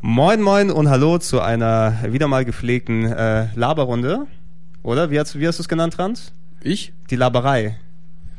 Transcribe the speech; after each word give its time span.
Moin 0.00 0.40
Moin 0.40 0.70
und 0.70 0.88
Hallo 0.88 1.18
zu 1.18 1.40
einer 1.40 1.98
wieder 2.08 2.26
mal 2.26 2.46
gepflegten 2.46 3.04
äh, 3.04 3.48
Laberrunde. 3.54 4.26
Oder? 4.82 5.10
Wie 5.10 5.20
hast, 5.20 5.38
wie 5.38 5.46
hast 5.46 5.58
du 5.58 5.62
es 5.62 5.68
genannt, 5.68 5.92
Trans? 5.94 6.32
Ich? 6.62 6.94
Die 7.10 7.16
Laberei. 7.16 7.76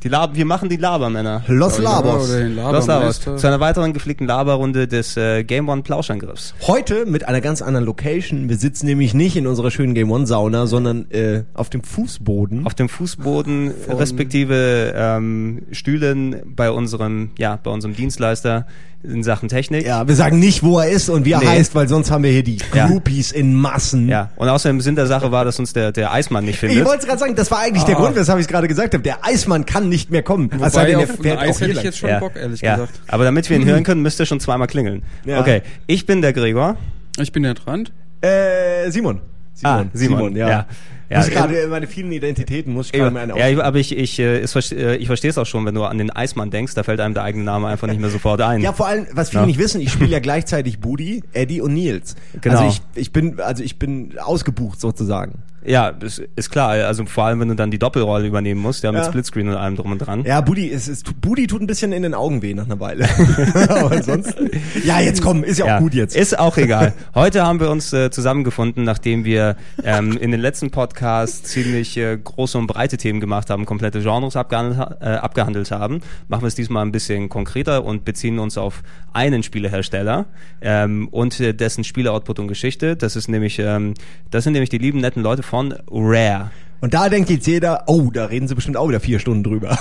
Die 0.07 0.11
Lab 0.13 0.37
wir 0.37 0.45
machen 0.45 0.69
die 0.69 0.77
Labermänner. 0.77 1.43
Los 1.47 1.79
Labos. 1.79 2.29
Den 2.31 2.55
Los 2.55 2.63
Labers. 2.63 2.87
Labermeister. 2.87 3.35
Zu 3.35 3.45
einer 3.47 3.59
weiteren 3.59 3.91
gepflegten 3.91 4.25
Laberrunde 4.25 4.87
des 4.87 5.17
äh, 5.17 5.43
Game 5.43 5.67
One 5.67 5.81
Plauschangriffs. 5.81 6.53
Heute 6.65 7.05
mit 7.05 7.27
einer 7.27 7.41
ganz 7.41 7.61
anderen 7.61 7.85
Location. 7.85 8.47
Wir 8.47 8.55
sitzen 8.55 8.85
nämlich 8.85 9.13
nicht 9.13 9.35
in 9.35 9.45
unserer 9.47 9.69
schönen 9.69 9.93
Game 9.95 10.09
One 10.09 10.25
Sauna, 10.25 10.65
sondern 10.65 11.11
äh, 11.11 11.43
auf 11.55 11.69
dem 11.69 11.83
Fußboden. 11.83 12.65
Auf 12.65 12.73
dem 12.73 12.87
Fußboden 12.87 13.73
respektive 13.89 14.93
ähm, 14.95 15.63
Stühlen 15.73 16.37
bei 16.55 16.71
unserem, 16.71 17.31
ja, 17.37 17.59
bei 17.61 17.69
unserem 17.69 17.93
Dienstleister 17.93 18.65
in 19.03 19.23
Sachen 19.23 19.47
Technik. 19.47 19.85
ja, 19.85 20.07
wir 20.07 20.15
sagen 20.15 20.39
nicht, 20.39 20.63
wo 20.63 20.79
er 20.79 20.89
ist 20.89 21.07
und 21.09 21.23
wie 21.23 21.31
er 21.33 21.39
Nee. 21.39 21.45
heißt, 21.47 21.75
weil 21.75 21.87
sonst 21.87 22.09
haben 22.09 22.23
wir 22.23 22.31
hier 22.31 22.43
die 22.43 22.57
Ja. 22.73 22.87
Groupies 22.87 23.31
in 23.31 23.53
Massen. 23.53 24.09
Ja, 24.09 24.31
und 24.37 24.49
außerdem 24.49 24.81
Sinn 24.81 24.95
der 24.95 25.05
Sache 25.05 25.31
war, 25.31 25.45
dass 25.45 25.59
uns 25.59 25.71
der, 25.71 25.91
der 25.91 26.11
Eismann 26.11 26.45
nicht 26.45 26.55
Ich 26.55 26.59
findet. 26.61 26.83
wollte 26.85 27.05
gerade 27.05 27.19
sagen, 27.19 27.35
das 27.35 27.51
war 27.51 27.59
eigentlich 27.59 27.83
der 27.83 27.95
Ah. 27.95 27.99
Grund, 28.01 28.15
weshalb 28.15 28.39
ich 28.39 28.45
es 28.45 28.47
gerade 28.49 28.67
gesagt 28.67 28.95
habe. 28.95 29.03
Der 29.03 29.23
Eismann 29.23 29.65
kann 29.67 29.87
nicht 29.87 29.96
mehr 30.09 30.23
kommen. 30.23 30.49
Wobei 30.51 30.85
denn, 30.85 30.95
auf 30.97 31.09
er 31.09 31.09
ein 31.09 31.21
fährt 31.21 31.39
Eis 31.39 31.55
auch 31.55 31.61
hätte 31.61 31.71
ich 31.71 31.75
lang. 31.77 31.85
jetzt 31.85 31.97
schon 31.97 32.09
ja, 32.09 32.19
Bock, 32.19 32.35
ehrlich 32.35 32.61
ja. 32.61 32.75
gesagt. 32.75 33.01
Aber 33.07 33.23
damit 33.23 33.49
wir 33.49 33.57
ihn 33.57 33.65
hören 33.69 33.83
können, 33.83 34.01
müsst 34.01 34.19
ihr 34.19 34.25
schon 34.25 34.39
zweimal 34.39 34.67
klingeln. 34.67 35.03
Ja. 35.25 35.39
Okay, 35.39 35.61
ich 35.87 36.05
bin 36.05 36.21
der 36.21 36.33
Gregor. 36.33 36.77
Ich 37.19 37.31
bin 37.31 37.43
der 37.43 37.55
Trant. 37.55 37.91
Äh, 38.21 38.89
Simon. 38.89 39.21
Ah, 39.63 39.85
Simon, 39.93 40.35
ja. 40.35 40.49
ja. 40.49 40.67
Ja, 41.09 41.19
muss 41.19 41.29
äh, 41.29 41.31
gerade 41.31 41.67
meine 41.67 41.87
vielen 41.87 42.11
Identitäten 42.11 42.73
muss 42.73 42.87
ich 42.87 42.91
gerade 42.93 43.11
mir 43.11 43.21
eine 43.21 43.37
Ja, 43.37 43.47
ich, 43.47 43.63
aber 43.63 43.77
ich, 43.77 43.97
ich, 43.97 44.19
äh, 44.19 44.41
äh, 44.43 44.95
ich 44.97 45.07
verstehe 45.07 45.29
es 45.29 45.37
auch 45.37 45.45
schon, 45.45 45.65
wenn 45.65 45.73
du 45.73 45.83
an 45.83 45.97
den 45.97 46.09
Eismann 46.09 46.51
denkst, 46.51 46.73
da 46.75 46.83
fällt 46.83 46.99
einem 46.99 47.13
der 47.13 47.23
eigene 47.23 47.45
Name 47.45 47.67
einfach 47.67 47.87
nicht 47.87 48.01
mehr 48.01 48.09
sofort 48.09 48.41
ein. 48.41 48.61
Ja, 48.61 48.73
vor 48.73 48.87
allem, 48.87 49.07
was 49.13 49.29
viele 49.29 49.43
Ja. 49.43 49.47
nicht 49.47 49.59
wissen, 49.59 49.79
ich 49.79 49.91
spiele 49.91 50.09
ja 50.09 50.19
gleichzeitig 50.21 50.79
Budi, 50.79 51.23
Eddie 51.31 51.61
und 51.61 51.73
Nils. 51.73 52.15
Genau. 52.41 52.57
Also 52.57 52.67
ich, 52.67 53.01
ich 53.01 53.13
bin, 53.13 53.39
also 53.39 53.63
ich 53.63 53.79
bin 53.79 54.17
ausgebucht 54.19 54.81
sozusagen. 54.81 55.43
Ja, 55.67 55.91
das 55.91 56.21
ist 56.35 56.49
klar. 56.49 56.69
Also 56.69 57.05
vor 57.05 57.25
allem, 57.25 57.39
wenn 57.41 57.49
du 57.49 57.55
dann 57.55 57.71
die 57.71 57.77
Doppelrolle 57.79 58.25
übernehmen 58.25 58.61
musst, 58.61 58.83
ja, 58.83 58.91
mit 58.91 59.01
Ja. 59.01 59.07
Splitscreen 59.07 59.49
und 59.49 59.55
allem 59.55 59.75
drum 59.75 59.91
und 59.91 59.97
dran. 59.99 60.23
Ja, 60.23 60.39
Budi, 60.41 60.71
es 60.71 60.87
ist, 60.87 61.19
Budi 61.19 61.45
tut 61.45 61.61
ein 61.61 61.67
bisschen 61.67 61.91
in 61.91 62.03
den 62.03 62.13
Augen 62.13 62.41
weh 62.41 62.53
nach 62.53 62.65
einer 62.65 62.79
Weile. 62.79 63.05
Aber 63.69 63.91
ansonsten, 63.91 64.49
ja, 64.85 65.01
jetzt 65.01 65.21
komm, 65.21 65.43
ist 65.43 65.59
ja 65.59 65.75
auch 65.75 65.79
gut 65.81 65.93
jetzt. 65.93 66.15
Ist 66.15 66.39
auch 66.39 66.55
egal. 66.57 66.93
Heute 67.15 67.45
haben 67.45 67.59
wir 67.59 67.69
uns 67.69 67.91
äh, 67.91 68.09
zusammengefunden, 68.11 68.85
nachdem 68.85 69.25
wir 69.25 69.57
ähm, 69.83 70.17
in 70.17 70.31
den 70.31 70.39
letzten 70.39 70.71
Podcasts 70.71 71.43
ziemlich 71.43 71.97
äh, 71.97 72.17
große 72.17 72.57
und 72.57 72.67
breite 72.67 72.95
Themen 72.95 73.19
gemacht 73.19 73.49
haben, 73.49 73.65
komplette 73.65 73.99
Genres 74.01 74.37
abgehandelt, 74.37 74.77
ha- 74.79 74.97
äh, 75.01 75.15
abgehandelt 75.17 75.69
haben. 75.71 75.99
Machen 76.29 76.43
wir 76.43 76.47
es 76.47 76.55
diesmal 76.55 76.85
ein 76.85 76.91
bisschen 76.93 77.27
konkreter 77.27 77.83
und 77.83 78.05
beziehen 78.05 78.39
uns 78.39 78.57
auf 78.57 78.83
einen 79.11 79.43
Spielehersteller 79.43 80.27
ähm, 80.61 81.09
und 81.09 81.39
äh, 81.41 81.53
dessen 81.53 81.83
Spieleoutput 81.83 82.39
und 82.39 82.47
Geschichte. 82.47 82.95
Das 82.95 83.15
ist 83.17 83.27
nämlich, 83.27 83.59
ähm, 83.59 83.95
das 84.31 84.45
sind 84.45 84.53
nämlich 84.53 84.69
die 84.69 84.77
lieben 84.77 85.01
netten 85.01 85.23
Leute 85.23 85.43
von 85.43 85.56
Rare. 85.89 86.51
Und 86.79 86.93
da 86.93 87.09
denkt 87.09 87.31
jetzt 87.31 87.47
jeder, 87.47 87.85
oh, 87.87 88.11
da 88.13 88.25
reden 88.25 88.47
sie 88.47 88.53
bestimmt 88.53 88.77
auch 88.77 88.87
wieder 88.87 88.99
vier 88.99 89.17
Stunden 89.17 89.43
drüber. 89.43 89.77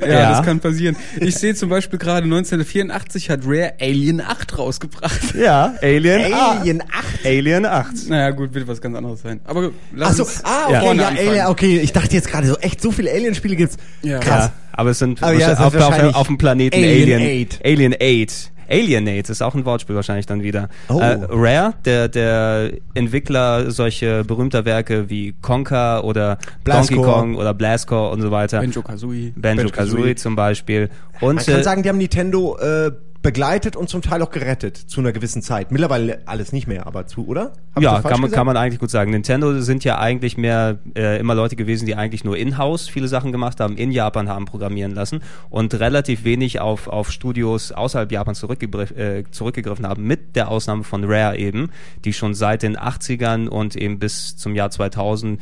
Ja, 0.00 0.06
Ja. 0.08 0.30
das 0.30 0.44
kann 0.44 0.60
passieren. 0.60 0.94
Ich 1.20 1.34
sehe 1.34 1.56
zum 1.56 1.68
Beispiel 1.68 1.98
gerade 1.98 2.22
1984 2.24 3.30
hat 3.30 3.40
Rare 3.44 3.72
Alien 3.80 4.20
8 4.20 4.56
rausgebracht. 4.56 5.34
Ja, 5.34 5.74
Alien, 5.82 6.32
Alien 6.32 6.82
8. 6.82 6.88
8. 6.90 7.26
Alien 7.26 7.66
8. 7.66 8.08
Naja, 8.08 8.30
gut, 8.30 8.54
wird 8.54 8.68
was 8.68 8.80
ganz 8.80 8.96
anderes 8.96 9.22
sein. 9.22 9.40
Aber 9.44 9.70
Ach 9.70 9.70
lass 9.92 10.16
so, 10.18 10.22
uns 10.22 10.44
ah, 10.44 10.66
okay, 10.68 10.80
vorne 10.80 11.02
ja. 11.02 11.08
Alien, 11.08 11.46
okay, 11.46 11.80
ich 11.80 11.92
dachte 11.92 12.14
jetzt 12.14 12.28
gerade 12.28 12.46
so, 12.46 12.56
echt 12.58 12.80
so 12.80 12.92
viele 12.92 13.10
Alien-Spiele 13.10 13.56
gibt's. 13.56 13.76
Ja. 14.02 14.20
Krass. 14.20 14.44
Ja, 14.44 14.52
aber 14.72 14.90
es 14.90 15.00
sind 15.00 15.20
Aber 15.22 15.32
ja, 15.32 15.50
es 15.50 15.58
auf, 15.58 15.74
auf, 15.74 16.14
auf 16.14 16.26
dem 16.28 16.38
Planeten 16.38 16.76
Alien 16.76 17.20
Alien. 17.22 17.48
8. 17.50 17.60
Alien 17.64 17.94
8. 17.94 18.52
Alienate 18.68 19.32
ist 19.32 19.42
auch 19.42 19.54
ein 19.54 19.64
Wortspiel 19.64 19.96
wahrscheinlich 19.96 20.26
dann 20.26 20.42
wieder. 20.42 20.68
Oh. 20.88 20.98
Äh, 21.00 21.18
Rare, 21.28 21.74
der, 21.84 22.08
der 22.08 22.72
Entwickler 22.94 23.70
solche 23.70 24.24
berühmter 24.24 24.64
Werke 24.64 25.08
wie 25.10 25.34
Conker 25.42 26.04
oder 26.04 26.36
Donkey 26.36 26.94
Blastcore. 26.96 27.12
Kong 27.12 27.34
oder 27.36 27.54
Blastcore 27.54 28.10
und 28.10 28.22
so 28.22 28.30
weiter. 28.30 28.60
Banjo 28.60 28.82
Kazooie. 28.82 29.32
Banjo-Kazooie 29.36 30.14
zum 30.16 30.36
Beispiel. 30.36 30.90
Und 31.20 31.36
Man 31.36 31.44
kann 31.44 31.60
äh, 31.60 31.62
sagen, 31.62 31.82
die 31.82 31.88
haben 31.88 31.98
Nintendo 31.98 32.58
äh, 32.58 32.92
begleitet 33.26 33.74
und 33.74 33.88
zum 33.88 34.02
Teil 34.02 34.22
auch 34.22 34.30
gerettet 34.30 34.76
zu 34.76 35.00
einer 35.00 35.10
gewissen 35.10 35.42
Zeit. 35.42 35.72
Mittlerweile 35.72 36.20
alles 36.26 36.52
nicht 36.52 36.68
mehr, 36.68 36.86
aber 36.86 37.08
zu, 37.08 37.26
oder? 37.26 37.54
Hab 37.74 37.82
ja, 37.82 37.94
kann 37.94 38.02
man, 38.02 38.20
gesagt? 38.20 38.34
kann 38.34 38.46
man 38.46 38.56
eigentlich 38.56 38.78
gut 38.78 38.90
sagen. 38.90 39.10
Nintendo 39.10 39.60
sind 39.62 39.82
ja 39.82 39.98
eigentlich 39.98 40.36
mehr 40.36 40.78
äh, 40.94 41.18
immer 41.18 41.34
Leute 41.34 41.56
gewesen, 41.56 41.86
die 41.86 41.96
eigentlich 41.96 42.22
nur 42.22 42.36
in-house 42.36 42.88
viele 42.88 43.08
Sachen 43.08 43.32
gemacht 43.32 43.58
haben, 43.58 43.76
in 43.78 43.90
Japan 43.90 44.28
haben 44.28 44.44
programmieren 44.44 44.94
lassen 44.94 45.22
und 45.50 45.74
relativ 45.74 46.22
wenig 46.22 46.60
auf, 46.60 46.86
auf 46.86 47.10
Studios 47.10 47.72
außerhalb 47.72 48.12
Japans 48.12 48.38
zurückgegriff, 48.38 48.92
äh, 48.92 49.24
zurückgegriffen 49.28 49.88
haben, 49.88 50.04
mit 50.04 50.36
der 50.36 50.48
Ausnahme 50.48 50.84
von 50.84 51.02
Rare 51.02 51.36
eben, 51.36 51.72
die 52.04 52.12
schon 52.12 52.32
seit 52.32 52.62
den 52.62 52.78
80ern 52.78 53.48
und 53.48 53.74
eben 53.74 53.98
bis 53.98 54.36
zum 54.36 54.54
Jahr 54.54 54.70
2000 54.70 55.40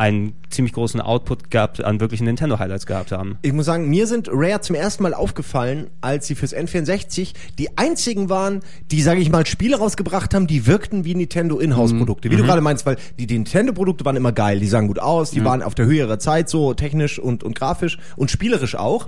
einen 0.00 0.32
ziemlich 0.48 0.72
großen 0.72 0.98
Output 0.98 1.50
gehabt, 1.50 1.84
an 1.84 2.00
wirklichen 2.00 2.24
Nintendo-Highlights 2.24 2.86
gehabt 2.86 3.12
haben. 3.12 3.36
Ich 3.42 3.52
muss 3.52 3.66
sagen, 3.66 3.90
mir 3.90 4.06
sind 4.06 4.30
Rare 4.32 4.62
zum 4.62 4.74
ersten 4.74 5.02
Mal 5.02 5.12
aufgefallen, 5.12 5.90
als 6.00 6.26
sie 6.26 6.34
fürs 6.34 6.56
N64 6.56 7.34
die 7.58 7.76
einzigen 7.76 8.30
waren, 8.30 8.60
die, 8.90 9.02
sage 9.02 9.20
ich 9.20 9.30
mal, 9.30 9.44
Spiele 9.44 9.76
rausgebracht 9.76 10.32
haben, 10.32 10.46
die 10.46 10.66
wirkten 10.66 11.04
wie 11.04 11.14
Nintendo 11.14 11.58
Inhouse-Produkte. 11.58 12.30
Wie 12.30 12.36
du 12.36 12.44
gerade 12.44 12.62
meinst, 12.62 12.86
weil 12.86 12.96
die, 13.18 13.26
die 13.26 13.34
Nintendo-Produkte 13.34 14.06
waren 14.06 14.16
immer 14.16 14.32
geil, 14.32 14.58
die 14.58 14.68
sahen 14.68 14.86
gut 14.86 14.98
aus, 14.98 15.32
die 15.32 15.44
waren 15.44 15.62
auf 15.62 15.74
der 15.74 15.84
Höhe 15.84 15.98
ihrer 15.98 16.18
Zeit, 16.18 16.48
so 16.48 16.72
technisch 16.72 17.18
und, 17.18 17.44
und 17.44 17.54
grafisch 17.54 17.98
und 18.16 18.30
spielerisch 18.30 18.76
auch. 18.76 19.06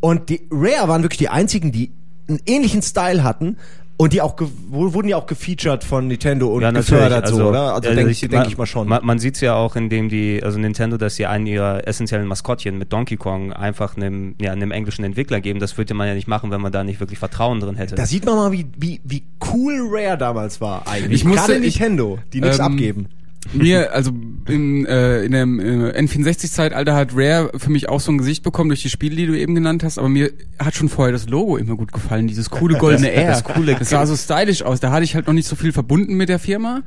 Und 0.00 0.28
die 0.28 0.42
Rare 0.50 0.88
waren 0.88 1.02
wirklich 1.02 1.18
die 1.18 1.30
einzigen, 1.30 1.72
die 1.72 1.90
einen 2.28 2.40
ähnlichen 2.46 2.82
Style 2.82 3.24
hatten. 3.24 3.56
Und 3.96 4.12
die 4.12 4.20
auch 4.20 4.34
wurden 4.70 5.06
ja 5.06 5.16
auch 5.16 5.26
gefeatured 5.26 5.84
von 5.84 6.08
Nintendo 6.08 6.48
und 6.48 6.74
gefördert 6.74 7.28
so, 7.28 7.48
oder? 7.48 7.74
Also 7.76 7.90
äh, 7.90 7.94
denke 7.94 8.10
ich- 8.10 8.20
denk 8.20 8.32
man- 8.32 8.48
ich 8.48 8.58
mal 8.58 8.66
schon. 8.66 8.88
Man, 8.88 9.04
man 9.06 9.18
sieht 9.20 9.36
es 9.36 9.40
ja 9.40 9.54
auch, 9.54 9.76
indem 9.76 10.08
die, 10.08 10.42
also 10.42 10.58
Nintendo, 10.58 10.96
dass 10.96 11.14
sie 11.14 11.26
einen 11.26 11.46
ihrer 11.46 11.86
essentiellen 11.86 12.26
Maskottchen 12.26 12.76
mit 12.76 12.92
Donkey 12.92 13.16
Kong 13.16 13.52
einfach 13.52 13.96
einem, 13.96 14.34
ja, 14.40 14.50
einem 14.50 14.72
englischen 14.72 15.04
Entwickler 15.04 15.40
geben. 15.40 15.60
Das 15.60 15.78
würde 15.78 15.94
man 15.94 16.08
ja 16.08 16.14
nicht 16.14 16.26
machen, 16.26 16.50
wenn 16.50 16.60
man 16.60 16.72
da 16.72 16.82
nicht 16.82 16.98
wirklich 16.98 17.20
Vertrauen 17.20 17.60
drin 17.60 17.76
hätte. 17.76 17.94
Da 17.94 18.04
sieht 18.04 18.24
man 18.26 18.34
mal, 18.34 18.50
wie, 18.50 18.66
wie, 18.76 19.00
wie 19.04 19.22
cool 19.52 19.86
Rare 19.88 20.18
damals 20.18 20.60
war 20.60 20.88
eigentlich. 20.88 21.20
Ich 21.20 21.24
musste- 21.24 21.52
Gerade 21.52 21.60
Nintendo, 21.60 22.18
die 22.32 22.40
nichts 22.40 22.58
ähm, 22.58 22.64
abgeben. 22.64 23.06
Mir, 23.52 23.92
also 23.92 24.10
in, 24.48 24.86
äh, 24.86 25.24
in 25.24 25.32
der 25.32 25.42
äh, 25.42 26.00
N64-Zeitalter 26.00 26.94
hat 26.94 27.10
Rare 27.14 27.50
für 27.56 27.70
mich 27.70 27.88
auch 27.88 28.00
so 28.00 28.10
ein 28.12 28.18
Gesicht 28.18 28.42
bekommen 28.42 28.70
durch 28.70 28.82
die 28.82 28.90
Spiele, 28.90 29.16
die 29.16 29.26
du 29.26 29.38
eben 29.38 29.54
genannt 29.54 29.84
hast, 29.84 29.98
aber 29.98 30.08
mir 30.08 30.30
hat 30.58 30.74
schon 30.74 30.88
vorher 30.88 31.12
das 31.12 31.28
Logo 31.28 31.56
immer 31.56 31.76
gut 31.76 31.92
gefallen, 31.92 32.26
dieses 32.26 32.50
coole 32.50 32.76
goldene 32.78 33.12
R. 33.12 33.30
das 33.30 33.44
coole- 33.44 33.74
das 33.78 33.90
sah 33.90 34.06
so 34.06 34.16
stylisch 34.16 34.62
aus. 34.62 34.80
Da 34.80 34.90
hatte 34.90 35.04
ich 35.04 35.14
halt 35.14 35.26
noch 35.26 35.34
nicht 35.34 35.46
so 35.48 35.56
viel 35.56 35.72
verbunden 35.72 36.14
mit 36.14 36.28
der 36.28 36.38
Firma. 36.38 36.82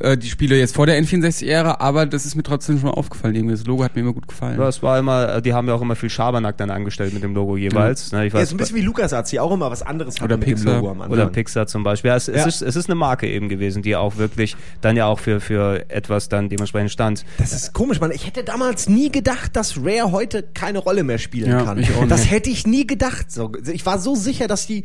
Äh, 0.00 0.16
die 0.16 0.28
Spiele 0.28 0.58
jetzt 0.58 0.74
vor 0.74 0.86
der 0.86 1.00
N64-Ära, 1.02 1.76
aber 1.80 2.06
das 2.06 2.26
ist 2.26 2.34
mir 2.34 2.42
trotzdem 2.42 2.78
schon 2.78 2.88
mal 2.90 2.94
aufgefallen. 2.94 3.34
Irgendwie 3.34 3.54
Das 3.54 3.66
Logo 3.66 3.84
hat 3.84 3.94
mir 3.94 4.02
immer 4.02 4.12
gut 4.12 4.26
gefallen. 4.28 4.58
Ja, 4.58 4.68
es 4.68 4.82
war 4.82 4.98
immer, 4.98 5.40
die 5.40 5.52
haben 5.54 5.68
ja 5.68 5.74
auch 5.74 5.82
immer 5.82 5.96
viel 5.96 6.10
Schabernack 6.10 6.56
dann 6.56 6.70
angestellt 6.70 7.14
mit 7.14 7.22
dem 7.22 7.34
Logo 7.34 7.56
jeweils. 7.56 8.12
Ne, 8.12 8.26
ich 8.26 8.32
Ja, 8.32 8.38
weiß, 8.40 8.48
ist 8.48 8.54
ein 8.54 8.56
bisschen 8.56 8.76
wie 8.76 8.82
LucasArts, 8.82 9.30
die 9.30 9.40
auch 9.40 9.52
immer 9.52 9.70
was 9.70 9.82
anderes 9.82 10.20
Oder 10.20 10.36
dem 10.36 10.40
Pixar. 10.40 10.76
Logo 10.76 10.90
am 10.90 11.00
Anfang. 11.02 11.12
oder 11.12 11.26
Pixar 11.26 11.66
zum 11.66 11.82
Beispiel. 11.82 12.08
Ja, 12.10 12.16
es, 12.16 12.28
es, 12.28 12.36
Ja. 12.36 12.46
ist, 12.46 12.62
es 12.62 12.76
ist 12.76 12.88
eine 12.88 12.94
Marke 12.96 13.28
eben 13.28 13.48
gewesen, 13.48 13.82
die 13.82 13.96
auch 13.96 14.16
wirklich 14.16 14.56
dann 14.80 14.96
ja 14.96 15.06
auch 15.06 15.18
für, 15.18 15.40
für 15.40 15.84
etwas 16.00 16.28
dann 16.28 16.48
dementsprechend 16.48 16.90
stand. 16.90 17.24
Das 17.38 17.52
ist 17.52 17.72
komisch, 17.72 18.00
man. 18.00 18.10
Ich 18.10 18.26
hätte 18.26 18.42
damals 18.44 18.88
nie 18.88 19.10
gedacht, 19.10 19.54
dass 19.54 19.76
Rare 19.78 20.10
heute 20.12 20.42
keine 20.42 20.78
Rolle 20.78 21.02
mehr 21.04 21.18
spielen 21.18 21.50
Ja, 21.50 21.62
kann. 21.62 21.78
ich 21.78 21.94
auch 21.94 22.08
Das 22.08 22.30
hätte 22.30 22.50
ich 22.50 22.66
nie 22.66 22.86
gedacht. 22.86 23.30
So, 23.30 23.52
ich 23.72 23.84
war 23.86 23.98
so 23.98 24.14
sicher, 24.14 24.48
dass 24.48 24.66
die, 24.66 24.84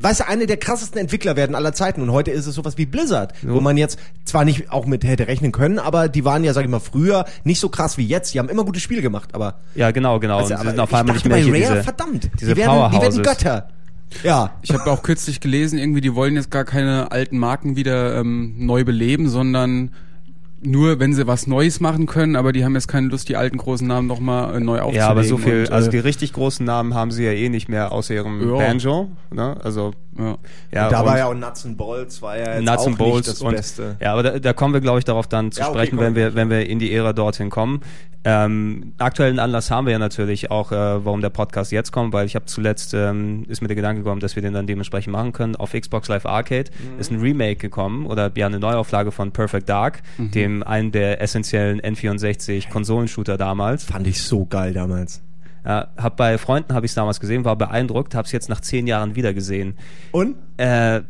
weißt 0.00 0.20
du, 0.20 0.28
eine 0.28 0.46
der 0.46 0.56
krassesten 0.56 1.00
Entwickler 1.00 1.36
werden 1.36 1.54
aller 1.54 1.72
Zeiten. 1.72 2.00
Und 2.02 2.12
heute 2.12 2.30
ist 2.30 2.46
es 2.46 2.54
sowas 2.54 2.78
wie 2.78 2.86
Blizzard, 2.86 3.32
wo 3.42 3.60
man 3.60 3.76
jetzt 3.76 3.98
zwar 4.24 4.44
nicht 4.44 4.70
auch 4.70 4.86
mit 4.86 5.04
hätte 5.04 5.26
rechnen 5.28 5.52
können, 5.52 5.78
aber 5.78 6.08
die 6.08 6.24
waren 6.24 6.44
ja, 6.44 6.52
sag 6.54 6.64
ich 6.64 6.70
mal, 6.70 6.80
früher 6.80 7.24
nicht 7.44 7.60
so 7.60 7.68
krass 7.68 7.98
wie 7.98 8.06
jetzt. 8.06 8.32
Die 8.34 8.38
haben 8.38 8.48
immer 8.48 8.64
gute 8.64 8.80
Spiele 8.80 9.02
gemacht, 9.02 9.34
aber 9.34 9.60
Ja, 9.74 9.90
genau, 9.90 10.18
genau. 10.20 10.38
Also, 10.38 10.54
und 10.54 10.58
sie 10.58 10.60
aber 10.60 10.70
sind 10.70 10.80
auf 10.80 10.90
ich 10.90 10.96
einmal 10.96 11.14
dachte 11.16 11.28
nicht 11.28 11.36
mehr 11.44 11.52
bei 11.52 11.64
Rare, 11.64 11.72
diese, 11.74 11.84
verdammt, 11.84 12.30
diese 12.40 12.54
die 12.54 12.60
werden, 12.60 12.90
die 12.92 13.00
werden. 13.00 13.22
Götter. 13.22 13.68
Ja. 14.24 14.52
Ich 14.62 14.72
habe 14.72 14.90
auch 14.90 15.02
kürzlich 15.02 15.40
gelesen, 15.40 15.78
irgendwie, 15.78 16.00
die 16.02 16.14
wollen 16.14 16.34
jetzt 16.34 16.50
gar 16.50 16.64
keine 16.64 17.10
alten 17.12 17.38
Marken 17.38 17.76
wieder 17.76 18.18
ähm, 18.20 18.54
neu 18.58 18.84
beleben, 18.84 19.28
sondern 19.30 19.90
nur, 20.64 21.00
wenn 21.00 21.12
sie 21.12 21.26
was 21.26 21.46
Neues 21.46 21.80
machen 21.80 22.06
können, 22.06 22.36
aber 22.36 22.52
die 22.52 22.64
haben 22.64 22.74
jetzt 22.74 22.88
keine 22.88 23.08
Lust, 23.08 23.28
die 23.28 23.36
alten 23.36 23.58
großen 23.58 23.86
Namen 23.86 24.06
nochmal 24.06 24.56
äh, 24.56 24.60
neu 24.60 24.78
aufzulegen. 24.80 24.96
Ja, 24.96 25.08
aber 25.08 25.24
so 25.24 25.36
viel, 25.36 25.60
und, 25.60 25.72
also 25.72 25.88
äh, 25.88 25.90
die 25.92 25.98
richtig 25.98 26.32
großen 26.32 26.64
Namen 26.64 26.94
haben 26.94 27.10
sie 27.10 27.24
ja 27.24 27.32
eh 27.32 27.48
nicht 27.48 27.68
mehr 27.68 27.92
außer 27.92 28.14
ihrem 28.14 28.40
Ja. 28.48 28.56
Banjo, 28.58 29.08
ne? 29.32 29.56
Also 29.62 29.92
Ja. 30.18 30.36
Ja, 30.72 30.88
da 30.90 31.06
war 31.06 31.16
ja 31.18 31.26
auch 31.26 31.34
Nuts 31.34 31.64
and 31.64 31.76
Bolts, 31.78 32.20
war 32.20 32.36
ja 32.36 32.54
jetzt 32.56 32.64
Nuts 32.64 32.86
auch 32.86 32.96
Bolts 32.98 33.16
nicht 33.16 33.28
das 33.28 33.40
und 33.42 33.54
Beste. 33.56 33.96
ja, 34.00 34.12
aber 34.12 34.22
da, 34.22 34.38
da 34.38 34.52
kommen 34.52 34.74
wir, 34.74 34.80
glaube 34.82 34.98
ich, 34.98 35.04
darauf 35.06 35.26
dann 35.26 35.52
zu 35.52 35.60
Ja, 35.60 35.68
okay, 35.68 35.78
sprechen, 35.78 35.96
komm. 35.96 36.04
wenn 36.06 36.14
wir, 36.14 36.34
wenn 36.34 36.50
wir 36.50 36.68
in 36.68 36.78
die 36.78 36.92
Ära 36.94 37.12
dorthin 37.12 37.48
kommen. 37.50 37.80
Ähm, 38.24 38.92
aktuellen 38.98 39.40
Anlass 39.40 39.70
haben 39.72 39.86
wir 39.86 39.92
ja 39.92 39.98
natürlich 39.98 40.50
auch, 40.50 40.70
äh, 40.70 40.76
warum 41.04 41.22
der 41.22 41.30
Podcast 41.30 41.72
jetzt 41.72 41.90
kommt, 41.90 42.12
weil 42.12 42.24
ich 42.26 42.36
habe 42.36 42.44
zuletzt 42.44 42.94
ähm, 42.94 43.44
ist 43.48 43.62
mir 43.62 43.66
der 43.68 43.74
Gedanke 43.74 44.02
gekommen, 44.04 44.20
dass 44.20 44.36
wir 44.36 44.42
den 44.42 44.52
dann 44.52 44.66
dementsprechend 44.68 45.12
machen 45.12 45.32
können. 45.32 45.56
Auf 45.56 45.72
Xbox 45.72 46.06
Live 46.08 46.24
Arcade 46.24 46.70
Mhm. 46.94 47.00
ist 47.00 47.10
ein 47.10 47.18
Remake 47.20 47.56
gekommen 47.56 48.06
oder 48.06 48.30
ja 48.36 48.46
eine 48.46 48.60
Neuauflage 48.60 49.10
von 49.10 49.32
Perfect 49.32 49.68
Dark, 49.68 50.02
Mhm. 50.18 50.30
dem 50.30 50.62
einen 50.62 50.92
der 50.92 51.20
essentiellen 51.20 51.80
N64 51.80 52.68
Konsolenshooter 52.70 53.36
damals. 53.36 53.84
Fand 53.84 54.06
ich 54.06 54.22
so 54.22 54.44
geil 54.44 54.72
damals. 54.72 55.20
Ja, 55.64 55.88
hab 55.96 56.16
bei 56.16 56.38
Freunden 56.38 56.74
habe 56.74 56.86
ich 56.86 56.92
es 56.92 56.96
damals 56.96 57.20
gesehen, 57.20 57.44
war 57.44 57.56
beeindruckt, 57.56 58.14
habe 58.14 58.26
es 58.26 58.32
jetzt 58.32 58.48
nach 58.48 58.60
zehn 58.60 58.86
Jahren 58.86 59.14
wieder 59.14 59.32
gesehen. 59.32 59.76
Und? 60.10 60.36
Äh, 60.56 61.02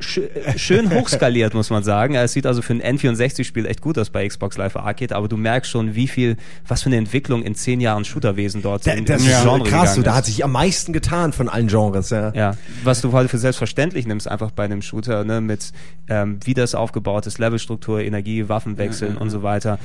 schön 0.00 0.90
hochskaliert, 0.92 1.54
muss 1.54 1.70
man 1.70 1.82
sagen. 1.82 2.14
Es 2.14 2.32
sieht 2.32 2.46
also 2.46 2.62
für 2.62 2.74
ein 2.74 2.82
N64-Spiel 2.82 3.66
echt 3.66 3.80
gut 3.80 3.98
aus 3.98 4.10
bei 4.10 4.26
Xbox 4.26 4.56
Live 4.56 4.76
Arcade, 4.76 5.14
aber 5.14 5.28
du 5.28 5.36
merkst 5.36 5.70
schon, 5.70 5.94
wie 5.94 6.08
viel, 6.08 6.36
was 6.66 6.82
für 6.82 6.88
eine 6.88 6.96
Entwicklung 6.96 7.42
in 7.42 7.54
zehn 7.54 7.80
Jahren 7.80 8.04
Shooterwesen 8.04 8.62
dort 8.62 8.86
Da, 8.86 8.92
in, 8.92 9.04
das 9.04 9.22
in 9.22 9.30
ist 9.30 9.42
Genre 9.42 9.64
krass, 9.64 9.94
so, 9.94 10.02
da 10.02 10.14
hat 10.14 10.26
sich 10.26 10.44
am 10.44 10.52
meisten 10.52 10.92
getan 10.92 11.32
von 11.32 11.48
allen 11.48 11.68
Genres, 11.68 12.10
ja. 12.10 12.32
Ja, 12.34 12.56
was 12.82 13.00
du 13.00 13.12
heute 13.12 13.28
für 13.28 13.38
selbstverständlich 13.38 14.06
nimmst, 14.06 14.28
einfach 14.28 14.50
bei 14.50 14.64
einem 14.64 14.82
Shooter, 14.82 15.24
ne, 15.24 15.40
mit 15.40 15.72
ähm, 16.08 16.38
wie 16.44 16.54
das 16.54 16.74
aufgebaut 16.74 17.26
ist, 17.26 17.38
Levelstruktur, 17.38 18.00
Energie, 18.00 18.48
Waffenwechseln 18.48 19.16
und 19.16 19.30
so 19.30 19.42
weiter. 19.42 19.78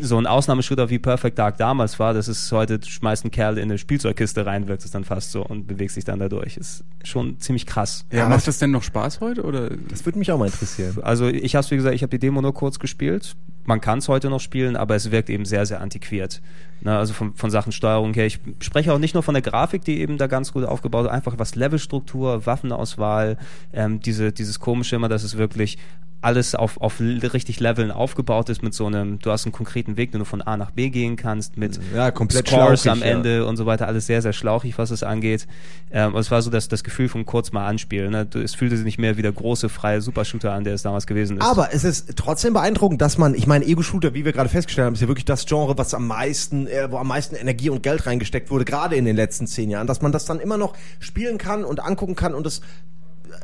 So 0.00 0.18
ein 0.18 0.26
Ausnahmeshooter 0.26 0.90
wie 0.90 0.98
Perfect 0.98 1.38
Dark 1.38 1.56
damals 1.58 1.98
war, 1.98 2.14
das 2.14 2.28
ist 2.28 2.50
heute, 2.52 2.78
du 2.78 2.88
schmeißt 2.88 3.24
einen 3.24 3.30
Kerl 3.30 3.58
in 3.58 3.64
eine 3.64 3.78
Spielzeugkiste 3.78 4.46
rein, 4.46 4.68
wirkt 4.68 4.84
es 4.84 4.90
dann 4.90 5.04
fast 5.04 5.32
so 5.32 5.42
und 5.44 5.66
bewegst 5.66 5.96
dich 5.96 6.04
dann 6.04 6.18
dadurch. 6.18 6.56
Ist 6.56 6.84
schon 7.04 7.38
ziemlich 7.40 7.66
krass. 7.66 8.04
Ja, 8.12 8.20
Ja, 8.20 8.28
macht 8.28 8.46
das 8.46 8.58
denn 8.58 8.70
noch 8.70 8.82
Spaß 8.82 9.20
heute? 9.20 9.42
Oder? 9.48 9.70
Das 9.88 10.04
würde 10.04 10.18
mich 10.18 10.30
auch 10.30 10.38
mal 10.38 10.46
interessieren. 10.46 10.98
Also 11.02 11.26
ich 11.26 11.56
habe 11.56 11.68
wie 11.70 11.76
gesagt, 11.76 11.94
ich 11.94 12.02
habe 12.02 12.10
die 12.10 12.18
Demo 12.18 12.42
nur 12.42 12.52
kurz 12.52 12.78
gespielt. 12.78 13.34
Man 13.64 13.80
kann 13.80 13.98
es 13.98 14.08
heute 14.08 14.30
noch 14.30 14.40
spielen, 14.40 14.76
aber 14.76 14.94
es 14.94 15.10
wirkt 15.10 15.30
eben 15.30 15.44
sehr, 15.44 15.64
sehr 15.66 15.80
antiquiert. 15.80 16.40
Na, 16.82 16.98
also 16.98 17.14
von, 17.14 17.34
von 17.34 17.50
Sachen 17.50 17.72
Steuerung 17.72 18.14
her. 18.14 18.26
Ich 18.26 18.40
spreche 18.60 18.92
auch 18.92 18.98
nicht 18.98 19.14
nur 19.14 19.22
von 19.22 19.34
der 19.34 19.42
Grafik, 19.42 19.84
die 19.84 20.00
eben 20.00 20.18
da 20.18 20.26
ganz 20.26 20.52
gut 20.52 20.64
aufgebaut 20.64 21.06
ist, 21.06 21.12
einfach 21.12 21.34
was 21.38 21.54
Levelstruktur, 21.54 22.46
Waffenauswahl, 22.46 23.38
ähm, 23.72 24.00
diese, 24.00 24.32
dieses 24.32 24.60
komische 24.60 24.96
immer, 24.96 25.08
dass 25.08 25.24
es 25.24 25.38
wirklich 25.38 25.78
alles 26.20 26.54
auf, 26.54 26.80
auf 26.80 27.00
richtig 27.00 27.60
Leveln 27.60 27.92
aufgebaut 27.92 28.48
ist 28.48 28.62
mit 28.62 28.74
so 28.74 28.86
einem, 28.86 29.20
du 29.20 29.30
hast 29.30 29.44
einen 29.44 29.52
konkreten 29.52 29.96
Weg, 29.96 30.10
den 30.10 30.18
du 30.18 30.24
von 30.24 30.42
A 30.42 30.56
nach 30.56 30.72
B 30.72 30.90
gehen 30.90 31.16
kannst, 31.16 31.56
mit 31.56 31.78
Ja, 31.94 32.10
komplett 32.10 32.48
Scores 32.48 32.86
am 32.88 33.00
ja. 33.00 33.06
Ende 33.06 33.46
und 33.46 33.56
so 33.56 33.66
weiter, 33.66 33.86
alles 33.86 34.06
sehr, 34.06 34.20
sehr 34.20 34.32
schlauchig, 34.32 34.78
was 34.78 34.90
es 34.90 35.04
angeht. 35.04 35.46
Ähm, 35.92 36.08
aber 36.08 36.18
es 36.18 36.30
war 36.30 36.42
so 36.42 36.50
das, 36.50 36.66
das 36.66 36.82
Gefühl 36.82 37.08
von 37.08 37.24
kurz 37.24 37.52
mal 37.52 37.66
anspielen. 37.66 38.10
Ne? 38.10 38.26
Es 38.42 38.54
fühlte 38.54 38.76
sich 38.76 38.84
nicht 38.84 38.98
mehr 38.98 39.16
wie 39.16 39.22
der 39.22 39.30
große, 39.30 39.68
freie 39.68 40.00
Supershooter 40.00 40.52
an, 40.52 40.64
der 40.64 40.74
es 40.74 40.82
damals 40.82 41.06
gewesen 41.06 41.36
ist. 41.36 41.44
Aber 41.44 41.72
es 41.72 41.84
ist 41.84 42.16
trotzdem 42.16 42.52
beeindruckend, 42.52 43.00
dass 43.00 43.16
man, 43.16 43.34
ich 43.34 43.46
meine, 43.46 43.64
Ego-Shooter, 43.64 44.12
wie 44.14 44.24
wir 44.24 44.32
gerade 44.32 44.48
festgestellt 44.48 44.86
haben, 44.86 44.94
ist 44.94 45.00
ja 45.00 45.08
wirklich 45.08 45.24
das 45.24 45.46
Genre, 45.46 45.78
was 45.78 45.94
am 45.94 46.08
meisten, 46.08 46.66
äh, 46.66 46.90
wo 46.90 46.98
am 46.98 47.06
meisten 47.06 47.36
Energie 47.36 47.70
und 47.70 47.84
Geld 47.84 48.06
reingesteckt 48.06 48.50
wurde, 48.50 48.64
gerade 48.64 48.96
in 48.96 49.04
den 49.04 49.14
letzten 49.14 49.46
zehn 49.46 49.70
Jahren, 49.70 49.86
dass 49.86 50.02
man 50.02 50.10
das 50.10 50.24
dann 50.24 50.40
immer 50.40 50.56
noch 50.56 50.74
spielen 50.98 51.38
kann 51.38 51.64
und 51.64 51.80
angucken 51.80 52.16
kann 52.16 52.34
und 52.34 52.46
äh, 52.46 52.50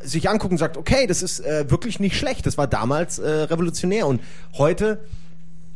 sich 0.02 0.28
angucken 0.28 0.54
und 0.54 0.58
sagt, 0.58 0.76
okay, 0.76 1.06
das 1.06 1.22
ist 1.22 1.40
äh, 1.40 1.70
wirklich 1.70 2.00
nicht 2.00 2.16
schlecht. 2.16 2.46
Das 2.46 2.56
war 2.58 2.66
damals 2.66 3.18
äh, 3.18 3.28
revolutionär 3.28 4.06
und 4.06 4.20
heute 4.56 4.98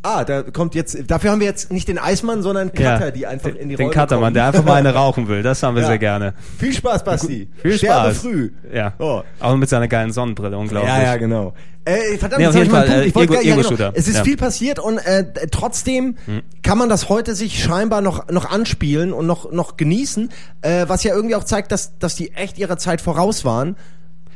Ah, 0.04 0.22
da 0.24 0.42
kommt 0.42 0.76
jetzt, 0.76 0.96
dafür 1.10 1.32
haben 1.32 1.40
wir 1.40 1.48
jetzt 1.48 1.72
nicht 1.72 1.88
den 1.88 1.98
Eismann, 1.98 2.40
sondern 2.40 2.72
Cutter, 2.72 3.10
die 3.10 3.26
einfach 3.26 3.48
in 3.48 3.68
die 3.68 3.74
Den 3.74 3.86
Räume 3.88 4.00
Cuttermann, 4.00 4.26
kommen. 4.26 4.34
der 4.34 4.44
einfach 4.46 4.64
mal 4.64 4.74
eine 4.74 4.94
rauchen 4.94 5.26
will. 5.26 5.42
Das 5.42 5.60
haben 5.64 5.74
wir 5.74 5.82
Ja. 5.82 5.88
sehr 5.88 5.98
gerne. 5.98 6.34
Viel 6.56 6.72
Spaß, 6.72 7.02
Basti. 7.02 7.48
Viel 7.60 7.76
Sterbe 7.76 8.10
Spaß. 8.14 8.18
früh. 8.22 8.52
Ja. 8.72 8.92
Oh. 9.00 9.22
Auch 9.40 9.56
mit 9.56 9.68
seiner 9.68 9.88
geilen 9.88 10.12
Sonnenbrille, 10.12 10.56
unglaublich. 10.56 10.92
Ja, 10.94 11.02
ja, 11.02 11.16
genau. 11.16 11.52
Äh, 11.84 12.16
verdammt, 12.16 12.40
Nee, 12.40 12.46
auf 12.46 12.54
jeden 12.54 12.70
Fall, 12.70 12.84
Punkt. 12.86 12.96
äh, 13.00 13.04
Ich 13.06 13.14
wollte 13.16 13.32
Ego- 13.38 13.42
ja, 13.42 13.56
genau. 13.56 13.90
Es 13.94 14.06
ist 14.06 14.18
Ja. 14.18 14.24
viel 14.24 14.36
passiert 14.36 14.78
und 14.78 14.98
äh, 14.98 15.24
trotzdem 15.50 16.16
kann 16.62 16.78
man 16.78 16.88
das 16.88 17.08
heute 17.08 17.34
sich 17.34 17.60
scheinbar 17.60 18.00
noch 18.00 18.28
noch 18.30 18.48
anspielen 18.48 19.12
und 19.12 19.26
noch 19.26 19.50
noch 19.50 19.76
genießen, 19.76 20.30
äh, 20.62 20.84
was 20.86 21.02
ja 21.02 21.12
irgendwie 21.12 21.34
auch 21.34 21.44
zeigt, 21.44 21.72
dass 21.72 21.98
dass 21.98 22.14
die 22.14 22.32
echt 22.34 22.56
ihrer 22.56 22.78
Zeit 22.78 23.00
voraus 23.00 23.44
waren. 23.44 23.74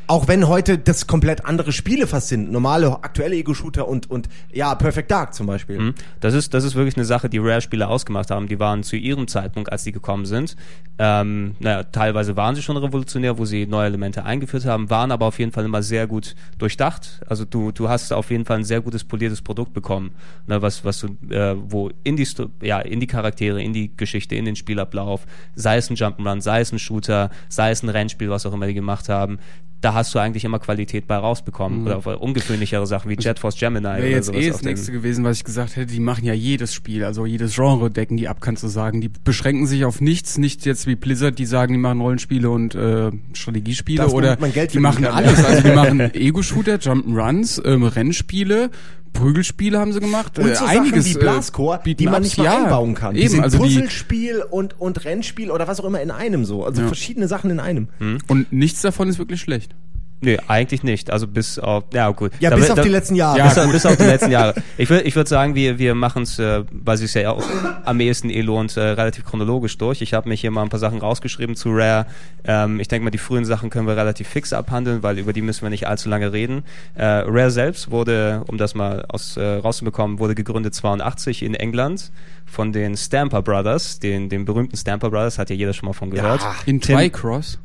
Auch 0.06 0.28
wenn 0.28 0.48
heute 0.48 0.78
das 0.78 1.06
komplett 1.06 1.44
andere 1.44 1.72
Spiele 1.72 2.06
fast 2.06 2.28
sind, 2.28 2.50
normale 2.50 3.02
aktuelle 3.02 3.36
Ego-Shooter 3.36 3.88
und 3.88 4.10
und 4.10 4.28
ja 4.52 4.74
Perfect 4.74 5.10
Dark 5.10 5.34
zum 5.34 5.46
Beispiel. 5.46 5.78
Mhm. 5.78 5.94
Das 6.20 6.34
ist, 6.34 6.54
das 6.54 6.64
ist 6.64 6.74
wirklich 6.74 6.96
eine 6.96 7.04
Sache, 7.04 7.28
die 7.28 7.38
Rare-Spieler 7.38 7.88
ausgemacht 7.88 8.30
haben. 8.30 8.48
Die 8.48 8.58
waren 8.58 8.82
zu 8.82 8.96
ihrem 8.96 9.28
Zeitpunkt, 9.28 9.70
als 9.70 9.84
die 9.84 9.92
gekommen 9.92 10.26
sind, 10.26 10.56
ähm, 10.98 11.56
naja, 11.58 11.84
teilweise 11.84 12.36
waren 12.36 12.54
sie 12.54 12.62
schon 12.62 12.76
revolutionär, 12.76 13.38
wo 13.38 13.44
sie 13.44 13.66
neue 13.66 13.86
Elemente 13.86 14.24
eingeführt 14.24 14.66
haben, 14.66 14.90
waren 14.90 15.10
aber 15.10 15.26
auf 15.26 15.38
jeden 15.38 15.50
Fall 15.50 15.64
immer 15.64 15.82
sehr 15.82 16.06
gut 16.06 16.36
durchdacht. 16.58 17.22
Also 17.26 17.44
du, 17.44 17.72
du 17.72 17.88
hast 17.88 18.12
auf 18.12 18.30
jeden 18.30 18.44
Fall 18.44 18.58
ein 18.58 18.64
sehr 18.64 18.82
gutes 18.82 19.02
poliertes 19.02 19.40
Produkt 19.40 19.72
bekommen, 19.72 20.12
ne, 20.46 20.60
was, 20.60 20.84
was 20.84 21.00
du, 21.00 21.08
äh, 21.34 21.56
wo 21.58 21.90
in 22.04 22.16
die, 22.16 22.28
ja, 22.60 22.78
in 22.80 23.00
die 23.00 23.06
Charaktere, 23.06 23.62
in 23.62 23.72
die 23.72 23.90
Geschichte, 23.96 24.36
in 24.36 24.44
den 24.44 24.54
Spielablauf, 24.54 25.26
sei 25.54 25.78
es 25.78 25.88
ein 25.90 25.96
Jump'n'Run, 25.96 26.40
sei 26.40 26.60
es 26.60 26.72
ein 26.72 26.78
Shooter, 26.78 27.30
sei 27.48 27.70
es 27.70 27.82
ein 27.82 27.88
Rennspiel, 27.88 28.28
was 28.28 28.44
auch 28.44 28.52
immer 28.52 28.66
die 28.66 28.74
gemacht 28.74 29.08
haben, 29.08 29.38
da 29.82 29.94
hast 29.94 30.14
du 30.14 30.20
eigentlich 30.20 30.44
immer 30.44 30.60
Qualität 30.60 31.06
bei 31.08 31.16
rausbekommen. 31.16 31.86
Oder 31.86 32.22
ungewöhnlichere 32.22 32.86
Sachen 32.86 33.10
wie 33.10 33.16
Jet 33.18 33.40
Force 33.40 33.56
Gemini 33.56 33.84
Wäre 33.84 34.08
jetzt 34.08 34.26
sowas 34.26 34.40
eh 34.40 34.50
das 34.50 34.62
nächste 34.62 34.92
gewesen, 34.92 35.24
was 35.24 35.38
ich 35.38 35.44
gesagt 35.44 35.76
hätte. 35.76 35.92
Die 35.92 36.00
machen 36.00 36.24
ja 36.24 36.32
jedes 36.32 36.72
Spiel, 36.72 37.04
also 37.04 37.26
jedes 37.26 37.54
Genre 37.54 37.90
decken 37.90 38.16
die 38.16 38.28
ab, 38.28 38.40
kannst 38.40 38.62
du 38.62 38.68
sagen. 38.68 39.00
Die 39.00 39.08
beschränken 39.08 39.66
sich 39.66 39.84
auf 39.84 40.00
nichts, 40.00 40.38
nicht 40.38 40.64
jetzt 40.64 40.86
wie 40.86 40.94
Blizzard, 40.94 41.38
die 41.38 41.46
sagen, 41.46 41.72
die 41.72 41.80
machen 41.80 42.00
Rollenspiele 42.00 42.48
und 42.48 42.76
äh, 42.76 43.10
Strategiespiele 43.32 44.04
Das, 44.04 44.12
oder 44.12 44.36
die 44.36 44.78
machen 44.78 45.04
alles. 45.04 45.38
ja. 45.38 45.44
Also 45.46 45.68
die 45.68 45.70
machen 45.74 46.00
Ego-Shooter, 46.00 46.76
Jump'n'Runs, 46.76 47.60
ähm, 47.64 47.82
Rennspiele, 47.82 48.70
Prügelspiele 49.12 49.78
haben 49.78 49.92
sie 49.92 50.00
gemacht. 50.00 50.38
Und 50.38 50.46
äh, 50.48 50.54
so 50.56 50.64
einiges, 50.64 51.04
Sachen 51.04 51.14
wie 51.14 51.18
Blascore, 51.24 51.80
äh, 51.84 51.94
die 51.94 52.06
man 52.06 52.22
nicht 52.22 52.38
mal 52.38 52.44
ja, 52.44 52.64
einbauen 52.64 52.94
kann. 52.94 53.14
Die 53.14 53.20
Eben, 53.20 53.30
sind 53.30 53.42
also 53.42 53.58
Puzzlespiel 53.58 54.42
und, 54.50 54.80
und 54.80 55.04
Rennspiel 55.04 55.50
oder 55.50 55.68
was 55.68 55.80
auch 55.80 55.84
immer 55.84 56.00
in 56.00 56.10
einem 56.10 56.44
so. 56.44 56.64
Also 56.64 56.82
Ja. 56.82 56.86
verschiedene 56.86 57.28
Sachen 57.28 57.50
in 57.50 57.60
einem. 57.60 57.88
und 58.28 58.52
nichts 58.52 58.80
davon 58.82 59.08
ist 59.08 59.18
wirklich 59.18 59.40
schlecht. 59.40 59.74
Nee, 60.24 60.38
eigentlich 60.48 60.82
nicht. 60.82 61.10
Also 61.10 61.26
bis 61.26 61.58
auf, 61.58 61.84
ja 61.92 62.08
gut. 62.10 62.32
Ja, 62.40 62.50
Da 62.50 62.56
bis 62.56 62.70
auf 62.70 62.76
da- 62.76 62.82
die 62.82 62.88
letzten 62.88 63.16
Jahre. 63.16 63.36
Ja, 63.38 63.48
bis, 63.48 63.58
auf, 63.58 63.64
gut. 63.64 63.72
bis 63.74 63.86
auf 63.86 63.96
die 63.96 64.04
letzten 64.04 64.30
Jahre. 64.30 64.54
Ich 64.78 64.88
würde 64.88 65.04
ich 65.04 65.14
würd 65.16 65.28
sagen, 65.28 65.54
wir, 65.54 65.78
wir 65.78 65.94
machen 65.94 66.22
es, 66.22 66.38
äh, 66.38 66.64
weil 66.70 66.94
es 66.94 67.00
sich 67.00 67.14
ja 67.14 67.30
auch 67.32 67.42
am 67.84 68.00
ehesten 68.00 68.30
eh 68.30 68.40
lohnt, 68.40 68.76
äh, 68.76 68.80
relativ 68.80 69.24
chronologisch 69.24 69.76
durch. 69.78 70.00
Ich 70.00 70.14
habe 70.14 70.28
mich 70.28 70.40
hier 70.40 70.50
mal 70.50 70.62
ein 70.62 70.68
paar 70.70 70.80
Sachen 70.80 70.98
rausgeschrieben 70.98 71.56
zu 71.56 71.70
Rare. 71.72 72.06
Ähm, 72.44 72.80
ich 72.80 72.88
denke 72.88 73.04
mal, 73.04 73.10
die 73.10 73.18
frühen 73.18 73.44
Sachen 73.44 73.68
können 73.70 73.86
wir 73.86 73.96
relativ 73.96 74.28
fix 74.28 74.52
abhandeln, 74.52 75.02
weil 75.02 75.18
über 75.18 75.32
die 75.32 75.42
müssen 75.42 75.62
wir 75.62 75.70
nicht 75.70 75.86
allzu 75.88 76.08
lange 76.08 76.32
reden. 76.32 76.62
Äh, 76.94 77.04
Rare 77.04 77.50
selbst 77.50 77.90
wurde, 77.90 78.42
um 78.48 78.56
das 78.58 78.74
mal 78.74 79.04
aus, 79.08 79.36
äh, 79.36 79.42
rauszubekommen, 79.44 80.18
wurde 80.18 80.34
gegründet 80.34 80.74
82 80.74 81.42
in 81.42 81.54
England 81.54 82.10
von 82.46 82.72
den 82.72 82.96
Stamper 82.96 83.42
Brothers, 83.42 83.98
den, 83.98 84.28
den 84.28 84.44
berühmten 84.44 84.76
Stamper 84.76 85.10
Brothers, 85.10 85.38
hat 85.38 85.50
ja 85.50 85.56
jeder 85.56 85.72
schon 85.72 85.86
mal 85.88 85.92
von 85.92 86.10
gehört. 86.10 86.40
In 86.66 86.80
Tim- 86.80 86.96
Twycross. 86.98 87.58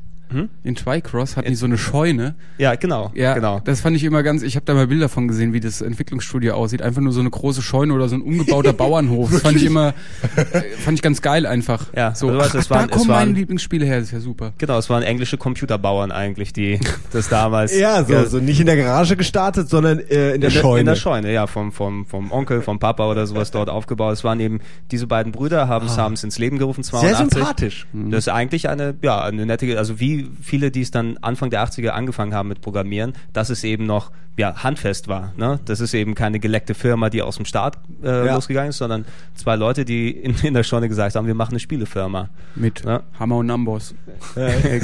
In 0.64 0.76
Twycross 0.76 1.38
hatten 1.38 1.48
die 1.50 1.56
so 1.56 1.66
eine 1.66 1.78
Scheune. 1.78 2.36
Ja, 2.58 2.76
genau. 2.76 3.12
Ja, 3.16 3.34
genau. 3.34 3.62
das 3.64 3.82
fand 3.82 3.96
ich 3.96 4.04
immer 4.04 4.24
ganz, 4.24 4.44
ich 4.44 4.56
habe 4.56 4.66
da 4.66 4.74
mal 4.74 4.88
Bilder 4.88 5.10
von 5.10 5.28
gesehen, 5.28 5.54
wie 5.54 5.60
das 5.60 5.82
Entwicklungsstudio 5.82 6.54
aussieht. 6.54 6.82
Einfach 6.82 7.02
nur 7.02 7.14
so 7.14 7.20
eine 7.20 7.30
große 7.30 7.62
Scheune 7.62 7.94
oder 7.94 8.10
so 8.10 8.16
ein 8.16 8.22
umgebauter 8.22 8.74
Bauernhof. 8.78 9.32
Das 9.32 9.42
fand 9.42 9.58
ich 9.58 9.66
immer, 9.66 9.94
äh, 10.36 10.62
fand 10.84 10.98
ich 10.98 11.02
ganz 11.02 11.22
geil 11.22 11.46
einfach. 11.46 11.86
Ja, 11.96 12.14
so, 12.16 12.28
also, 12.30 12.40
ach, 12.42 12.56
es 12.56 12.66
ach, 12.66 12.70
waren- 12.72 12.88
da 12.90 12.94
es 12.96 12.98
kommen 13.00 13.10
waren- 13.10 13.28
meine 13.30 13.40
Lieblingsspiele 13.40 13.86
her, 13.86 13.98
das 14.00 14.08
ist 14.08 14.12
ja 14.14 14.20
super. 14.20 14.54
Genau, 14.58 14.78
es 14.78 14.90
waren 14.90 15.04
englische 15.04 15.38
Computerbauern 15.38 16.12
eigentlich, 16.12 16.54
die 16.54 16.80
das 17.12 17.30
damals. 17.30 17.78
Ja, 17.78 18.04
so, 18.04 18.26
so 18.26 18.40
nicht 18.40 18.60
in 18.60 18.66
der 18.66 18.76
Garage 18.78 19.16
gestartet, 19.16 19.70
sondern 19.70 20.00
äh, 20.00 20.34
in 20.36 20.42
der 20.42 20.50
Scheune. 20.50 20.80
In 20.82 20.86
der 20.88 20.96
Scheune, 20.96 21.32
ja, 21.32 21.48
vom, 21.48 21.72
vom, 21.72 22.06
vom 22.06 22.32
Onkel, 22.32 22.62
vom 22.62 22.80
Papa 22.80 23.10
oder 23.10 23.28
sowas 23.28 23.52
dort 23.52 23.70
aufgebaut. 23.70 24.14
Es 24.14 24.24
waren 24.24 24.40
eben 24.40 24.60
diese 24.92 25.08
beiden 25.08 25.32
Brüder, 25.32 25.68
haben 25.68 25.86
es 25.88 25.98
haben 25.98 26.14
es 26.16 26.24
ins 26.24 26.38
Leben 26.38 26.58
gerufen, 26.58 26.84
82. 26.84 27.18
Sehr 27.18 27.28
sympathisch. 27.30 27.88
Das 27.94 28.26
ist 28.28 28.30
eigentlich 28.30 28.70
eine, 28.70 28.96
ja, 29.02 29.22
eine 29.24 29.46
nette, 29.46 29.78
also 29.78 30.00
wie 30.00 30.17
viele, 30.42 30.72
die 30.72 30.82
es 30.82 30.92
dann 30.92 31.18
Anfang 31.18 31.50
der 31.50 31.66
80er 31.66 31.90
angefangen 31.90 32.34
haben 32.34 32.50
mit 32.50 32.62
Programmieren, 32.62 33.14
dass 33.34 33.50
es 33.50 33.64
eben 33.64 33.86
noch, 33.86 34.12
ja, 34.38 34.64
handfest 34.64 35.08
war, 35.08 35.34
ne? 35.36 35.60
Das 35.66 35.80
ist 35.80 35.94
eben 35.94 36.14
keine 36.16 36.40
geleckte 36.40 36.74
Firma, 36.76 37.10
die 37.10 37.22
aus 37.24 37.38
dem 37.38 37.46
Start 37.46 37.78
äh, 38.04 38.28
Ja. 38.28 38.36
losgegangen 38.36 38.70
ist, 38.70 38.78
sondern 38.78 39.06
zwei 39.36 39.56
Leute, 39.56 39.84
die 39.84 40.12
in, 40.12 40.36
in 40.44 40.54
der 40.54 40.64
Scheune 40.64 40.88
gesagt 40.90 41.16
haben, 41.16 41.26
wir 41.28 41.34
machen 41.34 41.52
eine 41.54 41.60
Spielefirma. 41.60 42.30
Mit 42.56 42.84
Ja. 42.86 43.02
Hammer 43.20 43.38
und 43.38 43.48
Numbers. 43.48 43.96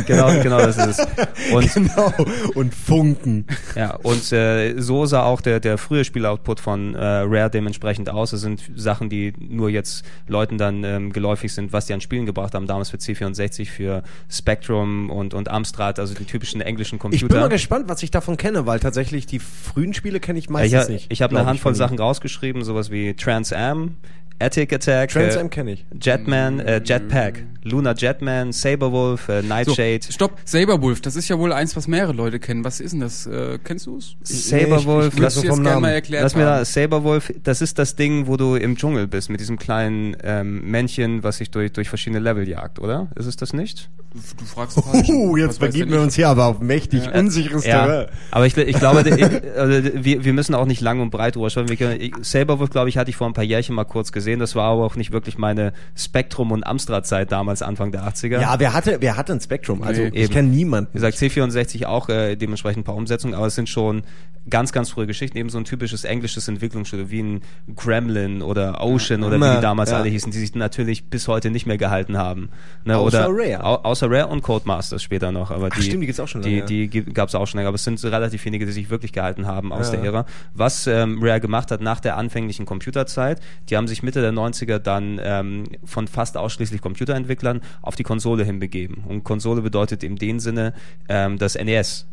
genau, 0.08 0.32
genau 0.42 0.58
das 0.58 0.78
ist 0.78 1.00
es. 1.00 1.08
Und 1.54 1.74
Genau. 1.74 2.14
Und 2.56 2.74
Funken. 2.74 3.46
Ja, 3.76 3.96
und 3.96 4.32
äh, 4.32 4.80
so 4.80 5.06
sah 5.06 5.24
auch 5.24 5.42
der, 5.42 5.60
der 5.60 5.78
frühe 5.78 6.04
Spieloutput 6.06 6.60
von 6.60 6.96
äh, 6.96 7.00
Rare 7.04 7.50
dementsprechend 7.50 8.10
aus. 8.10 8.32
Das 8.32 8.42
sind 8.42 8.62
Sachen, 8.76 9.10
die 9.10 9.34
nur 9.40 9.70
jetzt 9.70 10.06
Leuten 10.28 10.58
dann 10.58 10.84
ähm, 10.84 11.12
geläufig 11.14 11.54
sind, 11.54 11.74
was 11.74 11.86
die 11.88 11.94
an 11.94 12.02
Spielen 12.02 12.26
gebracht 12.26 12.54
haben. 12.56 12.68
Damals 12.68 12.90
für 12.90 12.98
C64, 12.98 13.66
für 13.70 14.04
Spectrum 14.30 15.10
und 15.10 15.34
und, 15.34 15.50
Amstrad, 15.50 16.00
also 16.00 16.14
die 16.14 16.26
typischen 16.26 16.62
englischen 16.62 16.96
Ich 16.96 17.02
Computer. 17.02 17.28
bin 17.28 17.40
mal 17.42 17.50
gespannt, 17.50 17.86
was 17.88 18.02
ich 18.04 18.12
davon 18.12 18.38
kenne, 18.38 18.66
weil 18.66 18.80
tatsächlich 18.80 19.26
die 19.26 19.40
frühen 19.44 19.94
Spiele 19.94 20.20
kenne 20.20 20.40
ich 20.40 20.46
Ja, 20.46 20.52
meistens 20.52 20.84
ich, 20.86 20.90
nicht. 20.90 21.12
ich 21.12 21.22
habe 21.22 21.38
eine 21.38 21.46
Handvoll 21.48 21.76
Sachen 21.76 21.98
rausgeschrieben, 22.00 22.64
sowas 22.64 22.90
wie 22.92 23.14
Trans 23.14 23.54
Am, 23.54 23.98
Attic 24.40 24.74
Attack, 24.74 25.10
Trans 25.12 25.36
äh, 25.36 25.40
Am 25.40 25.50
kenne 25.50 25.74
ich. 25.74 25.86
Jetman, 26.02 26.60
äh, 26.60 26.82
Jetpack, 26.84 27.44
Lunar 27.64 27.96
Jetman, 27.96 28.52
Saberwolf, 28.52 29.30
äh, 29.30 29.42
So, 29.42 29.48
Nightshade. 29.48 30.00
stopp, 30.10 30.38
Saberwolf, 30.44 31.00
das 31.02 31.16
ist 31.16 31.30
ja 31.30 31.38
wohl 31.40 31.54
eins, 31.54 31.76
was 31.78 31.88
mehrere 31.88 32.12
Leute 32.14 32.40
kennen. 32.40 32.66
Was 32.66 32.82
ist 32.82 32.92
denn 32.92 33.00
das? 33.00 33.26
Äh, 33.26 33.60
kennst 33.64 33.86
du 33.86 33.98
es? 34.00 34.16
Saberwolf, 34.24 35.18
Lass 35.18 35.36
so 35.36 35.40
uns 35.42 35.46
jetzt 35.46 35.56
vom 35.56 35.64
Namen. 35.64 35.84
mal 35.84 35.92
erklärt 35.92 36.24
Lass 36.24 36.36
mir 36.36 36.44
da. 36.46 36.66
Saberwolf, 36.66 37.32
das 37.44 37.62
ist 37.62 37.80
das 37.80 37.96
Ding, 37.96 38.28
wo 38.28 38.36
du 38.36 38.56
im 38.56 38.76
Dschungel 38.76 39.08
bist, 39.08 39.30
mit 39.30 39.40
diesem 39.40 39.58
kleinen 39.58 40.18
ähm, 40.24 40.62
Männchen, 40.70 41.24
was 41.24 41.38
sich 41.38 41.50
durch, 41.52 41.72
durch 41.72 41.88
verschiedene 41.88 42.20
Level 42.20 42.48
jagt, 42.50 42.80
oder? 42.80 43.08
Ist 43.16 43.28
es 43.28 43.38
das 43.38 43.54
nicht? 43.54 43.90
Du 44.38 44.46
fragst. 44.46 44.78
Uh, 44.78 45.34
Was 45.34 45.40
jetzt 45.40 45.60
begeben 45.60 45.92
wir 45.92 46.02
uns 46.02 46.16
hier 46.16 46.28
aber 46.30 46.46
auf 46.46 46.60
mächtig 46.60 47.12
unsicheres 47.14 47.66
Ja, 47.66 47.86
Terrain. 47.86 48.08
aber 48.30 48.46
ich, 48.46 48.56
ich 48.58 48.78
glaube, 48.78 49.02
ich, 49.10 49.16
also 49.58 49.90
wir, 50.04 50.24
wir 50.26 50.34
müssen 50.34 50.56
auch 50.56 50.66
nicht 50.66 50.82
lang 50.82 51.00
und 51.02 51.10
breit 51.10 51.36
drüber 51.36 51.48
ich, 51.48 52.14
Saberwolf, 52.22 52.70
glaube 52.70 52.90
ich, 52.90 52.98
hatte 52.98 53.10
ich 53.10 53.16
vor 53.16 53.28
ein 53.28 53.34
paar 53.34 53.44
Jährchen 53.44 53.76
mal 53.76 53.84
kurz 53.84 54.12
gesehen. 54.12 54.40
Das 54.40 54.56
war 54.56 54.66
aber 54.72 54.86
auch 54.86 54.96
nicht 54.96 55.12
wirklich 55.12 55.38
meine 55.38 55.74
Spektrum- 55.96 56.52
und 56.52 56.66
Amstrad-Zeit 56.66 57.32
damals, 57.32 57.62
Anfang 57.62 57.92
der 57.92 58.04
80er. 58.08 58.40
Ja, 58.42 58.56
wer 58.60 58.74
hatte, 58.74 58.98
wer 59.00 59.18
hatte 59.18 59.34
ein 59.34 59.42
Spektrum? 59.42 59.84
Also 59.84 60.02
Nee. 60.04 60.24
ich 60.24 60.32
kenne 60.32 60.50
niemanden. 60.50 60.90
Wie 60.94 60.98
gesagt, 60.98 61.18
C64 61.18 61.86
auch 61.86 62.10
äh, 62.10 62.36
dementsprechend 62.36 62.82
ein 62.82 62.84
paar 62.86 62.96
Umsetzungen, 62.96 63.34
aber 63.36 63.48
es 63.48 63.56
sind 63.56 63.70
schon 63.70 64.04
ganz, 64.50 64.72
ganz 64.74 64.90
frühe 64.90 65.08
Geschichten. 65.08 65.38
Eben 65.38 65.50
so 65.50 65.58
ein 65.58 65.64
typisches 65.66 66.04
englisches 66.04 66.48
Entwicklungsstudio 66.48 67.10
wie 67.10 67.22
ein 67.22 67.42
Gremlin 67.76 68.42
oder 68.42 68.84
Ocean 68.84 69.24
oder 69.24 69.38
wie 69.40 69.44
Ja, 69.46 69.56
die 69.56 69.62
damals 69.62 69.92
ja. 69.92 69.98
alle 69.98 70.10
hießen, 70.10 70.32
die 70.32 70.38
sich 70.38 70.54
natürlich 70.56 71.06
bis 71.10 71.28
heute 71.28 71.50
nicht 71.50 71.66
mehr 71.66 71.78
gehalten 71.78 72.18
haben. 72.18 72.50
Ne, 72.84 72.98
Außer 72.98 73.28
Rare. 73.30 73.64
Au, 73.64 73.76
außer 73.76 74.10
Rare 74.12 74.28
und 74.28 74.42
Codemasters 74.42 75.02
später 75.02 75.32
noch. 75.32 75.52
Aber 75.52 75.70
Ach, 75.72 75.76
die, 75.78 75.84
stimmt, 75.84 76.02
die 76.04 76.08
gibt's 76.08 76.20
auch 76.20 76.28
schon 76.28 76.42
Die, 76.42 76.58
lange, 76.60 76.66
die 76.66 76.90
gab 76.90 77.30
es 77.30 77.36
auch 77.36 77.48
schon 77.48 77.60
länger, 77.60 77.70
aber 77.70 77.76
es 77.76 77.84
sind 77.84 78.00
so 78.00 78.10
relativ 78.10 78.44
wenige, 78.46 78.66
die 78.66 78.72
sich 78.74 78.90
wirklich 78.90 79.14
gehalten 79.14 79.23
haben 79.46 79.72
aus 79.74 79.92
Ja. 79.92 79.98
der 79.98 80.06
Ära. 80.06 80.26
Was 80.54 80.88
ähm, 80.88 81.20
Rare 81.22 81.40
gemacht 81.40 81.72
hat 81.72 81.82
nach 81.82 82.00
der 82.00 82.18
anfänglichen 82.18 82.66
Computerzeit, 82.66 83.40
die 83.70 83.78
haben 83.78 83.88
sich 83.88 84.04
Mitte 84.04 84.22
der 84.22 84.34
90er 84.34 84.80
dann 84.80 85.20
ähm, 85.24 85.64
von 85.84 86.08
fast 86.08 86.38
ausschließlich 86.38 86.82
Computerentwicklern 86.82 87.62
auf 87.82 87.96
die 87.96 88.04
Konsole 88.04 88.44
hinbegeben. 88.44 89.04
Und 89.08 89.24
Konsole 89.24 89.62
bedeutet 89.62 90.04
in 90.04 90.16
dem 90.16 90.40
Sinne 90.40 90.74
ähm, 91.10 91.38
das 91.38 91.56
NES. 91.56 92.06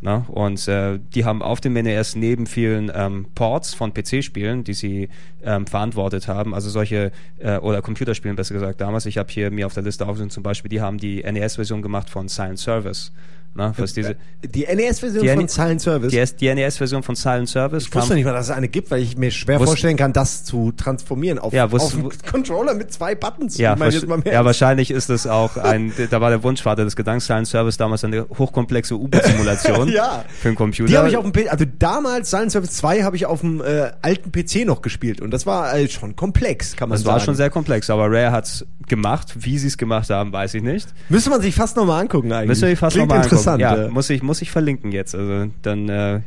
Ne? 0.00 0.24
Und 0.28 0.68
äh, 0.68 1.00
die 1.14 1.24
haben 1.24 1.42
auf 1.42 1.60
dem 1.60 1.72
NES 1.72 2.14
neben 2.14 2.46
vielen 2.46 2.90
ähm, 2.94 3.26
Ports 3.34 3.74
von 3.74 3.92
PC-Spielen, 3.92 4.62
die 4.62 4.74
sie 4.74 5.08
ähm, 5.42 5.66
verantwortet 5.66 6.28
haben, 6.28 6.54
also 6.54 6.70
solche, 6.70 7.10
äh, 7.38 7.56
oder 7.58 7.82
Computerspielen 7.82 8.36
besser 8.36 8.54
gesagt 8.54 8.80
damals, 8.80 9.06
ich 9.06 9.18
habe 9.18 9.32
hier 9.32 9.50
mir 9.50 9.66
auf 9.66 9.74
der 9.74 9.82
Liste 9.82 10.06
aufgenommen, 10.06 10.30
zum 10.30 10.44
Beispiel, 10.44 10.68
die 10.68 10.80
haben 10.80 10.98
die 10.98 11.22
NES-Version 11.24 11.82
gemacht 11.82 12.10
von 12.10 12.28
Silent 12.28 12.60
Service. 12.60 13.12
Ne? 13.58 13.74
Diese, 13.76 14.16
Die 14.42 14.62
NES-Version 14.72 15.22
Die 15.22 15.28
von 15.28 15.40
N- 15.40 15.48
Silent 15.48 15.80
Service. 15.82 16.10
die, 16.12 16.36
die 16.46 16.54
NES-Version 16.54 17.02
von 17.02 17.14
Silent 17.16 17.48
Service 17.48 17.86
ich 17.88 17.94
wusste 17.94 18.14
nicht 18.14 18.24
mal, 18.24 18.32
dass 18.32 18.46
es 18.48 18.56
eine 18.56 18.68
gibt, 18.68 18.90
weil 18.90 19.02
ich 19.02 19.16
mir 19.18 19.30
schwer 19.32 19.58
Wusst- 19.58 19.66
vorstellen 19.70 19.96
kann, 19.96 20.12
das 20.12 20.44
zu 20.44 20.72
transformieren 20.72 21.38
auf, 21.38 21.52
Ja, 21.52 21.64
auf 21.66 21.72
wusst- 21.72 21.94
einen 21.96 22.08
Controller 22.30 22.74
mit 22.74 22.92
zwei 22.92 23.14
Buttons. 23.16 23.58
Ja, 23.58 23.76
ja, 24.24 24.44
wahrscheinlich 24.44 24.90
ist 24.92 25.10
es 25.10 25.26
auch 25.26 25.56
ein, 25.56 25.92
da 26.10 26.20
war 26.20 26.30
der 26.30 26.42
Wunschvater 26.42 26.84
des 26.84 26.94
Gedankens, 26.96 27.26
Silent 27.26 27.48
Service 27.48 27.76
damals 27.76 28.04
eine 28.04 28.26
hochkomplexe 28.38 28.94
U-Boot-Simulation 28.94 29.88
Ja. 29.92 30.24
für 30.40 30.48
einen 30.48 30.56
Computer. 30.56 30.88
Die 30.88 30.96
habe 30.96 31.08
ich 31.08 31.16
auf 31.16 31.24
dem 31.24 31.32
PC, 31.32 31.50
also 31.50 31.64
damals 31.78 32.30
Silent 32.30 32.52
Service 32.52 32.70
2 32.76 33.02
habe 33.02 33.16
ich 33.16 33.26
auf 33.26 33.40
dem 33.40 33.60
äh, 33.60 33.90
alten 34.02 34.30
PC 34.30 34.64
noch 34.64 34.82
gespielt 34.82 35.20
und 35.20 35.32
das 35.32 35.46
war 35.46 35.74
äh, 35.76 35.88
schon 35.88 36.14
komplex, 36.14 36.76
kann 36.76 36.88
man 36.88 36.96
das 36.96 37.02
sagen. 37.04 37.14
war 37.14 37.20
schon 37.20 37.34
sehr 37.34 37.50
komplex, 37.50 37.90
aber 37.90 38.04
Rare 38.10 38.30
hat's 38.30 38.64
gemacht. 38.86 39.34
Wie 39.38 39.58
sie 39.58 39.66
es 39.66 39.76
gemacht 39.76 40.08
haben, 40.08 40.32
weiß 40.32 40.54
ich 40.54 40.62
nicht. 40.62 40.88
Müsste 41.10 41.28
man 41.28 41.42
sich 41.42 41.54
fast 41.54 41.76
nochmal 41.76 42.00
angucken 42.00 42.32
eigentlich. 42.32 42.48
Müssen 42.48 42.68
wir 42.68 42.76
fast 42.76 42.94
Klingt 42.96 43.08
nochmal 43.10 43.22
interessant. 43.54 43.78
Ja, 43.78 43.84
ja. 43.84 43.90
muss 43.90 44.10
ich, 44.10 44.22
muss 44.22 44.42
ich 44.42 44.50
verlinken 44.50 44.92
jetzt. 44.92 45.14
Also 45.14 45.50
dann 45.62 45.88
äh, 45.88 46.20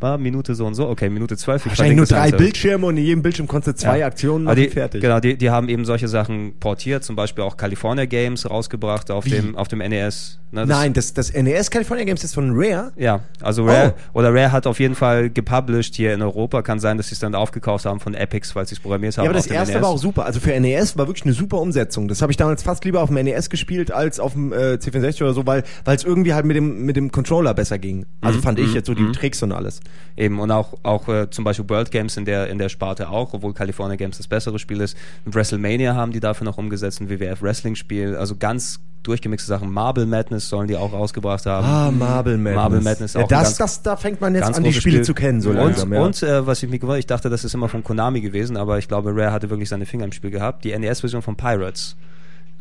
war 0.00 0.18
Minute 0.18 0.54
so 0.54 0.66
und 0.66 0.74
so. 0.74 0.88
Okay, 0.88 1.08
Minute 1.08 1.36
zwölf. 1.36 1.64
Ich 1.64 1.70
Wahrscheinlich 1.70 1.96
nur 1.96 2.06
drei. 2.06 2.30
Bildschirme 2.30 2.86
und 2.86 2.96
in 2.96 3.04
jedem 3.04 3.22
Bildschirm 3.22 3.46
konntest 3.48 3.78
du 3.78 3.82
zwei 3.86 3.98
Ja. 4.00 4.06
Aktionen 4.06 4.44
machen, 4.44 4.56
die, 4.56 4.68
fertig. 4.68 5.00
Genau, 5.00 5.20
die, 5.20 5.36
die 5.36 5.50
haben 5.50 5.68
eben 5.68 5.84
solche 5.84 6.08
Sachen 6.08 6.54
portiert, 6.60 7.04
zum 7.04 7.16
Beispiel 7.16 7.42
auch 7.44 7.56
California 7.56 8.04
Games 8.04 8.48
rausgebracht 8.48 9.10
auf 9.10 9.24
dem 9.24 9.56
auf 9.56 9.68
dem 9.68 9.78
NES. 9.78 10.38
Ne, 10.50 10.60
das- 10.66 10.68
Nein, 10.68 10.92
das, 10.92 11.14
das 11.14 11.32
NES 11.32 11.70
California 11.70 12.04
Games 12.04 12.22
ist 12.22 12.34
von 12.34 12.52
Rare. 12.54 12.92
Ja, 12.96 13.20
also 13.40 13.64
Rare 13.64 13.94
Oh. 14.12 14.18
oder 14.18 14.28
Rare 14.32 14.52
hat 14.52 14.66
auf 14.66 14.78
jeden 14.78 14.94
Fall 14.94 15.28
gepublished 15.30 15.94
hier 15.96 16.14
in 16.14 16.22
Europa. 16.22 16.62
Kann 16.62 16.78
sein, 16.78 16.96
dass 16.96 17.08
sie 17.08 17.14
es 17.14 17.18
dann 17.20 17.34
aufgekauft 17.34 17.86
haben 17.86 17.98
von 18.00 18.14
Epics, 18.14 18.54
weil 18.54 18.66
sie 18.66 18.74
es 18.74 18.80
programmiert 18.80 19.16
haben. 19.18 19.24
Ja, 19.24 19.30
aber 19.30 19.36
das 19.38 19.46
erste 19.48 19.74
NES. 19.74 19.82
war 19.82 19.88
auch 19.90 19.98
super. 19.98 20.24
Also 20.26 20.38
für 20.40 20.52
NES 20.58 20.96
war 20.96 21.06
wirklich 21.08 21.24
eine 21.24 21.34
super 21.34 21.60
Umsetzung. 21.60 22.06
Das 22.08 22.22
habe 22.22 22.30
ich 22.30 22.36
damals 22.36 22.62
fast 22.62 22.84
lieber 22.84 23.00
auf 23.02 23.08
dem 23.08 23.16
NES 23.24 23.50
gespielt 23.50 23.90
als 23.90 24.20
auf 24.20 24.32
dem 24.34 24.52
äh, 24.52 24.74
C64 24.74 25.22
oder 25.22 25.34
so, 25.34 25.44
weil 25.46 25.64
es 25.86 26.04
irgendwie 26.04 26.34
halt 26.34 26.44
mit 26.46 26.56
dem 26.56 26.84
mit 26.84 26.96
dem 26.96 27.10
Controller 27.10 27.52
besser 27.54 27.78
ging. 27.78 28.06
Also 28.20 28.38
Mhm, 28.38 28.42
fand 28.42 28.58
ich 28.60 28.74
jetzt 28.74 28.86
so 28.86 28.94
die 28.94 29.10
Tricks 29.12 29.42
und 29.42 29.50
alles. 29.52 29.80
Eben 30.16 30.38
und 30.40 30.50
auch 30.50 30.74
auch 30.82 31.08
äh, 31.08 31.28
zum 31.30 31.44
Beispiel 31.44 31.68
World 31.68 31.90
Games 31.90 32.16
in 32.16 32.24
der 32.24 32.48
in 32.48 32.58
der 32.58 32.68
Sparte 32.68 33.08
auch, 33.08 33.34
obwohl 33.34 33.52
California 33.52 33.96
Games 33.96 34.16
das 34.18 34.28
bessere 34.28 34.58
Spiel 34.58 34.80
ist. 34.80 34.96
Und 35.24 35.34
WrestleMania 35.34 35.94
haben 35.94 36.12
die 36.12 36.20
dafür 36.20 36.44
noch 36.44 36.58
umgesetzt, 36.58 37.00
ein 37.00 37.10
WWF 37.10 37.42
Wrestling 37.42 37.74
Spiel, 37.74 38.16
also 38.16 38.36
ganz 38.36 38.80
durchgemixte 39.04 39.46
Sachen. 39.46 39.70
Marble 39.72 40.06
Madness 40.06 40.48
sollen 40.48 40.66
die 40.66 40.76
auch 40.76 40.92
rausgebracht 40.92 41.46
haben. 41.46 41.66
Ah, 41.66 41.90
Marble 41.90 42.36
Madness. 42.36 42.56
Marble 42.56 42.80
Madness 42.80 43.12
ja, 43.14 43.20
auch 43.20 43.24
ein 43.24 43.28
das, 43.28 43.42
ganz- 43.42 43.56
das, 43.58 43.82
da 43.82 43.96
fängt 43.96 44.20
man 44.20 44.34
jetzt 44.34 44.54
an, 44.56 44.64
die 44.64 44.72
Spiele 44.72 44.96
Spiel. 44.96 45.04
zu 45.04 45.14
kennen, 45.14 45.40
so 45.40 45.50
und, 45.50 45.56
langsam. 45.56 45.92
Ja. 45.92 46.02
Und 46.02 46.22
äh, 46.22 46.46
was 46.46 46.62
ich 46.62 46.70
mir 46.70 46.78
gewundert, 46.78 47.00
ich 47.00 47.06
dachte, 47.06 47.28
das 47.28 47.44
ist 47.44 47.54
immer 47.54 47.68
von 47.68 47.84
Konami 47.84 48.20
gewesen, 48.20 48.56
aber 48.56 48.78
ich 48.78 48.88
glaube, 48.88 49.10
Rare 49.14 49.32
hatte 49.32 49.50
wirklich 49.50 49.68
seine 49.68 49.86
Finger 49.86 50.04
im 50.04 50.12
Spiel 50.12 50.30
gehabt. 50.30 50.64
Die 50.64 50.76
NES-Version 50.76 51.22
von 51.22 51.36
Pirates. 51.36 51.96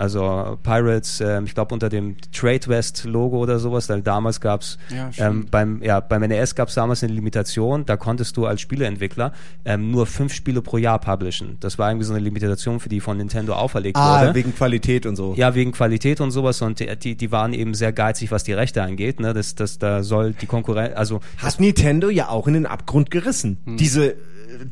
Also 0.04 0.58
Pirates, 0.64 1.22
ähm, 1.22 1.46
ich 1.46 1.54
glaube 1.54 1.74
unter 1.74 1.88
dem 1.88 2.18
Trade 2.34 2.68
West 2.68 3.06
Logo 3.06 3.38
oder 3.38 3.58
sowas, 3.58 3.88
weil 3.88 4.02
damals 4.02 4.42
gab's 4.42 4.78
Ja, 4.90 5.10
ähm, 5.16 5.46
beim 5.50 5.82
ja 5.82 6.02
beim 6.02 6.24
NES 6.24 6.56
gab's 6.56 6.74
damals 6.74 7.06
eine 7.06 7.14
Limitation, 7.14 7.86
da 7.86 7.96
konntest 7.96 8.36
du 8.36 8.46
als 8.46 8.60
Spieleentwickler 8.60 9.32
ähm, 9.64 9.92
nur 9.92 10.06
fünf 10.06 10.34
Spiele 10.34 10.62
pro 10.62 10.78
Jahr 10.78 11.00
publishen. 11.00 11.56
Das 11.62 11.80
war 11.80 11.90
irgendwie 11.90 12.06
so 12.06 12.14
eine 12.14 12.22
Limitation, 12.22 12.82
für 12.82 12.90
die 12.90 13.00
von 13.00 13.16
Nintendo 13.16 13.54
auferlegt 13.54 13.96
ah, 13.96 14.24
wurde. 14.24 14.36
wegen 14.36 14.54
Qualität 14.54 15.06
und 15.06 15.16
so. 15.16 15.36
Ja, 15.38 15.56
wegen 15.56 15.72
Qualität 15.72 16.20
und 16.20 16.32
sowas 16.32 16.62
und 16.62 16.82
die, 16.82 17.16
die, 17.16 17.32
waren 17.32 17.54
eben 17.54 17.74
sehr 17.74 17.94
geizig, 17.94 18.30
was 18.30 18.44
die 18.44 18.52
Rechte 18.52 18.84
angeht. 18.84 19.22
Ne? 19.22 19.34
Das, 19.34 19.56
das, 19.56 19.80
da 19.80 20.04
soll 20.04 20.34
die 20.34 20.48
Konkurrenz, 20.48 20.98
also 20.98 21.22
Hat 21.38 21.62
Nintendo 21.62 22.10
ja 22.10 22.28
auch 22.28 22.48
in 22.48 22.56
den 22.56 22.66
Abgrund 22.66 23.10
gerissen. 23.10 23.58
Hm. 23.64 23.78
Diese 23.78 24.16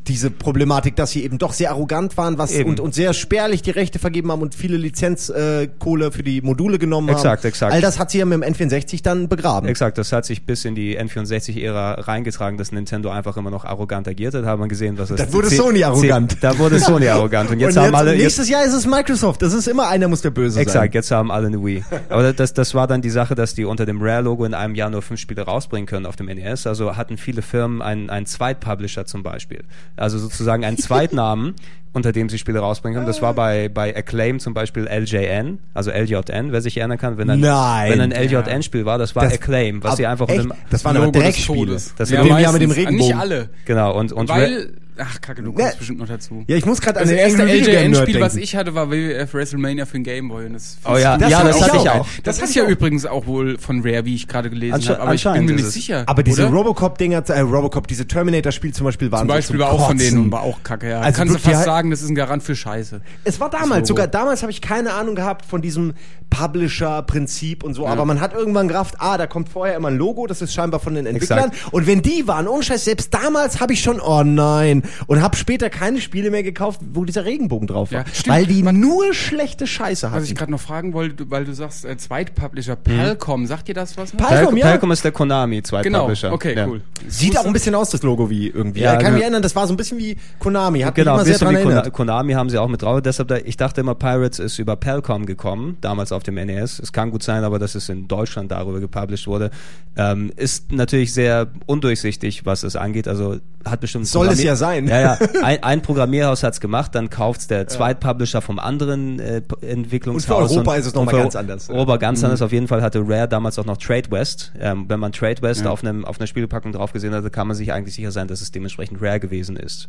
diese 0.06 0.30
Problematik, 0.30 0.96
dass 0.96 1.10
sie 1.10 1.24
eben 1.24 1.38
doch 1.38 1.52
sehr 1.52 1.70
arrogant 1.70 2.16
waren, 2.16 2.38
was 2.38 2.52
Eben. 2.52 2.70
und, 2.70 2.80
und 2.80 2.94
sehr 2.94 3.14
spärlich 3.14 3.62
die 3.62 3.70
Rechte 3.70 3.98
vergeben 3.98 4.30
haben 4.30 4.42
und 4.42 4.54
viele 4.54 4.76
Lizenzkohle 4.76 6.06
äh, 6.06 6.10
für 6.10 6.22
die 6.22 6.40
Module 6.40 6.78
genommen 6.78 7.08
Exakt, 7.08 7.42
haben. 7.42 7.48
exakt. 7.48 7.72
All 7.72 7.80
das 7.80 7.98
hat 7.98 8.10
sie 8.10 8.18
ja 8.18 8.24
mit 8.24 8.42
dem 8.42 8.54
N64 8.54 9.02
dann 9.02 9.28
begraben. 9.28 9.68
Exakt, 9.68 9.98
das 9.98 10.12
hat 10.12 10.24
sich 10.24 10.44
bis 10.44 10.64
in 10.64 10.74
die 10.74 10.98
N64-Ära 10.98 12.02
reingetragen, 12.02 12.58
dass 12.58 12.72
Nintendo 12.72 13.10
einfach 13.10 13.36
immer 13.36 13.50
noch 13.50 13.64
arrogant 13.64 14.08
agiert 14.08 14.34
hat. 14.34 14.44
Hat 14.44 14.58
man 14.58 14.68
gesehen, 14.68 14.98
was 14.98 15.10
es 15.10 15.16
Dann 15.16 15.32
wurde 15.32 15.50
Sony 15.50 15.84
arrogant. 15.84 16.36
Da 16.40 16.58
wurde 16.58 16.78
Sony 16.78 17.08
arrogant. 17.08 17.50
Und 17.50 17.60
jetzt 17.60 17.76
und 17.76 17.84
haben 17.84 17.94
alle. 17.94 18.12
Jetzt, 18.12 18.22
nächstes 18.22 18.48
Jahr 18.48 18.64
ist 18.64 18.74
es 18.74 18.86
Microsoft. 18.86 19.42
Das 19.42 19.52
ist 19.52 19.68
immer 19.68 19.88
einer 19.88 20.08
muss 20.08 20.22
der 20.22 20.30
Böse 20.30 20.54
sein. 20.54 20.62
exakt, 20.62 20.94
jetzt 20.94 21.10
haben 21.10 21.30
alle 21.30 21.46
eine 21.48 21.62
Wii. 21.64 21.84
Aber 22.08 22.32
das, 22.32 22.54
das 22.54 22.74
war 22.74 22.86
dann 22.86 23.02
die 23.02 23.10
Sache, 23.10 23.34
dass 23.34 23.54
die 23.54 23.64
unter 23.64 23.86
dem 23.86 24.00
Rare-Logo 24.00 24.44
in 24.44 24.54
einem 24.54 24.74
Jahr 24.74 24.90
nur 24.90 25.02
fünf 25.02 25.20
Spiele 25.20 25.42
rausbringen 25.42 25.86
können 25.86 26.06
auf 26.06 26.16
dem 26.16 26.26
NES. 26.26 26.66
Also 26.66 26.96
hatten 26.96 27.16
viele 27.16 27.42
Firmen 27.42 27.82
einen, 27.82 28.10
einen 28.10 28.26
Zweitpublisher 28.26 29.06
zum 29.06 29.22
Beispiel. 29.22 29.64
Also 29.96 30.18
sozusagen 30.18 30.64
einen 30.64 30.78
Zweitnamen, 30.78 31.54
unter 31.94 32.12
dem 32.12 32.28
sie 32.30 32.38
Spiele 32.38 32.58
rausbringen 32.60 32.94
können. 32.96 33.06
Das 33.06 33.20
war 33.20 33.34
bei, 33.34 33.68
bei 33.68 33.94
Acclaim 33.94 34.40
zum 34.40 34.54
Beispiel 34.54 34.84
LJN, 34.86 35.58
also 35.74 35.90
LJN, 35.90 36.50
wer 36.50 36.60
sich 36.62 36.78
erinnern 36.78 36.96
kann. 36.98 37.18
Wenn 37.18 37.28
ein, 37.28 37.40
Nein. 37.40 37.90
Wenn 37.92 38.00
ein 38.00 38.12
LJN-Spiel 38.12 38.86
war, 38.86 38.96
das 38.98 39.14
war 39.14 39.24
Das- 39.24 39.34
Acclaim, 39.34 39.82
was 39.84 39.96
sie 39.96 40.06
einfach 40.06 40.28
echt? 40.28 40.40
unter 40.40 40.54
dem, 40.54 40.60
Das 40.70 40.84
waren 40.84 40.96
aber 40.96 41.12
Dreckspiele. 41.12 41.58
Todes. 41.66 41.94
Das 41.98 42.08
ja, 42.10 42.22
mit 42.22 42.30
dem- 42.32 42.38
ja, 42.38 42.52
mit 42.52 42.62
dem. 42.62 42.70
Regenbogen. 42.70 43.06
Nicht 43.08 43.14
alle. 43.16 43.50
Genau, 43.66 43.94
und, 43.98 44.10
und 44.12 44.28
Weil, 44.30 44.70
ach 45.04 45.20
kacke, 45.20 45.42
du 45.42 45.52
kommst 45.52 45.72
Ne. 45.72 45.74
bestimmt 45.78 45.98
noch 45.98 46.08
dazu. 46.08 46.44
Ja, 46.46 46.56
ich 46.56 46.64
muss 46.66 46.80
gerade 46.80 46.98
an 47.00 47.04
Das 47.04 47.10
den 47.10 47.18
erste 47.18 47.42
LJN-Spiel, 47.44 48.20
was 48.20 48.36
ich 48.36 48.56
hatte, 48.56 48.74
war 48.74 48.90
WWF 48.90 49.32
WrestleMania 49.34 49.86
für 49.86 49.98
den 49.98 50.04
Gameboy. 50.04 50.46
Und 50.46 50.54
das 50.54 50.78
Oh 50.84 50.96
ja, 50.96 51.16
Das 51.18 51.30
ja, 51.30 51.38
hatte 51.38 51.48
das 51.48 51.56
ich 51.56 51.62
hatte 51.62 51.76
ich 51.78 51.90
auch. 51.90 52.06
Das, 52.22 52.38
Das 52.38 52.48
ist 52.50 52.54
ja 52.56 52.64
auch. 52.64 52.68
übrigens 52.68 53.06
auch 53.06 53.26
wohl 53.26 53.58
von 53.58 53.80
Rare, 53.84 54.04
wie 54.04 54.14
ich 54.14 54.28
gerade 54.28 54.50
gelesen 54.50 54.88
habe. 54.88 55.00
Aber 55.00 55.14
ich 55.14 55.24
bin 55.24 55.44
mir 55.44 55.52
nicht 55.54 55.66
sicher. 55.70 56.04
Aber 56.06 56.22
diese? 56.22 56.46
Robocop-Dinger, 56.46 57.22
äh, 57.28 57.40
Robocop, 57.40 57.86
diese 57.86 58.06
Terminator-Spiele 58.06 58.72
zum 58.72 58.84
Beispiel 58.84 59.10
waren 59.12 59.20
Zum 59.20 59.28
Beispiel 59.28 59.56
zum 59.58 59.66
war 59.66 59.72
auch 59.72 59.86
von 59.88 59.98
denen 59.98 60.18
und 60.18 60.32
war 60.32 60.42
auch 60.42 60.62
kacke. 60.62 60.88
Ja. 60.90 61.00
Also 61.00 61.18
Kannst 61.18 61.34
du 61.34 61.38
fast 61.38 61.64
sagen, 61.64 61.90
das 61.90 62.02
ist 62.02 62.08
ein 62.08 62.14
Garant 62.14 62.42
für 62.42 62.56
Scheiße. 62.56 63.00
Es 63.24 63.40
war 63.40 63.50
damals 63.50 63.88
sogar, 63.88 64.06
damals 64.06 64.42
habe 64.42 64.52
ich 64.52 64.60
keine 64.60 64.92
Ahnung 64.94 65.14
gehabt 65.14 65.44
von 65.46 65.62
diesem 65.62 65.94
Publisher-Prinzip 66.30 67.62
und 67.62 67.74
so, 67.74 67.86
aber 67.86 68.04
man 68.04 68.20
hat 68.20 68.32
irgendwann 68.34 68.68
gerafft, 68.68 68.94
ah, 68.98 69.18
da 69.18 69.26
kommt 69.26 69.48
vorher 69.48 69.76
immer 69.76 69.88
ein 69.88 69.96
Logo, 69.96 70.26
das 70.26 70.40
ist 70.42 70.54
scheinbar 70.54 70.80
von 70.80 70.94
den 70.94 71.06
Entwicklern. 71.06 71.50
Exakt. 71.50 71.72
Und 71.74 71.86
wenn 71.86 72.02
die 72.02 72.26
waren, 72.26 72.48
ohne 72.48 72.62
Scheiß, 72.62 72.84
selbst 72.84 73.12
damals 73.12 73.60
habe 73.60 73.72
ich 73.74 73.80
schon, 73.82 74.00
oh 74.00 74.22
nein, 74.24 74.82
und 75.06 75.22
habe 75.22 75.36
später 75.36 75.70
keine 75.70 76.00
Spiele 76.00 76.30
mehr 76.30 76.42
gekauft, 76.42 76.80
wo 76.92 77.04
dieser 77.04 77.24
Regenbogen 77.24 77.68
drauf 77.68 77.92
war. 77.92 78.00
Ja, 78.00 78.06
stimmt. 78.12 78.36
weil 78.36 78.46
die 78.46 78.62
nur 78.62 79.12
schlechte 79.14 79.66
Scheiße 79.66 80.10
Was 80.12 80.24
ich 80.24 80.30
hatten. 80.30 80.38
gerade 80.38 80.52
noch 80.52 80.60
fragen 80.60 80.92
wollte, 80.92 81.30
weil 81.30 81.44
du 81.44 81.52
sagst, 81.54 81.84
äh, 81.84 81.96
Zweitpublisher 81.96 82.76
Palcom, 82.76 83.46
sagt 83.46 83.68
dir 83.68 83.74
das 83.74 83.96
was? 83.96 84.12
noch? 84.12 84.20
Pal- 84.20 84.28
Palcom, 84.28 84.44
Palcom, 84.44 84.56
ja. 84.58 84.66
Palcom 84.66 84.90
ist 84.92 85.04
der 85.04 85.12
Konami 85.12 85.56
Genau, 85.56 85.68
Zweitpublisher. 85.68 86.32
okay, 86.32 86.54
ja. 86.56 86.66
cool. 86.66 86.80
Sieht 87.08 87.36
auch 87.38 87.44
ein 87.44 87.52
bisschen 87.52 87.74
aus, 87.74 87.90
das 87.90 88.02
Logo, 88.02 88.30
wie 88.30 88.48
irgendwie. 88.48 88.80
Ja, 88.80 88.92
Ja, 88.92 88.98
ich 88.98 89.04
kann 89.04 89.12
mich 89.14 89.20
ja. 89.20 89.26
erinnern, 89.26 89.42
das 89.42 89.54
war 89.56 89.66
so 89.66 89.74
ein 89.74 89.76
bisschen 89.76 89.98
wie 89.98 90.16
Konami. 90.38 90.80
Hat 90.80 90.94
Genau, 90.94 91.12
mich 91.12 91.20
ein 91.20 91.20
immer 91.20 91.24
sehr 91.24 91.32
bisschen 91.34 91.46
dran 91.46 91.54
wie 91.56 91.74
erinnert. 91.74 91.92
Konami 91.92 92.32
haben 92.32 92.50
sie 92.50 92.58
auch 92.58 92.68
mit 92.68 92.82
drauf. 92.82 93.00
Deshalb, 93.02 93.28
da, 93.28 93.36
ich 93.36 93.56
dachte 93.56 93.80
immer, 93.80 93.94
Pirates 93.94 94.38
ist 94.38 94.58
über 94.58 94.76
Palcom 94.76 95.26
gekommen, 95.26 95.76
damals 95.80 96.12
auf 96.12 96.22
dem 96.22 96.34
NES. 96.34 96.78
Es 96.78 96.92
kann 96.92 97.10
gut 97.10 97.22
sein, 97.22 97.44
aber 97.44 97.58
dass 97.58 97.74
es 97.74 97.88
in 97.88 98.08
Deutschland 98.08 98.50
darüber 98.52 98.80
gepublished 98.80 99.26
wurde, 99.26 99.50
ähm, 99.96 100.32
ist 100.36 100.72
natürlich 100.72 101.12
sehr 101.12 101.48
undurchsichtig, 101.66 102.46
was 102.46 102.62
es 102.62 102.76
angeht. 102.76 103.08
Also 103.08 103.36
hat 103.64 103.80
bestimmt 103.80 104.06
Soll 104.06 104.28
es 104.28 104.42
ja 104.42 104.56
sein. 104.56 104.71
Ja, 104.74 105.00
ja. 105.00 105.18
Ein, 105.42 105.62
ein 105.62 105.82
Programmierhaus 105.82 106.42
hat's 106.42 106.60
gemacht, 106.60 106.94
dann 106.94 107.10
kauft's 107.10 107.46
der 107.46 107.66
Zweitpublisher 107.66 108.40
vom 108.40 108.58
anderen 108.58 109.18
äh, 109.20 109.42
Entwicklungshaus. 109.60 110.42
Und 110.42 110.48
für 110.48 110.54
Europa 110.56 110.74
ist 110.76 110.86
es 110.86 110.94
noch 110.94 111.00
und 111.02 111.06
mal 111.06 111.12
für 111.12 111.22
ganz 111.22 111.36
anders. 111.36 111.70
Europa 111.70 111.94
Mhm. 111.96 112.00
ganz 112.00 112.24
anders. 112.24 112.42
Auf 112.42 112.52
jeden 112.52 112.68
Fall 112.68 112.82
hatte 112.82 113.00
Rare 113.06 113.28
damals 113.28 113.58
auch 113.58 113.64
noch 113.66 113.76
Trade 113.76 114.10
West. 114.10 114.52
Ähm, 114.60 114.84
wenn 114.88 115.00
man 115.00 115.12
Trade 115.12 115.42
West 115.42 115.64
Ja. 115.64 115.70
auf 115.70 115.82
einem 115.84 116.04
auf 116.04 116.18
einer 116.20 116.26
Spielpackung 116.26 116.72
drauf 116.72 116.92
gesehen 116.92 117.14
hatte, 117.14 117.30
kann 117.30 117.46
man 117.46 117.56
sich 117.56 117.72
eigentlich 117.72 117.94
sicher 117.94 118.10
sein, 118.10 118.28
dass 118.28 118.40
es 118.40 118.50
dementsprechend 118.52 119.00
Rare 119.02 119.20
gewesen 119.20 119.56
ist. 119.56 119.88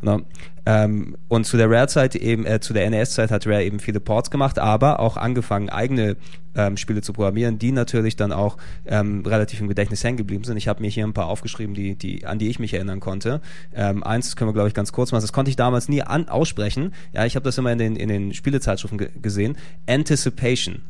Ne? 0.00 0.22
Ähm, 0.64 1.16
und 1.28 1.44
zu 1.44 1.56
der 1.56 1.68
Rare-Zeit 1.70 2.14
eben, 2.14 2.46
äh, 2.46 2.60
zu 2.60 2.72
der 2.72 2.88
NES-Zeit 2.88 3.30
hat 3.30 3.46
Rare 3.46 3.64
eben 3.64 3.80
viele 3.80 4.00
Ports 4.00 4.30
gemacht, 4.30 4.58
aber 4.58 5.00
auch 5.00 5.16
angefangen, 5.16 5.70
eigene 5.70 6.16
ähm, 6.54 6.76
Spiele 6.76 7.02
zu 7.02 7.12
programmieren, 7.12 7.58
die 7.58 7.72
natürlich 7.72 8.16
dann 8.16 8.32
auch 8.32 8.56
ähm, 8.86 9.22
relativ 9.26 9.60
im 9.60 9.68
Gedächtnis 9.68 10.04
hängen 10.04 10.16
geblieben 10.16 10.44
sind. 10.44 10.56
Ich 10.56 10.68
habe 10.68 10.82
mir 10.82 10.88
hier 10.90 11.04
ein 11.06 11.12
paar 11.14 11.26
aufgeschrieben, 11.26 11.74
die, 11.74 11.94
die, 11.94 12.26
an 12.26 12.38
die 12.38 12.48
ich 12.48 12.58
mich 12.58 12.74
erinnern 12.74 13.00
konnte. 13.00 13.40
Ähm, 13.74 14.02
eins 14.18 14.36
können 14.36 14.48
wir, 14.48 14.54
glaube 14.54 14.68
ich, 14.68 14.74
ganz 14.74 14.92
kurz 14.92 15.12
machen. 15.12 15.22
Das 15.22 15.32
konnte 15.32 15.50
ich 15.50 15.56
damals 15.56 15.88
nie 15.88 16.02
an, 16.02 16.28
aussprechen. 16.28 16.92
Ja, 17.12 17.24
ich 17.24 17.36
habe 17.36 17.44
das 17.44 17.58
immer 17.58 17.72
in 17.72 17.78
den, 17.78 17.96
in 17.96 18.08
den 18.08 18.34
Spielezeitschriften 18.34 18.98
ge 18.98 19.08
gesehen. 19.20 19.56
Anticipation. 19.88 20.82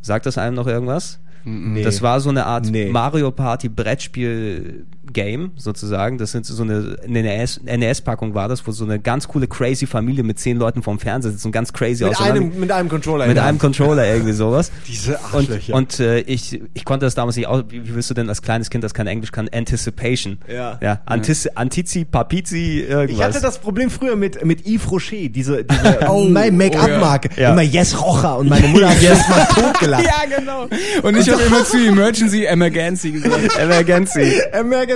Sagt 0.00 0.26
das 0.26 0.38
einem 0.38 0.54
noch 0.54 0.66
irgendwas? 0.66 1.20
Nee. 1.44 1.82
Das 1.82 2.00
war 2.00 2.20
so 2.20 2.30
eine 2.30 2.46
Art 2.46 2.70
Nee. 2.70 2.90
Mario 2.90 3.30
Party 3.30 3.68
Brettspiel 3.68 4.86
Game 5.12 5.52
sozusagen. 5.56 6.18
Das 6.18 6.32
sind 6.32 6.46
so 6.46 6.62
eine, 6.62 6.96
eine 7.04 7.22
NES, 7.22 7.60
NES-Packung 7.64 8.34
war 8.34 8.48
das, 8.48 8.66
wo 8.66 8.72
so 8.72 8.84
eine 8.84 8.98
ganz 8.98 9.28
coole 9.28 9.46
crazy 9.46 9.86
Familie 9.86 10.24
mit 10.24 10.38
zehn 10.38 10.56
Leuten 10.58 10.82
vorm 10.82 10.98
Fernseher 10.98 11.32
sitzt 11.32 11.44
und 11.46 11.52
ganz 11.52 11.72
crazy 11.72 12.04
Mit 12.04 12.20
einem, 12.20 12.58
mit 12.58 12.70
einem 12.72 12.88
Controller. 12.88 13.26
mit 13.26 13.38
einem. 13.38 13.58
Controller 13.58 14.06
irgendwie 14.06 14.32
sowas. 14.32 14.70
Diese 14.88 15.12
Und, 15.32 15.34
Arschlöcher. 15.34 15.74
und 15.74 16.00
äh, 16.00 16.20
ich, 16.20 16.60
ich 16.74 16.84
konnte 16.84 17.06
das 17.06 17.14
damals 17.14 17.36
nicht 17.36 17.46
aus. 17.46 17.64
Wie, 17.68 17.84
wie 17.86 17.94
willst 17.94 18.10
du 18.10 18.14
denn 18.14 18.28
als 18.28 18.42
kleines 18.42 18.70
Kind, 18.70 18.82
das 18.84 18.94
kein 18.94 19.06
Englisch 19.06 19.32
kann, 19.32 19.48
Anticipation? 19.52 20.38
Ja. 20.48 20.78
Ja. 20.82 21.00
Antici, 21.06 21.48
Antizi, 21.54 22.04
Papizi, 22.04 22.80
irgendwas. 22.80 23.10
Ich 23.16 23.22
hatte 23.22 23.40
das 23.40 23.58
Problem 23.58 23.90
früher 23.90 24.16
mit, 24.16 24.44
mit 24.44 24.66
Yves 24.66 24.90
Rocher, 24.90 25.28
diese, 25.28 25.64
diese 25.64 25.98
Oh, 26.08 26.24
mein 26.24 26.56
Make-up-Marke. 26.56 27.30
ja. 27.40 27.52
Immer 27.52 27.62
Yes 27.62 28.00
Rocher 28.00 28.38
und 28.38 28.48
meine 28.48 28.68
Mutter 28.68 28.90
hat 28.90 29.00
jetzt 29.02 29.28
mal 29.28 29.44
totgelacht. 29.46 30.04
Ja, 30.04 30.36
genau. 30.38 30.68
Und 31.02 31.16
ich 31.16 31.28
habe 31.30 31.42
immer 31.42 31.64
zu 31.64 31.76
Emergency 31.78 32.44
Emergency 32.44 33.12
gesagt. 33.12 33.58
Emergency. 33.58 34.40
Emergency. 34.52 34.93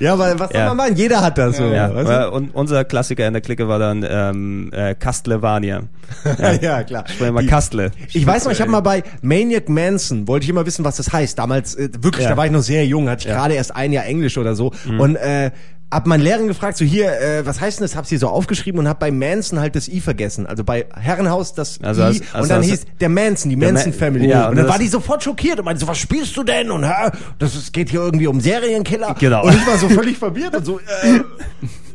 Ja, 0.00 0.18
weil 0.18 0.38
was 0.38 0.50
soll 0.50 0.64
man 0.64 0.76
machen? 0.76 0.96
Jeder 0.96 1.20
hat 1.20 1.38
das 1.38 1.56
so. 1.56 1.64
Ja, 1.64 1.94
weißt 1.94 2.08
du? 2.08 2.12
äh, 2.12 2.28
und 2.28 2.54
unser 2.54 2.84
Klassiker 2.84 3.26
in 3.26 3.32
der 3.32 3.42
Clique 3.42 3.66
war 3.68 3.78
dann 3.78 4.04
ähm, 4.08 4.70
äh, 4.72 4.94
Castlevania. 4.94 5.82
ja, 6.60 6.82
klar. 6.84 7.04
Sprechen 7.08 7.34
wir 7.34 7.46
Kastle. 7.46 7.90
Ich 8.12 8.26
weiß 8.26 8.44
noch, 8.44 8.52
ich 8.52 8.60
habe 8.60 8.70
mal 8.70 8.80
bei 8.80 9.02
Maniac 9.22 9.68
Manson, 9.68 10.28
wollte 10.28 10.44
ich 10.44 10.50
immer 10.50 10.66
wissen, 10.66 10.84
was 10.84 10.96
das 10.96 11.12
heißt. 11.12 11.38
Damals, 11.38 11.74
äh, 11.74 11.88
wirklich, 12.00 12.26
da 12.26 12.36
war 12.36 12.46
ich 12.46 12.52
noch 12.52 12.62
sehr 12.62 12.86
jung, 12.86 13.08
hatte 13.08 13.22
ich. 13.22 13.32
Mhm. 13.32 13.38
gerade 13.38 13.54
erst 13.54 13.74
ein 13.74 13.92
Jahr 13.92 14.06
Englisch 14.06 14.38
oder 14.38 14.54
so. 14.54 14.72
Und 14.98 15.16
äh, 15.16 15.50
hab 15.92 16.06
meinen 16.06 16.22
Lehrerin 16.22 16.48
gefragt, 16.48 16.76
so 16.78 16.84
hier, 16.84 17.12
äh, 17.20 17.44
was 17.46 17.60
heißt 17.60 17.78
denn 17.78 17.84
das? 17.84 17.94
Hab's 17.94 18.08
hier 18.08 18.18
so 18.18 18.28
aufgeschrieben 18.28 18.78
und 18.80 18.88
hab 18.88 18.98
bei 18.98 19.10
Manson 19.10 19.60
halt 19.60 19.76
das 19.76 19.88
I 19.88 20.00
vergessen. 20.00 20.46
Also 20.46 20.64
bei 20.64 20.86
Herrenhaus 20.98 21.54
das 21.54 21.78
Also 21.82 22.02
I 22.02 22.04
hast- 22.06 22.22
also 22.32 22.42
und 22.42 22.48
dann 22.50 22.58
hast- 22.62 22.70
hieß 22.70 22.86
der 23.00 23.08
Manson, 23.08 23.50
die 23.50 23.56
Der 23.56 23.72
Manson 23.72 23.92
Ma- 23.92 23.98
Family. 23.98 24.28
Ja, 24.28 24.44
und 24.44 24.50
und 24.52 24.56
dann 24.56 24.68
war 24.68 24.78
die 24.78 24.88
sofort 24.88 25.22
schockiert 25.22 25.58
und 25.58 25.64
meinte 25.66 25.80
so, 25.80 25.86
was 25.88 25.98
spielst 25.98 26.36
du 26.36 26.42
denn? 26.42 26.70
Und 26.70 26.84
hä, 26.88 27.10
das 27.38 27.54
ist, 27.54 27.72
geht 27.72 27.90
hier 27.90 28.00
irgendwie 28.00 28.26
um 28.26 28.40
Serienkiller. 28.40 29.14
Genau. 29.20 29.44
Und 29.44 29.54
ich 29.54 29.66
war 29.66 29.76
so 29.78 29.88
völlig 29.88 30.16
verwirrt 30.18 30.56
und 30.56 30.64
so, 30.64 30.78
äh, 30.78 31.20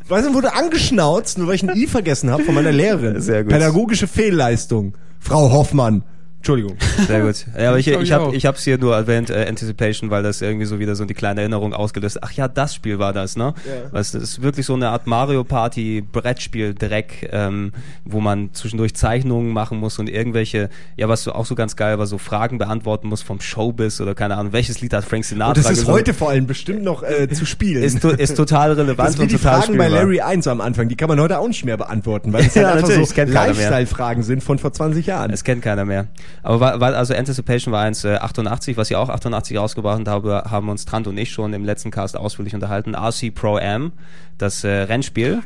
Weißt 0.09 0.25
du, 0.25 0.33
wurde 0.33 0.53
angeschnauzt, 0.53 1.37
nur 1.37 1.47
weil 1.47 1.55
ich 1.55 1.63
ein 1.67 1.75
I 1.75 1.85
vergessen 1.85 2.29
habe 2.31 2.43
von 2.43 2.55
meiner 2.55 2.71
Lehrerin. 2.71 3.19
Sehr 3.19 3.43
gut. 3.43 3.51
Pädagogische 3.51 4.07
Fehlleistung. 4.07 4.93
Frau 5.19 5.51
Hoffmann. 5.51 6.03
Entschuldigung. 6.37 6.77
Sehr 7.07 7.21
gut. 7.21 7.45
Ja, 7.57 7.69
aber 7.69 7.79
ich, 7.79 7.87
ich 7.87 7.97
ich 7.99 8.11
habe 8.11 8.35
ich 8.35 8.45
hab's 8.45 8.63
hier 8.63 8.77
nur 8.77 8.95
erwähnt, 8.95 9.29
äh, 9.29 9.45
Anticipation, 9.47 10.09
weil 10.11 10.23
das 10.23 10.41
irgendwie 10.41 10.65
so 10.65 10.79
wieder 10.79 10.95
so 10.95 11.03
die 11.05 11.13
kleine 11.13 11.41
Erinnerung 11.41 11.73
ausgelöst. 11.73 12.19
Ach 12.23 12.31
ja, 12.31 12.47
das 12.47 12.75
Spiel 12.75 12.99
war 12.99 13.11
das, 13.11 13.35
ne? 13.35 13.53
Ja. 13.65 13.89
Du, 13.89 13.95
das 13.97 14.13
ist 14.13 14.41
wirklich 14.41 14.65
so 14.65 14.75
eine 14.75 14.89
Art 14.89 15.07
Mario 15.07 15.43
Party 15.43 16.01
Brettspiel 16.09 16.73
Dreck, 16.75 17.27
ähm, 17.33 17.71
wo 18.05 18.21
man 18.21 18.53
zwischendurch 18.53 18.93
Zeichnungen 18.95 19.51
machen 19.51 19.79
muss 19.79 19.97
und 19.99 20.07
irgendwelche, 20.09 20.69
ja, 20.95 21.09
was 21.09 21.27
auch 21.27 21.45
so 21.45 21.55
ganz 21.55 21.75
geil 21.75 21.97
war, 21.99 22.05
so 22.05 22.17
Fragen 22.17 22.59
beantworten 22.59 23.07
muss 23.07 23.21
vom 23.23 23.41
Showbiz 23.41 23.99
oder 23.99 24.13
keine 24.15 24.37
Ahnung, 24.37 24.53
welches 24.53 24.79
Lied 24.79 24.93
hat 24.93 25.03
Frank 25.03 25.25
Sinatra 25.25 25.49
Und 25.49 25.57
das 25.57 25.65
ist 25.65 25.79
gesungen? 25.79 25.95
heute 25.95 26.13
vor 26.13 26.29
allem 26.29 26.47
bestimmt 26.47 26.83
noch 26.83 27.03
äh, 27.03 27.27
zu 27.29 27.45
spielen. 27.45 27.83
ist, 27.83 28.01
to- 28.01 28.09
ist 28.11 28.35
total 28.37 28.71
relevant 28.73 29.09
das 29.09 29.19
und 29.19 29.31
die 29.31 29.35
total 29.35 29.61
Fragen 29.63 29.77
bei 29.77 29.85
spielbar. 29.85 30.03
Larry 30.03 30.21
1 30.21 30.47
am 30.47 30.61
Anfang. 30.61 30.87
Die 30.87 30.95
kann 30.95 31.09
man 31.09 31.19
heute 31.19 31.39
auch 31.39 31.47
nicht 31.47 31.65
mehr 31.65 31.77
beantworten, 31.77 32.31
weil 32.31 32.45
es 32.45 32.55
Ja, 32.55 32.69
halt 32.69 32.85
einfach 32.85 33.05
so. 33.07 33.23
Lifestyle-Fragen 33.23 34.23
sind 34.23 34.43
von 34.43 34.59
vor 34.59 34.71
20 34.71 35.05
Jahren. 35.07 35.31
Es 35.31 35.43
kennt 35.43 35.61
keiner 35.61 35.83
mehr. 35.83 36.07
Aber 36.43 36.59
war, 36.59 36.79
war, 36.79 36.93
also 36.95 37.13
Anticipation 37.13 37.71
war 37.71 37.83
eins 37.83 38.03
äh, 38.03 38.15
88, 38.15 38.77
was 38.77 38.89
ich 38.89 38.95
auch 38.95 39.09
88 39.09 39.57
rausgebracht 39.57 40.07
habe, 40.07 40.43
haben 40.49 40.69
uns 40.69 40.85
Trant 40.85 41.07
und 41.07 41.17
ich 41.17 41.31
schon 41.31 41.53
im 41.53 41.65
letzten 41.65 41.91
Cast 41.91 42.17
ausführlich 42.17 42.53
unterhalten. 42.53 42.95
RC 42.95 43.33
Pro 43.33 43.57
Am, 43.57 43.91
das 44.37 44.63
äh, 44.63 44.69
Rennspiel. 44.69 45.41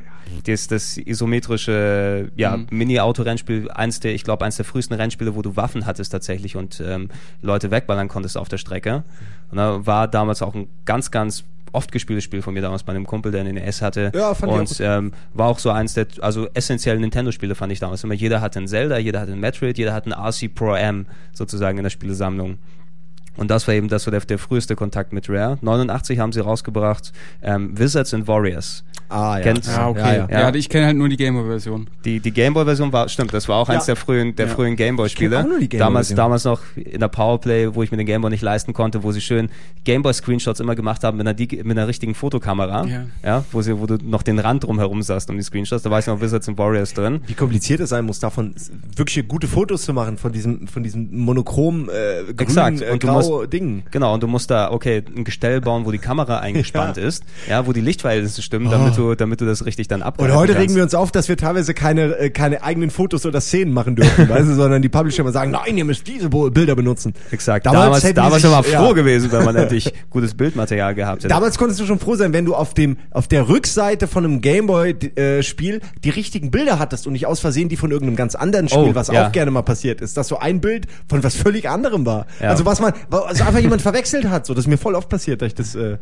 Das, 0.46 0.68
das 0.68 0.98
isometrische 0.98 2.32
ja, 2.36 2.56
Mhm. 2.56 2.68
Mini-Auto-Rennspiel, 2.70 3.70
eins 3.72 4.00
der, 4.00 4.14
ich 4.14 4.24
glaube, 4.24 4.46
eins 4.46 4.56
der 4.56 4.66
frühesten 4.66 4.94
Rennspiele, 4.94 5.36
wo 5.36 5.42
du 5.42 5.56
Waffen 5.58 5.86
hattest 5.86 6.12
tatsächlich 6.12 6.56
und 6.56 6.82
ähm, 6.86 7.10
Leute 7.42 7.70
wegballern 7.70 8.08
konntest 8.08 8.38
auf 8.38 8.48
der 8.48 8.58
Strecke. 8.58 9.04
Und 9.52 9.58
da 9.58 9.86
war 9.86 10.08
damals 10.08 10.42
auch 10.42 10.56
ein 10.56 10.68
ganz, 10.86 11.12
ganz 11.12 11.44
oft 11.72 11.92
gespieltes 11.92 12.24
Spiel 12.24 12.42
von 12.42 12.54
mir 12.54 12.62
damals 12.62 12.84
bei 12.84 12.92
einem 12.92 13.06
Kumpel, 13.06 13.32
der 13.32 13.42
einen 13.42 13.56
NES 13.56 13.82
hatte. 13.82 14.12
Ja, 14.14 14.34
fand 14.34 14.52
ich 14.52 14.58
auch 14.58 14.60
und 14.60 14.80
ähm, 14.82 15.14
war 15.34 15.48
auch 15.48 15.60
so 15.60 15.70
eins 15.70 15.94
der, 15.94 16.08
also 16.22 16.48
essentiell 16.54 17.00
Nintendo-Spiele 17.00 17.56
fand 17.56 17.72
ich 17.72 17.80
damals 17.80 18.04
immer. 18.04 18.14
Jeder 18.14 18.42
hatte 18.42 18.60
einen 18.60 18.68
Zelda, 18.68 18.98
jeder 18.98 19.20
hatte 19.20 19.32
einen 19.32 19.42
Metroid, 19.42 19.78
jeder 19.78 19.94
hatte 19.94 20.14
einen 20.14 20.28
RC 20.28 20.54
Pro 20.54 20.76
M 20.76 21.06
sozusagen 21.34 21.78
in 21.78 21.84
der 21.84 21.90
Spielesammlung. 21.90 22.58
Und 23.38 23.50
das 23.50 23.68
war 23.68 23.74
eben 23.74 23.88
das 23.88 24.06
war 24.08 24.12
der, 24.12 24.20
der 24.22 24.38
früheste 24.38 24.76
Kontakt 24.76 25.14
mit 25.14 25.30
Rare. 25.30 25.58
89 25.62 26.20
haben 26.20 26.32
sie 26.34 26.42
rausgebracht 26.42 27.12
ähm, 27.42 27.78
Wizards 27.78 28.14
and 28.14 28.28
Warriors. 28.28 28.84
ah, 29.10 29.38
ja. 29.38 29.44
Kennst- 29.44 29.68
Ja, 29.70 29.88
okay. 29.90 30.00
Ja, 30.18 30.28
Ja, 30.30 30.40
ja. 30.50 30.54
Ich 30.56 30.68
kenne 30.70 30.86
halt 30.88 30.98
nur 30.98 31.08
die 31.10 31.18
Gameboy-Version. 31.18 31.90
Die, 32.06 32.20
die 32.20 32.32
Gameboy-Version 32.32 32.92
war, 32.94 33.08
stimmt, 33.10 33.34
das 33.34 33.48
war 33.48 33.58
auch 33.58 33.70
eins 33.70 33.88
Ja. 33.88 33.94
der 33.94 33.96
frühen, 33.96 34.36
der 34.36 34.48
Ja. 34.48 34.54
frühen 34.54 34.76
Gameboy-Spiele. 34.76 35.40
auch 35.40 35.44
nur 35.48 35.60
die 35.60 35.70
Damals, 35.70 36.10
Gameboy-Version. 36.10 36.18
damals 36.18 36.44
noch 36.46 36.62
in 36.76 37.00
der 37.00 37.08
Powerplay, 37.08 37.74
wo 37.74 37.84
ich 37.84 37.92
mir 37.92 37.98
den 37.98 38.06
Gameboy 38.06 38.30
nicht 38.32 38.42
leisten 38.44 38.74
konnte, 38.74 39.04
wo 39.04 39.12
sie 39.12 39.22
schön 39.22 39.50
Gameboy-Screenshots 39.86 40.60
immer 40.60 40.76
gemacht 40.76 41.04
haben 41.04 41.18
mit 41.18 41.28
einer, 41.28 41.38
mit 41.64 41.78
einer 41.78 41.88
richtigen 41.88 42.14
Fotokamera. 42.16 42.86
Ja. 42.86 43.04
ja 43.24 43.46
wo, 43.52 43.62
sie, 43.62 43.78
wo 43.80 43.86
du 43.86 43.98
noch 44.04 44.22
den 44.24 44.40
Rand 44.40 44.64
drumherum 44.64 45.02
sahst 45.02 45.30
um 45.30 45.38
die 45.38 45.44
Screenshots. 45.44 45.84
Da 45.84 45.90
war 45.90 46.00
ich 46.00 46.08
noch 46.08 46.22
Wizards 46.22 46.48
and 46.48 46.58
Warriors 46.58 46.94
drin. 46.94 47.22
Wie 47.28 47.34
kompliziert 47.34 47.80
es 47.80 47.90
sein 47.90 48.06
muss, 48.06 48.20
davon 48.20 48.54
wirklich 48.96 49.28
gute 49.28 49.48
Fotos 49.48 49.84
zu 49.84 49.94
machen, 49.94 50.18
von 50.18 50.32
diesem, 50.32 50.68
von 50.68 50.84
diesem 50.84 51.10
monochrom 51.18 51.90
äh, 51.90 52.24
grün, 52.34 52.38
Exakt. 52.38 52.82
äh, 52.82 52.92
Und 52.92 53.02
grau 53.02 53.21
musst- 53.30 53.54
Ding. 53.54 53.84
Genau, 53.92 54.14
und 54.14 54.24
du 54.24 54.28
musst 54.28 54.50
da, 54.52 54.72
okay, 54.72 55.04
ein 55.16 55.24
Gestell 55.24 55.62
bauen, 55.62 55.86
wo 55.86 55.92
die 55.92 55.98
Kamera 55.98 56.40
eingespannt 56.40 56.98
Ja. 56.98 57.04
ist, 57.08 57.24
ja, 57.50 57.66
wo 57.68 57.74
die 57.74 57.82
Lichtverhältnisse 57.82 58.42
stimmen, 58.42 58.70
damit 58.72 58.94
Oh. 58.94 59.10
du, 59.12 59.16
damit 59.16 59.42
du 59.42 59.46
das 59.46 59.66
richtig 59.66 59.88
dann 59.88 60.02
Und 60.02 60.08
abgreifen 60.08 60.36
heute 60.36 60.54
kannst. 60.54 60.64
regen 60.64 60.76
wir 60.76 60.84
uns 60.84 60.96
auf, 60.96 61.12
dass 61.12 61.30
wir 61.30 61.38
teilweise 61.38 61.74
keine, 61.74 62.16
äh, 62.18 62.30
keine 62.30 62.64
eigenen 62.64 62.90
Fotos 62.90 63.26
oder 63.26 63.42
Szenen 63.42 63.74
machen 63.74 63.96
dürfen, 63.96 64.28
weißt 64.30 64.50
du, 64.50 64.56
sondern 64.56 64.82
die 64.82 64.90
Publisher 64.90 65.22
immer 65.22 65.32
sagen, 65.32 65.52
nein, 65.52 65.78
ihr 65.78 65.86
müsst 65.86 66.08
diese 66.08 66.30
Bilder 66.30 66.76
benutzen. 66.76 67.14
Exakt. 67.32 67.66
Damals 67.66 68.02
Damals, 68.02 68.14
damals, 68.14 68.44
wäre 68.44 68.54
man 68.54 68.64
froh 68.64 68.88
ja. 68.88 68.92
gewesen, 68.94 69.32
wenn 69.32 69.44
man 69.46 69.56
endlich 69.56 69.94
gutes 70.10 70.34
Bildmaterial 70.34 70.96
gehabt 70.96 71.20
hätte. 71.24 71.28
Damals 71.30 71.58
konntest 71.58 71.80
du 71.80 71.86
schon 71.86 72.00
froh 72.00 72.16
sein, 72.16 72.34
wenn 72.34 72.46
du 72.46 72.56
auf 72.56 72.74
dem 72.74 72.98
auf 73.12 73.28
der 73.28 73.48
Rückseite 73.50 74.08
von 74.08 74.26
einem 74.26 74.42
Gameboy-Spiel 74.42 75.82
die 76.04 76.10
richtigen 76.10 76.52
Bilder 76.52 76.80
hattest 76.80 77.08
und 77.08 77.14
nicht 77.14 77.26
aus 77.28 77.40
Versehen 77.40 77.70
die 77.70 77.78
von 77.78 77.92
irgendeinem 77.92 78.16
ganz 78.16 78.36
anderen 78.36 78.68
Spiel, 78.70 78.80
Oh, 78.92 78.96
was 78.96 79.08
ja. 79.10 79.28
auch 79.28 79.32
gerne 79.32 79.52
mal 79.52 79.62
passiert 79.62 80.02
ist, 80.02 80.18
dass 80.18 80.28
so 80.28 80.40
ein 80.40 80.62
Bild 80.62 80.88
von 81.10 81.24
was 81.24 81.36
völlig 81.36 81.70
anderem 81.70 82.06
war. 82.06 82.26
Ja. 82.42 82.50
Also 82.50 82.66
was 82.66 82.80
man, 82.80 82.94
also 83.20 83.44
einfach 83.44 83.60
jemand 83.60 83.82
verwechselt 83.82 84.30
hat. 84.30 84.46
So, 84.46 84.54
das 84.54 84.66
ist 84.66 84.70
mir 84.70 84.78
voll 84.78 84.96
oft 84.96 85.10
passiert, 85.10 85.42
dass 85.42 85.48
ich 85.48 85.56
das, 85.56 85.76
äh, 85.76 85.98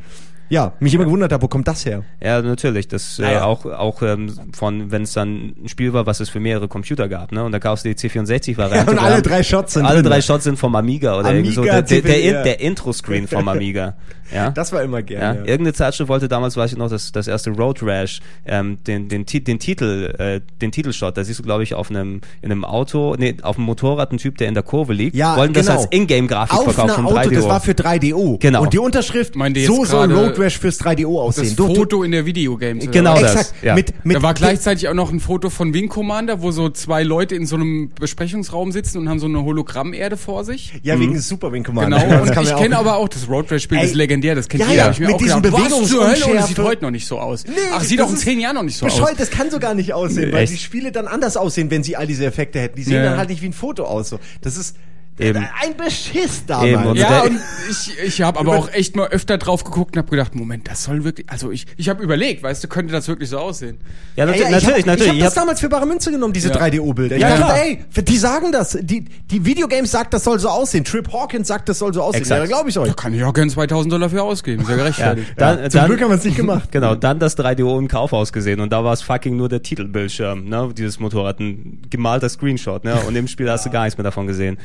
ja, 0.51 0.73
mich 0.79 0.93
immer 0.95 1.05
gewundert 1.05 1.31
habe, 1.31 1.43
wo 1.43 1.47
kommt 1.47 1.67
das 1.67 1.85
her? 1.85 2.03
Ja, 2.23 2.41
natürlich. 2.41 2.87
Das 2.87 3.19
äh, 3.19 3.21
Naja. 3.21 3.43
auch 3.43 3.65
auch 3.65 4.01
ähm, 4.01 4.33
von, 4.51 4.89
wenn 4.91 5.03
es 5.03 5.13
dann 5.13 5.53
ein 5.63 5.67
Spiel 5.67 5.93
war, 5.93 6.07
was 6.07 6.19
es 6.21 6.29
für 6.29 6.39
mehrere 6.39 6.67
Computer 6.67 7.07
gab, 7.07 7.31
ne? 7.31 7.43
Und 7.43 7.51
da 7.51 7.59
kaufst 7.59 7.85
du 7.85 7.89
die 7.89 7.95
C64-Variante. 7.95 8.89
Und 8.91 8.97
Wir 8.97 9.03
alle 9.03 9.15
haben- 9.17 9.23
drei 9.23 9.43
Shots 9.43 9.73
sind 9.73 9.85
alle 9.85 10.01
drin. 10.01 10.11
drei 10.11 10.21
Shots 10.21 10.45
sind 10.45 10.57
vom 10.57 10.75
Amiga 10.75 11.11
oder 11.19 11.29
Amiga, 11.29 11.35
irgendwie 11.35 11.51
so. 11.55 11.63
Der, 11.63 11.81
der, 11.83 12.01
der, 12.01 12.21
In- 12.23 12.43
der 12.43 12.59
Intro-Screen 12.61 13.27
vom 13.27 13.47
Amiga. 13.47 13.95
Ja. 14.31 14.51
Das 14.51 14.71
war 14.71 14.83
immer 14.83 14.99
Ja, 14.99 15.03
gerne. 15.05 15.39
Ja, 15.39 15.45
irgendeine 15.45 15.73
Zeitschrift 15.73 16.07
wollte 16.07 16.27
damals, 16.27 16.55
weiß 16.55 16.71
ich 16.73 16.77
noch, 16.77 16.87
das, 16.87 17.11
das 17.11 17.27
erste 17.27 17.49
Road 17.49 17.81
Rash, 17.81 18.19
ähm, 18.45 18.77
den, 18.85 19.09
den, 19.09 19.25
den 19.25 19.57
Titel, 19.57 20.13
äh, 20.19 20.41
den 20.61 20.71
Titelshot, 20.71 21.17
da 21.17 21.23
siehst 21.23 21.39
du, 21.39 21.43
glaube 21.43 21.63
ich, 21.63 21.73
auf 21.73 21.89
einem, 21.89 22.21
in 22.43 22.51
einem 22.51 22.63
Auto, 22.63 23.15
nee, 23.17 23.35
auf 23.41 23.55
einem 23.57 23.65
Motorrad 23.65 24.11
ein 24.11 24.19
Typ, 24.19 24.37
der 24.37 24.47
in 24.47 24.53
der 24.53 24.61
Kurve 24.61 24.93
liegt, 24.93 25.15
Ja, 25.15 25.35
wollten 25.35 25.53
das 25.55 25.65
genau. 25.65 25.79
als 25.79 25.87
Ingame-Grafik 25.91 26.59
Auf 26.59 26.65
verkaufen 26.75 26.98
vom 27.03 27.17
Auto, 27.17 27.29
3DO. 27.29 27.33
das 27.33 27.45
war 27.45 27.59
für 27.61 27.71
3DO. 27.71 28.39
Genau. 28.39 28.63
Und 28.63 28.73
die 28.73 28.79
Unterschrift, 28.79 29.33
so 29.65 29.85
soll 29.85 30.11
Road 30.11 30.39
Rash 30.39 30.57
fürs 30.57 30.79
3DO 30.79 31.19
aussehen. 31.19 31.55
Das 31.55 31.65
Foto 31.65 32.03
in 32.03 32.11
der 32.11 32.25
Videogames. 32.25 32.89
Genau 32.91 33.19
das. 33.19 33.35
Exakt. 33.35 33.53
ja. 33.63 33.75
Mit, 33.75 33.93
mit, 34.05 34.17
da 34.17 34.21
war 34.23 34.33
gleichzeitig 34.33 34.87
auch 34.87 34.93
noch 34.93 35.11
ein 35.11 35.19
Foto 35.19 35.49
von 35.49 35.73
Wing 35.73 35.89
Commander, 35.89 36.41
wo 36.41 36.51
so 36.51 36.69
zwei 36.69 37.03
Leute 37.03 37.35
in 37.35 37.45
so 37.45 37.55
einem 37.55 37.91
Besprechungsraum 37.99 38.71
sitzen 38.71 38.97
und 38.99 39.09
haben 39.09 39.19
so 39.19 39.27
eine 39.27 39.43
Hologrammerde 39.43 40.17
vor 40.17 40.43
sich. 40.43 40.73
Ja, 40.83 40.99
wegen 40.99 41.13
des 41.13 41.27
Super 41.27 41.51
Wing 41.51 41.63
Commander. 41.63 41.99
Genau, 41.99 42.21
und 42.21 42.43
ich 42.43 42.55
kenne 42.55 42.77
aber 42.77 42.97
auch 42.97 43.09
das 43.09 43.27
Road 43.29 43.51
Rash 43.51 43.63
Spiel, 43.63 43.79
das 43.79 43.91
ist 43.91 43.95
legendär, 43.95 44.35
das 44.35 44.47
kennt 44.47 44.63
ja, 44.63 44.69
jeder. 44.69 44.85
ja, 44.85 44.91
ich 44.91 44.99
mir 44.99 45.07
mit 45.07 45.15
auch 45.15 45.19
diesem 45.19 45.41
gedacht, 45.41 45.61
was 45.63 45.89
zur 45.89 46.07
Hölle, 46.07 46.25
und 46.25 46.35
das 46.35 46.47
sieht 46.47 46.59
heute 46.59 46.83
noch 46.83 46.91
nicht 46.91 47.05
so 47.05 47.19
aus. 47.19 47.45
Nee, 47.45 47.53
Ach, 47.73 47.83
sieht 47.83 47.99
das 47.99 48.07
auch 48.07 48.11
in 48.11 48.17
zehn 48.17 48.39
Jahren 48.39 48.55
noch 48.55 48.63
nicht 48.63 48.77
so 48.77 48.85
aus. 48.85 48.95
Bescheuert, 48.95 49.19
das 49.19 49.29
kann 49.29 49.51
so 49.51 49.59
gar 49.59 49.73
nicht 49.73 49.93
aussehen, 49.93 50.31
weil 50.31 50.47
die 50.47 50.57
Spiele 50.57 50.91
dann 50.91 51.07
anders 51.07 51.37
aussehen, 51.37 51.69
wenn 51.71 51.83
sie 51.83 51.95
all 51.95 52.07
diese 52.07 52.25
Effekte 52.25 52.59
hätten. 52.59 52.75
Die 52.77 52.83
sehen 52.83 53.03
dann 53.03 53.17
halt 53.17 53.29
nicht 53.29 53.41
wie 53.41 53.47
ein 53.47 53.53
Foto 53.53 53.83
aus. 53.83 54.09
So. 54.09 54.19
Das 54.41 54.57
ist, 54.57 54.75
Eben. 55.19 55.39
Ein 55.61 55.75
Beschiss 55.77 56.39
Eben, 56.39 56.47
damals. 56.47 56.87
und- 56.87 56.95
Ja, 56.97 57.21
und 57.23 57.39
ich, 57.69 57.99
ich 58.05 58.21
habe 58.21 58.39
aber 58.39 58.57
auch 58.57 58.71
echt 58.71 58.95
mal 58.95 59.07
öfter 59.09 59.37
drauf 59.37 59.63
geguckt 59.63 59.95
und 59.95 59.99
habe 60.01 60.09
gedacht, 60.09 60.33
Moment, 60.35 60.67
das 60.69 60.83
soll 60.85 61.03
wirklich, 61.03 61.29
also 61.29 61.51
ich, 61.51 61.65
ich 61.77 61.89
habe 61.89 62.01
überlegt, 62.01 62.41
weißt 62.43 62.63
du, 62.63 62.67
könnte 62.67 62.93
das 62.93 63.07
wirklich 63.07 63.29
so 63.29 63.37
aussehen? 63.37 63.77
Ja, 64.15 64.25
Ja, 64.25 64.31
ja, 64.31 64.35
ich 64.35 64.41
natürlich, 64.51 64.65
hab, 64.79 64.85
natürlich. 64.85 65.01
Ich 65.03 65.09
habe 65.09 65.19
das 65.19 65.35
hab- 65.35 65.41
damals 65.43 65.59
für 65.59 65.69
bare 65.69 65.85
Münze 65.85 66.11
genommen, 66.11 66.33
diese 66.33 66.49
Ja. 66.49 66.55
3DO-Bilder. 66.55 67.15
Ich 67.17 67.21
Ja, 67.21 67.29
dachte, 67.29 67.43
klar. 67.43 67.57
ey, 67.61 67.85
die 68.03 68.17
sagen 68.17 68.51
das. 68.51 68.77
Die, 68.81 69.05
die 69.29 69.45
Videogames 69.45 69.91
sagt, 69.91 70.13
das 70.13 70.23
soll 70.23 70.39
so 70.39 70.49
aussehen. 70.49 70.83
Trip 70.85 71.11
Hawkins 71.11 71.47
sagt, 71.47 71.67
das 71.69 71.79
soll 71.79 71.93
so 71.93 72.01
aussehen. 72.01 72.21
Exakt. 72.21 72.41
Ja, 72.41 72.47
glaube 72.47 72.69
ich 72.69 72.77
euch. 72.79 72.87
Da 72.87 72.93
kann 72.93 73.13
ich 73.13 73.23
auch 73.23 73.33
gern 73.33 73.49
2000 73.49 73.91
Dollar 73.91 74.09
für 74.09 74.23
ausgeben, 74.23 74.61
ist 74.61 74.69
ja 74.69 74.75
ja, 74.75 74.81
gerechtfertigt. 74.83 75.33
dann, 75.37 75.69
Zum 75.69 75.79
dann, 75.81 75.89
Glück 75.89 76.01
haben 76.01 76.09
wir 76.09 76.15
es 76.17 76.23
nicht 76.23 76.37
gemacht. 76.37 76.69
Genau, 76.71 76.95
dann 76.95 77.19
das 77.19 77.37
3DO 77.37 77.77
im 77.79 77.87
Kaufhaus 77.87 78.31
gesehen 78.31 78.59
und 78.61 78.71
da 78.71 78.83
war 78.83 78.93
es 78.93 79.01
fucking 79.01 79.35
nur 79.35 79.49
der 79.49 79.61
Titelbildschirm, 79.63 80.45
ne, 80.47 80.69
dieses 80.77 80.99
Motorrad, 80.99 81.39
ein 81.39 81.81
gemalter 81.89 82.29
Screenshot, 82.29 82.83
ne, 82.83 82.95
und 83.07 83.15
im 83.15 83.27
Spiel 83.27 83.49
hast 83.49 83.65
du 83.65 83.69
gar 83.69 83.83
nichts 83.85 83.97
mehr 83.97 84.03
davon 84.03 84.27
gesehen. 84.27 84.57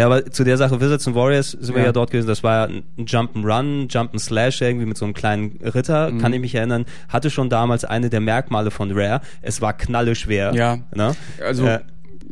Ja, 0.00 0.06
aber 0.06 0.26
zu 0.30 0.44
der 0.44 0.56
Sache 0.56 0.80
Wizards 0.80 1.06
and 1.06 1.14
Warriors 1.16 1.50
sind 1.52 1.74
wir 1.74 1.80
Ja. 1.82 1.86
ja 1.86 1.92
dort 1.92 2.10
gewesen, 2.10 2.26
das 2.26 2.42
war 2.42 2.68
ein 2.68 2.82
Jump'n'Run, 2.98 3.88
Jump'n'Slash 3.90 4.62
irgendwie 4.62 4.86
mit 4.86 4.96
so 4.96 5.04
einem 5.04 5.14
kleinen 5.14 5.58
Ritter, 5.62 6.10
kann 6.20 6.32
ich 6.32 6.40
mich 6.40 6.54
erinnern, 6.54 6.84
hatte 7.08 7.30
schon 7.30 7.48
damals 7.50 7.84
eine 7.84 8.10
der 8.10 8.20
Merkmale 8.20 8.70
von 8.70 8.90
Rare, 8.92 9.20
es 9.42 9.60
war 9.60 9.72
knalle 9.74 10.14
schwer. 10.14 10.52
Ja. 10.54 10.78
Ne? 10.94 11.14
Also, 11.44 11.66
Äh, 11.66 11.80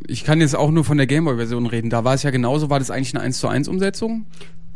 ich 0.07 0.23
kann 0.23 0.39
jetzt 0.41 0.55
auch 0.55 0.71
nur 0.71 0.83
von 0.85 0.97
der 0.97 1.07
Gameboy-Version 1.07 1.65
reden. 1.65 1.89
Da 1.89 2.03
war 2.03 2.13
es 2.15 2.23
ja 2.23 2.31
genauso, 2.31 2.69
war 2.69 2.79
das 2.79 2.89
eigentlich 2.89 3.13
eine 3.13 3.23
1 3.23 3.39
zu 3.39 3.47
1 3.47 3.67
Umsetzung? 3.67 4.25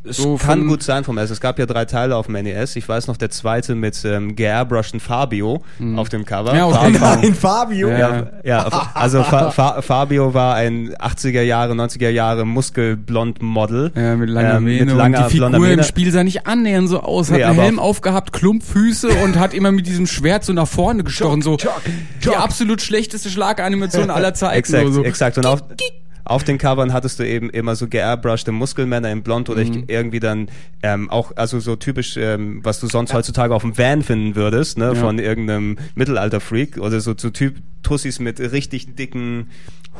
Es 0.05 0.17
So 0.17 0.35
kann 0.35 0.67
gut 0.67 0.83
sein 0.83 1.03
vom 1.05 1.15
NES. 1.15 1.29
Es 1.29 1.39
gab 1.39 1.57
ja 1.59 1.65
drei 1.65 1.85
Teile 1.85 2.15
auf 2.17 2.25
dem 2.25 2.33
NES. 2.35 2.75
Ich 2.75 2.87
weiß 2.89 3.07
noch, 3.07 3.15
der 3.15 3.29
zweite 3.29 3.73
mit 3.73 4.03
ähm, 4.03 4.35
geairbrushten 4.35 4.99
Fabio 4.99 5.63
auf 5.95 6.09
dem 6.09 6.25
Cover. 6.25 6.53
Ja, 6.55 6.67
Fabio- 6.67 6.87
okay. 6.97 7.19
Nein, 7.21 7.33
Fabio. 7.35 7.89
Ja. 7.89 7.97
Ja, 7.99 8.27
ja, 8.43 8.89
also 8.93 9.23
Fa 9.23 9.51
Fa 9.51 9.81
Fabio 9.81 10.33
war 10.33 10.55
ein 10.55 10.93
80er 10.95 11.41
Jahre, 11.41 11.73
90er 11.73 12.09
Jahre 12.09 12.45
muskelblond 12.45 13.41
Model. 13.41 13.91
Ja, 13.95 14.15
mit 14.17 14.29
langer 14.29 14.57
ähm, 14.57 14.63
Mähne. 14.65 14.85
Mit 14.85 14.95
langer, 14.95 15.23
und 15.25 15.31
die 15.33 15.37
Figur 15.37 15.67
im. 15.69 15.83
Spiel 15.83 16.11
sah 16.11 16.23
nicht 16.23 16.47
annähernd 16.47 16.89
so 16.89 16.99
aus. 17.01 17.29
Hat 17.31 17.37
Nee, 17.37 17.43
einen 17.45 17.59
Helm 17.59 17.79
auf- 17.79 17.85
aufgehabt, 17.93 18.33
Klumpfüße 18.33 19.07
und 19.23 19.39
hat 19.39 19.53
immer 19.53 19.71
mit 19.71 19.87
diesem 19.87 20.07
Schwert 20.07 20.43
so 20.43 20.51
nach 20.53 20.67
vorne 20.67 21.03
gestochen. 21.03 21.41
So 21.41 21.51
Jock, 21.57 21.81
die 22.21 22.25
Jock. 22.25 22.39
absolut 22.39 22.81
schlechteste 22.81 23.29
Schlaganimation 23.29 24.09
aller 24.09 24.33
Zeiten. 24.33 24.57
Exakt, 24.57 24.91
so. 24.93 25.03
exakt. 25.03 25.37
Und 25.37 25.45
auf, 25.45 25.61
auf 26.25 26.43
den 26.43 26.57
Covern 26.57 26.93
hattest 26.93 27.19
du 27.19 27.27
eben 27.27 27.49
immer 27.49 27.75
so 27.75 27.87
geairbrushte 27.87 28.51
Muskelmänner 28.51 29.11
in 29.11 29.23
Blond 29.23 29.49
oder 29.49 29.63
Mhm. 29.63 29.83
ich, 29.85 29.89
irgendwie 29.89 30.19
dann 30.19 30.47
ähm, 30.81 31.09
auch, 31.09 31.33
also 31.35 31.59
so 31.59 31.75
typisch, 31.75 32.15
ähm, 32.17 32.59
was 32.63 32.79
du 32.79 32.87
sonst 32.87 33.13
heutzutage 33.13 33.53
auf 33.53 33.63
dem 33.63 33.77
Van 33.77 34.01
finden 34.03 34.35
würdest, 34.35 34.77
ne, 34.77 34.85
Ja. 34.87 34.95
von 34.95 35.19
irgendeinem 35.19 35.77
Mittelalter-Freak 35.95 36.77
oder 36.77 36.99
so 37.01 37.13
zu 37.13 37.29
Typ 37.31 37.55
Tussis 37.83 38.19
mit 38.19 38.39
richtig 38.39 38.95
dicken 38.95 39.49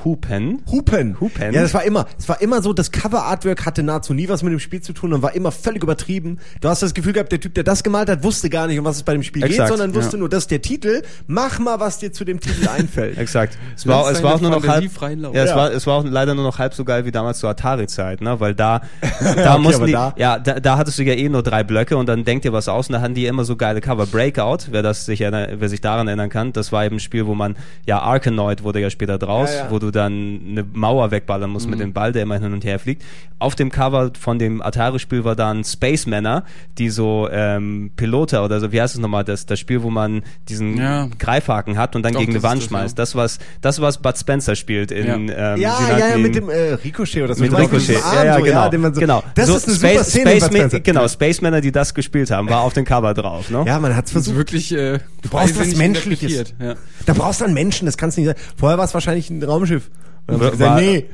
Hupen. 0.04 0.64
Hupen. 0.72 1.20
Hupen. 1.20 1.54
Ja, 1.54 1.62
das 1.62 1.74
war 1.76 1.84
immer, 1.84 2.08
es 2.18 2.28
war 2.28 2.42
immer 2.42 2.64
so, 2.64 2.74
das 2.74 2.92
Cover-Artwork 2.92 3.64
hatte 3.66 3.84
nahezu 3.84 4.14
nie 4.14 4.28
was 4.28 4.42
mit 4.42 4.52
dem 4.52 4.60
Spiel 4.60 4.82
zu 4.82 4.92
tun 4.92 5.14
und 5.14 5.22
war 5.22 5.36
immer 5.36 5.52
völlig 5.52 5.84
übertrieben. 5.84 6.40
Du 6.62 6.68
hast 6.68 6.82
das 6.82 6.96
Gefühl 6.96 7.14
gehabt, 7.14 7.32
der 7.32 7.40
Typ, 7.40 7.54
der 7.54 7.64
das 7.64 7.84
gemalt 7.84 8.10
hat, 8.10 8.24
wusste 8.24 8.50
gar 8.50 8.66
nicht, 8.66 8.80
um 8.80 8.86
was 8.86 8.96
es 8.98 9.04
bei 9.04 9.14
dem 9.14 9.22
Spiel 9.22 9.44
Exakt, 9.44 9.70
geht, 9.70 9.78
sondern 9.78 9.94
wusste 9.96 10.14
ja. 10.18 10.20
nur, 10.22 10.30
das 10.30 10.44
ist 10.46 10.52
der 10.52 10.64
Titel. 10.64 11.04
Mach 11.28 11.60
mal, 11.60 11.80
was 11.80 12.00
dir 12.00 12.12
zu 12.12 12.26
dem 12.26 12.40
Titel 12.40 12.68
einfällt. 12.68 13.18
Exakt. 13.20 13.56
Es 13.76 13.86
war, 13.86 14.10
es 14.12 14.24
war 14.24 14.34
auch 14.34 14.42
nur 14.42 14.50
noch 14.50 14.68
halb, 14.68 14.84
ja, 14.84 15.44
es 15.44 15.50
Ja. 15.52 15.56
war, 15.56 15.72
es 15.72 15.86
war 15.86 16.00
auch 16.00 16.04
leider 16.06 16.34
nur 16.34 16.44
noch 16.44 16.58
halb 16.58 16.74
so 16.74 16.84
geil 16.84 17.06
wie 17.06 17.12
damals 17.12 17.38
zur 17.38 17.52
Atari-Zeit, 17.52 18.20
ne, 18.22 18.40
weil 18.40 18.56
da, 18.56 18.82
da 19.36 19.60
mussten 19.60 19.76
aber 19.76 19.86
die, 19.86 19.94
da- 19.94 20.16
ja, 20.18 20.40
da, 20.40 20.60
da 20.60 20.78
hattest 20.78 20.98
du 20.98 21.04
ja 21.04 21.14
eh 21.14 21.30
nur 21.30 21.44
drei 21.44 21.64
Blöcke 21.64 21.98
und 21.98 22.10
dann 22.10 22.26
denkt 22.26 22.46
dir 22.46 22.52
was 22.52 22.68
aus 22.68 22.88
und 22.90 22.94
da 22.94 23.02
hatten 23.02 23.14
die 23.14 23.28
immer 23.28 23.46
so 23.46 23.56
geile 23.56 23.80
Cover. 23.80 24.08
Breakout, 24.08 24.72
wer 24.72 24.82
das 24.82 25.06
sich, 25.06 25.20
wer 25.20 25.70
sich 25.70 25.82
daran 25.82 26.08
erinnern 26.08 26.30
kann, 26.30 26.52
das 26.52 26.72
war 26.72 26.84
eben 26.84 26.96
ein 26.96 27.00
Spiel, 27.00 27.28
wo 27.28 27.36
man, 27.36 27.56
ja, 27.86 28.00
Arkanoid 28.00 28.64
wurde 28.64 28.80
ja 28.80 28.90
später 28.90 29.18
draus, 29.18 29.50
Ja, 29.54 29.66
ja. 29.66 29.72
wo 29.72 29.80
du 29.80 29.92
dann 29.92 30.40
eine 30.50 30.66
Mauer 30.74 31.12
wegballern 31.12 31.50
musst 31.50 31.68
mit 31.70 31.80
dem 31.80 31.94
Ball, 31.94 32.12
der 32.12 32.24
immer 32.24 32.40
hin 32.40 32.54
und 32.54 32.64
her 32.66 32.80
fliegt. 32.80 33.04
Auf 33.40 33.56
dem 33.56 33.70
Cover 33.72 34.12
von 34.18 34.40
dem 34.40 34.62
Atari-Spiel 34.62 35.26
war 35.26 35.36
dann 35.36 35.64
Space 35.66 36.06
Männer, 36.06 36.44
die 36.78 36.90
so, 36.90 37.28
ähm, 37.32 37.92
Piloter 37.96 38.46
oder 38.46 38.60
so, 38.62 38.72
wie 38.72 38.82
heißt 38.82 38.96
es 38.96 39.02
nochmal, 39.02 39.24
das, 39.26 39.46
das 39.46 39.60
Spiel, 39.60 39.84
wo 39.84 39.90
man 39.90 40.24
diesen 40.48 40.78
Ja. 40.78 41.10
Greifhaken 41.20 41.78
hat 41.78 41.96
und 41.96 42.04
dann 42.04 42.14
Doch, 42.14 42.20
gegen 42.22 42.32
eine 42.34 42.44
Wand 42.44 42.62
das, 42.62 42.68
schmeißt. 42.70 42.98
ja. 42.98 43.02
Das 43.02 43.16
was, 43.16 43.40
das 43.62 43.82
was 43.82 43.98
Bud 43.98 44.18
Spencer 44.18 44.56
spielt 44.56 44.92
in 44.92 45.06
Ja. 45.06 45.16
ähm, 45.16 45.28
ja, 45.28 45.58
ja, 45.98 46.10
ja, 46.12 46.18
mit 46.18 46.36
dem 46.36 46.50
äh, 46.50 46.74
Ricochet 46.74 47.24
oder 47.24 47.34
so. 47.36 47.44
mit 47.44 47.52
Ricochet. 47.58 48.00
Ja, 48.14 48.24
ja, 48.24 48.40
genau. 48.40 48.70
den 48.70 48.82
man 48.82 48.94
so, 48.94 49.02
genau. 49.02 49.24
Das 49.36 49.48
So 49.48 49.58
ist 49.58 49.68
eine 49.68 49.76
Space, 49.78 49.92
super 49.94 50.04
Szene. 50.06 50.30
Space 50.30 50.42
Bud 50.44 50.52
Ma- 50.52 50.58
Spencer. 50.60 50.80
genau, 50.80 51.08
Space 51.08 51.42
Männer, 51.42 51.62
die 51.62 51.72
das 51.72 51.94
gespielt 51.94 52.32
haben, 52.32 52.50
war 52.50 52.62
auf 52.62 52.74
dem 52.74 52.86
Cover 52.86 53.14
drauf, 53.14 53.50
ne? 53.50 53.64
Ja, 53.68 53.80
man 53.80 53.96
hat's 53.96 54.12
Das 54.14 54.22
ist 54.22 54.28
versucht. 54.28 54.38
wirklich, 54.38 54.72
äh, 54.74 55.00
Du 55.22 55.30
brauchst 55.30 55.60
was 55.60 55.76
Menschliches. 55.76 56.54
Ja. 56.62 56.76
Da 57.06 57.14
brauchst 57.14 57.42
du 57.42 57.46
einen 57.46 57.54
Menschen, 57.54 57.63
das 57.70 57.98
kannst 57.98 58.18
du 58.18 58.22
nicht 58.22 58.36
sein. 58.36 58.46
Vorher 58.58 58.78
war 58.78 58.86
es 58.86 58.94
wahrscheinlich 58.94 59.30
ein 59.30 59.44
Raumschiff. 59.44 59.90
Und 60.28 60.36
dann 60.36 60.36
haben 60.36 60.46
sie 60.46 60.52
gesagt, 60.52 60.82
nee, 60.82 61.06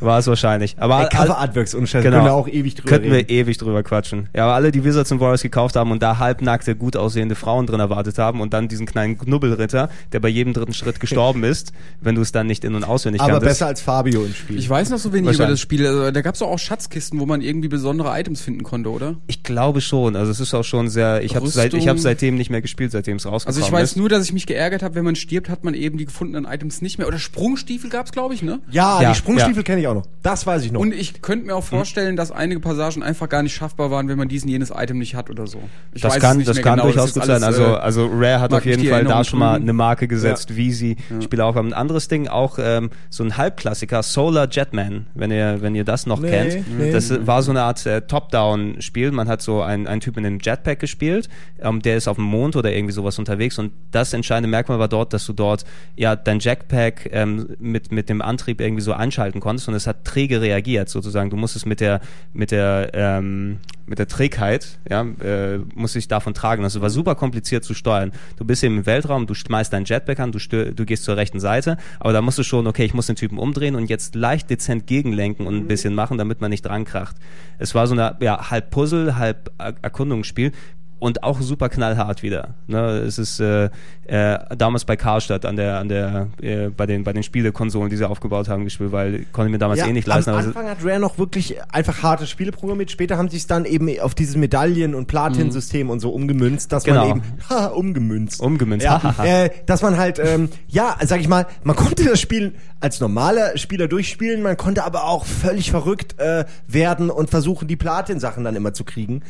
War 0.00 0.18
es 0.18 0.26
wahrscheinlich. 0.26 0.76
Aber 0.78 0.96
Ey, 0.98 1.02
all- 1.02 1.08
Cover-Artworks 1.08 1.74
unscheiße. 1.74 2.02
Genau. 2.04 2.16
Können 2.18 2.26
wir 2.28 2.34
auch 2.34 2.48
ewig 2.48 2.74
drüber 2.74 2.88
Könnten 2.88 3.12
reden. 3.12 3.28
wir 3.28 3.34
ewig 3.36 3.58
drüber 3.58 3.82
quatschen. 3.82 4.28
Ja, 4.34 4.44
aber 4.44 4.54
alle, 4.54 4.70
die 4.72 4.84
Wizards 4.84 5.12
and 5.12 5.20
Warriors 5.20 5.42
gekauft 5.42 5.76
haben 5.76 5.90
und 5.92 6.02
da 6.02 6.18
halbnackte, 6.18 6.74
gut 6.76 6.96
aussehende 6.96 7.34
Frauen 7.34 7.66
drin 7.66 7.80
erwartet 7.80 8.18
haben 8.18 8.40
und 8.40 8.52
dann 8.54 8.68
diesen 8.68 8.86
kleinen 8.86 9.18
Knubbelritter, 9.18 9.90
der 10.12 10.20
bei 10.20 10.28
jedem 10.28 10.52
dritten 10.52 10.72
Schritt 10.74 11.00
gestorben 11.00 11.44
ist, 11.44 11.72
wenn 12.00 12.14
du 12.14 12.20
es 12.22 12.32
dann 12.32 12.46
nicht 12.46 12.64
in- 12.64 12.74
und 12.74 12.84
auswendig 12.84 13.20
Aber 13.20 13.32
kanntest. 13.32 13.50
besser 13.50 13.66
als 13.66 13.80
Fabio 13.80 14.24
im 14.24 14.34
Spiel. 14.34 14.58
Ich 14.58 14.68
weiß 14.68 14.90
noch 14.90 14.98
so 14.98 15.12
wenig 15.12 15.34
über 15.34 15.46
das 15.46 15.60
Spiel. 15.60 15.86
Also, 15.86 16.10
da 16.10 16.20
gab 16.22 16.34
es 16.34 16.42
auch 16.42 16.58
Schatzkisten, 16.58 17.20
wo 17.20 17.26
man 17.26 17.40
irgendwie 17.40 17.68
besondere 17.68 18.18
Items 18.18 18.40
finden 18.40 18.62
konnte, 18.62 18.90
oder? 18.90 19.16
Ich 19.26 19.42
glaube 19.42 19.80
schon. 19.80 20.16
Also 20.16 20.30
es 20.30 20.40
ist 20.40 20.54
auch 20.54 20.64
schon 20.64 20.88
sehr. 20.88 21.22
Ich 21.22 21.36
habe 21.36 21.46
seit, 21.48 21.74
ich 21.74 21.88
habe 21.88 21.98
seitdem 21.98 22.36
nicht 22.36 22.50
mehr 22.50 22.62
gespielt, 22.62 22.92
seitdem 22.92 23.16
es 23.16 23.26
rausgekommen 23.26 23.56
Also 23.62 23.66
ich 23.66 23.72
weiß 23.72 23.90
ist. 23.92 23.96
nur, 23.96 24.08
dass 24.08 24.24
ich 24.24 24.32
mich 24.32 24.46
geärgert 24.46 24.82
habe, 24.82 24.94
wenn 24.94 25.04
man 25.04 25.16
stirbt, 25.16 25.48
hat 25.48 25.64
man 25.64 25.74
eben 25.74 25.98
die 25.98 26.04
gefundenen 26.06 26.50
Items 26.50 26.82
nicht 26.82 26.98
mehr. 26.98 27.06
Oder 27.08 27.18
Sprungstiefel 27.18 27.90
gab's, 27.90 28.12
glaube 28.12 28.34
ich, 28.34 28.42
ne? 28.42 28.60
ja, 28.70 29.00
Ja, 29.02 29.10
die 29.10 29.16
Sprungstiefel 29.16 29.56
ja. 29.58 29.62
kenne 29.62 29.80
ich 29.80 29.86
auch 29.88 29.89
noch. 29.94 30.06
Das 30.22 30.46
weiß 30.46 30.64
ich 30.64 30.72
noch. 30.72 30.80
Und 30.80 30.94
ich 30.94 31.22
könnte 31.22 31.46
mir 31.46 31.56
auch 31.56 31.64
vorstellen, 31.64 32.16
dass 32.16 32.30
einige 32.30 32.60
Passagen 32.60 33.02
einfach 33.02 33.28
gar 33.28 33.42
nicht 33.42 33.54
schaffbar 33.54 33.90
waren, 33.90 34.08
wenn 34.08 34.18
man 34.18 34.28
diesen 34.28 34.48
jenes 34.48 34.70
Item 34.74 34.98
nicht 34.98 35.14
hat 35.14 35.30
oder 35.30 35.46
so. 35.46 35.58
Ich 35.92 36.02
das 36.02 36.14
weiß 36.14 36.20
kann, 36.20 36.44
das 36.44 36.56
mehr 36.56 36.64
kann 36.64 36.78
genau, 36.78 36.84
durchaus 36.84 37.14
gut 37.14 37.22
alles, 37.22 37.40
sein. 37.40 37.46
Also, 37.46 37.62
äh, 37.64 37.76
also 37.78 38.10
Rare 38.12 38.40
hat 38.40 38.52
auf 38.52 38.64
jeden 38.64 38.86
Fall 38.88 39.04
da 39.04 39.24
schon 39.24 39.38
mal 39.38 39.56
eine 39.56 39.72
Marke 39.72 40.08
gesetzt, 40.08 40.56
wie 40.56 40.72
sie 40.72 40.96
Spiele 41.22 41.44
auch 41.44 41.54
haben. 41.54 41.68
Ein 41.68 41.74
anderes 41.74 42.08
Ding, 42.08 42.28
auch 42.28 42.58
ähm, 42.60 42.90
so 43.08 43.24
ein 43.24 43.36
Halbklassiker, 43.36 44.02
Solar 44.02 44.48
Jetman, 44.50 45.06
wenn 45.14 45.30
ihr, 45.30 45.58
wenn 45.60 45.74
ihr 45.74 45.84
das 45.84 46.06
noch 46.06 46.20
Nee, 46.20 46.30
kennt. 46.30 46.78
nee. 46.78 46.92
Das 46.92 47.26
war 47.26 47.42
so 47.42 47.50
eine 47.50 47.62
Art 47.62 47.84
äh, 47.86 48.02
Top-Down-Spiel. 48.02 49.10
Man 49.12 49.28
hat 49.28 49.42
so 49.42 49.62
einen, 49.62 49.86
einen 49.86 50.00
Typ 50.00 50.16
in 50.16 50.26
einem 50.26 50.38
Jetpack 50.40 50.78
gespielt, 50.78 51.28
ähm, 51.60 51.82
der 51.82 51.96
ist 51.96 52.08
auf 52.08 52.16
dem 52.16 52.24
Mond 52.24 52.56
oder 52.56 52.72
irgendwie 52.72 52.92
sowas 52.92 53.18
unterwegs 53.18 53.58
und 53.58 53.72
das 53.90 54.12
entscheidende 54.12 54.48
Merkmal 54.48 54.78
war 54.78 54.88
dort, 54.88 55.12
dass 55.12 55.26
du 55.26 55.32
dort 55.32 55.64
ja 55.96 56.16
dein 56.16 56.40
Jetpack 56.40 57.08
ähm, 57.12 57.56
mit, 57.58 57.92
mit 57.92 58.08
dem 58.08 58.22
Antrieb 58.22 58.60
irgendwie 58.60 58.82
so 58.82 58.92
einschalten 58.92 59.40
konntest 59.40 59.68
und 59.68 59.74
es 59.80 59.86
hat 59.86 60.04
träge 60.04 60.40
reagiert 60.40 60.88
sozusagen. 60.88 61.30
Du 61.30 61.36
musstest 61.36 61.66
mit 61.66 61.80
der, 61.80 62.00
mit 62.32 62.50
der, 62.50 62.90
ähm, 62.94 63.58
mit 63.86 63.98
der 63.98 64.06
Trägheit, 64.06 64.78
ja, 64.88 65.02
äh, 65.02 65.58
musst 65.74 65.94
dich 65.96 66.06
davon 66.06 66.32
tragen. 66.34 66.62
Das 66.62 66.80
war 66.80 66.90
super 66.90 67.14
kompliziert 67.16 67.64
zu 67.64 67.74
steuern. 67.74 68.12
Du 68.36 68.44
bist 68.44 68.62
eben 68.62 68.78
im 68.78 68.86
Weltraum, 68.86 69.26
du 69.26 69.34
schmeißt 69.34 69.72
dein 69.72 69.84
Jetpack 69.84 70.20
an, 70.20 70.30
du, 70.32 70.38
stö 70.38 70.72
du 70.72 70.84
gehst 70.84 71.04
zur 71.04 71.16
rechten 71.16 71.40
Seite, 71.40 71.76
aber 71.98 72.12
da 72.12 72.22
musst 72.22 72.38
du 72.38 72.42
schon, 72.44 72.66
okay, 72.66 72.84
ich 72.84 72.94
muss 72.94 73.06
den 73.06 73.16
Typen 73.16 73.38
umdrehen 73.38 73.74
und 73.74 73.90
jetzt 73.90 74.14
leicht 74.14 74.48
dezent 74.50 74.86
gegenlenken 74.86 75.46
und 75.46 75.56
ein 75.56 75.66
bisschen 75.66 75.94
machen, 75.94 76.18
damit 76.18 76.40
man 76.40 76.50
nicht 76.50 76.62
dran 76.62 76.84
kracht. 76.84 77.16
Es 77.58 77.74
war 77.74 77.86
so 77.86 77.94
eine, 77.94 78.16
ja, 78.20 78.50
halb 78.50 78.70
Puzzle, 78.70 79.16
halb 79.16 79.50
Er- 79.58 79.74
Erkundungsspiel 79.82 80.52
und 81.00 81.24
auch 81.24 81.40
super 81.40 81.68
knallhart 81.68 82.22
wieder. 82.22 82.54
Ne, 82.68 82.98
es 82.98 83.18
ist 83.18 83.40
äh, 83.40 83.70
äh, 84.06 84.38
damals 84.56 84.84
bei 84.84 84.94
Karstadt 84.96 85.44
an 85.44 85.56
der, 85.56 85.78
an 85.78 85.88
der, 85.88 86.28
äh, 86.40 86.68
bei 86.68 86.86
den, 86.86 87.02
bei 87.02 87.12
den 87.12 87.22
Spielekonsolen, 87.24 87.90
die 87.90 87.96
sie 87.96 88.08
aufgebaut 88.08 88.48
haben, 88.48 88.62
gespielt, 88.64 88.92
weil 88.92 89.24
konnte 89.32 89.48
ich 89.48 89.52
mir 89.52 89.58
damals 89.58 89.80
eh 89.82 89.92
nicht 89.92 90.06
leisten. 90.06 90.30
Am 90.30 90.38
es- 90.38 90.46
Anfang 90.46 90.68
hat 90.68 90.84
Rare 90.84 91.00
noch 91.00 91.18
wirklich 91.18 91.56
einfach 91.72 92.02
harte 92.04 92.26
Spiele 92.28 92.52
programmiert. 92.52 92.90
Später 92.90 93.16
haben 93.18 93.28
sie 93.28 93.38
es 93.38 93.46
dann 93.48 93.64
eben 93.64 93.88
auf 94.00 94.14
dieses 94.14 94.36
Medaillen- 94.36 94.94
und 94.94 95.06
Platin-System 95.06 95.90
und 95.90 96.00
so 96.00 96.10
umgemünzt, 96.10 96.70
dass 96.70 96.84
Genau. 96.84 97.08
man 97.08 97.16
eben, 97.18 97.22
haha, 97.50 97.66
umgemünzt. 97.66 98.40
Umgemünzt, 98.40 98.84
Ja, 98.84 99.14
äh, 99.24 99.50
dass 99.66 99.82
man 99.82 99.96
halt, 99.96 100.18
ähm, 100.18 100.50
ja, 100.68 100.96
sag 101.04 101.20
ich 101.20 101.28
mal, 101.28 101.46
man 101.64 101.74
konnte 101.76 102.04
das 102.04 102.20
Spiel 102.20 102.54
als 102.80 103.00
normaler 103.00 103.56
Spieler 103.56 103.88
durchspielen, 103.88 104.42
man 104.42 104.56
konnte 104.56 104.84
aber 104.84 105.04
auch 105.04 105.24
völlig 105.24 105.70
verrückt 105.70 106.18
äh, 106.18 106.44
werden 106.68 107.08
und 107.10 107.30
versuchen, 107.30 107.68
die 107.68 107.76
Platin-Sachen 107.76 108.44
dann 108.44 108.54
immer 108.56 108.72
zu 108.74 108.84
kriegen. 108.84 109.22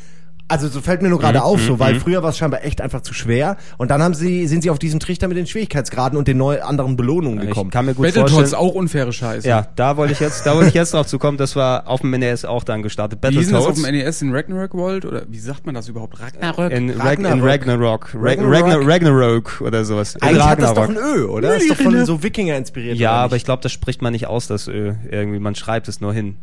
Also 0.51 0.69
so 0.69 0.81
fällt 0.81 1.01
mir 1.01 1.09
nur 1.09 1.19
Mhm, 1.19 1.23
gerade 1.23 1.43
auf, 1.45 1.61
so, 1.61 1.79
weil 1.79 2.01
früher 2.01 2.23
war 2.23 2.31
es 2.31 2.37
scheinbar 2.39 2.65
echt 2.65 2.81
einfach 2.81 3.01
zu 3.03 3.15
schwer. 3.15 3.57
Und 3.79 3.91
dann 3.91 4.03
haben 4.03 4.15
sie, 4.15 4.47
sind 4.49 4.63
sie 4.63 4.71
auf 4.71 4.79
diesen 4.81 4.99
Trichter 5.01 5.29
mit 5.29 5.37
den 5.37 5.47
Schwierigkeitsgraden 5.47 6.19
und 6.19 6.27
den 6.29 6.37
neu 6.39 6.61
anderen 6.61 6.97
Belohnungen 6.97 7.41
ich 7.43 7.49
gekommen. 7.49 7.71
kann 7.71 7.87
mir 7.87 7.95
gut 7.95 8.05
Battletoads 8.07 8.33
vorstellen. 8.33 8.61
auch 8.61 8.75
unfaire 8.75 9.13
Scheiße. 9.13 9.47
Ja, 9.49 9.69
da 9.77 9.97
wollte 9.97 10.13
ich 10.13 10.21
jetzt, 10.21 10.45
da 10.45 10.55
wollte 10.55 10.69
ich 10.69 10.75
jetzt 10.75 10.93
drauf 10.93 11.07
zu 11.07 11.19
kommen, 11.19 11.39
das 11.39 11.55
war 11.57 11.87
auf 11.87 12.01
dem 12.01 12.11
NES 12.11 12.45
auch 12.45 12.65
dann 12.65 12.83
gestartet. 12.83 13.21
Wie 13.23 13.29
hieß 13.29 13.47
denn 13.47 13.55
das 13.55 13.63
auf 13.63 13.69
Battletoads. 13.69 13.93
dem 13.93 14.05
NES 14.07 14.23
in 14.23 14.35
Ragnarok 14.35 14.75
World? 14.75 15.05
Oder 15.07 15.23
wie 15.29 15.39
sagt 15.39 15.67
man 15.67 15.75
das 15.75 15.89
überhaupt? 15.89 16.21
Ragnarok? 16.21 16.73
In, 16.73 16.91
Rag 16.91 17.05
Ragnarok. 17.07 17.39
in 17.39 17.45
Ragnarok. 17.45 18.11
Rag 18.15 18.39
Ragnarok. 18.39 18.53
Ragnarok. 18.55 18.89
Ragnarok 18.89 19.61
oder 19.61 19.85
sowas. 19.85 20.15
In 20.17 20.23
Eigentlich 20.23 20.45
hat 20.45 20.61
das 20.61 20.75
doch 20.75 20.83
Ragnarok. 20.83 21.13
ein 21.15 21.19
Ö, 21.21 21.25
oder? 21.27 21.57
Ist 21.57 21.71
doch 21.71 21.77
von 21.77 22.05
so 22.05 22.23
Wikinger 22.23 22.57
inspiriert. 22.57 22.97
Ja, 22.99 23.13
aber 23.13 23.37
ich 23.37 23.45
glaube, 23.45 23.63
das 23.63 23.71
spricht 23.73 24.03
man 24.03 24.13
nicht 24.13 24.27
aus, 24.27 24.49
das 24.49 24.67
Ö. 24.67 24.95
Irgendwie, 25.11 25.39
man 25.39 25.55
schreibt 25.55 25.87
es 25.89 26.01
nur 26.01 26.13
hin. 26.13 26.37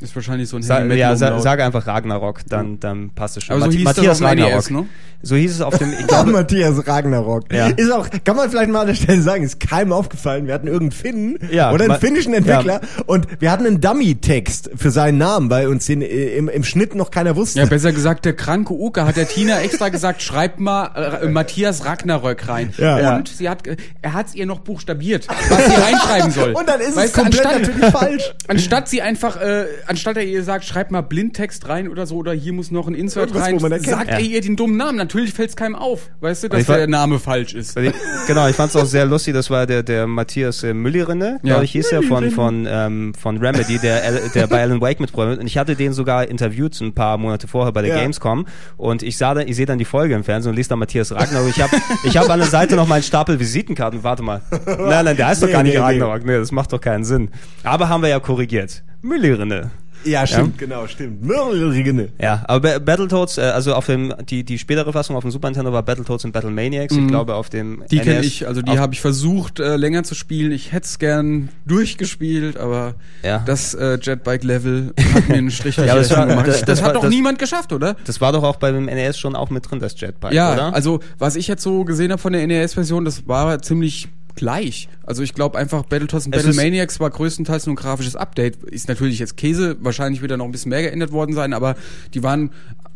Ist 0.00 0.16
wahrscheinlich 0.16 0.48
so 0.48 0.56
ein 0.56 0.62
Sa 0.62 0.78
Heavy 0.78 0.96
ja, 0.96 1.14
sa 1.14 1.38
sag 1.38 1.60
einfach 1.60 1.86
Ragnarok, 1.86 2.40
dann, 2.48 2.80
dann 2.80 3.10
passt 3.10 3.36
es 3.36 3.44
schon. 3.44 3.56
Aber 3.56 3.66
so 3.66 3.76
hieß 3.76 3.84
Matthias 3.84 4.18
das 4.18 4.22
auf 4.22 4.28
Ragnarok. 4.28 4.54
NES, 4.54 4.70
ne? 4.70 4.86
So 5.22 5.36
hieß 5.36 5.52
es 5.52 5.60
auf 5.60 5.78
dem, 5.78 5.92
ich 6.00 6.10
Ja, 6.10 6.24
Matthias 6.24 6.86
Ragnarok. 6.86 7.52
Ja. 7.52 7.68
Ist 7.68 7.92
auch, 7.92 8.08
kann 8.24 8.36
man 8.36 8.50
vielleicht 8.50 8.70
mal 8.70 8.80
an 8.80 8.88
der 8.88 8.94
Stelle 8.94 9.22
sagen, 9.22 9.44
ist 9.44 9.60
keinem 9.60 9.92
aufgefallen. 9.92 10.48
Wir 10.48 10.54
hatten 10.54 10.66
irgendeinen 10.66 10.90
Finnen 10.90 11.38
Ja, 11.52 11.72
oder 11.72 11.84
einen 11.84 12.00
finnischen 12.00 12.34
Entwickler 12.34 12.80
und 13.06 13.28
wir 13.40 13.52
hatten 13.52 13.66
einen 13.66 13.80
Dummy-Text 13.80 14.70
für 14.74 14.90
seinen 14.90 15.18
Namen, 15.18 15.48
weil 15.50 15.68
uns 15.68 15.86
den 15.86 16.02
äh, 16.02 16.36
im, 16.36 16.48
im 16.48 16.64
Schnitt 16.64 16.96
noch 16.96 17.12
keiner 17.12 17.36
wusste. 17.36 17.60
Ja, 17.60 17.66
besser 17.66 17.92
gesagt, 17.92 18.24
der 18.24 18.34
kranke 18.34 18.72
Uke 18.72 19.04
hat 19.04 19.16
der 19.16 19.28
Tina 19.28 19.60
extra 19.60 19.88
gesagt, 19.88 20.22
schreibt 20.22 20.58
mal 20.58 21.20
äh, 21.22 21.28
Matthias 21.28 21.84
Ragnarök 21.84 22.48
rein. 22.48 22.74
Ja. 22.76 23.16
Und 23.16 23.28
sie 23.28 23.48
hat, 23.48 23.62
er 24.02 24.12
hat 24.12 24.28
es 24.28 24.34
ihr 24.34 24.46
noch 24.46 24.60
buchstabiert, 24.60 25.28
was 25.28 25.66
sie 25.66 25.80
reinschreiben 25.80 26.30
soll. 26.32 26.52
Und 26.54 26.68
dann 26.68 26.80
ist 26.80 26.90
es 26.90 26.96
Weißt 26.96 27.16
du, 27.16 27.22
komplett 27.22 27.46
anstatt, 27.46 27.62
natürlich 27.62 27.90
falsch. 27.92 28.34
Anstatt 28.48 28.88
sie 28.88 29.02
einfach, 29.02 29.40
äh, 29.40 29.66
anstatt 29.92 30.16
er 30.16 30.24
ihr 30.24 30.42
sagt, 30.42 30.64
schreibt 30.64 30.90
mal 30.90 31.00
Blindtext 31.02 31.68
rein 31.68 31.88
oder 31.88 32.06
so, 32.06 32.16
oder 32.16 32.32
hier 32.32 32.52
muss 32.52 32.70
noch 32.70 32.88
ein 32.88 32.94
Insert 32.94 33.30
Irgendwas, 33.34 33.70
rein, 33.70 33.80
sagt 33.82 34.08
Ja. 34.08 34.14
er 34.16 34.20
ihr 34.20 34.40
den 34.40 34.56
dummen 34.56 34.76
Namen. 34.76 34.96
Natürlich 34.98 35.32
fällt 35.32 35.50
es 35.50 35.56
keinem 35.56 35.74
auf, 35.76 36.10
weißt 36.20 36.44
du, 36.44 36.48
dass 36.48 36.66
der 36.66 36.86
Name 36.86 37.18
falsch 37.18 37.54
ist. 37.54 37.76
Ich- 37.78 37.92
Genau, 38.26 38.48
ich 38.48 38.56
fand 38.56 38.70
es 38.70 38.76
auch 38.76 38.84
sehr 38.86 39.04
lustig, 39.06 39.34
das 39.34 39.50
war 39.50 39.66
der, 39.66 39.82
der 39.82 40.06
Matthias 40.06 40.62
äh, 40.62 40.74
Müllerinne, 40.74 41.38
Ja. 41.42 41.54
glaube 41.54 41.64
ich, 41.64 41.72
hieß 41.72 41.92
er 41.92 42.02
von, 42.02 42.30
von, 42.30 42.66
ähm, 42.68 43.12
von 43.14 43.38
Remedy, 43.38 43.78
der, 43.78 44.02
Al- 44.04 44.22
der 44.34 44.46
bei 44.46 44.62
Alan 44.62 44.80
Wake 44.80 45.00
mitprogrammiert. 45.00 45.40
Und 45.40 45.46
ich 45.46 45.58
hatte 45.58 45.76
den 45.76 45.92
sogar 45.92 46.28
interviewt 46.28 46.80
ein 46.80 46.94
paar 46.94 47.18
Monate 47.18 47.46
vorher 47.48 47.72
bei 47.72 47.82
der 47.82 47.94
Ja. 47.96 48.00
Gamescom 48.02 48.46
und 48.76 49.02
ich 49.02 49.16
sah 49.16 49.34
dann, 49.34 49.46
ich 49.48 49.56
sehe 49.56 49.66
dann 49.66 49.78
die 49.78 49.84
Folge 49.84 50.14
im 50.14 50.24
Fernsehen 50.24 50.50
und 50.50 50.56
lese 50.56 50.70
da 50.70 50.76
Matthias 50.76 51.12
Ragnarok. 51.12 51.48
Ich 51.50 51.60
habe 51.62 51.76
ich 52.04 52.16
hab 52.16 52.30
an 52.30 52.38
der 52.40 52.48
Seite 52.48 52.76
noch 52.76 52.86
meinen 52.88 53.02
Stapel 53.02 53.38
Visitenkarten. 53.38 54.02
Warte 54.04 54.22
mal. 54.22 54.40
Nein, 54.66 55.04
nein, 55.04 55.16
der 55.16 55.26
heißt 55.26 55.42
doch 55.42 55.46
Nee, 55.48 55.52
gar 55.52 55.62
nicht 55.62 55.72
nee, 55.74 55.78
nee. 55.80 55.84
Ragnarok. 55.84 56.24
Nee, 56.24 56.38
das 56.38 56.50
macht 56.52 56.72
doch 56.72 56.80
keinen 56.80 57.04
Sinn. 57.04 57.30
Aber 57.64 57.88
haben 57.88 58.02
wir 58.02 58.08
ja 58.08 58.20
korrigiert. 58.20 58.82
Müllerinne. 59.02 59.70
Ja, 60.04 60.26
stimmt, 60.26 60.58
genau, 60.58 60.86
stimmt. 60.86 61.22
Mörlerinne. 61.24 62.08
Ja, 62.20 62.42
aber 62.48 62.60
Ba- 62.74 62.78
Battletoads, 62.78 63.38
äh, 63.38 63.42
also 63.42 63.74
auf 63.74 63.86
dem, 63.86 64.12
die, 64.28 64.44
die 64.44 64.58
spätere 64.58 64.92
Fassung 64.92 65.16
auf 65.16 65.22
dem 65.22 65.30
Super 65.30 65.48
Nintendo 65.48 65.72
war 65.72 65.82
Battletoads 65.82 66.24
und 66.24 66.32
Battle 66.32 66.50
Maniacs. 66.50 66.94
Ich 66.96 67.06
glaube 67.06 67.34
auf 67.34 67.48
dem 67.50 67.62
Mhm. 67.76 67.82
Die 67.90 67.98
kenne 68.00 68.20
ich, 68.24 68.46
also 68.46 68.62
die 68.62 68.78
habe 68.78 68.94
ich 68.94 69.00
versucht 69.00 69.60
äh, 69.60 69.76
länger 69.76 70.02
zu 70.04 70.14
spielen. 70.14 70.52
Ich 70.52 70.72
hätte 70.72 70.86
es 70.86 70.98
gern 70.98 71.48
durchgespielt, 71.66 72.56
aber 72.56 72.94
Ja. 73.22 73.42
das 73.44 73.74
äh, 73.74 73.98
Jetbike-Level 74.00 74.92
hat 75.14 75.28
mir 75.28 75.34
einen 75.36 75.50
Strich 75.50 75.76
durch 75.76 75.86
Ja, 75.88 75.94
das 75.96 76.10
war- 76.16 76.26
gemacht. 76.26 76.46
das- 76.48 76.60
Das, 76.60 76.66
das 76.66 76.78
hat 76.80 76.86
war- 76.88 76.92
doch 76.94 77.00
das- 77.02 77.10
niemand 77.10 77.38
geschafft, 77.38 77.72
oder? 77.72 77.96
Das 78.04 78.20
war 78.20 78.32
doch 78.32 78.42
auch 78.42 78.56
beim 78.56 78.84
NES 78.86 79.18
schon 79.18 79.34
auch 79.36 79.50
mit 79.50 79.68
drin, 79.70 79.78
das 79.80 79.98
Jetpack, 80.00 80.32
Ja, 80.32 80.52
oder? 80.54 80.74
also 80.74 81.00
was 81.18 81.36
ich 81.36 81.48
jetzt 81.48 81.62
so 81.62 81.84
gesehen 81.84 82.10
habe 82.12 82.20
von 82.20 82.32
der 82.32 82.46
NES-Version, 82.46 83.04
das 83.04 83.26
war 83.26 83.60
ziemlich 83.62 84.08
gleich. 84.34 84.88
Also 85.04 85.22
ich 85.22 85.34
glaube 85.34 85.58
einfach 85.58 85.84
Battletoads 85.84 86.26
und 86.26 86.34
Es 86.34 86.44
Battle 86.44 86.62
Maniacs 86.62 87.00
war 87.00 87.10
größtenteils 87.10 87.66
nur 87.66 87.74
ein 87.74 87.76
grafisches 87.76 88.16
Update. 88.16 88.56
Ist 88.64 88.88
natürlich 88.88 89.18
jetzt 89.18 89.36
Käse, 89.36 89.76
wahrscheinlich 89.80 90.22
wird 90.22 90.30
da 90.30 90.36
noch 90.36 90.44
ein 90.44 90.52
bisschen 90.52 90.70
mehr 90.70 90.82
geändert 90.82 91.12
worden 91.12 91.34
sein, 91.34 91.52
aber 91.52 91.76
die 92.14 92.22
waren 92.22 92.50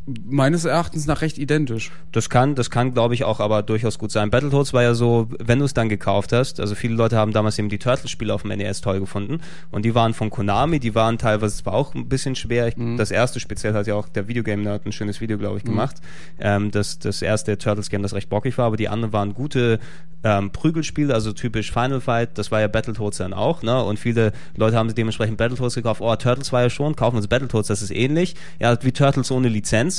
meines 0.07 0.65
Erachtens 0.65 1.07
nach 1.07 1.21
recht 1.21 1.37
identisch. 1.37 1.91
Das 2.13 2.31
kann, 2.31 2.55
das 2.55 2.71
kann, 2.71 2.95
glaube 2.95 3.15
ich, 3.15 3.25
auch 3.25 3.41
aber 3.41 3.63
durchaus 3.63 3.99
gut 3.99 4.13
sein. 4.13 4.31
Battletoads 4.31 4.73
war 4.73 4.83
ja 4.83 4.95
so, 4.95 5.29
wenn 5.39 5.59
du 5.59 5.65
es 5.65 5.75
dann 5.75 5.89
gekauft 5.89 6.33
hast, 6.33 6.61
also 6.61 6.75
viele 6.77 6.95
Leute 6.95 7.17
haben 7.17 7.33
damals 7.33 7.59
eben 7.59 7.69
die 7.69 7.79
Turtles-Spiele 7.79 8.33
auf 8.33 8.43
dem 8.43 8.57
NES 8.57 8.81
toll 8.81 9.01
gefunden 9.01 9.41
und 9.73 9.85
die 9.85 9.95
waren 9.97 10.15
von 10.15 10.31
Konami, 10.31 10.79
die 10.79 10.95
waren 10.95 11.19
teilweise 11.19 11.57
zwar 11.57 11.75
auch 11.75 11.95
ein 11.95 12.09
bisschen 12.09 12.37
schwer. 12.37 12.69
Ich, 12.69 12.75
Das 12.97 13.11
erste 13.11 13.41
speziell 13.41 13.75
hat 13.75 13.89
ja 13.89 13.95
auch 13.95 14.09
der 14.09 14.29
Videogame-Nerd 14.29 14.87
ein 14.87 14.93
schönes 14.93 15.21
Video, 15.21 15.39
glaube 15.39 15.59
ich, 15.59 15.65
gemacht. 15.65 15.97
Ähm, 16.39 16.71
das, 16.71 17.01
das 17.01 17.21
erste 17.21 17.59
Turtles-Game, 17.59 18.03
das 18.03 18.15
recht 18.15 18.29
bockig 18.29 18.57
war, 18.59 18.67
aber 18.67 18.77
die 18.77 18.89
anderen 18.89 19.13
waren 19.13 19.35
gute 19.35 19.81
ähm, 20.27 20.51
Prügelspiele, 20.51 21.15
also 21.15 21.33
typisch 21.33 21.71
Final 21.73 22.01
Fight, 22.01 22.37
das 22.39 22.51
war 22.51 22.61
ja 22.61 22.69
Battletoads 22.69 23.19
dann 23.19 23.33
auch, 23.33 23.63
ne? 23.63 23.83
Und 23.83 23.99
viele 23.99 24.33
Leute 24.57 24.77
haben 24.77 24.93
dementsprechend 24.93 25.37
Battletoads 25.37 25.75
gekauft. 25.77 26.01
Oh, 26.01 26.15
Turtles 26.17 26.53
war 26.53 26.63
ja 26.63 26.71
schon, 26.71 26.97
kaufen 26.97 27.15
wir 27.15 27.19
uns 27.19 27.29
Battletoads, 27.29 27.69
das 27.69 27.83
ist 27.83 27.93
ähnlich. 27.93 28.35
Ja, 28.59 28.77
wie 28.83 28.93
Turtles 28.93 29.31
ohne 29.31 29.49
Lizenz. 29.49 29.96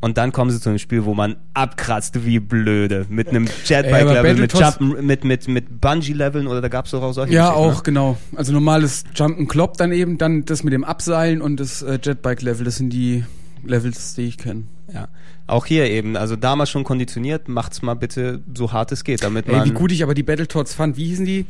Und 0.00 0.18
dann 0.18 0.32
kommen 0.32 0.50
sie 0.50 0.60
zu 0.60 0.68
einem 0.68 0.78
Spiel, 0.78 1.06
wo 1.06 1.14
man 1.14 1.36
abkratzt 1.54 2.26
wie 2.26 2.38
blöde. 2.38 3.06
Mit 3.08 3.28
einem 3.28 3.46
Jetbike-Level, 3.64 4.34
mit, 4.34 5.02
mit, 5.02 5.24
mit, 5.24 5.48
mit 5.48 5.80
Bungee-Leveln 5.80 6.46
oder 6.46 6.60
da 6.60 6.68
gab 6.68 6.84
es 6.84 6.90
doch 6.90 7.02
auch 7.02 7.12
solche 7.14 7.32
Ja, 7.32 7.48
Geschichten, 7.48 7.64
auch, 7.70 7.76
Ne? 7.76 7.82
genau. 7.84 8.18
Also 8.36 8.52
normales 8.52 9.04
Jumpen-Klopp 9.14 9.78
dann 9.78 9.92
eben, 9.92 10.18
dann 10.18 10.44
das 10.44 10.62
mit 10.62 10.74
dem 10.74 10.84
Abseilen 10.84 11.40
und 11.40 11.58
das 11.58 11.80
äh, 11.80 11.98
Jetbike-Level, 12.02 12.64
das 12.66 12.76
sind 12.76 12.90
die 12.90 13.24
Levels, 13.64 14.14
die 14.14 14.22
ich 14.26 14.36
kenne. 14.36 14.64
Ja. 14.92 15.08
Auch 15.46 15.64
hier 15.64 15.90
eben, 15.90 16.16
also 16.18 16.36
damals 16.36 16.68
schon 16.68 16.84
konditioniert, 16.84 17.48
macht's 17.48 17.80
mal 17.80 17.94
bitte 17.94 18.40
so 18.54 18.72
hart 18.72 18.92
es 18.92 19.04
geht, 19.04 19.22
damit 19.22 19.48
man. 19.48 19.62
Ey, 19.62 19.66
wie 19.66 19.72
gut 19.72 19.90
ich 19.90 20.02
aber 20.02 20.12
die 20.12 20.22
Battletoads 20.22 20.74
fand. 20.74 20.98
Wie 20.98 21.06
hießen 21.06 21.24
die? 21.24 21.46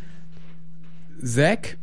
Zack? 1.24 1.76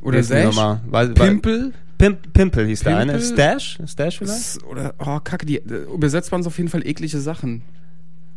Oder 0.00 0.22
Hilf 0.22 0.30
mir 0.30 1.72
Pimp, 1.98 2.32
Pimple 2.32 2.66
hieß 2.66 2.80
der 2.80 2.96
eine. 2.96 3.20
Stash? 3.20 3.78
Stash 3.86 4.18
vielleicht? 4.18 4.62
Oder, 4.64 4.94
oh, 4.98 5.18
kacke, 5.20 5.44
die, 5.44 5.56
äh, 5.56 5.84
übersetzt 5.92 6.30
waren 6.30 6.40
es 6.40 6.46
auf 6.46 6.56
jeden 6.56 6.70
Fall 6.70 6.86
eklige 6.86 7.18
Sachen. 7.18 7.62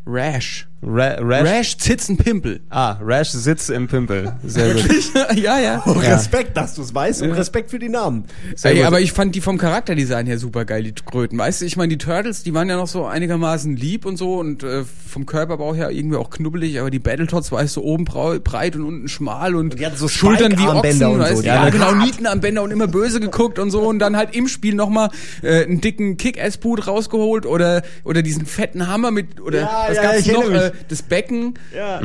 Rash. 0.06 0.68
Ra 0.84 1.16
Rash? 1.20 1.48
Rash, 1.48 1.78
Zitzen, 1.78 2.18
Pimpel. 2.18 2.60
Ah, 2.72 2.98
Rash 3.04 3.30
sitzt 3.30 3.70
im 3.70 3.88
Pimpel. 3.88 4.34
Sehr 4.44 4.74
gut. 4.74 4.86
ja, 5.36 5.60
ja. 5.60 5.84
Oh, 5.86 5.92
Respekt, 5.92 6.58
dass 6.58 6.74
du 6.74 6.82
es 6.82 6.94
weißt 6.96 7.22
und 7.22 7.32
Respekt 7.34 7.70
für 7.70 7.78
die 7.78 7.90
Namen. 7.90 8.26
Sehr 8.56 8.72
Ey, 8.72 8.78
gut. 8.78 8.86
aber 8.88 9.00
ich 9.00 9.12
fand 9.12 9.36
die 9.36 9.42
vom 9.42 9.60
Charakterdesign 9.60 10.26
her 10.26 10.40
super 10.40 10.66
geil, 10.66 10.82
die 10.84 10.94
Kröten. 10.94 11.38
Weißt 11.38 11.62
du, 11.62 11.66
ich 11.66 11.78
meine, 11.78 11.90
die 11.90 11.98
Turtles, 12.00 12.42
die 12.42 12.54
waren 12.56 12.68
ja 12.68 12.78
noch 12.78 12.88
so 12.88 13.06
einigermaßen 13.06 13.76
lieb 13.76 14.06
und 14.08 14.18
so 14.18 14.40
und 14.40 14.64
äh, 14.64 14.84
vom 15.08 15.28
Körperbau 15.28 15.76
her 15.76 15.92
irgendwie 15.92 16.18
auch 16.18 16.32
knubbelig, 16.32 16.80
aber 16.80 16.90
die 16.90 17.00
Battletoads 17.00 17.52
war 17.52 17.66
so 17.68 17.84
oben 17.84 18.06
breit 18.06 18.76
und 18.76 18.84
unten 18.84 19.08
schmal 19.08 19.56
und, 19.56 19.80
hatten 19.80 19.98
so 19.98 20.08
Schultern 20.08 20.58
wie 20.58 20.64
Ochsen, 20.68 21.04
und 21.06 21.14
so, 21.14 21.20
weißt 21.20 21.38
du? 21.38 21.42
die 21.44 21.48
Ja, 21.48 21.62
waren 21.62 21.72
genau. 21.72 21.96
Nietenarmbänder 21.96 22.64
und 22.64 22.72
immer 22.72 22.88
böse 22.88 23.20
geguckt 23.20 23.60
und 23.60 23.70
so 23.70 23.82
und 23.82 24.00
dann 24.00 24.18
halt 24.18 24.36
im 24.36 24.48
Spiel 24.48 24.74
nochmal 24.74 25.10
äh, 25.44 25.64
einen 25.64 25.80
dicken 25.80 26.18
Kick-Ass-Boot 26.18 26.88
rausgeholt 26.88 27.46
oder 27.46 27.84
oder 28.04 28.24
diesen 28.24 28.46
fetten 28.48 28.88
Hammer 28.88 29.12
mit 29.12 29.40
oder 29.42 29.60
Ja, 29.62 29.86
was 29.88 29.96
ja, 29.98 30.02
gab's 30.04 30.20
ich 30.20 30.32
noch? 30.32 30.42
erinnere 30.42 30.71
Äh, 30.72 30.86
das 30.88 31.02
Becken. 31.02 31.54
Ja. 31.76 32.02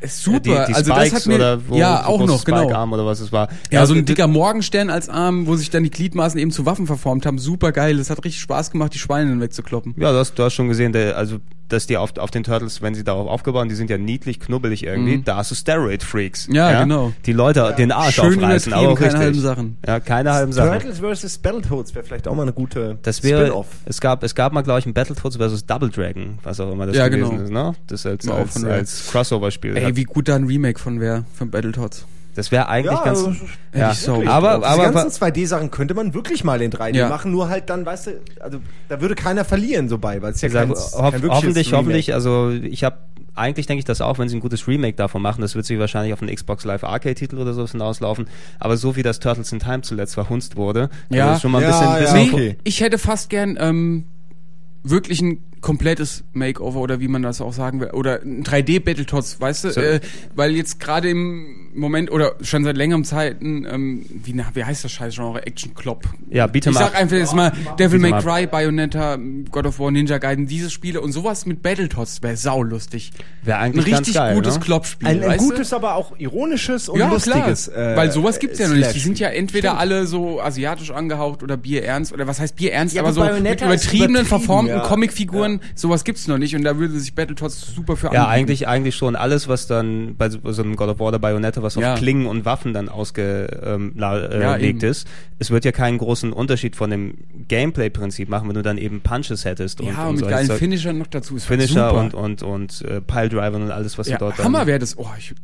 Ist 0.00 0.22
super. 0.22 0.38
Die, 0.40 0.72
die 0.72 0.74
also 0.74 0.94
das 0.94 1.12
hat 1.12 1.26
mir 1.26 1.36
oder 1.36 1.68
wo, 1.68 1.76
ja 1.76 2.04
auch 2.04 2.24
noch 2.26 2.44
genau. 2.44 2.62
Spike-Arm 2.62 2.92
oder 2.92 3.06
was 3.06 3.20
es 3.20 3.32
war. 3.32 3.48
Ja, 3.70 3.86
so 3.86 3.94
ein 3.94 4.04
dicker 4.04 4.26
Morgenstern 4.26 4.90
als 4.90 5.08
Arm, 5.08 5.46
wo 5.46 5.56
sich 5.56 5.70
dann 5.70 5.82
die 5.82 5.90
Gliedmaßen 5.90 6.38
eben 6.38 6.50
zu 6.50 6.66
Waffen 6.66 6.86
verformt 6.86 7.24
haben. 7.24 7.38
Super 7.38 7.72
geil. 7.72 7.96
Das 7.96 8.10
hat 8.10 8.22
richtig 8.24 8.42
Spaß 8.42 8.70
gemacht, 8.70 8.92
die 8.92 8.98
Schweine 8.98 9.30
dann 9.30 9.40
wegzukloppen. 9.40 9.94
Ja, 9.96 10.12
du 10.12 10.18
hast, 10.18 10.34
du 10.34 10.42
hast 10.42 10.54
schon 10.54 10.68
gesehen, 10.68 10.92
der, 10.92 11.16
also 11.16 11.38
dass 11.68 11.86
die 11.86 11.96
auf, 11.96 12.16
auf 12.18 12.30
den 12.30 12.44
Turtles, 12.44 12.82
wenn 12.82 12.94
sie 12.94 13.04
darauf 13.04 13.28
aufgebaut 13.28 13.62
sind, 13.62 13.70
die 13.70 13.74
sind 13.76 13.90
ja 13.90 13.98
niedlich, 13.98 14.38
knubbelig 14.40 14.84
irgendwie. 14.84 15.22
Da 15.22 15.36
hast 15.36 15.50
du 15.50 15.54
Steroid-Freaks. 15.54 16.48
Mhm. 16.48 16.54
Ja, 16.54 16.82
genau. 16.82 17.12
Die 17.26 17.32
Leute 17.32 17.74
den 17.76 17.90
Arsch 17.92 18.16
Schön 18.16 18.34
aufreißen, 18.38 18.72
aber 18.72 18.88
auch 18.90 18.94
keine 18.94 19.06
richtig. 19.06 19.20
halben 19.20 19.40
Sachen. 19.40 19.78
Ja, 19.86 20.00
keine 20.00 20.32
halben 20.32 20.52
Sachen. 20.52 20.80
Turtles 20.80 21.20
vs. 21.22 21.38
Battletoads 21.38 21.94
wäre 21.94 22.04
vielleicht 22.04 22.28
auch 22.28 22.34
mal 22.34 22.42
eine 22.42 22.52
gute 22.52 22.98
Das 23.02 23.22
wäre, 23.22 23.46
Spin-off. 23.46 23.66
es 23.86 24.00
gab, 24.00 24.22
es 24.22 24.34
gab 24.34 24.52
mal, 24.52 24.62
glaube 24.62 24.80
ich, 24.80 24.86
ein 24.86 24.94
Battletoads 24.94 25.36
versus 25.36 25.64
Double 25.66 25.90
Dragon, 25.90 26.38
was 26.42 26.60
auch 26.60 26.70
immer 26.72 26.86
das 26.86 26.96
Ja, 26.96 27.08
gewesen 27.08 27.44
genau. 27.46 27.70
ist, 27.70 27.76
ne? 27.76 27.84
Das 27.86 28.06
als, 28.06 28.28
als, 28.28 28.64
als 28.64 29.06
Crossover-Spiel. 29.10 29.76
Ey, 29.76 29.84
hat. 29.84 29.96
wie 29.96 30.04
gut 30.04 30.28
da 30.28 30.36
ein 30.36 30.44
Remake 30.44 30.78
von 30.78 31.00
wäre, 31.00 31.24
von 31.34 31.50
Battletoads. 31.50 32.06
Das 32.34 32.50
wäre 32.50 32.68
eigentlich 32.68 32.98
Ja, 32.98 33.04
ganz, 33.04 33.20
ja. 33.74 34.06
Wirklich, 34.06 34.28
aber, 34.28 34.66
aber, 34.66 34.90
ganzen 34.90 35.22
2D-Sachen 35.22 35.70
könnte 35.70 35.94
man 35.94 36.14
wirklich 36.14 36.42
mal 36.44 36.60
in 36.62 36.70
3D 36.72 36.96
Ja. 36.96 37.08
machen, 37.08 37.30
nur 37.30 37.48
halt 37.48 37.70
dann, 37.70 37.86
weißt 37.86 38.08
du, 38.08 38.10
also 38.40 38.58
da 38.88 39.00
würde 39.00 39.14
keiner 39.14 39.44
verlieren 39.44 39.88
so 39.88 39.98
bei, 39.98 40.20
weil 40.20 40.32
es 40.32 40.40
ja 40.42 40.48
kein, 40.48 40.70
hoff, 40.70 40.92
kein 41.12 41.28
hoffentlich, 41.28 41.68
Remake. 41.68 41.76
hoffentlich, 41.76 42.14
also 42.14 42.50
ich 42.50 42.82
habe 42.84 42.96
eigentlich 43.36 43.66
denke 43.66 43.80
ich 43.80 43.84
das 43.84 44.00
auch, 44.00 44.18
wenn 44.18 44.28
sie 44.28 44.36
ein 44.36 44.40
gutes 44.40 44.68
Remake 44.68 44.96
davon 44.96 45.20
machen, 45.20 45.40
das 45.42 45.56
wird 45.56 45.66
sich 45.66 45.76
wahrscheinlich 45.78 46.12
auf 46.12 46.22
einen 46.22 46.32
Xbox 46.34 46.64
Live 46.64 46.84
Arcade 46.84 47.16
Titel 47.16 47.36
oder 47.38 47.52
so 47.52 47.66
hinauslaufen, 47.66 48.28
aber 48.60 48.76
so 48.76 48.94
wie 48.94 49.02
das 49.02 49.18
Turtles 49.18 49.50
in 49.52 49.58
Time 49.58 49.82
zuletzt 49.82 50.14
verhunzt 50.14 50.54
wurde, 50.56 50.88
Ja. 51.10 51.24
also 51.24 51.34
ist 51.36 51.42
schon 51.42 51.50
mal 51.50 51.58
ein 51.58 51.64
Ja, 51.64 51.68
bisschen, 51.70 51.92
ja, 51.92 51.98
bisschen 52.22 52.34
okay. 52.34 52.56
Ich 52.62 52.80
hätte 52.80 52.96
fast 52.98 53.30
gern 53.30 53.56
ähm, 53.60 54.04
wirklich 54.84 55.20
ein 55.20 55.38
komplettes 55.64 56.24
Makeover 56.34 56.78
oder 56.80 57.00
wie 57.00 57.08
man 57.08 57.22
das 57.22 57.40
auch 57.40 57.52
sagen 57.54 57.80
will 57.80 57.90
oder 57.92 58.20
ein 58.22 58.44
3D 58.44 58.80
Battletoads, 58.84 59.40
weißt 59.40 59.64
du, 59.64 59.70
So. 59.70 59.80
äh, 59.80 60.00
weil 60.36 60.52
jetzt 60.54 60.78
gerade 60.78 61.08
im 61.10 61.70
Moment 61.74 62.12
oder 62.12 62.34
schon 62.42 62.62
seit 62.62 62.76
längerem 62.76 63.02
Zeiten 63.04 63.66
ähm, 63.68 64.06
wie 64.22 64.32
na, 64.34 64.44
wie 64.54 64.62
heißt 64.62 64.84
das 64.84 64.92
scheiß 64.92 65.14
Genre 65.14 65.44
Action 65.44 65.74
Klopp. 65.74 66.04
Ja, 66.30 66.44
Beat'em 66.46 66.70
Ich 66.70 66.76
sag 66.78 66.94
einfach 66.94 67.16
jetzt 67.16 67.34
mal 67.34 67.52
Devil 67.78 67.98
May. 67.98 68.12
Cry, 68.22 68.46
Bayonetta, 68.46 69.18
God 69.50 69.66
of 69.66 69.78
War, 69.80 69.90
Ninja 69.90 70.18
Gaiden, 70.18 70.46
diese 70.46 70.70
Spiele 70.70 71.00
und 71.00 71.10
sowas 71.12 71.46
mit 71.46 71.62
Battletoads 71.62 72.22
wäre 72.22 72.36
saulustig. 72.36 73.10
Wäre 73.42 73.58
Ein 73.58 73.72
eigentlich 73.72 73.86
ganz 73.86 73.98
richtig 74.00 74.14
geil, 74.14 74.34
gutes 74.36 74.54
ne? 74.54 74.60
Kloppspiel, 74.60 75.08
ein, 75.08 75.22
ein 75.22 75.28
weißt 75.30 75.40
du? 75.40 75.48
gutes, 75.48 75.72
aber 75.72 75.94
auch 75.96 76.16
ironisches 76.18 76.88
und 76.88 77.00
ja, 77.00 77.08
lustiges. 77.10 77.70
klar. 77.72 77.92
äh, 77.94 77.96
Weil 77.96 78.10
sowas 78.12 78.38
gibt's 78.38 78.58
ja 78.60 78.68
noch 78.68 78.76
nicht. 78.76 78.94
Die 78.94 79.00
sind 79.00 79.18
ja 79.18 79.28
entweder 79.28 79.70
Stimmt. 79.70 79.80
alle 79.80 80.06
so 80.06 80.40
asiatisch 80.40 80.90
angehaucht 80.92 81.42
oder 81.42 81.56
bierernst 81.56 82.12
oder 82.12 82.26
was 82.28 82.38
heißt 82.38 82.54
bierernst, 82.54 82.94
Ja, 82.94 83.02
aber 83.02 83.08
aber 83.08 83.34
so 83.34 83.40
mit 83.42 83.60
übertriebenen, 83.60 83.70
übertrieben, 84.22 84.26
verformten 84.26 84.76
ja. 84.76 84.82
Comicfiguren, 84.86 85.53
sowas 85.74 86.04
gibt's 86.04 86.28
noch 86.28 86.38
nicht 86.38 86.54
und 86.56 86.62
da 86.64 86.78
würde 86.78 86.98
sich 86.98 87.14
Battletoads 87.14 87.74
super 87.74 87.96
für 87.96 88.06
Ja, 88.06 88.24
anbieten. 88.24 88.30
eigentlich, 88.30 88.68
eigentlich 88.68 88.96
schon 88.96 89.16
alles, 89.16 89.48
was 89.48 89.66
dann 89.66 90.16
bei 90.16 90.28
so, 90.30 90.38
so 90.52 90.62
einem 90.62 90.76
God 90.76 90.88
of 90.90 90.98
War 90.98 91.08
oder 91.08 91.18
Bayonetta, 91.18 91.62
was 91.62 91.74
Ja. 91.74 91.94
auf 91.94 91.98
Klingen 91.98 92.26
und 92.26 92.44
Waffen 92.44 92.72
dann 92.72 92.88
ausgelegt 92.88 93.54
ähm, 93.64 93.92
äh, 93.98 94.40
Ja, 94.40 94.54
ist. 94.56 95.06
Es 95.38 95.50
wird 95.50 95.64
ja 95.64 95.72
keinen 95.72 95.98
großen 95.98 96.32
Unterschied 96.32 96.76
von 96.76 96.90
dem 96.90 97.14
Gameplay-Prinzip 97.48 98.28
machen, 98.28 98.48
wenn 98.48 98.54
du 98.54 98.62
dann 98.62 98.78
eben 98.78 99.00
Punches 99.00 99.44
hättest 99.44 99.80
und, 99.80 99.88
ja, 99.88 100.02
und 100.04 100.14
und 100.14 100.20
mit 100.20 100.28
geilen 100.28 100.50
Finishern 100.50 100.98
noch 100.98 101.06
dazu 101.06 101.36
ist 101.36 101.44
Finisher 101.46 101.90
super. 101.90 102.00
und, 102.00 102.14
und, 102.14 102.42
und 102.42 102.82
äh, 102.82 103.00
Piledrivern 103.00 103.62
und 103.62 103.70
alles, 103.70 103.98
was 103.98 104.08
ja, 104.08 104.16
du 104.16 104.24
dort 104.26 104.38
Hammer 104.38 104.66
wäre 104.66 104.78
das. 104.78 104.96
Oh, 104.98 105.06
ich, 105.18 105.34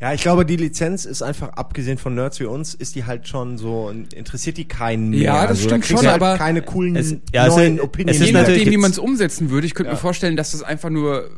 Ja, 0.00 0.12
ich 0.12 0.22
glaube, 0.22 0.46
die 0.46 0.56
Lizenz 0.56 1.04
ist 1.04 1.22
einfach, 1.22 1.50
abgesehen 1.54 1.98
von 1.98 2.14
Nerds 2.14 2.38
wie 2.40 2.44
uns, 2.44 2.72
ist 2.74 2.94
die 2.94 3.04
halt 3.04 3.26
schon 3.26 3.58
so, 3.58 3.92
interessiert 4.14 4.56
die 4.56 4.64
keinen 4.66 5.10
mehr. 5.10 5.20
Ja, 5.20 5.40
das 5.42 5.50
also, 5.58 5.62
stimmt 5.68 5.84
da 5.84 5.88
schon, 5.88 5.96
halt 6.06 6.22
aber 6.22 6.36
keine 6.38 6.62
coolen 6.62 6.94
es- 6.96 7.16
ja, 7.32 7.46
es 7.48 7.56
neuen 7.56 7.76
ist- 7.78 7.82
Opinions. 7.82 8.16
es 8.16 8.20
ist 8.22 8.26
Je 8.28 8.32
natürlich 8.32 8.58
nachdem, 8.60 8.72
wie 8.72 8.76
man 8.76 8.90
es 8.92 8.98
umsetzen 8.98 9.50
würde, 9.50 9.66
ich 9.66 9.74
könnte 9.74 9.88
Ja. 9.90 9.94
mir 9.94 10.00
vorstellen, 10.00 10.36
dass 10.36 10.52
das 10.52 10.62
einfach 10.62 10.90
nur 10.90 11.28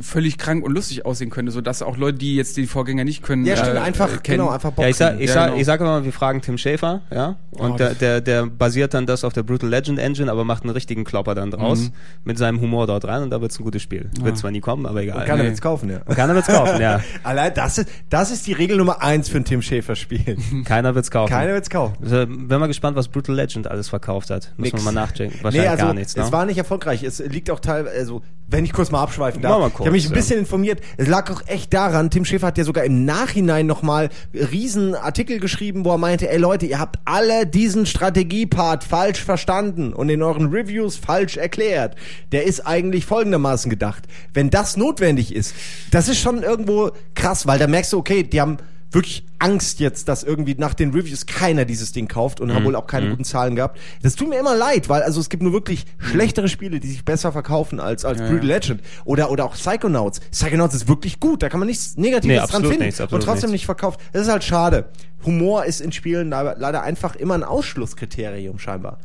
völlig 0.00 0.38
krank 0.38 0.64
und 0.64 0.72
lustig 0.74 1.04
aussehen 1.06 1.30
könnte, 1.30 1.50
so 1.50 1.60
dass 1.60 1.82
auch 1.82 1.96
Leute, 1.96 2.18
die 2.18 2.36
jetzt 2.36 2.56
die 2.56 2.66
Vorgänger 2.66 3.04
nicht 3.04 3.22
können, 3.22 3.44
ja, 3.46 3.56
stimmt, 3.56 3.76
äh, 3.76 3.78
einfach, 3.80 4.06
äh, 4.14 4.18
kennen. 4.18 4.38
genau, 4.38 4.50
einfach 4.50 4.70
Bock 4.70 4.84
Ja, 4.84 4.88
ich 4.90 4.96
sag, 4.96 5.18
ich, 5.18 5.26
Ja, 5.28 5.34
sag, 5.34 5.46
genau. 5.48 5.58
ich 5.58 5.66
sag 5.66 5.80
immer, 5.80 6.04
wir 6.04 6.12
fragen 6.12 6.40
Tim 6.42 6.58
Schäfer, 6.58 7.00
ja, 7.10 7.36
und 7.50 7.72
Oh, 7.72 7.76
der, 7.76 7.94
der, 7.94 8.20
der 8.20 8.46
basiert 8.46 8.94
dann 8.94 9.06
das 9.06 9.24
auf 9.24 9.32
der 9.32 9.42
Brutal 9.42 9.68
Legend 9.70 9.98
Engine, 9.98 10.30
aber 10.30 10.44
macht 10.44 10.62
einen 10.62 10.70
richtigen 10.72 11.04
Klopper 11.04 11.34
dann 11.34 11.50
draus 11.50 11.80
Mhm. 11.80 11.90
mit 12.24 12.38
seinem 12.38 12.60
Humor 12.60 12.86
dort 12.86 13.06
rein 13.06 13.22
und 13.22 13.30
da 13.30 13.40
wird's 13.40 13.58
ein 13.58 13.64
gutes 13.64 13.82
Spiel. 13.82 14.10
Wird 14.20 14.36
zwar 14.38 14.50
nie 14.50 14.60
kommen, 14.60 14.86
aber 14.86 15.02
egal. 15.02 15.24
Keiner 15.24 15.42
Nee. 15.42 15.48
wird's 15.48 15.60
kaufen, 15.60 15.90
ja. 15.90 16.00
Und 16.06 16.14
Keiner 16.14 16.34
wird's 16.34 16.48
kaufen, 16.48 16.80
ja. 16.80 17.00
Allein 17.24 17.52
das 17.54 17.78
ist, 17.78 17.88
das 18.10 18.30
ist 18.30 18.46
die 18.46 18.52
Regel 18.52 18.76
Nummer 18.76 19.02
eins 19.02 19.28
für 19.28 19.38
ein 19.38 19.44
Tim 19.44 19.62
Schäfer-Spiel. 19.62 20.36
Keiner 20.64 20.94
wird's 20.94 21.10
kaufen. 21.10 21.30
Keiner 21.30 21.54
wird's 21.54 21.70
kaufen. 21.70 21.96
Also, 22.02 22.26
bin 22.26 22.46
mal 22.48 22.66
gespannt, 22.68 22.96
was 22.96 23.08
Brutal 23.08 23.34
Legend 23.34 23.66
alles 23.68 23.88
verkauft 23.88 24.30
hat. 24.30 24.52
Muss 24.58 24.66
Nix. 24.72 24.84
man 24.84 24.94
mal 24.94 25.00
nachchecken. 25.00 25.34
Wahrscheinlich 25.42 25.62
nee, 25.62 25.68
also, 25.68 25.84
gar 25.86 25.94
nichts, 25.94 26.14
ne? 26.16 26.22
es 26.22 26.30
war 26.32 26.44
nicht 26.46 26.58
erfolgreich. 26.58 27.02
Es 27.02 27.18
liegt 27.20 27.50
auch 27.50 27.60
teilweise, 27.60 27.96
also, 27.96 28.22
wenn 28.48 28.64
ich 28.64 28.72
kurz 28.72 28.90
mal 28.90 29.02
abschweifen 29.02 29.42
darf. 29.42 29.52
Mach 29.52 29.58
mal 29.60 29.70
kurz, 29.70 29.87
habe 29.88 29.96
mich 29.96 30.06
ein 30.06 30.10
ja. 30.10 30.16
bisschen 30.16 30.38
informiert. 30.38 30.80
Es 30.96 31.08
lag 31.08 31.30
auch 31.30 31.42
echt 31.46 31.72
daran, 31.72 32.10
Tim 32.10 32.24
Schäfer 32.24 32.48
hat 32.48 32.58
ja 32.58 32.64
sogar 32.64 32.84
im 32.84 33.04
Nachhinein 33.04 33.66
nochmal 33.66 34.10
riesen 34.34 34.94
Artikel 34.94 35.40
geschrieben, 35.40 35.84
wo 35.84 35.92
er 35.92 35.98
meinte, 35.98 36.30
ey 36.30 36.38
Leute, 36.38 36.66
ihr 36.66 36.78
habt 36.78 36.98
alle 37.04 37.46
diesen 37.46 37.86
Strategiepart 37.86 38.84
falsch 38.84 39.22
verstanden 39.24 39.92
und 39.92 40.08
in 40.10 40.22
euren 40.22 40.48
Reviews 40.50 40.96
falsch 40.96 41.36
erklärt. 41.36 41.96
Der 42.32 42.44
ist 42.44 42.66
eigentlich 42.66 43.06
folgendermaßen 43.06 43.70
gedacht. 43.70 44.04
Wenn 44.34 44.50
das 44.50 44.76
notwendig 44.76 45.34
ist, 45.34 45.54
das 45.90 46.08
ist 46.08 46.20
schon 46.20 46.42
irgendwo 46.42 46.90
krass, 47.14 47.46
weil 47.46 47.58
da 47.58 47.66
merkst 47.66 47.92
du, 47.92 47.98
okay, 47.98 48.22
die 48.22 48.40
haben 48.40 48.58
wirklich 48.90 49.24
Angst 49.38 49.80
jetzt, 49.80 50.08
dass 50.08 50.22
irgendwie 50.22 50.54
nach 50.54 50.72
den 50.74 50.92
Reviews 50.92 51.26
keiner 51.26 51.64
dieses 51.66 51.92
Ding 51.92 52.08
kauft 52.08 52.40
und 52.40 52.54
haben 52.54 52.64
wohl 52.64 52.74
auch 52.74 52.86
keine 52.86 53.10
guten 53.10 53.24
Zahlen 53.24 53.54
gehabt. 53.54 53.78
Das 54.02 54.14
tut 54.16 54.28
mir 54.30 54.38
immer 54.40 54.56
leid, 54.56 54.88
weil 54.88 55.02
also 55.02 55.20
es 55.20 55.28
gibt 55.28 55.42
nur 55.42 55.52
wirklich 55.52 55.84
schlechtere 55.98 56.48
Spiele, 56.48 56.80
die 56.80 56.88
sich 56.88 57.04
besser 57.04 57.30
verkaufen 57.32 57.80
als 57.80 58.04
als 58.04 58.18
Ja, 58.20 58.26
Brutal 58.28 58.48
ja. 58.48 58.54
Legend 58.54 58.80
oder 59.04 59.30
oder 59.30 59.44
auch 59.44 59.54
Psychonauts. 59.54 60.20
Psychonauts 60.30 60.74
ist 60.74 60.88
wirklich 60.88 61.20
gut, 61.20 61.42
da 61.42 61.48
kann 61.50 61.60
man 61.60 61.68
nichts 61.68 61.96
Negatives 61.96 62.40
Nee, 62.42 62.50
dran 62.50 62.62
finden 62.64 62.84
nichts, 62.86 63.00
und 63.00 63.08
trotzdem 63.10 63.32
nichts. 63.34 63.50
nicht 63.50 63.66
verkauft. 63.66 64.00
Das 64.12 64.22
ist 64.22 64.28
halt 64.32 64.42
schade. 64.44 64.86
Humor 65.24 65.64
ist 65.66 65.80
in 65.80 65.92
Spielen 65.92 66.30
le- 66.30 66.56
leider 66.58 66.82
einfach 66.82 67.14
immer 67.16 67.34
ein 67.34 67.44
Ausschlusskriterium 67.44 68.58
scheinbar. 68.58 68.98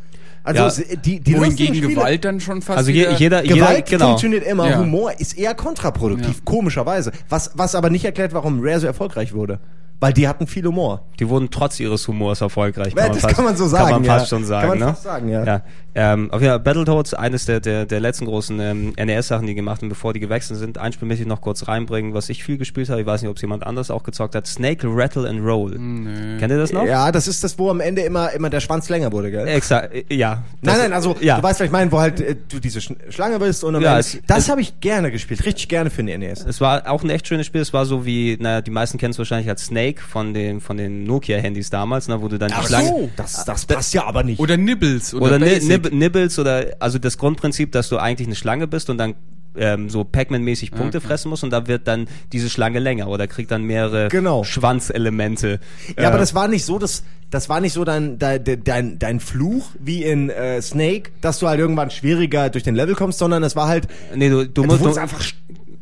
Also 0.43 0.81
Ja, 0.81 0.95
die 0.97 1.19
die 1.21 1.37
Wohingegen 1.37 1.81
Gewalt 1.89 2.25
dann 2.25 2.39
schon 2.41 2.61
fast 2.61 2.77
Also 2.77 2.91
je, 2.91 3.07
jeder, 3.17 3.43
jeder, 3.43 3.55
Gewalt 3.55 3.85
genau. 3.85 4.07
funktioniert 4.07 4.43
immer, 4.43 4.69
Ja. 4.69 4.79
Humor 4.79 5.13
ist 5.17 5.37
eher 5.37 5.55
kontraproduktiv, 5.55 6.35
Ja. 6.37 6.41
komischerweise. 6.43 7.11
Was, 7.29 7.51
was 7.55 7.75
aber 7.75 7.89
nicht 7.89 8.03
erklärt, 8.03 8.33
warum 8.33 8.59
Rare 8.61 8.79
so 8.81 8.87
erfolgreich 8.87 9.33
wurde. 9.33 9.59
Weil 9.99 10.11
die 10.11 10.27
hatten 10.27 10.47
viel 10.47 10.65
Humor. 10.65 11.05
Die 11.19 11.29
wurden 11.29 11.49
trotz 11.49 11.79
ihres 11.79 12.05
Humors 12.09 12.41
erfolgreich. 12.41 12.93
Ja, 12.93 13.07
das 13.07 13.25
kann 13.25 13.45
man 13.45 13.55
so 13.55 13.67
sagen, 13.67 13.85
Kann 13.85 14.01
man 14.01 14.03
ja. 14.03 14.17
fast 14.17 14.29
schon 14.29 14.43
sagen. 14.43 14.67
Kann 14.67 14.79
man 14.79 14.87
ne? 14.89 14.93
fast 14.93 15.03
sagen, 15.03 15.29
ja. 15.29 15.61
Ja. 15.95 16.13
Ähm, 16.13 16.31
auf 16.31 16.41
jeden 16.41 16.51
Fall, 16.51 16.59
Battletoads, 16.59 17.13
eines 17.13 17.45
der, 17.45 17.59
der, 17.59 17.85
der 17.85 17.99
letzten 17.99 18.25
großen 18.25 18.59
ähm, 18.59 18.93
NES-Sachen, 18.97 19.45
die 19.47 19.55
gemacht 19.55 19.81
haben, 19.81 19.89
bevor 19.89 20.13
die 20.13 20.19
gewechselt 20.19 20.59
sind. 20.59 20.77
Ein 20.77 20.93
Spiel 20.93 21.07
möchte 21.07 21.23
ich 21.23 21.27
noch 21.29 21.41
kurz 21.41 21.67
reinbringen, 21.67 22.13
was 22.13 22.29
ich 22.29 22.43
viel 22.43 22.57
gespielt 22.57 22.89
habe. 22.89 23.01
Ich 23.01 23.07
weiß 23.07 23.21
nicht, 23.21 23.29
ob 23.29 23.35
es 23.35 23.41
jemand 23.41 23.65
anders 23.65 23.91
auch 23.91 24.03
gezockt 24.03 24.35
hat. 24.35 24.47
Snake 24.47 24.87
Rattle 24.89 25.27
and 25.29 25.41
Roll. 25.45 25.77
Nee. 25.77 26.37
Kennt 26.39 26.51
ihr 26.51 26.57
das 26.57 26.71
noch? 26.73 26.85
Ja, 26.85 27.11
das 27.11 27.27
ist 27.27 27.43
das, 27.43 27.57
wo 27.59 27.69
am 27.69 27.79
Ende 27.79 28.01
immer, 28.01 28.31
immer 28.33 28.49
der 28.49 28.59
Schwanz 28.59 28.89
länger 28.89 29.11
wurde, 29.11 29.31
gell? 29.31 29.47
Exakt, 29.47 29.93
äh, 29.93 30.03
ja. 30.15 30.43
Nein, 30.61 30.75
Das- 30.75 30.77
nein, 30.79 30.93
also 30.93 31.15
ja. 31.21 31.37
du 31.37 31.43
weißt, 31.43 31.59
was 31.59 31.65
ich 31.65 31.71
meine, 31.71 31.91
wo 31.91 31.99
halt 31.99 32.19
äh, 32.21 32.35
du 32.49 32.59
diese 32.59 32.81
Sch 32.81 32.91
Schlange 33.09 33.39
bist 33.39 33.63
und 33.63 33.75
am 33.75 33.81
Ja, 33.81 33.91
Ende, 33.91 33.99
es- 34.01 34.17
das 34.27 34.49
habe 34.49 34.61
ich 34.61 34.79
gerne 34.79 35.11
gespielt, 35.11 35.45
richtig 35.45 35.69
gerne 35.69 35.89
für 35.89 36.03
den 36.03 36.19
NES. 36.19 36.45
Es 36.45 36.59
war 36.61 36.89
auch 36.89 37.03
ein 37.03 37.09
echt 37.09 37.27
schönes 37.27 37.45
Spiel. 37.45 37.61
Es 37.61 37.71
war 37.73 37.85
so 37.85 38.05
wie, 38.05 38.37
naja, 38.39 38.61
die 38.61 38.71
meisten 38.71 38.97
kennen 38.97 39.11
es 39.11 39.17
wahrscheinlich 39.19 39.49
als 39.49 39.65
Snake 39.65 40.01
von 40.01 40.33
den, 40.33 40.59
von 40.61 40.77
den 40.77 41.03
Nokia-Handys 41.03 41.69
damals, 41.69 42.07
ne, 42.07 42.21
wo 42.21 42.27
du 42.27 42.37
dann 42.39 42.49
die 42.59 42.65
Schlange. 42.67 43.09
das, 43.15 43.45
das 43.45 43.65
passt 43.65 43.93
ja 43.93 44.05
aber 44.05 44.23
nicht. 44.23 44.39
Oder 44.39 44.57
Nibbles 44.57 45.13
oder, 45.13 45.25
Oder 45.25 45.39
Basic. 45.39 45.82
Nib 45.83 45.93
Nibbles 45.93 46.39
oder 46.39 46.67
also 46.79 46.99
das 46.99 47.17
Grundprinzip, 47.17 47.71
dass 47.71 47.89
du 47.89 47.97
eigentlich 47.97 48.27
eine 48.27 48.35
Schlange 48.35 48.67
bist 48.67 48.89
und 48.89 48.97
dann 48.97 49.15
ähm, 49.55 49.89
so 49.89 50.03
Pac-Man-mäßig 50.03 50.71
Punkte 50.71 50.97
okay. 50.97 51.07
fressen 51.07 51.29
musst 51.29 51.43
und 51.43 51.51
da 51.51 51.67
wird 51.67 51.87
dann 51.87 52.07
diese 52.31 52.49
Schlange 52.49 52.79
länger 52.79 53.07
oder 53.07 53.27
kriegt 53.27 53.51
dann 53.51 53.63
mehrere 53.63 54.07
Genau. 54.07 54.43
Schwanzelemente. 54.43 55.59
Ja, 55.97 56.07
aber 56.07 56.17
Äh, 56.17 56.19
das 56.19 56.33
war 56.33 56.47
nicht 56.47 56.65
so, 56.65 56.79
dass 56.79 57.03
das 57.29 57.49
war 57.49 57.59
nicht 57.59 57.73
so 57.73 57.83
dein 57.83 58.19
dein 58.19 58.43
dein, 58.63 58.99
dein 58.99 59.19
Fluch 59.19 59.69
wie 59.79 60.03
in 60.03 60.29
äh, 60.29 60.61
Snake, 60.61 61.11
dass 61.21 61.39
du 61.39 61.47
halt 61.47 61.59
irgendwann 61.59 61.89
schwieriger 61.89 62.49
durch 62.49 62.63
den 62.63 62.75
Level 62.75 62.95
kommst, 62.95 63.19
sondern 63.19 63.43
es 63.43 63.55
war 63.55 63.67
halt 63.67 63.87
nee, 64.15 64.29
du, 64.29 64.45
du 64.45 64.61
du 64.61 64.63
musst 64.63 64.85
du, 64.85 64.99
einfach 64.99 65.21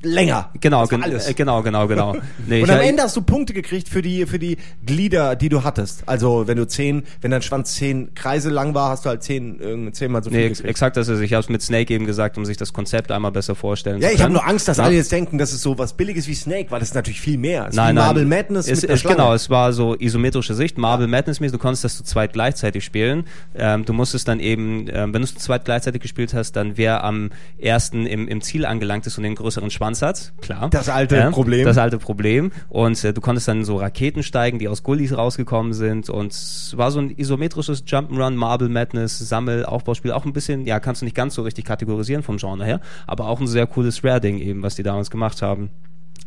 länger. 0.04 0.50
genau, 0.60 0.82
Das 0.82 0.90
gen 0.90 1.04
alles. 1.04 1.28
äh, 1.28 1.34
genau, 1.34 1.62
genau, 1.64 1.88
genau. 1.88 2.16
Nee, 2.48 2.64
Und 2.64 2.70
am 2.70 2.80
Ende 2.82 3.04
hast 3.04 3.16
du 3.16 3.22
Punkte 3.22 3.54
gekriegt 3.54 3.88
für 3.90 4.02
die 4.02 4.26
für 4.26 4.40
die 4.40 4.58
Glieder, 4.86 5.36
die 5.36 5.50
du 5.50 5.64
hattest. 5.64 6.04
Also 6.08 6.48
wenn 6.48 6.58
du 6.58 6.68
zehn, 6.68 7.04
wenn 7.22 7.32
dein 7.32 7.42
Schwanz 7.42 7.74
zehn 7.76 8.14
Kreise 8.16 8.50
lang 8.50 8.74
war, 8.74 8.90
hast 8.90 9.06
du 9.06 9.10
halt 9.10 9.24
zehn 9.24 9.92
zehnmal 9.94 10.24
so 10.24 10.30
viel 10.30 10.40
Nee, 10.40 10.50
gekriegt. 10.50 10.68
exakt 10.70 10.98
das 10.98 11.08
ist 11.08 11.16
es. 11.18 11.22
Ich 11.22 11.34
habe 11.34 11.42
es 11.44 11.50
mit 11.50 11.62
Snake 11.62 11.94
eben 11.94 12.06
gesagt, 12.06 12.38
um 12.38 12.46
sich 12.46 12.58
das 12.58 12.74
Konzept 12.74 13.12
einmal 13.12 13.32
besser 13.32 13.56
vorstellen 13.56 14.02
Ja, 14.02 14.10
zu 14.10 14.16
ich 14.16 14.22
habe 14.22 14.34
können. 14.34 14.44
nur 14.44 14.48
Angst, 14.48 14.68
dass 14.68 14.78
Ja. 14.78 14.86
alle 14.86 14.96
jetzt 14.96 15.12
denken, 15.12 15.38
dass 15.38 15.52
es 15.54 15.62
so 15.62 15.78
was 15.78 15.94
Billiges 15.94 16.28
wie 16.28 16.36
Snake, 16.36 16.72
weil 16.72 16.80
das 16.80 16.90
ist 16.90 16.96
natürlich 16.96 17.22
viel 17.22 17.38
mehr. 17.38 17.64
Es 17.64 17.70
ist 17.72 17.76
Nein, 17.76 17.96
nein. 17.96 18.06
Marble 18.06 18.26
Madness 18.26 18.68
es, 18.68 18.84
es. 18.84 19.04
Genau, 19.04 19.34
es 19.34 19.50
war 19.50 19.74
so 19.74 19.96
isometrische 20.00 20.54
Sicht. 20.56 20.78
Marble 20.78 21.08
Madness 21.08 21.40
mäßig, 21.40 21.54
du 21.54 21.60
konntest 21.60 21.84
das 21.84 21.98
zu 21.98 22.04
zweit 22.04 22.34
gleichzeitig 22.34 22.84
spielen. 22.84 23.26
Ähm, 23.56 23.86
du 23.86 23.94
musstest 23.94 24.28
dann 24.28 24.40
eben, 24.40 24.88
ähm, 24.92 25.14
wenn 25.14 25.22
du 25.22 25.26
es 25.26 25.34
zu 25.34 25.40
zweit 25.40 25.66
gleichzeitig 25.66 26.02
gespielt 26.02 26.34
hast, 26.34 26.54
dann 26.56 26.78
wer 26.78 27.04
am 27.04 27.30
ersten 27.60 28.06
im, 28.06 28.28
im 28.28 28.42
Ziel 28.42 28.66
angelangt 28.66 29.06
ist 29.08 29.18
und 29.18 29.24
den 29.24 29.36
größeren 29.36 29.70
Schwanz 29.70 29.91
hat. 30.02 30.34
Klar. 30.42 30.70
Das 30.70 30.90
alte 30.90 31.30
Problem. 31.32 31.66
Das 31.66 31.78
alte 31.78 31.98
Problem. 31.98 32.52
Und 32.70 33.04
äh, 33.04 33.14
du 33.14 33.22
konntest 33.22 33.48
dann 33.48 33.66
so 33.66 33.78
Raketen 33.78 34.24
steigen, 34.24 34.60
die 34.60 34.68
aus 34.68 34.84
Gullis 34.84 35.16
rausgekommen 35.16 35.74
sind. 35.74 36.10
Und 36.10 36.32
es 36.32 36.74
war 36.78 36.92
so 36.92 37.00
ein 37.00 37.12
isometrisches 37.18 37.86
Jump'n'Run, 37.86 38.36
Marble 38.36 38.70
Madness, 38.70 39.20
Sammel, 39.20 39.66
Aufbauspiel. 39.66 40.12
Auch 40.12 40.26
ein 40.26 40.34
bisschen, 40.34 40.66
ja, 40.66 40.80
kannst 40.80 41.02
du 41.02 41.06
nicht 41.06 41.16
ganz 41.16 41.36
so 41.36 41.42
richtig 41.42 41.66
kategorisieren 41.66 42.24
vom 42.24 42.38
Genre 42.38 42.66
her. 42.66 42.80
Aber 43.08 43.28
auch 43.28 43.40
ein 43.40 43.48
sehr 43.48 43.68
cooles 43.68 44.04
Rare-Ding 44.04 44.40
eben, 44.40 44.64
was 44.64 44.76
die 44.76 44.84
damals 44.84 45.12
gemacht 45.12 45.42
haben. 45.42 45.72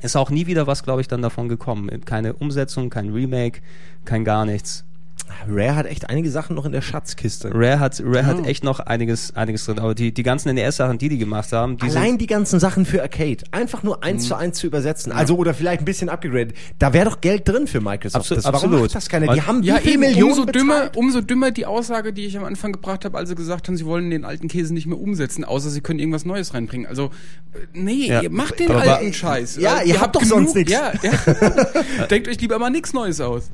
Ist 0.02 0.16
auch 0.16 0.30
nie 0.30 0.46
wieder 0.46 0.66
was, 0.66 0.82
glaube 0.82 1.00
ich, 1.00 1.08
dann 1.08 1.22
davon 1.22 1.48
gekommen. 1.48 1.88
Keine 2.04 2.34
Umsetzung, 2.34 2.90
kein 2.90 3.10
Remake, 3.10 3.62
kein 4.04 4.24
gar 4.24 4.44
nichts. 4.44 4.84
Rare 5.48 5.74
hat 5.76 5.86
echt 5.86 6.08
einige 6.10 6.30
Sachen 6.30 6.54
noch 6.56 6.64
in 6.64 6.72
der 6.72 6.80
Schatzkiste. 6.80 7.50
Rare 7.52 7.78
hat, 7.80 8.00
Rare 8.04 8.24
hat 8.26 8.36
Oh. 8.42 8.44
echt 8.44 8.64
noch 8.64 8.80
einiges, 8.80 9.34
einiges 9.36 9.64
drin. 9.66 9.78
Aber 9.78 9.94
die, 9.94 10.12
die 10.12 10.22
ganzen 10.22 10.54
NES-Sachen, 10.54 10.96
die 10.98 11.08
die 11.08 11.18
gemacht 11.18 11.52
haben, 11.52 11.76
die 11.76 11.82
Allein 11.86 12.10
sind, 12.10 12.20
die 12.20 12.26
ganzen 12.26 12.60
Sachen 12.60 12.86
für 12.86 13.02
Arcade, 13.02 13.38
einfach 13.50 13.82
nur 13.82 13.96
Mhm. 13.96 14.02
eins 14.02 14.28
zu 14.28 14.34
eins 14.36 14.58
zu 14.58 14.66
übersetzen. 14.66 15.12
Also 15.12 15.36
oder 15.36 15.52
vielleicht 15.54 15.82
ein 15.82 15.84
bisschen 15.84 16.08
abgegradet. 16.08 16.54
Da 16.78 16.92
wäre 16.92 17.06
doch 17.10 17.20
Geld 17.20 17.46
drin 17.48 17.66
für 17.66 17.80
Microsoft. 17.80 18.26
Abso- 18.26 18.34
das, 18.36 18.44
warum 18.44 18.56
absolut. 18.56 18.80
macht 18.82 18.94
das 18.94 19.08
keiner? 19.08 19.34
Die 19.34 19.42
haben 19.42 19.62
Ja, 19.62 19.76
wie 19.76 19.80
viel 19.80 19.92
eben, 19.92 20.00
Millionen 20.00 20.32
umso 20.32 20.44
dümmer, 20.46 20.90
umso 20.96 21.20
dümmer 21.20 21.50
die 21.50 21.66
Aussage, 21.66 22.12
die 22.12 22.24
ich 22.26 22.36
am 22.38 22.44
Anfang 22.44 22.72
gebracht 22.72 23.04
habe, 23.04 23.16
als 23.18 23.28
sie 23.28 23.34
gesagt 23.34 23.68
haben, 23.68 23.76
sie 23.76 23.86
wollen 23.86 24.10
den 24.10 24.24
alten 24.24 24.48
Käse 24.48 24.72
nicht 24.72 24.86
mehr 24.86 24.98
umsetzen, 25.00 25.44
außer 25.44 25.68
sie 25.70 25.80
können 25.80 25.98
irgendwas 25.98 26.24
Neues 26.24 26.54
reinbringen. 26.54 26.86
Also, 26.86 27.06
äh, 27.52 27.58
nee, 27.74 28.06
Ja. 28.08 28.22
ihr 28.22 28.30
macht 28.30 28.60
den 28.60 28.70
Aber 28.70 28.82
alten 28.82 29.08
wa- 29.08 29.12
Scheiß. 29.12 29.56
Ja, 29.56 29.78
Äh, 29.80 29.88
ihr 29.88 30.00
habt 30.00 30.14
doch 30.16 30.22
sonst 30.24 30.54
nix. 30.54 30.70
Ja, 30.72 30.92
ja. 31.02 31.12
Denkt 32.10 32.28
euch 32.28 32.40
lieber 32.40 32.58
mal 32.58 32.70
nichts 32.70 32.92
Neues 32.92 33.20
aus. 33.20 33.50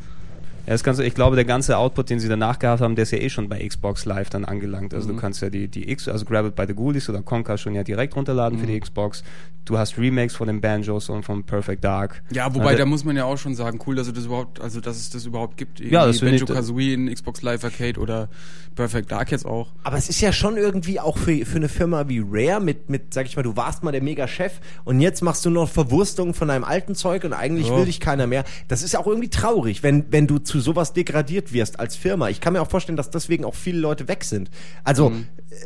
Ja, 0.66 0.72
das 0.74 0.84
Ganze, 0.84 1.04
ich 1.04 1.14
glaube, 1.14 1.36
der 1.36 1.44
ganze 1.44 1.76
Output, 1.78 2.10
den 2.10 2.20
sie 2.20 2.28
danach 2.28 2.58
gehabt 2.58 2.80
haben, 2.80 2.94
der 2.94 3.02
ist 3.02 3.10
ja 3.12 3.18
eh 3.18 3.28
schon 3.30 3.48
bei 3.48 3.66
Xbox 3.66 4.04
Live 4.04 4.30
dann 4.30 4.44
angelangt. 4.44 4.94
Also 4.94 5.08
Mhm. 5.08 5.14
du 5.14 5.20
kannst 5.20 5.42
ja 5.42 5.50
die, 5.50 5.68
die 5.68 5.90
X, 5.90 6.06
also 6.08 6.24
Grab 6.24 6.46
It 6.46 6.54
by 6.54 6.64
the 6.66 6.74
Ghoulies 6.74 7.08
oder 7.08 7.22
Conker 7.22 7.58
schon 7.58 7.74
ja 7.74 7.82
direkt 7.82 8.14
runterladen 8.16 8.58
für 8.58 8.64
Mhm. 8.66 8.70
die 8.70 8.80
Xbox. 8.80 9.24
Du 9.66 9.76
hast 9.78 9.98
Remakes 9.98 10.34
von 10.34 10.46
den 10.48 10.60
Banjos 10.60 11.08
und 11.10 11.22
von 11.22 11.44
Perfect 11.44 11.84
Dark. 11.84 12.22
Ja, 12.32 12.52
wobei, 12.54 12.72
Ja, 12.72 12.78
da 12.78 12.86
muss 12.86 13.04
man 13.04 13.14
ja 13.16 13.24
auch 13.24 13.36
schon 13.36 13.54
sagen, 13.54 13.78
cool, 13.86 13.94
dass 13.94 14.06
es 14.08 14.14
das 14.14 14.24
überhaupt, 14.24 14.60
also 14.60 14.80
dass 14.80 14.96
es 14.96 15.10
das 15.10 15.26
überhaupt 15.26 15.56
gibt. 15.58 15.80
Ja, 15.80 16.06
das 16.06 16.18
finde 16.20 16.36
ich- 16.36 16.44
Banjo 16.44 16.54
Kazooie 16.54 16.94
in 16.94 17.12
Xbox 17.12 17.42
Live 17.42 17.62
Arcade 17.64 18.00
oder 18.00 18.28
Perfect 18.74 19.12
Dark 19.12 19.30
jetzt 19.30 19.44
auch. 19.44 19.68
Aber 19.84 19.96
es 19.98 20.08
ist 20.08 20.20
ja 20.22 20.32
schon 20.32 20.56
irgendwie 20.56 20.98
auch 20.98 21.18
für, 21.18 21.44
für 21.44 21.56
eine 21.56 21.68
Firma 21.68 22.08
wie 22.08 22.22
Rare 22.26 22.60
mit, 22.60 22.88
mit, 22.88 23.12
sag 23.12 23.26
ich 23.26 23.36
mal, 23.36 23.42
du 23.42 23.54
warst 23.56 23.82
mal 23.84 23.92
der 23.92 24.02
Mega-Chef 24.02 24.60
und 24.84 25.00
jetzt 25.00 25.22
machst 25.22 25.44
du 25.44 25.50
noch 25.50 25.68
Verwurstungen 25.68 26.32
von 26.34 26.48
deinem 26.48 26.64
alten 26.64 26.94
Zeug 26.94 27.24
und 27.24 27.32
eigentlich 27.34 27.68
Ja. 27.68 27.76
will 27.76 27.84
dich 27.84 28.00
keiner 28.00 28.26
mehr. 28.26 28.44
Das 28.68 28.82
ist 28.82 28.92
ja 28.92 29.00
auch 29.00 29.06
irgendwie 29.06 29.28
traurig, 29.28 29.82
wenn, 29.82 30.04
wenn 30.10 30.26
du 30.26 30.38
zu 30.50 30.60
sowas 30.60 30.92
degradiert 30.92 31.52
wirst 31.52 31.78
als 31.78 31.94
Firma. 31.94 32.28
Ich 32.28 32.40
kann 32.40 32.52
mir 32.52 32.60
auch 32.60 32.68
vorstellen, 32.68 32.96
dass 32.96 33.10
deswegen 33.10 33.44
auch 33.44 33.54
viele 33.54 33.78
Leute 33.78 34.08
weg 34.08 34.24
sind. 34.24 34.50
Also, 34.82 35.12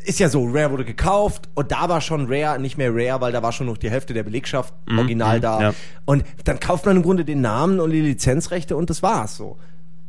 ist 0.05 0.19
ja 0.19 0.29
so, 0.29 0.45
Rare 0.45 0.71
wurde 0.73 0.85
gekauft 0.85 1.49
und 1.55 1.73
da 1.73 1.89
war 1.89 2.03
schon 2.03 2.27
Rare 2.29 2.61
nicht 2.61 2.77
mehr 2.77 2.95
Rare, 2.95 3.23
weil 3.23 3.33
da 3.33 3.43
war 3.43 3.53
schon 3.53 3.67
noch 3.67 3.79
die 3.79 3.91
Hälfte 3.91 4.13
der 4.13 4.25
Belegschaft 4.25 4.75
original 4.91 5.39
mhm, 5.39 5.43
da. 5.43 5.61
ja. 5.61 5.75
Und 6.05 6.25
dann 6.45 6.61
kauft 6.61 6.85
man 6.85 6.97
im 6.97 7.03
Grunde 7.03 7.25
den 7.25 7.41
Namen 7.41 7.81
und 7.81 7.91
die 7.91 8.01
Lizenzrechte 8.01 8.77
und 8.77 8.91
das 8.91 9.03
war's 9.03 9.37
so. 9.37 9.57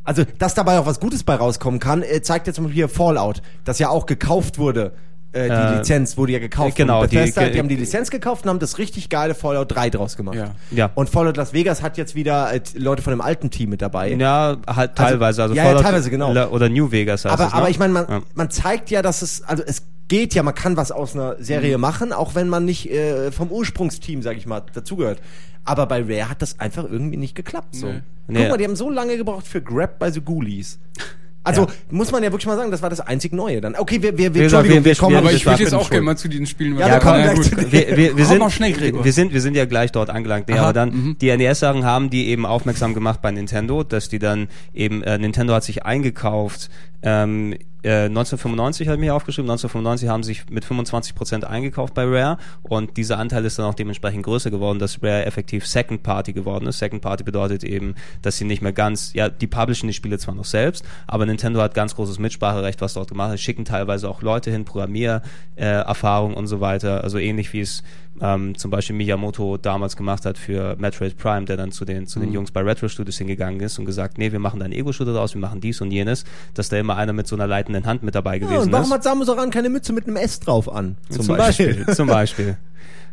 Also, 0.04 0.24
dass 0.38 0.54
dabei 0.54 0.78
auch 0.78 0.86
was 0.86 1.00
Gutes 1.00 1.24
bei 1.24 1.34
rauskommen 1.34 1.80
kann, 1.80 2.02
äh, 2.02 2.20
zeigt 2.20 2.46
jetzt 2.46 2.60
mal 2.60 2.70
hier 2.70 2.88
Fallout, 2.88 3.40
das 3.64 3.78
ja 3.78 3.88
auch 3.88 4.04
gekauft 4.04 4.58
wurde. 4.58 4.92
Äh, 5.32 5.48
die 5.48 5.54
Äh, 5.54 5.76
Lizenz 5.78 6.16
wurde 6.16 6.32
ja 6.32 6.38
gekauft. 6.38 6.76
genau, 6.76 7.00
von 7.00 7.08
die- 7.10 7.16
Bethesda. 7.16 7.44
Die, 7.44 7.50
ge- 7.50 7.58
haben 7.58 7.68
die 7.68 7.76
Lizenz 7.76 8.10
gekauft 8.10 8.44
und 8.44 8.50
haben 8.50 8.58
das 8.58 8.78
richtig 8.78 9.10
geile 9.10 9.34
Fallout 9.34 9.74
3 9.74 9.90
draus 9.90 10.16
gemacht. 10.16 10.36
Ja. 10.36 10.54
Ja. 10.70 10.90
Und 10.94 11.10
Fallout 11.10 11.36
Las 11.36 11.52
Vegas 11.52 11.82
hat 11.82 11.98
jetzt 11.98 12.14
wieder 12.14 12.52
äh, 12.54 12.60
Leute 12.74 13.02
von 13.02 13.10
dem 13.12 13.20
alten 13.20 13.50
Team 13.50 13.70
mit 13.70 13.82
dabei. 13.82 14.12
Ja, 14.14 14.56
halt 14.66 14.94
teilweise. 14.96 15.42
Also, 15.42 15.54
ja, 15.54 15.62
ja, 15.64 15.68
Fallout- 15.70 15.82
teilweise, 15.82 16.10
genau. 16.10 16.30
Oder 16.48 16.68
New 16.68 16.90
Vegas 16.90 17.24
heißt 17.24 17.32
aber, 17.34 17.46
es, 17.48 17.52
ne? 17.52 17.58
aber 17.58 17.68
ich 17.70 17.78
meine, 17.78 17.92
man, 17.92 18.06
Ja. 18.08 18.22
man 18.34 18.50
zeigt 18.50 18.90
ja, 18.90 19.02
dass 19.02 19.20
es, 19.22 19.42
also 19.42 19.62
es 19.66 19.82
geht 20.08 20.34
ja, 20.34 20.42
man 20.42 20.54
kann 20.54 20.76
was 20.76 20.92
aus 20.92 21.14
einer 21.14 21.36
Serie 21.42 21.76
machen, 21.78 22.12
auch 22.12 22.34
wenn 22.34 22.48
man 22.48 22.64
nicht 22.64 22.90
äh, 22.90 23.30
vom 23.32 23.50
Ursprungsteam, 23.50 24.22
sag 24.22 24.36
ich 24.36 24.46
mal, 24.46 24.62
dazugehört. 24.72 25.20
Aber 25.64 25.86
bei 25.86 26.00
Rare 26.02 26.30
hat 26.30 26.40
das 26.42 26.60
einfach 26.60 26.84
irgendwie 26.88 27.16
nicht 27.16 27.34
geklappt. 27.34 27.74
So. 27.74 27.86
Nee. 27.88 28.00
Guck 28.28 28.36
Nee. 28.36 28.48
mal, 28.48 28.56
die 28.56 28.64
haben 28.64 28.76
so 28.76 28.88
lange 28.88 29.16
gebraucht 29.16 29.46
für 29.46 29.60
Grab 29.60 29.98
bei 29.98 30.10
The 30.12 30.20
Ghoulies. 30.20 30.78
Also 31.46 31.62
Ja. 31.62 31.68
muss 31.90 32.10
man 32.10 32.22
ja 32.22 32.32
wirklich 32.32 32.46
mal 32.46 32.56
sagen, 32.56 32.70
das 32.70 32.82
war 32.82 32.90
das 32.90 33.00
einzig 33.00 33.32
Neue 33.32 33.60
dann. 33.60 33.76
Okay, 33.76 34.02
wir, 34.02 34.18
wir, 34.18 34.34
wir, 34.34 34.42
gesagt, 34.42 34.64
Entschuldigung, 34.66 34.84
wir- 34.84 34.90
wir 34.90 34.96
kommen 34.96 35.16
Aber 35.16 35.26
nicht 35.28 35.36
ich 35.36 35.46
würde 35.46 35.62
jetzt 35.62 35.74
auch 35.74 35.88
gerne 35.88 36.04
mal 36.04 36.16
zu 36.16 36.28
den 36.28 36.44
Spielen 36.46 36.76
Ja, 36.76 36.86
wir 36.88 37.00
sagen. 37.00 37.42
zu 37.42 37.54
den- 37.56 37.72
wir, 37.72 37.96
wir, 37.96 38.16
wir, 38.16 38.26
sind, 38.26 38.38
mal 38.38 38.50
schnell, 38.50 39.04
wir, 39.04 39.12
sind, 39.12 39.32
wir 39.32 39.40
sind 39.40 39.56
ja 39.56 39.64
gleich 39.64 39.92
dort 39.92 40.10
angelangt. 40.10 40.48
Nee, 40.48 40.54
Aha, 40.54 40.64
aber 40.64 40.72
dann, 40.72 40.88
mhm. 40.90 41.16
die 41.20 41.34
NES-Sachen 41.36 41.84
haben 41.84 42.10
die 42.10 42.26
eben 42.28 42.44
aufmerksam 42.46 42.94
gemacht 42.94 43.22
bei 43.22 43.30
Nintendo, 43.30 43.84
dass 43.84 44.08
die 44.08 44.18
dann 44.18 44.48
eben, 44.74 45.02
äh, 45.04 45.18
Nintendo 45.18 45.54
hat 45.54 45.62
sich 45.64 45.84
eingekauft, 45.86 46.68
ähm, 47.02 47.54
äh, 47.86 48.06
1995 48.06 48.88
habe 48.88 48.96
ich 48.96 49.00
mir 49.00 49.14
aufgeschrieben, 49.14 49.48
1995 49.48 50.08
haben 50.08 50.22
sich 50.24 50.50
mit 50.50 50.64
25% 50.64 51.44
eingekauft 51.44 51.94
bei 51.94 52.04
Rare. 52.04 52.38
Und 52.62 52.96
dieser 52.96 53.18
Anteil 53.18 53.44
ist 53.44 53.58
dann 53.58 53.66
auch 53.66 53.74
dementsprechend 53.74 54.24
größer 54.24 54.50
geworden, 54.50 54.80
dass 54.80 55.02
Rare 55.02 55.24
effektiv 55.24 55.66
Second 55.66 56.02
Party 56.02 56.32
geworden 56.32 56.66
ist. 56.66 56.80
Second 56.80 57.00
Party 57.00 57.22
bedeutet 57.22 57.62
eben, 57.62 57.94
dass 58.22 58.38
sie 58.38 58.44
nicht 58.44 58.60
mehr 58.60 58.72
ganz, 58.72 59.12
ja, 59.12 59.28
die 59.28 59.46
publishen 59.46 59.86
die 59.86 59.94
Spiele 59.94 60.18
zwar 60.18 60.34
noch 60.34 60.44
selbst, 60.44 60.84
aber 61.06 61.26
Nintendo 61.26 61.60
hat 61.60 61.74
ganz 61.74 61.94
großes 61.94 62.18
Mitspracherecht, 62.18 62.80
was 62.80 62.94
dort 62.94 63.10
gemacht 63.10 63.34
ist, 63.34 63.42
schicken 63.42 63.64
teilweise 63.64 64.08
auch 64.08 64.20
Leute 64.20 64.50
hin, 64.50 64.64
Programmier, 64.64 65.22
äh, 65.54 65.84
und 66.16 66.46
so 66.46 66.60
weiter, 66.60 67.04
also 67.04 67.18
ähnlich 67.18 67.52
wie 67.52 67.60
es 67.60 67.82
ähm, 68.20 68.56
zum 68.56 68.70
Beispiel 68.70 68.96
Miyamoto 68.96 69.56
damals 69.56 69.96
gemacht 69.96 70.24
hat 70.26 70.38
für 70.38 70.76
Metroid 70.78 71.16
Prime, 71.16 71.44
der 71.44 71.56
dann 71.56 71.72
zu 71.72 71.84
den, 71.84 72.06
zu 72.06 72.18
den 72.20 72.32
Jungs 72.32 72.50
bei 72.50 72.60
Retro 72.62 72.88
Studios 72.88 73.18
hingegangen 73.18 73.60
ist 73.60 73.78
und 73.78 73.84
gesagt, 73.84 74.18
nee, 74.18 74.32
wir 74.32 74.38
machen 74.38 74.58
da 74.58 74.64
einen 74.64 74.74
Ego-Shooter 74.74 75.12
draus, 75.12 75.34
wir 75.34 75.40
machen 75.40 75.60
dies 75.60 75.80
und 75.80 75.90
jenes, 75.90 76.24
dass 76.54 76.68
da 76.68 76.76
immer 76.78 76.96
einer 76.96 77.12
mit 77.12 77.26
so 77.26 77.36
einer 77.36 77.46
leitenden 77.46 77.86
Hand 77.86 78.02
mit 78.02 78.14
dabei 78.14 78.34
Ja, 78.36 78.46
gewesen 78.46 78.62
und 78.66 78.72
warum 78.72 78.86
ist. 78.86 78.92
hat 78.92 79.02
Samus 79.04 79.28
Aran 79.28 79.50
keine 79.50 79.68
Mütze 79.68 79.92
mit 79.92 80.06
einem 80.06 80.16
S 80.16 80.40
drauf 80.40 80.72
an? 80.72 80.96
Zum, 81.10 81.26
Beispiel. 81.26 81.86
zum 81.94 82.08
Beispiel. 82.08 82.56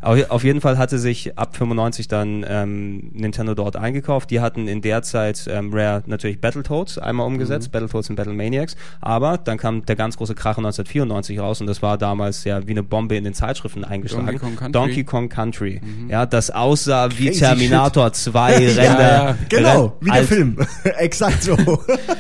Auf, 0.04 0.44
jeden 0.44 0.62
Fall 0.62 0.78
hatte 0.78 1.00
sich 1.00 1.38
ab 1.38 1.56
95 1.56 2.08
dann 2.08 2.46
ähm, 2.48 3.10
Nintendo 3.14 3.54
dort 3.56 3.76
eingekauft. 3.76 4.30
Die 4.32 4.40
hatten 4.42 4.68
in 4.68 4.82
der 4.82 5.02
Zeit 5.02 5.48
ähm, 5.50 5.72
Rare 5.74 6.04
natürlich 6.06 6.42
Battletoads 6.42 6.98
einmal 6.98 7.26
umgesetzt, 7.26 7.72
Battletoads 7.72 8.10
und 8.10 8.16
Battlemaniacs. 8.18 8.76
Aber 9.02 9.38
dann 9.38 9.58
kam 9.58 9.86
der 9.86 9.96
ganz 9.96 10.18
große 10.18 10.36
Kracher 10.36 10.58
1994 10.60 11.40
raus 11.40 11.62
und 11.62 11.68
das 11.68 11.82
war 11.82 11.98
damals 11.98 12.44
ja 12.44 12.66
wie 12.68 12.72
eine 12.72 12.84
Bombe 12.84 13.16
in 13.16 13.24
den 13.24 13.34
Zeitschriften 13.34 13.84
eingeschlagen. 13.86 14.26
Donkey 14.28 14.40
Kong 14.40 14.56
Country. 14.56 14.72
Donkey 14.72 15.04
Kong 15.04 15.30
Country. 15.30 15.82
Ja, 16.10 16.26
das 16.26 16.52
aussah 16.52 17.10
wie 17.18 17.28
Crazy 17.28 17.40
Terminator 17.40 18.12
2 18.14 18.56
Render. 18.58 18.82
ja. 18.84 19.38
Genau, 19.50 19.86
Ren- 19.86 19.92
wie 20.02 20.06
der 20.06 20.14
alt- 20.14 20.28
Film. 20.28 20.58
Exakt 20.98 21.44
so. 21.44 21.56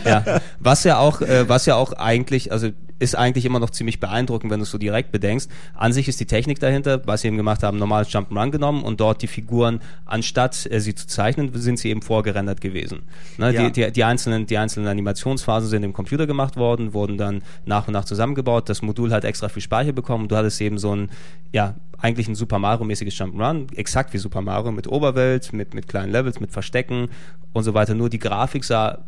ja, 0.06 0.40
was 0.60 0.84
ja 0.84 0.98
auch, 1.00 1.22
äh, 1.22 1.48
was 1.50 1.66
ja 1.66 1.76
auch 1.76 1.94
eigentlich, 1.94 2.52
also 2.52 2.70
ist 3.04 3.16
eigentlich 3.16 3.45
immer 3.45 3.60
noch 3.60 3.70
ziemlich 3.70 3.99
beeindruckend, 3.99 4.51
wenn 4.51 4.60
du 4.60 4.64
es 4.64 4.72
so 4.72 4.78
direkt 4.78 5.12
bedenkst. 5.12 5.49
An 5.76 5.93
sich 5.93 6.08
ist 6.08 6.20
die 6.20 6.26
Technik 6.26 6.60
dahinter, 6.60 7.01
was 7.06 7.22
sie 7.22 7.28
eben 7.28 7.38
gemacht 7.38 7.62
haben, 7.64 7.78
normales 7.78 8.10
Jump'n'Run 8.10 8.49
genommen 8.51 8.84
und 8.84 8.99
dort 8.99 9.22
die 9.22 9.28
Figuren, 9.28 9.82
anstatt 10.06 10.68
äh, 10.72 10.80
sie 10.80 10.95
zu 10.95 11.06
zeichnen, 11.08 11.51
sind 11.54 11.78
sie 11.80 11.89
eben 11.89 12.01
vorgerendert 12.01 12.62
gewesen. 12.62 13.04
Ne, 13.38 13.54
Ja. 13.54 13.70
die, 13.70 13.72
die, 13.72 13.91
die, 13.91 14.04
einzelnen, 14.04 14.45
die 14.47 14.58
einzelnen 14.58 14.88
Animationsphasen 14.88 15.70
sind 15.70 15.84
im 15.84 15.93
Computer 15.93 16.26
gemacht 16.26 16.58
worden, 16.58 16.93
wurden 16.93 17.18
dann 17.18 17.43
nach 17.66 17.88
und 17.88 17.93
nach 17.93 18.06
zusammengebaut. 18.06 18.70
Das 18.70 18.82
Modul 18.82 19.12
hat 19.12 19.24
extra 19.26 19.49
viel 19.49 19.62
Speicher 19.62 19.91
bekommen. 19.91 20.28
Du 20.28 20.36
hattest 20.36 20.60
eben 20.62 20.78
so 20.78 20.95
ein, 20.95 21.10
ja, 21.51 21.76
eigentlich 21.99 22.28
ein 22.28 22.36
Super 22.36 22.60
Mario-mäßiges 22.60 23.14
Jump'n'Run, 23.16 23.74
exakt 23.78 24.14
wie 24.14 24.18
Super 24.18 24.41
Mario, 24.41 24.72
mit 24.72 24.88
Oberwelt, 24.88 25.54
mit, 25.54 25.74
mit 25.74 25.88
kleinen 25.88 26.12
Levels, 26.12 26.39
mit 26.39 26.51
Verstecken 26.51 27.10
und 27.54 27.64
so 27.64 27.74
weiter. 27.74 27.93
Nur 27.93 28.10
die 28.10 28.20
Grafik 28.20 28.64
sah 28.64 28.99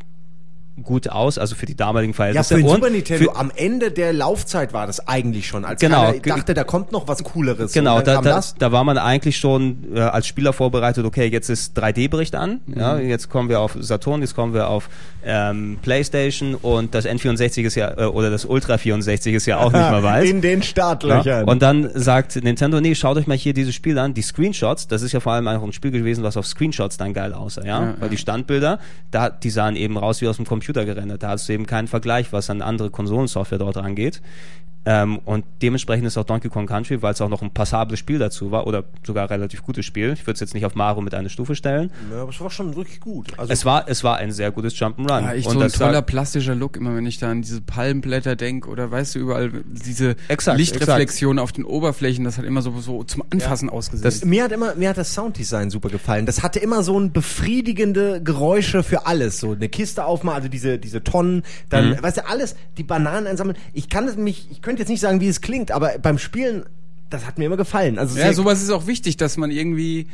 gut 0.83 1.07
aus, 1.09 1.37
also 1.37 1.55
für 1.55 1.65
die 1.65 1.75
damaligen 1.75 2.11
Ja, 2.11 2.17
Verhältnisse. 2.17 2.55
für 2.55 2.61
den 2.61 2.69
Super 2.69 2.89
Nintendo 2.89 3.31
am 3.31 3.51
Ende 3.55 3.91
der 3.91 4.11
Laufzeit 4.11 4.73
war 4.73 4.87
das 4.87 5.07
eigentlich 5.07 5.47
schon, 5.47 5.63
als 5.63 5.79
Genau, 5.79 6.11
keiner 6.11 6.19
dachte, 6.19 6.53
da 6.53 6.63
kommt 6.65 6.91
noch 6.91 7.07
was 7.07 7.23
Cooleres. 7.23 7.71
Genau, 7.71 8.01
da, 8.01 8.21
da, 8.21 8.41
da 8.57 8.71
war 8.71 8.83
man 8.83 8.97
eigentlich 8.97 9.37
schon 9.37 9.95
äh, 9.95 10.01
als 10.01 10.27
Spieler 10.27 10.51
vorbereitet, 10.51 11.05
okay, 11.05 11.27
jetzt 11.27 11.49
ist 11.49 11.77
3D-Bericht 11.79 12.35
an, 12.35 12.59
ja, 12.67 12.97
jetzt 12.97 13.29
kommen 13.29 13.47
wir 13.47 13.61
auf 13.61 13.77
Saturn, 13.79 14.21
jetzt 14.21 14.35
kommen 14.35 14.53
wir 14.53 14.67
auf 14.69 14.89
ähm, 15.23 15.77
Playstation 15.81 16.55
und 16.55 16.93
das 16.93 17.05
N64 17.07 17.63
ist 17.63 17.75
ja, 17.75 17.97
äh, 17.97 18.05
oder 18.05 18.29
das 18.29 18.43
Ultra 18.45 18.77
64 18.77 19.33
ist 19.33 19.45
ja 19.45 19.57
auch 19.57 19.71
nicht 19.71 19.89
mehr 19.89 20.03
weiß. 20.03 20.29
In 20.29 20.41
den 20.41 20.61
Startlöchern. 20.61 21.23
Ja? 21.25 21.43
Und 21.43 21.61
dann 21.61 21.89
sagt 21.93 22.35
Nintendo, 22.43 22.81
nee, 22.81 22.95
schaut 22.95 23.17
euch 23.17 23.27
mal 23.27 23.37
hier 23.37 23.53
dieses 23.53 23.73
Spiel 23.73 23.97
an, 23.97 24.13
die 24.13 24.21
Screenshots, 24.21 24.87
das 24.87 25.01
ist 25.01 25.13
ja 25.13 25.21
vor 25.21 25.31
allem 25.33 25.47
auch 25.47 25.63
ein 25.63 25.71
Spiel 25.73 25.91
gewesen, 25.91 26.23
was 26.23 26.35
auf 26.35 26.45
Screenshots 26.45 26.97
dann 26.97 27.13
geil 27.13 27.33
aussah, 27.33 27.61
ja, 27.63 27.81
Ja, 27.81 27.93
weil 27.97 28.03
ja. 28.03 28.07
die 28.09 28.17
Standbilder, 28.17 28.79
da, 29.11 29.29
die 29.29 29.49
sahen 29.49 29.75
eben 29.77 29.97
raus 29.97 30.19
wie 30.21 30.27
aus 30.27 30.35
dem 30.35 30.45
Computer 30.45 30.64
gerendert, 30.73 31.23
da 31.23 31.29
hast 31.29 31.47
du 31.49 31.53
eben 31.53 31.65
keinen 31.65 31.87
Vergleich, 31.87 32.33
was 32.33 32.49
an 32.49 32.61
andere 32.61 32.89
Konsolensoftware 32.89 33.59
dort 33.59 33.77
angeht. 33.77 34.21
Ähm, 34.87 35.17
und 35.25 35.43
dementsprechend 35.63 36.05
ist 36.05 36.15
auch 36.15 36.25
Donkey 36.25 36.47
Kong 36.47 36.67
Country, 36.67 37.01
weil 37.01 37.11
es 37.13 37.19
auch 37.19 37.27
noch 37.27 37.41
ein 37.41 37.49
passables 37.51 37.97
Spiel 37.97 38.19
dazu 38.19 38.51
war, 38.51 38.67
oder 38.67 38.83
sogar 39.03 39.27
relativ 39.31 39.63
gutes 39.63 39.83
Spiel. 39.83 40.11
Ich 40.13 40.27
würde 40.27 40.33
es 40.33 40.41
jetzt 40.41 40.53
nicht 40.53 40.63
auf 40.63 40.75
Mario 40.75 41.01
mit 41.01 41.15
einer 41.15 41.29
Stufe 41.29 41.55
stellen. 41.55 41.89
ja, 42.13 42.21
aber 42.21 42.29
es 42.29 42.39
war 42.39 42.51
schon 42.51 42.75
wirklich 42.75 42.99
gut. 42.99 43.29
Also, 43.39 43.51
Es 43.51 43.65
war, 43.65 43.89
es 43.89 44.03
war 44.03 44.17
ein 44.17 44.31
sehr 44.31 44.51
gutes 44.51 44.75
Jump'n'Run. 44.75 45.21
Ja, 45.23 45.33
echt 45.33 45.47
und 45.47 45.53
so 45.53 45.59
ein 45.59 45.63
das 45.63 45.73
toller 45.73 46.03
plastischer 46.03 46.53
Look, 46.53 46.77
immer 46.77 46.95
wenn 46.95 47.07
ich 47.07 47.17
da 47.17 47.31
an 47.31 47.41
diese 47.41 47.61
Palmblätter 47.61 48.35
denke 48.35 48.69
oder 48.69 48.91
weißt 48.91 49.15
du, 49.15 49.19
überall 49.19 49.51
diese 49.65 50.17
Exakt, 50.27 50.59
Lichtreflexionen 50.59 51.39
auf 51.39 51.51
den 51.51 51.65
Oberflächen, 51.65 52.23
das 52.23 52.37
hat 52.37 52.45
immer 52.45 52.61
so, 52.61 52.79
so 52.79 53.03
zum 53.05 53.23
Anfassen 53.31 53.71
ausgesehen. 53.71 54.03
Das- 54.03 54.23
mir 54.23 54.43
hat 54.43 54.51
immer, 54.51 54.75
mir 54.75 54.89
hat 54.89 54.99
das 54.99 55.15
Sounddesign 55.15 55.71
super 55.71 55.89
gefallen. 55.89 56.27
Das 56.27 56.43
hatte 56.43 56.59
immer 56.59 56.83
so 56.83 56.99
ein 56.99 57.11
befriedigende 57.11 58.21
Geräusche 58.23 58.83
für 58.83 59.07
alles. 59.07 59.39
So 59.39 59.53
eine 59.53 59.67
Kiste 59.67 60.05
aufmachen, 60.05 60.35
also 60.37 60.49
diese, 60.55 60.79
diese 60.79 61.03
Tonnen, 61.03 61.43
dann, 61.69 61.89
Mhm. 61.89 62.01
weißt 62.03 62.17
du, 62.17 62.27
alles, 62.29 62.55
die 62.77 62.83
Bananen 62.83 63.27
einsammeln. 63.27 63.57
Ich 63.73 63.89
kann 63.89 64.07
es 64.07 64.15
mich, 64.15 64.47
ich 64.51 64.61
könnte 64.61 64.81
jetzt 64.81 64.89
nicht 64.89 65.01
sagen, 65.01 65.19
wie 65.19 65.27
es 65.27 65.41
klingt, 65.41 65.71
aber 65.71 65.91
beim 66.01 66.17
Spielen, 66.17 66.63
das 67.09 67.25
hat 67.27 67.37
mir 67.37 67.45
immer 67.45 67.57
gefallen. 67.57 67.99
Also 67.99 68.17
ja, 68.17 68.31
sowas 68.33 68.61
ist 68.63 68.69
auch 68.71 68.87
wichtig, 68.87 69.17
dass 69.17 69.35
man 69.35 69.51
irgendwie, 69.51 70.07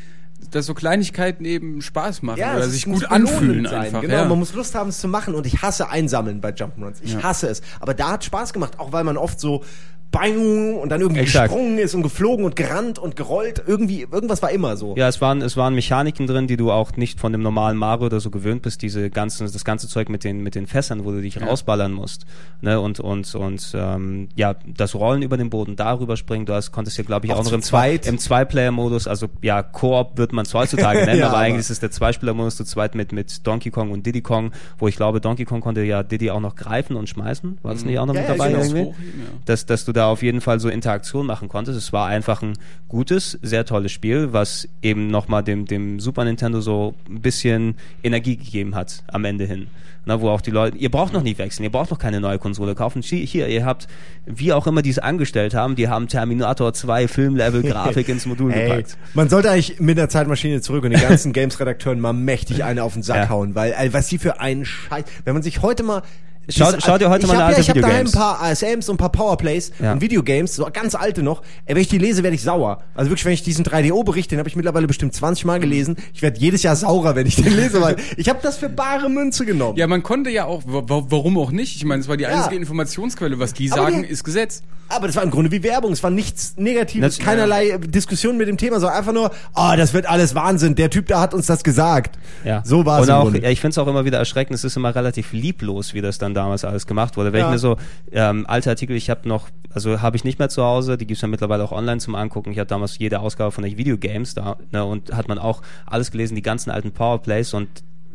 dass 0.50 0.66
so 0.66 0.74
Kleinigkeiten 0.74 1.46
eben 1.46 1.82
Spaß 1.84 2.24
machen 2.24 2.40
Ja, 2.40 2.56
oder 2.56 2.68
sich 2.68 2.86
gut 2.86 3.06
anfühlen 3.06 3.66
sein. 3.66 3.82
einfach. 3.82 4.02
Genau, 4.02 4.14
ja. 4.16 4.26
man 4.26 4.40
muss 4.40 4.54
Lust 4.56 4.74
haben, 4.74 4.90
es 4.90 5.00
zu 5.00 5.08
machen 5.08 5.36
und 5.36 5.46
ich 5.46 5.62
hasse 5.62 5.90
Einsammeln 5.92 6.42
bei 6.42 6.50
Jump'n'Runs. 6.50 6.96
Ich 7.04 7.14
Ja. 7.14 7.22
hasse 7.24 7.48
es. 7.48 7.62
Aber 7.80 7.94
da 7.94 8.12
hat 8.14 8.24
Spaß 8.26 8.52
gemacht, 8.52 8.80
auch 8.80 8.92
weil 8.92 9.04
man 9.04 9.18
oft 9.18 9.40
so 9.40 9.64
bang 10.12 10.76
und 10.76 10.90
dann 10.90 11.02
irgendwie 11.02 11.22
Exakt. 11.22 11.50
gesprungen 11.50 11.78
ist 11.78 11.96
und 11.96 12.04
geflogen 12.04 12.46
und 12.46 12.56
gerannt 12.56 13.00
und 13.00 13.16
gerollt. 13.16 13.64
Irgendwie, 13.66 14.02
irgendwas 14.12 14.42
war 14.42 14.52
immer 14.52 14.76
so. 14.78 14.96
Ja, 14.98 15.08
es 15.08 15.22
waren, 15.22 15.42
es 15.42 15.56
waren 15.58 15.74
Mechaniken 15.74 16.28
drin, 16.28 16.48
die 16.48 16.58
du 16.58 16.72
auch 16.72 16.96
nicht 16.98 17.20
von 17.20 17.32
dem 17.32 17.42
normalen 17.42 17.78
Mario 17.78 18.08
oder 18.08 18.20
so 18.20 18.30
gewöhnt 18.30 18.62
bist, 18.62 18.82
diese 18.82 19.10
ganzen, 19.10 19.52
das 19.52 19.64
ganze 19.64 19.88
Zeug 19.88 20.10
mit 20.10 20.24
den, 20.24 20.42
mit 20.44 20.56
den 20.56 20.68
Fässern, 20.68 21.06
wo 21.06 21.12
du 21.12 21.22
dich 21.22 21.42
rausballern 21.42 21.94
musst. 21.94 22.26
Ne? 22.62 22.80
Und, 22.80 23.00
und, 23.00 23.34
und 23.36 23.72
ähm, 23.74 24.28
ja, 24.36 24.56
das 24.66 24.96
Rollen 24.96 25.22
über 25.22 25.38
den 25.38 25.50
Boden, 25.50 25.76
darüber 25.76 26.18
springen, 26.18 26.46
du 26.46 26.54
hast, 26.54 26.72
konntest 26.72 26.98
ja, 26.98 27.04
glaube 27.04 27.26
ich, 27.26 27.32
Auch 27.34 27.40
auch, 27.40 27.44
noch 27.46 27.54
im, 27.54 27.62
Zwei, 27.62 27.98
zweit. 27.98 28.08
im 28.08 28.18
Zwei-Player-Modus, 28.18 29.08
also 29.08 29.28
ja, 29.42 29.64
Koop 29.64 30.18
wird 30.18 30.34
man 30.34 30.46
es 30.46 30.54
heutzutage 30.54 31.00
nennen, 31.06 31.20
Ja, 31.20 31.28
aber 31.28 31.38
aber- 31.38 31.46
eigentlich 31.46 31.60
ist 31.62 31.70
es 31.72 31.80
der 31.80 31.92
Zweispieler-Modus 31.92 32.58
zu 32.58 32.66
zweit 32.66 32.96
mit, 32.96 33.12
mit 33.14 33.46
Donkey 33.48 33.72
Kong 33.72 33.92
und 33.92 34.06
Diddy 34.06 34.22
Kong, 34.22 34.52
wo 34.78 34.88
ich 34.88 34.96
glaube, 34.96 35.22
Donkey 35.22 35.46
Kong 35.46 35.62
konnte 35.62 35.84
ja 35.84 36.04
Diddy 36.04 36.32
auch 36.32 36.40
noch 36.42 36.56
greifen 36.56 36.96
und 36.96 37.08
schmeißen. 37.08 37.60
War 37.62 37.74
das 37.74 37.86
nicht 37.86 37.98
auch 38.00 38.06
noch 38.06 38.14
Ja, 38.16 38.22
mit 38.22 38.30
ja, 38.30 38.36
dabei 38.36 38.52
genau. 38.52 38.64
irgendwie? 38.64 38.82
Ja. 38.90 38.94
dass, 39.46 39.66
dass 39.66 39.86
du 39.86 39.92
da 39.94 40.01
auf 40.08 40.24
jeden 40.24 40.42
Fall 40.42 40.60
so 40.60 40.70
Interaktion 40.70 41.26
machen 41.26 41.48
konntest. 41.50 41.78
Es 41.78 41.92
war 41.94 42.08
einfach 42.08 42.42
ein 42.42 42.54
gutes, 42.88 43.38
sehr 43.42 43.66
tolles 43.66 43.92
Spiel, 43.92 44.34
was 44.34 44.68
eben 44.82 45.08
nochmal 45.08 45.44
dem, 45.44 45.66
dem 45.66 46.00
Super 46.00 46.24
Nintendo 46.26 46.62
so 46.62 46.94
ein 47.10 47.22
bisschen 47.22 47.76
Energie 48.04 48.38
gegeben 48.38 48.76
hat 48.76 49.04
am 49.08 49.26
Ende 49.26 49.46
hin. 49.46 49.68
Na, 50.04 50.20
wo 50.20 50.30
auch 50.30 50.42
die 50.42 50.50
Leute, 50.50 50.78
ihr 50.78 50.90
braucht 50.90 51.14
noch 51.14 51.22
nie 51.22 51.38
wechseln, 51.38 51.64
ihr 51.64 51.72
braucht 51.72 51.92
noch 51.92 52.00
keine 52.00 52.20
neue 52.20 52.40
Konsole 52.40 52.74
kaufen. 52.74 53.04
Hier, 53.04 53.48
ihr 53.48 53.66
habt, 53.66 53.88
wie 54.26 54.52
auch 54.52 54.66
immer 54.66 54.82
die 54.82 54.90
es 54.90 54.98
angestellt 54.98 55.54
haben, 55.54 55.76
die 55.76 55.90
haben 55.90 56.08
Terminator 56.08 56.74
2 56.74 57.08
Filmlevel-Grafik 57.08 58.10
ins 58.10 58.26
Modul 58.26 58.52
Ey, 58.52 58.68
gepackt. 58.68 58.98
man 59.14 59.30
sollte 59.30 59.52
eigentlich 59.52 59.80
mit 59.80 60.00
der 60.00 60.10
Zeitmaschine 60.10 60.60
zurück 60.62 60.84
und 60.86 60.92
den 60.92 61.02
ganzen 61.02 61.34
Games-Redakteuren 61.34 62.00
mal 62.00 62.14
mächtig 62.14 62.64
eine 62.64 62.84
auf 62.84 62.94
den 62.94 63.04
Sack 63.04 63.26
Ja. 63.26 63.30
hauen, 63.30 63.54
weil 63.54 63.76
was 63.94 64.08
sie 64.08 64.18
für 64.18 64.40
einen 64.40 64.66
Scheiß, 64.66 65.04
wenn 65.24 65.34
man 65.36 65.44
sich 65.44 65.62
heute 65.62 65.84
mal 65.84 66.02
Schau- 66.50 66.72
schau 66.80 66.98
dir 66.98 67.10
heute 67.10 67.26
ich 67.26 67.32
mal 67.32 67.38
hab 67.38 67.44
eine 67.46 67.52
ja, 67.52 67.58
alte 67.58 67.62
Ich 67.62 67.70
habe 67.70 67.82
daheim 67.82 68.08
ein 68.08 68.12
paar 68.12 68.42
ASMs 68.42 68.90
und 68.90 68.96
ein 68.96 68.98
paar 68.98 69.12
Powerplays 69.12 69.72
Ja. 69.80 69.94
und 69.94 70.02
Videogames, 70.02 70.56
so 70.56 70.68
ganz 70.74 70.96
alte 70.96 71.24
noch. 71.24 71.44
Ey, 71.66 71.76
wenn 71.76 71.82
ich 71.82 71.88
die 71.88 71.98
lese, 71.98 72.24
werde 72.24 72.36
ich 72.36 72.42
sauer. 72.42 72.84
Also 72.96 73.10
wirklich, 73.12 73.26
wenn 73.26 73.34
ich 73.34 73.44
diesen 73.44 73.64
3DO-Bericht, 73.64 74.32
den 74.32 74.40
habe 74.40 74.50
ich 74.50 74.56
mittlerweile 74.56 74.88
bestimmt 74.88 75.14
20 75.14 75.46
Mal 75.46 75.60
gelesen. 75.60 75.96
Ich 76.14 76.22
werde 76.22 76.40
jedes 76.40 76.64
Jahr 76.64 76.76
saurer, 76.76 77.16
wenn 77.16 77.28
ich 77.28 77.36
den 77.36 77.56
lese, 77.56 77.82
weil 77.82 77.96
ich 78.18 78.28
habe 78.28 78.40
das 78.42 78.58
für 78.58 78.70
bare 78.70 79.10
Münze 79.10 79.46
genommen. 79.46 79.78
Ja, 79.78 79.88
man 79.88 80.04
konnte 80.04 80.30
ja 80.30 80.46
auch, 80.46 80.64
wa- 80.66 80.84
wa- 80.88 81.06
warum 81.10 81.38
auch 81.38 81.52
nicht? 81.52 81.76
Ich 81.78 81.86
meine, 81.86 82.02
es 82.02 82.08
war 82.08 82.18
die 82.18 82.24
Ja. 82.24 82.30
einzige 82.36 82.56
Informationsquelle. 82.56 83.40
Was 83.40 83.54
die 83.54 83.72
Aber 83.72 83.84
sagen, 83.84 84.02
die- 84.04 84.10
ist 84.10 84.24
Gesetz. 84.24 84.64
Aber 84.96 85.08
das 85.08 85.16
war 85.16 85.24
im 85.24 85.32
Grunde 85.32 85.52
wie 85.52 85.64
Werbung. 85.64 85.92
Es 85.92 86.04
war 86.04 86.10
nichts 86.12 86.56
Negatives, 86.58 87.18
Das- 87.18 87.26
keinerlei 87.26 87.78
Diskussion 87.78 88.38
mit 88.38 88.48
dem 88.48 88.58
Thema, 88.58 88.80
sondern 88.80 88.98
einfach 88.98 89.14
nur, 89.14 89.32
ah, 89.54 89.76
das 89.76 89.94
wird 89.94 90.06
alles 90.08 90.36
Wahnsinn. 90.36 90.76
Der 90.76 90.90
Typ 90.90 91.08
da 91.08 91.22
hat 91.22 91.34
uns 91.34 91.46
das 91.46 91.64
gesagt. 91.64 92.18
Ja. 92.44 92.62
So 92.66 92.86
war 92.86 93.00
es 93.02 93.08
Und 93.08 93.14
auch, 93.14 93.34
ja, 93.34 93.50
ich 93.50 93.60
finde 93.62 93.72
es 93.72 93.78
auch 93.78 93.88
immer 93.88 94.06
wieder 94.06 94.18
erschreckend, 94.18 94.56
es 94.56 94.64
ist 94.64 94.76
immer 94.78 94.94
relativ 94.96 95.32
lieblos, 95.34 95.94
wie 95.94 96.02
das 96.02 96.18
dann 96.18 96.34
damals 96.34 96.66
alles 96.66 96.88
gemacht 96.88 97.18
wurde. 97.18 97.34
Wenn 97.34 97.40
Ja. 97.42 97.46
ich 97.48 97.52
mir 97.54 97.60
so 97.60 97.78
ähm, 98.12 98.46
alte 98.48 98.70
Artikel, 98.70 98.96
ich 98.96 99.10
habe 99.10 99.28
noch, 99.28 99.48
also 99.74 100.02
habe 100.02 100.16
ich 100.18 100.24
nicht 100.24 100.40
mehr 100.40 100.50
zu 100.50 100.64
Hause, 100.64 100.98
die 100.98 101.06
gibt's 101.08 101.22
ja 101.22 101.28
mittlerweile 101.28 101.64
auch 101.64 101.72
online 101.72 102.00
zum 102.00 102.16
Angucken. 102.16 102.52
Ich 102.52 102.60
hatte 102.60 102.70
damals 102.70 102.98
jede 102.98 103.20
Ausgabe 103.20 103.52
von 103.52 103.64
den 103.64 103.78
Videogames 103.78 104.34
da 104.34 104.58
ne, 104.72 104.84
und 104.86 105.14
hat 105.14 105.28
man 105.28 105.40
auch 105.40 105.62
alles 105.86 106.12
gelesen, 106.12 106.36
die 106.36 106.42
ganzen 106.42 106.72
alten 106.72 106.92
Powerplays 106.92 107.54
und 107.54 107.68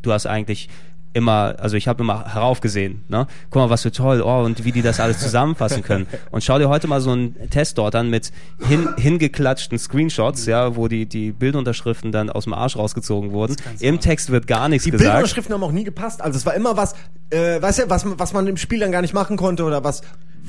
du 0.03 0.13
hast 0.13 0.27
eigentlich 0.27 0.69
immer, 1.17 1.55
also 1.59 1.77
ich 1.77 1.89
habe 1.89 2.03
immer 2.03 2.33
heraufgesehen, 2.33 3.03
ne? 3.09 3.27
Guck 3.49 3.63
mal, 3.63 3.71
was 3.71 3.83
für 3.83 3.91
toll, 3.91 4.21
oh, 4.21 4.45
und 4.45 4.65
wie 4.65 4.73
die 4.73 4.83
das 4.83 5.01
alles 5.01 5.19
zusammenfassen 5.19 5.83
können. 5.83 6.07
Und 6.31 6.45
schau 6.45 6.59
dir 6.59 6.69
heute 6.69 6.89
mal 6.89 7.01
so 7.01 7.11
einen 7.11 7.49
Test 7.49 7.79
dort 7.79 7.95
an 7.95 8.11
mit 8.11 8.33
hin, 8.69 8.91
hingeklatschten 8.99 9.79
Screenshots, 9.79 10.45
ja, 10.45 10.77
wo 10.77 10.89
die, 10.89 11.07
die 11.07 11.33
Bildunterschriften 11.33 12.13
dann 12.13 12.29
aus 12.29 12.45
dem 12.45 12.53
Arsch 12.53 12.77
rausgezogen 12.77 13.33
wurden. 13.33 13.57
Im 13.81 13.99
Text 13.99 14.31
wird 14.31 14.47
gar 14.47 14.69
nichts 14.69 14.85
Die 14.85 14.91
gesagt. 14.91 15.09
Bildunterschriften 15.09 15.55
haben 15.55 15.63
auch 15.63 15.73
nie 15.73 15.85
gepasst. 15.85 16.21
Also 16.21 16.37
es 16.37 16.45
war 16.45 16.55
immer 16.55 16.77
was, 16.77 16.95
äh, 17.31 17.63
weißt 17.63 17.79
du, 17.79 17.91
was, 17.91 18.05
was 18.19 18.35
man 18.35 18.47
im 18.47 18.59
Spiel 18.59 18.81
dann 18.81 18.93
gar 18.93 19.01
nicht 19.01 19.15
machen 19.15 19.39
konnte 19.39 19.65
oder 19.65 19.85
was 19.85 20.03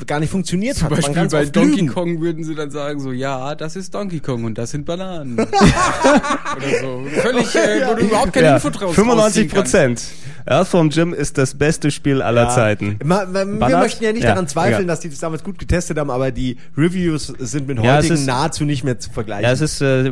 gar 0.06 0.20
nicht 0.20 0.30
funktioniert 0.30 0.76
Zum 0.78 0.86
hat. 0.86 0.92
Man 0.92 1.02
Beispiel 1.14 1.28
bei 1.30 1.46
Donkey 1.46 1.76
lügen. 1.82 1.88
Kong 1.88 2.22
würden 2.22 2.44
sie 2.44 2.54
dann 2.56 2.70
sagen 2.72 3.00
so, 3.00 3.12
ja, 3.12 3.56
das 3.56 3.76
ist 3.76 3.94
Donkey 3.96 4.20
Kong 4.20 4.44
und 4.44 4.58
das 4.58 4.72
sind 4.72 4.86
Bananen. 4.86 5.38
Oder 5.40 5.50
so. 6.82 7.04
Völlig, 7.22 7.56
äh, 7.56 7.88
wo 7.88 7.94
du 7.96 8.02
überhaupt 8.06 8.34
keine 8.34 8.48
ja, 8.48 8.56
Info 8.56 8.70
draus 8.70 8.94
95 8.96 9.18
rausziehen 9.26 9.50
kannst. 9.50 9.72
Prozent. 9.72 10.04
Earthworm 10.46 10.90
Jim 10.90 11.14
ist 11.14 11.38
das 11.38 11.56
beste 11.56 11.92
Spiel 11.92 12.22
aller 12.22 12.44
Ja. 12.44 12.50
Zeiten. 12.50 13.00
Ma, 13.04 13.26
ma, 13.26 13.46
wir 13.46 13.78
möchten 13.80 14.04
ja 14.04 14.14
nicht 14.14 14.24
Ja, 14.24 14.30
daran 14.30 14.48
zweifeln, 14.48 14.76
egal. 14.84 14.86
dass 14.88 15.00
die 15.02 15.10
das 15.10 15.20
damals 15.20 15.44
gut 15.44 15.60
getestet 15.60 15.98
haben, 15.98 16.10
aber 16.10 16.32
die 16.32 16.58
Reviews 16.78 17.28
sind 17.40 17.68
mit 17.68 17.78
Ja, 17.84 17.98
heutigen 17.98 18.14
ist- 18.14 18.26
nahezu 18.26 18.64
nicht 18.64 18.84
mehr 18.84 18.98
zu 19.00 19.10
vergleichen. 19.12 19.44
Ja, 19.44 19.52
es 19.52 19.62
ist 19.62 19.82
äh, 19.82 20.12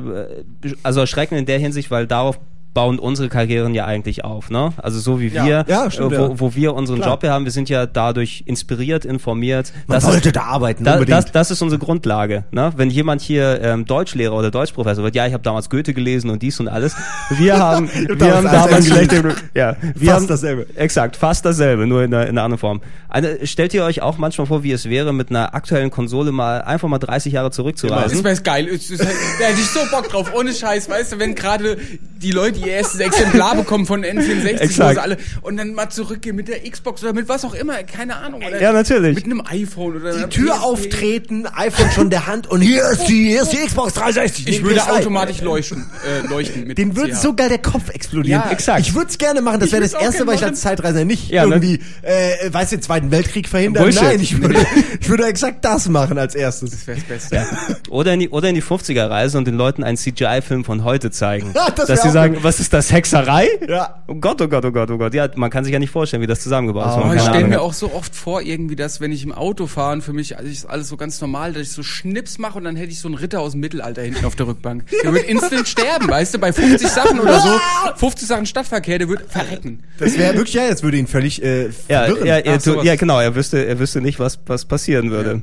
also 0.84 1.00
erschreckend 1.02 1.40
in 1.40 1.46
der 1.46 1.60
Hinsicht, 1.60 1.90
weil 1.92 2.06
darauf 2.08 2.40
bauen 2.76 3.00
unsere 3.00 3.30
Karrieren 3.30 3.74
ja 3.74 3.86
eigentlich 3.86 4.24
auf, 4.24 4.52
ne? 4.52 4.74
Also 4.78 5.00
so 5.00 5.20
wie 5.20 5.30
Ja. 5.30 5.46
wir, 5.46 5.66
Ja, 5.68 5.90
stimmt, 5.90 6.12
äh, 6.14 6.20
wo, 6.20 6.40
wo 6.40 6.56
wir 6.56 6.76
unseren 6.76 6.98
Klar. 7.00 7.12
Job 7.14 7.22
hier 7.22 7.32
haben, 7.32 7.46
wir 7.46 7.52
sind 7.52 7.70
ja 7.70 7.88
dadurch 7.88 8.44
inspiriert, 8.46 9.06
informiert. 9.06 9.72
Man 9.88 9.96
das 9.96 10.04
sollte 10.04 10.28
ist, 10.30 10.36
da 10.36 10.44
arbeiten, 10.44 10.84
da, 10.84 10.94
unbedingt. 10.96 11.18
das, 11.18 11.32
das 11.32 11.50
ist 11.52 11.62
unsere 11.64 11.80
Grundlage. 11.80 12.44
Ne? 12.52 12.74
Wenn 12.76 12.90
jemand 12.92 13.22
hier 13.22 13.62
ähm, 13.64 13.86
Deutschlehrer 13.86 14.36
oder 14.36 14.52
Deutschprofessor 14.52 15.04
wird, 15.06 15.16
ja, 15.16 15.26
ich 15.26 15.34
habe 15.34 15.42
damals 15.42 15.70
Goethe 15.72 15.94
gelesen 15.96 16.30
und 16.30 16.44
dies 16.44 16.60
und 16.60 16.68
alles. 16.68 16.96
Wir 17.30 17.58
haben, 17.58 17.90
wir 17.94 18.16
damals 18.18 18.36
haben 18.36 18.44
damals 18.52 18.86
gelesen. 18.90 19.08
schlechte, 19.10 19.36
ja, 19.56 19.78
wir 19.96 20.10
Fast 20.12 20.20
haben, 20.22 20.28
dasselbe. 20.28 20.68
Exakt, 20.76 21.16
fast 21.16 21.46
dasselbe, 21.46 21.88
nur 21.88 22.04
in 22.04 22.14
einer, 22.14 22.24
in 22.24 22.30
einer 22.32 22.44
anderen 22.44 22.60
Form. 22.60 22.82
Eine, 23.08 23.48
stellt 23.48 23.74
ihr 23.74 23.86
euch 23.86 24.02
auch 24.02 24.18
manchmal 24.18 24.48
vor, 24.48 24.64
wie 24.64 24.74
es 24.74 24.90
wäre, 24.90 25.14
mit 25.14 25.30
einer 25.30 25.56
aktuellen 25.56 25.92
Konsole 25.92 26.34
mal 26.34 26.62
einfach 26.62 26.90
mal 26.90 27.00
30 27.00 27.32
Jahre 27.32 27.52
zurückzureisen? 27.52 28.22
Das 28.22 28.24
wäre 28.24 28.42
geil. 28.44 28.66
Da 28.66 29.46
hätte 29.46 29.60
ich 29.62 29.68
so 29.70 29.80
Bock 29.92 30.10
drauf. 30.10 30.34
Ohne 30.36 30.54
Scheiß, 30.54 30.90
weißt 30.90 31.14
du, 31.14 31.20
wenn 31.20 31.36
gerade 31.36 31.78
die 32.22 32.32
Leute 32.32 32.65
ihr 32.66 32.74
erstes 32.74 33.00
Exemplar 33.00 33.56
bekommen 33.56 33.86
von 33.86 34.04
N64, 34.04 34.44
wo 34.44 34.48
Exakt. 34.64 34.96
sie 34.96 35.02
alle 35.02 35.18
und 35.42 35.58
dann 35.58 35.74
mal 35.74 35.90
zurückgehen 35.90 36.36
mit 36.36 36.48
der 36.48 36.60
Xbox 36.70 37.04
oder 37.04 37.14
mit 37.14 37.28
was 37.30 37.44
auch 37.46 37.54
immer, 37.54 37.84
keine 37.84 38.16
Ahnung. 38.18 38.42
Oder 38.44 38.62
Ja, 38.62 38.72
natürlich. 38.74 39.16
Mit 39.16 39.26
einem 39.26 39.42
iPhone 39.46 39.98
oder 39.98 40.14
die 40.26 40.30
Tür 40.36 40.54
PSP. 40.56 40.64
auftreten, 40.64 41.48
iPhone 41.48 41.92
schon 41.92 42.04
in 42.06 42.10
der 42.10 42.28
Hand 42.28 42.48
und 42.48 42.62
hier 42.62 42.84
ist 42.90 43.08
die, 43.08 43.30
hier 43.30 43.42
ist 43.44 43.52
die 43.54 43.58
Xbox 43.58 43.94
360. 43.94 44.48
Ich 44.48 44.64
würde 44.64 44.80
PS3. 44.82 45.00
automatisch 45.00 45.42
leuchten, 45.42 45.86
äh, 46.24 46.28
leuchten 46.28 46.66
mit 46.68 46.78
Den 46.78 46.96
würde 46.96 47.14
CH. 47.14 47.22
so 47.22 47.34
geil 47.34 47.50
der 47.50 47.60
Kopf 47.60 47.90
explodieren. 47.90 48.42
Ja, 48.46 48.52
exakt. 48.52 48.82
Ich 48.82 48.94
würde 48.96 49.10
es 49.10 49.18
gerne 49.18 49.42
machen. 49.42 49.60
Das 49.60 49.72
wäre 49.72 49.82
das 49.82 49.94
erste, 49.94 50.26
weil 50.28 50.36
ich 50.36 50.44
als 50.44 50.62
Zeitreisender 50.62 51.06
nicht 51.06 51.30
Ja, 51.30 51.46
ne? 51.46 51.56
irgendwie, 51.56 51.80
äh, 52.02 52.52
weiß 52.54 52.70
den 52.72 52.82
Zweiten 52.82 53.12
Weltkrieg 53.12 53.48
verhindern. 53.48 53.84
Bullshit. 53.84 54.02
Nein, 54.04 54.20
ich 54.20 54.42
würde, 54.42 54.66
ich 55.00 55.10
würde 55.10 55.26
exakt 55.26 55.64
das 55.66 55.88
machen 55.90 56.18
als 56.18 56.36
erstes. 56.36 56.72
Das 56.72 56.88
wäre 56.88 56.98
das 56.98 57.08
Beste. 57.30 57.46
Oder 57.90 58.14
in 58.14 58.20
die, 58.20 58.30
oder 58.30 58.50
in 58.50 58.56
die 58.56 58.64
50er 58.64 59.10
Reise 59.10 59.38
und 59.38 59.46
den 59.46 59.56
Leuten 59.56 59.84
einen 59.84 59.98
CGI-Film 59.98 60.64
von 60.66 60.84
heute 60.84 61.12
zeigen. 61.12 61.52
Ja, 61.56 61.70
das 61.76 61.88
dass 61.88 62.02
sie 62.02 62.10
sagen, 62.10 62.36
gut. 62.36 62.44
Was 62.56 62.62
ist 62.62 62.74
das, 62.74 62.92
Hexerei? 62.94 63.48
Ja. 63.68 64.04
Oh 64.08 64.16
Gott, 64.16 64.42
oh 64.42 64.48
Gott, 64.48 64.64
oh 64.64 64.72
Gott, 64.72 64.90
oh 64.90 64.98
Gott. 64.98 65.14
Ja, 65.14 65.28
man 65.36 65.50
kann 65.50 65.66
sich 65.66 65.74
ja 65.74 65.80
nicht 65.80 65.90
vorstellen, 65.90 66.22
wie 66.24 66.28
das 66.28 66.40
zusammengebaut 66.40 66.88
ist. 66.88 67.06
Oh, 67.06 67.14
ich 67.14 67.22
stelle 67.22 67.48
mir 67.48 67.62
auch 67.62 67.74
so 67.74 67.92
oft 67.94 68.16
vor, 68.16 68.42
irgendwie, 68.42 68.78
dass 68.78 69.02
wenn 69.02 69.12
ich 69.12 69.24
im 69.24 69.34
Auto 69.34 69.68
fahre, 69.68 69.94
und 69.94 70.02
für 70.04 70.14
mich 70.14 70.38
also 70.38 70.50
ist 70.50 70.66
alles 70.66 70.88
so 70.88 70.96
ganz 70.96 71.20
normal, 71.20 71.52
dass 71.52 71.64
ich 71.64 71.72
so 71.72 71.84
Schnips 71.84 72.38
mache 72.38 72.58
und 72.58 72.64
dann 72.64 72.78
hätte 72.78 72.92
ich 72.92 73.00
so 73.00 73.10
einen 73.10 73.16
Ritter 73.18 73.42
aus 73.42 73.52
dem 73.52 73.60
Mittelalter 73.60 74.04
hinten 74.04 74.24
auf 74.24 74.36
der 74.36 74.48
Rückbank. 74.48 74.86
Der 75.04 75.14
wird 75.14 75.26
instant 75.26 75.68
sterben, 75.68 76.08
weißt 76.08 76.36
du, 76.36 76.40
bei 76.40 76.54
50 76.54 76.88
Sachen 76.88 77.20
oder 77.20 77.40
so, 77.42 77.50
50 77.98 78.28
Sachen 78.28 78.46
Stadtverkehr, 78.46 79.00
der 79.00 79.10
wird 79.10 79.30
verrecken. 79.30 79.84
Das 80.00 80.18
wäre 80.18 80.36
wirklich, 80.38 80.54
ja, 80.56 80.70
das 80.70 80.82
würde 80.82 80.98
ihn 80.98 81.08
völlig 81.08 81.44
äh, 81.44 81.66
Ja, 81.90 82.06
verwirren. 82.06 82.26
ja, 82.26 82.38
ja, 82.38 82.54
Ach, 82.56 82.62
sowas. 82.62 82.86
ja, 82.86 82.96
genau, 82.96 83.20
er 83.20 83.36
wüsste, 83.36 83.66
er 83.66 83.80
wüsste 83.80 84.00
nicht, 84.00 84.20
was, 84.20 84.40
was 84.46 84.64
passieren 84.66 85.12
würde. 85.12 85.42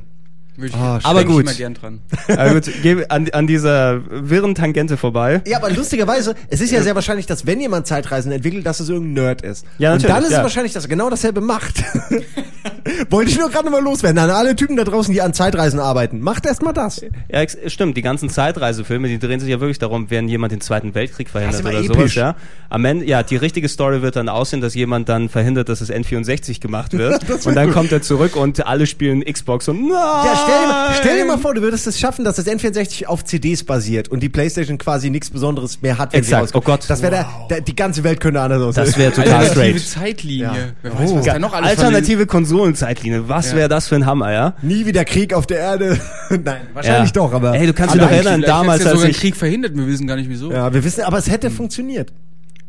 Würde 0.56 0.68
ich, 0.68 0.74
Ah, 0.76 1.00
Aber 1.04 1.22
ich 1.22 1.26
gut. 1.26 1.42
immer 1.44 1.54
gern 1.54 1.72
dran. 1.74 2.00
Aber 2.28 2.54
gut, 2.54 2.70
geh 2.82 3.06
an, 3.08 3.28
an 3.30 3.46
dieser 3.46 4.02
wirren 4.28 4.54
Tangente 4.54 4.96
vorbei. 4.98 5.40
Ja, 5.46 5.56
aber 5.56 5.70
lustigerweise, 5.70 6.34
es 6.50 6.60
ist 6.60 6.70
ja 6.72 6.82
sehr 6.82 6.94
wahrscheinlich, 6.94 7.24
dass 7.26 7.46
wenn 7.46 7.58
jemand 7.60 7.86
Zeitreisen 7.86 8.30
entwickelt, 8.32 8.66
dass 8.66 8.78
es 8.80 8.90
irgendein 8.90 9.24
Nerd 9.24 9.42
ist. 9.42 9.64
Ja, 9.78 9.92
Und 9.92 10.02
natürlich, 10.02 10.14
dann 10.14 10.24
ist 10.24 10.30
ja. 10.32 10.38
es 10.38 10.42
wahrscheinlich, 10.42 10.72
dass 10.74 10.84
er 10.84 10.88
genau 10.90 11.08
dasselbe 11.08 11.40
macht. 11.40 11.82
Wollte 13.10 13.30
ich 13.30 13.38
nur 13.38 13.48
gerade 13.50 13.64
nochmal 13.66 13.82
loswerden. 13.82 14.18
An 14.18 14.30
alle 14.30 14.56
Typen 14.56 14.76
da 14.76 14.84
draußen, 14.84 15.12
die 15.12 15.20
an 15.22 15.32
Zeitreisen 15.34 15.78
arbeiten. 15.80 16.20
Macht 16.20 16.46
erst 16.46 16.62
mal 16.62 16.72
das. 16.72 17.00
Ja, 17.30 17.40
stimmt, 17.68 17.96
die 17.96 18.02
ganzen 18.02 18.28
Zeitreisefilme, 18.28 19.08
die 19.08 19.18
drehen 19.18 19.40
sich 19.40 19.48
ja 19.48 19.60
wirklich 19.60 19.78
darum, 19.78 20.10
wenn 20.10 20.28
jemand 20.28 20.52
den 20.52 20.60
Zweiten 20.60 20.94
Weltkrieg 20.94 21.28
verhindert 21.30 21.60
oder 21.62 21.70
immer 21.72 21.82
sowas, 21.84 21.96
episch. 21.98 22.16
ja. 22.16 22.34
Am 22.70 22.84
Ende, 22.84 23.04
ja, 23.04 23.22
die 23.22 23.36
richtige 23.36 23.68
Story 23.68 24.02
wird 24.02 24.16
dann 24.16 24.28
aussehen, 24.28 24.60
dass 24.60 24.74
jemand 24.74 25.08
dann 25.08 25.28
verhindert, 25.28 25.68
dass 25.68 25.80
das 25.80 25.90
N64 25.90 26.60
gemacht 26.60 26.92
wird. 26.96 27.22
Und 27.46 27.54
dann 27.54 27.66
gut. 27.66 27.74
kommt 27.74 27.92
er 27.92 28.02
zurück 28.02 28.36
und 28.36 28.66
alle 28.66 28.86
spielen 28.86 29.22
Xbox 29.24 29.68
und 29.68 29.88
Ja, 29.90 30.34
stell 30.44 30.60
dir, 30.60 30.66
mal, 30.68 30.94
stell 31.00 31.16
dir 31.18 31.24
mal 31.24 31.38
vor, 31.38 31.54
du 31.54 31.62
würdest 31.62 31.86
es 31.86 31.98
schaffen, 31.98 32.24
dass 32.24 32.36
das 32.36 32.46
N64 32.46 33.06
auf 33.06 33.24
CDs 33.24 33.64
basiert 33.64 34.08
und 34.08 34.20
die 34.22 34.28
Playstation 34.28 34.78
quasi 34.78 35.10
nichts 35.10 35.30
Besonderes 35.30 35.82
mehr 35.82 35.98
hat, 35.98 36.12
wenn 36.12 36.20
Exakt. 36.20 36.50
Oh 36.54 36.60
Gott. 36.60 36.84
Das 36.88 37.02
wäre 37.02 37.10
der, 37.12 37.26
der, 37.50 37.60
die 37.60 37.74
ganze 37.76 38.04
Welt 38.04 38.20
könnte 38.20 38.40
anders 38.40 38.62
aussehen. 38.62 38.84
Das 38.86 38.96
wäre 38.98 39.12
total 39.12 39.32
Alternative 39.46 39.78
strange. 39.80 40.06
Zeitlinie. 40.06 40.44
Ja. 40.44 40.54
Wer 40.82 40.98
weiß, 40.98 41.10
Oh. 41.12 41.16
was 41.18 41.24
da 41.26 41.38
noch 41.38 41.52
alles 41.52 41.70
Alternative 41.70 42.26
Konsolenzeitlinie, 42.72 43.28
was 43.28 43.50
Ja. 43.50 43.56
wäre 43.56 43.68
das 43.68 43.88
für 43.88 43.96
ein 43.96 44.06
Hammer, 44.06 44.32
ja? 44.32 44.54
Nie 44.62 44.86
wieder 44.86 45.04
Krieg 45.04 45.34
auf 45.34 45.46
der 45.46 45.58
Erde. 45.58 45.98
Nein, 46.30 46.62
wahrscheinlich 46.72 47.10
ja. 47.10 47.22
doch, 47.22 47.32
aber. 47.32 47.54
Ey, 47.54 47.66
du 47.66 47.72
kannst 47.72 47.94
dich 47.94 48.00
doch 48.02 48.10
erinnern, 48.10 48.42
damals, 48.42 48.84
ja 48.84 48.90
als 48.90 48.98
sogar 48.98 49.10
ich... 49.10 49.18
Krieg 49.18 49.36
verhindert, 49.36 49.76
wir 49.76 49.86
wissen 49.86 50.06
gar 50.06 50.16
nicht 50.16 50.28
wieso. 50.28 50.50
Ja, 50.50 50.72
wir 50.72 50.82
wissen, 50.82 51.02
aber 51.02 51.18
es 51.18 51.30
hätte 51.30 51.50
funktioniert. 51.50 52.12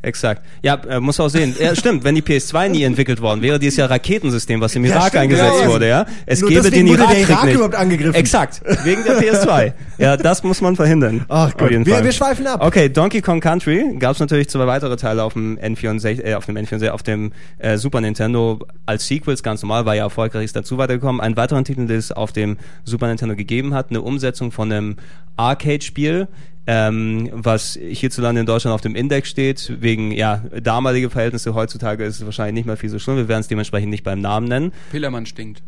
Exakt. 0.03 0.41
Ja, 0.61 0.75
äh, 0.89 0.99
muss 0.99 1.17
auch 1.21 1.29
sehen. 1.29 1.55
Ja, 1.57 1.73
stimmt, 1.75 2.03
wenn 2.03 2.13
die 2.13 2.21
PS2 2.21 2.67
nie 2.67 2.83
entwickelt 2.83 3.21
worden 3.21 3.41
wäre, 3.41 3.57
die 3.57 3.67
ist 3.67 3.77
ja 3.77 3.85
Raketensystem, 3.85 4.59
was 4.59 4.75
im 4.75 4.83
Ja, 4.83 4.91
Irak 4.91 5.07
stimmt, 5.07 5.23
eingesetzt 5.23 5.53
ja, 5.59 5.63
ja. 5.63 5.69
wurde, 5.69 5.87
ja. 5.87 6.05
Es 6.25 6.41
Nur 6.41 6.49
gäbe 6.49 6.69
den 6.69 6.87
Irakkrieg 6.87 7.29
Irak 7.29 7.45
nicht. 7.45 7.55
überhaupt 7.55 7.75
angegriffen. 7.75 8.13
Exakt, 8.13 8.61
wegen 8.83 9.03
der 9.05 9.17
PS2. 9.21 9.71
Ja, 9.97 10.17
das 10.17 10.43
muss 10.43 10.59
man 10.59 10.75
verhindern. 10.75 11.23
Ach 11.29 11.55
Gott, 11.57 11.69
wir, 11.69 12.03
wir 12.03 12.11
schweifen 12.11 12.45
ab. 12.47 12.61
Okay, 12.61 12.89
Donkey 12.89 13.21
Kong 13.21 13.39
Country 13.39 13.95
gab 13.97 14.11
es 14.11 14.19
natürlich 14.19 14.49
zwei 14.49 14.67
weitere 14.67 14.97
Teile 14.97 15.23
auf 15.23 15.33
dem 15.33 15.57
N64, 15.57 16.21
äh, 16.21 16.33
auf 16.35 16.45
dem 16.45 16.57
N64, 16.57 16.89
auf 16.89 17.01
dem 17.03 17.31
äh, 17.59 17.77
Super 17.77 18.01
Nintendo 18.01 18.59
als 18.85 19.07
Sequels 19.07 19.41
ganz 19.41 19.61
normal, 19.63 19.85
war 19.85 19.95
ja 19.95 20.03
erfolgreich 20.03 20.43
ist 20.43 20.55
dazu 20.57 20.77
weitergekommen. 20.77 21.21
Ein 21.21 21.37
weiterer 21.37 21.63
Titel, 21.63 21.87
den 21.87 21.97
es 21.97 22.11
auf 22.11 22.33
dem 22.33 22.57
Super 22.83 23.07
Nintendo 23.07 23.37
gegeben 23.37 23.73
hat, 23.73 23.89
eine 23.89 24.01
Umsetzung 24.01 24.51
von 24.51 24.69
einem 24.69 24.97
Arcade-Spiel, 25.37 26.27
ähm, 26.65 27.29
was 27.33 27.77
hierzulande 27.81 28.39
in 28.41 28.45
Deutschland 28.47 28.73
auf 28.73 28.81
dem 28.81 28.95
Index 28.95 29.29
steht, 29.29 29.73
wegen 29.81 30.11
ja 30.11 30.43
damalige 30.61 31.09
Verhältnisse. 31.09 31.53
Heutzutage 31.55 32.05
ist 32.05 32.19
es 32.19 32.25
wahrscheinlich 32.25 32.53
nicht 32.55 32.65
mehr 32.65 32.77
viel 32.77 32.89
so 32.89 32.99
schlimm. 32.99 33.17
Wir 33.17 33.27
werden 33.27 33.41
es 33.41 33.47
dementsprechend 33.47 33.89
nicht 33.89 34.03
beim 34.03 34.21
Namen 34.21 34.47
nennen. 34.47 34.71
Pillermann 34.91 35.25
stinkt. 35.25 35.61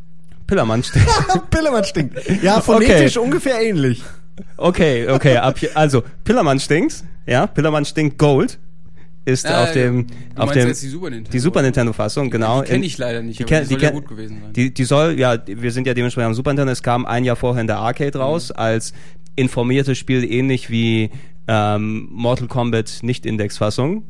Pillermann 0.48 0.84
steht. 0.84 1.04
Pillemann 1.50 1.84
stinkt. 1.84 2.18
Ja, 2.44 2.62
phonetisch 2.62 3.18
ungefähr 3.18 3.62
ähnlich. 3.62 4.02
Okay, 4.58 5.08
okay, 5.10 5.38
ab 5.38 5.58
hier, 5.58 5.70
also 5.76 6.04
Pillermann 6.26 6.60
stinkt, 6.60 7.04
ja, 7.26 7.48
Pillermann 7.48 7.86
stinkt 7.86 8.18
Gold 8.18 8.60
ist 9.28 9.48
Ah, 9.48 9.64
auf 9.64 9.72
dem 9.72 10.06
du 10.36 10.42
auf 10.42 10.52
dem 10.52 10.68
jetzt 10.68 10.84
die 10.84 10.88
Super 10.90 11.10
Nintendo. 11.10 11.32
die 11.32 11.40
Super 11.40 11.62
Nintendo 11.64 11.94
Fassung, 11.94 12.30
genau. 12.30 12.62
Die 12.62 12.68
kenn 12.68 12.76
In- 12.78 12.84
ich 12.84 12.98
leider 13.00 13.24
nicht, 13.24 13.40
Die, 13.40 13.44
aber 13.46 13.62
die 13.62 13.66
soll 13.66 13.78
die, 13.80 13.84
ja 13.86 13.90
gut 13.92 14.08
gewesen 14.08 14.40
sein. 14.42 14.54
Die, 14.54 14.72
die 14.74 14.84
soll, 14.84 15.18
ja, 15.20 15.38
wir 15.48 15.72
sind 15.72 15.88
ja 15.88 15.94
dementsprechend 15.96 16.28
am 16.28 16.34
Super 16.36 16.52
Nintendo. 16.52 16.72
Es 16.74 16.84
kam 16.84 17.06
ein 17.08 17.24
Jahr 17.24 17.36
vorher 17.36 17.62
in 17.62 17.66
der 17.68 17.78
Arcade 17.80 18.16
raus 18.20 18.50
Mhm. 18.50 18.56
als 18.60 18.94
informiertes 19.36 19.98
Spiel, 19.98 20.24
ähnlich 20.30 20.70
wie 20.70 21.10
ähm, 21.48 22.08
Mortal 22.12 22.48
Kombat 22.48 23.00
Nicht-Index-Fassung, 23.02 24.04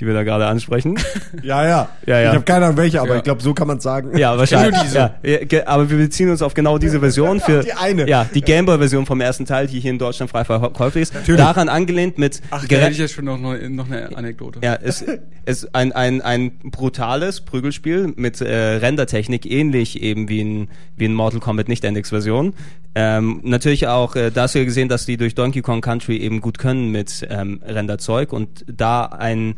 die 0.00 0.06
wir 0.06 0.14
da 0.14 0.22
gerade 0.24 0.46
ansprechen. 0.46 0.98
Ja, 1.42 1.66
ja. 1.66 1.88
Ja, 2.06 2.20
ja. 2.20 2.28
Ich 2.30 2.34
habe 2.36 2.44
keine 2.44 2.64
Ahnung 2.66 2.76
welche, 2.78 3.00
aber 3.00 3.10
Ja. 3.10 3.16
ich 3.18 3.22
glaube, 3.24 3.42
so 3.42 3.52
kann 3.54 3.66
man 3.68 3.80
sagen. 3.80 4.16
Ja, 4.16 4.38
wahrscheinlich. 4.38 4.92
Ja, 4.94 5.14
ja, 5.22 5.66
aber 5.66 5.90
wir 5.90 5.98
beziehen 5.98 6.30
uns 6.30 6.40
auf 6.42 6.54
genau 6.54 6.78
diese 6.78 7.00
Version 7.00 7.38
für 7.40 7.62
Die 7.62 7.72
eine. 7.74 8.08
Ja, 8.08 8.24
die 8.32 8.40
Gameboy-Version 8.40 9.04
vom 9.04 9.20
ersten 9.20 9.44
Teil, 9.44 9.66
die 9.66 9.78
hier 9.80 9.90
in 9.90 9.98
Deutschland 9.98 10.30
frei 10.30 10.44
verkäuflich 10.44 11.02
ist. 11.02 11.14
Natürlich. 11.14 11.40
Daran 11.40 11.68
angelehnt 11.68 12.16
mit 12.18 12.40
Ach, 12.50 12.66
da 12.66 12.76
hätte 12.76 12.92
ich 12.92 12.98
jetzt 12.98 13.12
schon 13.14 13.26
noch, 13.26 13.38
noch, 13.38 13.54
noch 13.68 13.90
eine 13.90 14.16
Anekdote. 14.16 14.60
Ja, 14.62 14.74
es 14.80 15.04
ist 15.44 15.74
ein, 15.74 15.92
ein, 15.92 16.22
ein 16.22 16.52
brutales 16.62 17.42
Prügelspiel 17.42 18.12
mit 18.16 18.40
äh, 18.40 18.54
Rendertechnik, 18.76 19.44
ähnlich 19.44 20.00
eben 20.02 20.28
wie 20.30 20.40
in, 20.40 20.68
wie 20.96 21.04
in 21.04 21.14
Mortal 21.14 21.40
Kombat 21.40 21.68
Nicht-Index-Version. 21.68 22.54
Ähm, 22.94 23.40
natürlich 23.42 23.88
auch, 23.88 24.14
äh, 24.14 24.30
da 24.30 24.42
hast 24.42 24.54
du 24.54 24.60
ja 24.60 24.64
gesehen, 24.64 24.88
dass 24.88 25.04
die 25.04 25.16
durch 25.16 25.34
Donkey 25.34 25.62
Kong 25.62 25.80
Country 25.80 26.16
eben 26.18 26.40
gut 26.40 26.58
können 26.58 26.90
mit 26.90 27.26
ähm, 27.28 27.60
Renderzeug 27.64 28.32
und 28.32 28.64
da 28.68 29.04
ein 29.06 29.56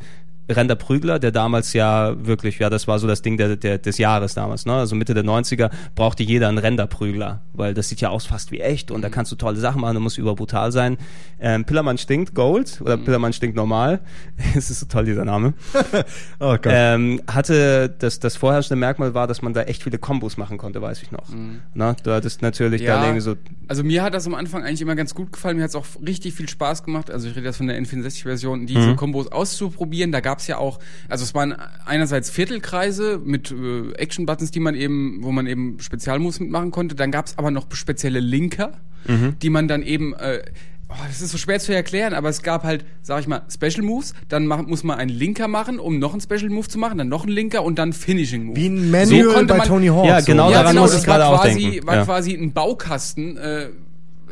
Renderprügler, 0.49 1.19
der 1.19 1.33
damals 1.33 1.73
ja 1.73 2.15
wirklich, 2.25 2.59
ja, 2.59 2.71
das 2.71 2.87
war 2.87 2.99
so 2.99 3.07
das 3.07 3.23
Ding 3.23 3.37
der, 3.37 3.57
der, 3.57 3.79
des 3.79 3.99
Jahres 3.99 4.35
damals, 4.35 4.65
ne? 4.67 4.75
Also 4.75 4.95
Mitte 4.95 5.13
der 5.15 5.25
90er 5.25 5.71
brauchte 5.95 6.23
jeder 6.23 6.49
einen 6.49 6.59
Renderprügler, 6.59 7.41
weil 7.53 7.75
das 7.75 7.89
sieht 7.89 8.01
ja 8.01 8.11
aus 8.11 8.27
fast 8.27 8.53
wie 8.53 8.61
echt 8.61 8.91
und 8.91 9.03
da 9.03 9.09
kannst 9.09 9.33
du 9.33 9.37
tolle 9.37 9.57
Sachen 9.59 9.81
machen, 9.81 9.95
da 9.95 10.01
muss 10.01 10.19
überbrutal 10.19 10.71
sein. 10.73 10.99
Ähm, 11.41 11.65
Pillermann 11.65 11.99
stinkt 11.99 12.35
Gold 12.35 12.81
oder 12.81 12.97
Pillermann 12.97 13.33
stinkt 13.33 13.57
normal. 13.57 14.01
Es 14.57 14.71
ist 14.71 14.81
so 14.81 14.87
toll, 14.87 15.05
dieser 15.05 15.25
Name. 15.25 15.55
Oh 16.41 16.53
Gott. 16.57 16.67
Ähm, 16.69 17.21
hatte 17.27 17.89
das, 17.99 18.21
das 18.21 18.37
vorherrschende 18.37 18.77
Merkmal 18.79 19.15
war, 19.15 19.27
dass 19.27 19.43
man 19.43 19.53
da 19.55 19.63
echt 19.63 19.83
viele 19.83 19.99
Kombos 19.99 20.37
machen 20.37 20.59
konnte, 20.59 20.81
weiß 20.83 21.03
ich 21.03 21.11
noch. 21.11 21.25
Na, 21.75 21.95
du 22.03 22.13
hattest 22.13 22.43
natürlich 22.43 22.83
Ja. 22.83 22.97
dann 22.97 23.05
irgendwie 23.05 23.21
so 23.21 23.37
Also 23.69 23.83
mir 23.85 24.03
hat 24.03 24.15
das 24.15 24.27
am 24.27 24.35
Anfang 24.35 24.63
eigentlich 24.65 24.83
immer 24.83 24.95
ganz 24.97 25.15
gut 25.15 25.33
gefallen. 25.33 25.57
Mir 25.57 25.63
hat 25.65 25.71
es 25.71 25.77
auch 25.77 25.87
richtig 26.07 26.35
viel 26.35 26.49
Spaß 26.49 26.85
gemacht. 26.85 27.11
Also 27.11 27.29
ich 27.29 27.37
rede 27.37 27.47
jetzt 27.47 27.57
von 27.57 27.67
der 27.67 27.81
N64-Version, 27.81 28.67
diese 28.67 28.81
Mhm. 28.93 28.97
Kombos 28.97 29.31
auszuprobieren. 29.33 30.13
Da 30.13 30.21
gab 30.21 30.36
es 30.39 30.47
ja 30.47 30.59
auch, 30.59 30.79
also 31.09 31.25
es 31.25 31.35
waren 31.35 31.55
einerseits 31.85 32.31
Viertelkreise 32.31 33.21
mit 33.25 33.51
äh, 33.51 33.93
Action-Buttons, 33.97 34.51
die 34.51 34.61
man 34.61 34.75
eben, 34.75 35.19
wo 35.23 35.33
man 35.33 35.47
eben 35.47 35.79
Spezialmoves 35.81 36.41
mitmachen 36.41 36.71
konnte. 36.71 36.95
Dann 36.95 37.11
gab 37.11 37.27
es 37.27 37.39
aber 37.39 37.51
noch 37.51 37.67
spezielle 37.73 38.21
Linker, 38.21 38.73
Mhm. 39.07 39.37
die 39.41 39.51
man 39.51 39.69
dann 39.69 39.83
eben 39.83 40.15
äh, 40.15 40.43
Oh, 40.89 40.95
das 41.09 41.21
ist 41.21 41.33
so 41.33 41.39
schwer 41.39 41.59
zu 41.59 41.75
erklären, 41.75 42.15
aber 42.15 42.29
es 42.29 42.43
gab 42.43 42.63
halt, 42.63 42.85
sag 43.03 43.19
ich 43.21 43.27
mal, 43.27 43.43
Special 43.53 43.83
Moves, 43.85 44.15
dann 44.29 44.47
mach, 44.47 44.65
muss 44.65 44.85
man 44.85 44.97
einen 44.99 45.11
Linker 45.11 45.49
machen, 45.49 45.81
um 45.81 45.99
noch 45.99 46.13
einen 46.13 46.21
Special 46.21 46.49
Move 46.49 46.69
zu 46.69 46.79
machen, 46.79 46.97
dann 46.99 47.09
noch 47.09 47.25
einen 47.25 47.33
Linker 47.33 47.65
und 47.65 47.77
dann 47.81 47.93
Finishing 47.93 48.45
Move. 48.45 48.57
Wie 48.57 48.67
ein 48.69 48.93
Manual 48.93 49.35
konnte 49.35 49.47
bei 49.55 49.59
man- 49.59 49.67
Tony 49.67 49.89
Hawk. 49.89 50.07
Ja, 50.07 50.21
genau 50.21 50.47
so. 50.47 50.53
ja, 50.53 50.59
daran 50.59 50.73
genau, 50.75 50.83
muss 50.83 50.93
das 50.93 51.01
ich 51.01 51.07
gerade 51.07 51.27
auch 51.27 51.43
denken. 51.43 51.85
war 51.89 51.97
Ja. 51.97 52.05
quasi 52.05 52.35
ein 52.35 52.53
Baukasten. 52.53 53.37
Äh, 53.37 53.71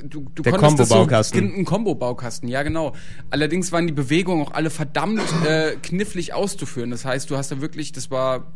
du, 0.08 0.26
du 0.34 0.42
Der 0.42 0.52
konntest 0.52 0.90
das. 0.92 1.28
So, 1.30 1.36
ein 1.38 1.64
Combo-Baukasten, 1.64 2.48
ja 2.48 2.62
genau. 2.62 2.94
Allerdings 3.30 3.72
waren 3.72 3.86
die 3.86 3.92
Bewegungen 3.92 4.44
auch 4.46 4.52
alle 4.52 4.70
verdammt 4.70 5.22
äh, 5.46 5.72
knifflig 5.82 6.32
auszuführen. 6.34 6.90
Das 6.90 7.04
heißt, 7.04 7.30
du 7.30 7.36
hast 7.36 7.50
da 7.50 7.60
wirklich, 7.60 7.92
das 7.92 8.10
war 8.10 8.46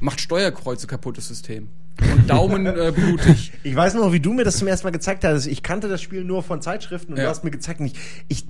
macht 0.00 0.20
Steuerkreuze 0.20 0.88
kaputtes 0.88 1.28
System 1.28 1.68
und 2.12 2.28
Daumen 2.28 2.66
äh, 2.66 2.92
blutig. 2.94 3.52
Ich 3.62 3.76
weiß 3.76 3.94
noch, 3.94 4.12
wie 4.12 4.18
du 4.18 4.32
mir 4.32 4.42
das 4.44 4.56
zum 4.56 4.66
ersten 4.66 4.86
Mal 4.86 4.90
gezeigt 4.90 5.22
hast. 5.24 5.46
Ich 5.46 5.62
kannte 5.62 5.88
das 5.88 6.02
Spiel 6.02 6.24
nur 6.24 6.42
von 6.42 6.60
Zeitschriften 6.60 7.12
und 7.12 7.18
Ja. 7.18 7.24
du 7.24 7.30
hast 7.30 7.44
mir 7.44 7.52
gezeigt, 7.52 7.78
und 7.80 7.86
ich, 7.86 7.94
ich, 8.28 8.44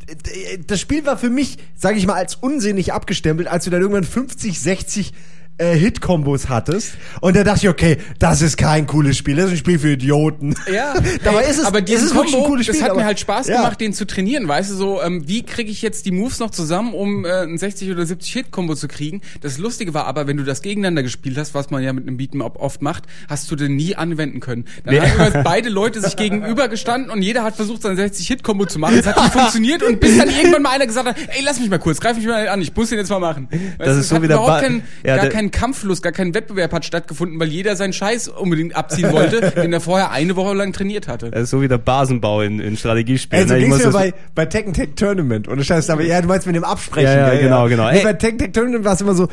äh, 0.54 0.58
das 0.66 0.80
Spiel 0.80 1.04
war 1.04 1.18
für 1.18 1.28
mich, 1.28 1.58
sage 1.76 1.98
ich 1.98 2.06
mal, 2.06 2.14
als 2.14 2.36
unsinnig 2.36 2.94
abgestempelt, 2.94 3.48
als 3.48 3.64
du 3.64 3.70
dann 3.70 3.82
irgendwann 3.82 4.04
50, 4.04 4.58
60 4.60 5.12
äh, 5.58 5.74
Hit-Kombos 5.76 6.48
hattest. 6.48 6.94
Und 7.20 7.36
da 7.36 7.44
dachte 7.44 7.60
ich, 7.66 7.68
okay, 7.68 7.98
das 8.18 8.42
ist 8.42 8.56
kein 8.56 8.86
cooles 8.86 9.16
Spiel, 9.16 9.36
das 9.36 9.46
ist 9.46 9.50
ein 9.52 9.56
Spiel 9.58 9.78
für 9.78 9.90
Idioten. 9.92 10.54
Ja, 10.72 10.94
Dabei 11.24 11.44
ist 11.44 11.58
es, 11.58 11.64
aber 11.64 11.78
es 11.80 11.84
dieses 11.84 12.04
ist 12.06 12.14
Combo, 12.16 12.38
ein 12.38 12.44
cooles 12.44 12.66
Spiel. 12.66 12.74
das 12.80 12.82
hat 12.84 12.90
aber- 12.90 13.00
mir 13.00 13.06
halt 13.06 13.20
Spaß 13.20 13.46
ja. 13.48 13.56
gemacht, 13.58 13.80
den 13.80 13.92
zu 13.92 14.06
trainieren, 14.06 14.48
weißt 14.48 14.70
du, 14.70 14.74
so, 14.74 15.02
ähm, 15.02 15.28
wie 15.28 15.42
kriege 15.42 15.70
ich 15.70 15.82
jetzt 15.82 16.06
die 16.06 16.10
Moves 16.10 16.38
noch 16.38 16.50
zusammen, 16.50 16.94
um 16.94 17.24
äh, 17.24 17.42
ein 17.42 17.58
60 17.58 17.90
oder 17.90 18.04
70 18.06 18.32
Hit-Combo 18.32 18.74
zu 18.74 18.88
kriegen. 18.88 19.20
Das 19.40 19.58
Lustige 19.58 19.94
war 19.94 20.06
aber, 20.06 20.26
wenn 20.26 20.36
du 20.36 20.44
das 20.44 20.62
gegeneinander 20.62 21.02
gespielt 21.02 21.36
hast, 21.38 21.54
was 21.54 21.70
man 21.70 21.82
ja 21.82 21.92
mit 21.92 22.08
einem 22.08 22.16
Beat'em-up 22.16 22.56
oft 22.58 22.82
macht, 22.82 23.04
hast 23.28 23.50
du 23.50 23.56
den 23.56 23.76
nie 23.76 23.94
anwenden 23.94 24.40
können. 24.40 24.64
Dann 24.84 24.94
Nee. 24.94 25.00
haben 25.00 25.42
beide 25.44 25.68
Leute 25.68 26.00
sich 26.00 26.16
gegenüber 26.16 26.68
gestanden 26.68 27.10
und 27.10 27.22
jeder 27.22 27.42
hat 27.44 27.56
versucht, 27.56 27.82
sein 27.82 27.96
60-Hit-Combo 27.98 28.66
zu 28.66 28.78
machen. 28.78 28.98
Es 28.98 29.06
hat 29.06 29.16
nicht 29.16 29.32
funktioniert 29.32 29.82
und 29.82 30.00
bis 30.00 30.16
dann 30.18 30.28
irgendwann 30.28 30.62
mal 30.62 30.70
einer 30.70 30.86
gesagt 30.86 31.06
hat, 31.08 31.16
ey, 31.28 31.42
lass 31.44 31.60
mich 31.60 31.68
mal 31.70 31.78
kurz, 31.78 32.00
greif 32.00 32.16
mich 32.16 32.26
mal 32.26 32.48
an, 32.48 32.60
ich 32.62 32.74
muss 32.74 32.88
den 32.88 32.98
jetzt 32.98 33.10
mal 33.10 33.20
machen. 33.20 33.48
Weißt 33.50 33.62
Das 33.78 33.96
ist 33.98 34.08
so 34.08 34.16
hat 34.16 34.22
wie 34.22 34.28
der 34.28 34.36
überhaupt 34.38 34.60
Ba- 34.62 34.66
kein, 34.66 34.82
ja, 35.04 35.16
gar 35.16 35.24
der- 35.26 35.30
kein 35.42 35.50
Kampffluss, 35.50 36.02
gar 36.02 36.12
kein 36.12 36.34
Wettbewerb 36.34 36.72
hat 36.72 36.84
stattgefunden, 36.84 37.38
weil 37.40 37.48
jeder 37.48 37.76
seinen 37.76 37.92
Scheiß 37.92 38.28
unbedingt 38.28 38.76
abziehen 38.76 39.12
wollte, 39.12 39.50
den 39.56 39.72
er 39.72 39.80
vorher 39.80 40.10
eine 40.10 40.36
Woche 40.36 40.54
lang 40.54 40.72
trainiert 40.72 41.08
hatte. 41.08 41.30
Das 41.30 41.44
ist 41.44 41.50
so 41.50 41.60
wie 41.62 41.68
der 41.68 41.78
Basenbau 41.78 42.42
in, 42.42 42.60
in 42.60 42.76
Strategiespielen. 42.76 43.42
Ey, 43.42 43.48
so 43.48 43.54
ne? 43.54 43.60
Ich 43.60 43.64
ging's 43.66 43.84
muss 43.84 43.86
mir 43.86 43.92
bei, 43.92 44.14
bei 44.34 44.46
Tekken 44.46 44.74
Tag 44.74 44.96
Tournament. 44.96 45.48
Und 45.48 45.64
Scheiß, 45.64 45.90
aber 45.90 46.02
ja, 46.02 46.20
du 46.20 46.28
meinst 46.28 46.46
mit 46.46 46.56
dem 46.56 46.64
Absprechen. 46.64 47.08
Ja, 47.08 47.28
ja, 47.28 47.30
gell? 47.30 47.42
genau, 47.42 47.68
genau. 47.68 47.90
Nee, 47.90 47.98
Ey. 47.98 48.04
bei 48.04 48.12
Tekken 48.12 48.38
Tag 48.38 48.52
Tournament 48.52 48.84
war 48.84 48.94
es 48.94 49.00
immer 49.00 49.14
so, 49.14 49.28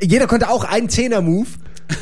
jeder 0.00 0.26
konnte 0.26 0.48
auch 0.48 0.64
einen 0.64 0.88
Zehner-Move. 0.88 1.48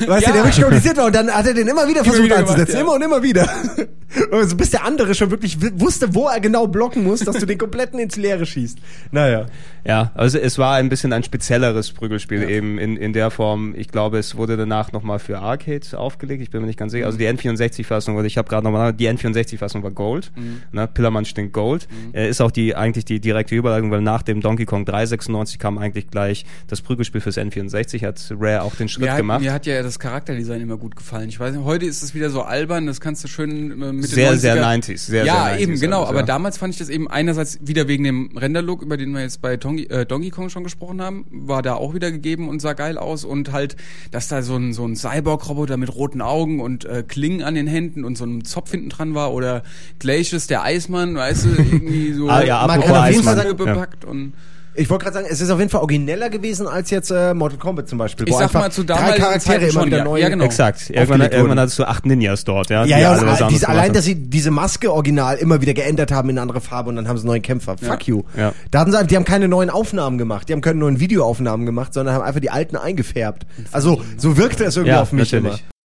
Weißt 0.07 0.27
Ja. 0.27 0.33
du, 0.33 0.37
der 0.39 0.45
wirklich 0.45 0.61
kompliziert 0.63 0.97
war 0.97 1.07
und 1.07 1.15
dann 1.15 1.31
hat 1.31 1.47
er 1.47 1.55
den 1.55 1.69
immer 1.69 1.87
wieder 1.89 2.05
versucht 2.05 2.25
wieder 2.25 2.37
gemacht, 2.37 2.51
einzusetzen. 2.51 2.75
ja. 2.77 2.81
Immer 2.83 2.95
und 2.95 3.03
immer 3.03 3.23
wieder. 3.23 3.49
Also 4.31 4.57
bis 4.57 4.71
der 4.71 4.85
andere 4.85 5.15
schon 5.15 5.31
wirklich 5.31 5.59
wusste, 5.79 6.15
wo 6.15 6.29
er 6.29 6.41
genau 6.41 6.69
blocken 6.69 7.05
muss, 7.05 7.21
dass 7.21 7.37
du 7.39 7.45
den 7.45 7.59
kompletten 7.59 7.99
ins 7.99 8.17
Leere 8.17 8.47
schießt. 8.47 8.79
Naja. 9.11 9.47
Ja, 9.85 10.11
also 10.15 10.39
es 10.39 10.57
war 10.59 10.77
ein 10.77 10.89
bisschen 10.89 11.13
ein 11.13 11.23
spezielleres 11.23 11.93
Prügelspiel 11.93 12.49
eben 12.49 12.79
in, 12.79 12.97
in 12.97 13.13
der 13.13 13.31
Form. 13.31 13.75
Ich 13.77 13.89
glaube, 13.89 14.19
es 14.19 14.37
wurde 14.37 14.57
danach 14.57 14.93
nochmal 14.93 15.19
für 15.19 15.41
Arcade 15.41 15.87
aufgelegt. 15.99 16.41
Ich 16.41 16.51
bin 16.51 16.63
mir 16.63 16.67
nicht 16.67 16.79
ganz 16.79 16.93
sicher. 16.93 17.05
Also 17.05 17.19
die 17.19 17.27
N64-Fassung, 17.29 18.17
oder 18.17 18.25
ich 18.25 18.39
habe 18.39 18.49
gerade 18.49 18.65
nochmal, 18.65 18.93
die 18.95 19.09
N64-Fassung 19.09 19.83
war 19.83 19.91
Gold. 19.91 20.31
Ne? 20.73 20.87
Pillermann 20.89 21.25
stinkt 21.27 21.53
Gold. 21.53 21.87
Äh, 22.15 22.31
ist 22.31 22.41
auch 22.41 22.51
die 22.53 22.75
eigentlich 22.75 23.05
die 23.05 23.21
direkte 23.21 23.55
Überleitung, 23.55 23.91
weil 23.91 24.01
nach 24.01 24.23
dem 24.23 24.41
Donkey 24.41 24.65
Kong 24.65 24.87
396 24.87 25.59
kam 25.59 25.77
eigentlich 25.79 26.09
gleich 26.11 26.47
das 26.69 26.81
Prügelspiel 26.81 27.21
fürs 27.21 27.37
N64. 27.37 28.05
Hat 28.07 28.33
Rare 28.39 28.63
auch 28.63 28.75
den 28.77 28.89
Schritt 28.89 29.05
Mir 29.05 29.11
hat, 29.13 29.19
gemacht. 29.19 29.41
mir 29.43 29.53
hat 29.53 29.67
ja 29.67 29.76
das 29.83 29.99
Charakterdesign 29.99 30.61
immer 30.61 30.77
gut 30.77 30.97
gefallen. 30.97 31.29
Ich 31.29 31.39
weiß 31.41 31.55
nicht, 31.55 31.65
heute 31.65 31.87
ist 31.87 32.03
es 32.03 32.15
wieder 32.15 32.31
so 32.31 32.43
albern, 32.43 32.87
das 32.87 33.01
kannst 33.01 33.23
du 33.25 33.29
schön 33.29 33.71
äh, 33.83 33.93
mit 33.93 34.07
Sehr, 34.09 34.31
den 34.31 34.39
90er 34.39 34.41
sehr 34.41 34.57
90s, 34.65 34.99
sehr, 34.99 35.25
ja, 35.25 35.35
sehr 35.47 35.57
90s 35.57 35.59
eben, 35.61 35.81
genau. 35.81 35.99
alles, 35.99 36.09
aber 36.11 36.21
ja. 36.21 36.27
damals 36.27 36.59
fand 36.59 36.75
ich 36.75 36.79
das 36.79 36.89
eben 36.89 37.09
einerseits 37.09 37.59
wieder 37.63 37.89
wegen 37.89 38.05
dem 38.05 38.37
Render-Look, 38.37 38.83
über 38.83 38.97
den 38.97 39.13
wir 39.13 39.23
jetzt 39.23 39.43
bei 39.43 39.57
Donkey, 39.57 39.85
äh, 39.85 40.07
Donkey 40.07 40.31
Kong 40.31 40.51
schon 40.51 40.65
gesprochen 40.65 41.01
haben, 41.03 41.27
war 41.31 41.63
da 41.63 41.75
auch 41.75 41.95
wieder 41.95 42.11
gegeben 42.11 42.49
und 42.49 42.61
sah 42.61 42.73
geil 42.73 42.99
aus. 42.99 43.25
Und 43.25 43.53
halt, 43.53 43.77
dass 44.11 44.29
da 44.29 44.43
so 44.43 44.57
ein, 44.57 44.73
so 44.73 44.87
ein 44.87 44.97
Cyborg-Roboter 44.97 45.77
mit 45.77 45.95
roten 45.95 46.21
Augen 46.23 46.61
und 46.61 46.85
äh, 46.85 47.03
Klingen 47.07 47.43
an 47.43 47.55
den 47.55 47.67
Händen 47.67 48.05
und 48.05 48.17
so 48.19 48.25
einem 48.25 48.45
Zopf 48.45 48.71
hinten 48.71 48.89
dran 48.91 49.15
war. 49.15 49.33
Oder 49.33 49.63
Glacius, 49.99 50.47
der 50.47 50.63
Eismann, 50.63 51.15
weißt 51.15 51.45
du, 51.45 51.49
irgendwie 51.59 52.13
so 52.13 52.29
Ah, 52.29 52.43
ja, 52.43 52.61
apropos 52.61 52.85
kann 52.87 52.97
auf 52.97 53.11
jeden 53.11 53.23
Fall 53.25 53.35
Eismann. 53.35 53.37
sagen, 53.37 53.59
Ja. 53.67 53.73
bepackt 53.75 54.05
und 54.05 54.33
Ich 54.77 54.91
wollte 54.91 55.05
gerade 55.05 55.15
sagen, 55.15 55.27
es 55.31 55.41
ist 55.41 55.51
auf 55.51 55.59
jeden 55.59 55.71
Fall 55.71 55.81
origineller 55.81 56.31
gewesen 56.31 56.67
als 56.67 56.91
jetzt 56.91 57.11
äh, 57.11 57.35
Mortal 57.35 57.59
Kombat 57.59 57.89
zum 57.89 57.99
Beispiel. 57.99 58.29
Ich 58.29 58.35
wo 58.35 58.39
sag 58.39 58.45
einfach 58.45 58.61
mal, 58.61 58.73
zu 58.73 58.85
drei 58.85 58.95
damaligen 58.97 59.23
Charaktere 59.23 59.41
Zeiten 59.55 59.65
immer 59.65 59.73
schon, 59.73 59.87
wieder 59.87 59.97
ja. 59.99 60.05
neu 60.05 60.21
Ja, 60.21 60.29
genau. 60.29 60.45
Exakt. 60.45 60.91
Irgendwann, 60.91 61.21
irgendwann 61.23 61.61
hattest 61.61 61.79
du 61.79 61.85
acht 61.85 62.07
Ninjas 62.07 62.45
dort, 62.45 62.71
ja. 62.71 62.85
Ja, 62.85 62.99
ja, 62.99 63.11
alle 63.11 63.21
und 63.21 63.27
was 63.27 63.35
all- 63.39 63.43
anderes 63.45 63.53
diese, 63.55 63.69
allein, 63.69 63.93
dass 63.93 64.05
sie 64.05 64.15
diese 64.15 64.51
Maske 64.51 64.93
original 64.93 65.37
immer 65.37 65.61
wieder 65.61 65.75
geändert 65.75 66.13
haben 66.13 66.29
in 66.31 66.37
eine 66.37 66.43
andere 66.43 66.61
Farbe 66.61 66.91
und 66.91 66.97
dann 66.97 67.09
haben 67.09 67.17
sie 67.17 67.23
einen 67.23 67.29
neuen 67.29 67.43
Kämpfer. 67.43 67.77
Fuck 67.79 68.07
you. 68.07 68.23
Ja. 68.37 68.53
Da 68.71 68.81
hatten 68.81 68.93
sie, 68.93 69.07
die 69.07 69.17
haben 69.17 69.25
keine 69.25 69.49
neuen 69.49 69.71
Aufnahmen 69.71 70.19
gemacht, 70.19 70.49
die 70.49 70.53
haben 70.53 70.61
keine 70.61 70.79
neuen 70.79 71.01
Videoaufnahmen 71.01 71.67
gemacht, 71.67 71.95
sondern 71.95 72.15
haben 72.15 72.23
einfach 72.23 72.41
die 72.41 72.51
alten 72.51 72.77
eingefärbt. 72.77 73.47
Also 73.73 74.03
so 74.17 74.37
wirkte 74.37 74.65
es 74.65 74.77
irgendwie 74.77 74.95
Ja, 74.95 75.03
auf 75.03 75.13
mich 75.13 75.33
natürlich. 75.33 75.61
immer. 75.63 75.76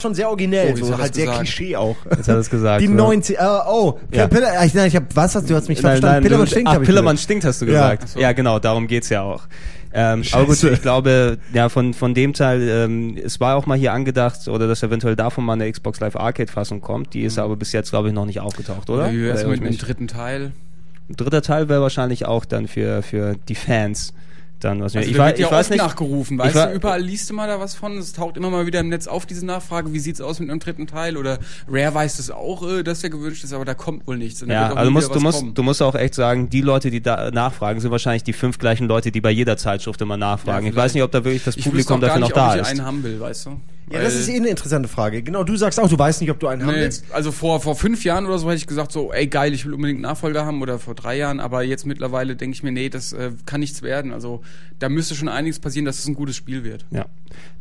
Schon 0.00 0.14
sehr 0.14 0.28
originell, 0.28 0.74
Oh, 0.80 0.84
so 0.84 0.96
halt 0.96 1.12
sehr 1.12 1.24
gesagt? 1.24 1.40
Klischee 1.42 1.74
auch. 1.74 1.96
Jetzt 2.04 2.28
hat 2.28 2.36
er 2.36 2.38
es 2.38 2.48
gesagt. 2.48 2.80
Die 2.80 2.86
ne? 2.86 2.94
90, 2.94 3.36
äh, 3.36 3.42
oh, 3.66 3.98
Ja. 4.12 4.28
Piller, 4.28 4.64
ich, 4.64 4.72
nein, 4.72 4.86
ich 4.86 4.94
hab, 4.94 5.02
was 5.16 5.34
hast 5.34 5.50
du, 5.50 5.56
hast 5.56 5.68
mich 5.68 5.82
Nein, 5.82 5.90
verstanden? 6.00 6.14
nein, 6.14 6.22
Pillermann 6.22 6.46
du- 6.46 6.50
stinkt, 6.52 6.70
Ach, 6.70 6.80
Pillermann 6.80 7.16
gesagt. 7.16 7.24
stinkt, 7.24 7.44
hast 7.44 7.60
du 7.62 7.64
Ja. 7.66 7.72
gesagt. 7.72 8.02
Ach 8.04 8.08
so. 8.10 8.20
Ja, 8.20 8.30
genau, 8.30 8.60
darum 8.60 8.86
geht's 8.86 9.08
ja 9.08 9.22
auch. 9.22 9.42
Ähm, 9.92 10.22
aber 10.30 10.46
gut, 10.46 10.62
ich 10.62 10.82
glaube, 10.82 11.38
ja, 11.52 11.68
von, 11.68 11.94
von 11.94 12.14
dem 12.14 12.32
Teil, 12.32 12.62
ähm, 12.68 13.18
es 13.20 13.40
war 13.40 13.56
auch 13.56 13.66
mal 13.66 13.76
hier 13.76 13.92
angedacht, 13.92 14.46
oder 14.46 14.68
dass 14.68 14.84
eventuell 14.84 15.16
davon 15.16 15.44
mal 15.44 15.54
eine 15.54 15.68
Xbox 15.68 15.98
Live 15.98 16.14
Arcade 16.14 16.52
Fassung 16.52 16.80
kommt. 16.80 17.12
Die 17.12 17.22
ist 17.22 17.36
aber 17.36 17.56
bis 17.56 17.72
jetzt, 17.72 17.90
glaube 17.90 18.06
ich, 18.06 18.14
noch 18.14 18.24
nicht 18.26 18.38
aufgetaucht, 18.38 18.88
oder? 18.90 19.02
Oder 19.06 19.12
wie 19.12 19.22
wär's 19.24 19.40
Oder 19.44 19.56
mit 19.56 19.64
dem 19.64 19.78
dritten 19.78 20.06
Teil? 20.06 20.52
Ein 21.10 21.16
dritter 21.16 21.42
Teil 21.42 21.68
wäre 21.68 21.80
wahrscheinlich 21.82 22.24
auch 22.24 22.44
dann 22.44 22.68
für, 22.68 23.02
für 23.02 23.34
die 23.48 23.56
Fans 23.56 24.12
dann 24.64 24.80
was. 24.82 24.96
Also 24.96 25.08
ich 25.08 25.14
da 25.16 25.22
wei- 25.22 25.26
wird 25.28 25.38
ja 25.38 25.46
ich 25.46 25.52
weiß 25.52 25.66
oft 25.66 25.70
nicht, 25.70 25.82
nachgerufen, 25.82 26.38
ich 26.38 26.44
weißt 26.44 26.54
wa- 26.56 26.66
du, 26.66 26.74
überall 26.74 27.00
liest 27.02 27.30
du 27.30 27.34
mal 27.34 27.46
da 27.48 27.60
was 27.60 27.74
von, 27.74 27.96
es 27.98 28.12
taucht 28.12 28.36
immer 28.36 28.50
mal 28.50 28.66
wieder 28.66 28.80
im 28.80 28.88
Netz 28.88 29.06
auf, 29.06 29.26
diese 29.26 29.46
Nachfrage, 29.46 29.92
wie 29.92 29.98
sieht's 29.98 30.20
aus 30.20 30.40
mit 30.40 30.50
einem 30.50 30.60
dritten 30.60 30.86
Teil 30.86 31.16
oder 31.16 31.38
Rare 31.68 31.94
weiß 31.94 32.18
es 32.18 32.30
auch, 32.30 32.68
äh, 32.68 32.82
dass 32.82 33.00
der 33.00 33.10
gewünscht 33.10 33.44
ist, 33.44 33.52
aber 33.52 33.64
da 33.64 33.74
kommt 33.74 34.06
wohl 34.06 34.16
nichts. 34.18 34.44
Ja, 34.46 34.72
also 34.72 34.90
musst, 34.90 35.14
du 35.14 35.20
musst, 35.20 35.38
kommen. 35.40 35.54
du 35.54 35.62
musst 35.62 35.82
auch 35.82 35.94
echt 35.94 36.14
sagen, 36.14 36.50
die 36.50 36.60
Leute, 36.60 36.90
die 36.90 37.00
da 37.00 37.30
nachfragen, 37.30 37.80
sind 37.80 37.90
wahrscheinlich 37.90 38.24
die 38.24 38.32
fünf 38.32 38.58
gleichen 38.58 38.88
Leute, 38.88 39.10
die 39.12 39.20
bei 39.20 39.30
jeder 39.30 39.56
Zeitschrift 39.56 40.00
immer 40.00 40.16
nachfragen. 40.16 40.66
Ja, 40.66 40.70
ich 40.72 40.76
weiß 40.76 40.94
nicht, 40.94 41.02
ob 41.02 41.12
da 41.12 41.24
wirklich 41.24 41.44
das 41.44 41.56
Publikum 41.56 42.00
dafür 42.00 42.20
noch 42.20 42.28
nicht, 42.28 42.36
da 42.36 42.48
ob 42.50 42.54
ich 42.56 42.62
ist. 42.62 42.68
einen 42.68 42.84
haben 42.84 43.02
will, 43.02 43.20
weißt 43.20 43.46
du? 43.46 43.60
Ja, 43.90 44.02
das 44.02 44.14
ist 44.14 44.28
eh 44.28 44.36
eine 44.36 44.48
interessante 44.48 44.88
Frage. 44.88 45.22
Genau, 45.22 45.44
du 45.44 45.56
sagst 45.56 45.78
auch, 45.80 45.88
du 45.88 45.98
weißt 45.98 46.20
nicht, 46.20 46.30
ob 46.30 46.38
du 46.40 46.46
einen 46.48 46.62
haben 46.62 46.74
Nee, 46.74 46.80
willst. 46.82 47.04
also 47.12 47.32
vor, 47.32 47.60
vor 47.60 47.74
fünf 47.76 48.04
Jahren 48.04 48.26
oder 48.26 48.38
so 48.38 48.46
hätte 48.48 48.56
ich 48.58 48.66
gesagt, 48.66 48.92
so, 48.92 49.12
ey 49.12 49.26
geil, 49.26 49.54
ich 49.54 49.64
will 49.66 49.74
unbedingt 49.74 49.96
einen 49.98 50.02
Nachfolger 50.02 50.44
haben 50.44 50.60
oder 50.62 50.78
vor 50.78 50.94
drei 50.94 51.16
Jahren, 51.16 51.40
aber 51.40 51.62
jetzt 51.62 51.86
mittlerweile 51.86 52.36
denke 52.36 52.54
ich 52.54 52.62
mir, 52.62 52.72
nee, 52.72 52.88
das 52.88 53.12
äh, 53.12 53.32
kann 53.46 53.60
nichts 53.60 53.82
werden. 53.82 54.12
Also 54.12 54.42
da 54.78 54.88
müsste 54.88 55.14
schon 55.14 55.28
einiges 55.28 55.58
passieren, 55.58 55.84
dass 55.86 55.98
es 55.98 56.06
ein 56.06 56.14
gutes 56.14 56.36
Spiel 56.36 56.62
wird. 56.64 56.84
Ja. 56.90 57.06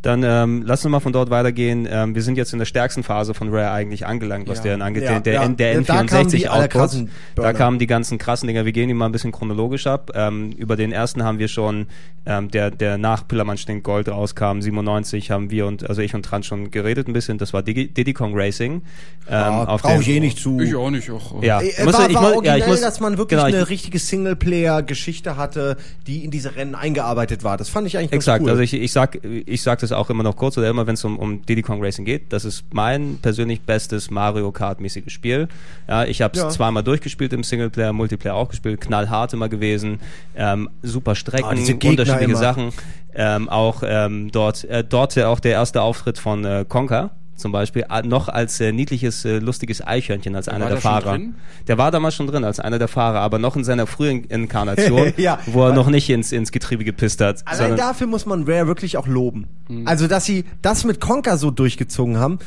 Dann 0.04 0.24
ähm, 0.24 0.64
lass 0.66 0.86
uns 0.86 0.92
mal 0.92 1.00
von 1.00 1.12
dort 1.12 1.30
weitergehen. 1.30 1.88
Ähm, 1.90 2.14
wir 2.16 2.22
sind 2.22 2.38
jetzt 2.38 2.54
in 2.54 2.60
der 2.60 2.66
stärksten 2.66 3.04
Phase 3.04 3.34
von 3.34 3.50
Rare 3.50 3.72
eigentlich 3.72 4.06
angelangt, 4.06 4.48
was 4.48 4.60
Ja. 4.60 4.64
deren 4.66 4.82
angeht. 4.82 5.04
Ja, 5.04 5.10
der, 5.14 5.20
der, 5.22 5.34
ja. 5.34 5.44
N- 5.44 5.58
der 5.58 5.74
Ja, 5.74 5.82
da 5.82 6.04
kamen 6.06 6.30
die 6.30 6.38
N64 6.46 6.48
allerkrassen 6.48 7.02
Output. 7.02 7.46
Da 7.46 7.54
kamen 7.54 7.80
die 7.80 7.88
ganzen 7.88 8.18
krassen 8.18 8.48
Dinger. 8.48 8.66
Wir 8.66 8.72
gehen 8.72 8.88
die 8.88 8.94
mal 8.94 9.08
ein 9.08 9.12
bisschen 9.12 9.32
chronologisch 9.32 9.88
ab. 9.88 10.12
Ähm, 10.14 10.52
über 10.52 10.76
den 10.76 10.92
ersten 10.92 11.24
haben 11.24 11.40
wir 11.40 11.48
schon, 11.48 11.88
ähm, 12.26 12.50
der, 12.52 12.70
der 12.72 12.98
nach 12.98 13.28
Pillermann 13.28 13.58
stinkt 13.58 13.84
Gold 13.84 14.08
rauskam, 14.10 14.62
97, 14.62 15.32
haben 15.32 15.50
wir 15.52 15.66
und 15.66 15.90
also 15.90 16.02
ich 16.02 16.14
und 16.14 16.17
Trans 16.24 16.46
schon 16.46 16.72
geredet 16.72 17.08
ein 17.08 17.14
bisschen. 17.14 17.38
Das 17.38 17.54
war 17.54 17.64
Digi 17.64 17.88
Diddy 17.88 18.14
Kong 18.14 18.32
Racing. 18.36 18.74
Ähm, 18.74 18.82
Ja, 19.30 19.64
auf 19.66 19.82
brauch 19.82 19.92
dem- 19.92 20.02
ich 20.02 20.08
eh 20.10 20.20
nicht 20.20 20.40
zu. 20.40 20.60
Ich 20.60 20.74
auch 20.76 20.90
nicht. 20.90 21.10
Auch, 21.10 21.42
Ja. 21.44 21.60
Äh, 21.62 21.70
Ich 21.70 21.84
muss- 21.84 21.94
war, 21.94 22.10
ich 22.10 22.16
war 22.16 22.24
ja, 22.24 22.36
originell, 22.36 22.60
ich 22.60 22.68
muss- 22.68 22.82
dass 22.82 23.00
man 23.00 23.18
wirklich 23.18 23.38
genau, 23.40 23.48
ich- 23.50 23.56
eine 23.56 23.70
richtige 23.70 24.00
Singleplayer-Geschichte 24.00 25.38
hatte, 25.38 25.78
die 26.08 26.24
in 26.24 26.32
diese 26.32 26.56
Rennen 26.56 26.76
eingearbeitet 26.76 27.44
war. 27.44 27.58
Das 27.58 27.70
fand 27.70 27.88
ich 27.88 27.98
eigentlich 27.98 28.14
Exakt, 28.14 28.44
cool. 28.44 28.50
also 28.50 28.62
ich, 28.62 28.74
ich 28.74 28.92
sag 28.92 29.20
ich 29.24 29.62
sag 29.62 29.80
das 29.80 29.92
auch 29.92 30.10
immer 30.10 30.24
noch 30.24 30.36
kurz 30.36 30.58
oder 30.58 30.70
immer 30.70 30.88
wenn 30.88 30.94
es 30.96 31.04
um, 31.04 31.18
um 31.20 31.46
Diddy 31.46 31.62
Kong 31.62 31.84
Racing 31.84 32.06
geht, 32.06 32.32
das 32.34 32.46
ist 32.46 32.64
mein 32.72 33.20
persönlich 33.22 33.62
bestes 33.62 34.10
Mario 34.12 34.52
Kart 34.52 34.80
mäßiges 34.82 35.12
Spiel. 35.14 35.48
Ja, 35.88 36.06
ich 36.06 36.22
habe 36.22 36.34
es 36.36 36.42
Ja. 36.44 36.50
zweimal 36.50 36.84
durchgespielt 36.84 37.34
im 37.34 37.44
Singleplayer, 37.44 37.94
Multiplayer 37.94 38.36
auch 38.36 38.50
gespielt, 38.50 38.82
knallhart 38.82 39.34
immer 39.34 39.50
gewesen, 39.50 40.00
ähm, 40.36 40.70
super 40.82 41.16
Strecken, 41.16 41.46
Ah, 41.46 41.54
diese 41.56 41.74
Gegner 41.76 41.92
unterschiedliche 42.04 42.32
immer. 42.32 42.40
Sachen, 42.40 42.70
ähm, 43.18 43.50
auch 43.50 43.84
ähm, 43.86 44.32
dort 44.32 44.64
äh, 44.64 44.84
dort 44.84 45.18
auch 45.20 45.40
der 45.40 45.52
erste 45.54 45.82
Auftritt 45.82 46.18
von 46.20 46.46
äh, 46.46 46.66
Conker 46.68 47.12
zum 47.38 47.52
Beispiel 47.52 47.86
noch 48.06 48.30
als 48.30 48.60
äh, 48.60 48.72
niedliches, 48.72 49.24
äh, 49.24 49.38
lustiges 49.38 49.86
Eichhörnchen 49.86 50.36
als 50.36 50.50
einer 50.50 50.66
war 50.66 50.72
der 50.72 50.82
Fahrer. 50.82 51.12
drin? 51.12 51.36
Der 51.68 51.78
war 51.78 51.92
damals 51.92 52.16
schon 52.16 52.26
drin 52.26 52.44
als 52.44 52.60
einer 52.60 52.80
der 52.80 52.88
Fahrer, 52.88 53.20
aber 53.20 53.38
noch 53.38 53.56
in 53.56 53.64
seiner 53.64 53.86
frühen 53.86 54.24
Inkarnation, 54.24 55.14
Ja. 55.18 55.38
wo 55.46 55.66
er 55.66 55.74
noch 55.74 55.88
nicht 55.88 56.10
ins, 56.10 56.32
ins 56.32 56.52
Getriebe 56.52 56.84
gepisst 56.84 57.22
hat. 57.22 57.44
Allein 57.46 57.76
dafür 57.78 58.08
muss 58.08 58.26
man 58.26 58.44
Rare 58.44 58.66
wirklich 58.68 58.98
auch 58.98 59.06
loben. 59.06 59.48
Mhm. 59.68 59.88
Also, 59.88 60.08
dass 60.08 60.26
sie 60.26 60.46
das 60.64 60.84
mit 60.84 61.00
Conker 61.00 61.38
so 61.38 61.52
durchgezogen 61.52 62.18
haben. 62.18 62.40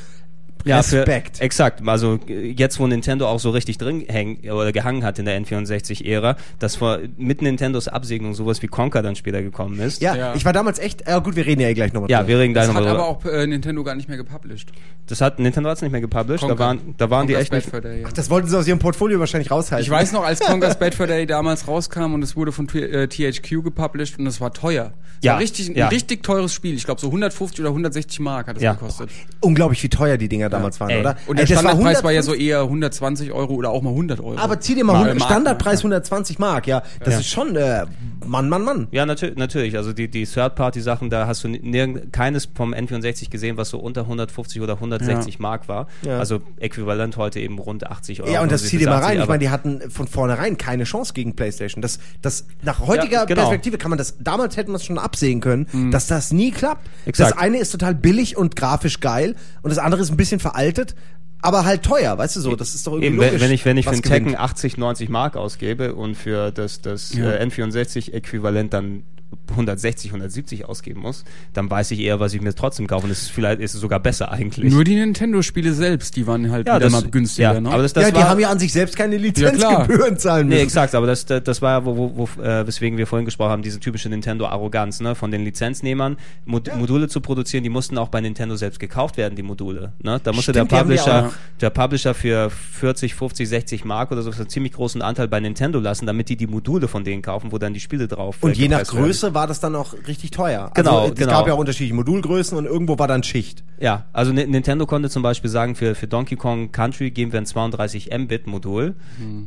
Ja, 0.64 0.82
für, 0.82 0.98
Respekt. 0.98 1.40
exakt. 1.40 1.80
Also 1.86 2.18
äh, 2.28 2.50
jetzt, 2.50 2.78
wo 2.78 2.86
Nintendo 2.86 3.26
auch 3.28 3.38
so 3.40 3.50
richtig 3.50 3.78
drin 3.78 4.04
häng, 4.08 4.38
oder 4.50 4.72
gehangen 4.72 5.04
hat 5.04 5.18
in 5.18 5.24
der 5.24 5.40
N64-Ära, 5.40 6.36
dass 6.58 6.76
vor, 6.76 6.98
mit 7.16 7.42
Nintendos 7.42 7.88
Absegnung 7.88 8.34
sowas 8.34 8.60
wie 8.62 8.66
Conker 8.66 9.02
dann 9.02 9.16
später 9.16 9.42
gekommen 9.42 9.80
ist. 9.80 10.02
Ja, 10.02 10.14
Ja. 10.14 10.34
ich 10.34 10.44
war 10.44 10.52
damals 10.52 10.78
echt, 10.78 11.06
ja 11.08 11.18
gut, 11.18 11.36
wir 11.36 11.46
reden 11.46 11.60
ja 11.60 11.68
eh 11.68 11.74
gleich 11.74 11.92
nochmal 11.92 12.10
Ja, 12.10 12.26
wir 12.26 12.38
reden 12.38 12.52
gleich 12.52 12.66
Das 12.66 12.74
hat 12.74 12.82
nochmal 12.82 13.00
aber 13.00 13.20
drüber. 13.20 13.30
auch 13.36 13.40
äh, 13.42 13.46
Nintendo 13.46 13.82
gar 13.84 13.94
nicht 13.94 14.08
mehr 14.08 14.16
gepublished. 14.18 14.70
Das 15.06 15.20
hat 15.20 15.38
Nintendo 15.38 15.70
hat's 15.70 15.82
nicht 15.82 15.92
mehr 15.92 16.00
gepublished. 16.00 16.42
Da 16.44 16.48
Conker. 16.48 16.64
waren, 16.64 16.94
da 16.98 17.10
waren 17.10 17.26
die 17.26 17.34
echt 17.34 17.52
nicht. 17.52 17.72
Day, 17.72 18.02
ja. 18.02 18.08
Das 18.14 18.28
wollten 18.30 18.48
sie 18.48 18.58
aus 18.58 18.66
ihrem 18.68 18.78
Portfolio 18.78 19.18
wahrscheinlich 19.18 19.50
raushalten. 19.50 19.82
Ich 19.84 19.90
weiß 19.90 20.12
noch, 20.12 20.24
als 20.24 20.40
Conker's 20.46 20.78
Bad 20.78 20.94
Fur 20.94 21.06
Day 21.06 21.24
damals 21.26 21.66
rauskam 21.66 22.12
und 22.14 22.22
es 22.22 22.36
wurde 22.36 22.52
von 22.52 22.68
T- 22.68 22.80
äh, 22.84 23.08
THQ 23.08 23.62
gepublished 23.64 24.18
und 24.18 24.26
es 24.26 24.40
war 24.40 24.52
teuer. 24.52 24.92
Es 25.20 25.24
Ja, 25.24 25.32
war 25.32 25.40
richtig, 25.40 25.74
ein 25.76 25.88
richtig 25.88 26.22
teures 26.22 26.52
Spiel. 26.52 26.74
Ich 26.74 26.84
glaube 26.84 27.00
so 27.00 27.06
150 27.08 27.60
oder 27.60 27.70
160 27.70 28.20
Mark 28.20 28.46
hat 28.48 28.56
es 28.56 28.62
Ja. 28.62 28.72
gekostet. 28.74 29.10
Unglaublich, 29.40 29.82
wie 29.82 29.88
teuer 29.88 30.16
die 30.18 30.28
Dinger 30.28 30.48
damals 30.50 30.80
waren, 30.80 30.90
Ey. 30.90 31.00
oder? 31.00 31.16
Und 31.26 31.38
der 31.38 31.48
Ey, 31.48 31.52
Standardpreis 31.52 32.04
war 32.04 32.12
ja 32.12 32.22
so 32.22 32.32
150 32.32 32.48
eher 32.48 32.62
120 32.62 33.32
Euro 33.32 33.54
oder 33.54 33.70
auch 33.70 33.82
mal 33.82 33.90
100 33.90 34.20
Euro. 34.20 34.36
Aber 34.36 34.60
zieh 34.60 34.74
dir 34.74 34.84
mal, 34.84 34.92
Mark, 34.92 35.04
100, 35.06 35.18
Mark, 35.20 35.30
Standardpreis 35.30 35.82
Mark, 35.82 35.94
120 35.94 36.38
Mark, 36.38 36.66
ja. 36.66 36.82
Das 37.04 37.14
ist 37.20 37.28
schon, 37.28 37.56
äh, 37.56 37.84
Mann, 38.26 38.48
Mann, 38.48 38.62
Mann. 38.62 38.88
Ja, 38.90 39.06
natür 39.06 39.32
natürlich. 39.36 39.76
Also 39.76 39.92
die, 39.92 40.08
die 40.08 40.24
Third-Party-Sachen, 40.26 41.10
da 41.10 41.26
hast 41.26 41.44
du 41.44 41.48
nirgend, 41.48 42.12
keines 42.12 42.48
vom 42.54 42.74
N64 42.74 43.30
gesehen, 43.30 43.56
was 43.56 43.70
so 43.70 43.78
unter 43.78 44.02
150 44.02 44.60
oder 44.62 44.74
160 44.74 45.38
Mark 45.38 45.68
war. 45.68 45.86
Ja. 46.02 46.18
Also 46.18 46.40
äquivalent 46.58 47.16
heute 47.16 47.40
eben 47.40 47.58
rund 47.58 47.86
80 47.86 48.22
Euro. 48.22 48.30
Ja, 48.30 48.42
und 48.42 48.52
das 48.52 48.62
Also 48.62 48.70
zieh 48.70 48.78
dir 48.78 48.88
mal 48.88 48.98
80, 48.98 49.08
rein. 49.08 49.20
Ich 49.20 49.28
meine, 49.28 49.38
die 49.38 49.50
hatten 49.50 49.90
von 49.90 50.06
vornherein 50.06 50.56
keine 50.56 50.84
Chance 50.84 51.12
gegen 51.14 51.34
PlayStation. 51.34 51.82
Das, 51.82 51.98
das, 52.22 52.46
nach 52.62 52.80
heutiger 52.80 53.20
Ja, 53.20 53.24
genau. 53.24 53.42
Perspektive 53.42 53.78
kann 53.78 53.90
man 53.90 53.98
das, 53.98 54.16
damals 54.18 54.56
hätten 54.56 54.72
wir 54.72 54.76
es 54.76 54.84
schon 54.84 54.98
absehen 54.98 55.40
können, 55.40 55.90
dass 55.90 56.06
das 56.06 56.32
nie 56.32 56.50
klappt. 56.50 56.88
Exakt. 57.06 57.32
Das 57.32 57.38
eine 57.38 57.58
ist 57.58 57.70
total 57.70 57.94
billig 57.94 58.36
und 58.36 58.56
grafisch 58.56 59.00
geil 59.00 59.34
und 59.62 59.70
das 59.70 59.78
andere 59.78 60.02
ist 60.02 60.10
ein 60.10 60.16
bisschen 60.16 60.40
veraltet, 60.40 60.94
aber 61.42 61.64
halt 61.64 61.82
teuer, 61.82 62.16
weißt 62.18 62.36
du 62.36 62.40
so. 62.40 62.56
Das 62.56 62.74
ist 62.74 62.86
doch 62.86 62.92
irgendwie 62.92 63.06
Eben, 63.08 63.16
logisch. 63.16 63.40
wenn, 63.40 63.50
ich, 63.52 63.64
wenn 63.64 63.76
ich 63.76 63.86
für 63.86 63.92
einen 63.92 64.02
Tekken 64.02 64.24
gewinnt. 64.32 64.40
80, 64.40 64.76
90 64.78 65.08
Mark 65.08 65.36
ausgebe 65.36 65.94
und 65.94 66.14
für 66.16 66.50
das, 66.50 66.80
das 66.82 67.14
Ja. 67.14 67.30
äh, 67.32 67.44
N64-Äquivalent 67.44 68.72
dann 68.72 69.02
160, 69.50 70.10
170 70.10 70.64
ausgeben 70.64 71.00
muss, 71.00 71.24
dann 71.52 71.70
weiß 71.70 71.92
ich 71.92 72.00
eher, 72.00 72.20
was 72.20 72.34
ich 72.34 72.40
mir 72.40 72.54
trotzdem 72.54 72.86
kaufe. 72.86 73.04
Und 73.04 73.12
es 73.12 73.22
ist 73.22 73.30
vielleicht 73.30 73.60
ist 73.60 73.74
es 73.74 73.80
sogar 73.80 74.00
besser 74.00 74.32
eigentlich. 74.32 74.72
Nur 74.72 74.84
die 74.84 74.96
Nintendo-Spiele 74.96 75.72
selbst, 75.72 76.16
die 76.16 76.26
waren 76.26 76.50
halt 76.50 76.66
ja, 76.66 76.76
wieder 76.76 76.86
das, 76.86 76.92
mal 76.92 77.10
günstiger. 77.10 77.54
ja, 77.54 77.60
ne? 77.60 77.70
aber 77.70 77.82
das, 77.82 77.92
das 77.92 78.04
ja, 78.04 78.10
die 78.10 78.16
war, 78.16 78.28
haben 78.28 78.40
ja 78.40 78.50
an 78.50 78.58
sich 78.58 78.72
selbst 78.72 78.96
keine. 78.96 79.20
Lizenzgebühren 79.20 80.18
zahlen 80.18 80.48
Nee, 80.48 80.54
müssen. 80.54 80.66
exakt, 80.66 80.94
aber 80.94 81.06
das, 81.06 81.26
das, 81.26 81.42
das 81.44 81.62
war 81.62 81.80
ja, 81.80 81.84
wo, 81.84 81.96
wo, 81.96 82.16
wo, 82.36 82.42
äh, 82.42 82.66
weswegen 82.66 82.98
wir 82.98 83.06
vorhin 83.06 83.24
gesprochen 83.24 83.50
haben, 83.50 83.62
diese 83.62 83.80
typische 83.80 84.08
Nintendo-Arroganz, 84.08 85.00
ne, 85.00 85.14
von 85.14 85.30
den 85.30 85.44
Lizenznehmern, 85.44 86.16
Mod 86.44 86.74
Module 86.76 87.08
zu 87.08 87.20
produzieren, 87.20 87.62
die 87.64 87.70
mussten 87.70 87.98
auch 87.98 88.08
bei 88.08 88.20
Nintendo 88.20 88.56
selbst 88.56 88.80
gekauft 88.80 89.16
werden, 89.16 89.36
die 89.36 89.42
Module, 89.42 89.92
ne, 90.02 90.20
da 90.22 90.32
musste 90.32 90.52
Stimmt, 90.52 90.70
die 90.70 90.74
der 90.74 90.84
die 90.84 90.88
Publisher, 90.88 91.26
auch. 91.26 91.32
der 91.60 91.70
Publisher 91.70 92.14
für 92.14 92.50
40, 92.50 93.14
50, 93.14 93.48
60 93.48 93.84
Mark 93.84 94.12
oder 94.12 94.22
so 94.22 94.30
einen 94.30 94.48
ziemlich 94.48 94.72
großen 94.72 95.02
Anteil 95.02 95.28
bei 95.28 95.40
Nintendo 95.40 95.78
lassen, 95.80 96.06
damit 96.06 96.28
die 96.28 96.36
die 96.36 96.46
Module 96.46 96.88
von 96.88 97.04
denen 97.04 97.22
kaufen, 97.22 97.52
wo 97.52 97.58
dann 97.58 97.74
die 97.74 97.80
Spiele 97.80 98.08
drauf 98.08 98.38
Und 98.40 98.52
äh, 98.52 98.54
je 98.54 98.68
nach 98.68 98.78
werden. 98.78 98.88
Größe 99.20 99.34
war 99.34 99.46
das 99.46 99.60
dann 99.60 99.74
auch 99.76 99.94
richtig 100.06 100.30
teuer. 100.30 100.70
Genau, 100.74 101.00
also, 101.00 101.12
es 101.12 101.18
genau. 101.18 101.32
gab 101.32 101.46
ja 101.46 101.52
auch 101.54 101.58
unterschiedliche 101.58 101.94
Modulgrößen 101.94 102.56
und 102.56 102.64
irgendwo 102.66 102.98
war 102.98 103.08
dann 103.08 103.22
Schicht. 103.22 103.62
Ja, 103.78 104.04
also 104.12 104.32
Ni- 104.32 104.46
Nintendo 104.46 104.86
konnte 104.86 105.08
zum 105.10 105.22
Beispiel 105.22 105.50
sagen, 105.50 105.74
für, 105.74 105.94
für 105.94 106.06
Donkey 106.06 106.36
Kong 106.36 106.72
Country 106.72 107.10
geben 107.10 107.32
wir 107.32 107.40
ein 107.40 107.46
32 107.46 108.10
Mbit 108.16 108.46
Modul. 108.46 108.94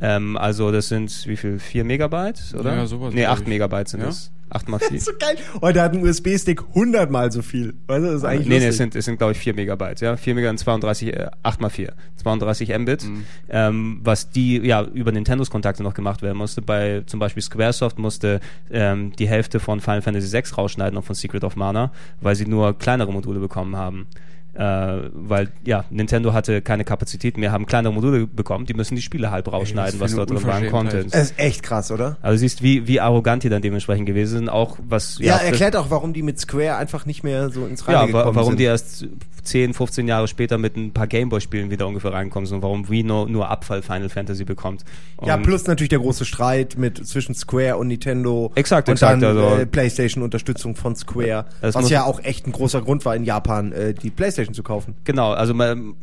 Ähm, 0.00 0.36
also 0.36 0.70
das 0.72 0.88
sind 0.88 1.26
wie 1.26 1.36
viel? 1.36 1.58
4 1.58 1.84
Megabyte, 1.84 2.54
oder? 2.58 2.74
Ja, 2.76 2.86
sowas, 2.86 3.12
Nee, 3.14 3.22
glaub 3.22 3.32
8 3.34 3.42
ich. 3.42 3.48
Megabyte 3.48 3.88
sind 3.88 4.00
Ja? 4.00 4.06
das. 4.06 4.30
8 4.54 4.68
mal 4.68 4.78
4. 4.78 5.00
So 5.00 5.10
geil. 5.18 5.36
Und 5.60 5.74
der 5.76 5.82
hat 5.82 5.92
einen 5.92 6.02
USB-Stick 6.06 6.62
100 6.68 7.10
mal 7.10 7.30
so 7.32 7.42
viel. 7.42 7.74
Weißt 7.86 8.02
du, 8.02 8.06
das 8.06 8.14
ist 8.16 8.24
eigentlich 8.24 8.48
Nee, 8.48 8.58
nee, 8.60 8.66
es 8.68 8.76
sind, 8.76 8.94
es 8.94 9.04
sind 9.04 9.18
glaube 9.18 9.32
ich 9.32 9.38
4 9.38 9.54
Megabyte, 9.54 10.00
ja. 10.00 10.16
4 10.16 10.34
Megabyte, 10.34 10.60
32, 10.60 11.08
äh, 11.14 11.26
8 11.42 11.60
mal 11.60 11.70
4. 11.70 11.92
32 12.16 12.78
Mbit, 12.78 13.04
Mhm. 13.04 13.24
ähm, 13.50 14.00
was 14.02 14.30
die, 14.30 14.58
ja, 14.58 14.82
über 14.82 15.12
Nintendos 15.12 15.50
Kontakte 15.50 15.82
noch 15.82 15.94
gemacht 15.94 16.22
werden 16.22 16.38
musste. 16.38 16.62
Bei 16.62 17.02
zum 17.06 17.20
Beispiel 17.20 17.42
Squaresoft 17.42 17.98
musste 17.98 18.40
ähm, 18.70 19.12
die 19.18 19.28
Hälfte 19.28 19.60
von 19.60 19.80
Final 19.80 20.02
Fantasy 20.02 20.28
6 20.28 20.56
rausschneiden 20.56 20.96
und 20.96 21.02
von 21.02 21.14
Secret 21.14 21.44
of 21.44 21.56
Mana, 21.56 21.92
weil 22.20 22.34
sie 22.36 22.46
nur 22.46 22.78
kleinere 22.78 23.12
Module 23.12 23.40
bekommen 23.40 23.76
haben. 23.76 24.06
Äh, 24.54 25.10
weil, 25.12 25.50
ja, 25.64 25.84
Nintendo 25.90 26.32
hatte 26.32 26.62
keine 26.62 26.84
Kapazität 26.84 27.36
mehr, 27.36 27.50
haben 27.52 27.66
kleinere 27.66 27.92
Module 27.92 28.26
bekommen, 28.26 28.66
die 28.66 28.74
müssen 28.74 28.94
die 28.94 29.02
Spiele 29.02 29.30
halb 29.30 29.50
rausschneiden, 29.52 29.98
das 29.98 30.12
was 30.12 30.14
dort 30.16 30.30
drin 30.30 30.42
war 30.44 30.54
an 30.54 30.62
Unverschämtheit. 30.64 30.92
Content. 31.02 31.14
Es 31.14 31.30
ist 31.30 31.38
echt 31.38 31.62
krass, 31.62 31.90
oder? 31.90 32.16
Also 32.22 32.38
siehst, 32.38 32.62
wie, 32.62 32.86
wie 32.86 33.00
arrogant 33.00 33.42
die 33.42 33.48
dann 33.48 33.62
dementsprechend 33.62 34.06
gewesen 34.06 34.38
sind, 34.38 34.48
auch 34.48 34.78
was, 34.88 35.18
Ja, 35.18 35.34
das- 35.38 35.42
erklärt 35.44 35.76
auch, 35.76 35.90
warum 35.90 36.12
die 36.12 36.22
mit 36.22 36.38
Square 36.40 36.76
einfach 36.76 37.06
nicht 37.06 37.24
mehr 37.24 37.50
so 37.50 37.66
ins 37.66 37.86
Reine 37.88 37.98
ja, 37.98 38.06
gekommen 38.06 38.36
warum 38.36 38.50
sind. 38.52 38.60
die 38.60 38.64
erst 38.64 39.06
10, 39.42 39.74
15 39.74 40.08
Jahre 40.08 40.26
später 40.26 40.56
mit 40.56 40.74
ein 40.76 40.92
paar 40.92 41.06
Gameboy-Spielen 41.06 41.70
wieder 41.70 41.86
ungefähr 41.86 42.12
reinkommen 42.14 42.46
sind 42.46 42.56
und 42.56 42.62
warum 42.62 42.88
Wii 42.88 43.02
nur, 43.02 43.28
nur 43.28 43.50
Abfall 43.50 43.82
Final 43.82 44.08
Fantasy 44.08 44.44
bekommt. 44.44 44.84
Und 45.16 45.28
ja, 45.28 45.36
plus 45.36 45.66
natürlich 45.66 45.90
der 45.90 45.98
große 45.98 46.24
Streit 46.24 46.78
mit 46.78 47.06
zwischen 47.06 47.34
Square 47.34 47.76
und 47.76 47.88
Nintendo. 47.88 48.52
Exakt, 48.54 48.88
und 48.88 48.92
exakt, 48.94 49.22
Dann, 49.22 49.36
also- 49.36 49.56
äh, 49.60 49.66
PlayStation-Unterstützung 49.66 50.76
von 50.76 50.96
Square. 50.96 51.46
Das 51.60 51.74
was 51.74 51.90
ja 51.90 52.04
auch 52.04 52.20
echt 52.22 52.46
ein 52.46 52.52
großer 52.52 52.82
Grund 52.82 53.04
war, 53.04 53.14
in 53.16 53.24
Japan 53.24 53.72
äh, 53.72 53.94
die 53.94 54.10
PlayStation 54.10 54.43
zu 54.52 54.62
kaufen. 54.62 54.96
Genau, 55.04 55.32
also 55.32 55.54
man, 55.54 55.94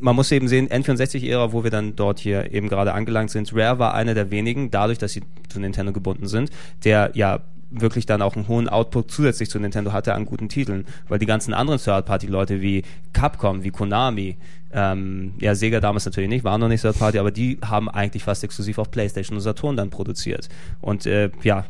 man 0.00 0.14
muss 0.14 0.30
eben 0.32 0.48
sehen, 0.48 0.68
N64-Ära, 0.68 1.52
wo 1.52 1.64
wir 1.64 1.70
dann 1.70 1.96
dort 1.96 2.18
hier 2.18 2.52
eben 2.52 2.68
gerade 2.68 2.92
angelangt 2.92 3.30
sind, 3.30 3.54
Rare 3.54 3.78
war 3.78 3.94
einer 3.94 4.14
der 4.14 4.30
wenigen, 4.30 4.70
dadurch, 4.70 4.98
dass 4.98 5.12
sie 5.12 5.22
zu 5.48 5.60
Nintendo 5.60 5.92
gebunden 5.92 6.26
sind, 6.26 6.50
der 6.84 7.12
ja 7.14 7.40
wirklich 7.70 8.06
dann 8.06 8.22
auch 8.22 8.34
einen 8.34 8.48
hohen 8.48 8.68
Output 8.68 9.10
zusätzlich 9.10 9.50
zu 9.50 9.58
Nintendo 9.58 9.92
hatte 9.92 10.14
an 10.14 10.24
guten 10.24 10.48
Titeln, 10.48 10.86
weil 11.08 11.18
die 11.18 11.26
ganzen 11.26 11.54
anderen 11.54 11.78
Third-Party-Leute 11.78 12.60
wie 12.60 12.82
Capcom, 13.12 13.62
wie 13.62 13.70
Konami, 13.70 14.36
ähm, 14.72 15.34
ja, 15.38 15.54
Sega 15.54 15.80
damals 15.80 16.04
natürlich 16.04 16.30
nicht, 16.30 16.44
waren 16.44 16.60
noch 16.60 16.68
nicht 16.68 16.82
Third-Party, 16.82 17.18
aber 17.18 17.30
die 17.30 17.58
haben 17.64 17.88
eigentlich 17.88 18.24
fast 18.24 18.44
exklusiv 18.44 18.78
auf 18.78 18.90
Playstation 18.90 19.36
und 19.36 19.42
Saturn 19.42 19.76
dann 19.76 19.90
produziert. 19.90 20.48
Und 20.80 21.06
äh, 21.06 21.30
ja, 21.42 21.64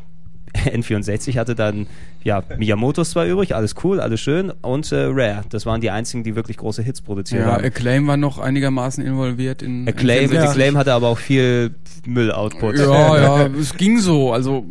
N64 0.65 1.37
hatte 1.37 1.55
dann 1.55 1.87
ja 2.23 2.43
Miyamotos 2.57 3.11
zwar 3.11 3.25
übrig, 3.25 3.55
alles 3.55 3.75
cool, 3.83 3.99
alles 3.99 4.19
schön 4.19 4.51
und 4.61 4.91
äh, 4.91 5.05
Rare, 5.09 5.43
das 5.49 5.65
waren 5.65 5.81
die 5.81 5.89
einzigen, 5.89 6.23
die 6.23 6.35
wirklich 6.35 6.57
große 6.57 6.81
Hits 6.81 7.01
produziert 7.01 7.41
ja, 7.41 7.53
haben. 7.53 7.63
Acclaim 7.63 8.07
war 8.07 8.17
noch 8.17 8.39
einigermaßen 8.39 9.05
involviert 9.05 9.61
in 9.61 9.87
Acclaim, 9.87 10.29
N64. 10.29 10.49
Acclaim 10.49 10.77
hatte 10.77 10.93
aber 10.93 11.07
auch 11.07 11.17
viel 11.17 11.75
Müll-Output. 12.05 12.77
Ja, 12.77 13.17
ja, 13.45 13.47
es 13.47 13.75
ging 13.75 13.99
so. 13.99 14.33
Also 14.33 14.65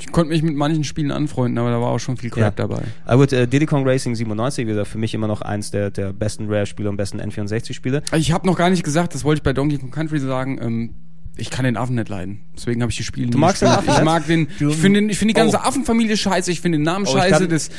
ich 0.00 0.10
konnte 0.12 0.30
mich 0.30 0.42
mit 0.42 0.56
manchen 0.56 0.82
Spielen 0.82 1.10
anfreunden, 1.10 1.58
aber 1.58 1.70
da 1.70 1.80
war 1.80 1.88
auch 1.88 1.98
schon 1.98 2.16
viel 2.16 2.30
Crap 2.30 2.42
Ja. 2.42 2.50
dabei. 2.50 2.82
Aber 3.04 3.22
gut, 3.22 3.32
äh, 3.32 3.46
Diddy 3.46 3.66
Kong 3.66 3.86
Racing 3.86 4.14
97, 4.14 4.66
wie 4.66 4.70
gesagt, 4.70 4.88
für 4.88 4.98
mich 4.98 5.12
immer 5.14 5.26
noch 5.26 5.42
eins 5.42 5.70
der, 5.70 5.90
der 5.90 6.12
besten 6.14 6.46
Rare-Spiele 6.48 6.88
und 6.88 6.96
besten 6.96 7.20
N64-Spiele. 7.20 8.02
Ich 8.16 8.32
habe 8.32 8.46
noch 8.46 8.56
gar 8.56 8.70
nicht 8.70 8.82
gesagt, 8.82 9.14
das 9.14 9.24
wollte 9.24 9.40
ich 9.40 9.42
bei 9.42 9.52
Donkey 9.52 9.76
Kong 9.76 9.90
Country 9.90 10.18
sagen. 10.18 10.58
Ähm, 10.60 10.94
ich 11.36 11.48
kann 11.50 11.64
den 11.64 11.76
Affen 11.76 11.94
nicht 11.96 12.08
leiden. 12.10 12.40
Deswegen 12.56 12.82
habe 12.82 12.90
ich 12.90 12.98
die 12.98 13.02
Spiele 13.04 13.26
nicht 13.28 13.38
magst 13.38 13.62
den 13.62 13.68
gespielt. 13.68 13.88
Affen 13.88 13.90
Ich 13.90 13.96
nicht? 13.98 14.04
mag 14.04 14.26
den. 14.26 14.48
Du- 14.58 14.68
Ich 14.70 14.76
finde 14.76 15.00
ich 15.10 15.18
finde 15.18 15.32
die 15.34 15.40
ganze 15.40 15.56
Oh. 15.56 15.60
Affenfamilie 15.60 16.16
scheiße. 16.16 16.50
Ich 16.52 16.60
finde 16.60 16.78
den 16.78 16.82
Namen 16.84 17.06
Oh, 17.06 17.10
ich 17.10 17.14
scheiße. 17.22 17.38
kann- 17.40 17.48
das, 17.48 17.70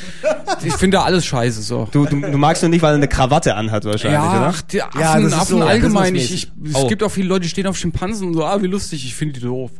ich 0.64 0.72
finde 0.74 1.00
alles 1.00 1.24
scheiße. 1.26 1.62
So. 1.62 1.88
Du, 1.92 2.06
du, 2.06 2.20
du 2.20 2.38
magst 2.38 2.62
nur 2.62 2.70
nicht, 2.70 2.82
weil 2.82 2.92
er 2.92 2.96
eine 2.96 3.08
Krawatte 3.08 3.54
anhat 3.54 3.84
wahrscheinlich, 3.84 4.20
ja, 4.20 4.30
oder? 4.38 4.46
ach, 4.48 4.62
die 4.62 4.82
Affen, 4.82 5.00
Ja, 5.00 5.16
das 5.20 5.24
ist 5.26 5.32
Affen 5.38 5.58
so 5.58 5.64
allgemein. 5.64 6.14
Ich, 6.16 6.32
ich, 6.34 6.50
businessmäßig. 6.52 6.76
es 6.78 6.84
Oh. 6.84 6.88
gibt 6.88 7.02
auch 7.04 7.10
viele 7.10 7.28
Leute, 7.28 7.42
die 7.42 7.48
stehen 7.50 7.66
auf 7.68 7.76
Schimpansen 7.76 8.28
und 8.28 8.34
so. 8.34 8.44
Ah, 8.44 8.60
wie 8.60 8.66
lustig. 8.66 9.04
Ich 9.04 9.14
finde 9.14 9.34
die 9.34 9.40
doof. 9.46 9.70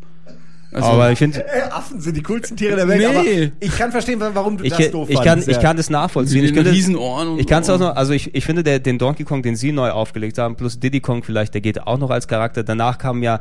Also, 0.75 0.89
aber 0.89 1.13
ich 1.13 1.19
finde, 1.19 1.45
Äh, 1.45 1.65
Affen 1.71 2.01
sind 2.01 2.17
die 2.17 2.23
coolsten 2.23 2.57
Tiere 2.57 2.77
der 2.77 2.89
Welt, 2.89 2.99
Nee. 3.01 3.07
aber 3.45 3.53
ich 3.61 3.77
kann 3.77 3.91
verstehen, 3.93 4.19
warum 4.21 4.57
du 4.57 4.65
ich, 4.65 4.73
das 4.73 4.91
doof 4.91 5.07
ich, 5.11 5.17
kann, 5.17 5.25
fandest, 5.27 5.49
ich 5.51 5.57
ja. 5.57 5.61
kann 5.63 5.77
das 5.77 5.91
nachvollziehen. 5.91 6.43
Ich 6.47 6.55
könnte, 6.55 6.73
Riesenohren 6.73 7.29
und 7.29 7.39
ich 7.41 7.47
kann 7.47 7.63
es 7.63 7.69
auch 7.69 7.79
noch, 7.79 7.95
also 7.95 8.15
ich, 8.15 8.35
ich 8.35 8.43
finde, 8.47 8.63
der, 8.63 8.79
den 8.79 8.97
Donkey 8.99 9.25
Kong, 9.25 9.43
den 9.43 9.55
sie 9.55 9.71
neu 9.71 9.91
aufgelegt 9.91 10.39
haben, 10.39 10.57
plus 10.57 10.81
Diddy 10.81 11.01
Kong 11.01 11.25
vielleicht, 11.25 11.53
der 11.53 11.61
geht 11.61 11.87
auch 11.87 11.99
noch 11.99 12.09
als 12.09 12.27
Charakter. 12.27 12.65
Danach 12.65 12.97
kam 12.97 13.23
ja 13.23 13.41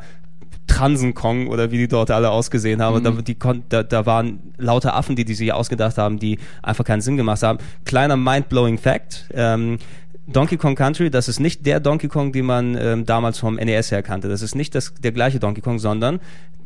Transen 0.72 1.14
Kong 1.14 1.48
oder 1.48 1.70
wie 1.70 1.78
die 1.78 1.88
dort 1.88 2.10
alle 2.10 2.30
ausgesehen 2.30 2.80
haben. 2.80 3.00
Mhm. 3.00 3.04
Da, 3.04 3.10
die 3.10 3.36
da, 3.68 3.82
da 3.82 4.06
waren 4.06 4.40
lauter 4.56 4.94
Affen, 4.94 5.16
die 5.16 5.24
die 5.24 5.34
sich 5.34 5.52
ausgedacht 5.52 5.98
haben, 5.98 6.18
die 6.18 6.38
einfach 6.62 6.84
keinen 6.84 7.02
Sinn 7.02 7.16
gemacht 7.16 7.42
haben. 7.42 7.58
Kleiner 7.84 8.16
mind-blowing 8.16 8.78
Fact. 8.78 9.26
Ähm, 9.34 9.78
Donkey 10.26 10.56
Kong 10.56 10.74
Country, 10.74 11.10
das 11.10 11.28
ist 11.28 11.40
nicht 11.40 11.66
der 11.66 11.80
Donkey 11.80 12.08
Kong, 12.08 12.32
den 12.32 12.46
man 12.46 12.76
ähm, 12.80 13.04
damals 13.04 13.38
vom 13.38 13.56
NES 13.56 13.90
her 13.90 14.02
kannte. 14.02 14.28
Das 14.28 14.40
ist 14.40 14.54
nicht 14.54 14.74
das, 14.74 14.94
der 14.94 15.12
gleiche 15.12 15.40
Donkey 15.40 15.60
Kong, 15.60 15.78
sondern 15.78 16.20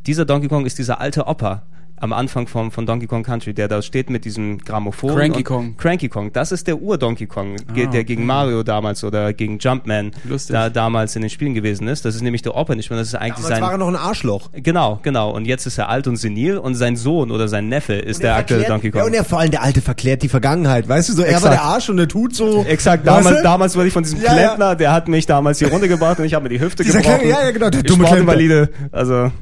dieser 0.06 0.24
Donkey 0.24 0.48
Kong 0.48 0.66
ist 0.66 0.78
dieser 0.78 1.00
alte 1.00 1.26
Opa 1.26 1.62
am 1.98 2.12
Anfang 2.12 2.46
vom, 2.46 2.70
von 2.70 2.84
Donkey 2.84 3.06
Kong 3.06 3.22
Country, 3.22 3.54
der 3.54 3.68
da 3.68 3.80
steht 3.80 4.10
mit 4.10 4.26
diesem 4.26 4.58
Grammophon. 4.58 5.14
Cranky 5.14 5.38
und- 5.38 5.44
Kong. 5.44 5.76
Cranky 5.78 6.08
Kong, 6.10 6.30
das 6.32 6.52
ist 6.52 6.66
der 6.66 6.78
Ur-Donkey 6.80 7.26
Kong, 7.26 7.56
ge- 7.74 7.86
Ah, 7.86 7.90
der 7.90 8.04
gegen. 8.04 8.26
Mario 8.26 8.62
damals 8.62 9.02
oder 9.02 9.32
gegen 9.32 9.58
Jumpman 9.58 10.10
Lustig. 10.24 10.52
da 10.52 10.68
damals 10.68 11.16
in 11.16 11.22
den 11.22 11.30
Spielen 11.30 11.54
gewesen 11.54 11.88
ist. 11.88 12.04
Das 12.04 12.14
ist 12.14 12.20
nämlich 12.20 12.42
der 12.42 12.54
Opa 12.54 12.74
nicht 12.74 12.90
mehr, 12.90 12.98
das 12.98 13.08
ist 13.08 13.14
eigentlich 13.14 13.36
Damals 13.46 13.50
war 13.62 13.68
er 13.68 13.70
sein... 13.70 13.80
noch 13.80 13.88
ein 13.88 13.96
Arschloch. 13.96 14.50
Genau, 14.52 15.00
genau. 15.02 15.30
Und 15.30 15.46
jetzt 15.46 15.64
ist 15.66 15.78
er 15.78 15.88
alt 15.88 16.06
und 16.06 16.16
senil 16.16 16.58
und 16.58 16.74
sein 16.74 16.96
Sohn 16.96 17.30
oder 17.30 17.48
sein 17.48 17.68
Neffe 17.68 17.94
ist 17.94 18.22
der 18.22 18.36
aktuelle 18.36 18.64
Verklärt- 18.64 18.70
Donkey 18.74 18.90
Kong. 18.90 19.00
Ja, 19.00 19.06
und 19.06 19.14
er 19.14 19.24
vor 19.24 19.38
allem 19.40 19.50
der 19.50 19.62
Alte 19.62 19.80
verklärt 19.80 20.22
die 20.22 20.28
Vergangenheit, 20.28 20.86
weißt 20.88 21.08
du, 21.08 21.12
so 21.14 21.22
er 21.22 21.28
war 21.28 21.36
Exakt. 21.38 21.54
der 21.54 21.62
Arsch 21.62 21.88
und 21.88 21.98
er 21.98 22.08
tut 22.08 22.34
so. 22.36 22.62
Exakt, 22.68 23.06
Weißt 23.06 23.18
damals, 23.24 23.36
du? 23.38 23.42
damals 23.42 23.74
wurde 23.76 23.86
ich 23.88 23.92
von 23.94 24.02
diesem 24.02 24.20
Ja. 24.20 24.32
Klempner, 24.34 24.76
der 24.76 24.92
hat 24.92 25.08
mich 25.08 25.24
damals 25.24 25.58
hier 25.60 25.68
runtergebracht 25.70 26.18
und 26.18 26.26
ich 26.26 26.34
habe 26.34 26.42
mir 26.42 26.50
die 26.50 26.60
Hüfte 26.60 26.82
Dieser 26.84 26.98
gebrochen. 27.00 27.20
kleine- 27.20 27.30
ja, 27.32 27.44
ja, 27.46 27.50
genau, 27.52 27.70
der 27.70 27.82
dumme 27.82 28.04
Klempner. 28.04 28.68
Also, 28.92 29.32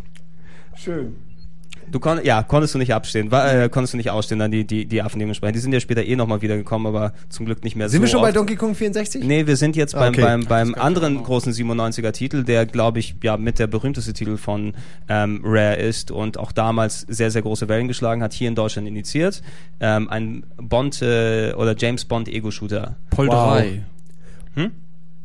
Schön. 0.77 1.17
Du 1.95 2.01
kon 2.01 2.19
ja, 2.25 2.43
konntest 2.43 2.75
du 2.75 2.79
nicht 2.81 2.93
abstehen, 2.93 3.31
war, 3.31 3.55
äh, 3.55 3.69
konntest 3.69 3.93
du 3.93 3.97
nicht 3.97 4.11
ausstehen, 4.11 4.41
dann 4.41 4.51
die, 4.51 4.67
die, 4.67 4.85
die 4.85 5.01
Affen 5.01 5.21
dementsprechend. 5.21 5.55
Die 5.55 5.61
sind 5.61 5.73
ja 5.73 5.79
später 5.79 6.03
eh 6.05 6.17
nochmal 6.17 6.43
wiedergekommen, 6.43 6.89
aber 6.89 7.13
zum 7.29 7.47
Glück 7.47 7.63
nicht 7.63 7.77
mehr 7.77 7.89
Sind 7.89 8.01
so 8.01 8.03
wir 8.03 8.09
schon 8.09 8.21
bei 8.21 8.31
oft. 8.31 8.37
Donkey 8.37 8.57
Kong 8.57 8.75
64? 8.75 9.23
Nee, 9.23 9.47
wir 9.47 9.57
sind 9.57 9.77
jetzt 9.77 9.95
beim, 9.95 10.09
Okay. 10.13 10.23
beim, 10.23 10.45
beim 10.45 10.75
anderen 10.75 11.23
großen 11.23 11.53
97er 11.53 12.11
Titel, 12.11 12.43
der, 12.43 12.67
glaube 12.67 12.99
ich, 12.99 13.15
ja 13.23 13.37
mit 13.37 13.61
der 13.61 13.69
berühmteste 13.69 14.13
Titel 14.13 14.39
von 14.39 14.75
ähm, 15.09 15.41
Rare 15.45 15.77
ist 15.77 16.11
und 16.11 16.37
auch 16.37 16.51
damals 16.51 17.03
sehr, 17.03 17.31
sehr 17.31 17.43
große 17.43 17.69
Wellen 17.69 17.87
geschlagen 17.87 18.25
hat, 18.25 18.33
hier 18.33 18.49
in 18.49 18.57
Deutschland 18.57 18.89
initiiert. 18.89 19.41
Ähm, 19.79 20.11
ein 20.11 20.43
Bond 20.57 21.01
äh, 21.01 21.53
oder 21.53 21.77
James 21.79 22.07
Bond 22.07 22.27
Ego-Shooter. 22.29 22.97
Polterei. 23.11 23.85
Hm? 24.57 24.73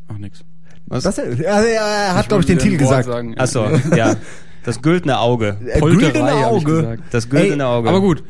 Ach, 0.06 0.18
nix. 0.18 0.44
Was? 0.86 1.04
Ja, 1.16 1.62
er 1.62 2.14
hat, 2.14 2.28
glaube 2.28 2.42
ich, 2.42 2.46
den 2.46 2.58
Titel 2.60 2.76
gesagt. 2.76 3.06
Sagen. 3.06 3.36
Achso, 3.36 3.68
ja. 3.96 4.14
Das 4.64 4.82
güldene 4.82 5.18
Auge. 5.18 5.56
Äh, 5.66 5.80
güldene 5.80 6.46
Auge. 6.46 6.98
Das 7.10 7.28
güldene 7.28 7.66
Auge. 7.66 7.88
Aber 7.88 8.00
gut. 8.00 8.22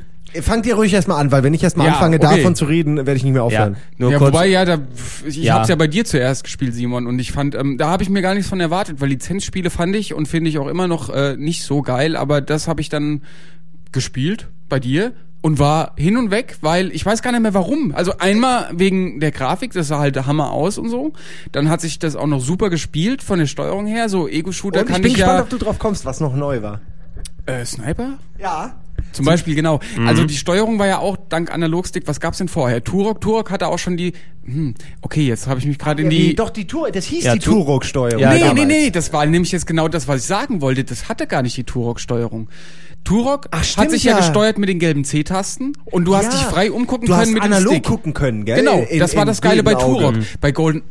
Fangt 0.42 0.64
ihr 0.64 0.76
ruhig 0.76 0.92
erstmal 0.92 1.20
an, 1.20 1.32
weil 1.32 1.42
wenn 1.42 1.54
ich 1.54 1.62
erstmal 1.64 1.88
Ja, 1.88 1.94
anfange, 1.94 2.18
okay. 2.18 2.36
davon 2.36 2.54
zu 2.54 2.64
reden, 2.66 2.98
werde 2.98 3.14
ich 3.14 3.24
nicht 3.24 3.32
mehr 3.32 3.40
Ja, 3.40 3.46
aufhören. 3.46 3.76
nur 3.98 4.12
ja, 4.12 4.18
kurz. 4.18 4.32
wobei, 4.32 4.46
ja, 4.46 4.64
da, 4.64 4.78
ich 5.26 5.38
Ja. 5.38 5.54
hab's 5.54 5.68
ja 5.68 5.74
bei 5.74 5.88
dir 5.88 6.04
zuerst 6.04 6.44
gespielt, 6.44 6.72
Simon, 6.72 7.08
und 7.08 7.18
ich 7.18 7.32
fand, 7.32 7.56
ähm, 7.56 7.78
da 7.78 7.88
habe 7.88 8.04
ich 8.04 8.10
mir 8.10 8.22
gar 8.22 8.34
nichts 8.34 8.48
von 8.48 8.60
erwartet, 8.60 9.00
weil 9.00 9.08
Lizenzspiele 9.08 9.70
fand 9.70 9.96
ich 9.96 10.14
und 10.14 10.28
finde 10.28 10.48
ich 10.48 10.58
auch 10.58 10.68
immer 10.68 10.86
noch 10.86 11.10
äh, 11.10 11.34
nicht 11.36 11.64
so 11.64 11.82
geil, 11.82 12.14
aber 12.14 12.40
das 12.40 12.68
habe 12.68 12.80
ich 12.80 12.88
dann 12.88 13.22
gespielt 13.90 14.46
bei 14.68 14.78
dir 14.78 15.14
und 15.42 15.58
war 15.58 15.92
hin 15.96 16.16
und 16.16 16.30
weg, 16.30 16.58
weil 16.60 16.92
ich 16.92 17.04
weiß 17.04 17.22
gar 17.22 17.32
nicht 17.32 17.40
mehr 17.40 17.54
warum. 17.54 17.92
Also 17.94 18.18
einmal 18.18 18.68
wegen 18.72 19.20
der 19.20 19.30
Grafik, 19.30 19.72
das 19.72 19.88
sah 19.88 19.98
halt 19.98 20.16
der 20.16 20.26
Hammer 20.26 20.52
aus 20.52 20.78
und 20.78 20.90
so. 20.90 21.12
Dann 21.52 21.68
hat 21.68 21.80
sich 21.80 21.98
das 21.98 22.16
auch 22.16 22.26
noch 22.26 22.40
super 22.40 22.70
gespielt 22.70 23.22
von 23.22 23.38
der 23.38 23.46
Steuerung 23.46 23.86
her, 23.86 24.08
so 24.08 24.28
Ego-Shooter 24.28 24.80
Und 24.80 24.86
ich 24.86 24.92
kann 24.92 25.02
bin 25.02 25.10
ich 25.12 25.16
gespannt, 25.16 25.38
ja... 25.38 25.42
ob 25.42 25.50
du 25.50 25.58
drauf 25.58 25.78
kommst, 25.78 26.04
was 26.04 26.20
noch 26.20 26.34
neu 26.34 26.62
war. 26.62 26.80
Äh, 27.46 27.64
Sniper? 27.64 28.18
Ja. 28.38 28.79
Zum 29.12 29.24
Beispiel, 29.24 29.54
genau. 29.54 29.80
Mhm. 29.96 30.06
Also 30.06 30.24
die 30.24 30.36
Steuerung 30.36 30.78
war 30.78 30.86
ja 30.86 30.98
auch 30.98 31.16
dank 31.28 31.52
Analogstick. 31.52 32.06
Was 32.06 32.20
gab's 32.20 32.38
denn 32.38 32.48
vorher? 32.48 32.82
Turok, 32.84 33.20
Turok 33.20 33.50
hatte 33.50 33.68
auch 33.68 33.78
schon 33.78 33.96
die. 33.96 34.12
Hm, 34.44 34.74
okay, 35.02 35.22
jetzt 35.26 35.46
habe 35.46 35.60
ich 35.60 35.66
mich 35.66 35.78
gerade 35.78 36.02
in 36.02 36.10
Ja, 36.10 36.16
die. 36.18 36.26
die, 36.28 36.34
doch, 36.36 36.50
die 36.50 36.66
Tour, 36.66 36.90
das 36.90 37.04
hieß 37.06 37.24
Ja, 37.24 37.34
die 37.34 37.40
Tu- 37.40 37.50
Turok-Steuerung. 37.52 38.20
Ja, 38.20 38.32
nee, 38.32 38.40
damals. 38.40 38.54
nee, 38.54 38.64
nee, 38.66 38.90
das 38.90 39.12
war 39.12 39.26
nämlich 39.26 39.52
jetzt 39.52 39.66
genau 39.66 39.88
das, 39.88 40.08
was 40.08 40.22
ich 40.22 40.26
sagen 40.26 40.60
wollte. 40.60 40.84
Das 40.84 41.08
hatte 41.08 41.26
gar 41.26 41.42
nicht 41.42 41.56
die 41.56 41.64
Turok-Steuerung. 41.64 42.48
Turok 43.04 43.46
Ach, 43.50 43.58
hat 43.60 43.66
stimmt 43.66 43.90
sich 43.92 44.04
ja. 44.04 44.12
ja. 44.12 44.18
gesteuert 44.18 44.58
mit 44.58 44.68
den 44.68 44.78
gelben 44.78 45.04
C-Tasten 45.04 45.72
und 45.86 46.04
du 46.04 46.16
hast 46.16 46.32
dich 46.32 46.40
frei 46.40 46.70
umgucken 46.70 47.06
du 47.06 47.12
können 47.12 47.20
hast 47.22 47.32
mit 47.32 47.42
dem 47.42 47.52
analog 47.52 47.72
Stick. 47.74 47.84
gucken 47.84 48.12
können, 48.14 48.44
gell? 48.44 48.56
Genau, 48.58 48.80
In- 48.90 48.98
das 48.98 49.16
war 49.16 49.24
das 49.24 49.40
Geile 49.40 49.62
bei. 49.62 49.74
Turok. 49.74 50.14
Bei 50.40 50.52
Golden, 50.52 50.82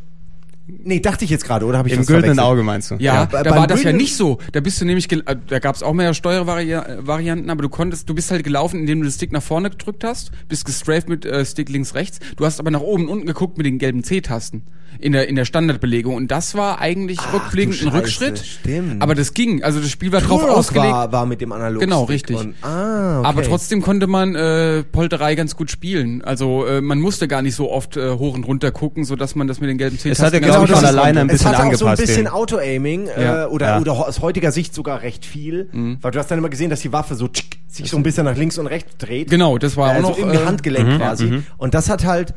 Nee, 0.84 1.00
dachte 1.00 1.24
ich 1.24 1.30
jetzt 1.30 1.44
gerade, 1.44 1.66
oder 1.66 1.78
habe 1.78 1.88
ich 1.88 1.94
Im 1.94 2.04
verwechselt? 2.04 2.38
Auge 2.40 2.62
meinst 2.62 2.90
du? 2.90 2.96
Ja, 2.98 3.24
bei- 3.26 3.42
da 3.42 3.50
war 3.56 3.66
das 3.66 3.82
ja 3.82 3.92
nicht 3.92 4.16
so. 4.16 4.38
Da 4.52 4.60
bist 4.60 4.80
du 4.80 4.84
nämlich, 4.84 5.08
gel- 5.08 5.22
äh, 5.26 5.36
da 5.48 5.58
gab's 5.58 5.82
auch 5.82 5.92
mehr 5.92 6.12
Steuervarianten, 6.14 7.50
aber 7.50 7.62
du 7.62 7.68
konntest, 7.68 8.08
du 8.08 8.14
bist 8.14 8.30
halt 8.30 8.44
gelaufen, 8.44 8.80
indem 8.80 9.00
du 9.00 9.06
den 9.06 9.12
Stick 9.12 9.32
nach 9.32 9.42
vorne 9.42 9.70
gedrückt 9.70 10.04
hast, 10.04 10.30
bist 10.48 10.64
gestrafed 10.64 11.08
mit 11.08 11.24
äh, 11.24 11.44
Stick 11.44 11.68
links 11.68 11.94
rechts. 11.94 12.18
Du 12.36 12.44
hast 12.44 12.60
aber 12.60 12.70
nach 12.70 12.80
oben 12.80 13.04
und 13.04 13.08
unten 13.10 13.26
geguckt 13.26 13.56
mit 13.58 13.66
den 13.66 13.78
gelben 13.78 14.02
C-Tasten 14.04 14.62
in 14.98 15.12
der 15.12 15.28
in 15.28 15.36
der 15.36 15.44
Standardbelegung 15.44 16.14
und 16.16 16.30
das 16.30 16.54
war 16.56 16.80
eigentlich 16.80 17.18
Ach, 17.20 17.32
rückblickend 17.32 17.80
du 17.80 17.86
ein 17.86 17.92
Rückschritt. 17.94 18.38
stimmt. 18.38 19.00
Aber 19.00 19.14
das 19.14 19.32
ging, 19.34 19.62
also 19.62 19.78
das 19.80 19.88
Spiel 19.88 20.10
war 20.12 20.20
drauf 20.20 20.42
ausgelegt. 20.42 20.92
war, 20.92 21.12
war 21.12 21.26
mit 21.26 21.40
dem 21.40 21.52
analog 21.52 21.80
Genau, 21.80 22.04
richtig. 22.04 22.36
Und, 22.36 22.54
ah, 22.62 23.20
okay. 23.20 23.28
Aber 23.28 23.42
trotzdem 23.44 23.80
konnte 23.82 24.08
man 24.08 24.34
äh, 24.34 24.82
Polterei 24.82 25.36
ganz 25.36 25.56
gut 25.56 25.70
spielen. 25.70 26.22
Also 26.22 26.66
äh, 26.66 26.80
man 26.82 27.00
musste 27.00 27.28
gar 27.28 27.40
nicht 27.40 27.54
so 27.54 27.70
oft 27.70 27.96
äh, 27.96 28.10
hoch 28.10 28.34
und 28.34 28.44
runter 28.44 28.72
gucken, 28.72 29.04
so 29.04 29.14
dass 29.16 29.36
man 29.36 29.46
das 29.46 29.60
mit 29.60 29.70
den 29.70 29.78
gelben 29.78 29.96
C-Tasten 29.98 30.26
hat 30.26 30.32
ja, 30.34 30.40
ganz 30.40 30.56
von 30.68 30.74
machen 30.76 30.84
alleine 30.86 31.20
ein 31.20 31.28
konnte. 31.28 31.34
es 31.34 31.42
bisschen 31.42 31.58
hatte 31.58 31.68
auch 31.68 31.74
so 31.78 31.84
ein 31.86 31.90
angepasst, 31.92 32.00
bisschen 32.08 32.28
Auto-Aiming 32.28 33.06
Ja. 33.06 33.42
äh, 33.44 33.46
oder, 33.46 33.66
Ja. 33.68 33.80
oder 33.80 33.92
aus 33.92 34.20
heutiger 34.20 34.52
Sicht 34.52 34.74
sogar 34.74 35.02
recht 35.02 35.24
viel, 35.26 35.68
weil 36.00 36.10
du 36.10 36.18
hast 36.18 36.30
dann 36.30 36.38
immer 36.38 36.48
gesehen, 36.50 36.70
dass 36.70 36.80
die 36.80 36.92
Waffe 36.92 37.14
so 37.14 37.28
tschick, 37.28 37.58
sich 37.68 37.90
so 37.90 37.96
ein 37.96 38.02
bisschen 38.02 38.24
nach 38.24 38.36
links 38.36 38.58
und 38.58 38.66
rechts 38.66 38.96
dreht. 38.98 39.30
Genau, 39.30 39.58
das 39.58 39.76
war 39.76 39.90
auch 39.90 39.94
also 39.94 40.08
noch 40.10 40.18
im 40.18 40.30
äh, 40.30 40.38
Handgelenk 40.44 40.98
quasi. 40.98 41.42
Und 41.58 41.74
das 41.74 41.88
hat 41.88 42.04
halt 42.04 42.34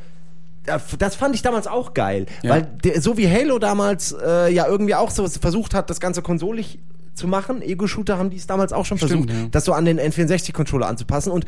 ja, 0.65 0.79
das 0.97 1.15
fand 1.15 1.35
ich 1.35 1.41
damals 1.41 1.67
auch 1.67 1.93
geil, 1.93 2.25
Ja. 2.41 2.51
weil 2.51 2.61
der, 2.85 3.01
so 3.01 3.17
wie 3.17 3.29
Halo 3.29 3.59
damals 3.59 4.15
äh, 4.25 4.49
ja 4.53 4.65
irgendwie 4.65 4.95
auch 4.95 5.09
so 5.11 5.27
versucht 5.27 5.73
hat, 5.73 5.89
das 5.89 5.99
ganze 5.99 6.21
konsolig 6.21 6.79
zu 7.15 7.27
machen. 7.27 7.61
Ego-Shooter 7.61 8.17
haben 8.17 8.29
die 8.29 8.37
es 8.37 8.47
damals 8.47 8.71
auch 8.71 8.85
schon 8.85 8.97
Stimmt, 8.97 9.11
versucht, 9.11 9.29
ja. 9.29 9.47
das 9.51 9.65
so 9.65 9.73
an 9.73 9.83
den 9.83 9.99
N64-Controller 9.99 10.87
anzupassen 10.87 11.31
und 11.33 11.45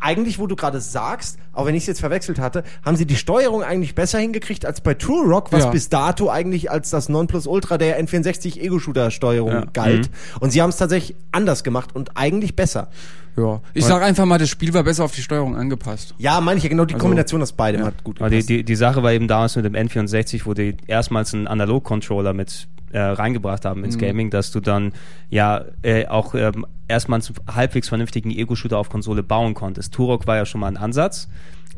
eigentlich, 0.00 0.38
wo 0.38 0.46
du 0.46 0.54
gerade 0.56 0.80
sagst, 0.80 1.38
auch 1.52 1.66
wenn 1.66 1.74
ich 1.74 1.82
es 1.82 1.86
jetzt 1.88 2.00
verwechselt 2.00 2.38
hatte, 2.38 2.62
haben 2.84 2.96
sie 2.96 3.06
die 3.06 3.16
Steuerung 3.16 3.62
eigentlich 3.62 3.94
besser 3.94 4.18
hingekriegt 4.18 4.64
als 4.64 4.80
bei 4.80 4.94
Turok, 4.94 5.50
was 5.52 5.64
Ja. 5.64 5.70
bis 5.70 5.88
dato 5.88 6.30
eigentlich 6.30 6.70
als 6.70 6.90
das 6.90 7.08
Nonplusultra 7.08 7.78
der 7.78 8.00
N64 8.02 8.58
Ego-Shooter-Steuerung 8.60 9.50
Ja. 9.52 9.64
galt. 9.72 10.10
Und 10.40 10.50
sie 10.50 10.62
haben 10.62 10.70
es 10.70 10.76
tatsächlich 10.76 11.16
anders 11.32 11.64
gemacht 11.64 11.94
und 11.94 12.16
eigentlich 12.16 12.54
besser. 12.56 12.88
Ja. 13.36 13.60
Ich 13.74 13.84
sag 13.84 14.02
einfach 14.02 14.24
mal, 14.24 14.38
das 14.38 14.48
Spiel 14.48 14.74
war 14.74 14.82
besser 14.82 15.04
auf 15.04 15.12
die 15.12 15.22
Steuerung 15.22 15.56
angepasst. 15.56 16.14
Ja, 16.18 16.40
manche, 16.40 16.68
genau 16.68 16.84
die 16.84 16.94
Also, 16.94 17.02
Kombination 17.04 17.40
aus 17.40 17.52
beidem 17.52 17.82
ja. 17.82 17.86
hat 17.86 18.02
gut 18.02 18.20
Aber 18.20 18.30
die, 18.30 18.44
die, 18.44 18.64
die 18.64 18.74
Sache 18.76 19.02
war 19.04 19.12
eben 19.12 19.28
damals 19.28 19.54
mit 19.54 19.64
dem 19.64 19.74
N64, 19.74 20.42
wo 20.44 20.54
die 20.54 20.76
erstmals 20.88 21.34
einen 21.34 21.46
Analog-Controller 21.46 22.32
mit 22.34 22.66
äh, 22.90 22.98
reingebracht 23.00 23.64
haben 23.66 23.80
Mhm. 23.80 23.84
ins 23.84 23.98
Gaming, 23.98 24.30
dass 24.30 24.50
du 24.50 24.60
dann 24.60 24.92
ja 25.28 25.62
äh, 25.82 26.06
auch 26.06 26.34
ähm, 26.34 26.66
erstmals 26.88 27.28
einen 27.28 27.54
halbwegs 27.54 27.88
vernünftigen 27.88 28.30
Ego-Shooter 28.30 28.78
auf 28.78 28.88
Konsole 28.88 29.22
bauen 29.22 29.54
konntest. 29.54 29.94
Turok 29.94 30.26
war 30.26 30.36
ja 30.36 30.46
schon 30.46 30.60
mal 30.60 30.68
ein 30.68 30.76
Ansatz. 30.76 31.28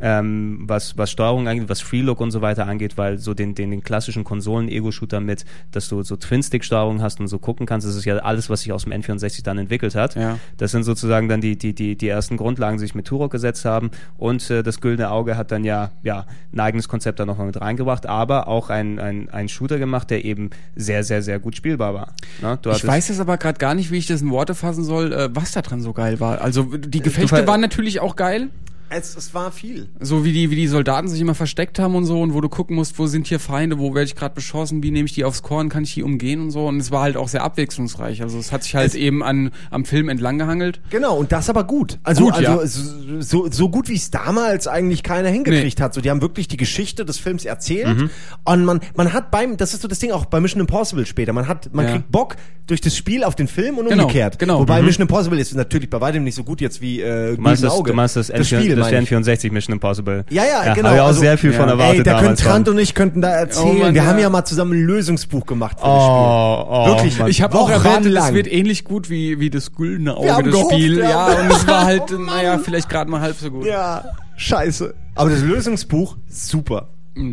Ähm, 0.03 0.61
was, 0.63 0.97
was 0.97 1.11
Steuerung 1.11 1.47
angeht, 1.47 1.69
was 1.69 1.83
Freelook 1.83 2.21
und 2.21 2.31
so 2.31 2.41
weiter 2.41 2.67
angeht, 2.67 2.97
weil 2.97 3.19
so 3.19 3.35
den, 3.35 3.55
den, 3.55 3.71
den 3.71 3.83
klassischen 3.83 4.25
Konsolen-Ego-Shooter 4.25 5.21
mit, 5.21 5.45
dass 5.73 5.89
du 5.89 6.03
so 6.03 6.17
Twin-Stick-Steuerung 6.17 7.03
hast 7.03 7.21
und 7.21 7.29
so 7.29 7.39
gucken 7.39 7.67
kannst, 7.67 7.87
das 7.87 7.95
ist 7.97 8.07
ja 8.07 8.17
alles, 8.17 8.49
was 8.49 8.63
sich 8.63 8.73
aus 8.73 8.85
dem 8.85 8.95
N64 8.95 9.45
dann 9.45 9.59
entwickelt 9.59 9.95
hat. 9.95 10.15
Ja. 10.15 10.39
Das 10.57 10.71
sind 10.71 10.85
sozusagen 10.85 11.29
dann 11.29 11.43
die, 11.43 11.57
die, 11.59 11.75
die, 11.75 11.97
die 11.97 12.09
ersten 12.09 12.39
Grundlagen, 12.39 12.79
die 12.79 12.81
sich 12.81 12.95
mit 12.95 13.07
Turok 13.07 13.31
gesetzt 13.31 13.67
haben. 13.67 13.91
Und 14.17 14.49
äh, 14.49 14.63
das 14.63 14.81
Güldene 14.81 15.11
Auge 15.11 15.37
hat 15.37 15.53
dann 15.53 15.65
ja, 15.65 15.91
ja 16.03 16.25
ein 16.53 16.61
eigenes 16.61 16.89
Konzept 16.89 17.21
da 17.21 17.27
nochmal 17.27 17.47
mit 17.47 17.61
reingebracht, 17.61 18.07
aber 18.07 18.49
auch 18.49 18.71
ein, 18.71 18.99
ein, 18.99 19.49
Shooter 19.51 19.79
gemacht, 19.79 20.11
der 20.11 20.25
eben 20.25 20.51
sehr, 20.77 21.05
sehr, 21.05 21.23
sehr 21.23 21.39
gut 21.39 21.57
spielbar 21.57 21.93
war. 21.93 22.15
Ne? 22.41 22.59
Ich 22.75 22.87
weiß 22.87 23.09
jetzt 23.09 23.21
aber 23.21 23.37
gerade 23.37 23.59
gar 23.59 23.75
nicht, 23.75 23.91
wie 23.91 23.99
ich 23.99 24.07
das 24.07 24.23
in 24.23 24.31
Worte 24.31 24.55
fassen 24.55 24.85
soll, 24.85 25.00
äh, 25.03 25.29
was 25.35 25.53
da 25.53 25.63
dran 25.63 25.81
so 25.83 25.93
geil 25.93 26.21
war. 26.21 26.41
Also 26.41 26.63
die 26.65 27.01
Gefechte 27.01 27.29
ver- 27.37 27.47
waren 27.47 27.61
natürlich 27.61 28.01
auch 28.01 28.17
geil, 28.17 28.49
Es, 28.91 29.17
es 29.17 29.33
war 29.35 29.53
viel. 29.53 29.89
so 30.01 30.25
wie 30.25 30.33
die 30.33 30.51
wie 30.51 30.57
die 30.57 30.67
Soldaten 30.67 31.09
sich 31.09 31.21
immer 31.21 31.35
versteckt 31.37 31.79
haben 31.79 31.95
und 31.95 32.05
so 32.07 32.21
und 32.21 32.35
wo 32.35 32.41
du 32.41 32.49
gucken 32.49 32.75
musst, 32.77 32.99
wo 32.99 33.07
sind 33.07 33.27
hier 33.29 33.39
Feinde, 33.39 33.79
wo 33.79 33.95
werde 33.95 34.07
ich 34.07 34.17
gerade 34.17 34.35
beschossen, 34.35 34.83
wie 34.83 34.91
nehme 34.91 35.07
ich 35.07 35.13
die 35.15 35.25
aufs 35.25 35.43
Korn, 35.43 35.69
kann 35.69 35.85
ich 35.85 35.95
die 35.95 36.03
umgehen 36.03 36.41
und 36.43 36.51
so 36.51 36.67
und 36.67 36.79
es 36.81 36.91
war 36.91 37.03
halt 37.03 37.17
auch 37.17 37.29
sehr 37.29 37.43
abwechslungsreich. 37.45 38.23
Also 38.23 38.39
es 38.39 38.51
hat 38.53 38.65
sich 38.65 38.75
halt 38.75 38.89
Es- 38.89 38.95
eben 38.95 39.23
an 39.23 39.51
am 39.71 39.85
Film 39.85 40.09
entlang 40.09 40.39
gehangelt. 40.39 40.81
Genau, 40.91 41.17
und 41.17 41.31
das 41.33 41.49
aber 41.49 41.65
gut. 41.65 41.99
Also, 42.03 42.25
Gut, 42.25 42.35
also 42.35 42.63
ja. 42.63 43.21
so, 43.23 43.49
so, 43.51 43.69
gut 43.69 43.89
wie 43.89 43.95
es 43.95 44.11
damals 44.11 44.67
eigentlich 44.67 45.03
keiner 45.03 45.29
hingekriegt 45.29 45.81
hat. 45.81 45.95
So, 45.95 46.01
die 46.01 46.11
haben 46.11 46.21
wirklich 46.21 46.49
die 46.49 46.57
Geschichte 46.57 47.05
des 47.05 47.19
Films 47.19 47.45
erzählt. 47.45 47.97
Mhm. 47.97 48.11
Und 48.45 48.65
man, 48.65 48.81
man 48.97 49.13
hat 49.13 49.31
beim, 49.31 49.57
das 49.57 49.73
ist 49.75 49.83
so 49.83 49.89
das 49.89 50.01
Ding 50.01 50.11
auch 50.13 50.25
bei 50.27 50.41
Mission 50.41 50.61
Impossible 50.61 51.07
später. 51.07 51.33
Man 51.33 51.47
hat, 51.49 51.73
man 51.75 51.87
Ja. 51.87 51.93
kriegt 51.93 52.11
Bock 52.11 52.37
durch 52.67 52.81
das 52.81 52.97
Spiel 52.97 53.25
auf 53.25 53.35
den 53.35 53.49
Film 53.49 53.79
und 53.79 53.89
Genau, 53.89 54.05
umgekehrt. 54.05 54.39
genau. 54.39 54.61
Wobei 54.61 54.81
Mhm. 54.81 54.87
Mission 54.87 55.03
Impossible 55.03 55.39
ist 55.39 55.55
natürlich 55.55 55.91
bei 55.91 56.01
weitem 56.01 56.25
nicht 56.25 56.35
so 56.35 56.45
gut 56.45 56.61
jetzt 56.61 56.81
wie 56.81 57.01
äh, 57.01 57.37
Du 57.37 57.41
meinst, 57.43 57.63
das, 57.65 57.73
Auge. 57.73 57.91
du 57.91 57.97
meinst 57.97 58.17
das, 58.17 58.33
N4, 58.33 58.45
Spiel, 58.45 58.80
das 58.81 58.93
ich. 58.93 59.11
N64 59.11 59.53
Mission 59.53 59.73
Impossible. 59.75 60.25
Ja, 60.31 60.45
ja, 60.45 60.75
genau. 60.75 60.89
Habe 60.89 60.97
ich 60.97 61.03
auch 61.03 61.07
Also- 61.07 61.21
sehr 61.21 61.39
viel 61.39 61.53
von 61.53 61.67
Ja. 61.67 61.73
erwartet 61.73 61.99
Ey, 61.99 62.03
da 62.05 62.21
können. 62.21 62.37
Trant 62.37 62.67
von. 62.67 62.75
und 62.77 62.81
ich 62.81 62.95
könnten 62.95 63.21
da 63.21 63.29
erzählen. 63.31 63.67
Oh 63.69 63.73
Mann, 63.75 63.95
Wir 63.95 64.03
ja. 64.03 64.09
haben 64.09 64.19
ja 64.19 64.29
mal 64.31 64.45
zusammen 64.45 64.73
ein 64.73 64.85
Lösungsbuch 64.85 65.47
gemacht 65.47 65.79
für 65.81 65.87
Oh, 65.87 65.89
oh, 65.89 66.85
das 66.85 66.85
Spiel. 66.85 66.95
Wirklich. 66.95 67.19
Mann. 67.19 67.29
Ich 67.31 67.43
habe 67.43 67.59
auch 67.59 67.71
erwartet, 67.71 68.15
es 68.15 68.33
wird 68.35 68.53
ähnlich 68.53 68.85
gut 68.85 69.11
wie 69.11 69.39
wie 69.41 69.51
das 69.51 69.73
güldene 69.75 70.17
Auge 70.17 70.33
haben 70.33 70.45
das 70.45 70.55
gehofft, 70.55 70.75
Spiel. 70.75 70.99
ja. 70.99 71.09
Ja, 71.11 71.27
und 71.41 71.51
es 71.53 71.67
war 71.67 71.85
halt 71.85 72.03
Oh 72.13 72.19
naja, 72.19 72.59
vielleicht 72.59 72.89
gerade 72.89 73.11
mal 73.11 73.21
halb 73.21 73.37
so 73.37 73.51
gut. 73.51 73.67
Ja, 73.67 74.05
scheiße. 74.37 74.95
Aber 75.15 75.31
das 75.31 75.41
Lösungsbuch, 75.43 76.17
super. 76.29 76.89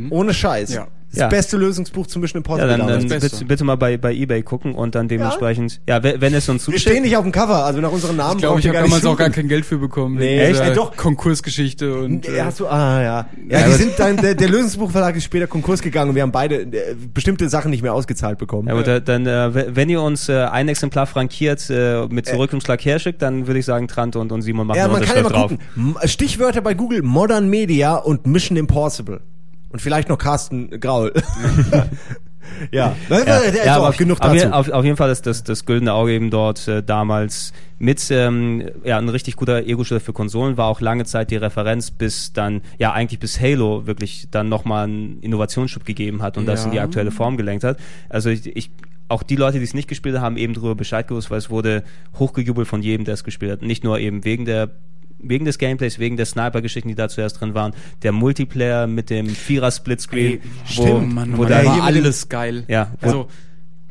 Ohne 0.09 0.33
Scheiß. 0.33 0.73
Ja. 0.73 0.87
Das 1.09 1.19
Ja. 1.21 1.27
beste 1.29 1.55
Lösungsbuch 1.55 2.05
zu 2.07 2.19
Mission 2.19 2.41
ja, 2.41 2.45
Impossible 2.45 2.77
dann, 2.77 2.87
dann 2.87 3.07
Beste. 3.07 3.29
bitte, 3.29 3.45
bitte 3.45 3.63
mal 3.63 3.77
bei, 3.77 3.95
bei 3.97 4.13
Ebay 4.13 4.43
gucken 4.43 4.75
und 4.75 4.93
dann 4.93 5.07
dementsprechend, 5.07 5.79
ja, 5.87 6.03
wenn, 6.03 6.19
wenn 6.19 6.33
es 6.33 6.49
uns 6.49 6.67
Wir 6.67 6.73
zusteht, 6.73 6.91
stehen 6.93 7.03
nicht 7.03 7.15
auf 7.15 7.23
dem 7.23 7.31
Cover, 7.31 7.63
also 7.63 7.79
nach 7.79 7.91
unserem 7.91 8.17
Namen 8.17 8.33
Ich 8.35 8.41
glaube, 8.43 8.59
ich 8.59 8.67
habe 8.67 8.77
damals 8.79 9.05
auch 9.05 9.15
gar 9.17 9.29
kein 9.29 9.47
Geld 9.47 9.65
für 9.65 9.77
bekommen. 9.77 10.15
Nee, 10.17 10.37
echt? 10.39 10.59
Äh, 10.59 10.73
doch. 10.73 10.95
Konkursgeschichte 10.97 11.97
und 11.97 12.25
Ja, 12.27 12.33
äh, 12.33 12.41
hast 12.41 12.59
du, 12.59 12.67
ah, 12.67 13.01
ja. 13.01 13.25
Ja, 13.49 13.59
Ja, 13.59 13.67
die 13.67 13.73
sind 13.73 13.97
dann, 13.97 14.17
der, 14.17 14.35
der 14.35 14.49
Lösungsbuchverlag 14.49 15.15
ist 15.15 15.23
später 15.23 15.47
Konkurs 15.47 15.81
gegangen 15.81 16.09
und 16.09 16.15
wir 16.15 16.23
haben 16.23 16.31
beide 16.33 16.61
äh, 16.63 16.95
bestimmte 17.13 17.47
Sachen 17.49 17.71
nicht 17.71 17.83
mehr 17.83 17.93
ausgezahlt 17.93 18.37
bekommen. 18.37 18.67
Ja, 18.67 18.73
gut, 18.75 18.87
äh, 18.87 19.01
dann, 19.01 19.25
äh, 19.25 19.75
wenn 19.75 19.89
ihr 19.89 20.01
uns 20.01 20.27
äh, 20.29 20.33
ein 20.43 20.67
Exemplar 20.67 21.07
frankiert 21.07 21.69
äh, 21.69 22.05
mit 22.07 22.25
Zurückumschlag 22.27 22.83
herschickt, 22.83 23.21
dann 23.21 23.47
würde 23.47 23.59
ich 23.59 23.65
sagen, 23.65 23.87
Trant 23.87 24.15
und, 24.17 24.31
und 24.31 24.41
Simon 24.41 24.67
machen 24.67 24.77
Ja, 24.77 24.83
eine 24.85 24.93
man 24.93 25.01
kann 25.03 25.15
ja 25.15 25.23
mal 25.23 25.29
drauf. 25.29 25.51
gucken. 25.51 25.95
Stichwörter 26.05 26.61
bei 26.61 26.73
Google, 26.73 27.01
Modern 27.01 27.49
Media 27.49 27.95
und 27.95 28.27
Mission 28.27 28.57
Impossible. 28.57 29.21
Und 29.77 29.81
vielleicht 29.83 30.09
noch 30.09 30.17
Carsten 30.17 30.71
Graul. 30.79 31.13
ja, 32.71 32.95
ja. 33.11 33.25
Ja, 33.63 33.73
auch 33.73 33.77
aber 33.77 33.89
auf, 33.89 33.97
genug 33.97 34.19
dazu. 34.19 34.51
auf, 34.51 34.69
auf 34.71 34.83
jeden 34.83 34.97
Fall 34.97 35.11
ist 35.11 35.27
das, 35.27 35.43
das 35.43 35.65
Güldene 35.65 35.93
Auge 35.93 36.13
eben 36.13 36.31
dort 36.31 36.67
äh, 36.67 36.81
damals 36.81 37.53
mit 37.77 38.09
ähm, 38.09 38.71
ja, 38.83 38.97
ein 38.97 39.07
richtig 39.09 39.35
guter 39.35 39.67
Ego-Shooter 39.67 39.99
für 39.99 40.13
Konsolen, 40.13 40.57
war 40.57 40.65
auch 40.65 40.81
lange 40.81 41.05
Zeit 41.05 41.29
die 41.29 41.35
Referenz, 41.35 41.91
bis 41.91 42.33
dann, 42.33 42.61
ja 42.79 42.91
eigentlich 42.91 43.19
bis 43.19 43.39
Halo 43.39 43.85
wirklich 43.85 44.29
dann 44.31 44.49
nochmal 44.49 44.85
einen 44.85 45.19
Innovationsschub 45.21 45.85
gegeben 45.85 46.23
hat 46.23 46.39
und 46.39 46.47
das 46.47 46.61
Ja. 46.61 46.65
in 46.65 46.71
die 46.71 46.79
aktuelle 46.79 47.11
Form 47.11 47.37
gelenkt 47.37 47.63
hat. 47.63 47.77
Also 48.09 48.31
ich, 48.31 48.47
ich 48.47 48.71
auch 49.09 49.21
die 49.21 49.35
Leute, 49.35 49.59
die 49.59 49.63
es 49.63 49.75
nicht 49.75 49.87
gespielt 49.87 50.15
haben, 50.15 50.23
haben 50.23 50.37
eben 50.37 50.55
darüber 50.55 50.73
Bescheid 50.73 51.07
gewusst, 51.07 51.29
weil 51.29 51.37
es 51.37 51.51
wurde 51.51 51.83
hochgejubelt 52.17 52.67
von 52.67 52.81
jedem, 52.81 53.05
der 53.05 53.13
es 53.13 53.23
gespielt 53.23 53.51
hat. 53.51 53.61
Nicht 53.61 53.83
nur 53.83 53.99
eben 53.99 54.25
wegen 54.25 54.45
der 54.45 54.71
wegen 55.19 55.45
des 55.45 55.57
Gameplays, 55.57 55.99
wegen 55.99 56.15
der 56.17 56.25
Sniper-Geschichten, 56.25 56.89
die 56.89 56.95
da 56.95 57.09
zuerst 57.09 57.39
drin 57.41 57.53
waren, 57.53 57.73
der 58.03 58.11
Multiplayer 58.11 58.85
mit 58.87 59.09
dem 59.09 59.27
Vierer-Splitscreen, 59.29 60.39
wo, 60.41 60.71
stimmt, 60.83 61.13
Mann, 61.13 61.33
wo 61.37 61.41
Mann, 61.43 61.49
da 61.51 61.63
da 61.63 61.69
war 61.69 61.83
alles 61.83 62.29
geil. 62.29 62.63
Ja, 62.67 62.91
wo- 63.01 63.05
also 63.07 63.27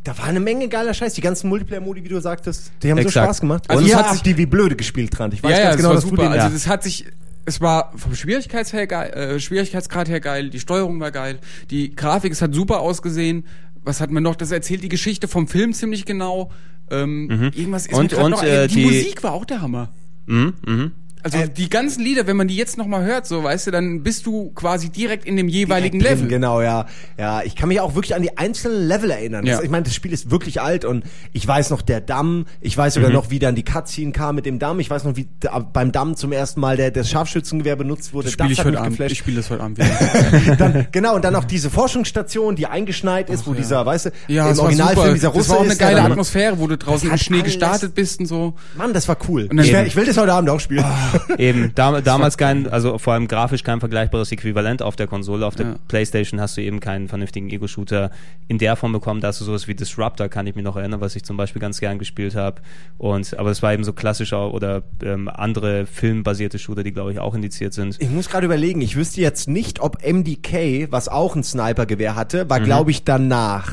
Da 0.04 0.16
war 0.18 0.26
eine 0.26 0.38
Menge 0.38 0.68
geiler 0.68 0.94
Scheiß. 0.94 1.14
Die 1.14 1.20
ganzen 1.20 1.48
Multiplayer-Modi, 1.48 2.04
wie 2.04 2.08
du 2.08 2.20
sagtest, 2.20 2.70
die 2.82 2.90
haben 2.92 2.98
so 2.98 3.02
Exakt. 3.08 3.26
Spaß 3.26 3.40
gemacht. 3.40 3.64
Also 3.68 3.80
Und 3.80 3.86
es 3.86 3.90
ihr 3.90 3.98
hat 3.98 4.24
die 4.24 4.36
wie 4.36 4.46
blöde 4.46 4.76
gespielt 4.76 5.18
dran. 5.18 5.32
Ich 5.32 5.42
weiß 5.42 5.50
ja, 5.50 5.56
ja, 5.58 5.62
ganz 5.64 5.74
es 5.74 5.76
genau, 5.78 5.88
war 5.88 5.94
dass 5.96 6.04
du 6.04 6.10
super. 6.10 6.22
den, 6.22 6.32
Also 6.32 6.48
Ja. 6.48 6.54
es 6.54 6.66
hat 6.68 6.82
sich, 6.84 7.06
es 7.44 7.60
war 7.60 7.92
vom 7.96 8.14
Schwierigkeits 8.14 8.72
her 8.72 8.86
geil, 8.86 9.10
äh, 9.10 9.40
Schwierigkeitsgrad 9.40 10.08
her 10.08 10.20
geil, 10.20 10.50
die 10.50 10.60
Steuerung 10.60 11.00
war 11.00 11.10
geil, 11.10 11.40
die 11.70 11.94
Grafik, 11.96 12.30
es 12.32 12.40
hat 12.40 12.54
super 12.54 12.78
ausgesehen. 12.80 13.44
Was 13.82 14.00
hat 14.00 14.10
man 14.12 14.22
noch? 14.22 14.36
Das 14.36 14.52
erzählt 14.52 14.82
die 14.84 14.88
Geschichte 14.88 15.26
vom 15.28 15.48
Film 15.48 15.72
ziemlich 15.72 16.04
genau. 16.04 16.50
Ähm, 16.90 17.50
Irgendwas 17.54 17.86
ist 17.86 17.94
Und- 17.98 18.14
und, 18.14 18.30
noch, 18.30 18.42
äh, 18.44 18.68
die, 18.68 18.74
die- 18.76 18.84
Musik 18.84 19.22
war 19.24 19.32
auch 19.32 19.44
der 19.44 19.60
Hammer. 19.60 19.88
mhm, 20.26 20.54
mhm. 20.64 20.92
Also 21.26 21.38
Äh, 21.38 21.48
die 21.48 21.68
ganzen 21.68 22.02
Lieder, 22.04 22.26
wenn 22.28 22.36
man 22.36 22.46
die 22.46 22.54
jetzt 22.56 22.78
noch 22.78 22.86
mal 22.86 23.02
hört, 23.04 23.26
so 23.26 23.42
weißt 23.42 23.66
du, 23.66 23.70
dann 23.72 24.02
bist 24.04 24.26
du 24.26 24.52
quasi 24.54 24.90
direkt 24.90 25.24
in 25.24 25.36
dem 25.36 25.48
jeweiligen 25.48 25.98
Drin, 25.98 26.12
Level. 26.12 26.28
Genau, 26.28 26.60
ja. 26.62 26.86
Ja, 27.18 27.42
ich 27.42 27.56
kann 27.56 27.68
mich 27.68 27.80
auch 27.80 27.94
wirklich 27.96 28.14
an 28.14 28.22
die 28.22 28.38
einzelnen 28.38 28.86
Level 28.86 29.10
erinnern. 29.10 29.44
Das, 29.44 29.58
Ja. 29.58 29.62
ich 29.64 29.70
meine, 29.70 29.82
das 29.82 29.94
Spiel 29.94 30.12
ist 30.12 30.30
wirklich 30.30 30.60
alt 30.60 30.84
und 30.84 31.04
ich 31.32 31.46
weiß 31.46 31.70
noch 31.70 31.82
der 31.82 32.00
Damm, 32.00 32.46
ich 32.60 32.76
weiß 32.76 32.94
sogar 32.94 33.10
noch, 33.10 33.30
wie 33.30 33.38
dann 33.40 33.56
die 33.56 33.64
Cutscene 33.64 34.12
kam 34.12 34.36
mit 34.36 34.46
dem 34.46 34.58
Damm, 34.60 34.78
ich 34.78 34.88
weiß 34.88 35.02
noch, 35.04 35.16
wie 35.16 35.26
da, 35.40 35.58
beim 35.58 35.90
Damm 35.90 36.14
zum 36.16 36.30
ersten 36.30 36.60
Mal 36.60 36.76
der, 36.76 36.92
das 36.92 37.10
Scharfschützengewehr 37.10 37.74
benutzt 37.76 38.12
wurde. 38.14 38.26
Das 38.26 38.32
spiele 38.34 38.52
ich 38.52 38.64
heute 38.64 38.80
Abend. 38.80 39.00
Ich 39.00 39.18
spiele 39.18 39.38
das 39.38 39.50
heute 39.50 39.62
Abend 39.64 39.78
wieder. 40.44 40.56
dann, 40.56 40.86
genau, 40.92 41.16
und 41.16 41.24
dann 41.24 41.32
noch 41.32 41.44
diese 41.44 41.70
Forschungsstation, 41.70 42.54
die 42.56 42.66
eingeschneit 42.66 43.30
ist, 43.30 43.46
wo 43.46 43.52
ja. 43.52 43.56
dieser, 43.58 43.84
weißt 43.86 44.06
du, 44.06 44.10
Ja, 44.28 44.44
im 44.44 44.50
das 44.50 44.58
Originalfilm 44.60 45.14
dieser 45.14 45.28
Russe 45.28 45.38
das 45.40 45.48
war 45.50 45.56
auch 45.58 45.62
eine 45.64 45.72
ist, 45.72 45.78
geile 45.78 46.02
Atmosphäre, 46.02 46.58
wo 46.58 46.66
du 46.68 46.76
draußen 46.76 47.10
im 47.10 47.18
Schnee 47.18 47.42
gestartet 47.42 47.94
bist 47.94 48.20
und 48.20 48.26
so. 48.26 48.54
Mann, 48.76 48.92
das 48.92 49.08
war 49.08 49.16
cool. 49.28 49.48
Ich, 49.60 49.72
eben- 49.72 49.86
ich 49.86 49.96
will 49.96 50.04
das 50.04 50.16
heute 50.16 50.32
Abend 50.32 50.50
auch 50.50 50.60
spielen. 50.60 50.84
Eben, 51.38 51.74
dam 51.74 52.02
damals 52.04 52.36
kein, 52.36 52.68
also 52.68 52.98
vor 52.98 53.12
allem 53.14 53.28
grafisch 53.28 53.62
kein 53.62 53.80
vergleichbares 53.80 54.30
Äquivalent 54.32 54.82
auf 54.82 54.96
der 54.96 55.06
Konsole. 55.06 55.46
Auf 55.46 55.54
der 55.54 55.66
Ja. 55.66 55.74
Playstation 55.88 56.40
hast 56.40 56.56
du 56.56 56.62
eben 56.62 56.80
keinen 56.80 57.08
vernünftigen 57.08 57.50
Ego-Shooter 57.50 58.10
in 58.48 58.58
der 58.58 58.76
Form 58.76 58.92
bekommen. 58.92 59.20
Da 59.20 59.28
hast 59.28 59.40
du 59.40 59.44
sowas 59.44 59.68
wie 59.68 59.74
Disruptor, 59.74 60.28
kann 60.28 60.46
ich 60.46 60.54
mich 60.54 60.64
noch 60.64 60.76
erinnern, 60.76 61.00
was 61.00 61.16
ich 61.16 61.24
zum 61.24 61.36
Beispiel 61.36 61.60
ganz 61.60 61.80
gern 61.80 61.98
gespielt 61.98 62.34
habe. 62.34 62.62
Und, 62.98 63.38
aber 63.38 63.50
es 63.50 63.62
war 63.62 63.72
eben 63.72 63.84
so 63.84 63.92
klassischer 63.92 64.52
oder 64.52 64.82
ähm, 65.02 65.28
andere 65.28 65.86
filmbasierte 65.86 66.58
Shooter, 66.58 66.82
die 66.82 66.92
glaube 66.92 67.12
ich 67.12 67.18
auch 67.18 67.34
indiziert 67.34 67.72
sind. 67.74 67.96
Ich 68.00 68.10
muss 68.10 68.28
gerade 68.28 68.46
überlegen, 68.46 68.80
ich 68.80 68.96
wüsste 68.96 69.20
jetzt 69.20 69.48
nicht, 69.48 69.80
ob 69.80 69.98
MDK, 70.06 70.90
was 70.90 71.08
auch 71.08 71.34
ein 71.36 71.42
Snipergewehr 71.42 72.14
hatte, 72.16 72.48
war, 72.50 72.60
glaube 72.60 72.90
ich, 72.90 73.04
danach. 73.04 73.72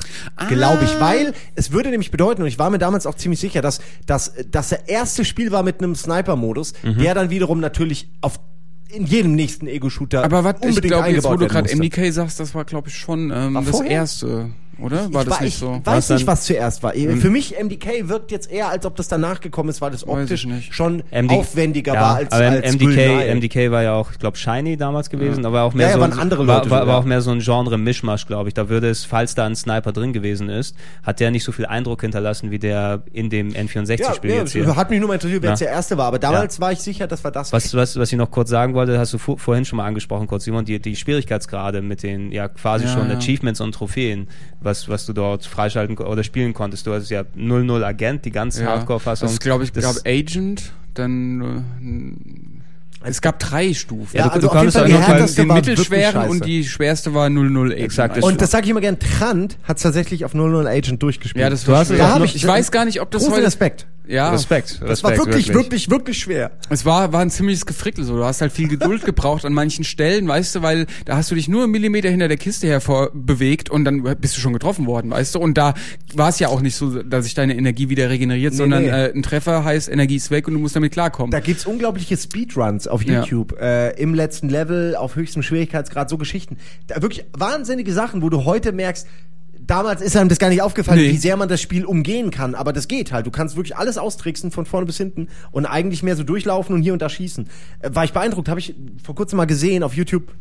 Glaube 0.49 0.83
ich, 0.85 0.99
weil 0.99 1.33
es 1.55 1.71
würde 1.71 1.89
nämlich 1.89 2.11
bedeuten, 2.11 2.41
und 2.41 2.47
ich 2.47 2.59
war 2.59 2.69
mir 2.69 2.79
damals 2.79 3.05
auch 3.05 3.15
ziemlich 3.15 3.39
sicher, 3.39 3.61
dass, 3.61 3.79
dass, 4.05 4.33
dass 4.49 4.69
der 4.69 4.89
erste 4.89 5.25
Spiel 5.25 5.51
war 5.51 5.63
mit 5.63 5.81
einem 5.81 5.95
Sniper-Modus, 5.95 6.73
der 6.83 7.13
dann 7.15 7.29
wiederum 7.33 7.59
natürlich 7.59 8.09
auf 8.21 8.39
in 8.89 9.05
jedem 9.07 9.33
nächsten 9.33 9.65
Ego-Shooter 9.65 10.23
Aber 10.23 10.43
was 10.43 10.57
ich 10.61 10.67
unbedingt 10.67 10.93
glaube, 10.93 11.09
jetzt 11.09 11.23
wo 11.23 11.29
du 11.33 11.39
werden 11.39 11.49
gerade 11.49 11.63
musste. 11.75 11.77
MDK 11.77 12.13
sagst, 12.13 12.39
das 12.39 12.53
war 12.53 12.63
glaube 12.63 12.89
ich 12.89 12.95
schon 12.97 13.31
ähm, 13.33 13.55
War 13.55 13.61
das 13.63 13.71
vorher? 13.71 13.91
erste, 13.91 14.51
oder? 14.79 15.11
War 15.13 15.21
ich 15.21 15.27
das 15.29 15.39
wa- 15.39 15.43
nicht 15.43 15.53
ich 15.53 15.57
so? 15.59 15.71
weiß 15.83 15.83
Was 15.85 16.09
nicht, 16.09 16.27
was 16.27 16.45
zuerst 16.45 16.83
war. 16.83 16.93
Für 16.93 17.29
mich, 17.29 17.55
MDK 17.61 18.07
wirkt 18.09 18.31
jetzt 18.31 18.51
eher, 18.51 18.69
als 18.69 18.85
ob 18.85 18.95
das 18.95 19.07
danach 19.07 19.39
gekommen 19.39 19.69
ist, 19.69 19.81
weil 19.81 19.91
das 19.91 20.07
optisch 20.07 20.45
nicht. 20.45 20.73
schon 20.73 21.03
MD 21.11 21.31
aufwendiger 21.31 21.93
ja, 21.93 22.01
war 22.01 22.15
als, 22.15 22.31
aber 22.31 22.45
als 22.45 22.73
MDK. 22.75 23.35
MDK 23.35 23.71
war 23.71 23.83
ja 23.83 23.93
auch, 23.93 24.11
ich 24.11 24.19
glaube, 24.19 24.37
Shiny 24.37 24.77
damals 24.77 25.09
gewesen, 25.09 25.45
aber 25.45 25.63
auch 25.63 25.73
mehr 25.73 25.85
Ja, 25.87 25.89
ja, 25.91 25.95
so 25.95 26.01
waren 26.01 26.13
ein, 26.13 26.19
andere 26.19 26.47
war, 26.47 26.57
Leute 26.59 26.69
war, 26.69 26.81
war 26.87 26.95
ja. 26.95 26.99
auch 26.99 27.05
mehr 27.05 27.21
so 27.21 27.31
ein 27.31 27.39
Genre-Mischmasch, 27.39 28.25
glaube 28.27 28.49
ich. 28.49 28.53
Da 28.53 28.69
würde 28.69 28.89
es, 28.89 29.05
falls 29.05 29.35
da 29.35 29.45
ein 29.45 29.55
Sniper 29.55 29.91
drin 29.91 30.13
gewesen 30.13 30.49
ist, 30.49 30.75
hat 31.03 31.19
der 31.19 31.31
nicht 31.31 31.43
so 31.43 31.51
viel 31.51 31.65
Eindruck 31.65 32.01
hinterlassen 32.01 32.51
wie 32.51 32.59
der 32.59 33.03
in 33.13 33.29
dem 33.29 33.49
N64-Spiel 33.49 34.31
ja, 34.31 34.37
jetzt 34.37 34.53
ja, 34.53 34.63
hier. 34.65 34.75
hat 34.75 34.89
mich 34.89 34.99
nur 34.99 35.07
mal 35.07 35.15
interessiert, 35.15 35.41
wer 35.41 35.49
Ja. 35.49 35.53
jetzt 35.53 35.61
der 35.61 35.69
erste 35.69 35.97
war. 35.97 36.07
Aber 36.07 36.19
damals 36.19 36.59
war 36.59 36.71
ich 36.71 36.79
sicher, 36.79 37.07
das 37.07 37.23
war 37.23 37.31
das. 37.31 37.53
Was, 37.53 37.73
was, 37.73 37.97
was 37.97 38.11
ich 38.11 38.17
noch 38.17 38.31
kurz 38.31 38.49
sagen 38.49 38.73
wollte, 38.73 38.97
hast 38.99 39.13
du 39.13 39.17
vor, 39.17 39.37
vorhin 39.37 39.65
schon 39.65 39.77
mal 39.77 39.85
angesprochen, 39.85 40.27
kurz 40.27 40.43
Simon, 40.45 40.65
die, 40.65 40.79
die 40.79 40.95
Schwierigkeitsgrade 40.95 41.81
mit 41.81 42.03
den 42.03 42.31
ja 42.31 42.47
quasi 42.47 42.85
Ja, 42.85 42.93
schon 42.93 43.09
ja. 43.09 43.17
Achievements 43.17 43.61
und 43.61 43.73
Trophäen, 43.73 44.27
was, 44.63 44.87
was 44.89 45.05
du 45.05 45.13
dort 45.13 45.45
freischalten 45.45 45.97
oder 45.97 46.23
spielen 46.23 46.53
konntest. 46.53 46.87
Du 46.87 46.93
hast 46.93 47.09
ja 47.09 47.23
00 47.35 47.83
Agent, 47.83 48.25
die 48.25 48.31
ganz 48.31 48.61
Hardcore-Fassung. 48.61 49.27
Das 49.29 49.39
glaube 49.39 49.63
ich, 49.63 49.71
Das- 49.71 49.83
glaube 49.83 50.09
Agent, 50.09 50.71
dann 50.93 51.63
äh, 53.03 53.09
es 53.09 53.21
gab 53.21 53.37
drei 53.39 53.73
Stufen. 53.73 54.15
Ja, 54.15 54.29
du, 54.29 54.29
also 54.35 54.47
du 54.47 54.53
auf 54.53 54.87
jeden 54.87 55.03
Fall 55.03 55.25
die 55.27 55.45
mittelschweren 55.45 56.13
wirklich 56.15 56.29
und 56.31 56.45
die 56.45 56.63
schwerste 56.63 57.13
war 57.13 57.29
00 57.29 57.71
Agent. 57.73 57.83
Exakt, 57.83 58.17
das 58.17 58.23
Und 58.23 58.39
das 58.41 58.51
sage 58.51 58.63
ich 58.63 58.69
immer 58.69 58.79
gern, 58.81 58.97
Trant 58.99 59.57
hat 59.63 59.81
tatsächlich 59.81 60.23
auf 60.23 60.33
00 60.33 60.67
Agent 60.67 61.03
durchgespielt. 61.03 61.41
ja, 61.43 61.49
das 61.49 61.65
Du 61.65 61.71
war 61.73 61.79
hast 61.79 61.89
es 61.89 61.97
schwer. 61.97 62.13
auch 62.13 62.19
noch- 62.19 62.25
ich, 62.25 62.35
ich 62.35 62.47
weiß 62.47 62.71
gar 62.71 62.85
nicht, 62.85 63.01
ob 63.01 63.11
das 63.11 63.29
heute 63.29 63.43
Respekt. 63.43 63.87
Ja, 64.07 64.31
Respekt, 64.31 64.71
Respekt. 64.71 64.89
Das 64.89 65.03
war 65.03 65.17
wirklich, 65.17 65.53
wirklich, 65.53 65.89
wirklich, 65.89 66.19
schwer. 66.19 66.51
Es 66.69 66.85
war, 66.85 67.13
war 67.13 67.21
ein 67.21 67.29
ziemliches 67.29 67.65
Gefrickel 67.65 68.03
so. 68.03 68.17
Du 68.17 68.25
hast 68.25 68.41
halt 68.41 68.51
viel 68.51 68.67
Geduld 68.67 69.05
gebraucht 69.05 69.45
an 69.45 69.53
manchen 69.53 69.83
Stellen, 69.83 70.27
weißt 70.27 70.55
du, 70.55 70.61
weil 70.61 70.87
da 71.05 71.15
hast 71.17 71.31
du 71.31 71.35
dich 71.35 71.47
nur 71.47 71.63
einen 71.63 71.71
Millimeter 71.71 72.09
hinter 72.09 72.27
der 72.27 72.37
Kiste 72.37 72.67
hervor 72.67 73.11
bewegt 73.13 73.69
und 73.69 73.85
dann 73.85 74.03
bist 74.19 74.35
du 74.35 74.41
schon 74.41 74.53
getroffen 74.53 74.85
worden, 74.85 75.11
weißt 75.11 75.35
du. 75.35 75.39
Und 75.39 75.57
da 75.57 75.73
war 76.13 76.29
es 76.29 76.39
ja 76.39 76.49
auch 76.49 76.61
nicht 76.61 76.75
so, 76.75 77.01
dass 77.01 77.25
sich 77.25 77.33
deine 77.33 77.55
Energie 77.55 77.89
wieder 77.89 78.09
regeneriert, 78.09 78.53
Nee, 78.53 78.57
sondern 78.57 78.83
nee. 78.83 78.89
Äh, 78.89 79.13
ein 79.13 79.23
Treffer 79.23 79.63
heißt, 79.63 79.89
Energie 79.89 80.17
ist 80.17 80.31
weg 80.31 80.47
und 80.47 80.53
du 80.53 80.59
musst 80.59 80.75
damit 80.75 80.91
klarkommen. 80.91 81.31
Da 81.31 81.39
gibt's 81.39 81.65
unglaubliche 81.65 82.17
Speedruns 82.17 82.87
auf 82.87 83.03
Ja. 83.03 83.19
YouTube, 83.21 83.59
äh, 83.59 83.91
im 83.91 84.13
letzten 84.13 84.49
Level, 84.49 84.95
auf 84.95 85.15
höchstem 85.15 85.43
Schwierigkeitsgrad, 85.43 86.09
so 86.09 86.17
Geschichten. 86.17 86.57
Da 86.87 87.01
wirklich 87.01 87.25
wahnsinnige 87.33 87.93
Sachen, 87.93 88.21
wo 88.21 88.29
du 88.29 88.43
heute 88.45 88.71
merkst, 88.71 89.07
damals 89.65 90.01
ist 90.01 90.15
einem 90.17 90.29
das 90.29 90.39
gar 90.39 90.49
nicht 90.49 90.61
aufgefallen, 90.61 90.99
Nee. 90.99 91.11
wie 91.11 91.17
sehr 91.17 91.37
man 91.37 91.49
das 91.49 91.61
Spiel 91.61 91.85
umgehen 91.85 92.31
kann, 92.31 92.55
aber 92.55 92.73
das 92.73 92.87
geht 92.87 93.11
halt. 93.11 93.25
Du 93.25 93.31
kannst 93.31 93.55
wirklich 93.55 93.75
alles 93.77 93.97
austricksen 93.97 94.51
von 94.51 94.65
vorne 94.65 94.85
bis 94.85 94.97
hinten 94.97 95.27
und 95.51 95.65
eigentlich 95.65 96.03
mehr 96.03 96.15
so 96.15 96.23
durchlaufen 96.23 96.75
und 96.75 96.81
hier 96.81 96.93
und 96.93 97.01
da 97.01 97.09
schießen. 97.09 97.47
Äh, 97.79 97.89
war 97.93 98.03
ich 98.03 98.13
beeindruckt, 98.13 98.49
habe 98.49 98.59
ich 98.59 98.75
vor 99.03 99.15
kurzem 99.15 99.37
mal 99.37 99.45
gesehen 99.45 99.83
auf 99.83 99.95
YouTube. 99.95 100.31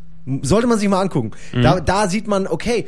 Sollte 0.42 0.66
man 0.68 0.78
sich 0.78 0.88
mal 0.88 1.00
angucken. 1.00 1.32
Da, 1.52 1.80
da 1.80 2.08
sieht 2.08 2.28
man, 2.28 2.46
okay, 2.46 2.86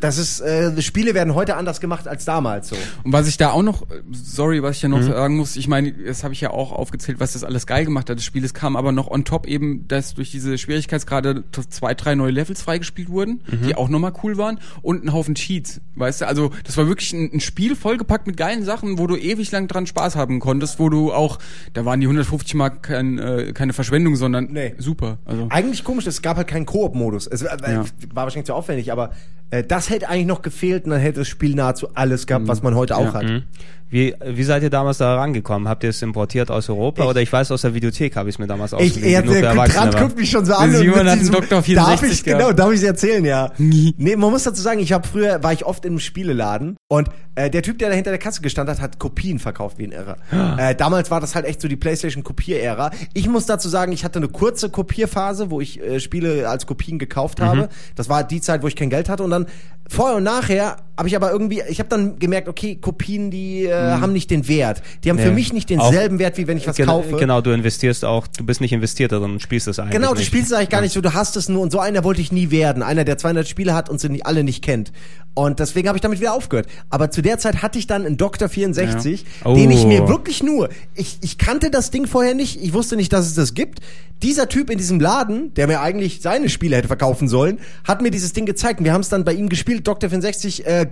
das 0.00 0.18
ist, 0.18 0.40
äh, 0.40 0.72
die 0.74 0.82
Spiele 0.82 1.14
werden 1.14 1.34
heute 1.34 1.56
anders 1.56 1.80
gemacht 1.80 2.06
als 2.06 2.24
damals 2.24 2.68
so. 2.68 2.76
Und 3.04 3.12
was 3.12 3.26
ich 3.28 3.36
da 3.38 3.50
auch 3.50 3.62
noch, 3.62 3.82
äh, 3.82 4.02
sorry, 4.12 4.62
was 4.62 4.76
ich 4.76 4.82
ja 4.82 4.88
noch 4.88 5.00
sagen 5.02 5.36
muss, 5.36 5.56
ich 5.56 5.68
meine, 5.68 5.92
das 5.92 6.22
habe 6.22 6.34
ich 6.34 6.40
ja 6.42 6.50
auch 6.50 6.72
aufgezählt, 6.72 7.18
was 7.20 7.32
das 7.32 7.44
alles 7.44 7.66
geil 7.66 7.84
gemacht 7.86 8.10
hat, 8.10 8.18
das 8.18 8.24
Spiel. 8.24 8.44
Es 8.44 8.52
kam 8.54 8.76
aber 8.76 8.92
noch 8.92 9.10
on 9.10 9.24
top 9.24 9.46
eben, 9.46 9.88
dass 9.88 10.14
durch 10.14 10.30
diese 10.30 10.58
Schwierigkeitsgrade 10.58 11.44
zwei, 11.70 11.94
drei 11.94 12.14
neue 12.14 12.30
Levels 12.30 12.60
freigespielt 12.62 13.08
wurden, 13.08 13.40
die 13.66 13.74
auch 13.74 13.88
nochmal 13.88 14.12
cool 14.22 14.36
waren 14.36 14.58
und 14.82 15.04
ein 15.04 15.12
Haufen 15.12 15.34
Cheats, 15.34 15.80
weißt 15.94 16.20
du? 16.22 16.26
Also 16.28 16.50
das 16.64 16.76
war 16.76 16.88
wirklich 16.88 17.12
ein, 17.12 17.30
ein 17.34 17.40
Spiel 17.40 17.74
vollgepackt 17.76 18.26
mit 18.26 18.36
geilen 18.36 18.64
Sachen, 18.64 18.98
wo 18.98 19.06
du 19.06 19.16
ewig 19.16 19.50
lang 19.50 19.66
dran 19.68 19.86
Spaß 19.86 20.16
haben 20.16 20.40
konntest, 20.40 20.78
wo 20.78 20.88
du 20.88 21.12
auch, 21.12 21.38
da 21.72 21.84
waren 21.84 22.00
die 22.00 22.06
150 22.06 22.54
Mark 22.54 22.82
kein, 22.82 23.18
äh, 23.18 23.52
keine 23.54 23.72
Verschwendung, 23.72 24.16
sondern 24.16 24.48
Nee. 24.52 24.74
super. 24.78 25.18
Also 25.24 25.46
Eigentlich 25.50 25.84
komisch, 25.84 26.06
es 26.06 26.20
gab 26.22 26.36
halt 26.36 26.48
keinen 26.48 26.66
Koop-Modus. 26.66 27.26
Es 27.26 27.42
war, 27.44 27.58
Ja. 27.68 27.84
war 28.12 28.24
wahrscheinlich 28.24 28.46
zu 28.46 28.54
aufwendig, 28.54 28.92
aber 28.92 29.10
äh, 29.50 29.62
das 29.62 29.85
hätte 29.90 30.08
eigentlich 30.08 30.26
noch 30.26 30.42
gefehlt 30.42 30.84
und 30.84 30.90
dann 30.90 31.00
hätte 31.00 31.20
das 31.20 31.28
Spiel 31.28 31.54
nahezu 31.54 31.88
alles 31.94 32.26
gehabt, 32.26 32.48
was 32.48 32.62
man 32.62 32.74
heute 32.74 32.96
auch 32.96 33.04
Ja. 33.06 33.14
hat. 33.14 33.42
Wie, 33.88 34.16
wie 34.26 34.42
seid 34.42 34.64
ihr 34.64 34.70
damals 34.70 34.98
da 34.98 35.14
rangekommen? 35.14 35.68
Habt 35.68 35.84
ihr 35.84 35.90
es 35.90 36.02
importiert 36.02 36.50
aus 36.50 36.68
Europa 36.68 37.04
Ich- 37.04 37.08
oder 37.08 37.20
ich 37.22 37.32
weiß 37.32 37.52
aus 37.52 37.62
der 37.62 37.72
Videothek 37.72 38.16
habe 38.16 38.28
ich 38.28 38.34
es 38.34 38.38
mir 38.40 38.48
damals 38.48 38.72
Ich, 38.72 38.78
ausgeliehen, 38.78 39.24
für 39.24 39.40
der 39.40 39.56
war. 39.56 39.68
guckt 39.94 40.16
mich 40.18 40.28
schon 40.28 40.44
so 40.44 40.54
an. 40.54 40.72
Simon 40.72 40.98
mit 40.98 41.06
hat 41.12 41.20
diesem- 41.20 41.32
Doktor 41.34 41.56
Darf 41.58 41.64
64 41.66 42.10
ich, 42.10 42.24
gehabt. 42.24 42.42
genau, 42.42 42.52
darf 42.52 42.72
ich 42.72 42.82
erzählen, 42.82 43.24
ja. 43.24 43.52
Nee, 43.58 44.16
man 44.16 44.32
muss 44.32 44.42
dazu 44.42 44.60
sagen, 44.60 44.80
ich 44.80 44.92
habe 44.92 45.06
früher, 45.06 45.40
war 45.44 45.52
ich 45.52 45.64
oft 45.64 45.84
im 45.84 46.00
Spieleladen 46.00 46.76
und 46.88 47.10
äh, 47.36 47.48
der 47.48 47.62
Typ, 47.62 47.78
der 47.78 47.90
da 47.90 47.94
hinter 47.94 48.10
der 48.10 48.18
Kasse 48.18 48.40
gestanden 48.42 48.74
hat, 48.74 48.82
hat 48.82 48.98
Kopien 48.98 49.38
verkauft 49.38 49.78
wie 49.78 49.84
ein 49.84 49.92
Irre. 49.92 50.16
äh, 50.58 50.74
damals 50.74 51.12
war 51.12 51.20
das 51.20 51.36
halt 51.36 51.46
echt 51.46 51.60
so 51.60 51.68
die 51.68 51.76
Playstation 51.76 52.24
Kopierära. 52.24 52.90
Ich 53.14 53.28
muss 53.28 53.46
dazu 53.46 53.68
sagen, 53.68 53.92
ich 53.92 54.04
hatte 54.04 54.18
eine 54.18 54.26
kurze 54.28 54.68
Kopierphase, 54.68 55.48
wo 55.50 55.60
ich 55.60 55.80
äh, 55.80 56.00
Spiele 56.00 56.48
als 56.48 56.66
Kopien 56.66 56.98
gekauft 56.98 57.40
habe. 57.40 57.68
Das 57.94 58.08
war 58.08 58.24
die 58.24 58.40
Zeit, 58.40 58.64
wo 58.64 58.66
ich 58.66 58.74
kein 58.74 58.90
Geld 58.90 59.08
hatte 59.08 59.22
und 59.22 59.30
dann 59.30 59.46
vorher 59.88 60.16
und 60.16 60.24
nachher 60.24 60.76
habe 60.98 61.08
ich 61.08 61.16
aber 61.16 61.30
irgendwie, 61.30 61.62
ich 61.68 61.78
habe 61.78 61.90
dann 61.90 62.18
gemerkt, 62.18 62.48
okay, 62.48 62.76
Kopien, 62.76 63.30
die 63.30 63.66
äh, 63.66 63.72
haben 63.74 64.14
nicht 64.14 64.30
den 64.30 64.48
Wert. 64.48 64.82
Die 65.04 65.10
haben 65.10 65.18
für 65.18 65.28
Nee. 65.28 65.34
mich 65.34 65.52
nicht 65.52 65.70
Auch- 65.78 65.90
denselben 65.90 66.18
Wert, 66.18 66.38
wie 66.38 66.46
wenn 66.46 66.56
ich 66.56 66.66
was 66.66 66.76
Gen- 66.76 66.86
kaufe. 66.86 67.16
Genau, 67.16 67.42
du 67.42 67.50
investierst 67.50 68.04
auch, 68.04 68.26
du 68.26 68.44
bist 68.46 68.60
nicht 68.62 68.72
investiert 68.72 69.12
darin 69.12 69.32
und 69.32 69.42
spielst 69.42 69.68
es 69.68 69.78
eigentlich 69.78 69.92
Genau, 69.92 70.12
du 70.12 70.18
nicht. 70.18 70.26
spielst 70.26 70.50
es 70.52 70.56
eigentlich 70.56 70.70
gar 70.70 70.80
nicht 70.80 70.92
so, 70.94 71.02
du 71.02 71.12
hast 71.12 71.36
es 71.36 71.48
nur 71.50 71.60
und 71.60 71.70
so 71.70 71.80
einer 71.80 72.02
wollte 72.02 72.22
ich 72.22 72.32
nie 72.32 72.50
werden. 72.50 72.82
Einer, 72.82 73.04
der 73.04 73.18
200 73.18 73.46
Spiele 73.46 73.74
hat 73.74 73.90
und 73.90 74.00
sie 74.00 74.24
alle 74.24 74.42
nicht 74.42 74.64
kennt. 74.64 74.90
Und 75.34 75.58
deswegen 75.60 75.86
habe 75.88 75.98
ich 75.98 76.02
damit 76.02 76.18
wieder 76.18 76.32
aufgehört. 76.32 76.66
Aber 76.88 77.10
zu 77.10 77.20
der 77.20 77.38
Zeit 77.38 77.60
hatte 77.60 77.78
ich 77.78 77.86
dann 77.86 78.06
einen 78.06 78.16
Dr. 78.16 78.48
64, 78.48 79.26
Ja. 79.44 79.52
den 79.52 79.70
ich 79.70 79.84
Oh. 79.84 79.86
mir 79.86 80.08
wirklich 80.08 80.42
nur, 80.42 80.70
ich, 80.94 81.18
ich 81.20 81.36
kannte 81.36 81.70
das 81.70 81.90
Ding 81.90 82.06
vorher 82.06 82.32
nicht, 82.34 82.62
ich 82.62 82.72
wusste 82.72 82.96
nicht, 82.96 83.12
dass 83.12 83.26
es 83.26 83.34
das 83.34 83.52
gibt. 83.52 83.80
Dieser 84.22 84.48
Typ 84.48 84.70
in 84.70 84.78
diesem 84.78 84.98
Laden, 84.98 85.52
der 85.52 85.66
mir 85.66 85.82
eigentlich 85.82 86.22
seine 86.22 86.48
Spiele 86.48 86.76
hätte 86.76 86.88
verkaufen 86.88 87.28
sollen, 87.28 87.58
hat 87.84 88.00
mir 88.00 88.10
dieses 88.10 88.32
Ding 88.32 88.46
gezeigt. 88.46 88.78
Und 88.80 88.86
wir 88.86 88.94
haben 88.94 89.02
es 89.02 89.10
dann 89.10 89.24
bei 89.24 89.34
ihm 89.34 89.50
gespielt, 89.50 89.75
Dr. 89.82 90.10
64, 90.10 90.66
äh, 90.66 90.86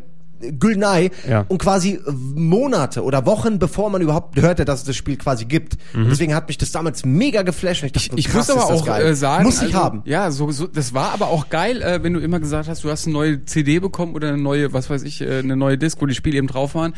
Gülnay 0.58 1.10
Ja. 1.28 1.44
und 1.48 1.58
quasi 1.58 2.00
Monate 2.34 3.02
oder 3.02 3.24
Wochen 3.24 3.58
bevor 3.58 3.88
man 3.88 4.02
überhaupt 4.02 4.38
hörte, 4.40 4.64
dass 4.64 4.80
es 4.80 4.84
das 4.84 4.96
Spiel 4.96 5.16
quasi 5.16 5.44
gibt. 5.46 5.76
Mhm. 5.94 6.08
Deswegen 6.10 6.34
hat 6.34 6.48
mich 6.48 6.58
das 6.58 6.70
damals 6.72 7.04
mega 7.06 7.42
geflasht. 7.42 7.82
Ich 7.84 7.92
dachte, 7.92 8.10
Ich 8.16 8.28
krass, 8.28 8.48
muss 8.48 8.56
aber 8.58 8.74
auch 8.74 8.84
geil. 8.84 9.06
äh, 9.06 9.14
sagen, 9.14 9.44
muss 9.44 9.56
ich 9.62 9.68
also, 9.74 9.78
haben. 9.78 10.02
Ja, 10.04 10.30
so, 10.30 10.50
so, 10.50 10.66
das 10.66 10.92
war 10.92 11.12
aber 11.12 11.28
auch 11.28 11.48
geil, 11.48 11.80
äh, 11.80 12.02
wenn 12.02 12.12
du 12.12 12.20
immer 12.20 12.40
gesagt 12.40 12.68
hast, 12.68 12.84
du 12.84 12.90
hast 12.90 13.06
eine 13.06 13.14
neue 13.14 13.44
CD 13.46 13.78
bekommen 13.78 14.14
oder 14.14 14.28
eine 14.28 14.38
neue, 14.38 14.72
was 14.72 14.90
weiß 14.90 15.04
ich, 15.04 15.20
äh, 15.22 15.38
eine 15.38 15.56
neue 15.56 15.78
Disc, 15.78 16.02
wo 16.02 16.06
die 16.06 16.14
Spiele 16.14 16.36
eben 16.36 16.48
drauf 16.48 16.74
waren. 16.74 16.94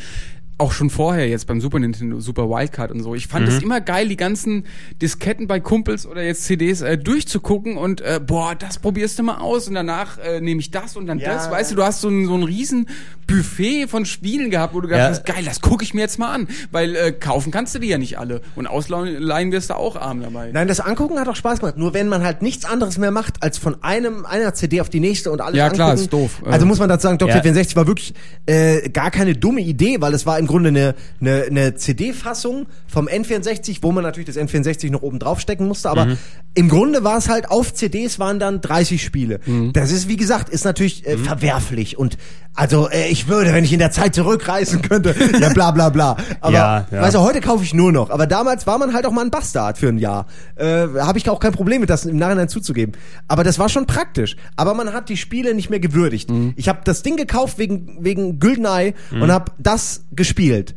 Auch 0.59 0.73
schon 0.73 0.89
vorher 0.89 1.29
jetzt 1.29 1.47
beim 1.47 1.61
Super 1.61 1.79
Nintendo, 1.79 2.19
Super 2.19 2.49
Wildcard 2.49 2.91
und 2.91 3.03
so. 3.03 3.15
Ich 3.15 3.27
fand 3.27 3.47
es 3.47 3.63
immer 3.63 3.83
geil, 3.83 4.09
die 4.09 4.17
ganzen 4.17 4.65
Disketten 5.03 5.47
bei 5.47 5.61
Kumpels 5.61 6.07
oder 6.07 6.23
jetzt 6.23 6.45
CDs 6.45 6.81
äh, 6.81 6.97
durchzugucken 6.97 7.77
und 7.77 8.01
äh, 8.01 8.21
boah, 8.27 8.55
das 8.55 8.79
probierst 8.79 9.19
du 9.19 9.23
mal 9.23 9.37
aus 9.39 9.69
und 9.69 9.75
danach 9.75 10.17
äh, 10.19 10.41
nehme 10.41 10.61
ich 10.61 10.71
das 10.71 10.97
und 10.97 11.07
dann 11.07 11.19
Ja. 11.19 11.35
das. 11.35 11.51
Weißt 11.51 11.73
du, 11.73 11.75
du 11.77 11.83
hast 11.83 12.01
so 12.01 12.09
ein, 12.09 12.25
so 12.27 12.35
ein 12.35 12.43
riesen 12.43 12.89
Buffet 13.27 13.87
von 13.89 14.07
Spielen 14.07 14.51
gehabt, 14.51 14.73
wo 14.73 14.81
du 14.81 14.89
gedacht 14.89 15.03
Ja. 15.03 15.09
hast, 15.11 15.27
geil, 15.27 15.45
das 15.45 15.61
gucke 15.61 15.85
ich 15.85 15.93
mir 15.93 16.01
jetzt 16.01 16.19
mal 16.19 16.33
an. 16.33 16.49
Weil 16.71 16.97
äh, 16.97 17.13
kaufen 17.13 17.51
kannst 17.51 17.75
du 17.75 17.79
die 17.79 17.89
ja 17.89 17.99
nicht 17.99 18.19
alle. 18.19 18.41
Und 18.55 18.67
ausleihen 18.67 19.53
wirst 19.53 19.69
du 19.71 19.75
auch 19.75 19.97
arm 19.97 20.23
dabei. 20.23 20.53
Nein, 20.53 20.69
das 20.69 20.81
Angucken 20.81 21.19
hat 21.21 21.29
auch 21.29 21.37
Spaß 21.37 21.59
gemacht. 21.61 21.77
Nur 21.77 21.93
wenn 21.93 22.09
man 22.09 22.23
halt 22.25 22.41
nichts 22.41 22.65
anderes 22.65 22.97
mehr 22.97 23.11
macht, 23.11 23.43
als 23.43 23.59
von 23.59 23.83
einem 23.83 24.25
einer 24.25 24.55
CD 24.55 24.81
auf 24.81 24.89
die 24.89 25.01
nächste 25.01 25.31
und 25.33 25.41
alles 25.43 25.57
Ja, 25.59 25.65
angucken. 25.65 25.77
klar, 25.77 25.95
ist 25.95 26.13
doof. 26.13 26.41
Also 26.47 26.65
muss 26.65 26.79
man 26.79 26.89
dazu 26.89 27.09
sagen, 27.09 27.19
Dr. 27.19 27.35
Ja. 27.37 27.43
64 27.43 27.77
war 27.77 27.87
wirklich 27.87 28.15
äh, 28.47 28.89
gar 28.89 29.11
keine 29.11 29.35
dumme 29.35 29.61
Idee, 29.61 29.97
weil 30.01 30.15
es 30.15 30.25
war 30.25 30.39
im 30.39 30.46
Grunde 30.47 30.69
eine, 30.69 30.95
eine, 31.21 31.45
eine 31.45 31.75
CD-Fassung 31.75 32.67
vom 32.87 33.09
N64, 33.09 33.79
wo 33.83 33.93
man 33.93 34.03
natürlich 34.05 34.27
das 34.27 34.37
N64 34.37 34.91
noch 34.91 35.03
oben 35.03 35.19
drauf 35.19 35.41
stecken 35.41 35.67
musste. 35.67 35.91
Aber 35.91 36.07
Mhm. 36.07 36.19
im 36.55 36.69
Grunde 36.69 37.05
war 37.05 37.19
es 37.19 37.29
halt 37.29 37.51
auf 37.51 37.75
CDs 37.75 38.19
waren 38.19 38.39
dann 38.39 38.61
30 38.61 39.03
Spiele. 39.03 39.41
Mhm. 39.47 39.73
Das 39.73 39.91
ist 39.91 40.09
wie 40.09 40.17
gesagt 40.17 40.49
ist 40.49 40.65
natürlich 40.65 41.07
äh, 41.07 41.17
verwerflich 41.19 41.99
und 41.99 42.17
also 42.55 42.89
äh, 42.89 43.09
ich 43.09 43.29
würde, 43.29 43.53
wenn 43.53 43.65
ich 43.65 43.73
in 43.75 43.79
der 43.79 43.91
Zeit 43.91 44.15
zurückreisen 44.15 44.81
könnte, 44.81 45.15
ja 45.41 45.51
bla 45.51 45.71
bla 45.73 45.91
bla. 45.91 46.17
Aber 46.41 46.53
Ja, 46.55 46.87
ja. 46.91 47.03
weißt 47.03 47.15
du, 47.17 47.21
heute 47.21 47.41
kaufe 47.43 47.63
ich 47.65 47.75
nur 47.75 47.93
noch. 47.93 48.09
Aber 48.11 48.27
damals 48.27 48.67
war 48.67 48.79
man 48.79 48.95
halt 48.95 49.05
auch 49.07 49.13
mal 49.13 49.23
ein 49.25 49.31
Bastard 49.31 49.77
für 49.77 49.89
ein 49.89 49.99
Jahr. 49.99 50.27
Äh, 50.57 50.87
Habe 50.99 51.19
ich 51.19 51.29
auch 51.29 51.39
kein 51.41 51.53
Problem 51.53 51.81
mit, 51.83 51.91
das 51.91 52.07
im 52.07 52.17
Nachhinein 52.17 52.49
zuzugeben. 52.49 52.95
Aber 53.29 53.45
das 53.45 53.59
war 53.59 53.69
schon 53.69 53.85
praktisch. 53.87 54.37
Aber 54.57 54.73
man 54.73 54.93
hat 54.95 55.09
die 55.11 55.19
Spiele 55.19 55.55
nicht 55.55 55.69
mehr 55.69 55.81
gewürdigt. 55.81 56.31
Ich 56.57 56.69
habe 56.71 56.81
das 56.85 57.03
Ding 57.03 57.17
gekauft 57.17 57.59
wegen, 57.59 57.99
wegen 58.01 58.39
Güldeneye 58.39 58.95
und 59.13 59.31
habe 59.31 59.53
das 59.59 60.05
gespielt 60.13 60.36
spielt. 60.37 60.75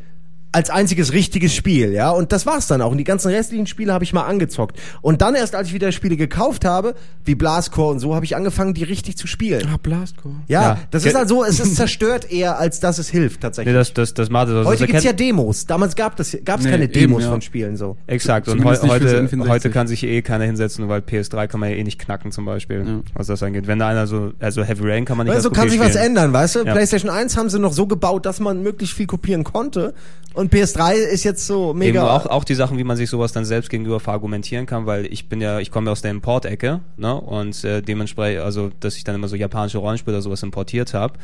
Als 0.52 0.72
einziges 0.72 1.14
richtiges 1.14 1.54
Spiel, 1.54 1.94
ja. 1.94 2.10
Und 2.10 2.32
das 2.32 2.48
war's 2.48 2.66
dann 2.66 2.82
auch. 2.82 2.90
Und 2.92 2.98
die 2.98 3.04
ganzen 3.04 3.30
restlichen 3.30 3.68
Spiele 3.68 3.94
habe 3.94 4.04
ich 4.04 4.14
mal 4.14 4.24
angezockt. 4.24 4.80
Und 5.02 5.22
dann 5.22 5.36
erst, 5.36 5.54
als 5.54 5.68
ich 5.68 5.76
wieder 5.76 5.92
Spiele 5.92 6.18
gekauft 6.18 6.66
habe, 6.66 6.96
wie 7.24 7.36
Blastcore 7.36 7.92
und 7.92 8.00
so, 8.00 8.16
habe 8.16 8.26
ich 8.26 8.36
angefangen, 8.36 8.74
die 8.74 8.84
richtig 8.84 9.16
zu 9.16 9.28
spielen. 9.28 9.70
Ah, 9.72 9.78
Blastcore. 9.82 10.34
Ja, 10.48 10.62
Ja. 10.62 10.78
das 10.90 11.06
ist 11.06 11.14
halt 11.16 11.30
so, 11.30 11.44
es 11.44 11.60
ist 11.60 11.76
zerstört 11.76 12.32
eher, 12.32 12.58
als 12.58 12.80
dass 12.80 12.98
es 12.98 13.10
hilft, 13.10 13.42
tatsächlich. 13.42 13.74
Nee, 13.74 13.78
das, 13.78 13.94
das, 13.94 14.16
das 14.16 14.32
macht 14.32 14.48
das. 14.50 14.66
Heute 14.66 14.80
das 14.80 14.88
gibt's 14.88 15.04
ja 15.04 15.14
Demos. 15.14 15.68
Damals 15.68 15.96
gab 15.96 16.20
es 16.20 16.36
gab's 16.44 16.64
Nee, 16.64 16.72
keine 16.72 16.86
eben, 16.86 16.94
Demos 16.94 17.24
ja. 17.24 17.30
von 17.30 17.42
Spielen 17.42 17.78
so. 17.78 17.98
Exakt. 18.08 18.48
Und 18.48 18.66
heu 18.66 18.76
heute, 18.88 19.22
N64. 19.22 19.48
heute 19.48 19.70
kann 19.70 19.88
sich 19.88 20.04
eh 20.04 20.24
keiner 20.24 20.46
hinsetzen, 20.46 20.90
weil 20.90 21.02
PS3 21.02 21.46
kann 21.48 21.60
man 21.60 21.70
ja 21.70 21.76
eh 21.76 21.84
nicht 21.84 22.00
knacken 22.00 22.32
zum 22.32 22.46
Beispiel, 22.46 22.84
Ja. 22.88 23.02
was 23.14 23.28
das 23.28 23.44
angeht. 23.44 23.68
Wenn 23.68 23.78
da 23.78 23.90
einer 23.90 24.08
so, 24.08 24.32
also 24.40 24.64
Heavy 24.64 24.82
Rain 24.90 25.06
kann 25.06 25.16
man 25.18 25.28
nicht 25.28 25.36
Also 25.36 25.50
als 25.50 25.58
kann 25.60 25.70
sich 25.70 25.80
was 25.80 25.94
ändern, 25.96 26.34
weißt 26.34 26.56
du? 26.56 26.60
Ja. 26.64 26.72
PlayStation 26.74 27.12
1 27.12 27.38
haben 27.38 27.50
sie 27.52 27.60
noch 27.60 27.74
so 27.74 27.86
gebaut, 27.86 28.26
dass 28.26 28.40
man 28.40 28.64
möglichst 28.64 28.96
viel 28.96 29.06
kopieren 29.06 29.44
konnte. 29.44 29.94
Und 30.40 30.54
PS3 30.54 30.94
ist 30.94 31.26
jetzt 31.26 31.46
so 31.46 31.72
Eben 31.72 31.80
mega. 31.80 32.16
auch, 32.16 32.26
auch 32.26 32.46
die 32.46 32.56
Sachen, 32.56 32.78
wie 32.78 32.86
man 32.86 32.96
sich 32.96 33.10
sowas 33.10 33.34
dann 33.34 33.44
selbst 33.44 33.70
gegenüber 33.70 34.00
verargumentieren 34.00 34.66
kann, 34.66 34.86
weil 34.86 35.06
ich 35.08 35.28
bin 35.28 35.42
ja, 35.42 35.60
ich 35.60 35.70
komme 35.70 35.88
ja 35.88 35.92
aus 35.92 36.02
der 36.02 36.12
Import-Ecke, 36.12 36.80
ne, 36.96 37.14
und 37.14 37.62
äh, 37.66 37.82
dementsprechend, 37.82 38.44
also, 38.44 38.72
dass 38.80 38.96
ich 38.96 39.04
dann 39.04 39.16
immer 39.16 39.28
so 39.28 39.36
japanische 39.36 39.80
Rollenspiele 39.80 40.16
oder 40.16 40.22
sowas 40.22 40.42
importiert 40.42 40.94
habe, 40.94 41.16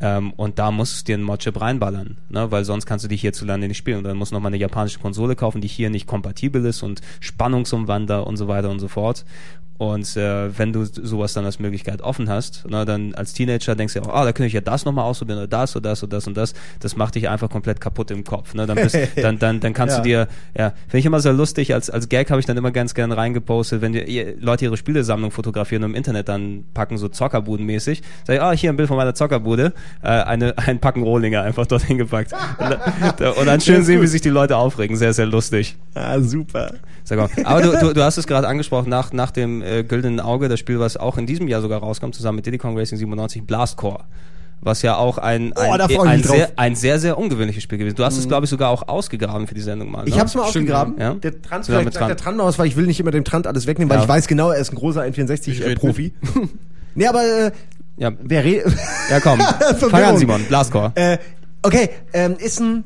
ähm, 0.00 0.32
und 0.32 0.58
da 0.58 0.72
musst 0.72 1.02
du 1.02 1.04
dir 1.04 1.14
einen 1.14 1.22
Modchip 1.22 1.60
reinballern, 1.60 2.16
ne, 2.30 2.50
weil 2.50 2.64
sonst 2.64 2.84
kannst 2.84 3.04
du 3.04 3.08
die 3.08 3.16
hierzulande 3.16 3.68
nicht 3.68 3.78
spielen 3.78 3.98
und 3.98 4.04
dann 4.04 4.16
musst 4.16 4.32
du 4.32 4.34
nochmal 4.34 4.50
eine 4.50 4.60
japanische 4.60 4.98
Konsole 4.98 5.36
kaufen, 5.36 5.60
die 5.60 5.68
hier 5.68 5.88
nicht 5.88 6.08
kompatibel 6.08 6.66
ist 6.66 6.82
und 6.82 7.00
Spannungsumwander 7.20 8.26
und 8.26 8.36
so 8.36 8.48
weiter 8.48 8.70
und 8.70 8.80
so 8.80 8.88
fort. 8.88 9.24
Und 9.76 10.16
äh, 10.16 10.56
wenn 10.56 10.72
du 10.72 10.84
sowas 10.84 11.32
dann 11.32 11.44
als 11.44 11.58
Möglichkeit 11.58 12.00
offen 12.00 12.28
hast, 12.28 12.64
ne, 12.70 12.84
dann 12.84 13.12
als 13.14 13.32
Teenager 13.32 13.74
denkst 13.74 13.94
du 13.94 14.00
ja, 14.00 14.06
auch, 14.06 14.14
ah, 14.14 14.24
da 14.24 14.32
könnte 14.32 14.46
ich 14.46 14.52
ja 14.52 14.60
das 14.60 14.84
nochmal 14.84 15.04
ausprobieren 15.04 15.38
oder 15.38 15.48
das 15.48 15.74
oder 15.74 15.90
das 15.90 16.02
oder 16.04 16.16
das 16.16 16.26
und 16.28 16.36
das. 16.36 16.54
Das 16.78 16.96
macht 16.96 17.16
dich 17.16 17.28
einfach 17.28 17.50
komplett 17.50 17.80
kaputt 17.80 18.10
im 18.12 18.22
Kopf. 18.22 18.54
Ne? 18.54 18.66
Dann, 18.66 18.76
bist, 18.76 18.96
dann, 19.16 19.38
dann, 19.40 19.58
dann 19.58 19.72
kannst 19.74 19.96
Ja. 19.96 20.02
du 20.02 20.08
dir, 20.08 20.28
ja, 20.56 20.70
finde 20.86 20.98
ich 20.98 21.06
immer 21.06 21.18
sehr 21.18 21.32
lustig, 21.32 21.74
als, 21.74 21.90
als 21.90 22.08
Gag 22.08 22.30
habe 22.30 22.38
ich 22.38 22.46
dann 22.46 22.56
immer 22.56 22.70
ganz 22.70 22.94
gern 22.94 23.10
reingepostet, 23.10 23.80
wenn 23.80 23.92
die, 23.92 24.34
Leute 24.38 24.64
ihre 24.64 24.76
Spielesammlung 24.76 25.32
fotografieren 25.32 25.82
und 25.82 25.90
im 25.90 25.96
Internet 25.96 26.28
dann 26.28 26.64
packen, 26.72 26.96
so 26.96 27.08
Zockerbudenmäßig, 27.08 28.02
sag 28.24 28.36
ich, 28.36 28.42
ah, 28.42 28.52
hier 28.52 28.70
ein 28.70 28.76
Bild 28.76 28.86
von 28.88 28.96
meiner 28.96 29.14
Zockerbude, 29.14 29.72
äh, 30.02 30.08
eine, 30.08 30.56
ein 30.56 30.78
Packen 30.78 31.02
Rohlinge 31.02 31.40
einfach 31.40 31.66
dorthin 31.66 31.98
gepackt. 31.98 32.32
Und 33.38 33.46
dann 33.46 33.60
schön 33.60 33.82
sehen, 33.84 34.00
wie 34.02 34.06
sich 34.06 34.20
die 34.20 34.28
Leute 34.30 34.56
aufregen. 34.56 34.96
Sehr, 34.96 35.12
sehr 35.12 35.26
lustig. 35.26 35.76
ah, 35.94 36.20
super. 36.20 36.74
Sag 37.04 37.18
mal. 37.18 37.28
Aber 37.44 37.60
du, 37.62 37.72
du, 37.78 37.92
du 37.92 38.02
hast 38.02 38.16
es 38.16 38.26
gerade 38.26 38.48
angesprochen, 38.48 38.88
nach, 38.88 39.12
nach 39.12 39.30
dem 39.30 39.60
äh, 39.62 39.84
Güldenen 39.84 40.20
Auge, 40.20 40.48
das 40.48 40.58
Spiel, 40.58 40.80
was 40.80 40.96
auch 40.96 41.18
in 41.18 41.26
diesem 41.26 41.48
Jahr 41.48 41.60
sogar 41.60 41.80
rauskommt, 41.80 42.14
zusammen 42.14 42.36
mit 42.36 42.46
Diddy 42.46 42.58
Kong 42.58 42.76
Racing 42.78 42.96
97, 42.98 43.42
Blastcore. 43.46 44.00
Was 44.60 44.80
ja 44.80 44.96
auch 44.96 45.18
ein, 45.18 45.52
ein, 45.54 45.80
Oh, 45.96 46.00
ein, 46.04 46.22
sehr, 46.22 46.52
ein 46.56 46.74
sehr, 46.74 46.98
sehr 46.98 47.18
ungewöhnliches 47.18 47.62
Spiel 47.62 47.76
gewesen. 47.76 47.96
Du 47.96 48.04
hast 48.04 48.16
es, 48.16 48.26
glaube 48.26 48.44
ich, 48.44 48.50
sogar 48.50 48.70
auch 48.70 48.88
ausgegraben 48.88 49.46
für 49.46 49.54
die 49.54 49.60
Sendung 49.60 49.90
mal. 49.90 50.08
Ich 50.08 50.14
ne? 50.14 50.20
hab's 50.22 50.34
mal 50.34 50.48
Stimmt, 50.48 50.70
ausgegraben. 50.70 50.94
ja. 50.98 51.14
Der 51.14 51.42
Trant, 51.42 51.66
vielleicht 51.66 51.84
mit 51.84 51.92
sagt 51.94 52.08
der 52.08 52.16
Trant. 52.16 52.20
Trant 52.20 52.36
noch 52.38 52.46
was, 52.46 52.58
weil 52.58 52.68
ich 52.68 52.76
will 52.76 52.86
nicht 52.86 52.98
immer 52.98 53.10
dem 53.10 53.24
Trant 53.24 53.46
alles 53.46 53.66
wegnehmen, 53.66 53.90
weil 53.90 53.98
Ja. 53.98 54.04
ich 54.04 54.08
weiß 54.08 54.26
genau, 54.26 54.50
er 54.52 54.60
ist 54.60 54.72
ein 54.72 54.76
großer 54.76 55.06
Ich 55.06 55.14
N64-Profi. 55.18 56.12
red 56.34 56.48
nee, 56.94 57.06
aber 57.06 57.22
äh, 57.22 57.50
Ja, 57.98 58.12
wer 58.22 58.42
re 58.44 58.62
ja 59.10 59.20
komm. 59.20 59.38
Fang 59.90 60.02
an. 60.02 60.16
Simon. 60.16 60.42
Blastcore. 60.48 60.92
Äh, 60.94 61.18
okay, 61.62 61.90
ähm, 62.14 62.36
ist 62.38 62.58
ein. 62.60 62.84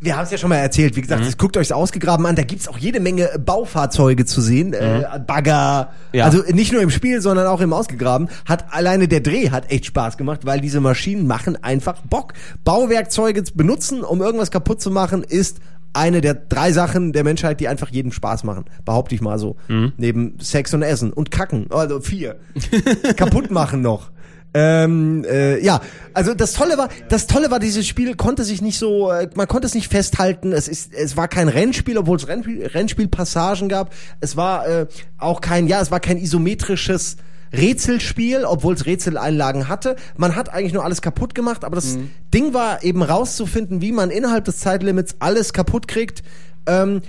Wir 0.00 0.16
haben 0.16 0.24
es 0.24 0.30
ja 0.30 0.38
schon 0.38 0.50
mal 0.50 0.56
erzählt. 0.56 0.94
Wie 0.94 1.00
Mhm. 1.00 1.02
gesagt, 1.02 1.26
das 1.26 1.36
guckt 1.38 1.56
euch 1.56 1.72
ausgegraben 1.72 2.24
an. 2.26 2.36
Da 2.36 2.42
gibt's 2.42 2.68
auch 2.68 2.78
jede 2.78 3.00
Menge 3.00 3.30
Baufahrzeuge 3.44 4.24
zu 4.26 4.40
sehen. 4.40 4.72
Äh, 4.72 5.04
Bagger. 5.26 5.90
Mhm. 6.12 6.18
Ja. 6.18 6.24
Also 6.24 6.42
nicht 6.52 6.72
nur 6.72 6.82
im 6.82 6.90
Spiel, 6.90 7.20
sondern 7.20 7.46
auch 7.48 7.60
im 7.60 7.72
Ausgegraben. 7.72 8.28
Hat 8.46 8.66
alleine 8.72 9.08
der 9.08 9.20
Dreh 9.20 9.50
hat 9.50 9.70
echt 9.72 9.86
Spaß 9.86 10.16
gemacht, 10.16 10.40
weil 10.44 10.60
diese 10.60 10.80
Maschinen 10.80 11.26
machen 11.26 11.62
einfach 11.62 12.00
Bock. 12.08 12.32
Bauwerkzeuge 12.64 13.42
zu 13.44 13.54
benutzen, 13.56 14.02
um 14.02 14.20
irgendwas 14.22 14.50
kaputt 14.50 14.80
zu 14.80 14.90
machen, 14.90 15.24
ist 15.24 15.58
eine 15.94 16.20
der 16.20 16.34
drei 16.34 16.70
Sachen 16.70 17.12
der 17.12 17.24
Menschheit, 17.24 17.58
die 17.60 17.66
einfach 17.66 17.88
jedem 17.88 18.12
Spaß 18.12 18.44
machen. 18.44 18.66
Behaupte 18.84 19.14
ich 19.14 19.20
mal 19.20 19.38
so. 19.38 19.56
Mhm. 19.68 19.92
Neben 19.96 20.34
Sex 20.38 20.72
und 20.74 20.82
Essen 20.82 21.12
und 21.12 21.30
Kacken. 21.30 21.66
Also 21.70 22.00
vier. 22.00 22.36
kaputt 23.16 23.50
machen 23.50 23.80
noch. 23.82 24.10
Ähm, 24.54 25.24
äh, 25.28 25.62
ja, 25.62 25.80
also 26.14 26.34
das 26.34 26.54
Tolle 26.54 26.78
war, 26.78 26.88
das 27.08 27.26
Tolle 27.26 27.50
war, 27.50 27.58
dieses 27.58 27.86
Spiel 27.86 28.16
konnte 28.16 28.44
sich 28.44 28.62
nicht 28.62 28.78
so, 28.78 29.10
äh, 29.10 29.28
man 29.34 29.46
konnte 29.46 29.66
es 29.66 29.74
nicht 29.74 29.90
festhalten. 29.90 30.52
Es 30.52 30.68
ist, 30.68 30.92
es 30.94 31.16
war 31.16 31.28
kein 31.28 31.48
Rennspiel, 31.48 31.98
obwohl 31.98 32.16
es 32.16 32.28
Rennspiel, 32.28 32.66
Rennspielpassagen 32.66 33.68
gab. 33.68 33.92
Es 34.20 34.36
war 34.36 34.66
äh, 34.66 34.86
auch 35.18 35.40
kein, 35.40 35.66
ja, 35.66 35.80
es 35.80 35.90
war 35.90 36.00
kein 36.00 36.16
isometrisches 36.16 37.16
Rätselspiel, 37.52 38.44
obwohl 38.44 38.74
es 38.74 38.86
Rätseleinlagen 38.86 39.68
hatte. 39.68 39.96
Man 40.16 40.34
hat 40.36 40.52
eigentlich 40.52 40.72
nur 40.72 40.84
alles 40.84 41.02
kaputt 41.02 41.34
gemacht, 41.34 41.64
aber 41.64 41.76
das 41.76 41.98
Ding 42.32 42.52
war 42.52 42.82
eben 42.82 43.02
rauszufinden, 43.02 43.80
wie 43.80 43.92
man 43.92 44.10
innerhalb 44.10 44.44
des 44.44 44.58
Zeitlimits 44.58 45.16
alles 45.18 45.52
kaputt 45.52 45.88
kriegt. 45.88 46.22
Ähm, 46.66 47.00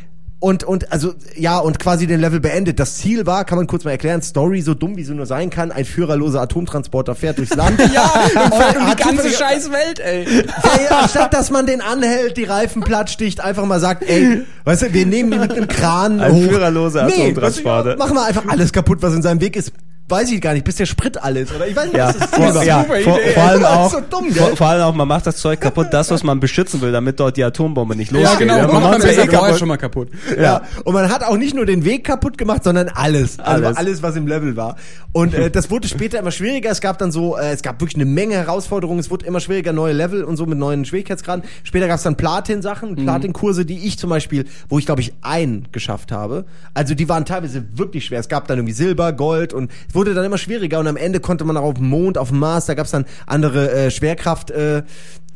und, 0.42 0.64
und, 0.64 0.92
also, 0.92 1.14
ja, 1.36 1.58
und 1.60 1.80
quasi 1.80 2.08
den 2.08 2.22
Level 2.22 2.40
beendet. 2.40 2.80
Das 2.80 2.96
Ziel 2.96 3.26
war, 3.26 3.44
kann 3.44 3.58
man 3.58 3.68
kurz 3.68 3.84
mal 3.84 3.92
erklären, 3.92 4.22
Story 4.22 4.62
so 4.62 4.74
dumm 4.74 4.96
wie 4.96 5.04
sie 5.04 5.14
nur 5.14 5.26
sein 5.26 5.50
kann, 5.50 5.72
ein 5.74 5.84
führerloser 5.84 6.40
Atomtransporter 6.42 7.14
fährt 7.14 7.38
durchs 7.38 7.56
Land. 7.56 7.80
Ja, 7.94 8.04
und 8.46 8.54
fährt 8.54 8.78
um 8.78 8.90
die 8.90 8.96
ganze 9.04 9.30
scheiß 9.32 9.72
Welt, 9.72 10.00
ey. 10.00 10.26
Ey, 10.26 10.88
anstatt 10.90 11.34
dass 11.34 11.50
man 11.52 11.66
den 11.66 11.82
anhält, 11.82 12.38
die 12.38 12.44
Reifen 12.46 12.82
platt 12.84 13.10
sticht, 13.10 13.42
einfach 13.42 13.66
mal 13.66 13.80
sagt, 13.80 14.04
ey, 14.08 14.44
weißt 14.64 14.84
du, 14.84 14.94
wir 14.94 15.06
nehmen 15.06 15.34
ihn 15.34 15.40
mit 15.42 15.52
einem 15.52 15.68
Kran 15.68 16.22
Ein 16.22 16.34
hoch. 16.34 16.44
führerloser 16.50 17.06
Nee, 17.06 17.24
Atomtransporter. 17.24 17.90
weißt 17.90 17.96
du, 17.96 18.04
machen 18.06 18.16
wir 18.16 18.26
einfach 18.26 18.48
alles 18.48 18.72
kaputt, 18.72 19.00
was 19.02 19.14
in 19.14 19.22
seinem 19.22 19.42
Weg 19.42 19.56
ist. 19.56 19.74
Weiß 20.10 20.32
ich 20.32 20.42
gar 20.42 20.54
nicht, 20.54 20.66
bis 20.66 20.76
der 20.76 20.86
Sprit 20.88 21.22
alles, 21.22 21.54
oder? 21.56 21.68
Ich 21.68 21.76
weiß 21.76 21.86
nicht, 21.86 21.98
Ja, 21.98 22.12
das 22.12 22.30
vor, 22.30 22.46
Ziel 22.48 22.56
war. 22.56 22.64
ja 22.66 22.82
Super 22.82 23.00
vor, 23.02 23.20
Idee. 23.20 23.32
vor 23.34 23.44
allem 23.44 23.62
ist 23.62 23.68
auch, 23.68 23.92
so 23.92 24.00
dumm, 24.10 24.32
vor, 24.34 24.58
vor 24.58 24.68
allem 24.68 24.82
auch, 24.84 24.96
man 24.96 25.08
macht 25.08 25.28
das 25.28 25.38
Zeug 25.38 25.62
kaputt, 25.62 25.88
das, 25.92 26.10
was 26.12 26.24
man 26.24 26.40
beschützen 26.40 26.82
will, 26.82 26.92
damit 26.92 27.20
dort 27.20 27.38
die 27.38 27.44
Atombombe 27.44 27.96
nicht 27.96 28.12
losgeht. 28.12 28.32
Ja, 28.32 28.38
genau. 28.40 28.58
Ja, 28.58 28.64
man 28.68 28.74
man 28.82 28.84
macht 28.92 29.04
das 29.04 29.16
ja 29.16 29.24
ja 29.24 29.24
eh 29.24 29.28
kaputt. 29.28 29.60
schon 29.60 29.68
mal 29.68 29.78
kaputt. 29.78 30.10
Ja. 30.40 30.62
Und 30.84 30.94
man 30.94 31.10
hat 31.12 31.24
auch 31.24 31.38
nicht 31.38 31.56
nur 31.56 31.66
den 31.66 31.86
Weg 31.86 32.04
kaputt 32.06 32.38
gemacht, 32.38 32.64
sondern 32.64 32.90
alles. 32.90 33.40
Also 33.40 33.66
Alles. 33.68 33.78
alles, 33.78 34.04
was 34.04 34.16
im 34.16 34.28
Level 34.28 34.56
war. 34.58 34.76
Und 35.12 35.34
äh, 35.34 35.50
das 35.52 35.70
wurde 35.72 35.88
später 35.88 36.20
immer 36.20 36.32
schwieriger. 36.32 36.70
Es 36.72 36.82
gab 36.82 36.98
dann 36.98 37.12
so, 37.12 37.38
äh, 37.38 37.52
es 37.52 37.62
gab 37.62 37.82
wirklich 37.82 37.96
eine 37.96 38.06
Menge 38.06 38.36
Herausforderungen. 38.36 39.00
Es 39.00 39.10
wurde 39.10 39.26
immer 39.26 39.40
schwieriger, 39.40 39.74
neue 39.74 39.94
Level 39.94 40.24
und 40.24 40.38
so 40.38 40.46
mit 40.46 40.58
neuen 40.58 40.86
Schwierigkeitsgraden. 40.86 41.44
Später 41.64 41.88
gab 41.88 41.98
es 41.98 42.04
dann 42.04 42.16
Platin-Sachen, 42.16 42.96
Platin-Kurse, 42.96 43.66
die 43.66 43.86
ich 43.88 43.98
zum 44.00 44.10
Beispiel, 44.10 44.46
wo 44.70 44.80
ich 44.80 44.86
glaube 44.86 45.02
ich 45.02 45.14
einen 45.22 45.68
geschafft 45.72 46.12
habe. 46.12 46.46
Also 46.74 46.96
die 46.96 47.10
waren 47.10 47.26
teilweise 47.26 47.64
wirklich 47.76 48.06
schwer. 48.06 48.20
Es 48.20 48.30
gab 48.30 48.48
dann 48.48 48.58
irgendwie 48.60 48.74
Silber, 48.74 49.14
Gold 49.14 49.54
und 49.54 49.72
es 49.88 49.96
wurde 50.00 50.14
dann 50.14 50.24
immer 50.24 50.38
schwieriger. 50.38 50.80
Und 50.80 50.88
am 50.88 50.96
Ende 50.96 51.20
konnte 51.20 51.44
man 51.44 51.58
auch 51.58 51.64
auf 51.64 51.74
dem 51.74 51.90
Mond, 51.90 52.18
auf 52.18 52.30
dem 52.30 52.40
Mars, 52.40 52.68
da 52.68 52.74
gab 52.74 52.86
es 52.86 52.92
dann 52.92 53.06
andere 53.28 53.70
äh, 53.72 53.92
Schwerkraft. 53.92 54.50
Äh, 54.50 54.84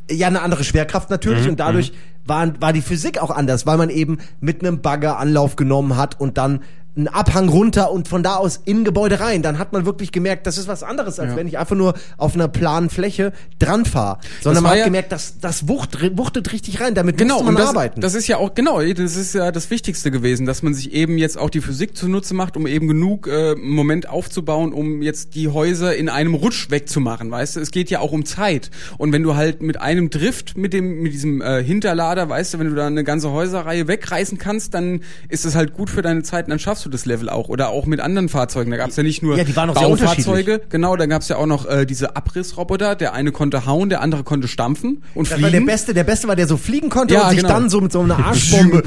ja, 0.09 0.27
eine 0.27 0.41
andere 0.41 0.63
Schwerkraft 0.63 1.09
natürlich 1.09 1.47
und 1.47 1.59
dadurch 1.59 1.93
war, 2.25 2.61
war 2.61 2.73
die 2.73 2.81
Physik 2.81 3.21
auch 3.21 3.31
anders, 3.31 3.65
weil 3.65 3.77
man 3.77 3.89
eben 3.89 4.19
mit 4.39 4.61
einem 4.61 4.81
Bagger 4.81 5.17
Anlauf 5.17 5.55
genommen 5.55 5.97
hat 5.97 6.19
und 6.19 6.37
dann 6.37 6.61
einen 6.95 7.07
Abhang 7.07 7.49
runter 7.49 7.91
und 7.91 8.07
von 8.07 8.21
da 8.21 8.35
aus 8.35 8.59
in 8.65 8.83
Gebäude 8.83 9.19
rein. 9.19 9.41
Dann 9.41 9.57
hat 9.57 9.73
man 9.73 9.85
wirklich 9.85 10.11
gemerkt, 10.11 10.45
das 10.45 10.57
ist 10.59 10.67
was 10.67 10.83
anderes, 10.83 11.19
als 11.19 11.31
Ja. 11.31 11.35
wenn 11.37 11.47
ich 11.47 11.57
einfach 11.57 11.75
nur 11.75 11.95
auf 12.17 12.35
einer 12.35 12.47
planen 12.47 12.89
Fläche 12.91 13.33
dran 13.57 13.85
fahre. 13.85 14.19
Sondern 14.41 14.63
man 14.63 14.73
hat 14.73 14.77
ja- 14.79 14.85
gemerkt, 14.85 15.11
das, 15.11 15.39
das 15.39 15.67
wucht, 15.67 15.97
wuchtet 16.17 16.51
richtig 16.53 16.81
rein. 16.81 16.93
Damit 16.93 17.17
Genau, 17.17 17.41
man 17.41 17.55
das, 17.55 17.69
arbeiten. 17.69 18.01
das 18.01 18.13
ist 18.13 18.27
ja 18.27 18.37
auch, 18.37 18.53
genau, 18.53 18.79
das 18.81 19.15
ist 19.15 19.33
ja 19.33 19.51
das 19.51 19.71
Wichtigste 19.71 20.11
gewesen, 20.11 20.45
dass 20.45 20.61
man 20.61 20.73
sich 20.75 20.93
eben 20.93 21.17
jetzt 21.17 21.37
auch 21.37 21.49
die 21.49 21.61
Physik 21.61 21.97
zunutze 21.97 22.35
macht, 22.35 22.55
um 22.57 22.67
eben 22.67 22.87
genug 22.87 23.27
äh, 23.27 23.55
Moment 23.55 24.07
aufzubauen, 24.07 24.71
um 24.71 25.01
jetzt 25.01 25.33
die 25.35 25.49
Häuser 25.49 25.95
in 25.95 26.09
einem 26.09 26.35
Rutsch 26.35 26.69
wegzumachen, 26.69 27.31
weißt 27.31 27.55
du? 27.55 27.59
Es 27.59 27.71
geht 27.71 27.89
ja 27.89 28.01
auch 28.01 28.11
um 28.11 28.23
Zeit. 28.25 28.69
Und 28.99 29.11
wenn 29.13 29.23
du 29.23 29.35
halt 29.35 29.61
mit 29.63 29.81
einem 29.81 30.09
Drift, 30.11 30.57
mit 30.57 30.73
dem, 30.73 31.01
mit 31.01 31.13
diesem 31.13 31.41
äh, 31.41 31.63
Hinterlader, 31.63 32.29
weißt 32.29 32.53
du, 32.53 32.59
wenn 32.59 32.69
du 32.69 32.75
da 32.75 32.85
eine 32.85 33.03
ganze 33.03 33.31
Häuserreihe 33.31 33.87
wegreißen 33.87 34.37
kannst, 34.37 34.73
dann 34.75 35.01
ist 35.29 35.45
es 35.45 35.55
halt 35.55 35.73
gut 35.73 35.89
für 35.89 36.01
deine 36.03 36.21
Zeit 36.23 36.45
und 36.45 36.51
dann 36.51 36.59
schaffst 36.59 36.82
du 36.85 36.89
das 36.89 37.05
Level 37.05 37.29
auch. 37.29 37.49
Oder 37.49 37.69
auch 37.69 37.85
mit 37.85 37.99
anderen 37.99 38.29
Fahrzeugen. 38.29 38.71
Da 38.71 38.77
gab's 38.77 38.95
ja 38.95 39.03
nicht 39.03 39.21
nur 39.23 39.37
Ja, 39.37 39.43
die 39.43 39.55
waren 39.55 39.69
auch 39.69 39.75
Baufahrzeuge, 39.75 40.61
genau, 40.69 40.95
da 40.95 41.05
gab's 41.05 41.27
ja 41.29 41.37
auch 41.37 41.45
noch 41.45 41.65
äh, 41.65 41.85
diese 41.85 42.15
Abrissroboter, 42.15 42.95
der 42.95 43.13
eine 43.13 43.31
konnte 43.31 43.65
hauen, 43.65 43.89
der 43.89 44.01
andere 44.01 44.23
konnte 44.23 44.47
stampfen 44.47 45.03
und 45.15 45.27
das 45.27 45.33
fliegen. 45.33 45.43
war 45.43 45.51
der 45.51 45.61
Beste, 45.61 45.93
der 45.93 46.03
Beste 46.03 46.27
war, 46.27 46.35
der 46.35 46.47
so 46.47 46.57
fliegen 46.57 46.89
konnte 46.89 47.13
Ja, 47.13 47.23
und 47.23 47.29
sich 47.31 47.39
genau. 47.39 47.49
dann 47.49 47.69
so 47.69 47.81
mit 47.81 47.91
so 47.91 48.01
einer 48.01 48.17
Arschbombe. 48.25 48.83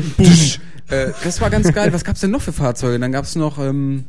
Äh, 0.88 1.08
das 1.24 1.40
war 1.40 1.50
ganz 1.50 1.72
geil. 1.72 1.92
Was 1.92 2.04
gab's 2.04 2.20
denn 2.20 2.30
noch 2.30 2.42
für 2.42 2.52
Fahrzeuge? 2.52 2.98
Dann 2.98 3.12
gab's 3.12 3.34
noch, 3.36 3.58
ähm, 3.58 4.04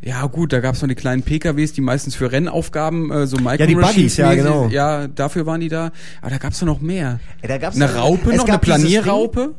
ja 0.00 0.26
gut, 0.26 0.52
da 0.52 0.60
gab's 0.60 0.80
noch 0.82 0.88
die 0.88 0.94
kleinen 0.94 1.22
PKWs, 1.22 1.72
die 1.72 1.80
meistens 1.80 2.14
für 2.14 2.30
Rennaufgaben, 2.32 3.10
äh, 3.10 3.26
so 3.26 3.36
Micro 3.36 3.66
die 3.66 3.74
Buggies, 3.74 4.16
ja, 4.16 4.34
genau. 4.34 4.68
Ja, 4.68 5.08
dafür 5.08 5.46
waren 5.46 5.60
die 5.60 5.68
da. 5.68 5.90
Aber 6.20 6.30
da 6.30 6.38
gab's 6.38 6.58
doch 6.60 6.66
noch 6.66 6.80
mehr. 6.80 7.20
Ja, 7.42 7.48
da 7.48 7.58
gab's 7.58 7.76
eine 7.76 7.94
Raupe 7.94 8.30
es 8.30 8.36
noch, 8.36 8.44
eine 8.44 8.52
gab 8.54 8.62
Planierraupe. 8.62 9.54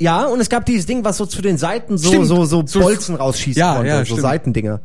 Ja, 0.00 0.26
und 0.26 0.40
es 0.40 0.48
gab 0.48 0.64
dieses 0.64 0.86
Ding, 0.86 1.04
was 1.04 1.16
so 1.16 1.26
zu 1.26 1.42
den 1.42 1.58
Seiten 1.58 1.98
so, 1.98 2.08
Stimmt. 2.08 2.26
so, 2.26 2.44
so 2.44 2.62
Bolzen 2.80 3.16
rausschießen 3.16 3.58
Ja, 3.58 3.74
konnte. 3.76 3.88
ja, 3.88 3.98
so 4.00 4.04
stimmt. 4.04 4.20
Seitendinger. 4.20 4.80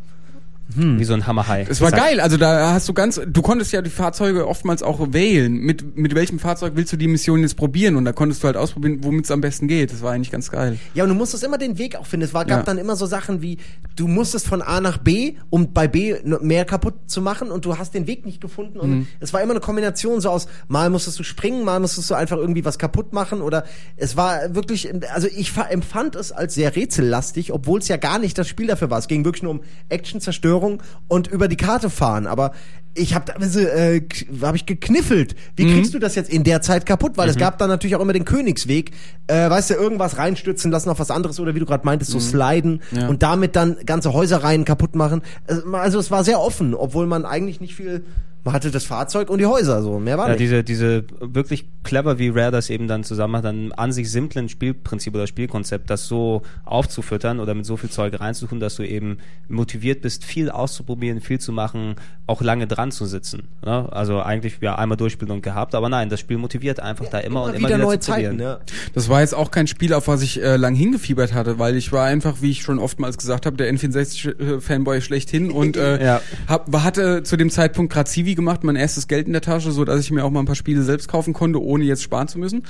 Wie 0.76 1.04
so 1.04 1.14
ein 1.14 1.28
Hammerhai. 1.28 1.66
Es 1.70 1.82
war 1.82 1.92
geil, 1.92 2.20
also 2.20 2.38
da 2.38 2.74
hast 2.74 2.88
du 2.90 2.94
ganz, 2.94 3.20
du 3.26 3.42
konntest 3.42 3.72
ja 3.74 3.82
die 3.82 3.90
Fahrzeuge 3.90 4.48
oftmals 4.48 4.84
auch 4.84 5.00
wählen. 5.14 5.54
Mit, 5.54 5.98
mit 5.98 6.16
welchem 6.16 6.40
Fahrzeug 6.40 6.74
willst 6.76 6.92
du 6.94 6.98
die 6.98 7.08
Mission 7.08 7.42
jetzt 7.42 7.56
probieren? 7.56 7.96
Und 7.96 8.06
da 8.06 8.12
konntest 8.14 8.44
du 8.44 8.48
halt 8.48 8.58
ausprobieren, 8.58 9.00
womit 9.02 9.26
es 9.26 9.32
am 9.32 9.42
besten 9.42 9.68
geht. 9.68 9.92
Das 9.92 10.02
war 10.02 10.12
eigentlich 10.14 10.32
ganz 10.32 10.50
geil. 10.52 10.78
Ja, 10.94 11.04
und 11.04 11.10
du 11.10 11.16
musstest 11.16 11.44
immer 11.44 11.58
den 11.58 11.78
Weg 11.78 11.96
auch 11.96 12.06
finden. 12.06 12.26
Es 12.26 12.34
war, 12.34 12.46
gab 12.46 12.60
Ja. 12.60 12.64
dann 12.64 12.78
immer 12.78 12.96
so 12.96 13.06
Sachen 13.06 13.42
wie, 13.42 13.58
du 13.96 14.08
musstest 14.08 14.48
von 14.48 14.62
A 14.62 14.82
nach 14.82 14.98
B, 14.98 15.36
um 15.50 15.74
bei 15.74 15.88
B 15.88 16.16
mehr 16.42 16.66
kaputt 16.66 16.94
zu 17.08 17.22
machen 17.22 17.52
und 17.52 17.66
du 17.66 17.78
hast 17.78 17.94
den 17.94 18.08
Weg 18.08 18.26
nicht 18.26 18.42
gefunden. 18.42 18.80
Und 18.80 18.90
Mhm. 18.92 19.08
es 19.20 19.34
war 19.34 19.42
immer 19.42 19.52
eine 19.52 19.60
Kombination 19.60 20.22
so 20.22 20.30
aus, 20.30 20.48
mal 20.68 20.90
musstest 20.90 21.20
du 21.20 21.24
springen, 21.24 21.64
mal 21.66 21.80
musstest 21.80 22.10
du 22.10 22.16
einfach 22.16 22.38
irgendwie 22.38 22.64
was 22.66 22.80
kaputt 22.80 23.14
machen 23.14 23.42
oder 23.42 23.66
es 23.98 24.16
war 24.18 24.56
wirklich, 24.56 24.90
also 25.14 25.28
ich 25.28 25.52
fa- 25.52 25.68
empfand 25.70 26.16
es 26.16 26.32
als 26.32 26.54
sehr 26.56 26.76
rätsellastig, 26.76 27.52
obwohl 27.52 27.80
es 27.80 27.88
ja 27.88 27.98
gar 27.98 28.20
nicht 28.20 28.38
das 28.38 28.48
Spiel 28.48 28.68
dafür 28.68 28.90
war. 28.90 29.00
Es 29.00 29.08
ging 29.08 29.26
wirklich 29.26 29.44
nur 29.44 29.52
um 29.52 29.62
Action, 29.90 30.22
Zerstörung 30.22 30.63
und 31.08 31.28
über 31.28 31.48
die 31.48 31.58
Karte 31.58 31.90
fahren. 31.90 32.28
Aber 32.28 32.52
ich 32.96 33.16
habe 33.16 33.26
da 33.26 33.34
äh, 33.60 34.02
hab 34.42 34.54
ich 34.56 34.66
gekniffelt. 34.68 35.36
Wie 35.56 35.66
Mhm. 35.66 35.74
kriegst 35.74 35.94
du 35.96 36.00
das 36.00 36.14
jetzt 36.16 36.30
in 36.30 36.44
der 36.44 36.62
Zeit 36.62 36.86
kaputt? 36.86 37.14
Weil 37.18 37.28
es 37.28 37.38
gab 37.38 37.58
dann 37.58 37.70
natürlich 37.70 37.96
auch 37.96 38.02
immer 38.02 38.14
den 38.14 38.24
Königsweg. 38.26 38.92
Äh, 39.28 39.50
weißt 39.50 39.72
du, 39.72 39.74
irgendwas 39.74 40.18
reinstürzen 40.18 40.70
lassen 40.70 40.90
auf 40.90 41.00
was 41.00 41.10
anderes 41.10 41.40
oder 41.40 41.56
wie 41.56 41.60
du 41.60 41.66
gerade 41.66 41.86
meintest, 41.86 42.12
so 42.12 42.20
sliden 42.20 42.82
Mhm. 42.92 42.98
Ja. 43.00 43.08
und 43.08 43.24
damit 43.24 43.56
dann 43.56 43.78
ganze 43.86 44.14
Häuserreihen 44.14 44.64
kaputt 44.64 44.96
machen. 44.96 45.22
Also, 45.48 45.64
Also 45.74 46.00
es 46.00 46.12
war 46.12 46.24
sehr 46.24 46.40
offen, 46.40 46.76
obwohl 46.76 47.08
man 47.08 47.26
eigentlich 47.26 47.60
nicht 47.62 47.76
viel. 47.76 48.04
Man 48.46 48.54
hatte 48.54 48.72
das 48.72 48.84
Fahrzeug 48.84 49.30
und 49.30 49.40
die 49.40 49.46
Häuser, 49.46 49.82
so 49.82 50.00
mehr 50.00 50.18
war 50.18 50.26
Ja, 50.26 50.32
nicht. 50.34 50.42
diese, 50.42 50.64
diese 50.66 51.06
wirklich 51.22 51.66
clever, 51.84 52.20
wie 52.20 52.28
Rare 52.30 52.52
das 52.52 52.70
eben 52.70 52.88
dann 52.90 53.04
zusammen 53.06 53.32
macht, 53.34 53.46
dann 53.46 53.72
an 53.72 53.92
sich 53.94 54.12
simplen 54.12 54.50
Spielprinzip 54.50 55.16
oder 55.16 55.28
Spielkonzept, 55.28 55.90
das 55.90 56.08
so 56.08 56.42
aufzufüttern 56.66 57.40
oder 57.40 57.54
mit 57.54 57.66
so 57.66 57.78
viel 57.78 57.90
Zeug 57.90 58.20
reinzutun, 58.20 58.60
dass 58.60 58.76
du 58.76 58.84
eben 58.84 59.18
motiviert 59.48 60.02
bist, 60.02 60.26
viel 60.26 60.50
auszuprobieren, 60.50 61.22
viel 61.22 61.40
zu 61.40 61.52
machen, 61.54 61.96
auch 62.28 62.42
lange 62.42 62.68
dran 62.68 62.92
zu 62.92 63.06
sitzen. 63.06 63.44
Ne? 63.66 63.88
Also 63.92 64.22
eigentlich 64.22 64.58
ja 64.62 64.76
einmal 64.76 64.98
durchspielen 64.98 65.32
und 65.32 65.42
gehabt, 65.42 65.74
aber 65.76 65.88
nein, 65.88 66.10
das 66.10 66.20
Spiel 66.20 66.38
motiviert 66.38 66.80
einfach 66.82 67.08
da 67.08 67.20
immer, 67.20 67.44
und 67.44 67.56
immer 67.56 67.68
wieder, 67.70 67.78
neue 67.78 68.00
zu 68.00 68.12
probieren. 68.12 68.40
Zeiten, 68.40 68.42
ja. 68.42 68.60
Das 68.94 69.08
war 69.08 69.22
jetzt 69.22 69.36
auch 69.36 69.52
kein 69.52 69.68
Spiel, 69.68 69.94
auf 69.94 70.08
was 70.10 70.22
ich 70.22 70.42
äh, 70.42 70.58
lang 70.58 70.76
hingefiebert 70.76 71.34
hatte, 71.34 71.60
weil 71.60 71.78
ich 71.78 71.92
war 71.94 72.06
einfach, 72.06 72.42
wie 72.42 72.52
ich 72.52 72.62
schon 72.62 72.80
oftmals 72.80 73.18
gesagt 73.18 73.46
habe, 73.46 73.56
der 73.56 73.74
N64-Fanboy 73.74 75.02
schlechthin 75.02 75.52
und 75.52 75.78
äh, 75.78 76.04
Ja. 76.04 76.22
hab, 76.48 76.74
hatte 76.84 77.24
zu 77.24 77.38
dem 77.38 77.50
Zeitpunkt 77.50 77.92
gerade 77.94 78.10
Civi 78.10 78.33
gemacht, 78.36 78.64
mein 78.64 78.76
erstes 78.76 79.08
Geld 79.08 79.28
in 79.28 79.34
der 79.34 79.42
Tasche, 79.42 79.72
so 79.72 79.86
dass 79.86 80.00
ich 80.02 80.12
mir 80.12 80.24
auch 80.26 80.30
mal 80.32 80.40
ein 80.42 80.46
paar 80.46 80.56
Spiele 80.56 80.84
selbst 80.84 81.08
kaufen 81.08 81.34
konnte, 81.34 81.62
ohne 81.62 81.84
jetzt 81.84 82.04
sparen 82.04 82.28
zu 82.28 82.40
müssen. 82.40 82.64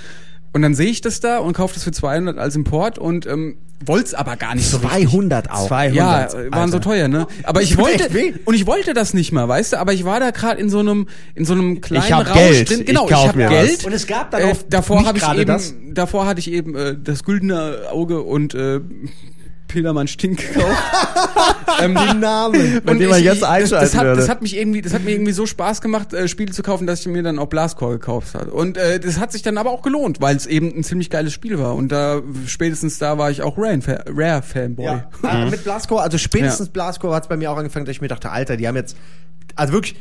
Und 0.56 0.62
dann 0.62 0.76
sehe 0.76 0.90
ich 0.92 1.02
das 1.02 1.20
da 1.20 1.40
und 1.40 1.54
kaufe 1.54 1.74
das 1.74 1.84
für 1.84 1.92
200 1.92 2.38
als 2.38 2.56
Import 2.56 3.00
und 3.00 3.26
ähm, 3.26 3.58
wollte 3.84 4.06
es 4.06 4.14
aber 4.14 4.36
gar 4.36 4.54
nicht 4.54 4.70
so 4.70 4.78
richtig. 4.78 5.10
200 5.10 5.50
auch. 5.50 5.68
200. 5.68 5.96
Ja, 5.96 6.26
äh, 6.26 6.52
waren 6.52 6.72
so 6.72 6.78
teuer, 6.78 7.08
ne? 7.08 7.26
Aber 7.42 7.64
ich 7.64 7.76
wollte 7.80 8.08
und 8.46 8.54
ich 8.54 8.68
wollte 8.68 8.94
das 8.94 9.16
nicht 9.16 9.32
mal, 9.32 9.48
weißt 9.48 9.74
du? 9.74 9.80
Aber 9.80 9.94
ich 9.94 10.06
war 10.06 10.20
da 10.20 10.30
gerade 10.30 10.62
in 10.62 10.70
so 10.70 10.78
einem 10.78 11.08
in 11.34 11.44
so 11.46 11.54
einem 11.54 11.82
kleinen 11.82 12.08
hab 12.14 12.28
Rausch 12.30 12.36
Geld. 12.38 12.70
drin. 12.70 12.80
Ich 12.82 12.86
Genau, 12.86 13.06
ich, 13.06 13.12
kauf 13.12 13.28
habe 13.30 13.48
Geld. 13.48 13.80
was. 13.80 13.86
Und 13.86 13.94
es 13.94 14.06
gab 14.06 14.30
dann 14.30 14.42
Äh, 14.42 14.52
auch 14.52 14.58
davor 14.70 14.98
nicht 15.00 15.08
habe 15.08 15.18
ich 15.18 15.28
eben 15.42 15.48
das. 15.48 15.74
davor 15.92 16.28
hatte 16.28 16.40
ich 16.40 16.52
eben 16.52 16.76
äh, 16.76 16.96
das 17.04 17.24
güldene 17.24 17.78
Auge 17.92 18.22
und 18.22 18.54
äh, 18.54 18.80
Pildermann 19.68 20.08
Stink 20.08 20.54
gekauft. 20.54 20.78
ähm, 21.82 21.96
Den 21.96 22.20
Namen. 22.20 22.82
Bei 22.84 22.94
dem 22.94 23.10
man 23.10 23.24
jetzt 23.24 23.42
das, 23.42 23.50
einschalten 23.50 23.86
das, 23.86 23.96
hat, 23.96 24.04
würde. 24.06 24.22
das 24.22 24.30
hat 24.30 24.42
mich 24.42 24.56
irgendwie, 24.58 24.82
das 24.82 24.94
hat 24.94 25.04
mir 25.04 25.12
irgendwie 25.12 25.32
so 25.32 25.46
Spaß 25.46 25.82
gemacht, 25.82 26.14
äh, 26.14 26.28
Spiele 26.28 26.52
zu 26.52 26.64
kaufen, 26.64 26.88
dass 26.88 27.02
ich 27.02 27.08
mir 27.08 27.24
dann 27.24 27.40
auch 27.40 27.48
Blastcore 27.48 27.94
gekauft 27.94 28.36
habe. 28.36 28.52
Und 28.52 28.78
äh, 28.78 29.00
das 29.00 29.20
hat 29.20 29.32
sich 29.32 29.42
dann 29.42 29.58
aber 29.58 29.72
auch 29.72 29.82
gelohnt, 29.82 30.22
weil 30.22 30.36
es 30.36 30.46
eben 30.46 30.76
ein 30.76 30.84
ziemlich 30.84 31.10
geiles 31.10 31.34
Spiel 31.34 31.60
war. 31.60 31.76
Und 31.76 31.92
da 31.92 32.22
spätestens 32.48 33.00
da 33.00 33.18
war 33.18 33.32
ich 33.32 33.42
auch 33.42 33.58
Rare- 33.58 34.04
Rare-Fanboy. 34.08 34.86
Ja, 34.86 35.10
äh, 35.24 35.50
mit 35.50 35.64
Blascore, 35.64 36.02
also 36.02 36.18
spätestens 36.18 36.70
Blascore 36.70 37.16
hat 37.16 37.24
es 37.24 37.30
bei 37.30 37.38
mir 37.38 37.52
auch 37.52 37.58
angefangen, 37.58 37.86
dass 37.86 37.96
ich 37.96 38.02
mir 38.02 38.08
dachte, 38.08 38.30
Alter, 38.32 38.58
die 38.58 38.68
haben 38.68 38.76
jetzt 38.76 38.96
also 39.56 39.74
wirklich 39.74 39.96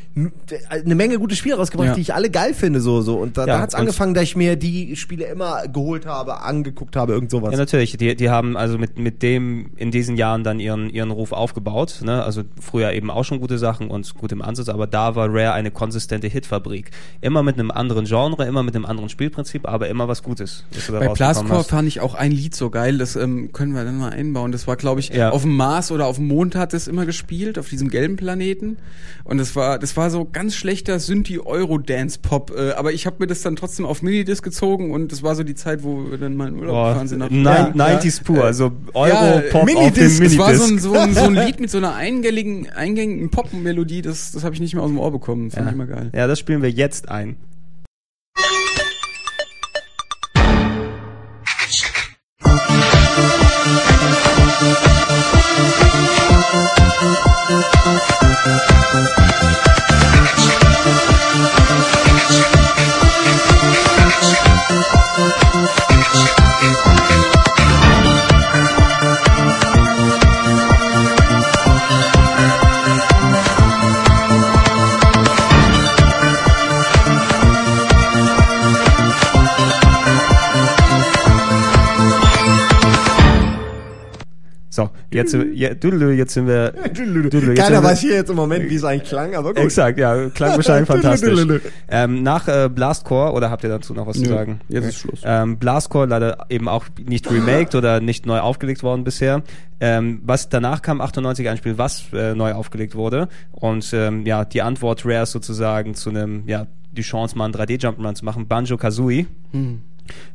eine 0.71 0.95
Menge 0.95 1.19
gute 1.19 1.37
Spiele 1.37 1.57
rausgebracht, 1.57 1.89
Ja. 1.89 1.95
die 1.95 2.01
ich 2.01 2.15
alle 2.15 2.31
geil 2.31 2.55
finde 2.55 2.81
so 2.81 3.03
so 3.03 3.17
und 3.19 3.37
da, 3.37 3.43
Ja, 3.43 3.47
da 3.55 3.61
hat 3.61 3.69
es 3.71 3.75
und- 3.75 3.81
angefangen, 3.81 4.15
dass 4.15 4.25
ich 4.25 4.37
mir 4.37 4.57
die 4.57 4.97
Spiele 4.97 5.25
immer 5.27 5.69
geholt 5.69 6.07
habe, 6.07 6.41
angeguckt 6.43 6.97
habe, 6.97 7.13
irgend 7.13 7.31
sowas. 7.31 7.53
Ja, 7.53 7.59
natürlich. 7.59 7.97
Die, 7.97 8.15
die 8.17 8.31
haben 8.31 8.57
also 8.57 8.79
mit, 8.79 8.99
mit 8.99 9.23
dem 9.23 9.71
in 9.77 9.91
diesen 9.91 10.17
Jahren 10.17 10.43
dann 10.45 10.61
ihren, 10.61 10.89
ihren 10.91 11.11
Ruf 11.11 11.33
aufgebaut. 11.33 12.01
Ne? 12.05 12.23
Also 12.23 12.43
früher 12.61 12.93
eben 12.93 13.11
auch 13.11 13.25
schon 13.25 13.41
gute 13.41 13.59
Sachen 13.59 13.89
und 13.91 14.15
gut 14.15 14.33
im 14.33 14.43
Ansatz, 14.43 14.69
aber 14.69 14.87
da 14.87 15.17
war 15.17 15.29
Rare 15.29 15.53
eine 15.53 15.71
konsistente 15.71 16.29
Hitfabrik. 16.29 16.91
Immer 17.21 17.43
mit 17.43 17.59
einem 17.59 17.71
anderen 17.71 18.05
Genre, 18.07 18.45
immer 18.47 18.63
mit 18.63 18.75
einem 18.75 18.87
anderen 18.87 19.09
Spielprinzip, 19.09 19.69
aber 19.69 19.89
immer 19.89 20.09
was 20.09 20.23
Gutes. 20.23 20.65
was 20.71 20.87
Bei 20.89 21.09
hast. 21.25 21.69
fand 21.69 21.89
ich 21.89 22.01
auch 22.01 22.15
ein 22.15 22.33
Lied 22.33 22.55
so 22.55 22.71
geil, 22.71 22.99
das 22.99 23.17
ähm, 23.17 23.53
können 23.53 23.75
wir 23.75 23.85
dann 23.85 23.99
mal 23.99 24.13
einbauen. 24.13 24.53
Das 24.53 24.67
war, 24.67 24.77
glaube 24.77 25.01
ich, 25.01 25.11
Ja. 25.11 25.31
auf 25.31 25.43
dem 25.43 25.57
Mars 25.57 25.91
oder 25.93 26.07
auf 26.07 26.17
dem 26.17 26.29
Mond 26.29 26.55
hat 26.55 26.75
es 26.75 26.89
immer 26.89 27.07
gespielt, 27.07 27.59
auf 27.59 27.69
diesem 27.69 27.89
gelben 27.89 28.17
Planeten. 28.17 28.77
Und 29.25 29.39
das 29.43 29.57
war, 29.57 29.79
das 29.81 29.97
war 29.97 30.09
so 30.09 30.25
ganz 30.25 30.55
schlechter 30.55 31.01
Synthi-Euro-Dance-Pop. 31.01 32.53
Äh, 32.57 32.71
aber 32.73 32.93
ich 32.93 33.07
habe 33.07 33.17
mir 33.19 33.27
das 33.27 33.43
dann 33.43 33.57
trotzdem 33.57 33.85
auf 33.85 34.01
Minidisc 34.01 34.45
gezogen 34.45 34.93
und 34.93 35.11
das 35.11 35.25
war 35.25 35.35
so 35.35 35.43
die 35.43 35.57
Zeit, 35.57 35.83
wo 35.83 36.11
wir 36.11 36.19
dann 36.19 36.37
mal 36.37 36.49
in 36.49 36.61
Urlaub 36.61 36.91
gefahren 36.91 37.09
sind. 37.09 37.21
Ja, 37.21 37.71
90s 37.71 38.23
pur, 38.23 38.45
also 38.45 38.71
Euro, 38.95 39.09
Ja, 39.09 39.37
auf 39.37 39.51
dem 39.51 39.65
Minidisc. 39.65 40.23
Das 40.23 40.39
war 40.39 40.55
so 40.55 40.65
ein, 40.65 40.79
so, 40.79 40.93
ein, 40.93 41.15
so 41.15 41.23
ein 41.23 41.35
Lied 41.35 41.59
mit 41.59 41.71
so 41.71 41.79
einer 41.79 41.95
eingängigen, 41.95 42.71
eingängigen 42.71 43.31
Pop-Melodie, 43.31 44.03
das, 44.03 44.31
das 44.31 44.45
habe 44.45 44.55
ich 44.55 44.61
nicht 44.61 44.75
mehr 44.75 44.85
aus 44.85 44.91
dem 44.91 44.99
Ohr 44.99 45.11
bekommen. 45.11 45.51
Fand 45.51 45.67
ich 45.67 45.75
immer 45.75 45.87
geil. 45.87 46.11
Ja, 46.15 46.29
das 46.29 46.39
spielen 46.39 46.63
wir 46.63 46.71
jetzt 46.71 47.09
ein. 47.09 47.37
So, 84.75 84.89
jetzt, 85.13 85.33
sind 85.33 85.45
wir- 85.45 85.55
ja, 85.55 85.75
Düdelü, 85.75 86.13
jetzt 86.15 86.33
sind 86.33 86.47
wir. 86.47 86.73
Jetzt 86.83 86.97
sind 86.97 87.55
Keiner 87.57 87.83
wir- 87.83 87.91
weiß 87.91 88.01
hier 88.01 88.15
jetzt 88.15 88.31
im 88.31 88.37
Moment, 88.37 88.71
wie 88.71 88.75
es 88.77 88.85
eigentlich 88.85 89.07
klang, 89.07 89.35
aber 89.35 89.51
gut. 89.53 89.59
Exakt, 89.63 89.99
ja, 89.99 90.31
klang 90.31 90.57
wahrscheinlich 90.57 90.87
fantastisch. 90.89 91.47
Ähm, 91.91 92.23
nach 92.23 92.49
äh, 92.49 92.71
Blastcore, 92.75 93.33
oder 93.35 93.51
habt 93.51 93.65
ihr 93.65 93.69
dazu 93.69 93.93
noch 93.93 94.07
was 94.07 94.17
zu 94.17 94.23
Nö, 94.23 94.29
sagen? 94.31 94.61
jetzt 94.71 94.87
ist 94.87 94.97
Schluss. 95.01 95.21
Ähm, 95.27 95.59
Blastcore 95.59 96.07
leider 96.07 96.47
eben 96.49 96.69
auch 96.69 96.87
nicht 97.07 97.31
remaked 97.31 97.75
oder 97.75 98.01
nicht 98.01 98.25
neu 98.25 98.39
aufgelegt 98.41 98.83
worden 98.83 99.05
bisher. 99.05 99.43
Ähm, 99.79 100.23
was 100.25 100.49
danach 100.49 100.81
kam, 100.81 101.03
98 101.03 101.51
ein 101.51 101.59
Spiel, 101.59 101.77
was 101.77 102.05
äh, 102.15 102.35
neu 102.35 102.53
aufgelegt 102.55 102.95
wurde. 102.95 103.29
Und 103.51 103.93
ähm, 103.93 104.25
ja, 104.25 104.47
die 104.47 104.63
Antwort 104.63 105.05
Rare 105.05 105.25
ist 105.25 105.33
sozusagen 105.33 105.95
zu 105.95 106.09
einem, 106.09 106.45
ja, 106.47 106.67
die 106.93 107.03
Chance 107.03 107.37
mal 107.37 107.45
einen 107.45 107.55
3D-Jump'n'Run 107.55 108.15
zu 108.15 108.25
machen, 108.25 108.49
Banjo-Kazooie. 108.49 109.27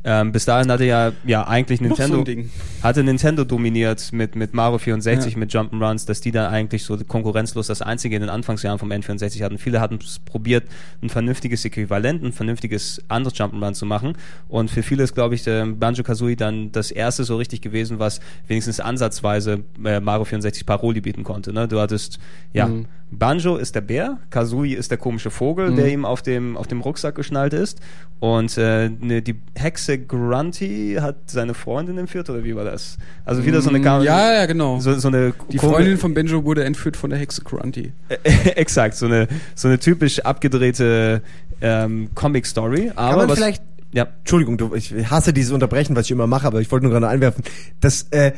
Ähm, 0.03 0.31
bis 0.31 0.45
dahin 0.45 0.71
hatte 0.71 0.85
ja, 0.85 1.11
ja 1.25 1.45
eigentlich 1.47 1.79
so 1.79 1.85
Nintendo, 1.85 2.23
Ding. 2.23 2.49
hatte 2.81 3.03
Nintendo 3.03 3.43
dominiert 3.43 4.11
mit, 4.13 4.35
mit 4.35 4.53
Mario 4.53 4.77
64, 4.77 5.33
Ja. 5.33 5.39
mit 5.39 5.51
Jump'n'Runs, 5.51 6.07
dass 6.07 6.21
die 6.21 6.31
da 6.31 6.49
eigentlich 6.49 6.83
so 6.83 6.97
konkurrenzlos 6.97 7.67
das 7.67 7.81
einzige 7.81 8.15
in 8.15 8.21
den 8.21 8.29
Anfangsjahren 8.29 8.79
vom 8.79 8.91
N64 8.91 9.43
hatten. 9.43 9.57
Viele 9.57 9.81
hatten 9.81 9.99
es 10.01 10.19
probiert, 10.19 10.63
ein 11.01 11.09
vernünftiges 11.09 11.65
Äquivalent, 11.65 12.23
ein 12.23 12.31
vernünftiges 12.31 13.01
anderes 13.09 13.37
Jump'n'Run 13.37 13.73
zu 13.73 13.85
machen. 13.85 14.13
Und 14.47 14.71
für 14.71 14.83
viele 14.83 15.03
ist, 15.03 15.13
glaube 15.13 15.35
ich, 15.35 15.43
Banjo-Kazooie 15.45 16.35
dann 16.35 16.71
das 16.71 16.91
erste 16.91 17.23
so 17.23 17.35
richtig 17.37 17.61
gewesen, 17.61 17.99
was 17.99 18.19
wenigstens 18.47 18.79
ansatzweise 18.79 19.63
äh, 19.83 19.99
Mario 19.99 20.25
64 20.25 20.65
Paroli 20.65 21.01
bieten 21.01 21.23
konnte. 21.23 21.51
Ne? 21.53 21.67
Du 21.67 21.79
hattest, 21.79 22.19
ja, 22.53 22.67
Mhm. 22.67 22.85
Banjo 23.09 23.55
ist 23.55 23.73
der 23.73 23.81
Bär, 23.81 24.17
Kazooie 24.29 24.75
ist 24.75 24.91
der 24.91 24.97
komische 24.97 25.29
Vogel, 25.31 25.73
der 25.75 25.87
ihm 25.91 26.03
auf 26.03 26.21
dem, 26.21 26.57
auf 26.57 26.67
dem 26.67 26.81
Rucksack 26.81 27.15
geschnallt 27.15 27.53
ist. 27.53 27.79
Und 28.19 28.57
äh, 28.57 28.89
ne, 28.89 29.21
die 29.21 29.35
Hexe 29.55 29.97
Grunty 29.97 30.97
hat 30.99 31.15
seine 31.27 31.53
Freundin 31.53 31.97
entführt, 31.97 32.29
oder 32.29 32.43
wie 32.43 32.55
war 32.55 32.65
das? 32.65 32.97
Also 33.23 33.45
wieder 33.45 33.61
so 33.61 33.69
eine 33.69 33.79
Gar- 33.79 34.01
Mm, 34.01 34.03
Ja, 34.03 34.33
ja, 34.33 34.45
genau. 34.45 34.79
So, 34.79 34.93
so 34.95 35.07
eine 35.07 35.33
die 35.51 35.57
kom- 35.59 35.69
Freundin 35.71 35.97
von 35.97 36.13
Benjo 36.13 36.43
wurde 36.43 36.63
entführt 36.65 36.97
von 36.97 37.09
der 37.09 37.19
Hexe 37.19 37.43
Grunty. 37.43 37.93
Exakt, 38.55 38.95
so 38.95 39.05
eine, 39.05 39.27
so 39.55 39.67
eine 39.69 39.79
typisch 39.79 40.19
abgedrehte 40.19 41.21
ähm, 41.61 42.09
Comic-Story. 42.15 42.91
Aber 42.95 43.19
Kann 43.19 43.27
man 43.27 43.35
vielleicht 43.37 43.63
ja, 43.93 44.05
Entschuldigung, 44.19 44.57
du, 44.57 44.75
ich 44.75 44.93
hasse 45.09 45.31
dieses 45.31 45.53
Unterbrechen, 45.53 45.95
was 45.95 46.05
ich 46.05 46.11
immer 46.11 46.27
mache, 46.27 46.45
aber 46.45 46.59
ich 46.59 46.69
wollte 46.71 46.83
nur 46.85 46.91
gerade 46.91 47.07
einwerfen, 47.07 47.41
dass 47.79 48.03
äh, 48.11 48.33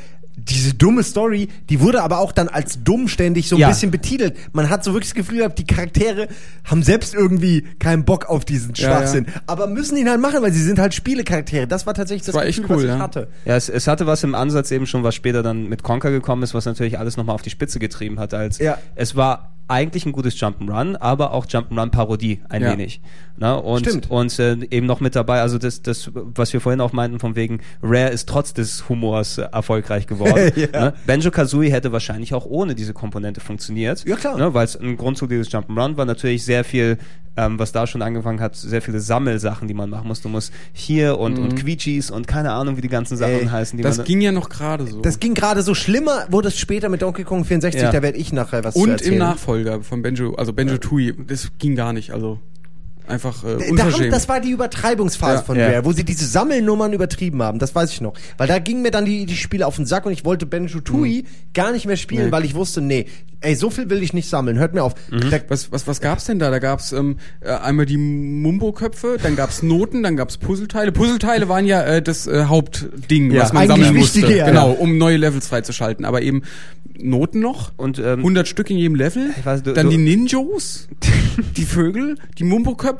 diese 0.50 0.74
dumme 0.74 1.04
Story, 1.04 1.48
die 1.70 1.80
wurde 1.80 2.02
aber 2.02 2.20
auch 2.20 2.32
dann 2.32 2.48
als 2.48 2.84
dumm 2.84 3.08
ständig 3.08 3.48
so 3.48 3.56
ein 3.56 3.60
Ja. 3.60 3.70
bisschen 3.70 3.92
betitelt. 3.92 4.36
Man 4.54 4.70
hat 4.70 4.84
so 4.84 4.94
wirklich 4.94 5.10
das 5.12 5.16
Gefühl 5.16 5.40
gehabt, 5.40 5.60
die 5.60 5.66
Charaktere 5.66 6.28
haben 6.66 6.84
selbst 6.84 7.14
irgendwie 7.14 7.62
keinen 7.80 8.06
Bock 8.06 8.26
auf 8.28 8.46
diesen 8.46 8.74
Ja, 8.76 8.88
Schwachsinn, 8.88 9.28
aber 9.48 9.68
müssen 9.68 9.98
ihn 9.98 10.10
halt 10.10 10.20
machen, 10.22 10.42
weil 10.42 10.52
sie 10.52 10.64
sind 10.64 10.80
halt 10.80 10.94
Spielecharaktere. 10.94 11.68
Das 11.68 11.86
war 11.86 11.94
tatsächlich 11.94 12.26
das, 12.26 12.36
war 12.36 12.46
echt 12.46 12.62
Gefühl, 12.62 12.76
cool, 12.78 12.84
was 12.84 12.92
ich 12.92 12.98
ja. 12.98 13.00
hatte. 13.00 13.28
Ja, 13.46 13.56
es, 13.56 13.70
es 13.70 13.88
hatte 13.88 14.08
was 14.08 14.24
im 14.24 14.36
Ansatz 14.36 14.72
eben 14.72 14.86
schon, 14.88 15.04
was 15.04 15.16
später 15.16 15.44
dann 15.44 15.68
mit 15.68 15.84
Conker 15.84 16.12
gekommen 16.12 16.44
ist, 16.44 16.54
was 16.54 16.66
natürlich 16.66 16.98
alles 17.00 17.18
nochmal 17.18 17.36
auf 17.36 17.42
die 17.42 17.50
Spitze 17.50 17.80
getrieben 17.80 18.20
hat. 18.20 18.34
Als 18.34 18.58
Ja. 18.60 18.78
Es 18.96 19.16
war 19.16 19.52
eigentlich 19.70 20.06
ein 20.06 20.12
gutes 20.12 20.36
Jump'n'Run, 20.38 20.98
aber 21.00 21.32
auch 21.34 21.46
Jump'n'Run-Parodie 21.46 22.42
ein 22.50 22.62
Ja. 22.64 22.72
wenig. 22.74 23.02
Na, 23.38 23.54
und 23.56 23.86
Stimmt. 23.88 24.10
und 24.12 24.38
äh, 24.40 24.58
eben 24.70 24.86
noch 24.86 25.00
mit 25.00 25.16
dabei, 25.16 25.40
also 25.40 25.58
das, 25.58 25.82
das, 25.82 26.12
was 26.14 26.52
wir 26.52 26.60
vorhin 26.60 26.82
auch 26.82 26.92
meinten, 26.92 27.20
von 27.20 27.36
wegen 27.38 27.62
Rare 27.82 28.10
ist 28.10 28.28
trotz 28.28 28.54
des 28.54 28.90
Humors 28.90 29.38
äh, 29.38 29.44
erfolgreich 29.54 30.08
geworden. 30.08 30.52
Ja. 30.74 30.82
ne? 30.86 30.94
Banjo-Kazooie 31.08 31.72
hätte 31.72 31.92
wahrscheinlich 31.94 32.34
auch 32.34 32.46
ohne 32.46 32.76
diese 32.76 32.94
Komponente 32.94 33.40
funktioniert. 33.40 34.04
Ja, 34.06 34.16
klar. 34.18 34.38
Ne? 34.38 34.54
Weil 34.54 34.66
es 34.66 34.76
ein 34.76 34.98
grundsolides 34.98 35.50
Jump'n'Run 35.52 35.96
war, 35.96 36.04
natürlich 36.06 36.44
sehr 36.44 36.66
viel, 36.66 36.98
ähm, 37.38 37.58
was 37.60 37.72
da 37.72 37.88
schon 37.88 38.02
angefangen 38.02 38.42
hat, 38.42 38.58
sehr 38.58 38.82
viele 38.82 39.00
Sammelsachen, 39.00 39.68
die 39.70 39.74
man 39.74 39.90
machen 39.90 40.08
muss. 40.10 40.22
Du 40.22 40.28
musst 40.28 40.52
hier 40.74 41.18
und, 41.18 41.38
und 41.40 41.56
Quietschis 41.56 42.12
und 42.12 42.28
keine 42.28 42.52
Ahnung, 42.52 42.76
wie 42.76 42.82
die 42.82 42.90
ganzen 42.90 43.16
Sachen 43.16 43.32
Ey, 43.40 43.46
heißen. 43.48 43.78
Die 43.78 43.84
Das 43.84 43.98
man, 43.98 44.06
ging 44.06 44.20
ja 44.20 44.34
noch 44.34 44.50
gerade 44.50 44.86
so. 44.86 45.00
Das 45.02 45.20
ging 45.22 45.34
gerade 45.34 45.62
so 45.62 45.74
schlimmer, 45.74 46.26
wurde 46.30 46.50
es 46.50 46.58
später 46.60 46.90
mit 46.90 47.02
Donkey 47.02 47.24
Kong 47.24 47.46
64, 47.46 47.82
Ja. 47.82 47.92
da 47.92 48.02
werde 48.02 48.18
ich 48.18 48.34
nachher 48.34 48.66
was 48.66 48.74
zu 48.74 48.82
Und 48.82 48.90
erzählen. 48.92 49.14
im 49.14 49.20
Nachfolger 49.20 49.59
von 49.82 50.02
Benjo, 50.02 50.36
also 50.36 50.54
Benjo 50.54 50.78
Tui, 50.78 51.14
das 51.28 51.52
ging 51.58 51.76
gar 51.76 51.94
nicht, 51.94 52.12
also 52.12 52.40
einfach 53.10 53.44
äh, 53.44 53.48
Da 53.48 53.54
haben, 53.64 53.70
unverschämt. 53.72 54.14
das 54.14 54.30
war 54.30 54.40
die 54.40 54.52
Übertreibungsphase 54.52 55.36
Ja. 55.38 55.42
von 55.44 55.58
Ja. 55.58 55.68
Rare, 55.70 55.86
wo 55.86 55.92
sie 55.92 56.04
diese 56.04 56.26
Sammelnummern 56.26 56.94
übertrieben 56.94 57.42
haben. 57.44 57.60
Das 57.60 57.74
weiß 57.76 57.92
ich 57.92 58.02
noch. 58.02 58.14
Weil 58.38 58.48
da 58.48 58.60
gingen 58.60 58.82
mir 58.82 58.92
dann 58.92 59.06
die, 59.06 59.26
die 59.26 59.36
Spiele 59.36 59.66
auf 59.68 59.76
den 59.76 59.86
Sack 59.86 60.06
und 60.06 60.12
ich 60.14 60.26
wollte 60.26 60.46
Benjo 60.46 60.80
Tui 60.82 61.26
gar 61.54 61.72
nicht 61.72 61.86
mehr 61.86 61.98
spielen, 61.98 62.28
Nee. 62.28 62.32
weil 62.32 62.46
ich 62.46 62.54
wusste, 62.56 62.82
nee, 62.82 63.06
ey, 63.42 63.56
so 63.56 63.70
viel 63.70 63.90
will 63.90 64.04
ich 64.04 64.14
nicht 64.14 64.30
sammeln. 64.30 64.58
Hört 64.60 64.74
mir 64.74 64.84
auf. 64.84 64.94
Da, 65.10 65.40
was, 65.48 65.72
was, 65.72 65.88
was 65.88 66.02
gab's 66.02 66.26
denn 66.26 66.40
da? 66.40 66.50
Da 66.52 66.60
gab's 66.60 66.92
ähm, 66.92 67.18
äh, 67.42 67.50
einmal 67.52 67.86
die 67.86 67.98
Mumbo-Köpfe, 67.98 69.18
dann 69.22 69.36
gab's 69.36 69.64
Noten, 69.64 70.04
dann 70.04 70.16
gab's 70.18 70.38
Puzzleteile. 70.38 70.92
Puzzleteile 70.92 71.50
waren 71.50 71.66
ja 71.66 71.82
äh, 71.84 72.02
das 72.02 72.28
äh, 72.28 72.46
Hauptding, 72.46 73.32
Ja, 73.32 73.44
was 73.44 73.54
man 73.54 73.68
sammeln 73.68 73.96
musste. 73.96 74.18
wichtige, 74.22 74.38
ja. 74.40 74.46
Genau, 74.48 74.72
um 74.72 74.98
neue 74.98 75.18
Levels 75.18 75.48
freizuschalten. 75.48 76.06
Aber 76.06 76.22
eben 76.22 76.44
Noten 77.02 77.40
noch. 77.40 77.72
Und, 77.78 77.98
ähm, 78.00 78.20
100 78.20 78.48
Stück 78.48 78.70
in 78.70 78.78
jedem 78.78 78.96
Level. 78.96 79.30
Ich 79.40 79.46
weiß, 79.46 79.64
du- 79.64 79.74
dann 79.74 79.86
du- 79.86 79.92
die 79.92 79.98
Ninjos, 79.98 80.88
die 81.58 81.64
Vögel, 81.66 82.16
die 82.38 82.44
Mumbo-Köpfe. 82.44 82.99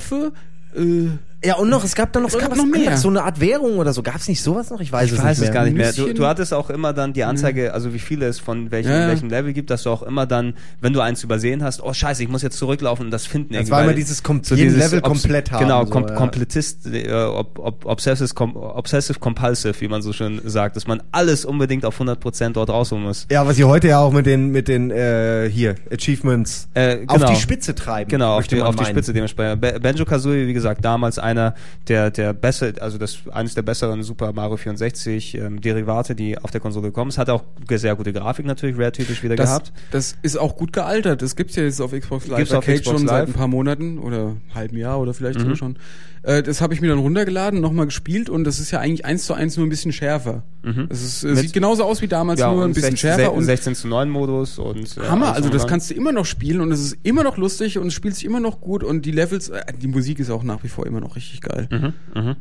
Äh, 0.74 1.08
ja, 1.42 1.56
und 1.56 1.68
noch, 1.70 1.84
es 1.84 1.94
gab 1.94 2.12
dann 2.12 2.22
noch, 2.22 2.28
Es 2.28 2.34
gab 2.34 2.42
irgendwas 2.50 2.58
noch 2.64 2.70
mehr. 2.70 2.80
anderes, 2.80 3.00
so 3.02 3.08
eine 3.08 3.22
Art 3.22 3.40
Währung 3.40 3.78
oder 3.78 3.92
so. 3.92 4.02
Gab 4.02 4.16
es 4.16 4.28
nicht 4.28 4.42
sowas 4.42 4.68
noch? 4.70 4.80
Ich 4.80 4.92
weiß 4.92 5.06
ich 5.06 5.18
es 5.18 5.24
weiß 5.24 5.38
nicht 5.38 5.48
es 5.48 5.54
gar 5.54 5.64
nicht 5.64 5.76
mehr. 5.76 5.92
Du, 5.92 6.12
du 6.12 6.26
hattest 6.26 6.52
auch 6.52 6.68
immer 6.70 6.92
dann 6.92 7.12
die 7.14 7.24
Anzeige, 7.24 7.72
also 7.72 7.94
wie 7.94 7.98
viele 7.98 8.26
es 8.26 8.38
von 8.38 8.70
welchem, 8.70 8.90
Ja, 8.90 9.08
welchem 9.08 9.30
Level 9.30 9.52
gibt, 9.52 9.70
dass 9.70 9.84
du 9.84 9.90
auch 9.90 10.02
immer 10.02 10.26
dann, 10.26 10.54
wenn 10.80 10.92
du 10.92 11.00
eins 11.00 11.24
übersehen 11.24 11.62
hast, 11.64 11.82
oh 11.82 11.92
scheiße, 11.94 12.22
ich 12.22 12.28
muss 12.28 12.42
jetzt 12.42 12.58
zurücklaufen 12.58 13.06
und 13.06 13.10
das 13.10 13.26
finden. 13.26 13.54
Das 13.54 13.60
irgendwie, 13.60 13.70
war 13.72 13.82
immer 13.84 13.94
dieses 13.94 14.22
kom- 14.22 14.54
jeden 14.54 14.78
Level 14.78 14.98
Obs- 15.00 15.02
komplett 15.02 15.50
haben, 15.50 15.64
Genau, 15.64 15.84
so, 15.84 15.90
kom 15.90 16.06
ja. 16.08 16.14
Komplettist, 16.14 16.86
äh, 16.86 17.10
ob, 17.12 17.58
ob, 17.58 17.86
obsessive, 17.86 18.34
com 18.34 18.54
obsessive 18.56 19.18
compulsive, 19.18 19.80
wie 19.80 19.88
man 19.88 20.02
so 20.02 20.12
schön 20.12 20.40
sagt, 20.44 20.76
dass 20.76 20.86
man 20.86 21.02
alles 21.10 21.44
unbedingt 21.44 21.84
auf 21.86 21.98
100% 22.00 22.50
dort 22.52 22.68
rausholen 22.68 23.04
muss. 23.04 23.26
Ja, 23.30 23.46
was 23.46 23.56
sie 23.56 23.64
heute 23.64 23.88
ja 23.88 24.00
auch 24.00 24.12
mit 24.12 24.26
den, 24.26 24.50
mit 24.50 24.68
den, 24.68 24.90
äh, 24.90 25.48
hier, 25.50 25.76
Achievements 25.90 26.68
Äh, 26.74 26.98
auf 27.06 27.16
genau. 27.16 27.30
die 27.30 27.36
Spitze 27.36 27.74
treiben. 27.74 28.10
Genau, 28.10 28.36
auf 28.36 28.46
die, 28.46 28.60
auf 28.60 28.76
die. 28.76 28.84
Spitze 28.84 29.12
dementsprechend. 29.12 29.60
Ba- 29.60 29.78
Banjo-Kazooie, 29.78 30.46
wie 30.46 30.52
gesagt, 30.52 30.84
damals 30.84 31.18
einer 31.30 31.54
der, 31.88 32.10
der 32.10 32.32
besser, 32.32 32.72
also 32.80 32.98
das, 32.98 33.18
eines 33.32 33.54
der 33.54 33.62
besseren 33.62 34.02
Super 34.02 34.32
Mario 34.32 34.56
64 34.56 35.36
ähm, 35.36 35.60
Derivate, 35.60 36.14
die 36.14 36.38
auf 36.38 36.50
der 36.50 36.60
Konsole 36.60 36.88
gekommen 36.88 37.10
ist. 37.10 37.18
Hat 37.18 37.30
auch 37.30 37.44
sehr 37.70 37.96
gute 37.96 38.12
Grafik 38.12 38.46
natürlich, 38.46 38.76
Rare-typisch 38.78 39.22
wieder 39.22 39.36
das, 39.36 39.48
gehabt. 39.48 39.72
das 39.90 40.16
ist 40.22 40.36
auch 40.38 40.56
gut 40.56 40.72
gealtert. 40.72 41.22
Das 41.22 41.36
gibt's 41.36 41.56
ja 41.56 41.62
jetzt 41.62 41.80
auf 41.80 41.92
Xbox 41.92 42.26
Live 42.26 42.38
Gibt's 42.38 42.52
auf 42.52 42.58
Arcade 42.64 42.80
Xbox 42.80 42.98
schon 42.98 43.08
seit 43.08 43.20
Live. 43.20 43.28
ein 43.28 43.32
paar 43.38 43.48
Monaten 43.48 43.98
oder 43.98 44.36
halben 44.54 44.76
Jahr 44.76 45.00
oder 45.00 45.14
vielleicht 45.14 45.38
Mhm. 45.38 45.42
sogar 45.42 45.56
schon. 45.56 45.76
Äh, 46.22 46.42
das 46.42 46.60
habe 46.60 46.74
ich 46.74 46.82
mir 46.82 46.88
dann 46.88 46.98
runtergeladen, 46.98 47.60
nochmal 47.62 47.86
gespielt 47.86 48.28
und 48.28 48.44
das 48.44 48.58
ist 48.60 48.70
ja 48.72 48.78
eigentlich 48.80 49.06
eins 49.06 49.24
zu 49.24 49.32
eins 49.32 49.56
nur 49.56 49.64
ein 49.66 49.70
bisschen 49.70 49.92
schärfer. 49.92 50.42
Es 50.90 51.02
ist, 51.02 51.24
äh, 51.24 51.34
sieht 51.36 51.54
genauso 51.54 51.84
aus 51.84 52.02
wie 52.02 52.08
damals, 52.08 52.38
nur 52.40 52.62
ein 52.64 52.74
bisschen 52.74 52.90
16, 52.94 52.96
schärfer 52.98 53.32
und 53.32 53.44
16 53.44 53.74
zu 53.74 53.88
9 53.88 54.10
Modus 54.10 54.58
und 54.58 54.98
äh, 54.98 55.08
Hammer, 55.08 55.32
also 55.32 55.48
das 55.48 55.66
kannst 55.66 55.88
du 55.90 55.94
immer 55.94 56.12
noch 56.12 56.26
spielen 56.26 56.60
und 56.60 56.70
es 56.72 56.80
ist 56.82 56.98
immer 57.02 57.22
noch 57.22 57.38
lustig 57.38 57.78
und 57.78 57.86
es 57.86 57.94
spielt 57.94 58.14
sich 58.16 58.26
immer 58.26 58.40
noch 58.40 58.60
gut 58.60 58.84
und 58.84 59.06
die 59.06 59.12
Levels, 59.12 59.48
äh, 59.48 59.62
die 59.80 59.88
Musik 59.88 60.18
ist 60.18 60.28
auch 60.28 60.42
nach 60.42 60.62
wie 60.62 60.68
vor 60.68 60.86
immer 60.86 61.00
noch 61.00 61.14
richtig 61.20 61.40
geil. 61.42 61.68
Mhm. 62.14 62.36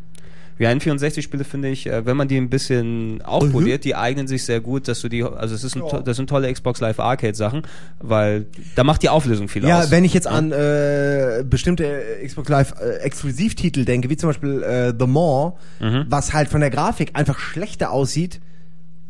Die 0.59 0.65
N64-Spiele 0.67 1.45
finde 1.45 1.69
ich, 1.69 1.87
äh, 1.87 2.05
wenn 2.05 2.17
man 2.17 2.27
die 2.27 2.35
ein 2.35 2.49
bisschen 2.49 3.21
aufpoliert, 3.21 3.85
die 3.85 3.95
eignen 3.95 4.27
sich 4.27 4.43
sehr 4.43 4.59
gut, 4.59 4.89
dass 4.89 4.99
du 4.99 5.07
die, 5.07 5.23
also 5.23 5.55
es 5.55 5.63
ist 5.63 5.77
ein, 5.77 5.83
das 6.03 6.17
sind 6.17 6.29
tolle 6.29 6.51
Xbox 6.51 6.81
Live 6.81 6.99
Arcade 6.99 7.33
Sachen, 7.33 7.61
weil 7.99 8.45
da 8.75 8.83
macht 8.83 9.01
die 9.01 9.07
Auflösung 9.07 9.47
viel 9.47 9.65
Ja, 9.65 9.79
aus. 9.79 9.91
wenn 9.91 10.03
ich 10.03 10.13
jetzt 10.13 10.27
an 10.27 10.51
äh, 10.51 11.45
bestimmte 11.49 11.85
äh, 12.19 12.27
Xbox 12.27 12.49
Live 12.49 12.73
äh, 12.81 12.95
Exklusivtitel 12.97 13.85
denke, 13.85 14.09
wie 14.09 14.17
zum 14.17 14.29
Beispiel 14.31 14.61
äh, 14.63 14.93
The 14.99 15.07
Maw, 15.07 15.53
Mhm. 15.79 16.07
was 16.09 16.33
halt 16.33 16.49
von 16.49 16.59
der 16.59 16.71
Grafik 16.71 17.11
einfach 17.13 17.39
schlechter 17.39 17.91
aussieht 17.91 18.41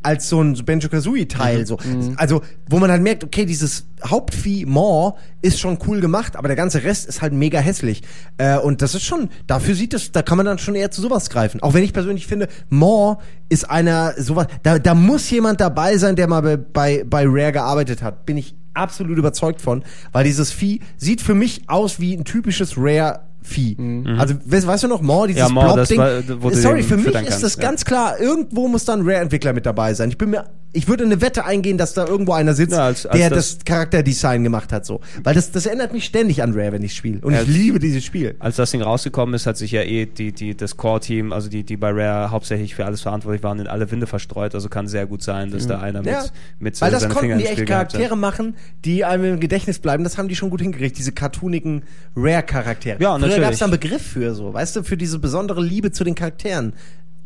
als 0.02 0.30
so 0.30 0.42
ein 0.42 0.54
Banjo-Kazooie-Teil. 0.54 1.66
So. 1.66 1.78
Also, 2.16 2.42
wo 2.70 2.80
man 2.80 2.90
halt 2.90 3.02
merkt, 3.02 3.24
okay, 3.24 3.46
dieses 3.46 3.86
Hauptvieh 4.06 4.66
Maw 4.66 5.18
ist 5.42 5.60
schon 5.60 5.78
cool 5.88 6.00
gemacht, 6.00 6.36
aber 6.36 6.48
der 6.48 6.56
ganze 6.56 6.84
Rest 6.84 7.08
ist 7.08 7.22
halt 7.22 7.34
mega 7.34 7.60
hässlich. 7.60 8.02
Äh, 8.38 8.58
und 8.58 8.82
das 8.82 8.96
ist 8.96 9.04
schon, 9.04 9.30
dafür 9.48 9.76
sieht 9.76 9.94
es, 9.94 10.12
da 10.12 10.22
kann 10.22 10.38
man 10.38 10.46
dann 10.46 10.58
schon 10.58 10.76
eher 10.76 10.92
zu 10.92 11.02
sowas 11.02 11.30
greifen. 11.30 11.62
Auch 11.62 11.74
wenn 11.74 11.84
ich 11.84 11.94
persönlich 11.94 12.28
finde, 12.28 12.48
Maw 12.70 13.18
ist 13.50 13.70
einer, 13.70 14.14
sowas, 14.18 14.48
da, 14.64 14.80
da 14.80 14.94
muss 14.94 15.30
jemand 15.30 15.60
dabei 15.60 15.98
sein, 15.98 16.16
der 16.16 16.28
mal 16.28 16.42
bei, 16.42 16.58
bei, 16.58 17.04
bei 17.04 17.26
Rare 17.28 17.52
gearbeitet 17.52 18.02
hat. 18.02 18.26
Bin 18.26 18.38
ich 18.38 18.56
absolut 18.74 19.18
überzeugt 19.18 19.62
von, 19.62 19.84
weil 20.12 20.24
dieses 20.24 20.52
Vieh 20.52 20.80
sieht 20.98 21.22
für 21.22 21.36
mich 21.36 21.64
aus 21.68 22.00
wie 22.00 22.14
ein 22.16 22.24
typisches 22.24 22.76
Rare 22.78 23.22
Vieh. 23.42 23.78
Also, 24.18 24.36
weißt, 24.46 24.68
weißt 24.68 24.84
du 24.84 24.88
noch, 24.88 25.02
Maw, 25.02 25.28
dieses 25.28 25.42
Ja, 25.42 25.50
Maw, 25.50 25.74
Blob-Ding? 25.74 26.52
Sorry, 26.54 26.84
für 26.84 26.98
mich 26.98 27.16
ist 27.16 27.42
das 27.42 27.56
ja. 27.56 27.62
ganz 27.62 27.86
klar, 27.86 28.20
irgendwo 28.20 28.68
muss 28.68 28.86
dann 28.86 29.02
Rare-Entwickler 29.02 29.54
mit 29.54 29.66
dabei 29.66 29.94
sein. 29.94 30.10
Ich 30.10 30.18
bin 30.18 30.32
mir, 30.32 30.46
ich 30.72 30.88
würde 30.88 31.04
eine 31.04 31.20
Wette 31.22 31.46
eingehen, 31.46 31.78
dass 31.80 31.94
da 31.94 32.06
irgendwo 32.06 32.34
einer 32.34 32.54
sitzt, 32.54 32.74
Ja, 32.74 32.86
als- 32.86 33.06
als 33.08 33.18
der 33.18 33.30
das- 33.32 33.58
das, 33.58 33.66
Charakterdesign 33.66 34.44
gemacht 34.44 34.72
hat, 34.72 34.86
so. 34.86 35.00
Weil 35.24 35.34
das, 35.34 35.52
das 35.52 35.66
erinnert 35.66 35.94
mich 35.94 36.06
ständig 36.06 36.44
an 36.44 36.54
Rare, 36.54 36.74
wenn 36.74 36.84
ich 36.84 36.96
spiele. 36.96 37.20
Und 37.22 37.34
Ja, 37.34 37.42
ich 37.42 37.48
liebe 37.48 37.80
dieses 37.80 38.04
Spiel. 38.06 38.36
Als 38.40 38.58
das 38.58 38.70
Ding 38.72 38.82
rausgekommen 38.84 39.34
ist, 39.34 39.48
hat 39.48 39.58
sich 39.58 39.72
ja 39.72 39.82
eh 39.82 40.06
die, 40.06 40.32
die, 40.32 40.56
das 40.56 40.78
Core-Team, 40.78 41.34
also 41.34 41.50
die, 41.50 41.64
die 41.64 41.76
bei 41.76 41.90
Rare 41.90 42.30
hauptsächlich 42.30 42.76
für 42.76 42.86
alles 42.86 43.02
verantwortlich 43.02 43.42
waren, 43.42 43.60
in 43.60 43.68
alle 43.68 43.90
Winde 43.90 44.06
verstreut. 44.06 44.54
Also 44.54 44.70
kann 44.70 44.88
sehr 44.88 45.08
gut 45.08 45.24
sein, 45.24 45.50
dass 45.52 45.66
da 45.66 45.80
einer 45.80 46.04
Ja, 46.06 46.22
mit, 46.22 46.32
mit 46.60 46.82
weil 46.82 46.92
das 46.92 47.02
seine 47.02 47.16
Finger 47.16 47.34
konnten 47.36 47.48
die 47.56 47.60
echt. 47.62 47.66
Charaktere 47.68 48.16
machen, 48.16 48.56
die 48.86 49.06
einem 49.06 49.24
im 49.26 49.40
Gedächtnis 49.40 49.80
bleiben. 49.80 50.04
Das 50.04 50.18
haben 50.20 50.28
die 50.28 50.36
schon 50.36 50.50
gut 50.52 50.62
hingekriegt, 50.62 50.98
diese 50.98 51.12
cartoonigen 51.12 51.82
Rare-Charaktere. 52.16 53.02
Ja, 53.02 53.10
Früher 53.14 53.20
natürlich. 53.20 53.42
gab 53.44 53.54
es 53.54 53.60
da 53.60 53.66
einen 53.66 53.72
Begriff 53.72 54.02
für 54.04 54.36
so, 54.36 54.54
weißt 54.54 54.76
du, 54.76 54.84
für 54.84 54.98
diese 54.98 55.18
besondere 55.20 55.64
Liebe 55.64 55.92
zu 55.92 56.04
den 56.04 56.14
Charakteren. 56.16 56.74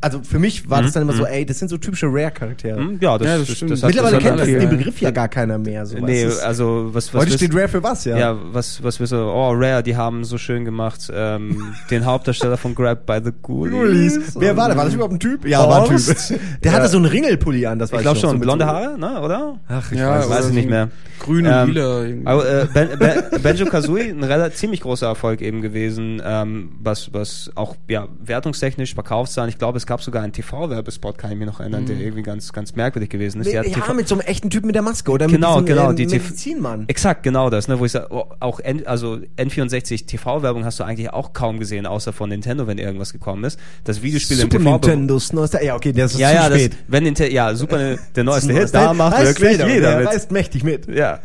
Also 0.04 0.22
für 0.22 0.38
mich 0.40 0.70
war 0.70 0.82
das 0.82 0.92
dann 0.92 1.04
immer 1.04 1.14
so, 1.14 1.26
ey, 1.26 1.46
das 1.46 1.60
sind 1.60 1.70
so 1.70 1.78
typische 1.78 2.08
Rare-Charaktere. 2.08 2.78
Hm, 2.78 2.98
Ja, 3.02 3.18
das, 3.18 3.28
Ja, 3.28 3.38
das 3.38 3.48
das, 3.48 3.56
stimmt. 3.58 3.72
das 3.72 3.84
hat- 3.84 3.88
Mittlerweile 3.90 4.18
kennt 4.20 4.40
das, 4.40 4.48
den 4.48 4.70
Begriff 4.70 5.02
ja 5.02 5.12
gar 5.12 5.28
keiner 5.28 5.58
mehr. 5.58 5.86
So, 5.86 5.98
Nee, 5.98 6.26
du? 6.26 6.46
also 6.46 6.90
was, 6.94 7.14
was 7.14 7.22
Heute 7.22 7.34
steht 7.38 7.56
Rare 7.56 7.68
für 7.68 7.82
was, 7.82 8.06
ja? 8.06 8.18
Ja, 8.18 8.38
was, 8.52 8.84
was 8.84 9.00
wir 9.00 9.08
so, 9.08 9.18
oh, 9.18 9.52
Rare, 9.54 9.82
die 9.82 9.96
haben 9.96 10.24
so 10.24 10.38
schön 10.38 10.66
gemacht, 10.66 11.12
ähm, 11.14 11.74
den 11.90 12.06
Hauptdarsteller 12.06 12.58
von 12.58 12.76
Grab 12.76 13.06
by 13.06 13.20
the 13.24 13.32
Ghoulies. 13.42 13.72
Ghoulies. 13.74 14.36
Wer 14.40 14.56
war 14.58 14.68
der? 14.68 14.78
War 14.78 14.86
das 14.86 14.94
überhaupt 14.94 15.14
ein 15.14 15.20
Typ? 15.20 15.46
Ja, 15.48 15.68
war 15.68 15.90
ein? 15.90 15.98
Typ. 15.98 16.16
Der 16.64 16.72
Ja. 16.72 16.78
hatte 16.78 16.88
so 16.90 16.98
einen 16.98 17.06
Ringelpulli 17.06 17.66
an, 17.66 17.80
das 17.80 17.90
Ich 17.90 17.96
weiß 17.96 18.02
glaube 18.02 18.20
schon, 18.20 18.32
so 18.32 18.38
blonde 18.40 18.66
Haare, 18.66 18.98
ne, 19.00 19.22
oder? 19.22 19.60
Ach, 19.68 19.92
ich 19.92 19.98
Ja, 20.00 20.10
weiß. 20.20 20.30
weiß 20.30 20.48
ich 20.50 20.54
nicht 20.54 20.70
mehr. 20.70 20.90
Grün 21.20 21.46
und 21.48 21.54
Ähm, 21.54 21.70
lila. 21.70 22.04
Aber 22.26 22.46
äh, 22.50 22.68
ben, 22.74 22.90
ben, 23.00 23.24
Benjo 23.42 23.66
Kazooie, 23.68 24.10
ein 24.10 24.24
relativ 24.24 24.60
ziemlich 24.60 24.82
großer 24.82 25.08
Erfolg 25.08 25.42
eben 25.42 25.62
gewesen, 25.62 26.22
ähm, 26.26 26.72
was, 26.82 27.14
was 27.14 27.50
auch 27.56 27.76
ja, 27.88 28.08
wertungstechnisch, 28.22 28.94
Verkaufszahlen, 28.94 29.48
ich 29.50 29.58
glaube, 29.58 29.78
es 29.78 29.86
gab 29.86 29.93
sogar 30.02 30.24
einen 30.24 30.34
TV-Werbespot, 30.34 31.18
kann 31.18 31.32
ich 31.32 31.38
mich 31.38 31.48
noch 31.48 31.60
erinnern, 31.60 31.86
der 31.86 31.98
irgendwie 31.98 32.24
ganz, 32.24 32.52
ganz 32.54 32.76
merkwürdig 32.76 33.10
gewesen 33.10 33.42
ist. 33.42 33.52
Der 33.52 33.68
ja, 33.68 33.94
mit 33.94 34.08
so 34.08 34.16
einem 34.16 34.22
echten 34.22 34.50
Typ 34.50 34.66
mit 34.66 34.76
der 34.76 34.82
Maske 34.82 35.12
oder 35.12 35.28
Genau, 35.28 35.60
mit 35.60 35.68
diesem 35.68 35.78
genau, 35.78 35.90
ähm, 35.92 35.96
die 35.96 36.06
Medizinmann. 36.08 36.86
Exakt, 36.88 37.24
genau 37.24 37.50
das, 37.50 37.68
ne, 37.68 37.80
wo 37.80 37.86
ich 37.86 37.92
sage, 37.92 38.08
auch 38.12 38.60
N, 38.60 38.86
also 38.88 39.20
N64 39.38 40.06
TV-Werbung 40.06 40.66
hast 40.66 40.80
du 40.80 40.84
eigentlich 40.84 41.12
auch 41.12 41.34
kaum 41.34 41.60
gesehen, 41.60 41.86
außer 41.86 42.14
von 42.14 42.30
Nintendo, 42.30 42.68
wenn 42.68 42.78
irgendwas 42.78 43.14
gekommen 43.14 43.44
ist. 43.44 43.60
Das 43.84 44.02
Videospiel 44.02 44.38
Super 44.38 44.58
im 44.58 44.64
TV 44.64 44.72
Nintendos 44.72 45.34
neuester. 45.34 45.64
Ja, 45.64 45.76
okay, 45.76 45.94
das 45.94 46.14
ist 46.14 46.20
Ja, 46.20 46.30
zu 46.30 46.36
ja, 46.36 46.50
das, 46.50 46.60
spät. 46.60 46.78
wenn 46.88 47.04
Ninte 47.04 47.32
ja, 47.32 47.54
Super, 47.56 47.96
der 48.16 48.24
neueste 48.24 48.54
Das 48.54 48.64
Hit, 48.66 48.74
da 48.76 48.94
macht 48.94 49.20
wirklich 49.20 49.52
jeder, 49.52 49.68
jeder 49.68 49.90
der 49.90 50.00
mit. 50.00 50.08
reißt 50.08 50.32
mächtig 50.32 50.64
mit. 50.64 50.88
Ja. 50.88 51.20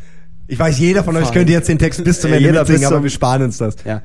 Ich 0.50 0.58
weiß, 0.58 0.78
jeder 0.78 1.04
von 1.04 1.14
euch 1.16 1.30
könnte 1.32 1.52
jetzt 1.52 1.68
den 1.68 1.78
Text 1.78 2.02
bis 2.04 2.20
zum 2.22 2.32
Ende 2.32 2.46
jeder 2.48 2.60
mitsingen, 2.64 2.86
aber 2.86 3.02
wir 3.02 3.10
sparen 3.10 3.42
uns 3.42 3.58
das. 3.58 3.76
Ja. 3.84 4.02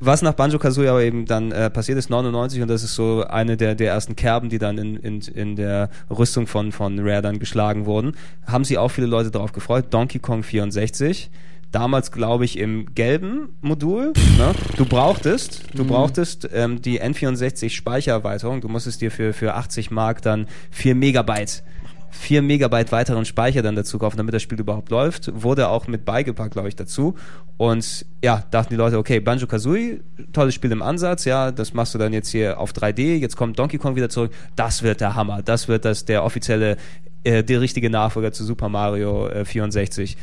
Was 0.00 0.22
nach 0.22 0.34
Banjo 0.34 0.58
Kazooie 0.58 0.88
aber 0.88 1.02
eben 1.02 1.26
dann 1.26 1.52
äh, 1.52 1.70
passiert 1.70 1.98
ist, 1.98 2.10
99, 2.10 2.62
und 2.62 2.68
das 2.68 2.82
ist 2.82 2.94
so 2.94 3.24
eine 3.24 3.56
der, 3.56 3.74
der 3.74 3.92
ersten 3.92 4.16
Kerben, 4.16 4.48
die 4.48 4.58
dann 4.58 4.78
in, 4.78 4.96
in, 4.96 5.20
in 5.20 5.56
der 5.56 5.90
Rüstung 6.10 6.46
von, 6.46 6.72
von 6.72 6.98
Rare 7.00 7.22
dann 7.22 7.38
geschlagen 7.38 7.86
wurden, 7.86 8.16
haben 8.46 8.64
sich 8.64 8.78
auch 8.78 8.90
viele 8.90 9.06
Leute 9.06 9.30
darauf 9.30 9.52
gefreut. 9.52 9.86
Donkey 9.90 10.18
Kong 10.18 10.42
64. 10.42 11.30
Damals, 11.70 12.12
glaube 12.12 12.46
ich, 12.46 12.58
im 12.58 12.94
gelben 12.94 13.50
Modul. 13.60 14.14
Ne? 14.38 14.54
Du 14.76 14.86
brauchtest, 14.86 15.64
du 15.74 15.84
brauchtest 15.84 16.48
ähm, 16.54 16.80
die 16.80 17.02
N64 17.02 17.68
Speichererweiterung. 17.70 18.62
Du 18.62 18.68
musstest 18.68 19.02
dir 19.02 19.10
für, 19.10 19.34
für 19.34 19.54
80 19.54 19.90
Mark 19.90 20.22
dann 20.22 20.46
4 20.70 20.94
Megabyte 20.94 21.62
4 22.10 22.42
Megabyte 22.42 22.90
weiteren 22.92 23.24
Speicher 23.24 23.62
dann 23.62 23.76
dazu 23.76 23.98
kaufen, 23.98 24.16
damit 24.16 24.34
das 24.34 24.42
Spiel 24.42 24.58
überhaupt 24.58 24.90
läuft. 24.90 25.30
Wurde 25.42 25.68
auch 25.68 25.86
mit 25.86 26.04
beigepackt, 26.04 26.52
glaube 26.52 26.68
ich, 26.68 26.76
dazu. 26.76 27.14
Und 27.56 28.06
ja, 28.24 28.44
dachten 28.50 28.70
die 28.70 28.76
Leute, 28.76 28.98
okay, 28.98 29.20
Banjo 29.20 29.46
Kazooie, 29.46 30.00
tolles 30.32 30.54
Spiel 30.54 30.72
im 30.72 30.82
Ansatz, 30.82 31.24
ja, 31.24 31.50
das 31.52 31.74
machst 31.74 31.94
du 31.94 31.98
dann 31.98 32.12
jetzt 32.12 32.28
hier 32.30 32.58
auf 32.60 32.72
3D, 32.72 33.16
jetzt 33.16 33.36
kommt 33.36 33.58
Donkey 33.58 33.78
Kong 33.78 33.96
wieder 33.96 34.08
zurück. 34.08 34.32
Das 34.56 34.82
wird 34.82 35.00
der 35.00 35.14
Hammer. 35.14 35.42
Das 35.42 35.68
wird 35.68 35.84
das 35.84 36.04
der 36.04 36.24
offizielle, 36.24 36.76
äh, 37.24 37.42
der 37.44 37.60
richtige 37.60 37.90
Nachfolger 37.90 38.32
zu 38.32 38.44
Super 38.44 38.68
Mario 38.68 39.28
äh, 39.28 39.44
64. 39.44 40.16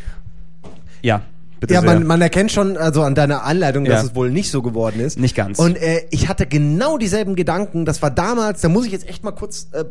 Ja, 1.02 1.22
bitte 1.60 1.74
Ja, 1.74 1.82
man, 1.82 2.06
man 2.08 2.22
erkennt 2.22 2.52
schon 2.52 2.78
also 2.78 3.04
an 3.04 3.16
deiner 3.16 3.44
Anleitung, 3.44 3.86
dass 3.86 4.02
Ja. 4.02 4.08
es 4.10 4.16
wohl 4.16 4.32
nicht 4.32 4.50
so 4.50 4.62
geworden 4.62 5.00
ist. 5.00 5.20
Nicht 5.20 5.36
ganz. 5.36 5.60
Und 5.60 5.76
äh, 5.78 6.02
ich 6.12 6.30
hatte 6.30 6.48
genau 6.48 6.98
dieselben 6.98 7.36
Gedanken. 7.36 7.86
Das 7.86 8.02
war 8.02 8.12
damals, 8.12 8.62
da 8.62 8.70
muss 8.70 8.86
ich 8.86 8.92
jetzt 8.92 9.08
echt 9.08 9.24
mal 9.24 9.32
kurz 9.32 9.68
äh, 9.74 9.86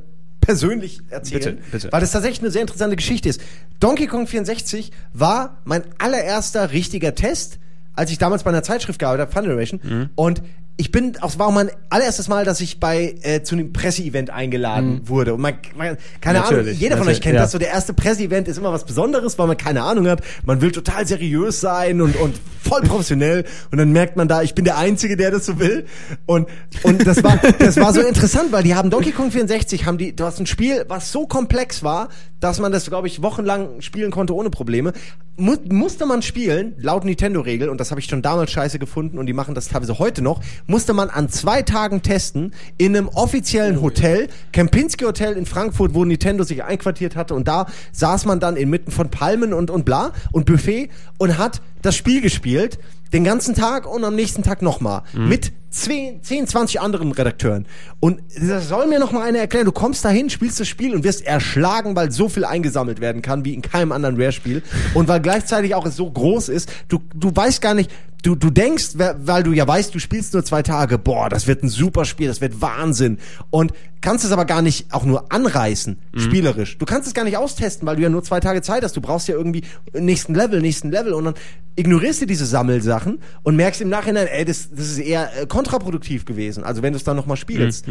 persönlich 0.44 1.00
erzählen, 1.10 1.56
Bitte, 1.56 1.70
bitte. 1.70 1.92
weil 1.92 2.00
das 2.00 2.12
tatsächlich 2.12 2.40
eine 2.40 2.50
sehr 2.50 2.62
interessante 2.62 2.96
Geschichte 2.96 3.28
ist. 3.28 3.40
Donkey 3.80 4.06
Kong 4.06 4.26
64 4.26 4.92
war 5.12 5.58
mein 5.64 5.82
allererster 5.98 6.72
richtiger 6.72 7.14
Test, 7.14 7.58
als 7.94 8.10
ich 8.10 8.18
damals 8.18 8.42
bei 8.42 8.50
einer 8.50 8.62
Zeitschrift 8.62 8.98
gearbeitet 8.98 9.26
habe, 9.26 9.32
Fun 9.32 9.42
Generation. 9.44 9.80
Mhm. 9.82 10.10
Und 10.14 10.42
ich 10.76 10.90
bin, 10.90 11.16
auch 11.20 11.38
war 11.38 11.46
auch 11.48 11.52
mein 11.52 11.70
allererstes 11.88 12.26
Mal, 12.26 12.44
dass 12.44 12.60
ich 12.60 12.80
bei 12.80 13.14
äh, 13.22 13.42
zu 13.42 13.54
einem 13.54 13.72
Presseevent 13.72 14.30
eingeladen 14.30 15.02
wurde. 15.04 15.34
Und 15.34 15.40
man, 15.40 15.54
man 15.76 15.96
keine 16.20 16.38
Ahnung, 16.40 16.54
Mhm. 16.54 16.58
Natürlich, 16.58 16.80
jeder 16.80 16.96
von 16.96 17.08
euch 17.08 17.20
kennt 17.20 17.36
ja. 17.36 17.42
das. 17.42 17.52
So 17.52 17.58
der 17.58 17.68
erste 17.68 17.94
Presseevent 17.94 18.48
ist 18.48 18.58
immer 18.58 18.72
was 18.72 18.84
Besonderes, 18.84 19.38
weil 19.38 19.46
man 19.46 19.56
keine 19.56 19.82
Ahnung 19.82 20.08
hat. 20.08 20.20
Man 20.44 20.60
will 20.60 20.72
total 20.72 21.06
seriös 21.06 21.60
sein 21.60 22.00
und 22.00 22.16
und 22.16 22.34
voll 22.62 22.82
professionell. 22.82 23.44
Und 23.70 23.78
dann 23.78 23.92
merkt 23.92 24.16
man 24.16 24.28
da, 24.28 24.42
ich 24.42 24.54
bin 24.54 24.64
der 24.64 24.78
Einzige, 24.78 25.16
der 25.16 25.30
das 25.30 25.46
so 25.46 25.58
will. 25.58 25.86
Und 26.26 26.48
und 26.82 27.06
das 27.06 27.22
war 27.22 27.38
das 27.58 27.76
war 27.76 27.92
so 27.92 28.00
interessant, 28.00 28.52
weil 28.52 28.62
die 28.62 28.74
haben 28.74 28.90
Donkey 28.90 29.12
Kong 29.12 29.30
64 29.30 29.86
haben 29.86 29.98
die, 29.98 30.14
du 30.14 30.24
hast 30.24 30.40
ein 30.40 30.46
Spiel, 30.46 30.84
was 30.88 31.12
so 31.12 31.26
komplex 31.26 31.82
war, 31.82 32.08
dass 32.40 32.58
man 32.60 32.72
das 32.72 32.86
glaube 32.86 33.06
ich 33.06 33.22
wochenlang 33.22 33.80
spielen 33.80 34.10
konnte 34.10 34.34
ohne 34.34 34.50
Probleme. 34.50 34.92
Mu 35.36 35.56
musste 35.68 36.06
man 36.06 36.22
spielen, 36.22 36.74
laut 36.78 37.04
Nintendo-Regel, 37.04 37.68
und 37.68 37.80
das 37.80 37.90
habe 37.90 38.00
ich 38.00 38.06
schon 38.06 38.22
damals 38.22 38.52
scheiße 38.52 38.78
gefunden 38.78 39.18
und 39.18 39.26
die 39.26 39.32
machen 39.32 39.56
das 39.56 39.66
teilweise 39.66 39.98
heute 39.98 40.22
noch, 40.22 40.40
musste 40.66 40.92
man 40.92 41.10
an 41.10 41.28
zwei 41.28 41.62
Tagen 41.62 42.02
testen 42.02 42.54
in 42.78 42.96
einem 42.96 43.08
offiziellen 43.08 43.80
Hotel, 43.80 44.28
Kempinski 44.52 45.04
Hotel 45.04 45.34
in 45.34 45.46
Frankfurt, 45.46 45.94
wo 45.94 46.04
Nintendo 46.04 46.44
sich 46.44 46.64
einquartiert 46.64 47.16
hatte. 47.16 47.34
Und 47.34 47.48
da 47.48 47.66
saß 47.92 48.24
man 48.24 48.40
dann 48.40 48.56
inmitten 48.56 48.90
von 48.90 49.10
Palmen 49.10 49.52
und, 49.52 49.70
und 49.70 49.84
bla 49.84 50.12
und 50.32 50.46
Buffet 50.46 50.90
und 51.18 51.38
hat 51.38 51.60
das 51.82 51.96
Spiel 51.96 52.20
gespielt, 52.20 52.78
den 53.12 53.24
ganzen 53.24 53.54
Tag 53.54 53.86
und 53.86 54.04
am 54.04 54.14
nächsten 54.14 54.42
Tag 54.42 54.62
nochmal 54.62 55.02
mit 55.12 55.52
10, 55.70 56.22
10, 56.22 56.46
20 56.46 56.80
anderen 56.80 57.12
Redakteuren. 57.12 57.66
Und 57.98 58.20
das 58.40 58.68
soll 58.68 58.86
mir 58.86 59.00
noch 59.00 59.10
mal 59.10 59.22
einer 59.22 59.40
erklären, 59.40 59.64
du 59.66 59.72
kommst 59.72 60.04
dahin, 60.04 60.30
spielst 60.30 60.60
das 60.60 60.68
Spiel 60.68 60.94
und 60.94 61.02
wirst 61.02 61.26
erschlagen, 61.26 61.96
weil 61.96 62.12
so 62.12 62.28
viel 62.28 62.44
eingesammelt 62.44 63.00
werden 63.00 63.22
kann 63.22 63.44
wie 63.44 63.54
in 63.54 63.62
keinem 63.62 63.90
anderen 63.92 64.16
Rare-Spiel 64.20 64.62
und 64.94 65.08
weil 65.08 65.20
gleichzeitig 65.20 65.74
auch 65.74 65.84
es 65.84 65.96
so 65.96 66.08
groß 66.08 66.48
ist, 66.48 66.70
du, 66.88 67.00
du 67.14 67.34
weißt 67.34 67.60
gar 67.60 67.74
nicht, 67.74 67.90
du, 68.22 68.34
du 68.34 68.50
denkst, 68.50 68.90
weil 68.96 69.42
du 69.42 69.52
ja 69.52 69.66
weißt, 69.66 69.94
du 69.94 69.98
spielst 69.98 70.32
nur 70.32 70.44
zwei 70.44 70.62
Tage, 70.62 70.98
boah, 70.98 71.28
das 71.28 71.46
wird 71.46 71.62
ein 71.62 71.68
super 71.68 72.04
Spiel, 72.04 72.28
das 72.28 72.40
wird 72.40 72.60
Wahnsinn. 72.60 73.18
Und 73.50 73.72
kannst 74.04 74.22
es 74.22 74.32
aber 74.32 74.44
gar 74.44 74.60
nicht 74.60 74.92
auch 74.92 75.04
nur 75.04 75.32
anreißen, 75.32 75.98
spielerisch. 76.18 76.76
Du 76.76 76.84
kannst 76.84 77.08
es 77.08 77.14
gar 77.14 77.24
nicht 77.24 77.38
austesten, 77.38 77.86
weil 77.88 77.96
du 77.96 78.02
ja 78.02 78.10
nur 78.10 78.22
zwei 78.22 78.38
Tage 78.38 78.60
Zeit 78.60 78.84
hast. 78.84 78.94
Du 78.94 79.00
brauchst 79.00 79.28
ja 79.28 79.34
irgendwie 79.34 79.62
nächsten 79.94 80.34
Level, 80.34 80.60
nächsten 80.60 80.90
Level 80.90 81.14
und 81.14 81.24
dann 81.24 81.34
ignorierst 81.76 82.20
du 82.20 82.26
diese 82.26 82.44
Sammelsachen 82.44 83.18
und 83.44 83.56
merkst 83.56 83.80
im 83.80 83.88
Nachhinein, 83.88 84.26
ey, 84.26 84.44
das, 84.44 84.68
das 84.70 84.90
ist 84.90 84.98
eher 84.98 85.30
äh, 85.40 85.46
kontraproduktiv 85.46 86.26
gewesen. 86.26 86.64
Also 86.64 86.82
wenn 86.82 86.92
du 86.92 86.98
es 86.98 87.04
dann 87.04 87.16
nochmal 87.16 87.38
spielst. 87.38 87.88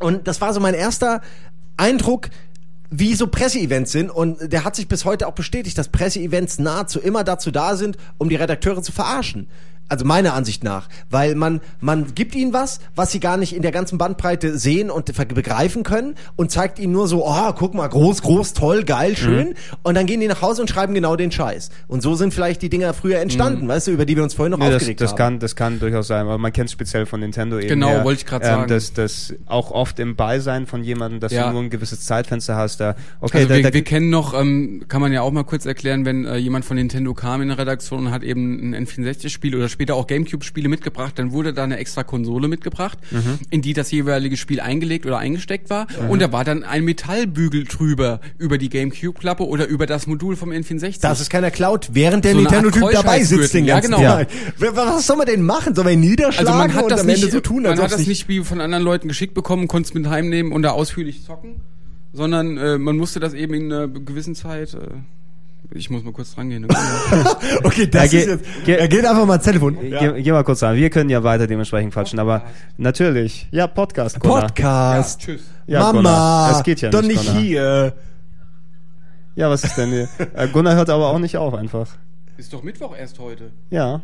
Und 0.00 0.26
das 0.26 0.40
war 0.40 0.52
so 0.52 0.58
mein 0.58 0.74
erster 0.74 1.20
Eindruck, 1.76 2.28
wie 2.90 3.14
so 3.14 3.28
Presseevents 3.28 3.92
sind. 3.92 4.10
Und 4.10 4.52
der 4.52 4.64
hat 4.64 4.74
sich 4.74 4.88
bis 4.88 5.04
heute 5.04 5.28
auch 5.28 5.34
bestätigt, 5.34 5.78
dass 5.78 5.88
Presseevents 5.88 6.58
nahezu 6.58 6.98
immer 6.98 7.22
dazu 7.22 7.52
da 7.52 7.76
sind, 7.76 7.98
um 8.18 8.28
die 8.28 8.36
Redakteure 8.36 8.82
zu 8.82 8.90
verarschen. 8.90 9.46
Also 9.88 10.04
meiner 10.04 10.34
Ansicht 10.34 10.64
nach. 10.64 10.88
Weil 11.10 11.34
man, 11.34 11.60
man 11.80 12.14
gibt 12.14 12.34
ihnen 12.34 12.52
was, 12.52 12.80
was 12.94 13.12
sie 13.12 13.20
gar 13.20 13.36
nicht 13.36 13.54
in 13.54 13.62
der 13.62 13.72
ganzen 13.72 13.98
Bandbreite 13.98 14.58
sehen 14.58 14.90
und 14.90 15.04
begreifen 15.34 15.82
können 15.82 16.14
und 16.36 16.50
zeigt 16.50 16.78
ihnen 16.78 16.92
nur 16.92 17.06
so, 17.08 17.26
oh, 17.26 17.52
guck 17.52 17.74
mal, 17.74 17.86
groß, 17.88 18.22
groß, 18.22 18.54
toll, 18.54 18.84
geil, 18.84 19.16
schön. 19.16 19.54
Und 19.82 19.94
dann 19.94 20.06
gehen 20.06 20.20
die 20.20 20.26
nach 20.26 20.42
Hause 20.42 20.62
und 20.62 20.68
schreiben 20.68 20.94
genau 20.94 21.16
den 21.16 21.30
Scheiß. 21.30 21.70
Und 21.86 22.02
so 22.02 22.14
sind 22.14 22.32
vielleicht 22.32 22.62
die 22.62 22.68
Dinger 22.70 22.94
früher 22.94 23.18
entstanden, 23.20 23.68
weißt 23.68 23.88
du, 23.88 23.90
über 23.92 24.06
die 24.06 24.16
wir 24.16 24.22
uns 24.22 24.34
vorhin 24.34 24.52
noch 24.52 24.58
Nee, 24.58 24.66
das, 24.66 24.76
aufgeregt 24.76 25.00
das 25.00 25.10
haben. 25.10 25.16
kann, 25.18 25.38
das 25.38 25.56
kann 25.56 25.78
durchaus 25.80 26.06
sein, 26.08 26.22
aber 26.22 26.38
man 26.38 26.52
kennt 26.52 26.66
es 26.68 26.72
speziell 26.72 27.06
von 27.06 27.20
Nintendo 27.20 27.58
eben. 27.58 27.68
Genau, 27.68 27.88
her, 27.88 28.04
wollte 28.04 28.20
ich 28.20 28.26
grad 28.26 28.42
ähm, 28.42 28.48
sagen. 28.48 28.68
Dass 28.68 28.92
das 28.92 29.34
auch 29.46 29.70
oft 29.70 29.98
im 30.00 30.16
Beisein 30.16 30.66
von 30.66 30.82
jemandem, 30.82 31.20
dass 31.20 31.32
Ja. 31.32 31.46
du 31.48 31.52
nur 31.52 31.62
ein 31.62 31.70
gewisses 31.70 32.00
Zeitfenster 32.00 32.56
hast, 32.56 32.80
da, 32.80 32.96
okay, 33.20 33.38
Also 33.38 33.48
da, 33.48 33.54
wir, 33.56 33.62
da, 33.62 33.72
wir 33.74 33.84
kennen 33.84 34.10
noch, 34.10 34.32
ähm, 34.38 34.84
kann 34.88 35.00
man 35.00 35.12
ja 35.12 35.20
auch 35.22 35.32
mal 35.32 35.44
kurz 35.44 35.66
erklären, 35.66 36.04
wenn 36.04 36.24
äh, 36.24 36.36
jemand 36.36 36.64
von 36.64 36.76
Nintendo 36.76 37.12
kam 37.14 37.42
in 37.42 37.48
der 37.48 37.58
Redaktion 37.58 38.06
und 38.06 38.12
hat 38.12 38.22
eben 38.22 38.72
ein 38.74 38.86
N64-Spiel 38.86 39.54
oder 39.56 39.68
später 39.74 39.94
auch 39.94 40.06
Gamecube-Spiele 40.06 40.68
mitgebracht, 40.70 41.18
dann 41.18 41.32
wurde 41.32 41.52
da 41.52 41.64
eine 41.64 41.76
extra 41.76 42.02
Konsole 42.02 42.48
mitgebracht, 42.48 42.98
Mhm. 43.10 43.38
in 43.50 43.60
die 43.60 43.74
das 43.74 43.90
jeweilige 43.90 44.38
Spiel 44.38 44.60
eingelegt 44.60 45.04
oder 45.04 45.18
eingesteckt 45.18 45.68
war. 45.68 45.86
Und 46.08 46.22
da 46.22 46.32
war 46.32 46.44
dann 46.44 46.64
ein 46.64 46.84
Metallbügel 46.84 47.64
drüber 47.64 48.20
über 48.38 48.56
die 48.56 48.70
Gamecube-Klappe 48.70 49.46
oder 49.46 49.66
über 49.66 49.84
das 49.86 50.06
Modul 50.06 50.36
vom 50.36 50.50
N64. 50.50 51.00
Das 51.02 51.20
ist 51.20 51.28
keiner 51.28 51.50
klaut, 51.50 51.90
während 51.92 52.24
der 52.24 52.32
So 52.32 52.38
Nintendo-Typ 52.40 52.90
dabei 52.92 53.22
sitzt 53.22 53.52
den 53.52 53.66
Keuschheitsgürtel. 53.66 53.68
Ja, 53.68 53.74
ganzen 53.80 54.30
genau. 54.56 54.74
Wer- 54.74 54.76
Was 54.76 55.06
soll 55.06 55.16
man 55.16 55.26
denn 55.26 55.42
machen? 55.42 55.74
Soll 55.74 55.84
man 55.84 55.92
ihn 55.92 56.00
niederschlagen 56.00 56.46
also 56.48 56.58
man 56.58 56.74
hat 56.74 56.84
und 56.84 56.90
das 56.92 57.00
am 57.00 57.06
nicht, 57.06 57.20
Ende 57.22 57.30
so 57.32 57.40
tun, 57.40 57.64
man 57.64 57.78
hat 57.78 57.92
das 57.92 58.06
nicht 58.06 58.28
wie 58.28 58.40
von 58.40 58.60
anderen 58.60 58.84
Leuten 58.84 59.08
geschickt 59.08 59.34
bekommen, 59.34 59.68
konnte 59.68 59.88
es 59.88 59.94
mit 59.94 60.06
heimnehmen 60.08 60.52
und 60.52 60.62
da 60.62 60.70
ausführlich 60.70 61.24
zocken, 61.24 61.60
sondern 62.12 62.56
äh, 62.56 62.78
man 62.78 62.96
musste 62.96 63.18
das 63.20 63.34
eben 63.34 63.54
in 63.54 63.72
einer 63.72 63.88
gewissen 63.88 64.34
Zeit. 64.34 64.74
Äh, 64.74 64.78
ich 65.72 65.90
muss 65.90 66.02
mal 66.04 66.12
kurz 66.12 66.36
rangehen. 66.36 66.66
Okay, 67.64 67.86
das 67.86 68.12
Ja, 68.12 68.18
ist 68.20 68.26
jetzt. 68.26 68.44
geh- 68.64 68.74
er 68.76 68.88
geht 68.88 69.04
einfach 69.04 69.24
mal 69.26 69.32
ans 69.34 69.44
Telefon. 69.44 69.78
Geh, 69.80 70.22
geh 70.22 70.32
mal 70.32 70.44
kurz 70.44 70.62
an. 70.62 70.76
Wir 70.76 70.90
können 70.90 71.10
ja 71.10 71.22
weiter 71.22 71.46
dementsprechend 71.46 71.92
quatschen, 71.92 72.18
aber 72.18 72.42
natürlich. 72.76 73.48
Ja, 73.50 73.66
Podcast. 73.66 74.20
Gunnar. 74.20 74.42
Podcast. 74.48 75.20
tschüss. 75.20 75.42
Ja, 75.66 75.92
Mama. 75.92 76.50
Es 76.52 76.62
geht 76.62 76.80
ja 76.80 76.90
doch 76.90 77.00
nicht, 77.02 77.12
nicht 77.16 77.26
Gunnar. 77.26 77.40
hier. 77.42 77.92
Ja, 79.36 79.50
was 79.50 79.64
ist 79.64 79.76
denn 79.76 79.90
hier? 79.90 80.08
Äh, 80.34 80.48
Gunnar 80.48 80.74
hört 80.76 80.90
aber 80.90 81.08
auch 81.08 81.18
nicht 81.18 81.36
auf 81.36 81.54
einfach. 81.54 81.88
Ist 82.36 82.52
doch 82.52 82.62
Mittwoch 82.62 82.94
erst 82.96 83.18
heute. 83.18 83.50
Ja. 83.70 84.02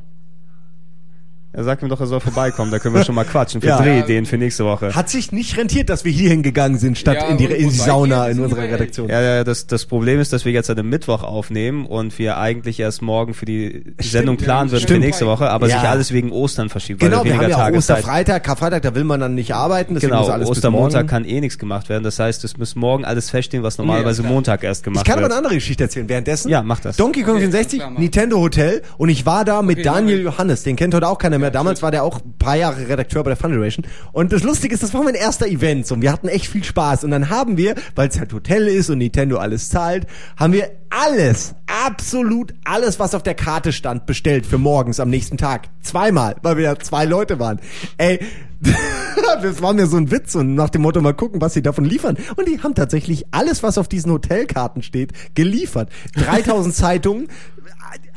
Er 1.53 1.65
sagt 1.65 1.83
mir 1.83 1.89
doch, 1.89 1.99
er 2.01 2.07
soll 2.07 2.21
vorbeikommen, 2.21 2.71
da 2.71 2.79
können 2.79 2.95
wir 2.95 3.03
schon 3.05 3.17
mal 3.17 3.25
quatschen 3.25 3.61
für 3.61 3.67
Ja. 3.67 3.79
Drehideen 3.83 4.25
für 4.25 4.39
nächste 4.39 4.65
Woche. 4.65 4.95
Hat 4.95 5.09
sich 5.11 5.33
nicht 5.33 5.57
rentiert, 5.57 5.89
dass 5.89 6.05
wir 6.05 6.13
hier 6.13 6.31
hingegangen 6.31 6.79
sind, 6.79 6.97
statt 6.97 7.17
Ja, 7.17 7.27
in 7.27 7.39
die, 7.39 7.47
in 7.47 7.71
die 7.71 7.75
Sauna 7.75 8.29
in 8.29 8.39
unserer 8.39 8.63
Redaktion. 8.63 9.09
Ja, 9.09 9.21
ja, 9.21 9.43
das, 9.43 9.67
das 9.67 9.85
Problem 9.87 10.21
ist, 10.21 10.33
dass 10.33 10.45
wir 10.45 10.53
jetzt 10.53 10.71
an 10.71 10.79
einem 10.79 10.89
Mittwoch 10.89 11.25
aufnehmen 11.25 11.87
und 11.87 12.17
wir 12.21 12.39
eigentlich 12.39 12.79
erst 12.79 13.03
morgen 13.03 13.35
für 13.35 13.47
die 13.47 13.83
Sendung 14.01 14.37
planen 14.37 14.69
ja, 14.69 14.75
würden 14.75 14.83
für 14.83 14.87
stimmt. 14.91 15.05
nächste 15.05 15.27
Woche, 15.27 15.51
aber 15.51 15.67
Ja. 15.69 15.81
sich 15.81 15.89
alles 15.89 16.13
wegen 16.13 16.31
Ostern 16.31 16.69
verschiebt, 16.69 17.01
Genau, 17.01 17.19
weil 17.19 17.25
wir 17.25 17.31
weniger 17.33 17.43
haben 17.47 17.51
ja 17.51 17.57
auch 17.57 17.61
Tage. 17.63 17.79
Osterfreitag, 17.79 18.45
Karfreitag, 18.45 18.83
da 18.83 18.95
will 18.95 19.03
man 19.05 19.19
dann 19.19 19.35
nicht 19.35 19.53
arbeiten, 19.53 19.99
Genau, 19.99 20.21
muss 20.21 20.29
alles 20.31 20.49
Ostermontag 20.49 21.09
kann 21.09 21.25
eh 21.25 21.41
nichts 21.41 21.59
gemacht 21.59 21.89
werden. 21.89 22.05
Das 22.05 22.21
heißt, 22.21 22.45
es 22.45 22.59
muss 22.59 22.77
morgen 22.77 23.05
alles 23.05 23.29
feststehen, 23.31 23.65
was 23.65 23.77
normalerweise. 23.77 24.23
Montag 24.23 24.63
erst 24.63 24.85
gemacht 24.85 25.05
Ich 25.05 25.05
kann 25.11 25.15
aber 25.19 25.23
wird. 25.23 25.33
eine 25.33 25.39
andere 25.39 25.55
Geschichte 25.55 25.83
erzählen. 25.83 26.09
Währenddessen, 26.09 26.49
Ja, 26.49 26.63
mach 26.63 26.79
das. 26.79 26.97
Donkey 26.97 27.23
Kong 27.23 27.33
Okay, 27.39 27.47
64, 27.51 27.73
alles 27.73 27.81
klar, 27.81 27.91
mach. 27.91 27.99
Nintendo 28.01 28.39
Hotel 28.39 28.83
und 28.99 29.09
ich 29.09 29.27
war 29.27 29.45
da 29.45 29.63
mit 29.63 29.79
Okay, 29.79 29.83
Daniel. 29.85 30.23
Johannes, 30.23 30.63
den 30.63 30.77
kennt 30.77 30.95
heute 30.95 31.09
auch 31.09 31.19
keiner 31.19 31.40
mehr. 31.41 31.51
Damals 31.51 31.83
war 31.83 31.91
der 31.91 32.05
auch 32.05 32.21
ein 32.25 32.35
paar 32.39 32.57
Jahre 32.57 32.89
Redakteur 32.89 33.25
bei 33.25 33.31
der 33.31 33.37
Fun 33.37 33.51
Generation. 33.51 33.87
Und 34.13 34.33
das 34.33 34.43
Lustige 34.43 34.75
ist, 34.75 34.83
das 34.83 34.95
war 34.95 35.03
mein 35.03 35.15
erster 35.15 35.47
Event 35.47 35.87
so, 35.87 35.95
und 35.95 36.03
wir 36.03 36.13
hatten 36.13 36.29
echt 36.29 36.47
viel 36.47 36.65
Spaß. 36.65 37.05
Und 37.05 37.11
dann 37.11 37.31
haben 37.31 37.57
wir, 37.57 37.75
weil 37.95 38.09
es 38.09 38.19
halt 38.19 38.33
Hotel 38.33 38.69
ist 38.69 38.91
und 38.91 38.99
Nintendo 38.99 39.39
alles 39.39 39.69
zahlt, 39.69 40.07
haben 40.37 40.53
wir 40.53 40.71
alles, 40.91 41.55
absolut 41.67 42.53
alles, 42.65 42.99
was 42.99 43.15
auf 43.15 43.23
der 43.23 43.35
Karte 43.35 43.73
stand, 43.73 44.07
bestellt 44.07 44.45
für 44.47 44.59
morgens 44.59 45.01
am 45.01 45.09
nächsten 45.09 45.37
Tag. 45.37 45.69
Zweimal, 45.83 46.37
weil 46.43 46.57
wir 46.57 46.65
ja 46.65 46.79
zwei 46.79 47.05
Leute 47.05 47.39
waren. 47.39 47.61
Ey, 47.97 48.21
das 49.43 49.63
war 49.63 49.73
mir 49.73 49.87
so 49.87 49.97
ein 49.97 50.11
Witz 50.11 50.35
und 50.35 50.55
nach 50.55 50.71
dem 50.71 50.83
Motto 50.83 51.01
mal 51.01 51.15
gucken, 51.15 51.41
was 51.41 51.55
sie 51.55 51.63
davon 51.63 51.85
liefern. 51.85 52.17
Und 52.37 52.47
die 52.49 52.61
haben 52.63 52.75
tatsächlich 52.75 53.27
alles, 53.31 53.63
was 53.63 53.79
auf 53.79 53.89
diesen 53.89 54.13
Hotelkarten 54.13 54.83
steht, 54.83 55.13
geliefert. 55.35 55.91
3000 56.15 56.75
Zeitungen, 56.75 57.29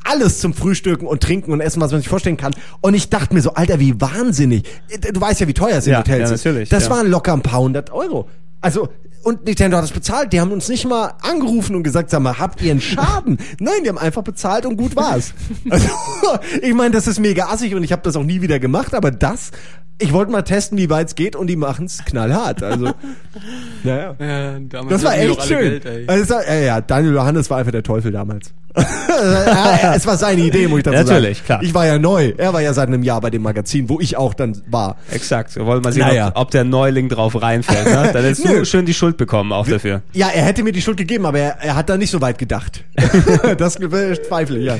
alles 0.03 0.39
zum 0.39 0.53
Frühstücken 0.53 1.05
und 1.07 1.21
Trinken 1.21 1.51
und 1.51 1.61
Essen, 1.61 1.81
was 1.81 1.91
man 1.91 2.01
sich 2.01 2.09
vorstellen 2.09 2.37
kann. 2.37 2.53
Und 2.81 2.93
ich 2.93 3.09
dachte 3.09 3.33
mir 3.33 3.41
so, 3.41 3.53
Alter, 3.53 3.79
wie 3.79 3.99
wahnsinnig. 3.99 4.63
Du 5.13 5.19
weißt 5.21 5.41
ja, 5.41 5.47
wie 5.47 5.53
teuer 5.53 5.77
es 5.77 5.87
in 5.87 5.93
Ja, 5.93 5.99
Hotels 5.99 6.29
ja, 6.29 6.35
ist. 6.35 6.45
natürlich, 6.45 6.69
Das 6.69 6.85
ja. 6.85 6.89
waren 6.91 7.07
locker 7.07 7.33
ein 7.33 7.41
paar 7.41 7.59
hundert 7.61 7.91
Euro. 7.91 8.27
Also, 8.61 8.89
und 9.23 9.45
Nintendo 9.45 9.77
hat 9.77 9.83
das 9.83 9.91
bezahlt. 9.91 10.33
Die 10.33 10.41
haben 10.41 10.51
uns 10.51 10.67
nicht 10.67 10.85
mal 10.85 11.13
angerufen 11.21 11.75
und 11.75 11.83
gesagt, 11.83 12.09
sag 12.09 12.21
mal, 12.21 12.37
habt 12.39 12.61
ihr 12.61 12.71
einen 12.71 12.81
Schaden? 12.81 13.37
Nein, 13.59 13.75
die 13.83 13.89
haben 13.89 13.97
einfach 13.97 14.21
bezahlt 14.21 14.65
und 14.65 14.77
gut 14.77 14.95
war's. 14.95 15.33
Also, 15.69 15.87
ich 16.61 16.73
meine, 16.73 16.91
das 16.91 17.07
ist 17.07 17.19
mega 17.19 17.45
assig 17.47 17.73
und 17.73 17.83
ich 17.83 17.91
habe 17.91 18.01
das 18.03 18.15
auch 18.15 18.23
nie 18.23 18.41
wieder 18.41 18.59
gemacht, 18.59 18.93
aber 18.93 19.11
das, 19.11 19.51
ich 19.99 20.11
wollte 20.13 20.31
mal 20.31 20.41
testen, 20.41 20.77
wie 20.77 20.89
weit 20.89 21.07
es 21.07 21.15
geht 21.15 21.35
und 21.35 21.47
die 21.47 21.55
machen's 21.55 22.03
knallhart. 22.05 22.63
Also, 22.63 22.91
naja. 23.83 24.15
Ja, 24.19 24.59
Das 24.89 25.03
war 25.03 25.17
echt 25.17 25.43
schön. 25.43 25.81
Geld, 25.81 26.09
also, 26.09 26.23
es 26.23 26.29
war, 26.29 26.47
ja, 26.47 26.61
ja, 26.61 26.81
Daniel 26.81 27.13
Johannes 27.13 27.49
war 27.49 27.57
einfach 27.59 27.71
der 27.71 27.83
Teufel 27.83 28.11
damals. 28.11 28.53
es 28.75 30.07
war 30.07 30.17
seine 30.17 30.41
Idee, 30.41 30.67
muss 30.67 30.79
ich 30.79 30.83
dazu 30.83 30.97
Natürlich, 30.97 31.37
sagen. 31.37 31.45
klar. 31.45 31.63
Ich 31.63 31.73
war 31.75 31.85
ja 31.85 31.99
neu. 31.99 32.33
Er 32.37 32.53
war 32.53 32.61
ja 32.61 32.73
seit 32.73 32.87
einem 32.87 33.03
Jahr 33.03 33.21
bei 33.21 33.29
dem 33.29 33.43
Magazin, 33.43 33.87
wo 33.87 33.99
ich 33.99 34.17
auch 34.17 34.33
dann 34.33 34.59
war. 34.65 34.97
Exakt. 35.11 35.55
Wir 35.55 35.65
wollen 35.67 35.83
mal 35.83 35.93
sehen, 35.93 36.07
Naja. 36.07 36.29
ob, 36.29 36.37
ob 36.41 36.51
der 36.51 36.63
Neuling 36.63 37.07
drauf 37.07 37.39
reinfällt. 37.39 37.85
Ne? 37.85 38.09
Dann 38.11 38.23
hättest 38.23 38.45
du 38.45 38.65
schön 38.65 38.85
die 38.87 38.95
Schuld 38.95 39.17
bekommen 39.17 39.51
auch 39.51 39.67
dafür. 39.67 40.01
Ja, 40.13 40.29
er 40.29 40.43
hätte 40.45 40.63
mir 40.63 40.71
die 40.71 40.81
Schuld 40.81 40.97
gegeben, 40.97 41.27
aber 41.27 41.37
er, 41.37 41.57
er 41.61 41.75
hat 41.75 41.87
da 41.89 41.97
nicht 41.97 42.09
so 42.09 42.19
weit 42.19 42.39
gedacht. 42.39 42.83
das 43.57 43.75
zweifle 44.27 44.57
ich, 44.57 44.65
ja. 44.65 44.77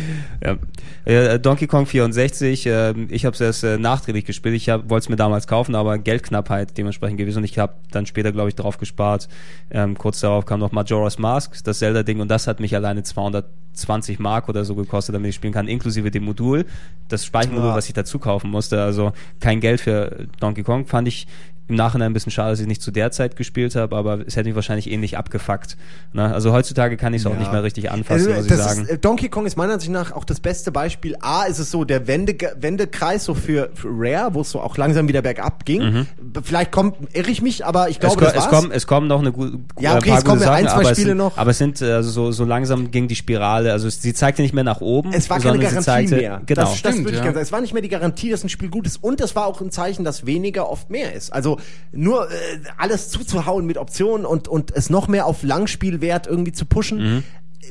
Ja. 1.06 1.38
Donkey 1.38 1.68
Kong 1.68 1.86
64, 1.86 2.66
äh, 2.66 2.94
ich 3.10 3.26
habe 3.26 3.34
es 3.36 3.42
erst 3.42 3.64
äh, 3.64 3.78
nachträglich 3.78 4.26
gespielt. 4.26 4.56
Ich 4.56 4.68
wollte 4.68 5.03
es 5.04 5.10
mir 5.10 5.16
damals 5.16 5.48
kaufen, 5.48 5.76
aber 5.76 5.98
Geldknappheit 5.98 6.78
dementsprechend 6.78 7.18
gewesen 7.18 7.40
und 7.40 7.44
ich 7.44 7.60
habe 7.60 7.74
dann 7.92 8.06
später, 8.06 8.32
glaube 8.32 8.50
ich, 8.50 8.56
drauf 8.56 8.78
gespart. 8.78 9.28
Ähm, 9.72 9.98
kurz 9.98 10.20
darauf 10.22 10.46
kam 10.46 10.60
noch 10.60 10.72
Majora's 10.72 11.20
Mask, 11.20 11.64
das 11.64 11.80
Zelda-Ding 11.80 12.20
und 12.20 12.30
das 12.30 12.48
hat 12.48 12.60
mich 12.60 12.76
alleine 12.76 13.04
220 13.04 14.20
Mark 14.20 14.50
oder 14.50 14.66
so 14.66 14.76
gekostet, 14.76 15.16
damit 15.16 15.30
ich 15.30 15.36
spielen 15.36 15.54
kann, 15.54 15.68
inklusive 15.68 16.12
dem 16.12 16.24
Modul, 16.26 16.66
das 17.10 17.26
Speichermodul, 17.26 17.70
Ja. 17.70 17.76
was 17.76 17.88
ich 17.88 17.94
dazu 17.94 18.20
kaufen 18.20 18.50
musste. 18.52 18.82
Also 18.82 19.14
kein 19.40 19.60
Geld 19.60 19.82
für 19.82 20.28
Donkey 20.40 20.64
Kong 20.64 20.86
fand 20.86 21.08
ich 21.08 21.28
im 21.70 21.76
Nachhinein 21.76 22.12
ein 22.12 22.14
bisschen 22.14 22.32
schade, 22.32 22.50
dass 22.52 22.60
ich 22.60 22.68
nicht 22.68 22.82
zu 22.82 22.92
der 22.92 23.12
Zeit 23.12 23.36
gespielt 23.36 23.76
habe, 23.76 23.96
aber 23.96 24.20
es 24.28 24.36
hätte 24.36 24.48
mich 24.50 24.56
wahrscheinlich 24.56 24.92
ähnlich 24.92 25.18
abgefuckt. 25.18 25.78
Ne? 26.12 26.34
Also 26.34 26.52
heutzutage 26.52 26.98
kann 26.98 27.14
ich 27.14 27.22
es 27.22 27.26
auch 27.26 27.32
Ja. 27.34 27.40
nicht 27.40 27.52
mehr 27.54 27.64
richtig 27.64 27.90
anfassen, 27.90 28.28
Also, 28.34 28.42
muss 28.42 28.46
ich 28.52 28.54
sagen. 28.58 28.82
Ist, 28.84 28.90
äh, 28.90 28.98
Donkey 28.98 29.30
Kong 29.30 29.46
ist 29.46 29.56
meiner 29.56 29.74
Ansicht 29.74 29.92
nach 29.92 30.12
auch 30.12 30.26
das 30.26 30.40
beste 30.42 30.72
Beispiel. 30.72 31.16
A, 31.22 31.44
ist 31.44 31.60
es 31.60 31.72
so 31.72 31.86
der 31.86 32.06
Wende, 32.08 32.36
Wendekreis 32.60 33.24
so 33.26 33.34
für, 33.34 33.70
für 33.74 33.88
Rare, 33.92 34.34
wo 34.34 34.42
es 34.42 34.52
so 34.52 34.60
auch 34.60 34.76
langsam 34.78 35.08
wieder 35.08 35.22
bergab 35.22 35.64
ging. 35.66 36.06
Vielleicht 36.44 36.72
kommt, 36.72 36.96
irre 37.14 37.32
ich 37.32 37.42
mich, 37.42 37.66
aber 37.66 37.90
ich 37.90 38.00
glaube, 38.00 38.20
Mhm. 38.20 38.28
es, 38.28 38.34
das 38.34 38.44
es, 38.46 38.50
kommen, 38.50 38.72
es 38.72 38.88
kommen 38.88 39.08
noch 39.08 39.20
eine 39.22 39.32
gute 39.32 39.60
Ja, 39.80 39.96
okay, 39.96 40.10
paar 40.10 40.18
es 40.20 40.26
kommen 40.26 40.38
gute 40.40 40.50
ja 40.50 40.54
ein, 40.56 40.64
Sachen, 40.66 40.76
zwei 40.82 40.86
aber 40.88 40.96
Spiele 40.96 41.08
es 41.08 41.08
sind, 41.12 41.18
noch. 41.18 41.38
Aber 41.38 41.52
es 41.52 41.58
sind 41.58 41.82
äh, 41.82 41.92
also 41.94 42.10
so, 42.10 42.32
so 42.32 42.44
langsam 42.46 42.92
ging 42.92 43.08
die 43.08 43.16
Spirale, 43.16 43.72
also 43.72 43.88
es- 43.88 44.02
sie 44.02 44.14
zeigte 44.14 44.42
nicht 44.42 44.54
mehr 44.54 44.64
nach 44.66 44.82
oben. 44.82 45.14
Es 45.14 45.30
war 45.30 45.40
keine 45.40 45.60
Garantie 45.60 45.82
zeigte, 45.84 46.16
mehr. 46.18 46.42
Genau. 46.46 46.62
Das, 46.62 46.70
das 46.72 46.78
Stimmt, 46.80 46.98
würde 47.00 47.12
ich 47.12 47.16
ja. 47.18 47.22
gerne 47.24 47.34
sagen. 47.36 47.44
Es 47.44 47.52
war 47.52 47.62
nicht 47.62 47.74
mehr 47.74 47.82
die 47.82 47.90
Garantie, 47.90 48.30
dass 48.30 48.44
ein 48.44 48.50
Spiel 48.50 48.70
gut 48.70 48.86
ist. 48.86 49.02
Und 49.02 49.22
es 49.22 49.36
war 49.36 49.46
auch 49.46 49.62
ein 49.62 49.72
Zeichen, 49.72 50.04
dass 50.04 50.26
weniger 50.26 50.70
oft 50.70 50.90
mehr 50.90 51.14
ist. 51.14 51.32
Also 51.32 51.53
nur 51.92 52.30
äh, 52.30 52.34
alles 52.78 53.10
zuzuhauen 53.10 53.66
mit 53.66 53.78
Optionen 53.78 54.26
und, 54.26 54.48
und 54.48 54.72
es 54.76 54.90
noch 54.90 55.08
mehr 55.08 55.26
auf 55.26 55.44
Langspielwert 55.44 56.28
irgendwie 56.28 56.52
zu 56.52 56.66
pushen, 56.66 56.98
Mhm. 57.04 57.24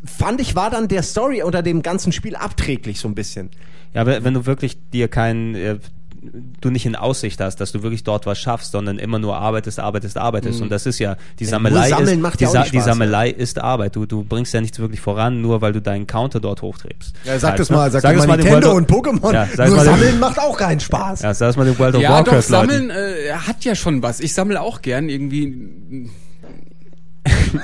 fand 0.04 0.40
ich, 0.40 0.54
war 0.54 0.70
dann 0.70 0.88
der 0.88 1.02
Story 1.02 1.42
unter 1.42 1.62
dem 1.62 1.82
ganzen 1.82 2.12
Spiel 2.12 2.34
abträglich 2.36 2.98
so 3.00 3.08
ein 3.08 3.14
bisschen. 3.14 3.50
Ja, 3.94 4.00
aber 4.02 4.24
wenn 4.24 4.34
du 4.34 4.46
wirklich 4.46 4.78
dir 4.90 5.08
keinen 5.08 5.54
äh, 5.54 5.78
du 6.60 6.70
nicht 6.70 6.86
in 6.86 6.94
Aussicht 6.94 7.40
hast, 7.40 7.56
dass 7.56 7.72
du 7.72 7.82
wirklich 7.82 8.04
dort 8.04 8.26
was 8.26 8.38
schaffst, 8.38 8.72
sondern 8.72 8.98
immer 8.98 9.18
nur 9.18 9.36
arbeitest, 9.36 9.80
arbeitest, 9.80 10.16
arbeitest. 10.16 10.60
Und 10.62 10.70
das 10.70 10.86
ist 10.86 10.98
ja, 11.00 11.16
die 11.40 11.44
Sammelei 11.44 11.88
sammeln 11.88 12.08
ist, 12.18 12.20
macht 12.20 12.38
die, 12.40 12.44
ja 12.44 12.48
auch 12.50 12.52
Sa- 12.52 12.60
nicht 12.60 12.72
die 12.72 12.76
Spaß, 12.78 12.84
Sammelei 12.86 13.30
ist 13.30 13.58
Arbeit. 13.58 13.96
Du, 13.96 14.06
du 14.06 14.22
bringst 14.22 14.54
ja 14.54 14.60
nichts 14.60 14.78
wirklich 14.78 15.00
voran, 15.00 15.40
nur 15.42 15.60
weil 15.60 15.72
du 15.72 15.80
deinen 15.82 16.06
Counter 16.06 16.38
dort 16.40 16.62
hochtreibst. 16.62 17.14
Ja, 17.24 17.38
sag 17.38 17.50
Halt, 17.50 17.60
das 17.60 17.70
ne? 17.70 17.76
mal, 17.76 17.90
sag, 17.90 18.02
Sag 18.02 18.14
das 18.14 18.22
es 18.22 18.28
mal 18.28 18.36
Nintendo 18.36 18.72
und 18.72 18.88
Pokémon. 18.90 19.32
Ja, 19.32 19.48
nur 19.66 19.76
mal 19.76 19.84
sammeln 19.84 20.20
macht 20.20 20.38
auch 20.38 20.56
keinen 20.56 20.80
Spaß. 20.80 21.22
Ja, 21.22 21.34
sag 21.34 21.50
es 21.50 21.56
mal 21.56 21.64
den 21.64 21.78
World 21.78 21.96
of 21.96 22.02
Ja, 22.02 22.08
doch, 22.22 22.32
Warcraft 22.32 22.50
Leuten. 22.50 22.68
sammeln 22.70 22.90
äh, 22.90 23.32
hat 23.32 23.64
ja 23.64 23.74
schon 23.74 24.02
was. 24.02 24.20
Ich 24.20 24.32
sammle 24.34 24.60
auch 24.60 24.80
gern 24.82 25.08
irgendwie. 25.08 26.08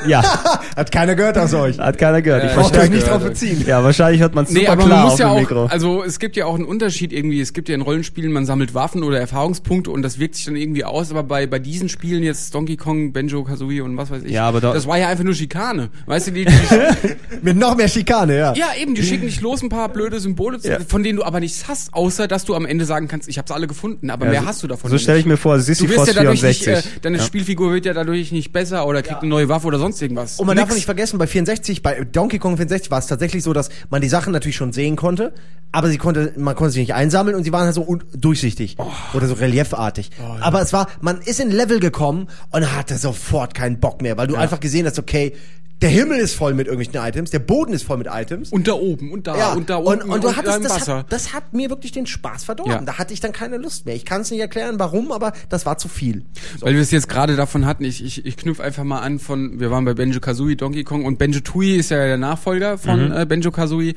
Ja, 0.07 0.23
Hat 0.77 0.93
keiner 0.93 1.15
gehört 1.15 1.37
aus 1.39 1.53
euch. 1.55 1.79
hat 1.79 1.99
keiner 1.99 2.21
gehört. 2.23 2.45
Ja, 2.45 2.51
ich 2.51 2.57
Braucht 2.57 2.77
hab 2.77 2.83
euch 2.85 2.91
nicht 2.91 3.09
drauf 3.09 3.23
beziehen. 3.23 3.65
Ja, 3.67 3.83
wahrscheinlich 3.83 4.21
hört 4.21 4.35
man 4.35 4.45
es 4.45 4.51
Nee, 4.51 4.61
super 4.61 4.73
aber 4.73 4.85
klar 4.85 4.97
man 4.99 5.05
muss 5.07 5.13
auf 5.15 5.19
ja 5.21 5.27
dem 5.29 5.33
auch, 5.35 5.41
Mikro. 5.41 5.65
also 5.67 6.05
es 6.05 6.19
gibt 6.19 6.37
ja 6.37 6.45
auch 6.47 6.55
einen 6.55 6.65
Unterschied 6.65 7.13
irgendwie. 7.13 7.41
Es 7.41 7.53
gibt 7.55 7.69
ja 7.69 7.75
in 7.75 7.81
Rollenspielen, 7.81 8.31
man 8.31 8.45
sammelt 8.47 8.75
Waffen 8.75 9.03
oder 9.03 9.19
Erfahrungspunkte 9.19 9.91
und 9.91 10.03
das 10.03 10.19
wirkt 10.19 10.37
sich 10.37 10.45
dann 10.45 10.57
irgendwie 10.57 10.85
aus. 10.85 11.11
Aber 11.11 11.23
bei 11.23 11.47
bei 11.47 11.59
diesen 11.59 11.89
Spielen 11.89 12.23
jetzt 12.23 12.55
Donkey 12.55 12.77
Kong, 12.77 13.13
Benjo 13.13 13.43
Kazooie 13.45 13.81
und 13.83 13.97
was 13.97 14.11
weiß 14.11 14.23
ich, 14.25 14.31
Ja, 14.33 14.47
aber 14.47 14.61
da- 14.61 14.73
das 14.75 14.87
war 14.87 14.99
ja 14.99 15.09
einfach 15.09 15.25
nur 15.25 15.35
Schikane. 15.35 15.89
Weißt 16.07 16.29
du, 16.29 16.33
die, 16.33 16.45
die 16.45 16.53
Mit 17.43 17.57
noch 17.57 17.77
mehr 17.77 17.89
Schikane, 17.89 18.37
ja. 18.39 18.53
ja 18.55 18.67
eben, 18.81 18.95
die 18.95 19.03
schicken 19.03 19.27
dich 19.27 19.41
los, 19.41 19.63
ein 19.63 19.71
paar 19.71 19.89
blöde 19.89 20.21
Symbole, 20.21 20.59
zu, 20.61 20.69
Ja. 20.71 20.79
von 20.87 21.03
denen 21.03 21.17
du 21.17 21.25
aber 21.25 21.41
nichts 21.41 21.67
hast, 21.67 21.95
außer 21.95 22.29
dass 22.29 22.45
du 22.45 22.55
am 22.55 22.67
Ende 22.67 22.85
sagen 22.85 23.09
kannst, 23.09 23.29
ich 23.29 23.39
habe 23.39 23.53
alle 23.55 23.67
gefunden. 23.67 24.11
Aber 24.11 24.27
Ja, 24.27 24.33
mehr 24.33 24.41
so- 24.43 24.47
hast 24.47 24.63
du 24.63 24.67
davon. 24.67 24.91
So 24.91 24.99
stelle 24.99 25.19
ich 25.19 25.25
nicht. 25.25 25.33
mir 25.33 25.37
vor, 25.39 25.59
Sissy 25.59 25.87
Du 25.87 25.95
wirst 25.95 26.07
ja 26.09 26.13
dadurch 26.13 26.43
nicht, 26.43 26.63
64. 26.63 26.97
äh, 26.97 27.01
deine 27.03 27.19
ja. 27.19 27.23
Spielfigur 27.25 27.73
wird 27.73 27.87
ja 27.87 27.95
dadurch 27.95 28.31
nicht 28.33 28.53
besser 28.53 28.87
oder 28.87 29.03
kriegt 29.03 29.21
eine 29.23 29.31
neue 29.31 29.48
Waffe 29.49 29.67
oder 29.67 29.79
sonst 29.79 30.01
irgendwas. 30.01 30.39
Und 30.39 30.47
man 30.47 30.57
Nix. 30.57 30.69
darf 30.69 30.75
nicht 30.75 30.85
vergessen, 30.85 31.19
bei 31.19 31.27
64, 31.27 31.83
bei 31.83 32.05
Donkey 32.05 32.39
Kong 32.39 32.57
64 32.57 32.91
war 32.91 32.99
es 32.99 33.07
tatsächlich 33.07 33.43
so, 33.43 33.53
dass 33.53 33.69
man 33.91 34.01
die 34.01 34.09
Sachen 34.09 34.33
natürlich 34.33 34.57
schon 34.57 34.73
sehen 34.73 34.97
konnte, 34.97 35.33
aber 35.73 35.89
sie 35.89 35.99
konnte, 35.99 36.33
man 36.37 36.55
konnte 36.55 36.73
sie 36.73 36.81
nicht 36.81 36.95
einsammeln 36.95 37.37
und 37.37 37.45
sie 37.45 37.53
waren 37.53 37.65
halt 37.65 37.75
so 37.75 37.99
durchsichtig 38.17 38.77
oder 39.15 39.27
so 39.27 39.35
reliefartig. 39.35 40.11
Aber 40.41 40.63
es 40.63 40.73
war, 40.73 40.89
man 41.01 41.21
ist 41.21 41.41
in 41.41 41.51
Level 41.51 41.81
gekommen 41.81 42.29
und 42.51 42.75
hatte 42.75 42.97
sofort 42.97 43.55
keinen 43.55 43.81
Bock 43.81 44.01
mehr, 44.03 44.17
weil 44.17 44.27
du 44.27 44.37
einfach 44.37 44.61
gesehen 44.61 44.87
hast, 44.87 44.99
okay, 44.99 45.35
der 45.81 45.91
Himmel 45.91 46.19
ist 46.19 46.35
voll 46.35 46.55
mit 46.55 46.67
irgendwelchen 46.67 47.01
Items, 47.09 47.31
der 47.31 47.39
Boden 47.39 47.73
ist 47.73 47.85
voll 47.85 47.99
mit 47.99 48.09
Items. 48.11 48.51
und 48.51 48.67
da 48.67 48.73
oben 48.73 49.13
und 49.13 49.27
da 49.27 49.37
ja, 49.37 49.53
und 49.53 49.71
da 49.71 49.77
und, 49.77 49.87
unten 49.87 50.11
und 50.11 50.25
du 50.25 50.29
da 50.29 50.37
hattest, 50.37 50.65
das 50.65 50.73
Wasser. 50.73 50.99
hat, 50.99 51.13
das 51.13 51.33
hat 51.33 51.53
mir 51.55 51.71
wirklich 51.71 51.93
den 51.93 52.07
Spaß 52.07 52.45
verdorben. 52.45 52.73
Ja. 52.73 52.81
Da 52.81 52.99
hatte 52.99 53.15
ich 53.15 53.21
dann 53.21 53.33
keine 53.33 53.59
Lust 53.59 53.87
mehr. 53.87 53.95
Ich 53.95 54.05
kann 54.05 54.23
es 54.23 54.31
nicht 54.31 54.41
erklären, 54.41 54.79
warum, 54.79 55.13
aber 55.13 55.33
das 55.49 55.67
war 55.67 55.79
zu 55.79 55.89
viel. 55.89 56.25
Weil 56.61 56.75
wir 56.75 56.81
es 56.81 56.91
jetzt 56.91 57.09
gerade 57.09 57.37
davon 57.37 57.65
hatten, 57.65 57.85
ich, 57.85 58.05
ich, 58.05 58.27
ich 58.27 58.37
knüpfe 58.37 58.63
einfach 58.63 58.85
mal 58.85 59.01
an 59.01 59.21
von, 59.21 59.61
wir 59.61 59.71
waren 59.71 59.85
bei 59.85 59.95
Benjo 59.95 60.19
Kazooie, 60.19 60.57
Donkey 60.57 60.83
Kong 60.83 61.05
und 61.05 61.19
Benjo 61.19 61.41
Tui 61.41 61.77
ist 61.77 61.91
ja 61.91 61.99
der 61.99 62.19
Nachfolger 62.19 62.79
von 62.79 63.13
äh, 63.13 63.25
Benjo 63.27 63.53
Kazooie. 63.53 63.95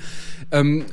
Ähm, 0.52 0.86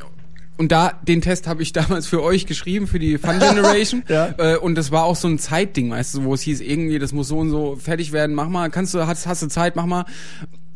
und 0.58 0.72
da, 0.72 0.92
den 1.02 1.20
Test 1.20 1.46
habe 1.46 1.62
ich 1.62 1.72
damals 1.74 2.06
für 2.06 2.22
euch 2.22 2.46
geschrieben, 2.46 2.86
für 2.86 2.98
die 2.98 3.18
Fun 3.18 3.38
Generation. 3.38 4.02
Ja. 4.08 4.34
äh, 4.38 4.56
und 4.56 4.74
das 4.74 4.90
war 4.90 5.04
auch 5.04 5.16
so 5.16 5.28
ein 5.28 5.38
Zeitding, 5.38 5.90
weißt 5.90 6.14
du, 6.14 6.24
wo 6.24 6.34
es 6.34 6.40
hieß, 6.42 6.60
irgendwie, 6.60 6.98
das 6.98 7.12
muss 7.12 7.28
so 7.28 7.38
und 7.38 7.50
so 7.50 7.76
fertig 7.76 8.12
werden, 8.12 8.34
mach 8.34 8.48
mal, 8.48 8.70
kannst 8.70 8.94
du, 8.94 9.06
hast, 9.06 9.26
hast 9.26 9.42
du 9.42 9.48
Zeit, 9.48 9.76
mach 9.76 9.86
mal. 9.86 10.04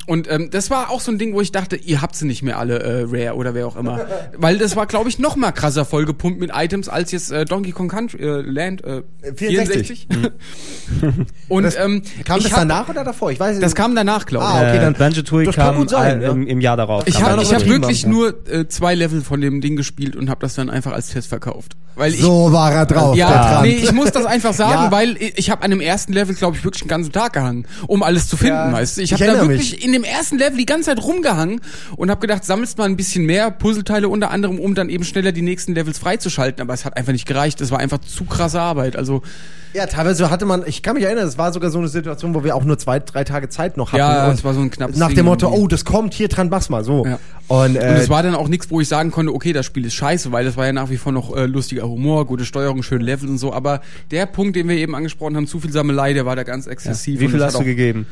Und 0.06 0.28
ähm, 0.30 0.48
das 0.50 0.68
war 0.70 0.90
auch 0.90 1.00
so 1.00 1.12
ein 1.12 1.18
Ding, 1.18 1.32
wo 1.32 1.40
ich 1.40 1.52
dachte, 1.52 1.76
ihr 1.76 2.02
habt 2.02 2.16
sie 2.16 2.26
nicht 2.26 2.42
mehr 2.42 2.58
alle 2.58 2.80
äh, 2.80 3.04
Rare 3.08 3.36
oder 3.36 3.54
wer 3.54 3.66
auch 3.68 3.76
immer. 3.76 4.00
Weil 4.36 4.58
das 4.58 4.74
war, 4.74 4.86
glaube 4.86 5.08
ich, 5.08 5.18
noch 5.20 5.36
mal 5.36 5.52
krasser 5.52 5.84
vollgepumpt 5.84 6.40
mit 6.40 6.50
Items 6.54 6.88
als 6.88 7.12
jetzt 7.12 7.30
äh, 7.30 7.44
Donkey 7.44 7.70
Kong 7.72 7.88
Country, 7.88 8.18
äh, 8.20 8.40
Land 8.40 8.82
äh, 8.84 9.02
64. 9.34 10.08
64. 10.08 10.08
Und 11.48 11.62
Das, 11.64 11.76
ähm, 11.76 12.02
kam 12.24 12.38
ich 12.38 12.44
das 12.44 12.52
hab- 12.52 12.60
danach 12.60 12.88
oder 12.88 13.04
davor? 13.04 13.30
Ich 13.30 13.38
weiß 13.40 13.60
Das 13.60 13.74
kam 13.74 13.94
danach, 13.94 14.26
glaube 14.26 14.44
ich. 14.46 14.50
Ah, 14.52 14.60
okay, 14.68 14.76
äh, 14.76 14.80
dann- 14.80 14.94
Banjo 14.94 15.22
Tooie 15.22 15.44
das 15.44 15.54
kann 15.54 15.66
kam 15.66 15.76
gut 15.76 15.90
sein, 15.90 16.20
äh, 16.20 16.24
ja. 16.24 16.30
im, 16.32 16.46
im 16.46 16.60
Jahr 16.60 16.76
darauf. 16.76 17.04
Ich 17.06 17.22
habe 17.22 17.42
ich 17.42 17.52
hab 17.54 17.64
wirklich 17.66 18.06
nur 18.06 18.34
äh, 18.48 18.66
zwei 18.68 18.94
Level 18.94 19.20
von 19.22 19.40
dem 19.40 19.60
Ding 19.60 19.76
gespielt 19.76 20.16
und 20.16 20.28
habe 20.30 20.40
das 20.40 20.54
dann 20.54 20.70
einfach 20.70 20.92
als 20.92 21.08
Test 21.08 21.28
verkauft. 21.28 21.76
Weil 21.94 22.14
ich, 22.14 22.20
So 22.22 22.52
war 22.52 22.72
er 22.72 22.86
drauf, 22.86 23.14
ja, 23.16 23.60
nee, 23.62 23.68
ich 23.76 23.92
muss 23.92 24.10
das 24.12 24.24
einfach 24.24 24.54
sagen, 24.54 24.84
Ja. 24.84 24.90
weil 24.90 25.16
ich, 25.18 25.34
ich 25.38 25.50
habe 25.50 25.62
an 25.62 25.70
dem 25.70 25.80
ersten 25.80 26.12
Level, 26.14 26.34
glaube 26.34 26.56
ich, 26.56 26.64
wirklich 26.64 26.82
einen 26.82 26.88
ganzen 26.88 27.12
Tag 27.12 27.34
gehangen, 27.34 27.66
um 27.86 28.02
alles 28.02 28.28
zu 28.28 28.36
finden, 28.38 28.54
Ja, 28.54 28.72
weißt 28.72 28.96
du. 28.96 29.02
Ich 29.02 29.12
ich 29.12 29.20
habe 29.22 29.32
da 29.32 29.40
wirklich 29.46 29.72
mich. 29.72 29.84
in 29.84 29.91
dem 29.92 30.04
ersten 30.04 30.38
Level 30.38 30.58
die 30.58 30.66
ganze 30.66 30.86
Zeit 30.90 31.02
rumgehangen 31.02 31.60
und 31.96 32.10
habe 32.10 32.20
gedacht, 32.20 32.44
sammelst 32.44 32.78
mal 32.78 32.84
ein 32.84 32.96
bisschen 32.96 33.24
mehr 33.26 33.50
Puzzleteile 33.50 34.08
unter 34.08 34.30
anderem, 34.30 34.58
um 34.58 34.74
dann 34.74 34.88
eben 34.88 35.04
schneller 35.04 35.32
die 35.32 35.42
nächsten 35.42 35.74
Levels 35.74 35.98
freizuschalten. 35.98 36.60
Aber 36.62 36.74
es 36.74 36.84
hat 36.84 36.96
einfach 36.96 37.12
nicht 37.12 37.26
gereicht. 37.26 37.60
Es 37.60 37.70
war 37.70 37.78
einfach 37.78 37.98
zu 37.98 38.24
krasse 38.24 38.60
Arbeit. 38.60 38.96
Also 38.96 39.22
Ja, 39.74 39.86
teilweise 39.86 40.30
hatte 40.30 40.44
man, 40.44 40.64
ich 40.66 40.82
kann 40.82 40.94
mich 40.94 41.04
erinnern, 41.04 41.26
es 41.26 41.38
war 41.38 41.52
sogar 41.52 41.70
so 41.70 41.78
eine 41.78 41.88
Situation, 41.88 42.34
wo 42.34 42.44
wir 42.44 42.54
auch 42.56 42.64
nur 42.64 42.78
zwei, 42.78 42.98
drei 43.00 43.24
Tage 43.24 43.48
Zeit 43.48 43.76
noch 43.76 43.92
hatten. 43.92 43.98
Ja, 44.00 44.28
und 44.28 44.34
es 44.34 44.44
war 44.44 44.52
so 44.54 44.60
ein 44.60 44.70
knappes 44.70 44.96
Nach 44.96 45.12
dem 45.12 45.24
Motto, 45.26 45.48
oh, 45.50 45.66
das 45.66 45.84
kommt, 45.84 46.14
hier 46.14 46.28
dran, 46.28 46.48
mach's 46.50 46.68
mal, 46.68 46.84
so. 46.84 47.06
Ja. 47.06 47.18
Und, 47.48 47.76
äh, 47.76 47.80
Und 47.80 47.96
es 47.96 48.08
war 48.08 48.22
dann 48.22 48.34
auch 48.34 48.48
nichts, 48.48 48.70
wo 48.70 48.80
ich 48.80 48.88
sagen 48.88 49.10
konnte, 49.10 49.32
okay, 49.34 49.52
das 49.52 49.66
Spiel 49.66 49.84
ist 49.84 49.94
scheiße, 49.94 50.32
weil 50.32 50.46
es 50.46 50.56
war 50.56 50.66
ja 50.66 50.72
nach 50.72 50.90
wie 50.90 50.96
vor 50.96 51.12
noch 51.12 51.36
äh, 51.36 51.46
lustiger 51.46 51.88
Humor, 51.88 52.26
gute 52.26 52.44
Steuerung, 52.44 52.82
schöne 52.82 53.04
Level 53.04 53.28
und 53.28 53.38
so. 53.38 53.52
Aber 53.52 53.80
der 54.10 54.26
Punkt, 54.26 54.56
den 54.56 54.68
wir 54.68 54.76
eben 54.76 54.94
angesprochen 54.94 55.36
haben, 55.36 55.46
zu 55.46 55.60
viel 55.60 55.72
Sammelei, 55.72 56.12
der 56.12 56.24
war 56.26 56.36
da 56.36 56.44
ganz 56.44 56.66
exzessiv. 56.66 57.20
Wie 57.20 57.24
und 57.26 57.30
viel 57.32 57.40
das 57.40 57.48
hast 57.54 57.54
du 57.54 57.60
auch- 57.60 58.04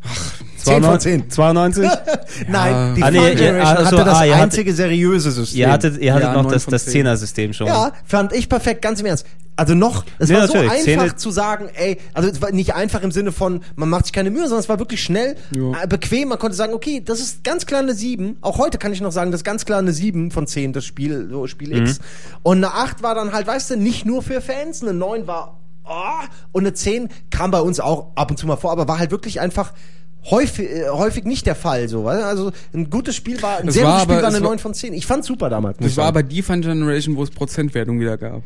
gegeben? 0.00 0.46
10 0.56 0.82
von 0.84 1.00
10. 1.00 1.30
92? 1.30 1.90
Nein, 2.48 2.94
die 2.94 3.02
Ah, 3.02 3.10
nee, 3.10 3.18
Fun 3.18 3.36
Generation 3.36 3.76
also, 3.76 3.84
hatte 3.84 3.96
das 3.96 4.18
ah, 4.18 4.24
ihr 4.24 4.32
hattet- 4.34 4.42
einzige 4.44 4.74
seriöse 4.74 5.30
System. 5.30 5.60
ihr 5.60 5.70
hattet, 5.72 5.98
ihr 6.00 6.12
hattet 6.14 6.28
Ja, 6.28 6.42
noch 6.42 6.50
das, 6.50 6.66
das 6.66 6.84
zehn. 6.84 6.92
Zehner-System 6.92 7.52
schon. 7.52 7.66
Ja, 7.66 7.92
fand 8.04 8.32
ich 8.32 8.48
perfekt, 8.48 8.82
ganz 8.82 9.00
im 9.00 9.06
Ernst. 9.06 9.26
Also 9.56 9.74
noch, 9.74 10.04
es 10.18 10.30
Nee, 10.30 10.36
war 10.36 10.46
so 10.48 10.54
einfach 10.56 10.74
Szene- 10.78 11.16
zu 11.16 11.30
sagen, 11.30 11.68
ey, 11.74 11.98
also 12.14 12.30
es 12.30 12.40
war 12.40 12.50
nicht 12.50 12.74
einfach 12.74 13.02
im 13.02 13.10
Sinne 13.12 13.30
von, 13.30 13.60
man 13.76 13.90
macht 13.90 14.06
sich 14.06 14.12
keine 14.14 14.30
Mühe, 14.30 14.42
sondern 14.44 14.60
es 14.60 14.68
war 14.70 14.78
wirklich 14.78 15.02
schnell, 15.02 15.36
Ja. 15.54 15.82
äh, 15.82 15.86
bequem, 15.86 16.28
man 16.28 16.38
konnte 16.38 16.56
sagen, 16.56 16.72
okay, 16.72 17.02
das 17.04 17.20
ist 17.20 17.44
ganz 17.44 17.66
klar 17.66 17.80
eine 17.80 17.92
7. 17.94 18.36
Auch 18.40 18.56
heute 18.58 18.78
kann 18.78 18.92
ich 18.92 19.02
noch 19.02 19.12
sagen, 19.12 19.32
das 19.32 19.40
ist 19.40 19.44
ganz 19.44 19.66
klar 19.66 19.80
eine 19.80 19.92
7 19.92 20.30
von 20.30 20.46
10, 20.46 20.72
das 20.72 20.86
Spiel, 20.86 21.28
so 21.30 21.46
Spiel 21.46 21.76
X. 21.76 21.98
Mhm. 21.98 22.04
Und 22.42 22.56
eine 22.58 22.72
8 22.72 23.02
war 23.02 23.14
dann 23.14 23.32
halt, 23.34 23.46
weißt 23.46 23.70
du, 23.70 23.76
nicht 23.76 24.06
nur 24.06 24.22
für 24.22 24.40
Fans, 24.40 24.80
eine 24.82 24.94
9 24.94 25.26
war, 25.26 25.59
oh, 25.90 26.24
und 26.52 26.62
eine 26.62 26.72
10 26.72 27.08
kam 27.30 27.50
bei 27.50 27.60
uns 27.60 27.80
auch 27.80 28.12
ab 28.14 28.30
und 28.30 28.36
zu 28.38 28.46
mal 28.46 28.56
vor, 28.56 28.70
aber 28.72 28.88
war 28.88 28.98
halt 28.98 29.10
wirklich 29.10 29.40
einfach 29.40 29.72
häufig, 30.30 30.70
äh, 30.70 30.88
häufig 30.90 31.24
nicht 31.24 31.46
der 31.46 31.54
Fall, 31.54 31.88
so? 31.88 32.06
Also 32.06 32.52
ein 32.74 32.90
gutes 32.90 33.16
Spiel 33.16 33.42
war, 33.42 33.58
ein 33.58 33.68
Es 33.68 33.74
sehr 33.74 33.84
war 33.84 33.92
gutes 33.92 34.02
Spiel 34.04 34.14
aber- 34.16 34.22
war 34.22 34.28
eine 34.30 34.42
war- 34.42 34.50
9 34.50 34.58
von 34.58 34.74
10. 34.74 34.94
Ich 34.94 35.06
fand's 35.06 35.26
super 35.26 35.48
damals. 35.50 35.78
Das 35.78 35.96
war 35.96 36.06
aber 36.06 36.22
die 36.22 36.42
Fun 36.42 36.60
Generation, 36.60 37.16
wo 37.16 37.22
es 37.22 37.30
Prozentwertung 37.30 37.98
wieder 38.00 38.16
gab. 38.18 38.42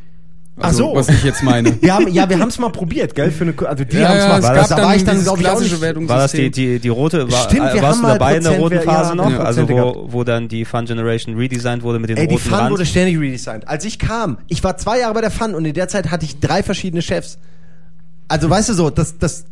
Ach 0.60 0.72
so. 0.72 0.94
Was 0.94 1.08
ich 1.08 1.24
jetzt 1.24 1.42
meine. 1.42 1.76
Wir 1.82 1.94
haben, 1.94 2.06
ja, 2.08 2.28
wir 2.28 2.38
haben 2.38 2.48
es 2.48 2.58
mal 2.60 2.68
probiert, 2.70 3.14
gell? 3.16 3.32
Für 3.32 3.42
eine, 3.44 3.54
also 3.68 3.82
die 3.82 3.96
Ja, 3.96 4.08
haben's 4.08 4.22
ja, 4.22 4.28
mal. 4.28 4.38
es 4.38 4.44
War 4.44 4.54
das- 4.54 4.68
da 4.68 4.76
dann 4.76 4.84
war 4.86 4.94
ich 4.96 5.04
dann, 5.04 5.22
glaube 5.24 5.40
ich, 5.40 5.48
auch 5.48 5.60
nicht. 5.60 5.80
Wertungssystem. 5.80 6.08
War 6.08 6.18
das 6.18 6.30
die, 6.32 6.50
die, 6.50 6.78
die 6.78 6.88
rote, 6.88 7.30
war, 7.30 7.42
Stimmt, 7.42 7.72
wir 7.72 7.80
äh, 7.80 7.82
warst 7.82 7.84
haben 7.84 8.02
du 8.02 8.02
mal 8.08 8.12
dabei 8.18 8.36
in 8.36 8.44
der 8.44 8.52
roten 8.58 8.80
Phase 8.82 9.08
ja, 9.10 9.14
noch? 9.16 9.30
ja, 9.32 9.38
also 9.40 9.68
wo, 9.68 10.06
wo 10.12 10.22
dann 10.22 10.46
die 10.46 10.64
Fun 10.64 10.84
Generation 10.84 11.36
redesigned 11.36 11.82
wurde 11.82 11.98
mit 11.98 12.10
den 12.10 12.18
Ey, 12.18 12.28
die 12.28 12.34
roten 12.34 12.48
Fun 12.48 12.58
Rand? 12.58 12.70
wurde 12.70 12.86
ständig 12.86 13.18
redesigned. 13.18 13.66
Als 13.66 13.84
ich 13.84 13.98
kam, 13.98 14.38
ich 14.46 14.62
war 14.62 14.76
zwei 14.76 15.00
Jahre 15.00 15.14
bei 15.14 15.22
der 15.22 15.32
Fun 15.32 15.54
und 15.56 15.64
in 15.64 15.74
der 15.74 15.88
Zeit 15.88 16.12
hatte 16.12 16.24
ich 16.24 16.38
drei 16.38 16.62
verschiedene 16.62 17.02
Chefs. 17.02 17.38
Also, 18.28 18.48
weißt 18.48 18.68
du 18.68 18.74
so, 18.74 18.90
das, 18.90 19.18
das 19.18 19.46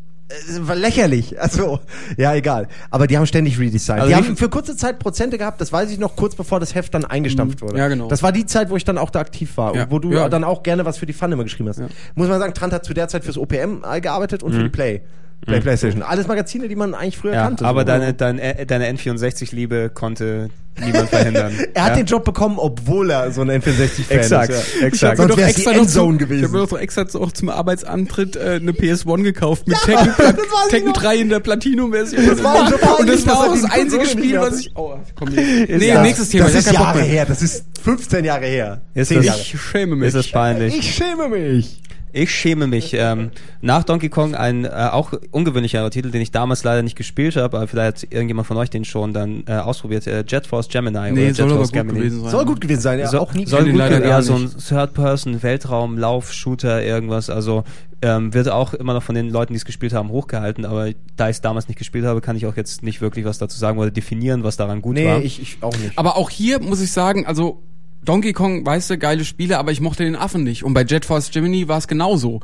war 0.61 0.75
lächerlich. 0.77 1.41
Also, 1.41 1.81
ja, 2.17 2.35
egal. 2.35 2.69
Aber 2.91 3.07
die 3.07 3.17
haben 3.19 3.27
ständig 3.27 3.59
redesigned. 3.59 4.01
Also 4.03 4.09
die 4.11 4.17
haben 4.17 4.37
für 4.37 4.49
kurze 4.49 4.77
Zeit 4.77 4.99
Prozente 4.99 5.37
gehabt, 5.39 5.61
das 5.61 5.73
weiß 5.73 5.91
ich 5.91 5.99
noch, 5.99 6.17
kurz 6.17 6.35
bevor 6.35 6.61
das 6.61 6.75
Heft 6.75 6.95
dann 6.95 7.05
eingestampft 7.05 7.61
wurde. 7.63 7.79
Ja, 7.79 7.89
genau. 7.89 8.09
Das 8.09 8.23
war 8.23 8.33
die 8.33 8.47
Zeit, 8.47 8.71
wo 8.71 8.77
ich 8.77 8.85
dann 8.85 8.99
auch 8.99 9.11
da 9.11 9.21
aktiv 9.21 9.57
war. 9.57 9.75
Ja. 9.75 9.85
Und 9.85 9.91
wo 9.91 9.99
du 9.99 10.13
Ja. 10.13 10.29
dann 10.29 10.45
auch 10.45 10.63
gerne 10.63 10.85
was 10.85 10.99
für 10.99 11.07
die 11.07 11.13
Fun 11.13 11.33
immer 11.33 11.45
geschrieben 11.45 11.69
hast. 11.69 11.81
Muss 12.15 12.29
man 12.29 12.39
sagen, 12.39 12.55
Trant 12.55 12.73
hat 12.73 12.85
zu 12.85 12.95
der 12.95 13.09
Zeit 13.09 13.25
fürs 13.25 13.37
OPM 13.39 13.83
gearbeitet 14.01 14.43
und 14.43 14.53
für 14.53 14.63
die 14.63 14.69
Play. 14.71 15.03
Play 15.47 15.61
PlayStation. 15.61 16.03
Alles 16.03 16.29
Magazine, 16.29 16.69
die 16.69 16.77
man 16.77 16.95
eigentlich 16.95 17.19
früher 17.19 17.35
ja, 17.35 17.43
kannte. 17.45 17.65
aber 17.65 17.81
so. 17.81 17.87
deine, 17.87 18.15
deine, 18.15 18.65
deine 18.65 18.89
N64-Liebe 18.93 19.91
konnte 19.93 20.51
niemand 20.81 21.09
verhindern. 21.09 21.53
Er 21.75 21.83
hat 21.85 21.91
ja? 21.91 21.97
den 21.97 22.07
Job 22.07 22.25
bekommen, 22.25 22.59
obwohl 22.59 23.11
er 23.11 23.31
so 23.33 23.41
ein 23.43 23.51
N64-Fan 23.51 24.19
Exakt, 24.19 24.51
ist. 24.51 24.81
Ja. 24.81 24.87
exakt. 24.87 25.17
Sonst 25.17 25.31
doch 25.31 25.37
die 25.37 25.43
extra 25.43 25.73
noch 25.73 25.79
Endzone 25.81 26.07
zum- 26.11 26.19
gewesen. 26.19 26.39
Ich 26.45 26.49
habe 26.49 26.59
mir 26.61 26.67
doch 26.67 26.79
extra 26.79 27.07
auch 27.19 27.33
zum 27.33 27.49
Arbeitsantritt 27.49 28.37
äh, 28.37 28.61
eine 28.63 28.71
PS1 28.71 29.23
gekauft 29.25 29.67
mit 29.67 29.77
Tekken, 29.83 30.15
das 30.19 30.35
ich 30.37 30.71
Tekken 30.71 30.89
noch. 30.93 30.97
3 30.97 31.17
in 31.17 31.29
der 31.29 31.41
Platinum-Version. 31.41 32.25
Das 32.27 32.43
war 32.45 33.01
Und 33.01 33.09
das 33.09 33.27
war 33.27 33.39
auch 33.41 33.53
das 33.53 33.63
die 33.63 33.71
einzige 33.73 34.07
Spiel, 34.07 34.39
was 34.41 34.61
ich... 34.61 34.71
Oh, 34.77 34.95
komm 35.17 35.29
hier. 35.35 35.77
Nee, 35.77 35.89
Ja, 35.89 36.03
nächstes 36.03 36.29
Thema. 36.29 36.45
Das 36.45 36.55
ist 36.55 36.73
Jahre 36.73 37.01
her. 37.03 37.27
Das 37.27 37.43
ist 37.43 37.65
15 37.83 38.25
Jahre 38.25 38.47
her. 38.47 38.81
Ist 38.95 39.09
10 39.09 39.17
das- 39.19 39.27
Jahre. 39.27 39.41
Ich 39.41 39.61
schäme 39.61 39.97
mich. 39.97 40.09
Ist 40.09 40.15
es 40.15 40.31
peinlich? 40.31 40.79
Ich 40.79 40.95
schäme 40.95 41.29
mich. 41.29 41.83
Ich 42.13 42.31
schäme 42.31 42.67
mich. 42.67 42.97
Ähm, 43.03 43.31
nach 43.63 43.83
Donkey 43.83 44.11
Kong 44.11 44.35
ein 44.37 44.65
äh, 44.65 44.69
auch 44.69 45.13
ungewöhnlicherer 45.33 45.91
Titel, 45.91 46.11
den 46.13 46.21
ich 46.21 46.31
damals 46.31 46.63
leider 46.63 46.83
nicht 46.83 46.95
gespielt 46.95 47.35
habe, 47.37 47.57
aber 47.57 47.67
vielleicht 47.67 48.03
hat 48.05 48.13
irgendjemand 48.13 48.47
von 48.47 48.57
euch 48.59 48.71
den 48.71 48.85
schon 48.85 49.13
dann 49.13 49.43
äh, 49.47 49.55
ausprobiert. 49.55 50.07
Äh, 50.07 50.25
Jet 50.29 50.47
Force 50.47 50.69
Gemini. 50.69 51.11
Nee, 51.11 51.27
oder 51.27 51.35
soll 51.35 51.47
Jet 51.47 51.53
aber 51.53 51.55
Force 51.57 51.73
gut 51.73 51.79
Gemini. 51.79 51.99
gewesen 51.99 52.21
sein. 52.23 52.31
Soll 52.31 52.45
gut 52.45 52.61
gewesen 52.61 52.81
sein, 52.81 52.99
ja. 53.01 53.09
So, 53.09 53.19
auch 53.19 53.35
nie 53.35 53.47
soll 53.47 53.65
gut 53.65 53.75
leider 53.75 54.07
ja, 54.07 54.23
so 54.23 54.35
ein 54.35 54.43
nicht. 54.45 54.69
Third-Person, 54.69 55.43
Weltraum, 55.43 55.99
Lauf, 55.99 56.33
Shooter, 56.33 56.85
irgendwas. 56.85 57.29
Also 57.29 57.65
ähm, 58.03 58.33
wird 58.35 58.49
auch 58.49 58.75
immer 58.75 58.95
noch 58.95 59.03
von 59.03 59.15
den 59.15 59.31
Leuten, 59.31 59.53
die 59.55 59.59
es 59.59 59.65
gespielt 59.65 59.93
haben, 59.93 60.11
hochgehalten. 60.11 60.65
Aber 60.65 60.91
da 61.17 61.29
ich 61.29 61.37
es 61.37 61.41
damals 61.41 61.67
nicht 61.69 61.79
gespielt 61.79 62.05
habe, 62.05 62.21
kann 62.21 62.37
ich 62.37 62.47
auch 62.47 62.57
jetzt 62.57 62.83
nicht 62.83 63.01
wirklich 63.01 63.25
was 63.25 63.39
dazu 63.39 63.59
sagen 63.59 63.79
oder 63.79 63.91
definieren, 63.91 64.45
was 64.45 64.57
daran 64.57 64.83
gut 64.83 64.95
Nee, 64.95 65.07
war. 65.07 65.23
ich, 65.23 65.41
ich 65.41 65.59
auch 65.63 65.77
nicht. 65.77 65.99
Aber 65.99 66.17
auch 66.17 66.31
hier 66.31 66.61
muss 66.61 66.81
ich 66.81 66.93
sagen, 66.93 67.27
also 67.27 67.63
Donkey 68.05 68.33
Kong, 68.33 68.67
weißt 68.67 68.91
du, 68.91 68.99
geile 68.99 69.25
Spiele, 69.25 69.59
aber 69.59 69.71
ich 69.73 69.81
mochte 69.81 70.05
den 70.05 70.17
Affen 70.17 70.43
nicht. 70.43 70.65
Und 70.65 70.75
bei 70.75 70.83
Jet 70.85 71.05
Force 71.05 71.31
Gemini 71.31 71.69
war 71.69 71.79
es 71.79 71.87
genauso. 71.87 72.41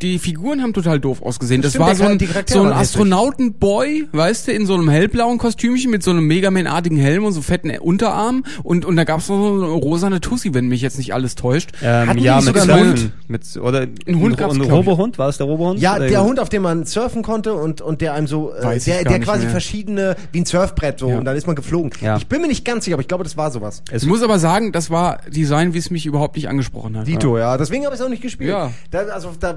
Die 0.00 0.18
Figuren 0.18 0.62
haben 0.62 0.72
total 0.72 1.00
doof 1.00 1.22
ausgesehen. 1.22 1.62
Das 1.62 1.72
Stimmt, 1.72 1.86
war 1.86 1.94
so 1.96 2.04
ein, 2.04 2.18
so 2.46 2.62
ein. 2.62 2.72
Astronautenboy, 2.72 4.08
weißt 4.12 4.48
du, 4.48 4.52
in 4.52 4.66
so 4.66 4.74
einem 4.74 4.88
hellblauen 4.88 5.38
Kostümchen 5.38 5.90
mit 5.90 6.02
so 6.02 6.10
einem 6.10 6.26
Megaman-artigen 6.26 6.96
Helm 6.96 7.24
und 7.24 7.32
so 7.32 7.42
fetten 7.42 7.70
Unterarm. 7.78 8.44
Und, 8.62 8.84
und 8.84 8.96
da 8.96 9.04
gab's 9.04 9.28
noch 9.28 9.36
so 9.38 9.54
eine 9.64 9.72
rosane 9.72 10.20
Tussi, 10.20 10.54
wenn 10.54 10.68
mich 10.68 10.80
jetzt 10.80 10.98
nicht 10.98 11.14
alles 11.14 11.34
täuscht. 11.34 11.70
ähm, 11.82 12.18
ja, 12.18 12.36
mit 12.36 12.44
sogar 12.44 12.62
einen 12.68 12.96
Surfen. 12.96 13.12
Mit, 13.28 13.56
oder 13.56 13.86
ein 14.06 14.20
Hund 14.20 14.36
gab's, 14.36 14.54
ein. 14.54 14.60
Robohund? 14.62 15.18
War 15.18 15.28
es 15.28 15.38
der 15.38 15.46
Robohund? 15.46 15.80
ja, 15.80 15.96
Oder- 15.96 16.08
der 16.08 16.24
Hund, 16.24 16.40
auf 16.40 16.48
dem 16.48 16.62
man 16.62 16.84
surfen 16.86 17.22
konnte 17.22 17.54
und, 17.54 17.80
und 17.80 18.00
der 18.00 18.14
einem 18.14 18.26
so, 18.26 18.52
äh, 18.54 18.62
Weiß 18.64 18.84
der, 18.84 19.04
der 19.04 19.20
quasi 19.20 19.42
mehr. 19.42 19.50
verschiedene, 19.50 20.16
wie 20.32 20.40
ein 20.40 20.46
Surfbrett 20.46 20.98
so, 21.00 21.08
Ja. 21.10 21.18
und 21.18 21.24
dann 21.24 21.36
ist 21.36 21.46
man 21.46 21.56
geflogen. 21.56 21.90
Ja. 22.00 22.16
Ich 22.16 22.26
bin 22.26 22.40
mir 22.40 22.48
nicht 22.48 22.64
ganz 22.64 22.84
sicher, 22.84 22.94
aber 22.94 23.02
ich 23.02 23.08
glaube, 23.08 23.24
das 23.24 23.36
war 23.36 23.50
sowas. 23.50 23.82
Es 23.90 24.02
Ich 24.02 24.08
muss 24.08 24.22
aber 24.22 24.38
sagen, 24.38 24.72
das 24.72 24.90
war 24.90 24.99
Design, 25.28 25.74
wie 25.74 25.78
es 25.78 25.90
mich 25.90 26.06
überhaupt 26.06 26.36
nicht 26.36 26.48
angesprochen 26.48 26.96
hat. 26.96 27.06
Dito, 27.06 27.38
ja. 27.38 27.56
Deswegen 27.56 27.84
habe 27.84 27.94
ich 27.94 28.00
es 28.00 28.06
auch 28.06 28.10
nicht 28.10 28.22
gespielt. 28.22 28.50
Ja. 28.50 28.72
Da, 28.90 29.00
also, 29.06 29.32
da, 29.38 29.56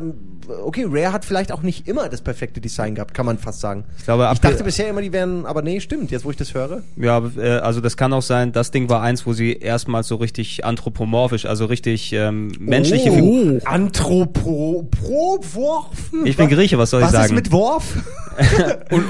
okay, 0.63 0.85
Rare 0.87 1.13
hat 1.13 1.25
vielleicht 1.25 1.51
auch 1.51 1.61
nicht 1.61 1.87
immer 1.87 2.09
das 2.09 2.21
perfekte 2.21 2.61
Design 2.61 2.95
gehabt, 2.95 3.13
kann 3.13 3.25
man 3.25 3.37
fast 3.37 3.59
sagen. 3.59 3.85
Ich 3.97 4.05
glaube, 4.05 4.29
Ich 4.33 4.39
dachte 4.39 4.63
bisher 4.63 4.89
immer, 4.89 5.01
die 5.01 5.11
wären, 5.13 5.45
aber 5.45 5.61
nee, 5.61 5.79
stimmt, 5.79 6.11
jetzt 6.11 6.25
wo 6.25 6.31
ich 6.31 6.37
das 6.37 6.53
höre. 6.53 6.83
Ja, 6.97 7.21
äh, 7.37 7.57
also 7.57 7.81
das 7.81 7.97
kann 7.97 8.13
auch 8.13 8.21
sein, 8.21 8.51
das 8.51 8.71
Ding 8.71 8.89
war 8.89 9.01
eins, 9.01 9.25
wo 9.25 9.33
sie 9.33 9.53
erstmals 9.53 10.07
so 10.07 10.15
richtig 10.15 10.65
anthropomorphisch, 10.65 11.45
also 11.45 11.65
richtig 11.65 12.13
ähm, 12.13 12.51
menschliche 12.59 13.11
oh, 13.11 13.15
Figuren. 13.15 13.61
Anthropo, 13.65 14.87
pro, 14.89 15.39
Worf. 15.53 16.11
Ich 16.25 16.37
bin 16.37 16.49
Grieche, 16.49 16.77
was 16.77 16.89
soll 16.89 17.01
ich 17.01 17.07
Was 17.07 17.13
sagen? 17.13 17.25
ist 17.25 17.35
mit 17.35 17.51
Worf? 17.51 17.97
und, 18.91 19.05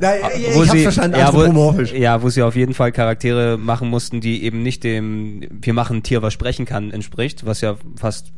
Nein, 0.00 0.20
ich, 0.36 0.54
wo 0.54 0.62
ich 0.62 0.70
sie, 0.70 0.82
verstanden, 0.82 1.18
ja, 1.18 1.32
wo, 1.32 1.44
ja, 1.82 2.22
wo 2.22 2.28
sie 2.28 2.42
auf 2.42 2.56
jeden 2.56 2.74
Fall 2.74 2.92
Charaktere 2.92 3.58
machen 3.58 3.88
mussten, 3.88 4.20
die 4.20 4.42
eben 4.44 4.62
nicht 4.62 4.84
dem 4.84 5.46
wir 5.50 5.74
machen 5.74 5.98
ein 5.98 6.02
Tier, 6.02 6.22
was 6.22 6.32
sprechen 6.32 6.64
kann, 6.64 6.90
entspricht, 6.90 7.46
was 7.46 7.60
ja 7.60 7.76
fast 7.96 8.32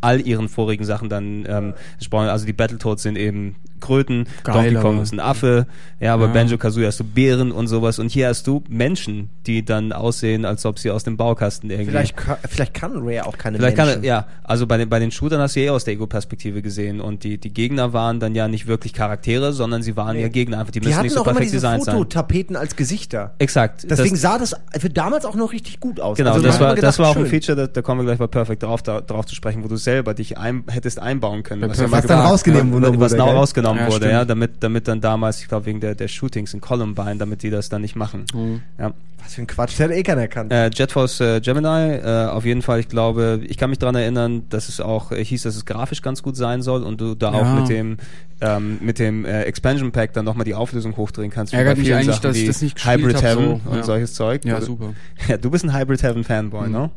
all 0.00 0.20
ihren 0.20 0.48
vorigen 0.48 0.84
Sachen 0.84 1.08
dann 1.08 1.44
ähm, 1.46 1.74
entsprochen. 1.94 2.28
Also 2.28 2.46
die 2.46 2.52
Battletoads 2.52 3.02
sind 3.02 3.16
eben 3.16 3.56
Kröten, 3.80 4.26
Geil, 4.44 4.54
Donkey 4.72 4.74
Kong 4.82 4.94
aber- 4.94 5.02
ist 5.02 5.12
ein 5.12 5.20
Affe, 5.20 5.66
ja, 6.00 6.14
aber 6.14 6.26
Ja. 6.26 6.32
Banjo 6.32 6.58
Kazooie 6.58 6.86
hast 6.86 7.00
du 7.00 7.04
Bären 7.04 7.52
und 7.52 7.66
sowas 7.68 7.98
und 7.98 8.08
hier 8.10 8.28
hast 8.28 8.46
du 8.46 8.62
Menschen, 8.68 9.30
die 9.46 9.64
dann 9.64 9.92
aussehen, 9.92 10.44
als 10.44 10.64
ob 10.66 10.78
sie 10.78 10.90
aus 10.90 11.04
dem 11.04 11.16
Baukasten 11.16 11.70
irgendwie. 11.70 11.90
Vielleicht, 11.90 12.14
vielleicht 12.48 12.74
kann 12.74 12.92
Rare 12.96 13.26
auch 13.26 13.36
keine 13.38 13.58
Vielleicht 13.58 13.76
kann 13.76 13.86
Menschen. 13.88 14.04
er, 14.04 14.08
ja, 14.08 14.26
also 14.44 14.66
bei 14.66 14.76
den, 14.76 14.88
bei 14.88 14.98
den 14.98 15.10
Shootern 15.10 15.40
hast 15.40 15.56
du 15.56 15.60
eh 15.60 15.70
aus 15.70 15.84
der 15.84 15.94
Ego-Perspektive 15.94 16.62
gesehen 16.62 17.00
und 17.00 17.24
die, 17.24 17.38
die 17.38 17.52
Gegner 17.52 17.92
waren 17.92 18.20
dann 18.20 18.34
ja 18.34 18.48
nicht 18.48 18.66
wirklich 18.66 18.92
Charaktere, 18.92 19.52
sondern 19.52 19.82
sie 19.82 19.96
waren 19.96 20.16
ja 20.18 20.28
Gegner 20.28 20.58
einfach, 20.58 20.72
die 20.72 20.80
Die 20.80 20.88
müssen 20.88 21.02
nicht 21.02 21.12
so 21.14 21.22
perfekt 21.22 21.44
diese 21.44 21.56
designt 21.56 21.84
sein. 21.84 21.94
Fototapeten 21.94 22.56
als 22.56 22.76
Gesichter. 22.76 23.34
Exakt. 23.38 23.86
Deswegen 23.90 24.14
das, 24.14 24.20
sah 24.22 24.38
das 24.38 24.54
für 24.78 24.90
damals 24.90 25.24
auch 25.24 25.34
noch 25.34 25.52
richtig 25.52 25.80
gut 25.80 26.00
aus. 26.00 26.16
Genau, 26.16 26.30
Also 26.32 26.42
das 26.46 26.60
war, 26.60 26.74
gedacht, 26.74 26.84
das 26.88 26.98
war 26.98 27.08
auch 27.10 27.16
ein 27.16 27.22
schön. 27.22 27.30
Feature, 27.30 27.56
da, 27.56 27.66
da 27.66 27.82
kommen 27.82 28.00
wir 28.00 28.04
gleich 28.04 28.18
bei 28.18 28.26
Perfect 28.26 28.62
drauf, 28.62 28.82
da, 28.82 29.00
drauf 29.00 29.26
zu 29.26 29.34
sprechen, 29.34 29.62
wo 29.64 29.68
du 29.68 29.76
selber 29.76 30.14
dich 30.14 30.38
ein, 30.38 30.64
hättest 30.68 30.98
einbauen 30.98 31.42
können. 31.42 31.60
Bei 31.62 31.68
ja 31.68 31.88
mal 31.88 31.98
Was 31.98 32.06
dann 32.06 32.20
rausgenommen 32.20 32.72
ja, 32.82 32.88
wurde, 32.88 33.00
Was 33.00 33.12
genau 33.12 33.26
gell? 33.26 33.34
Rausgenommen 33.78 33.80
Ja, 33.80 33.86
wurde, 33.86 33.96
stimmt. 34.06 34.12
ja, 34.12 34.24
damit, 34.24 34.50
damit 34.60 34.88
dann 34.88 35.00
damals, 35.00 35.40
ich 35.40 35.48
glaube 35.48 35.66
wegen 35.66 35.80
der, 35.80 35.94
der 35.94 36.08
Shootings 36.08 36.54
in 36.54 36.60
Columbine, 36.60 37.16
damit 37.16 37.42
die 37.42 37.50
das 37.50 37.68
dann 37.68 37.82
nicht 37.82 37.96
machen. 37.96 38.24
Mhm. 38.34 38.62
Ja. 38.78 38.92
Was 39.22 39.34
für 39.34 39.42
ein 39.42 39.46
Quatsch, 39.46 39.78
der 39.78 39.88
hat 39.90 39.94
eh 39.94 40.02
keiner 40.02 40.22
erkannt. 40.22 40.50
Äh, 40.50 40.70
Jet 40.70 40.92
Force 40.92 41.20
äh, 41.20 41.40
Gemini, 41.42 41.96
äh, 41.96 42.26
auf 42.30 42.46
jeden 42.46 42.62
Fall, 42.62 42.80
ich 42.80 42.88
glaube, 42.88 43.40
ich 43.46 43.58
kann 43.58 43.68
mich 43.68 43.78
dran 43.78 43.94
erinnern, 43.94 44.44
dass 44.48 44.70
es 44.70 44.80
auch 44.80 45.12
äh, 45.12 45.22
hieß, 45.22 45.42
dass 45.42 45.56
es 45.56 45.66
grafisch 45.66 46.00
ganz 46.00 46.22
gut 46.22 46.36
sein 46.36 46.62
soll 46.62 46.82
und 46.82 47.00
du 47.02 47.14
da 47.14 47.32
Ja. 47.32 47.38
auch 47.40 47.60
mit 47.60 47.68
dem 47.68 47.98
ähm, 48.42 48.78
mit 48.80 48.98
dem 48.98 49.26
äh, 49.26 49.42
Expansion 49.42 49.92
Pack 49.92 50.14
dann 50.14 50.24
nochmal 50.24 50.46
die 50.46 50.54
Auflösung 50.54 50.96
hochdrehen 50.96 51.30
kannst. 51.30 51.52
Ärgert 51.52 51.76
mich 51.76 51.92
eigentlich, 51.92 52.06
Sachen 52.16 52.22
dass 52.22 52.36
ich 52.38 52.46
das 52.46 52.62
nicht 52.62 52.82
Hybrid 52.86 53.16
hab, 53.16 53.22
Heaven 53.22 53.60
so, 53.62 53.70
und 53.70 53.76
ja. 53.76 53.82
solches 53.82 54.14
Zeug. 54.14 54.42
Ja, 54.46 54.58
Du- 54.60 54.64
super. 54.64 54.94
Ja, 55.28 55.36
du 55.36 55.50
bist 55.50 55.64
ein 55.64 55.78
Hybrid 55.78 56.02
Heaven 56.02 56.24
Fanboy, 56.24 56.68
ne? 56.70 56.88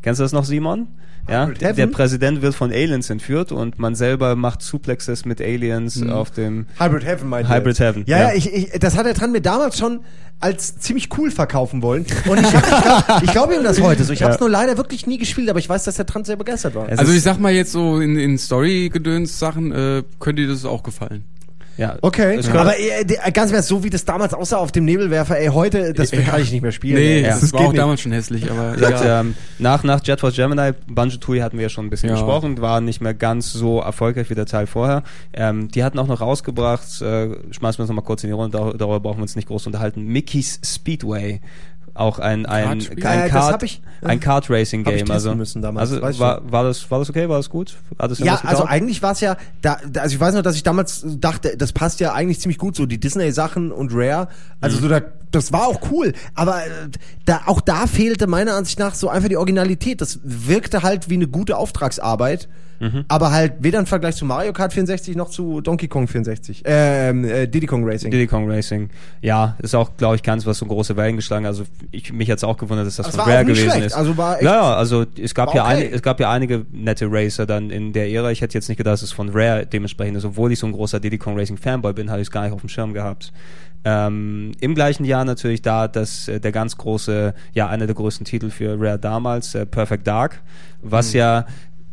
Kennst 0.00 0.20
du 0.20 0.24
das 0.24 0.32
noch, 0.32 0.44
Simon? 0.44 0.86
Ja, 1.28 1.46
der? 1.46 1.86
Präsident 1.88 2.40
wird 2.42 2.54
von 2.54 2.70
Aliens 2.70 3.10
entführt 3.10 3.50
und 3.52 3.78
man 3.78 3.94
selber 3.94 4.36
macht 4.36 4.62
Suplexes 4.62 5.24
mit 5.24 5.40
Aliens 5.40 6.00
auf 6.08 6.30
dem 6.30 6.66
Hybrid 6.78 7.04
Heaven 7.04 7.28
meint 7.28 7.48
Hybrid 7.48 7.78
Heaven, 7.80 8.04
Ja, 8.06 8.18
ja. 8.18 8.28
ja, 8.28 8.34
ich, 8.34 8.52
ich, 8.52 8.70
das 8.78 8.96
hat 8.96 9.06
er 9.06 9.14
dran 9.14 9.32
mir 9.32 9.40
damals 9.40 9.76
schon 9.78 10.00
als 10.38 10.78
ziemlich 10.78 11.08
cool 11.18 11.30
verkaufen 11.30 11.80
wollen. 11.82 12.04
Und 12.28 12.38
ich, 12.40 12.54
hab- 12.54 13.22
ich 13.22 13.30
glaube 13.32 13.48
glaub 13.48 13.52
ihm 13.52 13.64
das 13.64 13.80
heute 13.80 14.04
so. 14.04 14.12
Ich 14.12 14.22
habe 14.22 14.34
es 14.34 14.40
nur 14.40 14.50
leider 14.50 14.76
wirklich 14.76 15.06
nie 15.06 15.16
gespielt, 15.18 15.48
aber 15.48 15.58
ich 15.58 15.68
weiß, 15.68 15.84
dass 15.84 15.96
der 15.96 16.04
Trant 16.06 16.26
sehr 16.26 16.36
begeistert 16.36 16.74
war. 16.74 16.88
Also 16.90 17.10
ich 17.12 17.22
sag 17.22 17.40
mal 17.40 17.52
jetzt 17.52 17.72
so 17.72 17.98
in, 18.00 18.18
in 18.18 18.36
Story-Gedöns-Sachen, 18.38 19.72
äh, 19.72 20.02
könnte 20.20 20.42
dir 20.42 20.48
das 20.48 20.64
auch 20.64 20.82
gefallen. 20.82 21.24
Ja. 21.76 21.96
Okay, 22.00 22.36
gehört- 22.36 22.56
aber 22.56 22.78
äh, 22.78 23.04
die- 23.04 23.16
ganz 23.32 23.52
ehrlich, 23.52 23.66
so 23.66 23.84
wie 23.84 23.90
das 23.90 24.04
damals 24.04 24.32
aussah 24.32 24.56
auf 24.56 24.72
dem 24.72 24.84
Nebelwerfer, 24.86 25.38
ey, 25.38 25.48
heute, 25.48 25.92
das 25.92 26.10
Ja. 26.10 26.22
kann 26.22 26.40
ich 26.40 26.50
nicht 26.50 26.62
mehr 26.62 26.72
spielen. 26.72 26.96
Nee, 26.96 27.18
ey. 27.18 27.22
das 27.24 27.40
das 27.40 27.52
war 27.52 27.60
auch 27.60 27.72
nicht. 27.72 27.78
damals 27.80 28.00
schon 28.00 28.12
hässlich, 28.12 28.50
aber 28.50 28.74
egal. 28.76 29.20
ähm, 29.26 29.34
nach, 29.58 29.84
nach 29.84 30.02
Jet 30.02 30.20
Force 30.20 30.36
Gemini, 30.36 30.70
Banjo 30.88 31.18
Tooie 31.18 31.42
hatten 31.42 31.58
wir 31.58 31.64
ja 31.64 31.68
schon 31.68 31.86
ein 31.86 31.90
bisschen 31.90 32.08
Ja. 32.08 32.14
gesprochen, 32.14 32.60
war 32.60 32.80
nicht 32.80 33.00
mehr 33.02 33.12
ganz 33.14 33.52
so 33.52 33.80
erfolgreich 33.80 34.30
wie 34.30 34.34
der 34.34 34.46
Teil 34.46 34.66
vorher. 34.66 35.02
Ähm, 35.34 35.68
die 35.70 35.84
hatten 35.84 35.98
auch 35.98 36.06
noch 36.06 36.20
rausgebracht, 36.20 37.02
äh, 37.02 37.28
schmeißen 37.50 37.78
wir 37.78 37.82
uns 37.82 37.88
noch 37.88 37.96
mal 37.96 38.02
kurz 38.02 38.24
in 38.24 38.28
die 38.30 38.34
Runde, 38.34 38.56
dar- 38.56 38.72
darüber 38.74 39.00
brauchen 39.00 39.18
wir 39.18 39.22
uns 39.22 39.36
nicht 39.36 39.48
groß 39.48 39.66
unterhalten, 39.66 40.02
Mickey's 40.04 40.60
Speedway. 40.64 41.40
Auch 41.96 42.18
ein, 42.18 42.46
ein, 42.46 42.64
ein, 42.64 42.78
Kartspiel? 42.78 43.06
ein, 43.06 43.18
Äh, 43.18 43.22
das 43.22 43.32
Kart, 43.32 43.62
ich- 43.62 43.82
ein 44.02 44.20
Kart 44.20 44.50
Racing 44.50 44.84
Game. 44.84 45.10
Also, 45.10 45.34
müssen 45.34 45.62
damals, 45.62 45.92
also 45.92 46.18
war, 46.20 46.40
war, 46.50 46.64
das, 46.64 46.90
war 46.90 46.98
das 46.98 47.08
okay? 47.10 47.28
War 47.28 47.38
das 47.38 47.48
gut? 47.50 47.74
Hat 47.98 48.10
das 48.10 48.18
Ja, 48.18 48.40
also 48.44 48.64
eigentlich 48.64 49.02
war 49.02 49.12
es 49.12 49.20
ja, 49.20 49.36
da, 49.62 49.78
da, 49.90 50.02
also 50.02 50.14
ich 50.14 50.20
weiß 50.20 50.34
noch, 50.34 50.42
dass 50.42 50.56
ich 50.56 50.62
damals 50.62 51.04
dachte, 51.18 51.56
das 51.56 51.72
passt 51.72 52.00
ja 52.00 52.12
eigentlich 52.12 52.40
ziemlich 52.40 52.58
gut, 52.58 52.76
so 52.76 52.86
die 52.86 53.00
Disney-Sachen 53.00 53.72
und 53.72 53.90
Rare. 53.94 54.28
Also 54.60 54.78
so 54.78 54.88
da, 54.88 55.00
das 55.32 55.52
war 55.52 55.66
auch 55.66 55.80
cool, 55.90 56.12
aber 56.34 56.58
äh, 56.64 56.68
da, 57.24 57.42
auch 57.46 57.60
da 57.60 57.86
fehlte 57.86 58.26
meiner 58.26 58.54
Ansicht 58.54 58.78
nach 58.78 58.94
so 58.94 59.08
einfach 59.08 59.28
die 59.28 59.36
Originalität. 59.36 60.00
Das 60.00 60.20
wirkte 60.22 60.82
halt 60.82 61.08
wie 61.10 61.14
eine 61.14 61.26
gute 61.28 61.56
Auftragsarbeit, 61.56 62.48
aber 63.08 63.32
halt 63.32 63.54
weder 63.60 63.78
im 63.78 63.86
Vergleich 63.86 64.16
zu 64.16 64.26
Mario 64.26 64.52
Kart 64.52 64.74
64 64.74 65.16
noch 65.16 65.30
zu 65.30 65.62
Donkey 65.62 65.88
Kong 65.88 66.08
64, 66.08 66.62
ähm, 66.66 67.24
äh, 67.24 67.46
Diddy 67.48 67.66
Kong 67.66 67.88
Racing. 67.88 68.10
Diddy 68.10 68.26
Kong 68.26 68.50
Racing. 68.50 68.90
Ja, 69.22 69.56
ist 69.62 69.74
auch, 69.74 69.96
glaube 69.96 70.16
ich, 70.16 70.22
keins, 70.22 70.44
was 70.44 70.58
so 70.58 70.66
große 70.66 70.94
Wellen 70.94 71.16
geschlagen. 71.16 71.46
Also 71.46 71.64
ich, 71.92 72.12
mich 72.12 72.28
jetzt 72.28 72.44
auch 72.44 72.56
gewundert, 72.56 72.86
dass 72.86 72.96
das, 72.96 73.06
Das 73.06 73.16
von 73.16 73.24
Rare 73.24 73.44
gewesen 73.44 73.70
schlecht. 73.70 73.86
ist. 73.86 73.94
Also 73.94 74.16
war 74.16 74.36
echt- 74.36 74.44
ja, 74.44 74.74
also 74.74 75.04
es 75.20 75.34
gab 75.34 75.54
ja 75.54 75.64
okay. 75.64 75.86
ein, 75.86 75.92
es 75.92 76.02
gab 76.02 76.20
ja 76.20 76.30
einige 76.30 76.64
nette 76.72 77.06
Racer 77.10 77.46
dann 77.46 77.70
in 77.70 77.92
der 77.92 78.10
Ära. 78.10 78.30
Ich 78.30 78.40
hätte 78.40 78.54
jetzt 78.54 78.68
nicht 78.68 78.78
gedacht, 78.78 78.94
dass 78.94 79.02
es 79.02 79.12
von 79.12 79.28
Rare 79.30 79.66
dementsprechend 79.66 80.16
ist. 80.16 80.24
Obwohl 80.24 80.52
ich 80.52 80.58
so 80.58 80.66
ein 80.66 80.72
großer 80.72 81.00
Diddy 81.00 81.18
Kong 81.18 81.38
Racing 81.38 81.56
Fanboy 81.56 81.92
bin, 81.92 82.10
hatte 82.10 82.20
ich 82.20 82.28
es 82.28 82.30
gar 82.30 82.42
nicht 82.44 82.52
auf 82.52 82.60
dem 82.60 82.68
Schirm 82.68 82.92
gehabt. 82.92 83.32
Ähm, 83.84 84.52
Im 84.60 84.74
gleichen 84.74 85.04
Jahr 85.04 85.24
natürlich 85.24 85.62
da, 85.62 85.86
dass 85.86 86.26
äh, 86.28 86.40
der 86.40 86.50
ganz 86.52 86.76
große, 86.76 87.34
ja, 87.52 87.68
einer 87.68 87.86
der 87.86 87.94
größten 87.94 88.24
Titel 88.24 88.50
für 88.50 88.76
Rare 88.80 88.98
damals, 88.98 89.54
äh, 89.54 89.64
Perfect 89.64 90.06
Dark, 90.06 90.42
was 90.82 91.12
Mhm. 91.12 91.18
ja 91.18 91.46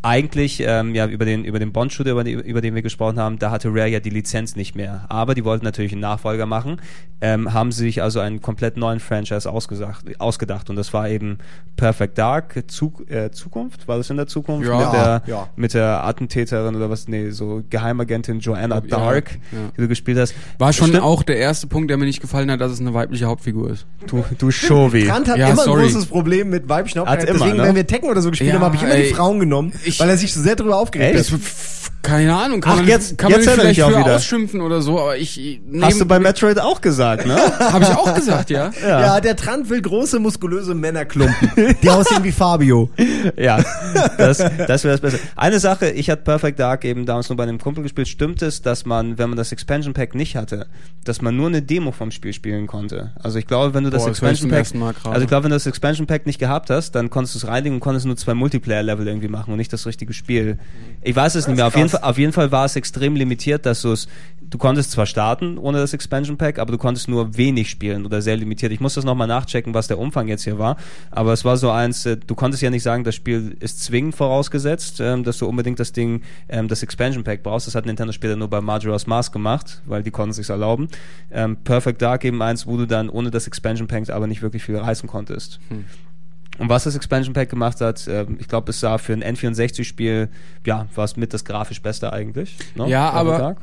eigentlich 0.03 0.61
ähm, 0.65 0.93
ja 0.95 1.07
über 1.07 1.25
den 1.25 1.45
über 1.45 1.59
den 1.59 1.71
Bond 1.71 1.91
Shooter 1.93 2.11
über, 2.11 2.23
die, 2.23 2.33
über 2.33 2.61
den 2.61 2.75
wir 2.75 2.81
gesprochen 2.81 3.17
haben, 3.19 3.39
da 3.39 3.51
hatte 3.51 3.69
Rare 3.69 3.87
ja 3.87 3.99
die 3.99 4.09
Lizenz 4.09 4.55
nicht 4.55 4.75
mehr, 4.75 5.05
aber 5.09 5.33
die 5.33 5.45
wollten 5.45 5.63
natürlich 5.65 5.93
einen 5.93 6.01
Nachfolger 6.01 6.45
machen, 6.45 6.81
ähm, 7.21 7.53
haben 7.53 7.71
sie 7.71 7.83
sich 7.85 8.03
also 8.03 8.19
einen 8.19 8.41
komplett 8.41 8.75
neuen 8.77 8.99
Franchise 8.99 9.49
ausgesagt, 9.49 10.19
ausgedacht 10.19 10.69
und 10.69 10.75
das 10.75 10.93
war 10.93 11.07
eben 11.09 11.37
Perfect 11.77 12.17
Dark 12.17 12.63
Zug, 12.67 13.09
äh, 13.09 13.31
Zukunft, 13.31 13.87
war 13.87 13.97
das 13.97 14.09
in 14.09 14.17
der 14.17 14.27
Zukunft 14.27 14.67
Ja. 14.67 14.77
mit 14.77 14.93
der 14.93 15.21
Ja. 15.25 15.47
mit 15.55 15.73
der 15.73 16.03
Attentäterin 16.03 16.75
oder 16.75 16.89
was 16.89 17.07
nee, 17.07 17.29
so 17.29 17.63
Geheimagentin 17.69 18.39
Joanna 18.39 18.75
Ja, 18.75 18.81
Dark, 18.81 19.31
ja. 19.53 19.57
die 19.77 19.81
du 19.81 19.87
gespielt 19.87 20.17
hast. 20.19 20.35
War 20.59 20.73
schon 20.73 20.89
Stimmt. 20.89 21.03
auch 21.03 21.23
der 21.23 21.37
erste 21.37 21.67
Punkt, 21.67 21.89
der 21.89 21.95
mir 21.97 22.05
nicht 22.05 22.19
gefallen 22.21 22.51
hat, 22.51 22.59
dass 22.59 22.71
es 22.73 22.81
eine 22.81 22.93
weibliche 22.93 23.25
Hauptfigur 23.25 23.69
ist. 23.71 23.85
du 24.07 24.23
du 24.37 24.51
Shovi. 24.51 25.05
Grant 25.05 25.29
hat 25.29 25.37
Ja, 25.37 25.47
immer 25.49 25.63
sorry. 25.63 25.83
ein 25.85 25.91
großes 25.93 26.07
Problem 26.07 26.49
mit 26.49 26.67
Weibchen. 26.67 27.05
Hat 27.05 27.21
Deswegen, 27.23 27.37
immer, 27.45 27.53
ne? 27.55 27.63
wenn 27.69 27.75
wir 27.75 27.87
Tekken 27.87 28.09
oder 28.09 28.21
so 28.21 28.29
gespielt 28.31 28.49
Ja, 28.49 28.55
haben, 28.55 28.65
habe 28.65 28.75
ich 28.75 28.83
immer 28.83 28.95
die 28.95 29.01
ey. 29.03 29.13
Frauen 29.13 29.39
genommen, 29.39 29.71
Ich- 29.85 29.92
weil 29.99 30.09
er 30.09 30.17
sich 30.17 30.33
so 30.33 30.41
sehr 30.41 30.55
darüber 30.55 30.77
aufgeregt 30.77 31.17
hat. 31.19 31.39
Keine 32.03 32.35
Ahnung, 32.35 32.59
kann 32.61 32.73
Ach, 32.73 32.77
man, 32.79 32.87
jetzt- 32.87 33.17
kann 33.17 33.31
jetzt 33.31 33.45
man 33.45 33.55
vielleicht 33.55 33.81
auch 33.81 33.89
wieder. 33.89 34.15
ausschimpfen 34.17 34.59
oder 34.61 34.81
so, 34.81 34.99
aber 34.99 35.17
ich 35.17 35.61
Hast 35.81 36.01
du 36.01 36.05
bei 36.05 36.19
Metroid 36.19 36.59
auch 36.59 36.81
gesagt, 36.81 37.25
ne? 37.25 37.35
habe 37.59 37.83
ich 37.85 37.89
auch 37.91 38.13
gesagt, 38.13 38.49
ja. 38.51 38.71
Ja. 38.85 39.21
der 39.21 39.35
Trant 39.37 39.69
will 39.69 39.81
große, 39.81 40.19
muskulöse 40.19 40.75
Männerklumpen, 40.75 41.75
die 41.81 41.89
aussehen 41.89 42.23
wie 42.23 42.31
Fabio. 42.33 42.89
ja, 43.37 43.63
das, 44.17 44.37
das 44.37 44.83
wäre 44.83 44.93
das 44.97 45.01
Beste. 45.01 45.19
Eine 45.37 45.59
Sache, 45.59 45.89
ich 45.91 46.09
hatte 46.09 46.23
Perfect 46.23 46.59
Dark 46.59 46.83
eben 46.85 47.05
damals 47.05 47.29
nur 47.29 47.37
bei 47.37 47.43
einem 47.43 47.57
Kumpel 47.59 47.83
gespielt. 47.83 48.07
Stimmt 48.09 48.41
es, 48.41 48.61
dass 48.61 48.85
man, 48.85 49.17
wenn 49.17 49.29
man 49.29 49.37
das 49.37 49.51
Expansion 49.53 49.93
Pack 49.93 50.13
nicht 50.13 50.35
hatte, 50.35 50.67
dass 51.05 51.21
man 51.21 51.37
nur 51.37 51.47
eine 51.47 51.61
Demo 51.61 51.93
vom 51.93 52.11
Spiel 52.11 52.33
spielen 52.33 52.67
konnte? 52.67 53.11
Also 53.21 53.39
ich 53.39 53.47
glaube, 53.47 53.73
wenn 53.73 53.85
du 53.85 53.89
das 53.89 54.01
Boah, 54.03 54.09
das 54.09 54.17
Expansion 54.17 54.49
zum 54.65 54.79
Pack, 54.81 54.95
also 55.05 55.21
ich 55.21 55.27
glaube, 55.29 55.45
wenn 55.45 55.51
du 55.51 55.55
das 55.55 55.65
Expansion 55.67 56.05
Pack 56.05 56.25
nicht 56.25 56.39
gehabt 56.39 56.69
hast, 56.69 56.91
dann 56.95 57.09
konntest 57.09 57.35
du 57.35 57.39
es 57.39 57.47
reinlegen 57.47 57.77
und 57.77 57.79
konntest 57.79 58.05
nur 58.05 58.17
zwei 58.17 58.33
Multiplayer-Level 58.33 59.07
irgendwie 59.07 59.29
machen 59.29 59.51
und 59.51 59.57
nicht 59.57 59.71
das 59.71 59.85
richtige 59.85 60.11
Spiel. 60.11 60.59
Ich 61.01 61.15
weiß 61.15 61.35
es 61.35 61.47
nicht 61.47 61.55
mehr. 61.55 61.67
Auf 61.67 61.75
jeden, 61.77 61.89
krass. 61.89 61.92
Fall, 61.93 62.09
auf 62.09 62.17
jeden 62.17 62.33
Fall 62.33 62.51
war 62.51 62.65
es 62.65 62.75
extrem 62.75 63.15
limitiert, 63.15 63.65
dass 63.65 63.81
du 63.81 63.91
es, 63.91 64.07
du 64.41 64.57
konntest 64.57 64.91
zwar 64.91 65.05
starten 65.05 65.57
ohne 65.57 65.79
das 65.79 65.93
Expansion 65.93 66.37
Pack, 66.37 66.59
aber 66.59 66.71
du 66.71 66.77
konntest 66.77 67.07
nur 67.07 67.37
wenig 67.37 67.69
spielen 67.69 68.05
oder 68.05 68.21
sehr 68.21 68.35
limitiert. 68.35 68.71
Ich 68.71 68.79
muss 68.79 68.95
das 68.95 69.05
nochmal 69.05 69.27
nachchecken, 69.27 69.73
was 69.73 69.87
der 69.87 69.99
Umfang 69.99 70.27
jetzt 70.27 70.43
hier 70.43 70.59
war. 70.59 70.77
Aber 71.11 71.33
es 71.33 71.45
war 71.45 71.57
so 71.57 71.71
eins, 71.71 72.05
äh, 72.05 72.17
du 72.17 72.35
konntest 72.35 72.61
ja 72.61 72.69
nicht 72.69 72.83
sagen, 72.83 73.03
das 73.03 73.15
Spiel 73.15 73.55
ist 73.59 73.83
zwingend 73.83 74.15
vorausgesetzt, 74.15 74.99
ähm, 74.99 75.23
dass 75.23 75.37
du 75.37 75.47
unbedingt 75.47 75.79
das 75.79 75.91
Ding, 75.91 76.21
ähm, 76.49 76.67
das 76.67 76.83
Expansion 76.83 77.23
Pack 77.23 77.43
brauchst. 77.43 77.67
Das 77.67 77.75
hat 77.75 77.85
Nintendo 77.85 78.11
später 78.11 78.35
nur 78.35 78.49
bei 78.49 78.61
Majora's 78.61 79.07
Mask 79.07 79.31
gemacht, 79.31 79.81
weil 79.85 80.03
die 80.03 80.11
konnten 80.11 80.31
es 80.31 80.37
sich 80.37 80.49
erlauben. 80.49 80.87
Ähm, 81.31 81.57
Perfect 81.63 82.01
Dark 82.01 82.25
eben 82.25 82.41
eins, 82.41 82.67
wo 82.67 82.77
du 82.77 82.85
dann 82.85 83.09
ohne 83.09 83.31
das 83.31 83.47
Expansion 83.47 83.87
Pack 83.87 84.09
aber 84.09 84.27
nicht 84.27 84.41
wirklich 84.41 84.63
viel 84.63 84.77
reißen 84.77 85.07
konntest. 85.07 85.59
Und 86.59 86.69
was 86.69 86.83
das 86.83 86.95
Expansion 86.95 87.33
Pack 87.33 87.49
gemacht 87.49 87.81
hat, 87.81 88.07
ähm, 88.07 88.37
ich 88.39 88.47
glaube, 88.47 88.69
es 88.71 88.79
sah 88.79 88.97
für 88.99 89.13
ein 89.13 89.23
N64-Spiel, 89.23 90.29
ja, 90.65 90.87
war 90.93 91.03
es 91.05 91.17
mit 91.17 91.33
das 91.33 91.43
grafisch 91.45 91.81
Beste 91.81 92.13
eigentlich. 92.13 92.55
ne? 92.75 92.87
Ja, 92.89 93.09
aber- 93.09 93.37
Dark. 93.37 93.57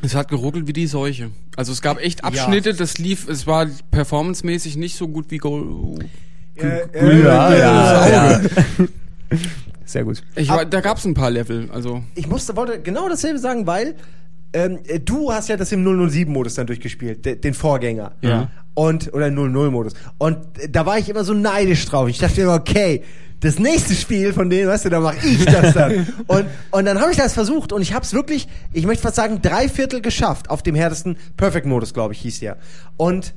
Es 0.00 0.14
hat 0.14 0.28
geruckelt 0.28 0.68
wie 0.68 0.72
die 0.72 0.86
Seuche. 0.86 1.32
Also 1.56 1.72
es 1.72 1.82
gab 1.82 1.98
echt 2.00 2.22
Abschnitte, 2.22 2.72
das 2.72 2.98
lief, 2.98 3.28
es 3.28 3.48
war 3.48 3.66
performancemäßig 3.90 4.76
nicht 4.76 4.94
so 4.96 5.08
gut 5.08 5.28
wie 5.32 5.38
Gold. 5.38 6.04
Äh, 6.54 6.62
Ja, 7.20 7.50
äh, 7.52 7.58
ja, 7.60 8.06
äh, 8.06 8.12
ja. 8.12 8.40
Sehr 9.84 10.04
gut. 10.04 10.22
Ich 10.36 10.48
war, 10.50 10.64
da 10.64 10.80
gab 10.82 10.98
es 10.98 11.04
ein 11.04 11.14
paar 11.14 11.30
Level, 11.32 11.68
also 11.72 12.04
Ich 12.14 12.28
musste, 12.28 12.54
wollte 12.56 12.80
genau 12.80 13.08
dasselbe 13.08 13.40
sagen, 13.40 13.66
weil 13.66 13.96
ähm, 14.52 14.78
äh, 14.86 15.00
du 15.00 15.32
hast 15.32 15.48
ja 15.48 15.56
das 15.56 15.72
im 15.72 15.84
007-Modus 15.84 16.54
dann 16.54 16.66
durchgespielt, 16.68 17.24
de, 17.24 17.34
den 17.36 17.54
Vorgänger. 17.54 18.12
Ja. 18.22 18.50
Und, 18.78 19.12
oder 19.12 19.26
00-Modus. 19.26 19.94
Und 20.18 20.38
da 20.70 20.86
war 20.86 20.98
ich 20.98 21.08
immer 21.08 21.24
so 21.24 21.34
neidisch 21.34 21.84
drauf. 21.86 22.08
Ich 22.08 22.18
dachte 22.18 22.42
immer, 22.42 22.54
okay, 22.54 23.02
das 23.40 23.58
nächste 23.58 23.92
Spiel 23.96 24.32
von 24.32 24.50
denen, 24.50 24.68
weißt 24.68 24.84
du, 24.84 24.88
da 24.88 25.00
mache 25.00 25.26
ich 25.26 25.44
das 25.44 25.74
dann. 25.74 26.06
und, 26.28 26.46
und 26.70 26.84
dann 26.84 27.00
habe 27.00 27.10
ich 27.10 27.16
das 27.16 27.32
versucht 27.32 27.72
und 27.72 27.82
ich 27.82 27.92
habe 27.92 28.04
es 28.04 28.14
wirklich, 28.14 28.46
ich 28.72 28.86
möchte 28.86 29.02
fast 29.02 29.16
sagen, 29.16 29.42
drei 29.42 29.68
Viertel 29.68 30.00
geschafft 30.00 30.48
auf 30.48 30.62
dem 30.62 30.76
härtesten 30.76 31.16
Perfect-Modus, 31.36 31.92
glaube 31.92 32.14
ich, 32.14 32.20
hieß 32.20 32.38
der. 32.38 32.56
Und 32.96 33.34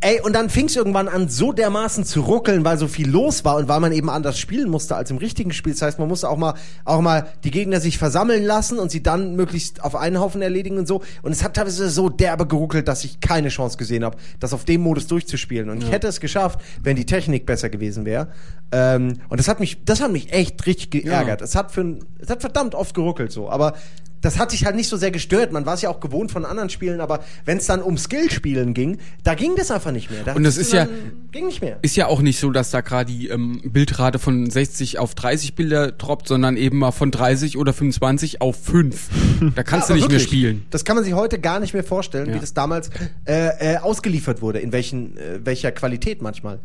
Ey, 0.00 0.20
und 0.20 0.32
dann 0.32 0.48
fing 0.48 0.66
es 0.66 0.76
irgendwann 0.76 1.08
an, 1.08 1.28
so 1.28 1.52
dermaßen 1.52 2.04
zu 2.04 2.20
ruckeln, 2.20 2.64
weil 2.64 2.78
so 2.78 2.86
viel 2.86 3.10
los 3.10 3.44
war 3.44 3.56
und 3.56 3.66
weil 3.66 3.80
man 3.80 3.90
eben 3.90 4.08
anders 4.08 4.38
spielen 4.38 4.70
musste 4.70 4.94
als 4.94 5.10
im 5.10 5.16
richtigen 5.16 5.52
Spiel. 5.52 5.72
Das 5.72 5.82
heißt, 5.82 5.98
man 5.98 6.06
musste 6.06 6.28
auch 6.28 6.36
mal, 6.36 6.54
auch 6.84 7.00
mal 7.00 7.26
die 7.42 7.50
Gegner 7.50 7.80
sich 7.80 7.98
versammeln 7.98 8.44
lassen 8.44 8.78
und 8.78 8.92
sie 8.92 9.02
dann 9.02 9.34
möglichst 9.34 9.82
auf 9.82 9.96
einen 9.96 10.20
Haufen 10.20 10.40
erledigen 10.40 10.78
und 10.78 10.86
so. 10.86 11.02
Und 11.22 11.32
es 11.32 11.42
hat 11.42 11.54
teilweise 11.54 11.90
so 11.90 12.08
derbe 12.10 12.46
geruckelt, 12.46 12.86
dass 12.86 13.02
ich 13.02 13.18
keine 13.18 13.48
Chance 13.48 13.76
gesehen 13.76 14.04
habe, 14.04 14.16
das 14.38 14.52
auf 14.52 14.64
dem 14.64 14.82
Modus 14.82 15.08
durchzuspielen. 15.08 15.68
Und 15.68 15.82
ich 15.82 15.90
hätte 15.90 16.06
es 16.06 16.20
geschafft, 16.20 16.60
wenn 16.80 16.94
die 16.94 17.06
Technik 17.06 17.44
besser 17.44 17.68
gewesen 17.68 18.04
wäre. 18.04 18.28
Ähm, 18.70 19.14
und 19.28 19.40
das 19.40 19.48
hat 19.48 19.58
mich, 19.58 19.84
das 19.84 20.00
hat 20.00 20.12
mich 20.12 20.32
echt 20.32 20.64
richtig 20.66 20.90
geärgert. 20.90 21.42
Es 21.42 21.56
hat 21.56 21.72
für, 21.72 21.98
es 22.20 22.30
hat 22.30 22.40
verdammt 22.40 22.76
oft 22.76 22.94
geruckelt 22.94 23.32
so. 23.32 23.50
Aber 23.50 23.74
das 24.20 24.38
hat 24.38 24.50
sich 24.50 24.64
halt 24.64 24.74
nicht 24.76 24.88
so 24.88 24.96
sehr 24.96 25.10
gestört. 25.10 25.52
Man 25.52 25.64
war 25.66 25.74
es 25.74 25.82
ja 25.82 25.90
auch 25.90 26.00
gewohnt 26.00 26.30
von 26.32 26.44
anderen 26.44 26.70
Spielen, 26.70 27.00
aber 27.00 27.20
wenn 27.44 27.58
es 27.58 27.66
dann 27.66 27.80
um 27.82 27.96
Skillspielen 27.98 28.74
ging, 28.74 28.98
da 29.24 29.34
ging 29.34 29.54
das 29.56 29.70
einfach 29.70 29.92
nicht 29.92 30.10
mehr. 30.10 30.22
Da 30.24 30.34
Und 30.34 30.42
das 30.44 30.56
ist 30.56 30.72
ja- 30.72 30.88
ging 31.30 31.46
nicht 31.46 31.60
mehr. 31.62 31.78
ist 31.82 31.96
ja 31.96 32.06
auch 32.06 32.20
nicht 32.20 32.38
so, 32.40 32.50
dass 32.50 32.70
da 32.70 32.80
gerade 32.80 33.12
die 33.12 33.28
ähm, 33.28 33.60
Bildrate 33.64 34.18
von 34.18 34.48
60 34.50 34.98
auf 34.98 35.14
30 35.14 35.54
Bilder 35.54 35.92
droppt, 35.92 36.28
sondern 36.28 36.56
eben 36.56 36.78
mal 36.78 36.90
von 36.92 37.10
30 37.10 37.56
oder 37.58 37.72
25 37.72 38.40
auf 38.40 38.56
5. 38.62 39.08
Da 39.54 39.62
kannst 39.62 39.88
Ja, 39.88 39.94
du 39.94 39.98
nicht 39.98 40.04
aber 40.04 40.12
mehr 40.14 40.20
wirklich, 40.20 40.22
spielen. 40.24 40.66
Das 40.70 40.84
kann 40.84 40.96
man 40.96 41.04
sich 41.04 41.14
heute 41.14 41.38
gar 41.38 41.60
nicht 41.60 41.74
mehr 41.74 41.84
vorstellen, 41.84 42.28
Ja. 42.30 42.34
wie 42.34 42.40
das 42.40 42.54
damals 42.54 42.90
äh, 43.24 43.74
äh, 43.74 43.76
ausgeliefert 43.78 44.42
wurde, 44.42 44.58
in 44.58 44.72
welchen, 44.72 45.16
äh, 45.16 45.40
welcher 45.44 45.70
Qualität 45.72 46.22
manchmal. 46.22 46.58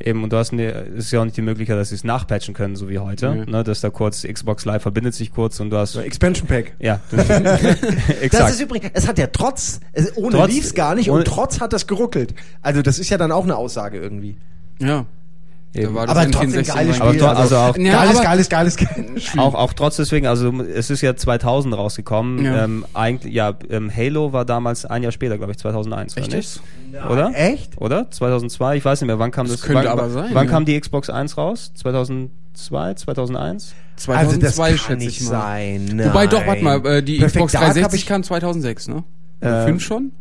Eben, 0.00 0.24
und 0.24 0.32
du 0.32 0.36
hast 0.36 0.52
ne, 0.52 0.68
es 0.96 1.04
ist 1.06 1.12
ja 1.12 1.20
auch 1.20 1.24
nicht 1.24 1.36
die 1.36 1.42
Möglichkeit, 1.42 1.76
dass 1.78 1.90
sie 1.90 1.94
es 1.94 2.02
nachpatchen 2.02 2.54
können, 2.54 2.74
so 2.74 2.88
wie 2.88 2.98
heute. 2.98 3.34
Nee. 3.34 3.50
Ne, 3.50 3.62
dass 3.62 3.80
da 3.80 3.90
kurz 3.90 4.26
Xbox 4.26 4.64
Live 4.64 4.82
verbindet 4.82 5.14
sich 5.14 5.32
kurz 5.32 5.60
und 5.60 5.70
du 5.70 5.76
hast. 5.76 5.94
Expansion 5.96 6.48
Pack. 6.48 6.74
Ja, 6.80 7.00
Das 8.32 8.50
ist 8.52 8.60
übrigens, 8.60 8.90
es 8.94 9.06
hat 9.06 9.18
ja 9.18 9.28
trotz, 9.28 9.80
ohne 10.16 10.36
Trotz- 10.36 10.50
lief's 10.52 10.74
gar 10.74 10.94
nicht 10.94 11.08
ohne- 11.10 11.20
und 11.20 11.26
trotz 11.26 11.60
hat 11.60 11.72
das 11.72 11.86
geruckelt. 11.86 12.34
Also 12.62 12.82
das 12.82 12.98
ist 12.98 13.10
ja 13.10 13.18
dann 13.18 13.30
auch 13.32 13.44
eine 13.44 13.56
Aussage 13.56 13.98
irgendwie. 13.98 14.36
Ja. 14.80 15.06
Eben. 15.74 15.94
war 15.94 16.02
Aber 16.08 16.14
das 16.26 16.30
trotzdem 16.30 16.50
N64 16.62 16.74
geiles 16.74 17.00
Aber 17.00 17.08
Spiel. 17.10 17.20
to- 17.20 17.28
also 17.28 17.56
auch- 17.56 17.76
Ja, 17.78 17.92
geiles, 17.92 18.16
aber- 18.16 18.24
geiles, 18.24 18.48
geiles, 18.50 18.76
geiles 18.76 19.22
Spiel. 19.24 19.40
Auch, 19.40 19.54
auch 19.54 19.72
trotz 19.72 19.96
deswegen, 19.96 20.26
also 20.26 20.52
es 20.60 20.90
ist 20.90 21.00
ja 21.00 21.16
2000 21.16 21.74
rausgekommen. 21.76 22.44
Ja. 22.44 22.64
Ähm, 22.64 22.84
eigentlich, 22.92 23.32
ja, 23.32 23.54
ähm, 23.70 23.90
Halo 23.94 24.32
war 24.34 24.44
damals 24.44 24.84
ein 24.84 25.02
Jahr 25.02 25.12
später, 25.12 25.38
glaube 25.38 25.52
ich, 25.52 25.58
2001. 25.58 26.12
oder 26.14 26.22
Echt 26.22 26.32
nicht? 26.34 26.60
jetzt? 26.92 27.10
Oder? 27.10 27.32
Echt? 27.34 27.80
Oder? 27.80 28.10
2002? 28.10 28.76
Ich 28.76 28.84
weiß 28.84 29.00
nicht 29.00 29.06
mehr. 29.06 29.18
Wann 29.18 29.30
kam 29.30 29.46
das? 29.46 29.56
Das 29.56 29.62
könnte 29.66 29.84
wann, 29.84 29.98
aber 29.98 30.10
sein, 30.10 30.30
Wann 30.34 30.44
ja. 30.46 30.50
kam 30.52 30.64
die 30.66 30.78
Xbox 30.78 31.08
1 31.08 31.38
raus? 31.38 31.72
2002? 31.74 32.94
2001? 32.94 33.74
2002 33.96 34.68
kann 34.68 34.78
schätze 34.78 34.96
nicht 34.96 35.20
ich 35.22 35.28
mal. 35.28 35.40
sein. 35.40 36.02
Wobei 36.04 36.26
doch, 36.26 36.38
Nein. 36.40 36.48
warte 36.48 36.64
mal, 36.64 36.86
äh, 36.86 37.02
die 37.02 37.16
Perfect 37.18 37.36
Xbox 37.36 37.52
Dark 37.52 37.64
hab 37.64 37.72
360 37.72 38.00
ich- 38.02 38.06
kam 38.06 38.22
2006, 38.22 38.88
ne? 38.88 39.04
Äh, 39.40 39.64
5 39.64 39.82
schon? 39.82 40.12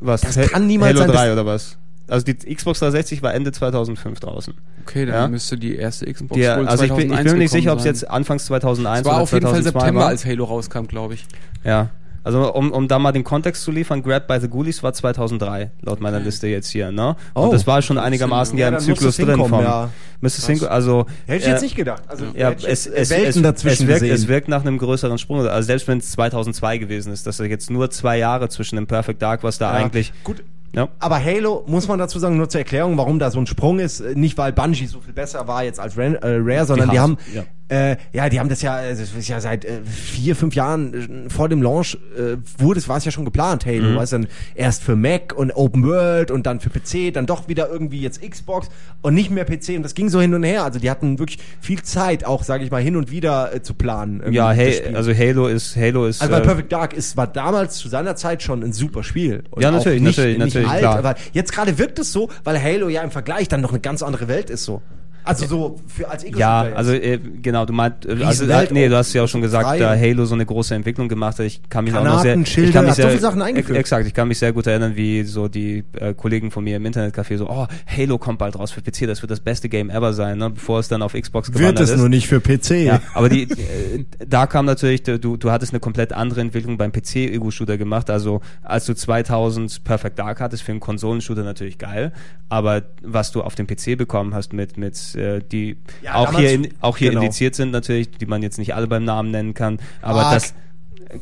Was? 0.00 0.22
Das 0.22 0.36
kann 0.50 0.66
niemals 0.66 0.90
Halo 0.94 1.00
sein, 1.06 1.08
3 1.14 1.24
das- 1.26 1.32
oder 1.34 1.46
was? 1.46 1.78
Also 2.08 2.24
die 2.26 2.34
Xbox 2.34 2.80
360 2.80 3.22
war 3.22 3.32
Ende 3.32 3.52
2005 3.52 4.20
draußen. 4.20 4.54
Okay, 4.82 5.06
dann 5.06 5.14
Ja. 5.14 5.28
müsste 5.28 5.56
die 5.56 5.76
erste 5.76 6.04
Xbox 6.12 6.34
Die, 6.38 6.42
wohl 6.46 6.68
also 6.68 6.84
ich 6.84 6.90
bin, 6.92 6.98
ich 7.00 7.08
2001 7.08 7.24
bin 7.24 7.32
mir 7.32 7.38
nicht 7.38 7.50
sicher, 7.50 7.72
ob 7.72 7.78
es 7.78 7.84
jetzt 7.84 8.10
Anfangs 8.10 8.44
2001 8.46 9.00
Es 9.00 9.04
war 9.06 9.14
oder 9.14 9.22
auf 9.22 9.32
jeden 9.32 9.46
Fall 9.46 9.62
2002 9.62 9.80
September, 9.80 10.00
war. 10.00 10.08
als 10.08 10.26
Halo 10.26 10.44
rauskam, 10.44 10.84
glaube 10.86 11.14
ich. 11.14 11.26
Ja. 11.64 11.90
Also 12.24 12.54
um, 12.54 12.72
um 12.72 12.88
da 12.88 12.98
mal 12.98 13.12
den 13.12 13.22
Kontext 13.22 13.62
zu 13.62 13.70
liefern, 13.70 14.02
Grab 14.02 14.26
by 14.26 14.38
the 14.40 14.48
Ghoulies 14.48 14.82
war 14.82 14.94
2003, 14.94 15.70
laut 15.82 16.00
meiner 16.00 16.20
Liste 16.20 16.46
jetzt 16.46 16.70
hier, 16.70 16.90
ne? 16.90 17.16
Oh. 17.34 17.42
Und 17.42 17.52
das 17.52 17.66
war 17.66 17.82
schon 17.82 17.98
einigermaßen 17.98 18.56
ja, 18.56 18.68
im 18.68 18.78
Zyklus 18.78 19.00
das 19.00 19.16
drin 19.16 19.28
hinkommen, 19.28 19.50
vom 19.50 19.62
ja. 19.62 19.90
Mrs. 20.22 20.46
Hinko, 20.46 20.66
also 20.66 21.04
Hätte 21.26 21.40
ich 21.40 21.46
äh, 21.46 21.50
jetzt 21.50 21.60
nicht 21.60 21.76
gedacht. 21.76 22.02
Also, 22.08 22.24
ja, 22.34 22.52
es, 22.52 22.86
es, 22.86 23.10
Welten 23.10 23.28
es, 23.28 23.42
dazwischen 23.42 23.90
es, 23.90 24.00
wirkt, 24.00 24.14
es 24.14 24.26
wirkt 24.26 24.48
nach 24.48 24.62
einem 24.62 24.78
größeren 24.78 25.18
Sprung. 25.18 25.46
Also 25.46 25.66
selbst 25.66 25.86
wenn 25.86 25.98
es 25.98 26.12
2002 26.12 26.78
gewesen 26.78 27.12
ist, 27.12 27.26
dass 27.26 27.40
er 27.40 27.46
jetzt 27.46 27.70
nur 27.70 27.90
zwei 27.90 28.16
Jahre 28.16 28.48
zwischen 28.48 28.76
dem 28.76 28.86
Perfect 28.86 29.20
Dark, 29.20 29.42
was 29.42 29.58
da 29.58 29.76
Ja, 29.76 29.84
eigentlich... 29.84 30.14
Gut, 30.24 30.42
Ja. 30.74 30.88
Aber 30.98 31.22
Halo, 31.24 31.64
muss 31.66 31.88
man 31.88 31.98
dazu 31.98 32.18
sagen, 32.18 32.36
nur 32.36 32.48
zur 32.48 32.60
Erklärung, 32.60 32.96
warum 32.98 33.18
da 33.18 33.30
so 33.30 33.38
ein 33.38 33.46
Sprung 33.46 33.78
ist, 33.78 34.00
äh, 34.00 34.14
nicht 34.14 34.36
weil 34.38 34.52
Bungie 34.52 34.86
so 34.86 35.00
viel 35.00 35.12
besser 35.14 35.46
war 35.46 35.64
jetzt 35.64 35.78
als 35.80 35.96
äh, 35.96 36.16
Rare, 36.22 36.66
sondern 36.66 36.88
die, 36.88 36.94
Die 36.94 37.00
haben, 37.00 37.16
haben- 37.36 37.46
äh, 37.68 37.96
ja, 38.12 38.28
die 38.28 38.38
haben 38.40 38.48
das 38.48 38.60
ja, 38.62 38.80
äh, 38.82 38.90
das 38.90 39.00
ist 39.14 39.28
ja 39.28 39.40
seit 39.40 39.64
äh, 39.64 39.80
vier, 39.84 40.36
fünf 40.36 40.54
Jahren 40.54 41.26
äh, 41.26 41.30
vor 41.30 41.48
dem 41.48 41.62
Launch 41.62 41.96
äh, 42.16 42.36
wurde 42.58 42.78
es, 42.78 42.88
war 42.88 42.98
es 42.98 43.04
ja 43.04 43.10
schon 43.10 43.24
geplant, 43.24 43.64
Halo, 43.66 43.88
Mhm. 43.90 43.94
du, 43.98 44.06
dann 44.06 44.26
erst 44.54 44.82
für 44.82 44.96
Mac 44.96 45.32
und 45.34 45.50
Open 45.52 45.82
World 45.84 46.30
und 46.30 46.46
dann 46.46 46.60
für 46.60 46.68
PC, 46.70 47.12
dann 47.14 47.26
doch 47.26 47.48
wieder 47.48 47.68
irgendwie 47.70 48.00
jetzt 48.00 48.20
Xbox 48.22 48.68
und 49.02 49.14
nicht 49.14 49.30
mehr 49.30 49.44
PC 49.44 49.70
und 49.76 49.82
das 49.82 49.94
ging 49.94 50.08
so 50.10 50.20
hin 50.20 50.34
und 50.34 50.42
her. 50.42 50.64
Also 50.64 50.78
die 50.78 50.90
hatten 50.90 51.18
wirklich 51.18 51.38
viel 51.60 51.82
Zeit, 51.82 52.24
auch 52.26 52.42
sage 52.42 52.64
ich 52.64 52.70
mal, 52.70 52.82
hin 52.82 52.96
und 52.96 53.10
wieder 53.10 53.54
äh, 53.54 53.62
zu 53.62 53.74
planen. 53.74 54.22
Ja, 54.32 54.50
hey, 54.52 54.94
also 54.94 55.12
Halo 55.14 55.46
ist 55.46 55.76
Halo 55.76 56.06
ist 56.06 56.20
Also 56.22 56.34
äh, 56.34 56.40
Perfect 56.42 56.70
Dark 56.72 56.92
ist, 56.92 57.16
war 57.16 57.26
damals 57.26 57.76
zu 57.78 57.88
seiner 57.88 58.14
Zeit 58.16 58.42
schon 58.42 58.62
ein 58.62 58.72
super 58.72 59.02
Spiel. 59.02 59.44
Und 59.50 59.62
Ja, 59.62 59.70
natürlich, 59.70 60.02
nicht, 60.02 60.16
natürlich, 60.18 60.38
nicht 60.38 60.46
natürlich, 60.54 60.68
alt, 60.68 60.80
klar. 60.80 60.98
aber 60.98 61.14
jetzt 61.32 61.52
gerade 61.52 61.78
wirkt 61.78 61.98
es 61.98 62.12
so, 62.12 62.28
weil 62.44 62.62
Halo 62.62 62.88
ja 62.88 63.02
im 63.02 63.10
Vergleich 63.10 63.48
dann 63.48 63.60
noch 63.62 63.70
eine 63.70 63.80
ganz 63.80 64.02
andere 64.02 64.28
Welt 64.28 64.50
ist 64.50 64.64
so. 64.64 64.82
Also 65.24 65.46
so 65.46 65.80
für 65.86 66.08
als 66.08 66.22
Ego-Shooter 66.22 66.38
Ja, 66.38 66.64
jetzt. 66.66 66.76
also 66.76 66.92
äh, 66.92 67.18
genau, 67.18 67.64
du 67.64 67.72
meinst, 67.72 68.04
äh, 68.06 68.22
also 68.22 68.44
äh, 68.44 68.68
nee, 68.70 68.88
du 68.88 68.96
hast 68.96 69.12
ja 69.14 69.22
auch 69.24 69.28
schon 69.28 69.40
gesagt, 69.40 69.64
frei. 69.64 69.78
da 69.78 69.96
Halo 69.96 70.26
so 70.26 70.34
eine 70.34 70.44
große 70.44 70.74
Entwicklung 70.74 71.08
gemacht 71.08 71.38
hat. 71.38 71.46
Ich 71.46 71.62
kann 71.70 71.84
mich 71.84 71.94
auch 71.94 72.04
noch 72.04 72.22
Granaten, 72.22 72.44
sehr, 72.44 72.64
ich 72.64 72.72
kann 72.72 72.84
mich 72.84 72.90
hat 72.90 72.96
so 72.96 73.02
sehr, 73.02 73.10
viele 73.10 73.22
Sachen 73.22 73.40
eingeführt. 73.40 73.78
Ex 73.78 73.90
exakt, 73.90 74.06
ich 74.06 74.12
kann 74.12 74.28
mich 74.28 74.38
sehr 74.38 74.52
gut 74.52 74.66
erinnern, 74.66 74.96
wie 74.96 75.22
so 75.24 75.48
die 75.48 75.84
äh, 75.98 76.12
Kollegen 76.12 76.50
von 76.50 76.62
mir 76.62 76.76
im 76.76 76.84
Internetcafé 76.84 77.38
so, 77.38 77.48
oh, 77.48 77.66
Halo 77.86 78.18
kommt 78.18 78.38
bald 78.38 78.58
raus 78.58 78.70
für 78.70 78.82
PC, 78.82 79.06
das 79.06 79.22
wird 79.22 79.30
das 79.30 79.40
beste 79.40 79.68
Game 79.70 79.88
ever 79.88 80.12
sein, 80.12 80.38
ne, 80.38 80.50
bevor 80.50 80.78
es 80.78 80.88
dann 80.88 81.00
auf 81.00 81.14
Xbox 81.14 81.48
wird 81.48 81.58
gewandert 81.58 81.84
es 81.84 81.90
ist. 81.90 81.98
nur 81.98 82.08
nicht 82.10 82.26
für 82.26 82.40
PC. 82.40 82.84
Ja, 82.84 83.00
aber 83.14 83.30
die, 83.30 83.44
äh, 83.44 84.04
da 84.26 84.46
kam 84.46 84.66
natürlich, 84.66 85.02
du, 85.02 85.18
du 85.18 85.50
hattest 85.50 85.72
eine 85.72 85.80
komplett 85.80 86.12
andere 86.12 86.42
Entwicklung 86.42 86.76
beim 86.76 86.92
PC-Ego-Shooter 86.92 87.78
gemacht. 87.78 88.10
Also 88.10 88.42
als 88.62 88.84
du 88.84 88.94
2000 88.94 89.84
Perfect 89.84 90.18
Dark 90.18 90.40
hattest 90.40 90.62
für 90.62 90.72
einen 90.72 90.80
Konsolenshooter 90.80 91.44
natürlich 91.44 91.78
geil, 91.78 92.12
aber 92.50 92.82
was 93.02 93.32
du 93.32 93.42
auf 93.42 93.54
dem 93.54 93.66
PC 93.66 93.96
bekommen 93.96 94.34
hast 94.34 94.52
mit 94.52 94.76
mit 94.76 95.13
äh, 95.16 95.40
die 95.40 95.76
Ja, 96.02 96.14
auch 96.16 96.26
damals- 96.26 96.40
hier 96.40 96.52
in, 96.52 96.68
auch 96.80 96.96
hier 96.96 97.10
genau. 97.10 97.22
indiziert 97.22 97.54
sind 97.54 97.70
natürlich, 97.70 98.10
die 98.10 98.26
man 98.26 98.42
jetzt 98.42 98.58
nicht 98.58 98.74
alle 98.74 98.86
beim 98.86 99.04
Namen 99.04 99.30
nennen 99.30 99.54
kann, 99.54 99.78
aber 100.02 100.20
Quark. 100.20 100.34
das 100.34 100.54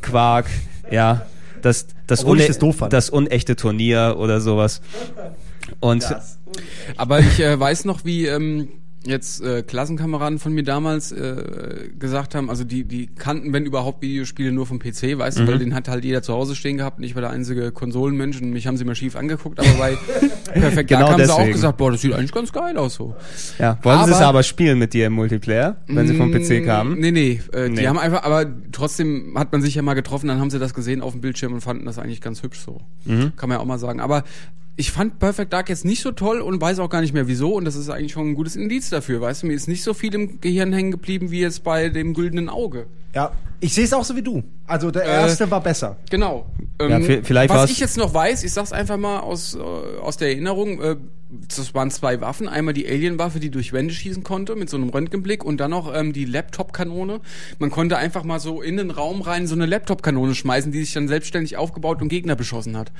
Quark, 0.01 0.45
ja, 0.91 1.25
das 1.61 1.87
das, 2.07 2.23
une- 2.25 2.45
das 2.47 2.89
das 2.89 3.09
unechte 3.09 3.55
Turnier 3.55 4.15
oder 4.17 4.41
sowas. 4.41 4.81
Und 5.79 6.05
Aber 6.97 7.19
ich 7.19 7.39
äh, 7.39 7.59
weiß 7.59 7.85
noch, 7.85 8.03
wie 8.05 8.27
ähm, 8.27 8.67
jetzt 9.05 9.41
äh, 9.41 9.63
Klassenkameraden 9.63 10.39
von 10.39 10.53
mir 10.53 10.63
damals 10.63 11.11
äh, 11.11 11.89
gesagt 11.99 12.35
haben, 12.35 12.49
also 12.49 12.63
die 12.63 12.83
die 12.85 13.07
kannten, 13.07 13.51
wenn 13.51 13.65
überhaupt, 13.65 14.01
Videospiele 14.01 14.51
nur 14.51 14.65
vom 14.65 14.79
PC, 14.79 15.17
weißt 15.17 15.39
Mhm. 15.39 15.45
du, 15.45 15.51
weil 15.51 15.59
den 15.59 15.73
hat 15.75 15.87
halt 15.89 16.05
jeder 16.05 16.21
zu 16.21 16.33
Hause 16.33 16.55
stehen 16.55 16.77
gehabt. 16.77 16.99
und 16.99 17.03
Ich 17.03 17.13
war 17.15 17.21
der 17.21 17.31
einzige 17.31 17.71
Konsolenmensch 17.71 18.41
und 18.41 18.51
mich 18.51 18.65
haben 18.67 18.77
sie 18.77 18.85
mal 18.85 18.95
schief 18.95 19.15
angeguckt, 19.15 19.59
aber 19.59 19.69
bei 19.77 19.95
Perfect 20.53 20.87
Genau 20.89 21.01
Dark 21.01 21.11
haben 21.13 21.25
sie 21.25 21.31
auch 21.33 21.37
deswegen. 21.37 21.53
gesagt, 21.53 21.77
boah, 21.77 21.91
das 21.91 22.01
sieht 22.01 22.13
eigentlich 22.13 22.31
ganz 22.31 22.51
geil 22.53 22.77
aus 22.77 22.93
so. 22.95 23.15
ja, 23.59 23.77
wollen 23.83 24.05
sie 24.05 24.11
es 24.11 24.17
Aber- 24.17 24.25
aber 24.27 24.43
spielen 24.43 24.79
mit 24.79 24.93
dir 24.93 25.07
im 25.07 25.13
Multiplayer, 25.13 25.77
wenn 25.87 26.07
sie 26.07 26.15
vom 26.15 26.31
PC 26.31 26.63
kamen? 26.65 26.97
Nee, 26.99 27.11
nee, 27.11 27.41
äh, 27.53 27.67
Nee. 27.69 27.81
die 27.81 27.87
haben 27.87 27.97
einfach, 27.99 28.23
aber 28.23 28.45
trotzdem 28.71 29.33
hat 29.37 29.51
man 29.51 29.61
sich 29.61 29.75
ja 29.75 29.81
mal 29.81 29.95
getroffen, 29.95 30.27
dann 30.27 30.39
haben 30.39 30.49
sie 30.49 30.59
das 30.59 30.73
gesehen 30.73 31.01
auf 31.01 31.11
dem 31.11 31.21
Bildschirm 31.21 31.53
und 31.53 31.61
fanden 31.61 31.85
das 31.85 31.99
eigentlich 31.99 32.21
ganz 32.21 32.41
hübsch 32.43 32.59
so. 32.59 32.79
Mhm. 33.05 33.33
Kann 33.35 33.49
man 33.49 33.57
ja 33.57 33.61
auch 33.61 33.65
mal 33.65 33.79
sagen. 33.79 33.99
Aber 33.99 34.23
ich 34.75 34.91
fand 34.91 35.19
Perfect 35.19 35.53
Dark 35.53 35.69
jetzt 35.69 35.85
nicht 35.85 36.01
so 36.01 36.11
toll 36.11 36.41
und 36.41 36.59
weiß 36.59 36.79
auch 36.79 36.89
gar 36.89 37.01
nicht 37.01 37.13
mehr 37.13 37.27
wieso 37.27 37.53
und 37.53 37.65
das 37.65 37.75
ist 37.75 37.89
eigentlich 37.89 38.13
schon 38.13 38.29
ein 38.29 38.35
gutes 38.35 38.55
Indiz 38.55 38.89
dafür, 38.89 39.21
weißt 39.21 39.43
du, 39.43 39.47
mir 39.47 39.53
ist 39.53 39.67
nicht 39.67 39.83
so 39.83 39.93
viel 39.93 40.13
im 40.15 40.41
Gehirn 40.41 40.73
hängen 40.73 40.91
geblieben 40.91 41.31
wie 41.31 41.41
jetzt 41.41 41.63
bei 41.63 41.89
dem 41.89 42.13
güldenen 42.13 42.49
Auge. 42.49 42.87
ja. 43.13 43.31
Ich 43.63 43.73
sehe 43.73 43.85
es 43.85 43.93
auch 43.93 44.03
so 44.03 44.15
wie 44.15 44.21
du. 44.21 44.43
Also 44.67 44.91
der 44.91 45.03
erste 45.03 45.49
war 45.49 45.61
besser. 45.61 45.95
Genau. 46.09 46.45
Ähm, 46.79 46.89
Ja, 46.89 46.97
vi- 46.97 47.23
vielleicht 47.23 47.49
was 47.49 47.57
war's- 47.59 47.71
ich 47.71 47.79
jetzt 47.79 47.97
noch 47.97 48.13
weiß, 48.13 48.43
ich 48.43 48.51
sag's 48.51 48.73
einfach 48.73 48.97
mal 48.97 49.19
aus, 49.21 49.55
äh, 49.55 49.59
aus 50.01 50.17
der 50.17 50.29
Erinnerung, 50.29 50.81
äh, 50.81 50.95
das 51.47 51.73
waren 51.73 51.89
zwei 51.89 52.19
Waffen. 52.21 52.47
Einmal 52.49 52.73
die 52.73 52.87
Alien-Waffe, 52.87 53.39
die 53.39 53.49
durch 53.49 53.71
Wände 53.73 53.93
schießen 53.93 54.23
konnte 54.23 54.55
mit 54.55 54.69
so 54.69 54.77
einem 54.77 54.89
Röntgenblick 54.89 55.43
und 55.45 55.57
dann 55.59 55.71
noch 55.71 55.93
ähm, 55.95 56.11
die 56.13 56.25
Laptop-Kanone. 56.25 57.21
Man 57.57 57.71
konnte 57.71 57.97
einfach 57.97 58.23
mal 58.23 58.39
so 58.39 58.61
in 58.61 58.77
den 58.77 58.91
Raum 58.91 59.21
rein 59.21 59.47
so 59.47 59.55
eine 59.55 59.65
Laptop-Kanone 59.65 60.35
schmeißen, 60.35 60.71
die 60.71 60.79
sich 60.79 60.93
dann 60.93 61.07
selbstständig 61.07 61.55
aufgebaut 61.57 62.01
und 62.01 62.09
Gegner 62.09 62.35
beschossen 62.35 62.77
hat. 62.77 62.91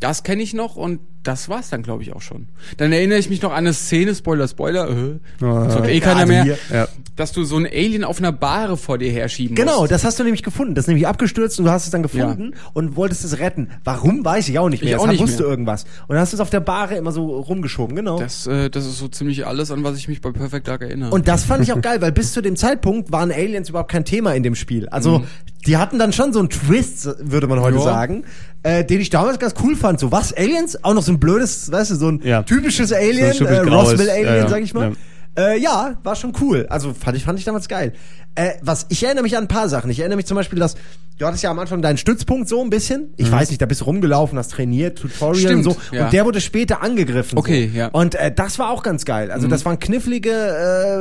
Das 0.00 0.22
kenne 0.22 0.42
ich 0.44 0.54
noch 0.54 0.76
und 0.76 1.00
das 1.24 1.48
war's 1.48 1.70
dann, 1.70 1.82
glaube 1.82 2.04
ich, 2.04 2.12
auch 2.14 2.22
schon. 2.22 2.46
Dann 2.76 2.92
erinnere 2.92 3.18
ich 3.18 3.28
mich 3.30 3.42
noch 3.42 3.50
an 3.50 3.56
eine 3.58 3.74
Szene, 3.74 4.14
Spoiler, 4.14 4.46
Spoiler, 4.46 4.88
äh, 4.88 5.18
das 5.40 5.74
hat 5.74 5.88
eh 5.88 5.98
keiner 5.98 6.20
Also 6.20 6.32
mehr, 6.32 6.58
Ja. 6.72 6.86
dass 7.16 7.32
du 7.32 7.42
so 7.42 7.56
ein 7.56 7.66
Alien 7.66 8.04
auf 8.04 8.18
einer 8.18 8.30
Bahre 8.30 8.76
vor 8.76 8.96
dir 8.98 9.10
herschieben 9.10 9.56
Genau, 9.56 9.80
musst. 9.80 9.90
das 9.90 10.04
hast 10.08 10.18
du 10.18 10.24
nämlich 10.24 10.42
gefunden. 10.42 10.74
Das 10.74 10.84
ist 10.84 10.88
nämlich 10.88 11.06
abgestürzt 11.06 11.58
und 11.60 11.66
du 11.66 11.70
hast 11.70 11.84
es 11.84 11.90
dann 11.90 12.02
gefunden 12.02 12.54
und 12.72 12.96
wolltest 12.96 13.24
es 13.24 13.38
retten. 13.38 13.68
Warum, 13.84 14.24
weiß 14.24 14.48
ich 14.48 14.58
auch 14.58 14.68
nicht 14.68 14.82
mehr. 14.82 14.96
Ich 14.96 14.98
auch 15.00 15.06
nicht 15.06 15.20
wusste 15.22 15.42
mehr. 15.42 15.50
irgendwas. 15.50 15.84
Und 16.08 16.14
dann 16.14 16.18
hast 16.18 16.32
du 16.32 16.36
es 16.36 16.40
auf 16.40 16.50
der 16.50 16.60
Bahre 16.60 16.96
immer 16.96 17.12
so 17.12 17.26
rumgeschoben, 17.40 17.94
genau. 17.94 18.18
Das, 18.18 18.46
äh, 18.48 18.68
das 18.70 18.84
ist 18.86 18.98
so 18.98 19.06
ziemlich 19.08 19.46
alles, 19.46 19.70
an 19.70 19.84
was 19.84 19.96
ich 19.96 20.08
mich 20.08 20.20
bei 20.20 20.32
Perfect 20.32 20.66
Dark 20.66 20.82
erinnere. 20.82 21.10
Und 21.12 21.28
das 21.28 21.44
fand 21.44 21.62
ich 21.62 21.72
auch 21.72 21.80
geil, 21.80 22.00
weil 22.00 22.10
bis 22.10 22.32
zu 22.32 22.40
dem 22.40 22.56
Zeitpunkt 22.56 23.12
waren 23.12 23.30
Aliens 23.30 23.68
überhaupt 23.68 23.92
kein 23.92 24.04
Thema 24.04 24.34
in 24.34 24.42
dem 24.42 24.54
Spiel. 24.56 24.88
Also, 24.88 25.24
die 25.66 25.76
hatten 25.76 25.98
dann 25.98 26.12
schon 26.12 26.32
so 26.32 26.38
einen 26.40 26.48
Twist, 26.50 27.08
würde 27.20 27.46
man 27.46 27.60
heute 27.60 27.76
Ja. 27.76 27.82
sagen, 27.84 28.24
äh, 28.62 28.84
den 28.84 29.00
ich 29.00 29.10
damals 29.10 29.38
ganz 29.38 29.54
cool 29.62 29.76
fand. 29.76 30.00
So, 30.00 30.10
was, 30.10 30.32
Aliens? 30.32 30.82
Auch 30.82 30.94
noch 30.94 31.02
so 31.02 31.12
ein 31.12 31.20
blödes, 31.20 31.70
weißt 31.70 31.90
du, 31.92 31.94
so 31.96 32.08
ein 32.08 32.20
Ja. 32.24 32.42
typisches 32.42 32.92
Alien, 32.92 33.32
So 33.32 33.40
typisch 33.44 33.58
äh, 33.58 33.64
graues, 33.66 33.92
Roswell-Alien, 33.92 34.26
ja, 34.26 34.36
ja. 34.36 34.48
sag 34.48 34.62
ich 34.62 34.72
mal. 34.74 34.92
Äh, 35.36 35.58
ja, 35.60 35.98
war 36.02 36.16
schon 36.16 36.32
cool. 36.40 36.66
Also 36.68 36.94
fand 36.94 37.16
ich, 37.16 37.24
fand 37.24 37.38
ich 37.38 37.44
damals 37.44 37.68
geil. 37.68 37.92
Äh, 38.34 38.52
was, 38.62 38.86
ich 38.88 39.02
erinnere 39.04 39.22
mich 39.22 39.36
an 39.36 39.44
ein 39.44 39.48
paar 39.48 39.68
Sachen. 39.68 39.90
Ich 39.90 40.00
erinnere 40.00 40.16
mich 40.16 40.26
zum 40.26 40.36
Beispiel, 40.36 40.58
dass 40.58 40.76
du 41.18 41.26
hattest 41.26 41.42
ja 41.42 41.50
am 41.50 41.58
Anfang 41.58 41.82
deinen 41.82 41.96
Stützpunkt 41.96 42.48
so 42.48 42.62
ein 42.62 42.70
bisschen. 42.70 43.12
Ich 43.16 43.30
weiß 43.30 43.50
nicht, 43.50 43.60
da 43.60 43.66
bist 43.66 43.80
du 43.80 43.84
rumgelaufen, 43.86 44.38
hast 44.38 44.52
trainiert, 44.52 44.98
Tutorial 44.98 45.36
Stimmt, 45.36 45.66
und 45.66 45.72
so. 45.74 45.80
ja. 45.92 46.04
Und 46.06 46.12
der 46.12 46.24
wurde 46.24 46.40
später 46.40 46.82
angegriffen. 46.82 47.38
Okay, 47.38 47.68
so. 47.72 47.78
ja. 47.78 47.88
Und 47.88 48.14
äh, 48.14 48.32
das 48.32 48.58
war 48.58 48.70
auch 48.70 48.82
ganz 48.82 49.04
geil. 49.04 49.30
Also 49.30 49.48
das 49.48 49.64
waren 49.64 49.78
knifflige, 49.78 50.30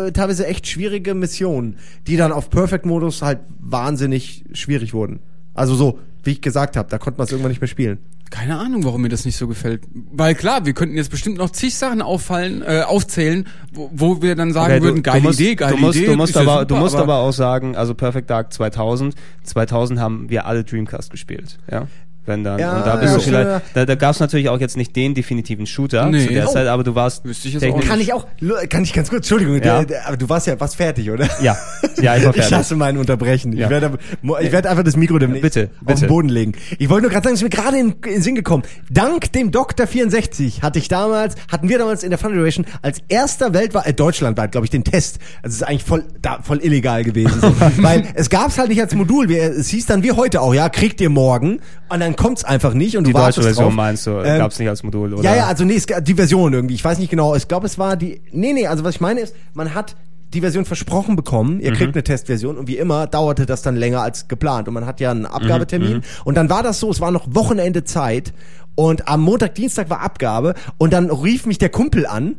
äh, 0.08 0.12
teilweise 0.12 0.48
echt 0.48 0.68
schwierige 0.68 1.14
Missionen, 1.14 1.78
die 2.08 2.18
dann 2.18 2.32
auf 2.32 2.50
Perfect-Modus 2.50 3.22
halt 3.22 3.40
wahnsinnig 3.60 4.46
schwierig 4.54 4.94
wurden. 4.94 5.20
Also 5.54 5.76
so, 5.76 6.00
wie 6.24 6.32
ich 6.32 6.42
gesagt 6.42 6.78
habe, 6.78 6.90
da 6.90 6.98
konnte 6.98 7.18
man 7.18 7.26
es 7.26 7.32
irgendwann 7.32 7.52
nicht 7.52 7.62
mehr 7.62 7.68
spielen. 7.68 8.00
Keine 8.30 8.58
Ahnung, 8.60 8.84
warum 8.84 9.02
mir 9.02 9.10
das 9.10 9.26
nicht 9.26 9.38
so 9.38 9.48
gefällt. 9.48 9.84
Weil 9.94 10.36
klar, 10.36 10.66
wir 10.66 10.74
könnten 10.74 10.98
jetzt 10.98 11.12
bestimmt 11.12 11.38
noch 11.38 11.50
zig 11.50 11.76
Sachen 11.76 12.02
auffallen, 12.02 12.62
äh, 12.62 12.82
aufzählen, 12.86 13.48
wo, 13.72 13.90
wo 13.94 14.22
wir 14.22 14.36
dann 14.36 14.54
sagen 14.54 14.74
Okay, 14.74 14.84
würden, 14.84 15.04
geile 15.04 15.22
musst, 15.22 15.40
Idee, 15.40 15.56
geile 15.56 15.76
du 15.76 15.82
musst, 15.82 15.98
Idee. 15.98 16.08
Du 16.08 16.16
musst, 16.16 16.38
aber, 16.38 16.52
super, 16.52 16.66
du 16.66 16.76
musst 16.76 16.96
aber, 16.96 17.18
auch 17.18 17.32
sagen, 17.32 17.76
also 17.76 17.94
Perfect 17.94 18.30
Dark 18.30 18.52
2000, 18.52 19.16
2000 19.44 20.00
haben 20.00 20.30
wir 20.30 20.46
alle 20.46 20.64
Dreamcast 20.64 21.10
gespielt, 21.10 21.58
ja. 21.72 21.88
Wenn 22.28 22.44
dann, 22.44 22.60
Ja, 22.60 22.78
und 22.78 22.86
da 22.86 22.96
bist 22.98 23.12
ja, 23.14 23.18
du 23.18 23.24
vielleicht, 23.24 23.48
ja. 23.50 23.62
da, 23.74 23.86
da 23.86 23.96
gab 23.96 24.12
es 24.14 24.20
natürlich 24.20 24.50
auch 24.50 24.60
jetzt 24.60 24.78
nicht 24.78 24.96
den 24.96 25.16
definitiven 25.16 25.66
Shooter 25.66 26.06
Nee. 26.08 26.28
zu 26.28 26.34
der 26.34 26.48
Oh. 26.48 26.52
Zeit, 26.52 26.68
aber 26.68 26.84
du 26.84 26.94
warst 26.94 27.26
Wüsste 27.26 27.48
ich 27.48 27.56
jetzt 27.56 27.64
technisch- 27.64 27.86
auch 27.86 27.90
Kann 27.90 28.00
ich 28.02 28.14
auch, 28.14 28.26
kann 28.70 28.84
ich 28.84 28.94
ganz 28.94 29.10
kurz, 29.10 29.20
Entschuldigung, 29.30 29.56
Ja. 29.56 29.78
der, 29.80 29.86
der, 29.86 30.08
aber 30.08 30.18
du 30.18 30.30
warst 30.30 30.46
ja 30.48 30.60
was 30.60 30.76
fertig, 30.76 31.10
oder? 31.10 31.28
Ja, 31.42 31.58
ja, 32.02 32.16
ich 32.18 32.24
war 32.26 32.30
Ich 32.36 32.42
fertig. 32.42 32.54
hasse 32.54 32.76
meinen 32.76 32.98
Unterbrechen. 32.98 33.54
Ja. 33.54 33.66
Ich 33.66 33.70
werde, 33.72 33.98
ich 34.42 34.52
werde 34.52 34.70
einfach 34.70 34.84
das 34.84 34.96
Mikro 34.98 35.18
demnächst 35.18 35.42
Bitte, 35.42 35.70
auf 35.80 35.88
bitte. 35.88 36.00
den 36.02 36.08
Boden 36.10 36.30
legen. 36.30 36.52
Ich 36.78 36.90
wollte 36.90 37.04
nur 37.04 37.12
gerade 37.12 37.24
sagen, 37.24 37.36
es 37.36 37.40
ist 37.42 37.44
mir 37.44 37.50
gerade 37.50 37.78
in, 37.80 37.92
in 37.92 38.02
den 38.02 38.22
Sinn 38.22 38.36
gekommen. 38.36 38.64
Dank 38.90 39.32
dem 39.32 39.52
Dr. 39.52 39.88
64 39.88 40.62
hatte 40.62 40.80
ich 40.80 40.90
damals, 40.90 41.36
hatten 41.52 41.70
wir 41.70 41.78
damals 41.80 42.04
in 42.04 42.10
der 42.10 42.20
Federation 42.20 42.66
als 42.82 43.00
erster 43.08 43.54
weltweit, 43.54 43.88
äh, 43.88 43.94
deutschlandweit, 43.94 44.52
glaube 44.52 44.66
ich, 44.66 44.72
den 44.72 44.84
Test. 44.84 45.20
Also 45.42 45.54
es 45.56 45.62
ist 45.62 45.64
eigentlich 45.64 45.84
voll, 45.86 46.04
da, 46.22 46.40
voll 46.42 46.60
illegal 46.62 47.04
gewesen. 47.06 47.40
So. 47.40 47.54
Weil 47.78 48.04
es 48.16 48.30
gab 48.30 48.50
es 48.50 48.58
halt 48.58 48.70
nicht 48.70 48.82
als 48.82 48.94
Modul. 48.96 49.30
Wir, 49.30 49.44
es 49.44 49.70
hieß 49.70 49.86
dann 49.86 50.04
wie 50.04 50.12
heute 50.12 50.42
auch, 50.42 50.54
ja, 50.54 50.68
kriegt 50.70 51.00
ihr 51.00 51.10
morgen. 51.10 51.60
Und 51.90 52.02
dann 52.02 52.17
kommt's 52.18 52.44
einfach 52.44 52.74
nicht 52.74 52.98
und 52.98 53.08
Die 53.08 53.14
du 53.14 53.18
deutsche 53.20 53.42
Version 53.42 53.66
drauf. 53.68 53.74
meinst 53.76 54.06
du, 54.06 54.20
Ähm, 54.20 54.40
gab 54.40 54.52
es 54.52 54.60
nicht 54.60 54.68
als 54.68 54.84
Modul, 54.84 55.14
oder? 55.14 55.24
Ja, 55.24 55.36
ja, 55.36 55.46
also 55.48 55.64
nee, 55.64 55.76
es 55.76 55.86
die 55.86 56.14
Version 56.16 56.54
irgendwie. 56.54 56.76
Ich 56.76 56.84
weiß 56.84 56.98
nicht 57.00 57.10
genau. 57.10 57.36
Ich 57.36 57.48
glaube, 57.48 57.66
es 57.68 57.80
war 57.80 57.96
die. 57.96 58.22
Nee, 58.32 58.52
nee, 58.54 58.68
also 58.68 58.84
was 58.84 58.96
ich 58.96 59.02
meine 59.02 59.22
ist, 59.22 59.34
man 59.54 59.74
hat 59.74 59.96
die 60.34 60.42
Version 60.42 60.66
versprochen 60.66 61.16
bekommen, 61.16 61.62
ihr 61.62 61.72
kriegt 61.72 61.96
eine 61.96 62.04
Testversion 62.04 62.58
und 62.58 62.68
wie 62.68 62.76
immer 62.78 63.08
dauerte 63.08 63.46
das 63.46 63.62
dann 63.62 63.78
länger 63.78 64.02
als 64.02 64.28
geplant 64.28 64.68
und 64.68 64.74
man 64.74 64.86
hat 64.86 65.00
ja 65.00 65.10
einen 65.12 65.26
Abgabetermin 65.26 66.04
und 66.26 66.36
dann 66.36 66.50
war 66.50 66.64
das 66.64 66.82
so, 66.82 66.92
es 66.92 67.00
war 67.00 67.12
noch 67.12 67.34
Wochenende 67.34 67.86
Zeit 67.86 68.34
und 68.76 69.08
am 69.08 69.22
Montag, 69.22 69.56
Dienstag 69.56 69.90
war 69.90 70.02
Abgabe 70.02 70.54
und 70.78 70.92
dann 70.92 71.10
rief 71.10 71.46
mich 71.46 71.60
der 71.60 71.70
Kumpel 71.70 72.06
an, 72.06 72.36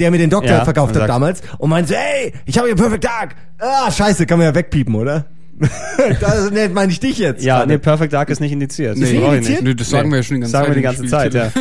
der 0.00 0.10
mir 0.10 0.18
den 0.18 0.30
Doktor 0.30 0.50
Ja, 0.50 0.64
verkauft 0.64 0.96
hat 0.96 1.08
damals 1.08 1.42
und 1.58 1.70
meinte, 1.70 1.92
so, 1.92 1.94
ey, 1.94 2.32
ich 2.44 2.58
habe 2.58 2.66
hier 2.66 2.74
Perfect 2.76 3.04
Dark. 3.04 3.36
Ah, 3.60 3.88
scheiße, 3.92 4.26
kann 4.26 4.38
man 4.38 4.48
ja 4.48 4.54
wegpiepen, 4.56 4.92
oder? 4.96 5.26
das 6.20 6.50
ne, 6.50 6.68
meine 6.68 6.92
ich 6.92 7.00
dich 7.00 7.18
jetzt. 7.18 7.44
Ja, 7.44 7.58
gerade. 7.58 7.72
nee, 7.72 7.78
Perfect 7.78 8.12
Dark 8.12 8.30
ist 8.30 8.40
nicht 8.40 8.52
indiziert. 8.52 8.96
Nee. 8.96 9.02
Das 9.02 9.10
ich 9.10 9.22
indiziert? 9.22 9.62
Nee, 9.62 9.74
das 9.74 9.90
sagen 9.90 10.10
wir 10.10 10.18
ja 10.18 10.22
schon 10.22 10.36
die 10.36 10.40
ganze 10.40 10.52
sagen 10.52 10.66
Zeit 10.66 10.70
wir 10.70 10.76
die 10.76 10.82
ganze 10.82 11.06
Zeit, 11.06 11.34
ja. 11.34 11.52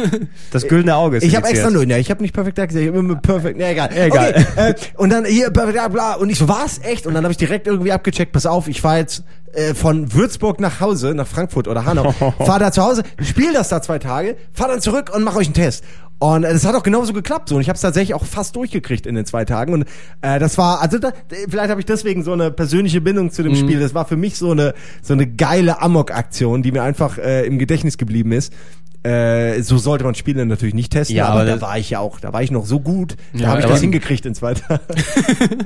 Das 0.52 0.68
güldene 0.68 0.96
Auge 0.96 1.18
ist 1.18 1.24
Ich 1.24 1.36
habe 1.36 1.48
extra 1.48 1.70
nur, 1.70 1.86
ja, 1.86 1.98
ich 1.98 2.10
habe 2.10 2.22
nicht 2.22 2.34
Perfect 2.34 2.58
Dark 2.58 2.70
gesagt, 2.70 2.84
ich 2.84 2.90
habe 2.90 3.00
immer 3.00 3.16
Perfect, 3.16 3.58
ne, 3.58 3.70
egal. 3.70 3.90
Egal. 3.96 4.30
Okay, 4.30 4.70
äh, 4.70 4.74
und 4.98 5.10
dann 5.10 5.26
hier 5.26 5.50
Perfect 5.50 5.78
Dark, 5.78 5.92
bla, 5.94 6.16
und 6.16 6.30
ich 6.30 6.38
so, 6.38 6.48
was, 6.48 6.80
echt? 6.84 7.08
Und 7.08 7.14
dann 7.14 7.24
habe 7.24 7.32
ich 7.32 7.38
direkt 7.38 7.68
irgendwie 7.68 7.92
abgecheckt, 7.92 8.32
pass 8.32 8.46
auf, 8.46 8.68
ich 8.68 8.82
fahr 8.82 8.98
jetzt 8.98 9.24
äh, 9.54 9.74
von 9.74 10.14
Würzburg 10.14 10.60
nach 10.60 10.80
Hause, 10.80 11.14
nach 11.16 11.28
Frankfurt 11.28 11.68
oder 11.68 11.86
Hanau, 11.86 12.12
fahr 12.40 12.60
da 12.60 12.72
zu 12.72 12.82
Hause, 12.84 13.04
spiel 13.22 13.54
das 13.54 13.70
da 13.70 13.82
zwei 13.82 14.00
Tage, 14.00 14.36
fahr 14.54 14.68
dann 14.68 14.82
zurück 14.82 15.12
und 15.14 15.24
mach 15.24 15.36
euch 15.36 15.48
einen 15.48 15.54
Test. 15.54 15.84
Und 16.20 16.44
äh, 16.44 16.54
das 16.54 16.66
hat 16.66 16.76
auch 16.76 16.84
genauso 16.84 17.14
geklappt 17.14 17.50
so 17.50 17.56
und 17.56 17.62
ich 17.62 17.68
habe 17.70 17.76
es 17.76 17.82
tatsächlich 17.82 18.14
auch 18.14 18.26
fast 18.26 18.56
durchgekriegt 18.56 19.08
in 19.08 19.16
den 19.16 19.26
zwei 19.26 19.44
Tagen 19.44 19.74
und 19.74 19.86
äh, 20.22 20.38
das 20.38 20.56
war 20.58 20.80
also 20.82 21.00
da, 21.00 21.14
vielleicht 21.50 21.70
habe 21.72 21.82
ich 21.82 21.86
deswegen 21.88 22.24
so 22.24 22.32
eine 22.34 22.52
persönliche 22.52 23.02
Bindung 23.02 23.32
zu 23.32 23.42
dem 23.42 23.56
Spiel. 23.56 23.80
Das 23.80 23.96
war 23.96 24.06
für 24.06 24.18
mich 24.18 24.38
so 24.38 24.52
eine 24.52 24.76
so 25.02 25.14
eine 25.14 25.26
geile 25.26 25.82
Amok-Aktion, 25.82 26.62
die 26.62 26.72
mir 26.72 26.84
einfach 26.84 27.18
äh, 27.18 27.46
im 27.48 27.58
Gedächtnis 27.58 27.98
geblieben 27.98 28.34
ist. 28.34 28.54
Äh, 29.04 29.64
so 29.64 29.80
sollte 29.80 30.04
man 30.04 30.14
Spiele 30.14 30.46
natürlich 30.46 30.76
nicht 30.76 30.92
testen, 30.92 31.16
Ja, 31.16 31.26
aber, 31.26 31.42
aber 31.42 31.46
da 31.50 31.62
war 31.62 31.80
ich 31.80 31.90
ja 31.90 31.98
auch, 31.98 32.20
da 32.20 32.34
war 32.34 32.44
ich 32.44 32.52
noch 32.52 32.68
so 32.68 32.80
gut, 32.80 33.16
da 33.34 33.40
Ja, 33.40 33.48
habe 33.48 33.62
ich 33.62 33.66
das 33.66 33.82
hingekriegt 33.82 34.28
in 34.28 34.36
zwei 34.36 34.54
Tagen. 34.54 34.80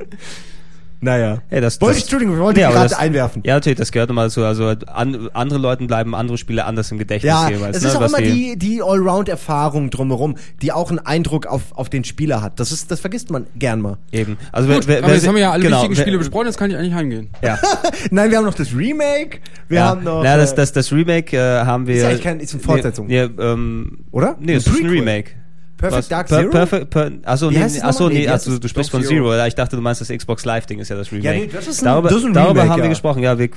naja. 1.02 1.42
Ja, 1.52 1.62
das, 1.62 1.80
wollte 1.82 1.92
das, 1.94 1.98
ich, 1.98 2.04
Entschuldigung, 2.04 2.40
wollte 2.40 2.62
Ja, 2.62 2.70
ich 2.70 2.76
gerade 2.76 2.98
einwerfen. 2.98 3.42
Ja, 3.46 3.56
natürlich, 3.56 3.78
das 3.78 3.92
gehört 3.92 4.10
immer 4.10 4.24
dazu. 4.24 4.44
Also 4.44 4.74
an, 4.88 5.30
andere 5.34 5.60
Leuten 5.60 5.88
bleiben 5.88 6.16
andere 6.16 6.38
Spiele 6.38 6.66
anders 6.66 6.92
im 6.92 6.98
Gedächtnis 6.98 7.30
Ja, 7.30 7.50
jeweils. 7.50 7.78
es 7.78 7.84
ne, 7.84 7.90
ist 7.90 7.96
auch 7.96 8.02
was 8.02 8.14
immer 8.14 8.22
die, 8.22 8.58
die 8.58 8.82
Allround-Erfahrung 8.82 9.90
drumherum, 9.90 10.36
die 10.62 10.72
auch 10.72 10.90
einen 10.90 11.00
Eindruck 11.00 11.46
auf, 11.46 11.62
auf 11.76 11.90
den 11.90 12.04
Spieler 12.04 12.42
hat. 12.42 12.60
Das 12.60 12.72
ist, 12.72 12.92
das 12.92 13.00
vergisst 13.00 13.30
man 13.32 13.48
gern 13.56 13.82
mal. 13.82 13.98
Eben. 14.12 14.38
Also 14.52 14.72
Gut, 14.72 14.88
wer, 14.88 14.96
wer, 14.96 14.98
aber 15.00 15.08
wer 15.08 15.16
jetzt 15.16 15.28
haben 15.28 15.36
wir 15.36 15.42
ja 15.42 15.52
alle 15.52 15.64
genau, 15.64 15.78
wichtigen 15.78 15.96
wer- 15.98 16.02
Spiele 16.04 16.18
besprochen, 16.18 16.48
jetzt 16.48 16.58
kann 16.58 16.70
ich 16.70 16.78
eigentlich 16.78 16.94
heimgehen. 16.94 17.30
Ja. 17.42 17.60
Nein, 18.12 18.32
wir 18.32 18.38
haben 18.38 18.46
noch 18.46 18.54
das 18.56 18.76
Remake, 18.76 19.40
wir 19.68 19.78
ja. 19.80 19.86
haben 19.88 20.04
noch. 20.04 20.24
ja, 20.24 20.38
das, 20.38 20.54
äh, 20.54 20.56
das, 20.56 20.74
das 20.74 20.92
Remake 20.92 21.36
äh, 21.38 21.66
haben 21.66 21.88
wir. 21.88 21.96
Ist 21.96 22.04
eigentlich 22.06 22.22
kein- 22.24 22.40
ist 22.40 22.54
eine 22.54 22.64
Fortsetzung. 22.64 23.08
Nee, 23.08 23.28
nee, 23.28 23.44
ähm, 23.44 24.00
Oder? 24.12 24.36
Nee, 24.40 24.54
Ein 24.54 24.58
es 24.58 24.68
ist 24.68 24.80
ein. 24.80 24.90
Remake. 24.90 25.32
Perfect 25.78 25.98
Was? 26.00 26.08
Dark 26.08 26.28
Per- 26.30 26.40
Zero? 26.40 26.52
Perfect, 26.52 26.90
per, 26.90 27.12
achso, 27.26 27.52
nee, 27.52 27.58
achso? 27.82 28.08
Nee, 28.08 28.20
nee, 28.20 28.26
es? 28.28 28.44
du 28.46 28.52
sprichst 28.68 28.78
Dark 28.78 28.88
von 28.92 29.02
Zero. 29.04 29.26
Zero. 29.26 29.36
Ja, 29.36 29.46
ich 29.48 29.56
dachte, 29.56 29.76
du 29.76 29.82
meinst 29.82 30.00
das 30.02 30.08
Xbox 30.10 30.46
Live-Ding 30.46 30.80
ist 30.80 30.90
ja 30.90 30.96
das 30.96 31.12
Remake. 31.12 31.30
nee, 31.38 31.50
das 31.52 31.68
ist 31.68 31.82
ein- 31.82 31.86
darüber, 31.86 32.10
das 32.10 32.20
ist 32.20 32.26
ein 32.26 32.34
darüber 32.34 32.52
Remake, 32.62 32.70
haben 32.70 32.78
wir 32.80 32.84
ja. 32.86 32.90
gesprochen. 32.90 33.24
Ja, 33.24 33.38
wir, 33.38 33.50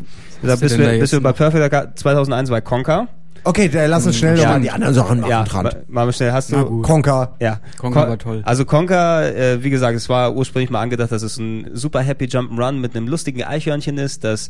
da 0.43 0.55
ist 0.55 0.61
bist, 0.61 0.78
wir, 0.78 0.99
bist 0.99 1.12
du 1.12 1.20
bei? 1.20 1.32
Perfect 1.32 1.73
Dark 1.73 1.99
2001 1.99 2.51
bei 2.51 2.61
Conker. 2.61 3.07
Okay, 3.45 3.69
dann 3.69 3.89
lass 3.89 4.05
uns 4.05 4.16
schnell 4.16 4.36
Ja. 4.36 4.49
noch 4.49 4.55
an 4.57 4.62
die 4.62 4.70
anderen 4.70 4.95
Sachen 4.95 5.20
machen 5.20 5.31
Ja, 5.31 5.45
dran. 5.45 5.62
ma- 5.65 5.70
machen 5.86 6.09
wir 6.09 6.12
schnell. 6.12 6.32
Hast 6.32 6.51
du. 6.53 6.82
Conker. 6.82 7.36
Ja, 7.40 7.61
Conker 7.78 8.01
Con- 8.01 8.09
war 8.11 8.19
toll. 8.19 8.43
Also 8.45 8.65
Conker, 8.65 9.35
äh, 9.35 9.62
wie 9.62 9.70
gesagt, 9.70 9.97
es 9.97 10.09
war 10.09 10.35
ursprünglich 10.35 10.70
mal 10.70 10.81
angedacht, 10.81 11.12
dass 11.12 11.23
es 11.23 11.39
ein 11.39 11.70
super 11.73 12.01
happy 12.01 12.24
Jump'n'Run 12.27 12.73
mit 12.81 12.97
einem 12.97 13.07
lustigen 13.07 13.45
Eichhörnchen 13.45 13.97
ist, 13.97 14.24
das 14.24 14.49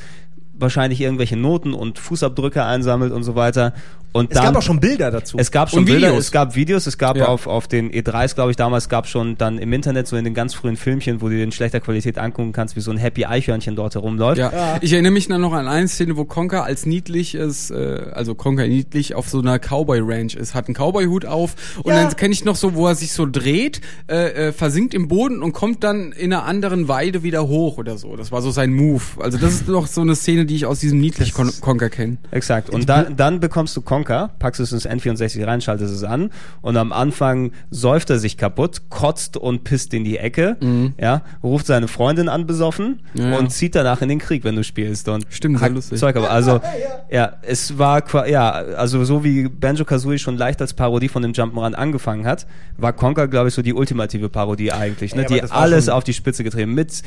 wahrscheinlich 0.55 1.01
irgendwelche 1.03 1.37
Noten 1.37 1.75
und 1.75 1.99
Fußabdrücke 2.01 2.65
einsammelt 2.65 3.13
und 3.13 3.23
so 3.23 3.37
weiter. 3.37 3.75
Und 4.13 4.31
Es 4.31 4.37
dann, 4.37 4.45
gab 4.47 4.57
auch 4.57 4.63
schon 4.63 4.81
Bilder 4.81 5.11
dazu. 5.11 5.37
es 5.39 5.51
gab 5.51 5.71
schon 5.71 5.81
Und 5.81 5.85
Bilder, 5.85 6.09
Videos. 6.09 6.25
es 6.27 6.33
gab 6.33 6.55
Videos, 6.57 6.87
es 6.87 6.97
gab 6.99 7.17
Ja. 7.17 7.27
auf, 7.27 7.47
auf 7.47 7.69
den 7.69 7.91
E3s, 7.93 8.35
glaube 8.35 8.51
ich, 8.51 8.57
damals 8.57 8.89
gab 8.89 9.07
schon 9.07 9.37
dann 9.37 9.59
im 9.59 9.73
Internet 9.73 10.07
so 10.09 10.17
in 10.17 10.25
den 10.25 10.35
ganz 10.35 10.55
frühen 10.55 10.77
Filmchen, 10.77 11.21
wo 11.21 11.29
du 11.29 11.37
dir 11.37 11.45
in 11.45 11.53
schlechter 11.53 11.81
Qualität 11.81 12.17
angucken 12.19 12.53
kannst, 12.53 12.75
wie 12.77 12.81
so 12.81 12.91
ein 12.91 12.97
Happy 12.97 13.27
Eichhörnchen 13.27 13.77
dort 13.77 13.95
herumläuft. 13.95 14.39
Ja. 14.39 14.79
Ich 14.81 14.93
erinnere 14.93 15.13
mich 15.13 15.29
dann 15.29 15.41
noch 15.41 15.53
an 15.53 15.69
eine 15.69 15.89
Szene, 15.89 16.17
wo 16.17 16.25
Conker 16.25 16.65
als 16.65 16.87
niedliches, 16.87 17.71
äh, 17.71 18.11
also 18.13 18.35
Conker 18.35 18.67
niedlich 18.67 19.15
auf 19.15 19.29
so 19.29 19.41
einer 19.41 19.59
Cowboy 19.59 20.01
Ranch 20.03 20.35
ist, 20.35 20.55
hat 20.55 20.67
einen 20.69 20.75
Cowboy-Hut 20.75 21.27
auf 21.27 21.55
und 21.83 21.93
Ja. 21.93 22.03
dann 22.05 22.17
kenne 22.17 22.33
ich 22.33 22.45
noch 22.45 22.57
so, 22.57 22.75
wo 22.75 22.87
er 22.87 22.95
sich 22.95 23.13
so 23.13 23.27
dreht, 23.27 23.81
äh, 24.11 24.49
äh, 24.49 24.53
versinkt 24.53 24.95
im 24.95 25.09
Boden 25.09 25.43
und 25.43 25.53
kommt 25.53 25.85
dann 25.85 26.13
in 26.13 26.33
einer 26.33 26.45
anderen 26.45 26.89
Weide 26.89 27.23
wieder 27.23 27.47
hoch 27.47 27.79
oder 27.79 27.99
so. 27.99 28.17
Das 28.17 28.33
war 28.33 28.43
so 28.43 28.51
sein 28.51 28.73
Move. 28.73 29.03
Also 29.19 29.39
das 29.39 29.53
ist 29.55 29.69
noch 29.69 29.87
so 29.87 30.01
eine 30.01 30.17
Szene, 30.17 30.47
die 30.47 30.55
ich 30.57 30.67
aus 30.67 30.81
diesem 30.81 30.99
niedlich 31.01 31.33
Con 31.35 31.51
Conker 31.61 31.91
kenne. 31.91 32.17
Exakt. 32.31 32.71
Und 32.71 32.89
dann, 32.89 33.17
dann 33.17 33.41
bekommst 33.41 33.77
du 33.77 33.83
Conker, 33.83 33.98
packst 34.05 34.61
es 34.61 34.73
ins 34.73 34.87
N64 34.87 35.47
rein, 35.47 35.61
schaltest 35.61 35.95
es 35.95 36.05
an 36.05 36.31
und 36.61 36.77
am 36.77 36.93
Anfang 36.93 37.53
säuft 37.71 38.11
er 38.11 38.19
sich 38.19 38.37
kaputt, 38.37 38.89
kotzt 38.91 39.37
und 39.37 39.65
pisst 39.65 39.95
in 39.95 40.05
die 40.05 40.19
Ecke, 40.19 40.57
ja, 41.01 41.23
ruft 41.43 41.67
seine 41.67 41.89
Freundin 41.89 42.29
an 42.29 42.47
besoffen 42.47 43.01
Ja, 43.15 43.31
ja. 43.31 43.39
und 43.39 43.51
zieht 43.51 43.75
danach 43.75 44.03
in 44.03 44.09
den 44.09 44.19
Krieg, 44.19 44.45
wenn 44.45 44.57
du 44.57 44.65
spielst. 44.65 45.09
Und 45.09 45.27
Stimmt, 45.31 45.59
sehr 45.59 45.71
lustig. 45.71 45.99
Zeug, 45.99 46.17
aber 46.17 46.31
also, 46.31 46.61
ja, 47.11 47.33
es 47.43 47.79
war, 47.79 48.27
ja, 48.29 48.51
also 48.51 49.05
so 49.05 49.25
wie 49.25 49.49
Banjo-Kazooie 49.49 50.19
schon 50.19 50.37
leicht 50.37 50.61
als 50.61 50.75
Parodie 50.75 51.09
von 51.09 51.23
dem 51.23 51.33
Jump'n'Run 51.33 51.75
angefangen 51.75 52.27
hat, 52.27 52.47
war 52.77 52.93
Conker, 52.93 53.29
glaube 53.29 53.49
ich, 53.49 53.55
so 53.55 53.63
die 53.63 53.75
ultimative 53.75 54.29
Parodie 54.29 54.73
eigentlich, 54.73 55.15
ne, 55.15 55.23
Ja, 55.23 55.29
aber 55.29 55.41
die 55.47 55.53
alles 55.53 55.89
auf 55.89 56.05
die 56.05 56.15
Spitze 56.15 56.45
getrieben 56.45 56.75
mit 56.75 57.03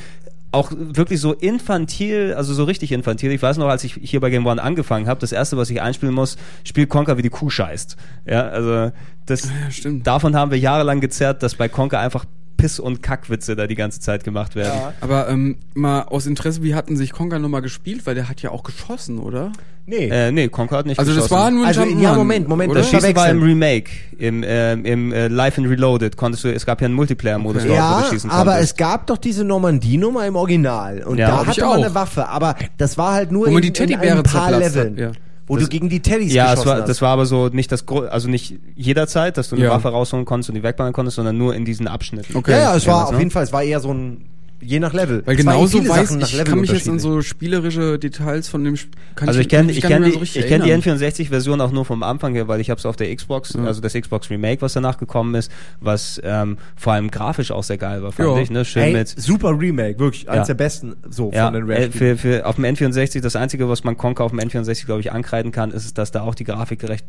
auch 0.53 0.71
wirklich 0.75 1.21
so 1.21 1.33
infantil, 1.33 2.33
also 2.35 2.53
so 2.53 2.65
richtig 2.65 2.91
infantil. 2.91 3.31
Ich 3.31 3.41
weiß 3.41 3.57
noch, 3.57 3.67
als 3.67 3.83
ich 3.85 3.97
hier 4.01 4.19
bei 4.19 4.29
Game 4.29 4.45
One 4.45 4.61
angefangen 4.61 5.07
habe, 5.07 5.19
das 5.19 5.31
erste, 5.31 5.55
was 5.55 5.69
ich 5.69 5.81
einspielen 5.81 6.13
muss, 6.13 6.35
spielt 6.81 6.89
Conker 6.89 7.17
wie 7.17 7.21
die 7.21 7.29
Kuh 7.29 7.49
scheißt. 7.49 7.95
Ja, 8.25 8.47
also 8.49 8.91
das, 9.27 9.43
Ja, 9.43 9.71
stimmt. 9.71 10.07
davon 10.07 10.35
haben 10.35 10.51
wir 10.51 10.57
jahrelang 10.57 10.99
gezerrt, 10.99 11.43
dass 11.43 11.55
bei 11.55 11.69
Conker 11.69 11.99
einfach 11.99 12.25
Piss- 12.57 12.79
und 12.79 13.01
Kackwitze 13.01 13.55
da 13.55 13.65
die 13.65 13.73
ganze 13.75 13.99
Zeit 13.99 14.23
gemacht 14.23 14.55
werden. 14.55 14.93
Aber 15.01 15.27
ähm, 15.29 15.57
mal 15.73 16.01
aus 16.03 16.27
Interesse, 16.27 16.61
wie 16.63 16.75
hatten 16.75 16.95
sich 16.95 17.11
Conker 17.11 17.39
nochmal 17.39 17.61
gespielt? 17.63 18.05
Weil 18.05 18.13
der 18.15 18.29
hat 18.29 18.41
ja 18.41 18.51
auch 18.51 18.63
geschossen, 18.63 19.17
oder? 19.19 19.51
nee. 19.87 20.07
Äh, 20.09 20.31
nee, 20.31 20.47
Conker 20.47 20.77
hat 20.77 20.85
nicht 20.85 20.99
Also 20.99 21.11
das 21.13 21.23
geschossen. 21.23 21.41
war 21.41 21.49
nur 21.51 21.61
ein 21.63 21.67
Also, 21.69 21.81
Jump'n'Run, 21.81 22.01
ja, 22.01 22.13
Moment, 22.13 22.47
Moment, 22.47 22.71
oder? 22.71 22.81
das 22.81 22.91
Das 22.91 23.01
Schießen 23.01 23.15
war 23.15 23.29
im. 23.29 23.41
Remake, 23.41 23.89
im, 24.19 24.43
ähm, 24.45 24.85
im 24.85 25.11
äh, 25.11 25.27
Live 25.27 25.57
and 25.57 25.67
Reloaded. 25.69 26.17
Konntest 26.17 26.43
du, 26.43 26.53
es 26.53 26.65
gab 26.65 26.81
ja 26.81 26.85
einen 26.85 26.93
Multiplayer-Modus, 26.95 27.63
Okay. 27.63 27.73
dort, 27.75 27.79
wo 27.79 27.83
ja, 27.83 28.01
du 28.01 28.09
schießen 28.13 28.29
aber 28.29 28.51
konntest. 28.51 28.71
es 28.73 28.77
gab 28.77 29.07
doch 29.07 29.17
diese 29.17 29.43
Normandie-Nummer 29.43 30.25
im 30.27 30.35
Original. 30.35 31.01
Und 31.03 31.17
Ja. 31.17 31.29
da 31.29 31.45
hatte 31.47 31.61
man 31.61 31.69
auch. 31.69 31.73
eine 31.75 31.95
Waffe. 31.95 32.27
Aber 32.29 32.55
das 32.77 32.97
war 32.97 33.13
halt 33.13 33.31
nur 33.31 33.47
in, 33.47 33.59
die 33.59 33.67
in 33.69 33.99
ein 33.99 34.23
paar 34.23 34.23
zerplatzt 34.23 34.35
hat, 34.35 34.59
Leveln. 34.59 34.97
ja. 34.97 35.11
Wo 35.51 35.57
du 35.57 35.67
gegen 35.67 35.89
die 35.89 35.99
Teddys 35.99 36.33
Ja, 36.33 36.45
es 36.45 36.51
geschossen 36.51 36.67
war, 36.69 36.77
hast. 36.81 36.87
das 36.89 37.01
war 37.01 37.09
aber 37.09 37.25
so 37.25 37.47
nicht 37.49 37.71
das, 37.71 37.85
Gro- 37.85 38.05
also 38.07 38.29
nicht 38.29 38.57
jederzeit, 38.75 39.37
dass 39.37 39.49
du 39.49 39.55
eine 39.55 39.65
Ja. 39.65 39.71
Waffe 39.71 39.89
rausholen 39.89 40.25
konntest 40.25 40.49
und 40.49 40.55
die 40.55 40.63
wegballern 40.63 40.93
konntest, 40.93 41.15
sondern 41.15 41.37
nur 41.37 41.53
in 41.55 41.65
diesen 41.65 41.87
Abschnitten. 41.87 42.35
Okay. 42.35 42.51
ja, 42.51 42.57
ja, 42.59 42.75
es 42.75 42.85
Ja, 42.85 42.93
war 42.93 42.99
das, 43.01 43.07
auf 43.09 43.13
ne? 43.13 43.19
jeden 43.19 43.31
Fall, 43.31 43.43
es 43.43 43.51
war 43.53 43.61
eher 43.63 43.79
so 43.79 43.93
ein, 43.93 44.25
je 44.61 44.79
nach 44.79 44.93
Level. 44.93 45.23
Weil 45.25 45.35
genauso 45.35 45.79
weiß 45.87 46.07
Sachen 46.09 46.19
nach 46.19 46.27
ich, 46.29 46.33
Level 46.33 46.51
kann 46.51 46.61
mich 46.61 46.71
jetzt 46.71 46.87
an 46.87 46.99
so 46.99 47.21
spielerische 47.21 47.97
Details 47.99 48.47
von 48.47 48.63
dem 48.63 48.75
Sp- 48.77 48.93
kann 49.15 49.27
Also 49.27 49.39
ich 49.39 49.49
kann 49.49 49.67
kenne 49.67 49.71
ich 49.71 49.81
gar 49.81 49.89
nicht 49.89 49.93
kenn 49.93 50.01
mehr 50.01 50.09
die, 50.09 50.13
so 50.13 50.19
richtig 50.19 50.43
ich 50.43 50.47
kenn 50.49 50.61
die 50.63 50.69
erinnern. 50.71 50.99
N64-Version 50.99 51.61
auch 51.61 51.71
nur 51.71 51.85
vom 51.85 52.03
Anfang 52.03 52.33
her, 52.33 52.47
weil 52.47 52.61
ich 52.61 52.69
habe 52.69 52.77
es 52.79 52.85
auf 52.85 52.95
der 52.95 53.13
Xbox, 53.15 53.55
also 53.55 53.81
das 53.81 53.93
Xbox 53.93 54.29
Remake, 54.29 54.61
was 54.61 54.73
danach 54.73 54.97
gekommen 54.97 55.35
ist, 55.35 55.51
was 55.79 56.21
ähm, 56.23 56.57
vor 56.75 56.93
allem 56.93 57.09
grafisch 57.11 57.51
auch 57.51 57.63
sehr 57.63 57.77
geil 57.77 58.03
war, 58.03 58.11
fand 58.11 58.29
Ja. 58.29 58.37
ich. 58.39 58.51
Ne? 58.51 58.63
Schön 58.65 58.83
Ey, 58.83 58.93
mit 58.93 59.07
super 59.09 59.57
Remake, 59.59 59.99
wirklich, 59.99 60.29
eins 60.29 60.47
Ja. 60.47 60.53
der 60.53 60.63
besten 60.63 60.95
so 61.09 61.31
ja, 61.33 61.45
von 61.45 61.53
den 61.55 61.69
äh, 61.69 61.73
Rare 61.73 61.91
für, 61.91 62.17
für, 62.17 62.45
auf 62.45 62.55
dem 62.55 62.65
N64, 62.65 63.21
das 63.21 63.35
Einzige, 63.35 63.67
was 63.69 63.83
man 63.83 63.97
Conker 63.97 64.23
auf 64.23 64.31
dem 64.31 64.39
N64, 64.39 64.85
glaube 64.85 65.01
ich, 65.01 65.11
ankreiden 65.11 65.51
kann, 65.51 65.71
ist, 65.71 65.97
dass 65.97 66.11
da 66.11 66.21
auch 66.21 66.35
die 66.35 66.43
Grafik 66.43 66.83
recht 66.87 67.05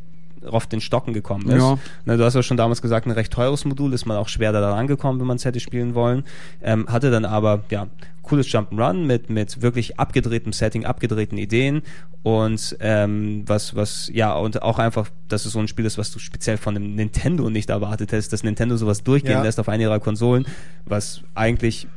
auf 0.51 0.67
den 0.67 0.81
Stocken 0.81 1.13
gekommen 1.13 1.49
ist. 1.49 1.63
Ja. 1.63 1.79
Ne, 2.05 2.17
du 2.17 2.25
hast 2.25 2.35
ja 2.35 2.43
schon 2.43 2.57
damals 2.57 2.83
gesagt, 2.83 3.07
ein 3.07 3.13
recht 3.13 3.33
teures 3.33 3.65
Modul, 3.65 3.93
ist 3.93 4.07
man 4.07 4.17
auch 4.17 4.29
schwer 4.29 4.53
da 4.53 4.73
rangekommen, 4.73 5.21
wenn 5.21 5.27
man 5.27 5.37
es 5.37 5.45
hätte 5.45 5.61
spielen 5.61 5.95
wollen. 5.95 6.25
Ähm, 6.63 6.87
hatte 6.89 7.11
dann 7.11 7.25
aber, 7.25 7.65
ja, 7.71 7.87
cooles 8.23 8.47
Jump'n'Run 8.49 9.05
mit, 9.05 9.31
mit 9.31 9.63
wirklich 9.63 9.99
abgedrehtem 9.99 10.53
Setting, 10.53 10.85
abgedrehten 10.85 11.39
Ideen 11.39 11.83
und 12.23 12.77
ähm, 12.81 13.43
was, 13.47 13.75
was, 13.75 14.11
ja, 14.13 14.33
und 14.35 14.63
auch 14.63 14.79
einfach, 14.79 15.09
dass 15.29 15.45
es 15.45 15.53
so 15.53 15.59
ein 15.59 15.69
Spiel 15.69 15.85
ist, 15.85 15.99
was 15.99 16.13
du 16.13 16.19
speziell 16.19 16.57
von 16.57 16.77
einem 16.77 16.95
Nintendo 16.95 17.51
nicht 17.51 17.71
erwartet 17.71 18.13
hättest, 18.13 18.33
dass 18.33 18.45
Nintendo 18.45 18.77
sowas 18.77 19.03
durchgehen 19.03 19.33
Ja. 19.33 19.43
lässt 19.43 19.59
auf 19.59 19.69
eine 19.69 19.83
ihrer 19.83 20.01
Konsolen, 20.01 20.47
was 20.87 21.23
eigentlich 21.35 21.89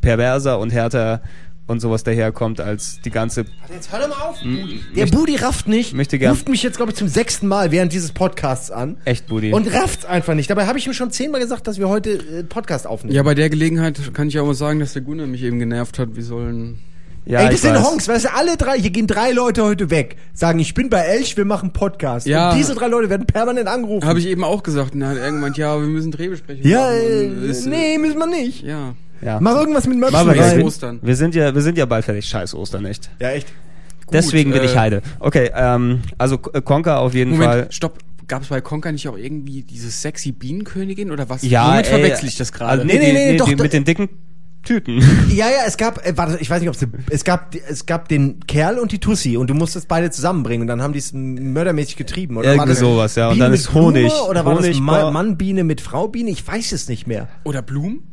perverser 0.00 0.58
und 0.58 0.72
härter 0.72 1.20
und 1.68 1.80
sowas 1.80 2.02
daherkommt 2.04 2.60
als 2.60 3.00
die 3.04 3.10
ganze 3.10 3.44
Jetzt 3.72 3.92
hör 3.92 4.00
doch 4.00 4.08
mal 4.08 4.16
auf, 4.28 4.40
Budi. 4.40 4.80
Der 4.96 5.06
Budi 5.06 5.36
rafft 5.36 5.68
nicht. 5.68 5.94
möchte 5.94 6.18
gern- 6.18 6.32
Ruft 6.32 6.48
mich 6.48 6.62
jetzt, 6.62 6.76
glaube 6.76 6.92
ich, 6.92 6.98
zum 6.98 7.08
sechsten 7.08 7.46
Mal 7.48 7.70
während 7.70 7.92
dieses 7.92 8.12
Podcasts 8.12 8.70
an. 8.70 8.96
echt 9.04 9.26
Budi. 9.28 9.52
Und 9.52 9.72
rafft's 9.72 10.04
einfach 10.04 10.34
nicht. 10.34 10.50
Dabei 10.50 10.66
habe 10.66 10.78
ich 10.78 10.86
ihm 10.86 10.92
schon 10.92 11.10
zehnmal 11.10 11.40
gesagt, 11.40 11.66
dass 11.66 11.78
wir 11.78 11.88
heute 11.88 12.10
äh, 12.14 12.42
Podcast 12.44 12.86
aufnehmen. 12.86 13.14
Ja, 13.14 13.22
bei 13.22 13.34
der 13.34 13.48
Gelegenheit 13.48 13.98
kann 14.12 14.28
ich 14.28 14.38
auch 14.38 14.46
mal 14.46 14.54
sagen, 14.54 14.80
dass 14.80 14.92
der 14.92 15.02
Gunnar 15.02 15.26
mich 15.26 15.42
eben 15.42 15.58
genervt 15.60 15.98
hat. 15.98 16.14
Wir 16.16 16.24
sollen. 16.24 16.80
ja, 17.24 17.38
Ey, 17.38 17.44
ich 17.46 17.50
das 17.52 17.62
sind 17.62 17.74
weiß. 17.74 17.84
Honks, 17.90 18.08
weißt 18.08 18.24
du, 18.26 18.34
alle 18.34 18.56
drei, 18.56 18.78
hier 18.78 18.90
gehen 18.90 19.06
drei 19.06 19.30
Leute 19.30 19.62
heute 19.62 19.88
weg, 19.90 20.16
sagen, 20.34 20.58
ich 20.58 20.74
bin 20.74 20.90
bei 20.90 20.98
Elch, 21.00 21.36
wir 21.36 21.44
machen 21.44 21.72
Podcast. 21.72 22.26
Ja. 22.26 22.50
Und 22.50 22.58
diese 22.58 22.74
drei 22.74 22.88
Leute 22.88 23.08
werden 23.08 23.26
permanent 23.26 23.68
angerufen. 23.68 24.06
Habe 24.06 24.18
ich 24.18 24.26
eben 24.26 24.42
auch 24.42 24.64
gesagt. 24.64 24.94
Und 24.94 25.02
er 25.02 25.10
hat 25.10 25.16
irgendwann, 25.16 25.54
ja, 25.54 25.80
wir 25.80 25.86
müssen 25.86 26.10
Drehbesprechungen 26.10 26.68
ja, 26.68 26.80
machen. 26.80 27.44
äh, 27.44 27.46
es- 27.48 27.64
nee, 27.66 27.96
müssen 27.98 28.18
wir 28.18 28.26
nicht. 28.26 28.62
Ja. 28.64 28.94
Ja. 29.22 29.38
Mach 29.40 29.54
irgendwas 29.56 29.86
mit 29.86 29.98
Scheiß 30.10 30.24
gleich. 30.24 30.40
rein. 30.40 30.62
Ostern. 30.62 30.98
Wir 31.02 31.16
sind 31.16 31.34
ja, 31.34 31.54
wir 31.54 31.62
sind 31.62 31.78
ja 31.78 31.86
bald 31.86 32.04
fertig. 32.04 32.26
Scheiß 32.26 32.54
Ostern, 32.54 32.84
echt. 32.84 33.10
Ja, 33.20 33.30
echt. 33.30 33.48
Deswegen 34.12 34.50
bin 34.52 34.62
äh, 34.62 34.66
ich 34.66 34.76
Heide. 34.76 35.02
Okay, 35.20 35.50
ähm, 35.54 36.02
also 36.18 36.38
Conker 36.38 36.98
auf 37.00 37.14
jeden 37.14 37.30
Moment, 37.32 37.50
Fall. 37.50 37.66
stopp. 37.70 37.98
Gab 38.28 38.42
es 38.42 38.48
bei 38.48 38.60
Conker 38.60 38.92
nicht 38.92 39.08
auch 39.08 39.16
irgendwie 39.16 39.62
diese 39.62 39.90
sexy 39.90 40.32
Bienenkönigin 40.32 41.10
oder 41.10 41.28
was? 41.28 41.42
Ja, 41.42 41.72
Womit 41.72 41.86
ey, 41.86 41.90
verwechsel 41.92 42.28
ich 42.28 42.36
das 42.36 42.52
gerade? 42.52 42.70
Also, 42.72 42.84
Nee, 42.84 42.98
nee, 42.98 43.06
die, 43.06 43.12
nee, 43.12 43.32
die, 43.32 43.36
doch, 43.38 43.48
die, 43.48 43.56
mit 43.56 43.72
den 43.72 43.84
dicken 43.84 44.08
Tüten. 44.62 45.02
Ja, 45.34 45.46
ja, 45.46 45.64
es 45.66 45.76
gab, 45.76 46.06
äh, 46.06 46.16
warte, 46.16 46.38
ich 46.40 46.48
weiß 46.48 46.60
nicht, 46.60 46.68
ob 46.68 46.76
es, 46.76 46.86
es 47.10 47.24
gab, 47.24 47.54
es 47.54 47.84
gab 47.86 48.08
den 48.08 48.38
Kerl 48.46 48.78
und 48.78 48.92
die 48.92 49.00
Tussi 49.00 49.36
und 49.36 49.50
du 49.50 49.54
musstest 49.54 49.88
beide 49.88 50.10
zusammenbringen 50.10 50.62
und 50.62 50.66
dann 50.68 50.82
haben 50.82 50.92
die 50.92 51.00
es 51.00 51.12
mördermäßig 51.12 51.96
getrieben. 51.96 52.36
Oder 52.36 52.50
Irgendwie 52.50 52.58
war 52.60 52.66
das 52.66 52.78
sowas, 52.78 53.14
ja, 53.16 53.26
und 53.28 53.34
Biene 53.34 53.44
dann 53.46 53.52
mit 53.52 53.60
ist 53.60 53.74
Honig. 53.74 54.06
Blume, 54.12 54.28
oder 54.30 54.44
war 54.44 54.54
Honig 54.56 54.70
das 54.78 54.86
war- 54.86 55.04
Ma 55.04 55.10
Mann-Biene 55.10 55.64
mit 55.64 55.80
Frau-Biene? 55.80 56.30
Ich 56.30 56.46
weiß 56.46 56.72
es 56.72 56.88
nicht 56.88 57.06
mehr. 57.06 57.28
Oder 57.44 57.60
Blumen? 57.60 58.04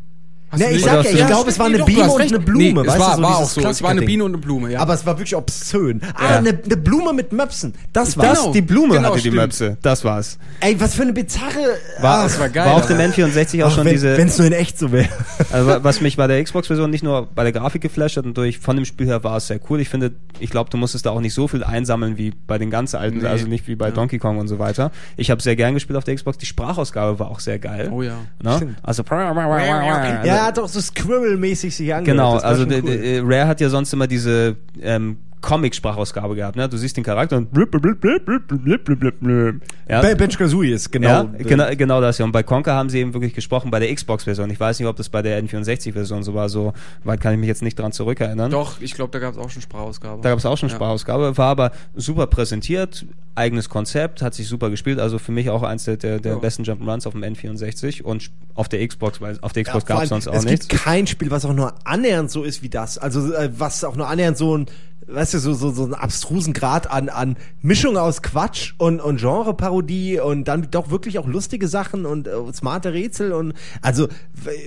Hast 0.52 0.60
Ne, 0.60 0.72
ich 0.72 0.84
sag 0.84 1.04
ja, 1.06 1.12
ich 1.12 1.28
glaube, 1.28 1.50
es 1.50 1.60
war 1.60 1.68
eine 1.68 1.84
Biene 1.84 2.10
und 2.10 2.22
eine 2.22 2.40
Blume. 2.40 2.64
Nee, 2.64 2.80
es 2.82 2.88
weißt 2.88 3.00
war, 3.00 3.10
du, 3.12 3.16
so 3.18 3.22
war 3.24 3.38
auch 3.38 3.50
so. 3.50 3.62
Es 3.68 3.84
war 3.84 3.92
eine. 3.92 4.02
Biene 4.02 4.24
und 4.24 4.32
eine 4.34 4.38
Blume, 4.42 4.72
ja. 4.72 4.80
Aber 4.80 4.94
es 4.96 5.06
war 5.06 5.16
wirklich 5.18 5.36
obszön. 5.36 6.02
Ah, 6.16 6.24
Ja. 6.32 6.38
eine, 6.38 6.50
eine 6.50 6.78
Blume 6.78 7.14
mit 7.14 7.32
Möpsen. 7.32 7.74
Das 7.94 8.18
war 8.18 8.26
Das, 8.26 8.40
Genau. 8.40 8.54
die 8.54 8.62
Blume 8.62 8.96
Genau, 8.96 9.08
hatte 9.10 9.16
die 9.16 9.20
stimmt. 9.22 9.36
Möpse. 9.36 9.78
Das 9.82 10.04
war's. 10.04 10.38
Ey, 10.62 10.80
was 10.80 10.96
für 10.96 11.04
eine 11.04 11.14
bizarre. 11.14 11.54
War, 12.02 12.24
das 12.24 12.40
war 12.40 12.50
geil, 12.50 12.66
War 12.66 12.76
auf 12.76 12.88
dem 12.88 12.98
aber- 12.98 13.06
N64 13.06 13.64
auch 13.64 13.68
ach, 13.70 13.76
schon 13.76 13.86
wenn, 13.86 13.94
diese. 13.94 14.18
Wenn 14.18 14.28
es 14.28 14.38
nur 14.38 14.48
in 14.48 14.54
echt 14.54 14.80
so 14.80 14.92
wäre. 14.92 15.10
Also, 15.52 15.68
wa- 15.68 15.80
was 15.84 16.02
mich 16.02 16.18
bei 16.18 16.26
der 16.28 16.44
Xbox-Version 16.44 16.90
nicht 16.90 17.04
nur 17.04 17.28
bei 17.36 17.44
der 17.44 17.52
Grafik 17.52 17.82
geflasht 17.82 18.18
hat 18.18 18.26
und 18.26 18.36
durch 18.38 18.58
von 18.60 18.76
dem 18.76 18.86
Spiel 18.86 19.06
her 19.08 19.24
war 19.24 19.38
es 19.38 19.48
sehr 19.48 19.60
cool. 19.70 19.80
Ich 19.82 19.90
finde, 19.90 20.14
ich 20.40 20.50
glaube, 20.50 20.70
du 20.70 20.78
musstest 20.78 21.06
da 21.06 21.12
auch 21.12 21.22
nicht 21.22 21.34
so 21.34 21.48
viel 21.48 21.64
einsammeln 21.64 22.18
wie 22.18 22.32
bei 22.48 22.58
den 22.58 22.72
ganz 22.72 22.96
alten, 22.96 23.20
Nee. 23.20 23.28
also 23.28 23.46
nicht 23.48 23.68
wie 23.68 23.76
bei 23.76 23.90
Ja. 23.90 23.92
Donkey 23.92 24.18
Kong 24.18 24.38
und 24.40 24.48
so 24.48 24.58
weiter. 24.58 24.92
Ich 25.16 25.30
habe 25.30 25.42
sehr 25.42 25.56
gern 25.56 25.74
gespielt 25.76 25.98
auf 25.98 26.04
der 26.06 26.16
Xbox. 26.16 26.38
Die 26.40 26.46
Sprachausgabe 26.48 27.20
war 27.20 27.30
auch 27.30 27.40
sehr 27.40 27.60
geil. 27.60 27.90
Oh 27.94 28.02
ja. 28.02 28.14
Ne? 28.42 28.76
Also, 28.82 29.04
ja, 29.10 30.39
er 30.40 30.46
hat 30.48 30.60
auch 30.60 30.68
so 30.68 30.80
Squirrel-mäßig 30.82 31.76
sich 31.76 31.94
angehört. 31.94 32.18
Genau, 32.18 32.38
also 32.38 32.64
cool. 32.64 32.82
d- 32.82 33.20
Rare 33.24 33.48
hat 33.48 33.62
ja 33.62 33.70
sonst 33.70 33.94
immer 33.94 34.08
diese 34.08 34.56
ähm, 34.82 35.18
Comic-Sprachausgabe 35.42 36.36
gehabt. 36.36 36.56
Ne? 36.56 36.68
Du 36.68 36.78
siehst 36.78 36.98
den 36.98 37.04
Charakter 37.04 37.38
und 37.38 37.52
blub, 37.52 37.72
blub, 37.72 37.82
blub, 37.82 38.26
blub, 38.26 38.48
blub, 38.48 38.64
blub, 38.64 39.00
blub, 39.00 39.20
blub. 39.20 39.56
Ja. 39.88 40.02
Bei 40.02 40.16
Bench 40.16 40.38
Kazooie 40.38 40.74
ist 40.74 40.92
genau, 40.92 41.10
ja, 41.10 41.24
genau, 41.38 41.66
genau 41.76 42.02
das 42.02 42.18
ja. 42.18 42.26
Und 42.26 42.32
bei 42.32 42.44
Conker 42.44 42.74
haben 42.74 42.90
sie 42.90 43.00
eben 43.00 43.14
wirklich 43.14 43.34
gesprochen 43.34 43.72
bei 43.72 43.80
der 43.80 43.94
Xbox-Version. 43.94 44.50
Ich 44.50 44.60
weiß 44.60 44.80
nicht, 44.80 44.88
ob 44.88 44.96
das 44.98 45.10
bei 45.10 45.22
der 45.22 45.42
N64-Version 45.44 46.24
so 46.24 46.34
war. 46.34 46.50
So 46.50 46.74
weit 47.04 47.22
kann 47.22 47.34
ich 47.34 47.40
mich 47.40 47.48
jetzt 47.48 47.62
nicht 47.62 47.80
dran 47.80 47.92
zurückerinnern. 47.92 48.52
Doch, 48.52 48.82
ich 48.82 48.94
glaube, 48.94 49.12
da 49.12 49.20
gab 49.20 49.34
es 49.34 49.40
auch 49.40 49.50
schon 49.50 49.62
Sprachausgabe. 49.62 50.22
Da 50.22 50.30
gab 50.30 50.40
es 50.40 50.46
auch 50.46 50.58
schon 50.58 50.70
ja. 50.70 50.76
Sprachausgabe. 50.76 51.38
War 51.38 51.50
aber 51.50 51.72
super 51.96 52.28
präsentiert, 52.28 53.06
eigenes 53.36 53.70
Konzept, 53.70 54.22
hat 54.22 54.34
sich 54.34 54.48
super 54.48 54.70
gespielt. 54.70 55.00
Also 55.00 55.18
für 55.18 55.32
mich 55.32 55.50
auch 55.50 55.64
eins 55.64 55.86
der, 55.86 55.98
der, 55.98 56.20
der 56.20 56.34
ja. 56.34 56.40
besten 56.40 56.64
Jump'n'Runs 56.64 57.08
auf 57.08 57.14
dem 57.14 57.24
N64 57.24 58.04
und 58.04 58.30
auf 58.56 58.68
der 58.68 58.86
Xbox, 58.86 59.22
weil 59.22 59.38
auf 59.42 59.54
der 59.54 59.64
Xbox 59.64 59.86
ja, 59.88 59.96
gab 59.96 60.04
es 60.04 60.10
sonst 60.10 60.28
auch 60.28 60.34
es 60.34 60.46
nichts. 60.46 60.66
Es 60.66 60.68
gibt 60.68 60.84
kein 60.84 61.08
Spiel, 61.08 61.32
was 61.32 61.46
auch 61.46 61.54
nur 61.54 61.74
annähernd 61.86 62.30
so 62.30 62.44
ist 62.44 62.62
wie 62.62 62.70
das. 62.70 62.98
Also 62.98 63.34
äh, 63.34 63.50
was 63.58 63.84
auch 63.84 63.96
nur 63.96 64.08
annähernd 64.08 64.38
so 64.38 64.58
ein 64.58 64.68
weißt 65.12 65.34
du, 65.36 65.40
so, 65.40 65.54
so, 65.54 65.72
so 65.72 65.84
einen 65.86 65.94
abstrusen 65.94 66.54
Grad 66.54 66.92
an, 66.92 67.10
an 67.10 67.38
Mischung 67.62 67.98
aus 67.98 68.22
Quatsch 68.22 68.74
und, 68.78 69.00
und 69.00 69.20
Genreparodie 69.20 70.20
und 70.20 70.46
dann 70.48 70.68
doch 70.70 70.90
wirklich 70.92 71.20
auch 71.20 71.28
lustige 71.28 71.68
Sachen 71.68 72.06
und 72.06 72.28
äh, 72.28 72.32
smarte 72.54 72.94
Rätsel 72.94 73.32
und 73.32 73.54
also 73.82 74.08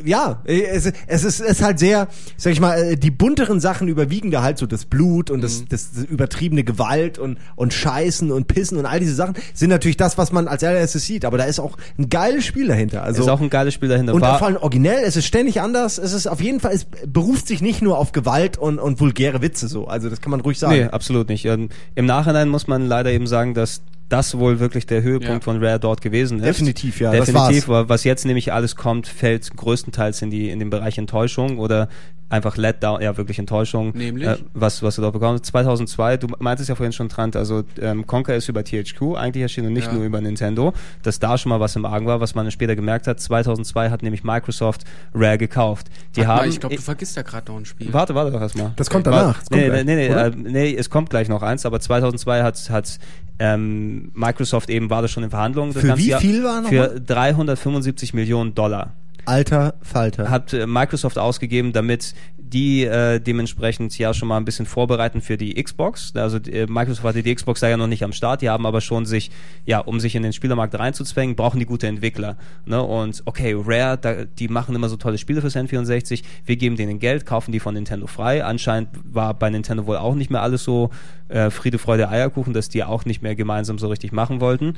ja, 0.05 0.41
es, 0.45 0.87
es 1.07 1.25
ist, 1.25 1.41
es 1.41 1.41
ist 1.41 1.63
halt 1.63 1.79
sehr, 1.79 2.09
sag 2.37 2.53
ich 2.53 2.61
mal, 2.61 2.77
äh, 2.79 2.97
die 2.97 3.11
bunteren 3.11 3.61
Sachen 3.61 3.89
überwiegen 3.89 4.31
da 4.31 4.43
halt 4.43 4.59
so 4.59 4.67
das 4.67 4.85
Blut 4.87 5.31
und 5.31 5.39
Mhm. 5.39 5.43
das, 5.43 5.65
das, 5.69 5.93
das 5.93 6.05
übertriebene 6.05 6.65
Gewalt 6.65 7.19
und, 7.19 7.39
und 7.57 7.73
Scheißen 7.75 8.31
und 8.31 8.49
Pissen 8.49 8.79
und 8.79 8.87
all 8.87 9.01
diese 9.01 9.15
Sachen 9.15 9.35
sind 9.55 9.71
natürlich 9.71 9.97
das, 9.97 10.19
was 10.19 10.33
man 10.33 10.49
als 10.49 10.63
allererstes 10.65 11.05
sieht, 11.07 11.25
aber 11.25 11.39
da 11.39 11.45
ist 11.45 11.59
auch 11.61 11.77
ein 11.99 12.09
geiles 12.09 12.45
Spiel 12.45 12.69
dahinter. 12.69 13.03
Also 13.03 13.23
ist 13.23 13.29
auch 13.29 13.41
ein 13.41 13.51
geiles 13.51 13.75
Spiel 13.75 13.89
dahinter. 13.89 14.15
und 14.15 14.21
War, 14.21 14.39
vor 14.39 14.47
allem 14.49 14.57
originell, 14.57 15.03
es 15.05 15.17
ist 15.17 15.27
ständig 15.27 15.61
anders, 15.61 15.99
es 15.99 16.13
ist 16.13 16.27
auf 16.27 16.41
jeden 16.41 16.61
Fall, 16.61 16.73
es 16.75 16.87
beruft 17.07 17.47
sich 17.49 17.61
nicht 17.61 17.83
nur 17.83 17.99
auf 17.99 18.13
Gewalt 18.13 18.57
und, 18.59 18.79
und 18.79 19.01
vulgäre 19.01 19.43
Witze 19.43 19.69
so. 19.69 19.87
Also 19.87 20.09
das 20.09 20.21
kann 20.21 20.31
man 20.33 20.41
ruhig 20.41 20.59
sagen. 20.59 20.75
Nee, 20.75 20.85
absolut 20.87 21.29
nicht. 21.29 21.45
Ähm, 21.45 21.69
Im 21.95 22.07
Nachhinein 22.07 22.49
muss 22.49 22.67
man 22.67 22.87
leider 22.87 23.11
eben 23.11 23.27
sagen, 23.29 23.55
dass 23.55 23.83
das 24.13 24.39
wohl 24.39 24.61
wirklich 24.61 24.87
der 24.87 25.03
Höhepunkt 25.03 25.29
Ja. 25.45 25.53
von 25.53 25.65
Rare 25.65 25.81
dort 25.81 26.01
gewesen 26.03 26.39
ist. 26.39 26.47
Definitiv, 26.47 27.01
ja, 27.01 27.11
Definitiv, 27.11 27.69
weil 27.69 27.89
was 27.89 28.05
jetzt 28.05 28.25
nämlich 28.27 28.53
alles 28.53 28.77
kommt, 28.77 29.07
fällt 29.07 29.57
größtenteils 29.57 30.23
in 30.23 30.31
die 30.31 30.51
in 30.51 30.59
den 30.59 30.71
Bereich 30.71 30.99
Enttäuschung 30.99 31.59
oder 31.59 31.89
einfach 32.29 32.57
Letdown, 32.57 33.03
ja 33.03 33.15
wirklich 33.19 33.39
Enttäuschung. 33.39 33.93
Nämlich? 33.95 34.27
Äh, 34.27 34.39
was 34.55 34.83
was 34.83 34.97
du 34.97 35.03
dort 35.03 35.13
bekommst. 35.13 35.45
2002, 35.47 36.17
du 36.17 36.29
meintest 36.39 36.69
ja 36.71 36.75
vorhin 36.75 36.93
schon 36.95 37.11
Trant, 37.11 37.37
also 37.37 37.63
ähm, 37.79 38.07
Conker 38.07 38.35
ist 38.35 38.49
über 38.49 38.65
THQ 38.65 39.17
eigentlich 39.17 39.43
erschienen 39.43 39.67
und 39.69 39.73
nicht 39.75 39.89
Ja. 39.89 39.93
nur 39.93 40.05
über 40.05 40.19
Nintendo, 40.21 40.73
dass 41.03 41.19
da 41.19 41.37
schon 41.37 41.51
mal 41.51 41.61
was 41.61 41.77
im 41.77 41.85
Argen 41.85 42.07
war, 42.07 42.21
was 42.21 42.35
man 42.35 42.51
später 42.51 42.75
gemerkt 42.75 43.07
hat. 43.07 43.21
2002 43.21 43.91
hat 43.91 44.03
nämlich 44.03 44.25
Microsoft 44.25 44.85
Rare 45.15 45.37
gekauft. 45.37 45.89
Die 46.17 46.21
Warte 46.21 46.29
mal, 46.29 46.39
haben 46.41 46.49
ich 46.49 46.61
glaube, 46.61 46.77
du 46.77 46.83
vergisst 46.83 47.17
da 47.19 47.23
gerade 47.23 47.53
noch 47.53 47.59
ein 47.59 47.67
Spiel. 47.67 47.93
Warte, 47.93 48.15
warte 48.15 48.31
doch 48.33 48.41
erstmal. 48.41 48.73
Das 48.77 48.89
kommt 48.89 49.07
danach. 49.07 49.39
Das 49.41 49.51
kommt 49.51 49.61
Nee, 49.61 49.69
gleich, 49.69 49.85
nee, 49.85 49.95
nee, 49.95 50.07
äh, 50.07 50.31
nee, 50.35 50.75
es 50.75 50.89
kommt 50.89 51.11
gleich 51.11 51.29
noch 51.29 51.43
eins, 51.43 51.67
aber 51.67 51.81
2002 51.81 52.43
hat, 52.43 52.71
hat 52.71 52.99
ähm, 53.39 54.02
Microsoft 54.15 54.71
eben, 54.71 54.91
war 54.91 55.03
das 55.03 55.11
schon 55.11 55.23
in 55.23 55.31
Verhandlungen. 55.31 55.73
das 55.73 55.83
Für 55.83 55.97
wie 55.97 56.13
viel 56.15 56.45
war 56.45 56.63
Für 56.65 56.89
nochmal? 56.89 57.03
375 57.07 58.15
Millionen 58.15 58.55
Dollar 58.55 58.95
Alter 59.25 59.75
Falter. 59.83 60.31
hat 60.31 60.53
äh, 60.53 60.67
Microsoft 60.67 61.19
ausgegeben, 61.19 61.73
damit 61.73 62.15
die 62.53 62.85
äh, 62.85 63.19
dementsprechend 63.21 63.97
ja 63.99 64.13
schon 64.13 64.29
mal 64.29 64.37
ein 64.37 64.45
bisschen 64.45 64.67
vorbereiten 64.67 65.21
für 65.21 65.37
die 65.37 65.55
Xbox. 65.63 66.13
Also 66.15 66.39
äh, 66.39 66.67
Microsoft 66.67 67.05
hatte 67.05 67.23
die 67.23 67.35
Xbox 67.35 67.61
da 67.61 67.69
ja 67.69 67.77
noch 67.77 67.87
nicht 67.87 68.03
am 68.05 68.13
Start, 68.13 68.43
die 68.43 68.51
haben 68.51 68.67
aber 68.67 68.81
schon 68.81 69.07
sich, 69.07 69.31
ja, 69.65 69.79
um 69.79 70.01
sich 70.01 70.15
in 70.15 70.23
den 70.23 70.33
Spielermarkt 70.33 70.79
reinzuzwängen, 70.79 71.35
brauchen 71.37 71.59
die 71.59 71.67
gute 71.67 71.87
Entwickler. 71.87 72.37
Ne? 72.67 72.83
Und 72.83 73.23
okay, 73.25 73.55
Rare, 73.57 73.97
da, 73.99 74.25
die 74.25 74.49
machen 74.49 74.75
immer 74.75 74.89
so 74.89 74.97
tolle 74.97 75.19
Spiele 75.19 75.41
fürs 75.41 75.57
N64, 75.57 76.23
wir 76.45 76.57
geben 76.57 76.77
denen 76.77 76.99
Geld, 76.99 77.25
kaufen 77.27 77.53
die 77.53 77.61
von 77.61 77.75
Nintendo 77.75 78.07
frei. 78.07 78.45
Anscheinend 78.45 78.91
war 79.05 79.35
bei 79.35 79.49
Nintendo 79.51 79.87
wohl 79.87 79.97
auch 79.97 80.15
nicht 80.15 80.31
mehr 80.31 80.43
alles 80.43 80.63
so 80.65 80.91
äh, 81.29 81.51
Friede, 81.51 81.79
Freude, 81.79 82.09
Eierkuchen, 82.09 82.53
dass 82.53 82.69
die 82.69 82.85
auch 82.85 83.05
nicht 83.05 83.23
mehr 83.23 83.35
gemeinsam 83.35 83.79
so 83.79 83.89
richtig 83.89 84.13
machen 84.13 84.41
wollten. 84.41 84.75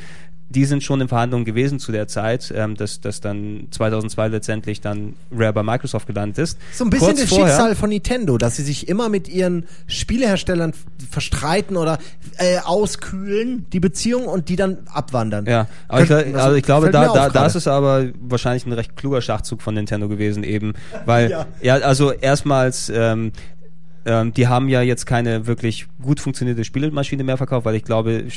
Die 0.51 0.67
sind 0.67 0.85
schon 0.85 1.01
in 1.01 1.09
Verhandlungen 1.09 1.45
gewesen 1.47 1.79
zu 1.81 1.91
der 1.91 2.07
Zeit, 2.07 2.53
ähm, 2.55 2.77
dass, 2.77 3.01
dass 3.01 3.21
dann 3.21 3.67
2002 3.71 4.29
letztendlich 4.29 4.81
dann 4.83 5.15
Rare 5.33 5.55
bei 5.55 5.63
Microsoft 5.63 6.07
gelandet 6.07 6.39
ist. 6.39 6.59
So 6.73 6.85
ein 6.85 6.91
bisschen 6.91 7.07
Kurz 7.09 7.21
das 7.23 7.29
vorher- 7.31 7.57
Schicksal 7.65 7.75
von 7.81 7.91
Nintendo, 7.91 8.39
dass 8.39 8.57
sie 8.57 8.63
sich 8.63 8.89
immer 8.89 9.09
mit 9.09 9.29
ihren 9.29 9.65
Spieleherstellern 9.87 10.73
verstreiten 11.11 11.77
oder 11.77 11.99
äh, 12.39 12.59
auskühlen, 12.59 13.67
die 13.73 13.81
Beziehung, 13.81 14.27
und 14.27 14.49
die 14.49 14.57
dann 14.57 14.79
abwandern. 14.93 15.47
Ja, 15.47 15.67
aber 15.89 16.03
ich, 16.03 16.09
Könnten- 16.09 16.35
gla- 16.35 16.41
also 16.43 16.57
ich 16.57 16.63
glaube, 16.65 16.91
da, 16.91 17.03
da, 17.05 17.09
auf 17.11 17.15
da 17.17 17.29
gerade. 17.29 17.47
ist 17.47 17.55
es 17.55 17.67
aber 17.69 18.07
wahrscheinlich 18.21 18.67
ein 18.67 18.73
recht 18.73 18.97
kluger 18.97 19.21
Schachzug 19.23 19.63
von 19.63 19.75
Nintendo 19.75 20.09
gewesen 20.09 20.45
eben, 20.45 20.75
weil, 21.07 21.31
Ja. 21.35 21.47
ja, 21.63 21.75
also 21.77 22.13
erstmals, 22.13 22.89
ähm, 22.95 23.33
ähm, 24.07 24.35
die 24.35 24.49
haben 24.49 24.69
ja 24.69 24.83
jetzt 24.83 25.07
keine 25.07 25.47
wirklich 25.47 25.87
gut 26.03 26.21
funktionierte 26.21 26.63
Spielemaschine 26.65 27.25
mehr 27.25 27.39
verkauft, 27.39 27.65
weil 27.65 27.75
ich 27.75 27.85
glaube, 27.85 28.13
äh, 28.13 28.29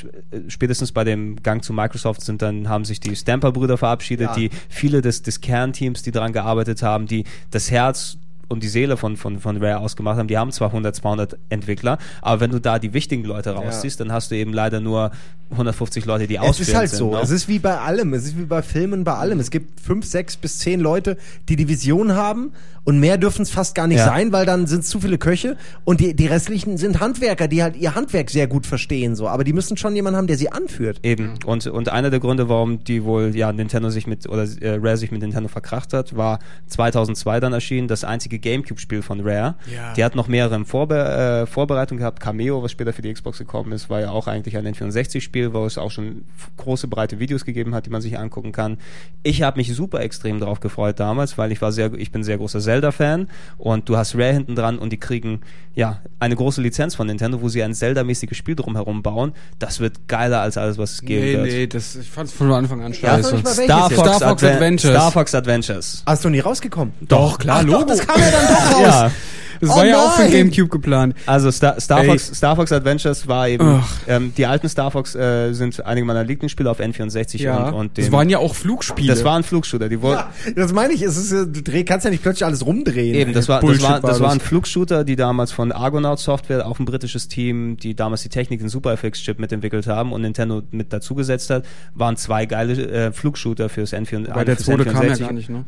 spätestens 0.47 0.93
bei 0.93 1.03
dem 1.03 1.43
Gang 1.43 1.61
zu 1.63 1.73
Microsoft 1.73 2.21
sind 2.21 2.41
dann, 2.41 2.69
haben 2.69 2.85
sich 2.85 3.01
die 3.01 3.13
Stamper-Brüder 3.15 3.77
verabschiedet, 3.77 4.27
Ja. 4.29 4.35
die 4.35 4.49
viele 4.69 5.01
des, 5.01 5.23
des 5.23 5.41
Kernteams, 5.41 6.03
die 6.03 6.11
daran 6.11 6.31
gearbeitet 6.31 6.83
haben, 6.83 7.05
die 7.05 7.25
das 7.51 7.69
Herz 7.69 8.17
und 8.47 8.63
die 8.63 8.67
Seele 8.67 8.97
von, 8.97 9.17
von, 9.17 9.39
von 9.39 9.57
Rare 9.57 9.79
ausgemacht 9.79 10.17
haben. 10.17 10.27
Die 10.27 10.37
haben 10.37 10.51
zwar 10.51 10.69
100, 10.69 10.95
200 10.95 11.37
Entwickler, 11.49 11.97
aber 12.21 12.41
wenn 12.41 12.51
du 12.51 12.59
da 12.59 12.79
die 12.79 12.93
wichtigen 12.93 13.23
Leute 13.23 13.51
rausziehst, 13.51 13.99
dann 13.99 14.11
hast 14.11 14.31
du 14.31 14.35
eben 14.35 14.53
leider 14.53 14.79
nur 14.79 15.11
150 15.51 16.05
Leute, 16.05 16.27
die 16.27 16.35
Es 16.35 16.41
ausführend 16.41 16.69
ist 16.69 16.75
halt 16.75 16.89
sind. 16.89 16.99
so. 16.99 17.11
ne? 17.11 17.19
Es 17.21 17.29
ist 17.29 17.47
wie 17.47 17.59
bei 17.59 17.77
allem. 17.77 18.13
Es 18.13 18.25
ist 18.25 18.37
wie 18.37 18.43
bei 18.45 18.61
Filmen, 18.61 19.03
bei 19.03 19.13
allem. 19.13 19.39
Es 19.39 19.49
gibt 19.51 19.79
fünf, 19.79 20.05
sechs 20.05 20.37
bis 20.37 20.59
zehn 20.59 20.79
Leute, 20.79 21.17
die 21.49 21.55
die 21.55 21.67
Vision 21.67 22.13
haben 22.15 22.51
und 22.83 22.99
mehr 22.99 23.17
dürfen 23.17 23.41
es 23.41 23.49
fast 23.49 23.75
gar 23.75 23.87
nicht 23.87 23.97
Ja. 23.97 24.05
sein, 24.05 24.31
weil 24.31 24.45
dann 24.45 24.65
sind 24.67 24.81
es 24.81 24.89
zu 24.89 24.99
viele 25.01 25.17
Köche 25.17 25.57
und 25.83 25.99
die, 25.99 26.13
die 26.13 26.27
restlichen 26.27 26.77
sind 26.77 26.99
Handwerker, 27.01 27.47
die 27.49 27.61
halt 27.63 27.75
ihr 27.75 27.95
Handwerk 27.95 28.29
sehr 28.29 28.47
gut 28.47 28.65
verstehen, 28.65 29.15
so. 29.15 29.27
Aber 29.27 29.43
die 29.43 29.51
müssen 29.53 29.75
schon 29.77 29.93
jemanden 29.95 30.17
haben, 30.17 30.27
der 30.27 30.37
sie 30.37 30.51
anführt. 30.51 30.99
Eben. 31.03 31.33
Und, 31.45 31.67
und 31.67 31.89
einer 31.89 32.09
der 32.09 32.19
Gründe, 32.21 32.47
warum 32.49 32.83
die 32.85 33.03
wohl, 33.03 33.35
ja, 33.35 33.51
Nintendo 33.51 33.89
sich 33.89 34.07
mit, 34.07 34.27
oder 34.29 34.43
äh, 34.61 34.75
Rare 34.81 34.95
sich 34.97 35.11
mit 35.11 35.21
Nintendo 35.21 35.49
verkracht 35.49 35.91
hat, 35.93 36.15
war 36.15 36.39
2002 36.67 37.39
dann 37.39 37.53
erschienen, 37.53 37.87
das 37.87 38.03
einzige 38.03 38.39
Gamecube-Spiel 38.39 39.01
von 39.01 39.19
Rare. 39.21 39.55
Ja. 39.73 39.93
Die 39.95 40.03
hat 40.03 40.15
noch 40.15 40.27
mehrere 40.27 40.55
in 40.55 40.65
Vorbe 40.65 40.97
äh, 40.97 41.45
Vorbereitung 41.45 41.97
gehabt. 41.97 42.19
Cameo, 42.21 42.63
was 42.63 42.71
später 42.71 42.93
für 42.93 43.01
die 43.01 43.11
Xbox 43.13 43.37
gekommen 43.39 43.71
ist, 43.73 43.89
war 43.89 43.99
ja 44.01 44.11
auch 44.11 44.27
eigentlich 44.27 44.55
ein 44.57 44.65
N64-Spiel, 44.65 45.36
wo 45.53 45.65
es 45.65 45.77
auch 45.77 45.91
schon 45.91 46.23
große, 46.57 46.87
breite 46.87 47.19
Videos 47.19 47.45
gegeben 47.45 47.73
hat, 47.75 47.85
die 47.85 47.89
man 47.89 48.01
sich 48.01 48.17
angucken 48.17 48.51
kann. 48.51 48.77
Ich 49.23 49.41
habe 49.41 49.57
mich 49.57 49.73
super 49.73 50.01
extrem 50.01 50.39
drauf 50.39 50.59
gefreut 50.59 50.99
damals, 50.99 51.37
weil 51.37 51.51
ich 51.51 51.61
war 51.61 51.71
sehr, 51.71 51.93
ich 51.93 52.11
bin 52.11 52.23
sehr 52.23 52.37
großer 52.37 52.59
Zelda-Fan 52.59 53.27
und 53.57 53.89
du 53.89 53.97
hast 53.97 54.15
Rare 54.15 54.33
hinten 54.33 54.55
dran 54.55 54.77
und 54.79 54.91
die 54.91 54.97
kriegen, 54.97 55.41
ja, 55.75 55.99
eine 56.19 56.35
große 56.35 56.61
Lizenz 56.61 56.95
von 56.95 57.07
Nintendo, 57.07 57.41
wo 57.41 57.49
sie 57.49 57.61
ein 57.63 57.73
Zelda-mäßiges 57.73 58.35
Spiel 58.37 58.55
drumherum 58.55 59.03
bauen. 59.03 59.33
Das 59.59 59.79
wird 59.79 60.07
geiler 60.07 60.41
als 60.41 60.57
alles, 60.57 60.77
was 60.77 60.93
es 60.93 61.01
geben 61.01 61.23
Nee, 61.25 61.33
wird. 61.33 61.45
nee, 61.45 61.67
das, 61.67 61.95
ich 61.95 62.09
fand's 62.09 62.33
von 62.33 62.51
Anfang 62.51 62.81
an 62.81 62.93
Ja, 62.93 62.97
scheiße. 63.21 63.33
welches 63.33 63.57
Star? 63.57 63.89
Fox, 63.91 64.15
Star 64.17 64.29
Fox 64.29 64.43
Adven- 64.43 64.53
Adventures. 64.55 64.95
Star 64.95 65.11
Fox 65.11 65.35
Adventures. 65.35 66.03
Hast 66.05 66.25
du 66.25 66.29
nie 66.29 66.39
rausgekommen? 66.39 66.93
Doch, 67.01 67.37
klar, 67.37 67.57
Ach 67.59 67.63
Logo. 67.63 67.79
doch, 67.79 67.85
das 67.87 68.07
kam 68.07 68.19
ja 68.19 68.31
dann 68.31 68.47
doch 68.47 68.71
raus. 68.75 68.81
Ja, 68.81 69.11
Das 69.59 69.69
Oh 69.69 69.75
war 69.77 69.85
ja 69.85 69.97
auch 69.97 70.11
für. 70.15 70.29
Gamecube 70.29 70.69
geplant. 70.69 71.15
also 71.25 71.51
Star, 71.51 71.79
Star. 71.79 72.03
Fox, 72.03 72.27
Star 72.35 72.55
Fox 72.55 72.71
Adventures 72.71 73.27
war 73.27 73.47
eben, 73.49 73.83
ähm, 74.07 74.33
die 74.37 74.45
alten 74.45 74.69
Star 74.69 74.91
Fox 74.91 75.15
äh, 75.15 75.53
sind 75.53 75.85
einige 75.85 76.05
meiner 76.05 76.23
Lieblingsspiele 76.23 76.69
auf 76.69 76.79
N64 76.79 77.41
Ja, 77.41 77.69
und, 77.69 77.73
und 77.73 77.97
das 77.97 78.05
dem- 78.05 78.11
waren 78.13 78.29
ja 78.29 78.37
auch 78.39 78.55
Flugspiele. 78.55 79.07
das 79.13 79.23
waren 79.23 79.43
Flugshooter, 79.43 79.89
die 79.89 80.01
wollten, 80.01 80.23
Ja, 80.45 80.51
das 80.55 80.73
meine 80.73 80.93
ich. 80.93 81.01
Es 81.01 81.17
ist, 81.17 81.31
du 81.31 81.61
dreh, 81.63 81.83
kannst 81.83 82.05
ja 82.05 82.11
nicht 82.11 82.23
plötzlich 82.23 82.45
alles 82.45 82.65
rumdrehen. 82.65 83.15
Eben, 83.15 83.33
das 83.33 83.47
war, 83.49 83.57
das, 83.61 83.65
Bullshit 83.65 83.83
war, 83.83 83.89
war 83.91 84.01
das 84.01 84.09
das. 84.11 84.19
waren 84.21 84.39
Flugshooter, 84.39 85.03
die 85.03 85.15
damals 85.15 85.51
von 85.51 85.71
Argonaut 85.71 86.19
Software, 86.19 86.67
auch 86.67 86.79
ein 86.79 86.85
britisches 86.85 87.27
Team, 87.27 87.77
die 87.77 87.95
damals 87.95 88.21
die 88.23 88.29
Technik, 88.29 88.59
den 88.59 88.69
Super 88.69 88.93
FX 88.93 89.19
Chip 89.21 89.39
mitentwickelt 89.39 89.87
haben 89.87 90.11
und 90.13 90.21
Nintendo 90.21 90.61
mit 90.71 90.91
dazugesetzt 90.93 91.49
hat, 91.49 91.65
waren 91.95 92.15
zwei 92.17 92.45
geile 92.45 92.73
äh, 93.07 93.11
Flugshooter 93.11 93.69
fürs 93.69 93.93
N4. 93.93 94.33
Weil 94.33 94.45
der 94.45 94.57
zweite 94.57 94.85
kam 94.85 95.03
ja 95.05 95.13
N64. 95.13 95.19
gar 95.19 95.33
nicht, 95.33 95.49
ne? 95.49 95.65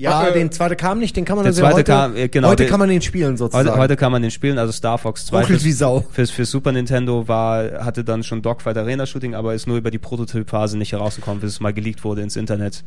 Ja, 0.00 0.28
Äh, 0.28 0.32
den 0.32 0.50
zweite 0.50 0.76
kam 0.76 0.98
nicht, 0.98 1.14
den 1.16 1.24
kann 1.24 1.36
man 1.36 1.44
der 1.44 1.50
also 1.50 1.60
zweite 1.60 1.74
heute, 1.76 1.92
kam, 1.92 2.16
äh, 2.16 2.28
genau, 2.28 2.48
heute 2.48 2.62
der- 2.62 2.70
kann 2.70 2.80
man 2.80 2.88
den 2.88 3.02
spielen 3.02 3.36
sozusagen. 3.36 3.68
Heute, 3.68 3.78
heute 3.78 3.96
kann 3.96 4.10
man 4.12 4.22
den 4.22 4.30
spielen, 4.30 4.58
also 4.58 4.72
Star 4.72 4.96
Fox 4.98 5.26
2 5.26 5.40
Ruckelt 5.42 5.64
wie 5.64 5.72
Sau. 5.72 6.04
fürs, 6.10 6.30
fürs 6.30 6.50
Super 6.50 6.72
Nintendo 6.72 7.28
war, 7.28 7.84
hatte 7.84 8.02
dann 8.02 8.22
schon 8.22 8.40
Dogfight 8.42 8.76
Arena 8.78 9.04
Shooting, 9.06 9.34
aber 9.34 9.54
ist 9.54 9.66
nur 9.66 9.76
über 9.76 9.90
die 9.90 9.98
Prototypphase 9.98 10.78
nicht 10.78 10.92
herausgekommen, 10.92 11.40
bis 11.40 11.52
es 11.52 11.60
mal 11.60 11.72
geleakt 11.72 12.02
wurde 12.02 12.22
ins 12.22 12.36
Internet, 12.36 12.82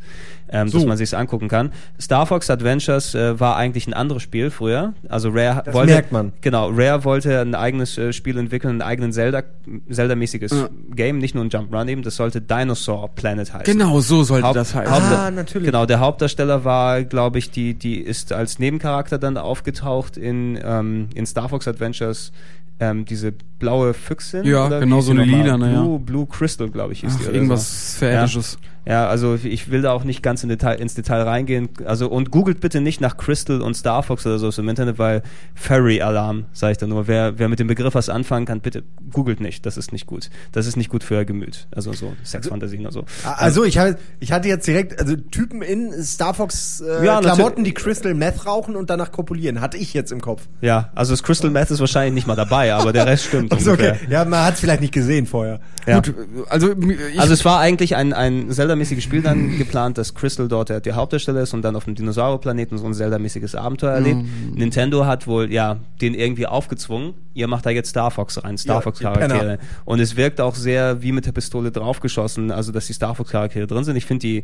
ähm, 0.50 0.72
dass 0.72 0.86
man 0.86 0.98
sich's 0.98 1.14
angucken 1.14 1.48
kann. 1.50 1.72
Star 2.02 2.26
Fox 2.26 2.50
Adventures 2.50 3.14
äh, 3.16 3.40
war 3.40 3.58
eigentlich 3.58 3.86
ein 3.88 3.94
anderes 3.94 4.24
Spiel 4.24 4.50
früher. 4.50 4.94
Also 5.08 5.30
Rare 5.30 5.62
Das 5.66 5.74
wollte, 5.74 5.94
merkt 5.94 6.12
man. 6.12 6.34
Genau, 6.42 6.70
Rare 6.70 7.04
wollte 7.04 7.40
ein 7.42 7.54
eigenes 7.56 7.98
äh, 7.98 8.12
Spiel 8.12 8.38
entwickeln, 8.38 8.72
einen 8.72 8.82
eigenen 8.82 9.14
Zelda, 9.14 9.44
Zelda-mäßiges 9.90 10.52
Ja. 10.52 10.70
Game, 10.96 11.20
nicht 11.20 11.36
nur 11.36 11.44
ein 11.44 11.50
Jump 11.50 11.74
Run 11.74 11.88
eben. 11.88 12.02
Das 12.04 12.16
sollte 12.16 12.42
Dinosaur 12.42 13.10
Planet 13.14 13.54
heißen. 13.54 13.66
Genau, 13.78 14.00
so 14.00 14.24
sollte 14.24 14.48
Haupt- 14.48 14.56
das 14.56 14.74
heißen. 14.74 14.94
Haupt- 14.94 15.04
Ah, 15.04 15.32
natürlich. 15.32 15.66
Genau, 15.68 15.86
der 15.86 16.00
Hauptdarsteller 16.00 16.64
war, 16.64 17.03
glaube 17.06 17.40
ich, 17.40 17.52
die, 17.52 17.74
die 17.74 18.00
ist 18.00 18.34
als 18.34 18.60
Nebencharakter 18.60 19.18
dann 19.18 19.38
aufgetaucht 19.38 20.18
in, 20.18 20.60
ähm, 20.64 21.10
in 21.14 21.26
Star 21.26 21.50
Fox 21.50 21.68
Adventures. 21.68 22.32
Ähm, 22.80 23.06
diese 23.06 23.34
blaue 23.64 23.94
Füchsin. 23.94 24.44
Ja, 24.46 24.68
genau, 24.80 25.02
so 25.02 25.12
eine 25.12 25.26
nochmal? 25.26 25.42
lilane, 25.42 25.74
ja. 25.74 25.82
Blue, 25.82 26.00
Blue 26.00 26.28
Crystal, 26.28 26.70
glaube 26.70 26.94
ich, 26.94 27.02
hieß 27.02 27.14
Ach, 27.20 27.26
die. 27.26 27.32
irgendwas 27.32 27.94
so. 27.94 28.00
Verärisches. 28.00 28.58
Ja, 28.86 29.08
also 29.08 29.36
ich 29.42 29.72
will 29.72 29.82
da 29.82 29.94
auch 29.94 30.04
nicht 30.04 30.22
ganz 30.22 30.44
in 30.44 30.50
Detail, 30.50 30.76
ins 30.76 30.94
Detail 30.94 31.22
reingehen. 31.22 31.70
Also 31.86 32.10
und 32.10 32.32
googelt 32.32 32.60
bitte 32.60 32.82
nicht 32.82 33.00
nach 33.00 33.16
Crystal 33.16 33.62
und 33.62 33.76
Star 33.76 34.04
Fox 34.04 34.26
oder 34.26 34.38
so 34.40 34.50
im 34.62 34.68
Internet, 34.68 35.00
weil 35.00 35.24
Fairy 35.56 36.02
Alarm, 36.02 36.46
sage 36.52 36.74
ich 36.74 36.78
da 36.80 36.88
nur. 36.88 37.08
Wer, 37.08 37.40
wer 37.40 37.48
mit 37.48 37.60
dem 37.60 37.68
Begriff 37.68 37.96
was 37.96 38.10
anfangen 38.10 38.46
kann, 38.46 38.60
bitte 38.60 38.84
googelt 39.12 39.40
nicht. 39.40 39.66
Das 39.66 39.78
ist 39.78 39.94
nicht 39.94 40.06
gut. 40.06 40.30
Das 40.52 40.68
ist 40.68 40.76
nicht 40.76 40.90
gut 40.90 41.04
für 41.04 41.16
euer 41.16 41.24
Gemüt. 41.24 41.68
Also 41.72 41.94
so 41.94 42.14
Sexfantasien 42.26 42.82
oder 42.82 42.92
so. 42.92 43.06
Also 43.24 43.64
ich, 43.64 43.78
hab, 43.78 43.96
ich 44.20 44.34
hatte 44.34 44.50
jetzt 44.50 44.68
direkt, 44.68 45.00
also 45.00 45.16
Typen 45.16 45.62
in 45.62 46.04
Star 46.04 46.34
Fox 46.34 46.82
äh, 46.82 47.06
Ja, 47.06 47.22
Klamotten, 47.22 47.64
die 47.64 47.74
Crystal 47.74 48.14
Meth 48.14 48.46
rauchen 48.46 48.76
und 48.76 48.90
danach 48.90 49.14
kopulieren, 49.14 49.62
hatte 49.62 49.78
ich 49.78 49.94
jetzt 49.94 50.12
im 50.12 50.20
Kopf. 50.20 50.50
Ja, 50.60 50.92
also 50.94 51.14
das 51.14 51.24
Crystal 51.24 51.50
Meth 51.50 51.72
ist 51.72 51.80
wahrscheinlich 51.80 52.16
nicht 52.16 52.28
mal 52.28 52.36
dabei, 52.36 52.74
aber 52.74 52.92
der 52.92 53.06
Rest 53.06 53.26
stimmt. 53.28 53.53
Also 53.58 53.72
okay, 53.74 53.94
ja, 54.10 54.26
man 54.26 54.46
hat 54.46 54.56
es 54.56 54.60
vielleicht 54.60 54.82
nicht 54.82 54.94
gesehen 54.94 55.26
vorher. 55.26 55.60
Ja. 55.86 56.00
Gut, 56.00 56.14
also 56.50 56.74
Also 57.18 57.34
es 57.34 57.44
war 57.46 57.60
eigentlich 57.60 57.96
ein, 57.96 58.14
ein 58.14 58.52
Zelda-mäßiges 58.52 59.04
Spiel 59.04 59.22
dann 59.22 59.58
geplant, 59.58 59.98
dass 59.98 60.16
Crystal 60.16 60.48
dort 60.48 60.70
der, 60.70 60.80
der 60.80 60.96
Hauptdarsteller 60.96 61.42
ist 61.42 61.54
und 61.54 61.62
dann 61.62 61.76
auf 61.76 61.86
dem 61.86 61.96
Dinosaurierplaneten 61.96 62.78
so 62.78 62.86
ein 62.86 62.94
Zelda-mäßiges 62.94 63.56
Abenteuer 63.56 63.92
erlebt. 63.92 64.22
Nintendo 64.56 65.06
hat 65.06 65.28
wohl, 65.28 65.52
ja, 65.52 65.78
den 66.02 66.14
irgendwie 66.14 66.48
aufgezwungen. 66.48 67.14
Ihr 67.34 67.48
macht 67.48 67.66
da 67.66 67.70
jetzt 67.70 67.90
Star 67.90 68.12
Fox 68.12 68.44
rein, 68.44 68.58
Star 68.58 68.78
Ja, 68.78 68.82
Fox-Charaktere. 68.82 69.54
ihr 69.54 69.60
Und 69.86 70.00
es 70.00 70.16
wirkt 70.16 70.40
auch 70.40 70.56
sehr 70.56 71.02
wie 71.02 71.12
mit 71.12 71.26
der 71.26 71.32
Pistole 71.32 71.72
draufgeschossen, 71.72 72.52
also 72.52 72.72
dass 72.72 72.88
die 72.88 72.94
Star 72.94 73.16
Fox-Charaktere 73.16 73.68
drin 73.68 73.84
sind. 73.84 73.96
Ich 73.96 74.06
finde 74.06 74.22
die 74.22 74.44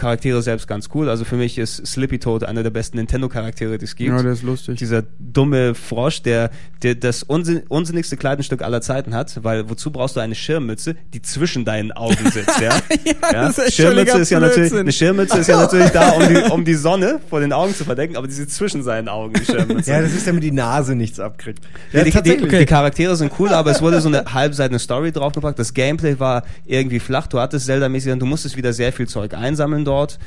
Charaktere 0.00 0.42
selbst 0.42 0.66
ganz 0.66 0.88
cool. 0.94 1.08
Also 1.08 1.24
für 1.24 1.36
mich 1.36 1.58
ist 1.58 1.86
Slippy 1.86 2.18
Toad 2.18 2.44
einer 2.44 2.62
der 2.62 2.70
besten 2.70 2.96
Nintendo-Charaktere, 2.96 3.78
die 3.78 3.84
es 3.84 3.94
gibt. 3.94 4.10
ja, 4.10 4.22
der 4.22 4.32
ist 4.32 4.42
lustig. 4.42 4.78
Dieser 4.78 5.02
dumme 5.18 5.74
Frosch, 5.74 6.22
der, 6.22 6.50
der 6.82 6.94
das 6.94 7.22
unsinn, 7.22 7.62
unsinnigste 7.68 8.16
Kleidungsstück 8.16 8.62
aller 8.62 8.80
Zeiten 8.80 9.14
hat, 9.14 9.44
weil 9.44 9.68
wozu 9.68 9.92
brauchst 9.92 10.16
du 10.16 10.20
eine 10.20 10.34
Schirmmütze, 10.34 10.96
die 11.12 11.20
zwischen 11.20 11.64
deinen 11.64 11.92
Augen 11.92 12.30
sitzt, 12.30 12.60
ja? 12.60 12.70
ja, 13.04 13.48
das 13.48 13.58
ist 13.58 13.74
Schirmmütze 13.74 14.18
ist 14.18 14.30
ja 14.30 14.40
natürlich, 14.40 14.74
eine 14.74 14.90
Schirmmütze 14.90 15.38
ist 15.38 15.48
ja 15.48 15.56
natürlich 15.60 15.90
da, 15.90 16.10
um 16.10 16.28
die, 16.28 16.36
um 16.50 16.64
die 16.64 16.74
Sonne 16.74 17.20
vor 17.28 17.40
den 17.40 17.52
Augen 17.52 17.74
zu 17.74 17.84
verdecken, 17.84 18.16
aber 18.16 18.26
die 18.26 18.32
sitzt 18.32 18.56
zwischen 18.56 18.82
seinen 18.82 19.08
Augen, 19.08 19.34
die 19.34 19.44
Schirmmütze. 19.44 19.90
Ja, 19.90 20.00
das 20.00 20.12
ist 20.12 20.26
damit 20.26 20.42
die 20.42 20.52
Nase 20.52 20.94
nichts 20.94 21.20
abkriegt. 21.20 21.62
Ja, 21.92 22.00
die, 22.00 22.06
die, 22.06 22.16
tatsächlich. 22.16 22.58
die 22.58 22.66
Charaktere 22.66 23.16
sind 23.16 23.32
cool, 23.38 23.50
aber 23.50 23.70
es 23.70 23.82
wurde 23.82 24.00
so 24.00 24.08
eine 24.08 24.24
halbseitene 24.32 24.78
Story 24.78 25.12
draufgepackt. 25.12 25.58
Das 25.58 25.74
Gameplay 25.74 26.18
war 26.18 26.44
irgendwie 26.64 27.00
flach. 27.00 27.26
Du 27.26 27.38
hattest 27.38 27.66
Zelda-mäßig, 27.66 28.18
du 28.18 28.26
musstest 28.26 28.56
wieder 28.56 28.72
sehr 28.72 28.92
viel 28.92 29.06
Zeug 29.06 29.34
einsammeln 29.34 29.84
dort. 29.90 30.18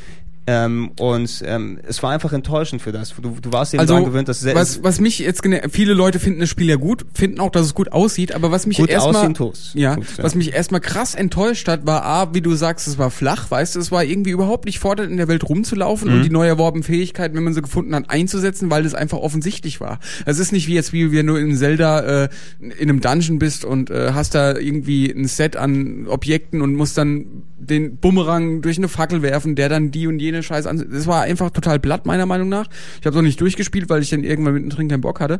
Ähm, 0.45 0.91
und 0.99 1.41
ähm, 1.47 1.79
es 1.87 2.03
war 2.03 2.11
einfach 2.11 2.33
enttäuschend 2.33 2.81
für 2.81 2.91
das. 2.91 3.13
Du, 3.15 3.37
du 3.41 3.53
warst 3.53 3.73
eben 3.73 3.79
also, 3.79 3.93
daran 3.93 4.09
gewöhnt, 4.09 4.27
dass 4.27 4.41
Zel- 4.41 4.55
was, 4.55 4.83
was 4.83 4.99
mich 4.99 5.19
jetzt, 5.19 5.41
viele 5.71 5.93
Leute 5.93 6.19
finden 6.19 6.41
das 6.41 6.49
Spiel 6.49 6.67
ja 6.67 6.75
gut, 6.75 7.05
finden 7.13 7.39
auch, 7.39 7.49
dass 7.49 7.65
es 7.65 7.73
gut 7.73 7.93
aussieht, 7.93 8.35
aber 8.35 8.51
was 8.51 8.65
mich 8.65 8.75
Gut 8.75 8.89
erstmal, 8.89 9.23
ja, 9.23 9.29
Tut's, 9.31 9.71
ja. 9.73 9.95
was 10.17 10.35
mich 10.35 10.51
erstmal 10.51 10.81
krass 10.81 11.15
enttäuscht 11.15 11.69
hat, 11.69 11.85
war 11.85 12.03
A, 12.03 12.33
wie 12.33 12.41
du 12.41 12.55
sagst, 12.55 12.89
es 12.89 12.97
war 12.97 13.09
flach, 13.09 13.51
weißt 13.51 13.75
du, 13.75 13.79
es 13.79 13.89
war 13.89 14.03
irgendwie 14.03 14.31
überhaupt 14.31 14.65
nicht 14.65 14.79
fordernd 14.79 15.11
in 15.11 15.15
der 15.15 15.29
Welt 15.29 15.47
rumzulaufen 15.47 16.09
Mhm. 16.09 16.15
und 16.17 16.23
die 16.23 16.29
neu 16.29 16.45
erworbenen 16.45 16.83
Fähigkeiten, 16.83 17.37
wenn 17.37 17.43
man 17.45 17.53
sie 17.53 17.61
gefunden 17.61 17.95
hat, 17.95 18.09
einzusetzen, 18.09 18.69
weil 18.69 18.83
das 18.83 18.95
einfach 18.95 19.19
offensichtlich 19.19 19.79
war. 19.79 19.99
Es 20.25 20.39
ist 20.39 20.51
nicht 20.51 20.67
wie 20.67 20.73
jetzt, 20.73 20.91
wie 20.91 21.13
wenn 21.13 21.25
du 21.27 21.35
in 21.37 21.55
Zelda 21.55 22.23
äh, 22.23 22.29
in 22.59 22.89
einem 22.89 22.99
Dungeon 22.99 23.39
bist 23.39 23.63
und 23.63 23.89
äh, 23.91 24.11
hast 24.13 24.35
da 24.35 24.57
irgendwie 24.57 25.09
ein 25.09 25.23
Set 25.25 25.55
an 25.55 26.05
Objekten 26.09 26.61
und 26.61 26.75
musst 26.75 26.97
dann 26.97 27.43
den 27.65 27.97
Bumerang 27.97 28.61
durch 28.61 28.77
eine 28.77 28.87
Fackel 28.87 29.21
werfen, 29.21 29.55
der 29.55 29.69
dann 29.69 29.91
die 29.91 30.07
und 30.07 30.19
jene 30.19 30.43
Scheiße 30.43 30.69
an. 30.69 30.85
Das 30.91 31.07
war 31.07 31.21
einfach 31.23 31.49
total 31.51 31.79
blatt, 31.79 32.05
meiner 32.05 32.25
Meinung 32.25 32.49
nach. 32.49 32.67
Ich 32.99 33.05
habe 33.05 33.15
noch 33.15 33.23
nicht 33.23 33.39
durchgespielt, 33.41 33.89
weil 33.89 34.01
ich 34.01 34.09
dann 34.09 34.23
irgendwann 34.23 34.53
mittendrin 34.53 34.87
keinen 34.89 35.01
Bock 35.01 35.19
hatte. 35.19 35.39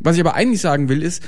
Was 0.00 0.16
ich 0.16 0.20
aber 0.20 0.34
eigentlich 0.34 0.60
sagen 0.60 0.88
will, 0.88 1.02
ist, 1.02 1.22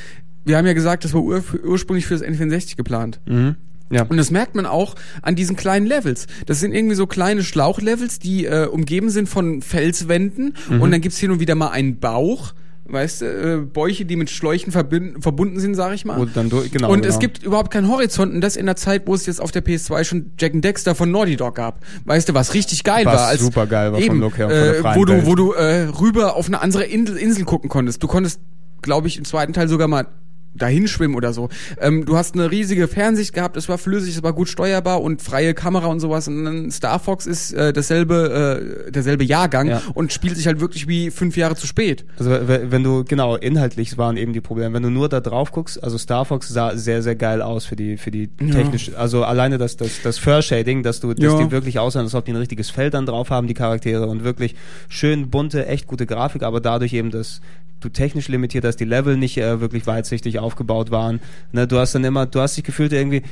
wir 0.45 0.57
haben 0.57 0.67
ja 0.67 0.73
gesagt, 0.73 1.05
das 1.05 1.13
war 1.15 1.23
ur 1.23 1.43
ursprünglich 1.65 2.07
für 2.07 2.15
das 2.15 2.23
N64 2.23 2.77
geplant. 2.77 3.21
Mhm. 3.27 3.57
Ja. 3.93 4.05
Und 4.05 4.17
das 4.19 4.31
merkt 4.31 4.55
man 4.55 4.67
auch 4.67 4.95
an 5.21 5.35
diesen 5.35 5.57
kleinen 5.57 5.85
Levels. 5.85 6.29
Das 6.47 6.61
sind 6.61 6.73
irgendwie 6.73 6.95
so 6.95 7.07
kleine 7.09 7.43
Schlauchlevels, 7.43 8.21
die 8.21 8.47
äh, 8.47 8.67
umgeben 8.67 9.11
sind 9.11 9.29
von 9.29 9.63
Felswänden 9.63 10.55
Mhm. 10.69 10.81
und 10.81 10.91
dann 10.93 11.01
gibt's 11.01 11.19
hin 11.19 11.31
und 11.33 11.41
wieder 11.41 11.57
mal 11.57 11.71
einen 11.71 11.99
Bauch. 11.99 12.53
Weißt 12.93 13.21
du, 13.21 13.27
äh, 13.27 13.57
Bäuche, 13.59 14.05
die 14.05 14.17
mit 14.17 14.31
Schläuchen 14.31 14.73
verbinden, 14.73 15.23
verbunden 15.23 15.61
sind, 15.61 15.75
sag 15.75 15.95
ich 15.95 16.05
mal. 16.05 16.19
Wo 16.19 16.25
dann 16.25 16.51
durch- 16.51 16.71
genau, 16.71 16.91
und 16.91 17.03
genau. 17.03 17.15
es 17.15 17.21
gibt 17.21 17.43
überhaupt 17.43 17.71
keinen 17.71 17.89
Horizont 17.89 18.35
und 18.35 18.41
das 18.41 18.57
in 18.57 18.67
der 18.67 18.77
Zeit, 18.77 19.07
wo 19.07 19.15
es 19.15 19.27
jetzt 19.27 19.41
auf 19.41 19.53
der 19.53 19.63
PS2 19.65 20.05
schon 20.05 20.33
Jack 20.39 20.55
and 20.55 20.65
Dexter 20.65 20.95
von 20.95 21.11
Naughty 21.11 21.37
Dog 21.37 21.55
gab. 21.55 21.81
Weißt 22.05 22.29
du, 22.29 22.35
was 22.35 22.55
richtig 22.55 22.85
geil 22.85 23.07
Was 23.07 23.15
war. 23.15 23.27
Als, 23.29 23.41
super 23.41 23.67
geil 23.67 23.93
war 23.93 24.01
vom 24.01 24.05
eben, 24.05 24.21
Look 24.21 24.39
her 24.39 24.47
und 24.47 24.53
äh, 24.53 24.85
wo 24.97 25.05
du, 25.05 25.27
wo 25.27 25.35
du 25.35 25.53
äh, 25.53 25.83
rüber 25.85 26.37
auf 26.37 26.47
eine 26.47 26.61
andere 26.61 26.85
Insel, 26.85 27.17
Insel 27.17 27.45
gucken 27.45 27.71
konntest. 27.71 28.03
Du 28.03 28.09
konntest, 28.09 28.41
glaube 28.83 29.07
ich, 29.09 29.19
im 29.19 29.25
zweiten 29.25 29.53
Teil 29.53 29.69
sogar 29.69 29.89
mal 29.89 30.07
dahin 30.55 30.89
schwimmen 30.89 31.15
oder 31.15 31.33
so. 31.33 31.49
Ähm, 31.81 32.05
du 32.05 32.17
hast 32.17 32.35
eine 32.35 32.51
riesige 32.51 32.89
Fernsicht 32.89 33.33
gehabt, 33.33 33.57
es 33.57 33.69
war 33.69 33.79
flüssig, 33.79 34.17
es 34.17 34.23
war 34.23 34.33
gut 34.33 34.49
steuerbar 34.49 35.01
und 35.01 35.23
freie 35.23 35.55
Kamera 35.55 35.87
und 35.87 36.01
sowas. 36.01 36.29
Und 36.29 36.45
dann 36.45 36.71
Star 36.71 36.99
Fox 36.99 37.27
ist 37.27 37.53
äh, 37.53 37.73
dasselbe, 37.73 38.85
äh, 38.87 38.91
derselbe 38.91 39.25
Jahrgang 39.25 39.69
Ja. 39.69 39.83
und 39.95 40.13
spielt 40.13 40.37
sich 40.37 40.47
halt 40.47 40.61
wirklich 40.61 40.89
wie 40.89 41.11
fünf 41.11 41.37
Jahre 41.37 41.55
zu 41.57 41.67
spät. 41.67 42.05
Also 42.19 42.31
wenn 42.31 42.83
du, 42.83 43.05
genau, 43.05 43.37
inhaltlich 43.37 43.97
waren 43.99 44.17
eben 44.17 44.33
die 44.33 44.41
Probleme. 44.41 44.75
Wenn 44.75 44.83
du 44.83 44.91
nur 44.91 45.09
da 45.09 45.21
drauf 45.21 45.53
guckst, 45.53 45.83
also 45.83 45.97
Star 45.99 46.25
Fox 46.25 46.49
sah 46.49 46.77
sehr, 46.77 47.03
sehr 47.03 47.15
geil 47.15 47.43
aus 47.43 47.65
für 47.65 47.77
die, 47.77 47.97
für 47.97 48.11
die 48.11 48.29
Ja. 48.41 48.55
technisch, 48.55 48.93
also 48.97 49.25
alleine 49.25 49.57
das, 49.59 49.77
das, 49.77 50.03
das 50.03 50.19
Fur-Shading, 50.19 50.83
dass 50.83 51.01
du, 51.01 51.15
dass 51.15 51.33
Ja. 51.33 51.43
die 51.45 51.51
wirklich 51.51 51.79
aussehen, 51.79 52.03
als 52.03 52.15
ob 52.15 52.25
die 52.25 52.33
ein 52.33 52.37
richtiges 52.37 52.71
Feld 52.71 52.95
dann 52.95 53.07
drauf 53.07 53.31
haben, 53.31 53.47
die 53.47 53.55
Charaktere 53.55 54.07
und 54.09 54.25
wirklich 54.25 54.55
schön 54.89 55.31
bunte, 55.31 55.67
echt 55.67 55.87
gute 55.87 56.07
Grafik, 56.07 56.43
aber 56.43 56.61
dadurch 56.61 56.93
eben, 56.93 57.11
dass 57.11 57.41
du 57.81 57.89
technisch 57.89 58.29
limitiert 58.29 58.65
hast, 58.65 58.77
die 58.77 58.85
Level 58.85 59.17
nicht 59.17 59.37
äh, 59.39 59.61
wirklich 59.61 59.87
weitsichtig 59.87 60.39
aufgebaut 60.39 60.91
waren. 60.91 61.21
Ne, 61.53 61.67
du 61.67 61.79
hast 61.79 61.95
dann 61.95 62.05
immer, 62.05 62.27
du 62.27 62.41
hast 62.41 62.57
dich 62.57 62.65
gefühlt 62.65 62.93
irgendwie, 62.93 63.23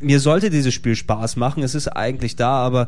mir 0.00 0.20
sollte 0.20 0.50
dieses 0.50 0.74
Spiel 0.74 0.94
Spaß 0.94 1.36
machen, 1.36 1.62
es 1.62 1.74
ist 1.74 1.88
eigentlich 1.88 2.36
da, 2.36 2.50
aber 2.50 2.86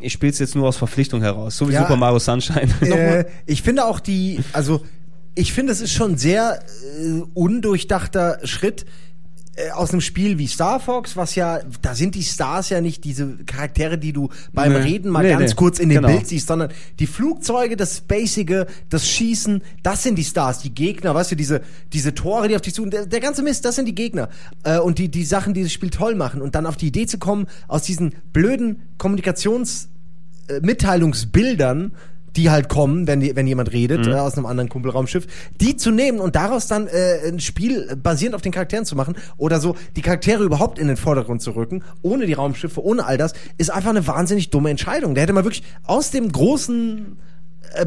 ich 0.00 0.12
spiele 0.12 0.32
es 0.32 0.38
jetzt 0.38 0.54
nur 0.54 0.68
aus 0.68 0.76
Verpflichtung 0.76 1.20
heraus, 1.22 1.56
so 1.56 1.68
wie 1.68 1.72
Ja. 1.72 1.82
Super 1.82 1.96
Mario 1.96 2.18
Sunshine. 2.18 2.68
Äh, 2.82 3.24
ich 3.46 3.62
finde 3.62 3.84
auch 3.84 4.00
die, 4.00 4.40
also 4.52 4.82
ich 5.34 5.52
finde, 5.52 5.72
es 5.72 5.80
ist 5.80 5.92
schon 5.92 6.12
ein 6.12 6.18
sehr 6.18 6.60
äh, 6.98 7.22
undurchdachter 7.34 8.38
Schritt 8.44 8.84
aus 9.74 9.90
einem 9.90 10.00
Spiel 10.00 10.38
wie 10.38 10.46
Star 10.46 10.80
Fox, 10.80 11.16
was 11.16 11.34
ja, 11.34 11.60
da 11.82 11.94
sind 11.94 12.14
die 12.14 12.22
Stars 12.22 12.70
ja 12.70 12.80
nicht 12.80 13.04
diese 13.04 13.36
Charaktere, 13.44 13.98
die 13.98 14.12
du 14.12 14.30
beim 14.52 14.72
Nee. 14.72 14.78
Reden 14.78 15.10
mal 15.10 15.22
Nee, 15.22 15.30
ganz 15.30 15.50
nee. 15.50 15.56
kurz 15.56 15.78
in 15.78 15.88
dem 15.88 16.02
Genau. 16.02 16.08
Bild 16.08 16.26
siehst, 16.26 16.46
sondern 16.46 16.70
die 16.98 17.06
Flugzeuge, 17.06 17.76
das 17.76 17.98
Spacige, 17.98 18.66
das 18.88 19.08
Schießen, 19.08 19.62
das 19.82 20.02
sind 20.02 20.16
die 20.16 20.24
Stars, 20.24 20.60
die 20.60 20.74
Gegner, 20.74 21.14
weißt 21.14 21.32
du, 21.32 21.36
diese, 21.36 21.62
diese 21.92 22.14
Tore, 22.14 22.48
die 22.48 22.54
auf 22.56 22.62
dich 22.62 22.74
suchen, 22.74 22.90
der, 22.90 23.06
der 23.06 23.20
ganze 23.20 23.42
Mist, 23.42 23.64
das 23.64 23.74
sind 23.74 23.86
die 23.86 23.94
Gegner. 23.94 24.28
Äh, 24.62 24.78
und 24.78 24.98
die, 24.98 25.10
die 25.10 25.24
Sachen, 25.24 25.52
die 25.52 25.62
das 25.62 25.72
Spiel 25.72 25.90
toll 25.90 26.14
machen 26.14 26.40
und 26.40 26.54
dann 26.54 26.64
auf 26.64 26.76
die 26.76 26.86
Idee 26.86 27.06
zu 27.06 27.18
kommen, 27.18 27.46
aus 27.68 27.82
diesen 27.82 28.14
blöden 28.32 28.82
Kommunikations- 28.98 29.88
äh, 30.48 30.60
Mitteilungsbildern, 30.60 31.92
die 32.36 32.50
halt 32.50 32.68
kommen, 32.68 33.06
wenn, 33.06 33.20
die, 33.20 33.34
wenn 33.36 33.46
jemand 33.46 33.72
redet 33.72 34.06
Mhm. 34.06 34.12
äh, 34.12 34.16
aus 34.16 34.36
einem 34.36 34.46
anderen 34.46 34.68
Kumpelraumschiff, 34.68 35.26
die 35.60 35.76
zu 35.76 35.90
nehmen 35.90 36.20
und 36.20 36.36
daraus 36.36 36.66
dann 36.66 36.86
äh, 36.86 37.28
ein 37.28 37.40
Spiel 37.40 37.96
basierend 38.02 38.34
auf 38.34 38.42
den 38.42 38.52
Charakteren 38.52 38.84
zu 38.84 38.96
machen 38.96 39.16
oder 39.36 39.60
so 39.60 39.76
die 39.96 40.02
Charaktere 40.02 40.44
überhaupt 40.44 40.78
in 40.78 40.88
den 40.88 40.96
Vordergrund 40.96 41.42
zu 41.42 41.52
rücken, 41.52 41.82
ohne 42.02 42.26
die 42.26 42.32
Raumschiffe, 42.32 42.82
ohne 42.84 43.04
all 43.06 43.16
das, 43.18 43.32
ist 43.58 43.70
einfach 43.70 43.90
eine 43.90 44.06
wahnsinnig 44.06 44.50
dumme 44.50 44.70
Entscheidung. 44.70 45.14
Der 45.14 45.22
hätte 45.22 45.32
mal 45.32 45.44
wirklich 45.44 45.64
aus 45.84 46.10
dem 46.10 46.30
großen 46.30 47.16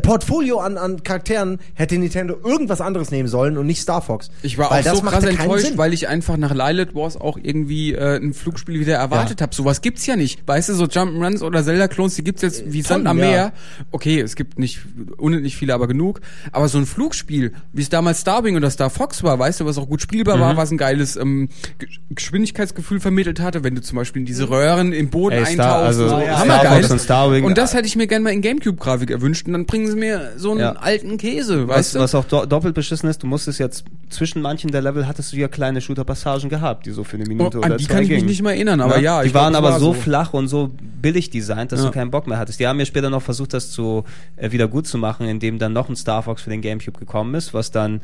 Portfolio 0.01 0.59
an, 0.59 0.77
an 0.77 1.03
Charakteren 1.03 1.59
hätte 1.73 1.97
Nintendo 1.97 2.35
irgendwas 2.43 2.81
anderes 2.81 3.11
nehmen 3.11 3.27
sollen 3.27 3.57
und 3.57 3.65
nicht 3.67 3.81
Star 3.81 4.01
Fox. 4.01 4.29
Ich 4.41 4.57
war 4.57 4.71
Weil 4.71 4.87
auch 4.87 4.95
so 4.95 5.01
krass 5.01 5.23
enttäuscht, 5.23 5.65
Sinn. 5.65 5.77
weil 5.77 5.93
ich 5.93 6.07
einfach 6.07 6.37
nach 6.37 6.53
Lilith 6.53 6.95
Wars 6.95 7.17
auch 7.19 7.37
irgendwie 7.41 7.93
äh, 7.93 8.17
ein 8.17 8.33
Flugspiel 8.33 8.79
wieder 8.79 8.95
erwartet 8.95 9.39
Ja. 9.39 9.45
habe. 9.45 9.55
Sowas 9.55 9.81
gibt's 9.81 10.05
ja 10.05 10.15
nicht. 10.15 10.47
Weißt 10.47 10.69
du, 10.69 10.73
so 10.73 10.85
Jump'n'Runs 10.85 11.41
oder 11.43 11.63
Zelda-Clones, 11.63 12.15
die 12.15 12.23
gibt's 12.23 12.41
jetzt 12.41 12.71
wie 12.71 12.81
Sand 12.81 13.07
am 13.07 13.17
ja. 13.19 13.25
Meer. 13.25 13.53
Okay, 13.91 14.19
es 14.21 14.35
gibt 14.35 14.57
nicht 14.59 14.79
unendlich 15.17 15.55
viele, 15.57 15.73
aber 15.73 15.87
genug. 15.87 16.21
Aber 16.51 16.67
so 16.69 16.77
ein 16.77 16.85
Flugspiel, 16.85 17.53
wie 17.73 17.81
es 17.81 17.89
damals 17.89 18.21
Starwing 18.21 18.55
oder 18.55 18.69
Star 18.69 18.89
Fox 18.89 19.23
war, 19.23 19.37
weißt 19.37 19.59
du, 19.59 19.65
was 19.65 19.77
auch 19.77 19.87
gut 19.87 20.01
spielbar 20.01 20.37
Mhm. 20.37 20.41
war, 20.41 20.57
was 20.57 20.71
ein 20.71 20.77
geiles 20.77 21.15
ähm, 21.15 21.49
Ge- 21.79 21.89
Geschwindigkeitsgefühl 22.09 22.99
vermittelt 22.99 23.39
hatte, 23.39 23.63
wenn 23.63 23.75
du 23.75 23.81
zum 23.81 23.97
Beispiel 23.97 24.21
in 24.21 24.25
diese 24.25 24.49
Röhren 24.49 24.93
im 24.93 25.09
Boden 25.09 25.35
Ey, 25.35 25.45
Star- 25.53 25.65
eintauchst. 25.83 25.85
also 25.85 26.09
so, 26.09 26.19
ja, 26.19 26.39
hammergeil. 26.39 26.83
Fox 26.83 27.09
und. 27.09 27.43
Und 27.43 27.57
das 27.57 27.73
hätte 27.73 27.87
ich 27.87 27.95
mir 27.95 28.07
gerne 28.07 28.23
mal 28.23 28.33
in 28.33 28.41
Gamecube-Grafik 28.41 29.11
erwünscht. 29.11 29.45
Und 29.47 29.53
dann 29.53 29.65
bringen 29.73 29.87
sie 29.91 29.97
mir 29.97 30.31
so 30.37 30.51
einen 30.51 30.59
Ja. 30.59 30.71
alten 30.73 31.17
Käse, 31.17 31.67
Was, 31.67 31.77
weißt 31.77 31.95
du? 31.95 31.99
was 31.99 32.15
auch 32.15 32.25
do 32.25 32.45
doppelt 32.45 32.75
beschissen 32.75 33.09
ist, 33.09 33.23
du 33.23 33.27
musstest 33.27 33.59
jetzt 33.59 33.85
zwischen 34.09 34.41
manchen 34.41 34.71
der 34.71 34.81
Level 34.81 35.07
hattest 35.07 35.33
du 35.33 35.37
ja 35.37 35.47
kleine 35.47 35.81
Shooter-Passagen 35.81 36.49
gehabt, 36.49 36.85
die 36.85 36.91
so 36.91 37.03
für 37.03 37.17
eine 37.17 37.25
Oh, 37.25 37.27
Minute 37.29 37.57
an 37.57 37.63
oder 37.65 37.77
die 37.77 37.85
zwei 37.85 37.93
kann 37.95 38.03
ich 38.03 38.09
mich 38.09 38.17
gingen. 38.19 38.29
nicht 38.29 38.41
mehr 38.43 38.53
erinnern, 38.53 38.81
aber 38.81 38.97
Ne? 38.97 39.03
ja. 39.03 39.23
die 39.23 39.29
glaub, 39.29 39.43
waren 39.43 39.53
das 39.53 39.57
aber 39.59 39.71
war 39.71 39.79
so 39.79 39.93
flach 39.93 40.33
und 40.33 40.47
so 40.47 40.71
billig 41.01 41.29
designt, 41.31 41.71
dass 41.71 41.79
Ja. 41.81 41.87
du 41.87 41.91
keinen 41.91 42.11
Bock 42.11 42.27
mehr 42.27 42.37
hattest. 42.37 42.59
Die 42.59 42.67
haben 42.67 42.77
mir 42.77 42.85
später 42.85 43.09
noch 43.09 43.21
versucht, 43.23 43.53
das 43.53 43.71
zu 43.71 44.03
äh, 44.35 44.51
wieder 44.51 44.67
gut 44.67 44.87
zu 44.87 44.97
machen, 44.97 45.27
indem 45.27 45.57
dann 45.59 45.73
noch 45.73 45.89
ein 45.89 45.95
Star 45.95 46.23
Fox 46.23 46.43
für 46.43 46.49
den 46.51 46.61
Gamecube 46.61 46.99
gekommen 46.99 47.33
ist, 47.35 47.53
was 47.53 47.71
dann 47.71 47.99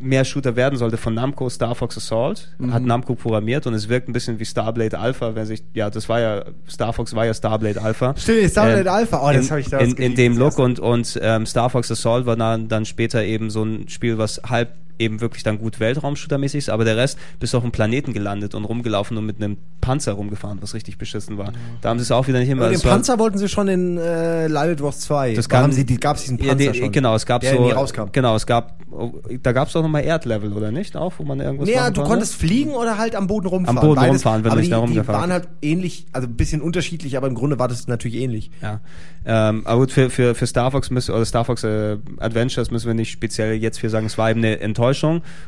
mehr 0.00 0.24
Shooter 0.24 0.56
werden 0.56 0.78
sollte 0.78 0.96
von 0.96 1.14
Namco 1.14 1.48
Star 1.48 1.74
Fox 1.74 1.96
Assault, 1.96 2.48
Mhm. 2.58 2.72
hat 2.72 2.82
Namco 2.82 3.14
programmiert 3.14 3.66
und 3.66 3.74
es 3.74 3.88
wirkt 3.88 4.08
ein 4.08 4.12
bisschen 4.12 4.38
wie 4.40 4.44
Starblade 4.44 4.98
Alpha, 4.98 5.34
wenn 5.34 5.46
sich, 5.46 5.62
ja, 5.74 5.90
das 5.90 6.08
war 6.08 6.20
ja, 6.20 6.44
Star 6.68 6.92
Fox 6.92 7.14
war 7.14 7.26
ja 7.26 7.34
Starblade 7.34 7.80
Alpha. 7.82 8.14
Stimmt, 8.16 8.50
Starblade 8.50 8.80
Ähm, 8.80 8.88
Alpha. 8.88 9.20
Oh, 9.22 9.32
das 9.32 9.46
in, 9.46 9.50
hab 9.50 9.58
ich 9.58 9.68
da 9.68 9.78
in, 9.78 9.92
in 9.96 10.14
dem 10.14 10.36
Look 10.38 10.58
und, 10.58 10.80
und 10.80 11.18
ähm, 11.22 11.46
Star 11.46 11.70
Fox 11.70 11.90
Assault 11.90 12.26
war 12.26 12.36
dann, 12.36 12.68
dann 12.68 12.84
später 12.84 13.22
eben 13.24 13.50
so 13.50 13.62
ein 13.62 13.88
Spiel, 13.88 14.18
was 14.18 14.40
halb 14.48 14.70
eben 15.00 15.20
wirklich 15.20 15.42
dann 15.42 15.58
gut 15.58 15.80
Weltraumshooter-mäßig 15.80 16.58
ist, 16.58 16.70
aber 16.70 16.84
der 16.84 16.96
Rest 16.96 17.18
bist 17.38 17.54
du 17.54 17.56
auf 17.58 17.64
dem 17.64 17.72
Planeten 17.72 18.12
gelandet 18.12 18.54
und 18.54 18.64
rumgelaufen 18.64 19.16
und 19.16 19.26
mit 19.26 19.36
einem 19.36 19.56
Panzer 19.80 20.12
rumgefahren, 20.12 20.58
was 20.60 20.74
richtig 20.74 20.98
beschissen 20.98 21.38
war. 21.38 21.52
Da 21.80 21.88
haben 21.88 21.98
sie 21.98 22.02
es 22.02 22.12
auch 22.12 22.28
wieder 22.28 22.38
nicht 22.38 22.48
hin, 22.48 22.58
Aber 22.58 22.66
weil 22.66 22.76
den 22.76 22.82
Panzer 22.82 23.18
wollten 23.18 23.38
sie 23.38 23.48
schon 23.48 23.68
in 23.68 23.96
äh, 23.96 24.46
Lilith 24.46 24.82
Wars 24.82 25.00
2. 25.00 25.34
das 25.34 25.48
Da 25.48 25.56
kam, 25.56 25.64
haben 25.64 25.72
sie, 25.72 25.84
die, 25.84 25.98
gab's 25.98 26.22
diesen 26.22 26.38
Panzer 26.38 26.64
ja, 26.64 26.72
die, 26.72 26.78
schon. 26.78 26.92
Genau, 26.92 27.14
es 27.14 27.26
gab 27.26 27.40
der 27.40 27.54
so, 27.54 27.64
nie 27.64 27.72
rauskam. 27.72 28.04
genau, 28.12 28.36
es 28.36 28.46
gab, 28.46 28.78
oh, 28.90 29.12
da 29.42 29.52
gab 29.52 29.68
es 29.68 29.76
auch 29.76 29.82
nochmal 29.82 30.04
Erdlevel, 30.04 30.52
oder 30.52 30.70
nicht? 30.70 30.96
Auch, 30.96 31.14
wo 31.18 31.24
man 31.24 31.40
irgendwas 31.40 31.68
ja, 31.68 31.88
du 31.88 32.00
konnte? 32.00 32.10
konntest 32.10 32.34
fliegen 32.34 32.72
oder 32.72 32.98
halt 32.98 33.14
am 33.14 33.26
Boden 33.26 33.46
rumfahren. 33.46 33.78
Am 33.78 33.84
Boden 33.84 33.96
Beides. 33.96 34.12
rumfahren, 34.12 34.44
wenn 34.44 34.50
du 34.50 34.52
aber 34.52 34.60
nicht 34.60 34.66
die, 34.66 34.70
da 34.70 34.76
die 34.76 34.82
rumgefahren 34.82 35.20
waren 35.20 35.32
halt 35.32 35.48
ähnlich, 35.62 36.06
also 36.12 36.28
ein 36.28 36.36
bisschen 36.36 36.60
unterschiedlich, 36.60 37.16
aber 37.16 37.26
im 37.26 37.34
Grunde 37.34 37.58
war 37.58 37.68
das 37.68 37.88
natürlich 37.88 38.18
ähnlich. 38.18 38.50
Ja. 38.60 38.80
Ähm, 39.24 39.66
aber 39.66 39.80
gut, 39.80 39.92
für, 39.92 40.10
für, 40.10 40.34
für 40.34 40.46
Star 40.46 40.70
Fox 40.70 40.90
müssen, 40.90 41.14
oder 41.14 41.24
Star 41.24 41.44
Fox 41.44 41.64
äh, 41.64 41.98
Adventures 42.18 42.70
müssen 42.70 42.86
wir 42.86 42.94
nicht 42.94 43.10
speziell 43.10 43.54
jetzt 43.54 43.78
viel 43.78 43.90
sagen, 43.90 44.06
es 44.06 44.18
war 44.18 44.30
eben 44.30 44.40
eine 44.40 44.60
Enttäuschung 44.60 44.89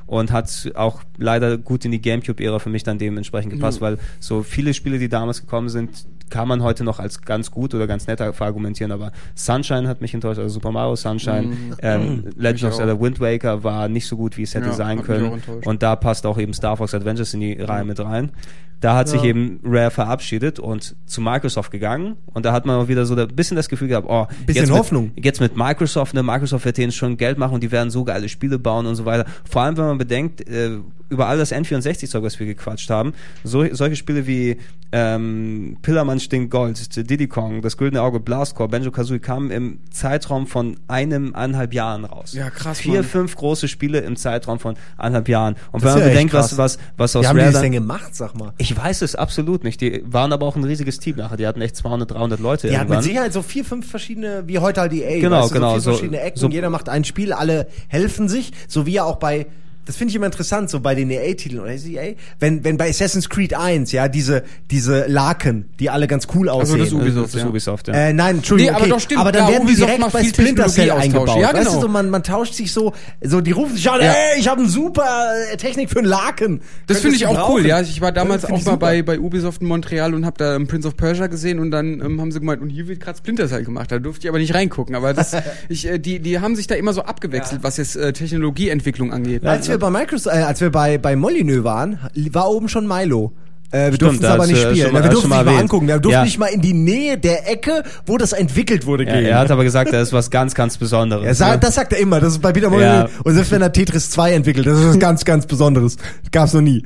und 0.07 0.33
hat 0.33 0.71
auch 0.75 1.03
leider 1.19 1.59
gut 1.59 1.85
in 1.85 1.91
die 1.91 2.01
Gamecube-Ära 2.01 2.59
für 2.59 2.71
mich 2.71 2.83
dann 2.83 2.99
dementsprechend 2.99 3.53
gepasst, 3.53 3.81
weil 3.81 3.99
so 4.21 4.43
viele 4.43 4.75
Spiele, 4.75 4.99
die 4.99 5.09
damals 5.09 5.41
gekommen 5.41 5.69
sind, 5.69 6.07
kann 6.31 6.49
man 6.49 6.63
heute 6.63 6.83
noch 6.83 6.99
als 6.99 7.21
ganz 7.21 7.51
gut 7.51 7.75
oder 7.75 7.87
ganz 7.87 8.07
nett 8.07 8.19
verargumentieren, 8.19 8.91
aber 8.91 9.13
Sunshine 9.35 9.87
hat 9.87 10.01
mich 10.01 10.15
enttäuscht, 10.15 10.39
also 10.39 10.49
Super 10.49 10.73
Mario 10.73 10.97
Sunshine, 10.97 11.77
ähm, 11.83 12.25
Legend 12.37 12.73
of. 12.73 12.77
Zelda 12.77 12.99
Wind 12.99 13.21
Waker 13.21 13.63
war 13.65 13.89
nicht 13.89 14.07
so 14.07 14.17
gut, 14.17 14.39
wie 14.39 14.43
es 14.43 14.55
hätte 14.55 14.69
Ja, 14.69 14.73
sein 14.73 15.03
können 15.03 15.43
und 15.65 15.83
da 15.83 15.95
passt 15.95 16.25
auch 16.25 16.39
eben 16.39 16.55
Star 16.55 16.79
Fox 16.79 16.95
Adventures 16.95 17.35
in 17.35 17.41
die 17.41 17.61
Reihe 17.61 17.85
mit 17.85 18.01
rein. 18.01 18.33
Da 18.81 18.97
hat 18.97 19.09
sich 19.09 19.23
eben 19.23 19.61
Rare 19.63 19.93
verabschiedet 19.93 20.59
und 20.59 20.97
zu 21.07 21.21
Microsoft 21.21 21.71
gegangen 21.71 22.17
und 22.35 22.45
da 22.45 22.53
hat 22.53 22.67
man 22.67 22.81
auch 22.81 22.89
wieder 22.89 23.07
so 23.07 23.15
ein 23.15 23.29
bisschen 23.29 23.57
das 23.57 23.69
Gefühl 23.69 23.87
gehabt, 23.87 24.09
oh, 24.11 24.27
Bisschen 24.45 24.63
jetzt 24.63 24.71
mit, 24.71 24.79
Hoffnung. 24.79 25.13
Jetzt 25.15 25.41
mit 25.41 25.57
Microsoft, 25.57 26.15
ne, 26.15 26.25
Microsoft 26.25 26.65
wird 26.65 26.79
denen 26.79 26.91
schon 26.91 27.17
Geld 27.17 27.39
machen 27.39 27.55
und 27.55 27.63
die 27.63 27.71
werden 27.71 27.91
so 27.91 28.03
geile 28.03 28.29
Spiele 28.29 28.59
bauen 28.59 28.87
und 28.87 28.97
so 28.97 29.05
weiter. 29.05 29.25
Vor 29.49 29.63
allem, 29.63 29.77
wenn 29.77 29.85
man 29.87 29.99
bedenkt, 29.99 30.47
äh, 30.49 30.79
über 31.09 31.27
all 31.27 31.37
das 31.39 31.53
N64-Zeug, 31.53 32.23
was 32.23 32.39
wir 32.41 32.47
gequatscht 32.47 32.89
haben, 32.91 33.13
so, 33.45 33.65
solche 33.75 33.97
Spiele 33.97 34.27
wie 34.27 34.57
ähm, 34.95 35.79
Pillermann 35.83 36.21
stinkt 36.21 36.51
Gold, 36.51 36.79
Diddy 37.11 37.27
Kong, 37.27 37.63
Das 37.63 37.77
Güldene 37.79 38.03
Auge, 38.03 38.21
Blastcore, 38.21 38.69
Banjo-Kazooie 38.69 39.21
kamen 39.21 39.51
im 39.51 39.79
Zeitraum 39.91 40.47
von 40.47 40.77
einem, 40.89 41.35
eineinhalb 41.35 41.73
Jahren 41.73 42.05
raus. 42.05 42.33
Ja, 42.35 42.51
krass, 42.51 42.79
Vier, 42.81 42.97
Mann. 42.97 43.05
fünf 43.05 43.35
große 43.37 43.69
Spiele 43.69 44.01
im 44.01 44.17
Zeitraum 44.17 44.59
von 44.59 44.77
eineinhalb 44.99 45.29
Jahren. 45.29 45.57
Und 45.73 45.83
Das 45.83 45.95
wenn 45.95 46.01
man 46.01 46.09
ja 46.09 46.15
bedenkt, 46.15 46.35
was, 46.35 46.59
was, 46.59 46.79
was 46.99 47.17
aus 47.17 47.25
Wie 47.25 47.29
haben 47.29 47.37
die 47.37 47.41
Rare 47.41 47.53
das 47.53 47.63
dann, 47.63 47.73
denn 47.73 47.81
gemacht, 47.81 48.15
sag 48.15 48.35
mal? 48.39 48.53
ich 48.59 48.77
weiß 48.77 49.01
es 49.03 49.15
absolut 49.15 49.65
nicht. 49.65 49.81
Die 49.81 50.03
waren 50.07 50.33
aber 50.33 50.47
auch 50.47 50.57
ein 50.57 50.65
riesiges 50.65 50.99
Team 50.99 51.17
nachher. 51.17 51.37
Die 51.39 51.47
hatten 51.47 51.61
echt 51.63 51.77
200, 51.77 52.11
300 52.11 52.41
Leute 52.41 52.69
Die 52.69 52.75
hat 52.77 52.83
mit 52.89 52.91
irgendwann. 52.91 53.03
Sicherheit 53.05 53.33
so 53.33 53.41
vier, 53.43 53.65
fünf 53.65 53.89
verschiedene, 53.91 54.45
wie 54.47 54.59
heute 54.59 54.81
halt 54.83 54.93
EA. 54.93 55.21
Genau, 55.21 55.41
weißt 55.43 55.51
du, 55.51 55.55
genau, 55.55 55.69
So 55.69 55.75
vier 55.75 55.81
so- 55.81 55.91
verschiedene 55.93 56.21
Ecken, 56.21 56.39
so- 56.39 56.49
jeder 56.49 56.69
macht 56.71 56.89
ein 56.91 57.05
Spiel, 57.05 57.33
alle 57.33 57.67
helfen 57.89 58.29
sich, 58.29 58.53
so 58.69 58.85
wie 58.87 58.93
ja 58.93 59.05
auch 59.05 59.17
bei, 59.23 59.47
das 59.85 59.97
finde 59.97 60.11
ich 60.11 60.17
immer 60.17 60.27
interessant, 60.27 60.71
so 60.71 60.81
bei 60.81 60.95
den 60.95 61.11
EA-Titeln, 61.11 61.61
oder 61.61 61.73
EA? 61.73 62.15
Wenn, 62.39 62.65
wenn 62.65 62.77
bei 62.77 62.89
Assassin's 62.89 63.29
Creed 63.29 63.55
1, 63.55 63.93
ja, 63.93 64.09
diese, 64.09 64.45
diese 64.71 65.07
Laken, 65.07 65.69
die 65.81 65.91
alle 65.91 66.07
ganz 66.07 66.27
cool 66.35 66.49
Also 66.49 66.63
aussehen. 66.63 66.79
das 66.81 66.93
Ubisoft, 66.93 67.27
das 67.27 67.35
ist 67.35 67.41
ja. 67.43 67.49
Ubisoft, 67.49 67.89
ja. 67.89 67.95
Äh, 67.95 68.13
nein, 68.13 68.37
Entschuldigung, 68.37 68.73
Nee, 68.73 68.77
aber 68.77 68.85
okay. 68.85 68.91
doch, 68.91 69.01
stimmt, 69.01 69.21
aber 69.21 69.33
dann 69.33 69.49
werden 69.49 69.67
die 69.67 69.73
Ubisoft 69.73 69.89
direkt 69.89 70.01
macht 70.01 70.13
bei 70.13 70.21
viel 70.21 70.29
Splinter 70.31 70.69
Cell 70.69 70.91
eingebaut. 70.93 71.39
Ja, 71.41 71.53
Weißt 71.53 71.67
du, 71.67 71.71
genau. 71.71 71.81
so, 71.83 71.89
man, 71.89 72.11
man 72.11 72.23
tauscht 72.23 72.55
sich 72.55 72.73
so, 72.73 72.93
so 73.23 73.41
die 73.41 73.51
rufen 73.53 73.75
sich 73.77 73.91
an, 73.91 74.01
Ja. 74.01 74.13
ey, 74.13 74.39
ich 74.41 74.49
habe 74.49 74.61
eine 74.61 74.71
super 74.71 75.05
äh, 75.53 75.57
Technik 75.57 75.91
für 75.91 75.99
einen 75.99 76.09
Laken. 76.09 76.61
Das 76.87 77.01
finde 77.01 77.17
ich 77.17 77.27
auch 77.27 77.49
cool, 77.49 77.61
brauchen. 77.63 77.67
ja. 77.67 77.81
Ich 77.81 78.01
war 78.01 78.13
damals 78.13 78.45
auch 78.45 78.65
mal 78.65 78.77
bei, 78.77 79.03
bei 79.03 79.19
Ubisoft 79.19 79.63
in 79.63 79.69
Montreal 79.69 80.15
und 80.15 80.25
habe 80.27 80.37
da 80.39 80.55
ähm, 80.57 80.67
Prince 80.69 80.87
of 80.89 80.97
Persia 80.97 81.27
gesehen 81.27 81.59
und 81.59 81.71
dann 81.71 82.01
ähm, 82.01 82.21
haben 82.21 82.31
sie 82.33 82.39
gemeint, 82.41 82.63
und 82.63 82.71
hier 82.71 82.87
wird 82.89 83.01
gerade 83.01 83.19
Splinter 83.19 83.49
Cell 83.49 83.65
gemacht. 83.65 83.91
Da 83.91 83.99
durfte 83.99 84.27
ich 84.27 84.29
aber 84.29 84.39
nicht 84.39 84.55
reingucken. 84.55 84.95
Aber 84.95 85.13
das, 85.15 85.35
ich, 85.69 85.87
äh, 85.89 85.99
die, 85.99 86.21
die 86.21 86.39
haben 86.41 86.55
sich 86.57 86.67
da 86.67 86.75
immer 86.75 86.93
so 86.93 87.03
abgewechselt, 87.03 87.63
was 87.63 87.77
jetzt 87.79 87.97
äh, 87.97 88.13
Technologieentwicklung 88.13 89.13
angeht. 89.13 89.45
Als 89.45 89.69
wir 89.73 89.79
bei 89.79 89.91
Microsoft, 89.91 90.37
äh, 90.37 90.41
als 90.41 90.61
wir 90.61 90.71
bei, 90.71 90.99
bei 90.99 91.17
Molyneux 91.17 91.65
waren, 91.65 91.99
war 92.31 92.51
oben 92.51 92.69
schon 92.69 92.87
Milo. 92.87 93.33
Äh, 93.73 93.91
wir 93.91 93.99
durften 93.99 94.23
es 94.25 94.31
aber 94.31 94.47
nicht 94.47 94.57
äh, 94.57 94.61
spielen. 94.71 94.77
schon 94.77 94.93
mal- 94.93 94.99
Ja, 94.99 95.05
wir 95.05 95.09
hast 95.09 95.13
durften 95.15 95.27
es 95.27 95.29
mal 95.31 95.37
nicht 95.39 95.45
mal 95.47 95.51
erwähnt. 95.53 95.61
angucken. 95.63 95.89
Wir 95.89 95.99
durften 95.99 96.19
Ja. 96.19 96.25
nicht 96.25 96.39
mal 96.39 96.47
in 96.47 96.61
die 96.61 96.75
Nähe 96.75 97.19
der 97.19 97.51
Ecke, 97.51 97.83
wo 98.07 98.19
das 98.19 98.33
entwickelt 98.33 98.87
wurde, 98.87 99.05
Ja, 99.05 99.15
gehen. 99.15 99.25
er 99.27 99.39
hat 99.39 99.51
aber 99.51 99.65
gesagt, 99.65 99.93
das 99.93 100.09
ist 100.09 100.13
was 100.13 100.31
ganz, 100.31 100.55
ganz 100.55 100.77
Besonderes. 100.77 101.25
Er 101.27 101.35
sagt, 101.35 101.55
ne? 101.55 101.61
das 101.61 101.75
sagt 101.75 101.93
er 101.93 101.99
immer. 101.99 102.21
Das 102.21 102.35
ist 102.35 102.41
bei 102.43 102.53
Peter 102.53 102.71
Molyneux. 102.71 103.11
Ja. 103.11 103.21
Und 103.25 103.35
selbst 103.35 103.51
wenn 103.51 103.63
er 103.63 103.73
Tetris 103.73 104.11
2 104.11 104.33
entwickelt, 104.33 104.67
das 104.67 104.79
ist 104.79 104.87
was 104.87 104.99
ganz, 104.99 105.25
ganz 105.25 105.47
Besonderes. 105.47 105.97
Gab's 106.31 106.53
noch 106.55 106.61
nie. 106.61 106.85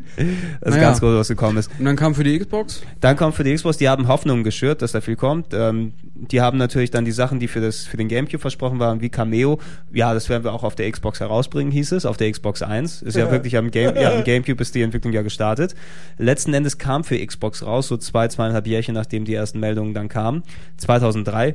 das 0.60 0.74
ist 0.74 0.80
ganz 0.80 1.00
groß, 1.00 1.16
was 1.18 1.28
gekommen 1.28 1.58
ist. 1.58 1.70
Und 1.78 1.84
dann 1.84 1.96
kam 1.96 2.14
für 2.14 2.24
die 2.24 2.38
Xbox. 2.38 2.82
Dann 3.00 3.16
kommt 3.16 3.34
für 3.34 3.44
die 3.44 3.54
Xbox, 3.54 3.76
die 3.78 3.88
haben 3.88 4.08
Hoffnung 4.08 4.44
geschürt, 4.44 4.80
dass 4.82 4.92
da 4.92 5.00
viel 5.00 5.16
kommt. 5.16 5.46
Ähm, 5.52 5.92
die 6.14 6.40
haben 6.40 6.56
natürlich 6.56 6.90
dann 6.90 7.04
die 7.04 7.12
Sachen, 7.12 7.40
die 7.40 7.48
für 7.48 7.60
das 7.60 7.84
für 7.84 7.96
den 7.96 8.08
Gamecube 8.08 8.38
versprochen 8.40 8.78
waren, 8.78 9.00
wie 9.00 9.08
Cameo. 9.08 9.58
Ja, 9.92 10.14
das 10.14 10.28
werden 10.28 10.44
wir 10.44 10.52
auch 10.52 10.62
auf 10.64 10.74
der 10.74 10.90
Xbox 10.90 11.20
herausbringen, 11.20 11.72
hieß 11.72 11.92
es, 11.92 12.06
auf 12.06 12.16
der 12.16 12.30
Xbox 12.30 12.62
1. 12.62 13.02
Ist 13.02 13.16
ja, 13.16 13.30
wirklich 13.30 13.56
am 13.56 13.70
Game, 13.70 13.94
ja, 13.96 14.12
am 14.14 14.24
Gamecube 14.24 14.62
ist 14.62 14.74
die 14.74 14.82
Entwicklung 14.82 15.12
ja 15.12 15.22
gestartet. 15.22 15.74
Letzten 16.18 16.54
Endes 16.54 16.76
kam 16.78 17.05
für 17.05 17.19
Xbox 17.24 17.65
raus, 17.65 17.89
so 17.89 17.97
zwei, 17.97 18.28
zweieinhalb 18.28 18.66
Jährchen, 18.66 18.94
nachdem 18.94 19.24
die 19.24 19.35
ersten 19.35 19.61
Meldungen 19.61 19.94
dann 19.94 20.09
kamen. 20.09 20.43
2003. 20.78 21.55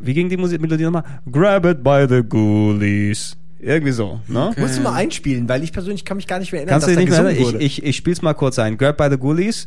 Wie 0.00 0.14
ging 0.14 0.28
die 0.28 0.36
Musik 0.36 0.60
Melodie 0.60 0.84
nochmal? 0.84 1.04
Grab 1.30 1.64
it 1.66 1.82
by 1.84 2.06
the 2.08 2.22
ghoulies. 2.22 3.36
Irgendwie 3.60 3.92
so, 3.92 4.20
ne? 4.26 4.50
Musst 4.56 4.78
du 4.78 4.82
mal 4.82 4.94
einspielen, 4.94 5.48
weil 5.48 5.62
ich 5.62 5.72
persönlich 5.72 6.04
kann 6.04 6.16
mich 6.16 6.26
gar 6.26 6.40
nicht 6.40 6.50
mehr 6.50 6.62
erinnern, 6.62 6.72
Kannst 6.80 6.88
du 6.88 6.90
dass 6.90 6.98
nicht 6.98 7.12
da 7.12 7.22
mehr 7.22 7.30
gesungen 7.30 7.36
erinnern? 7.36 7.54
wurde. 7.54 7.64
Ich, 7.64 7.78
ich, 7.78 7.88
ich 7.90 7.96
spiel's 7.96 8.20
mal 8.20 8.34
kurz 8.34 8.58
ein. 8.58 8.76
Grab 8.76 8.96
by 8.96 9.06
the 9.08 9.16
Ghoulies. 9.16 9.66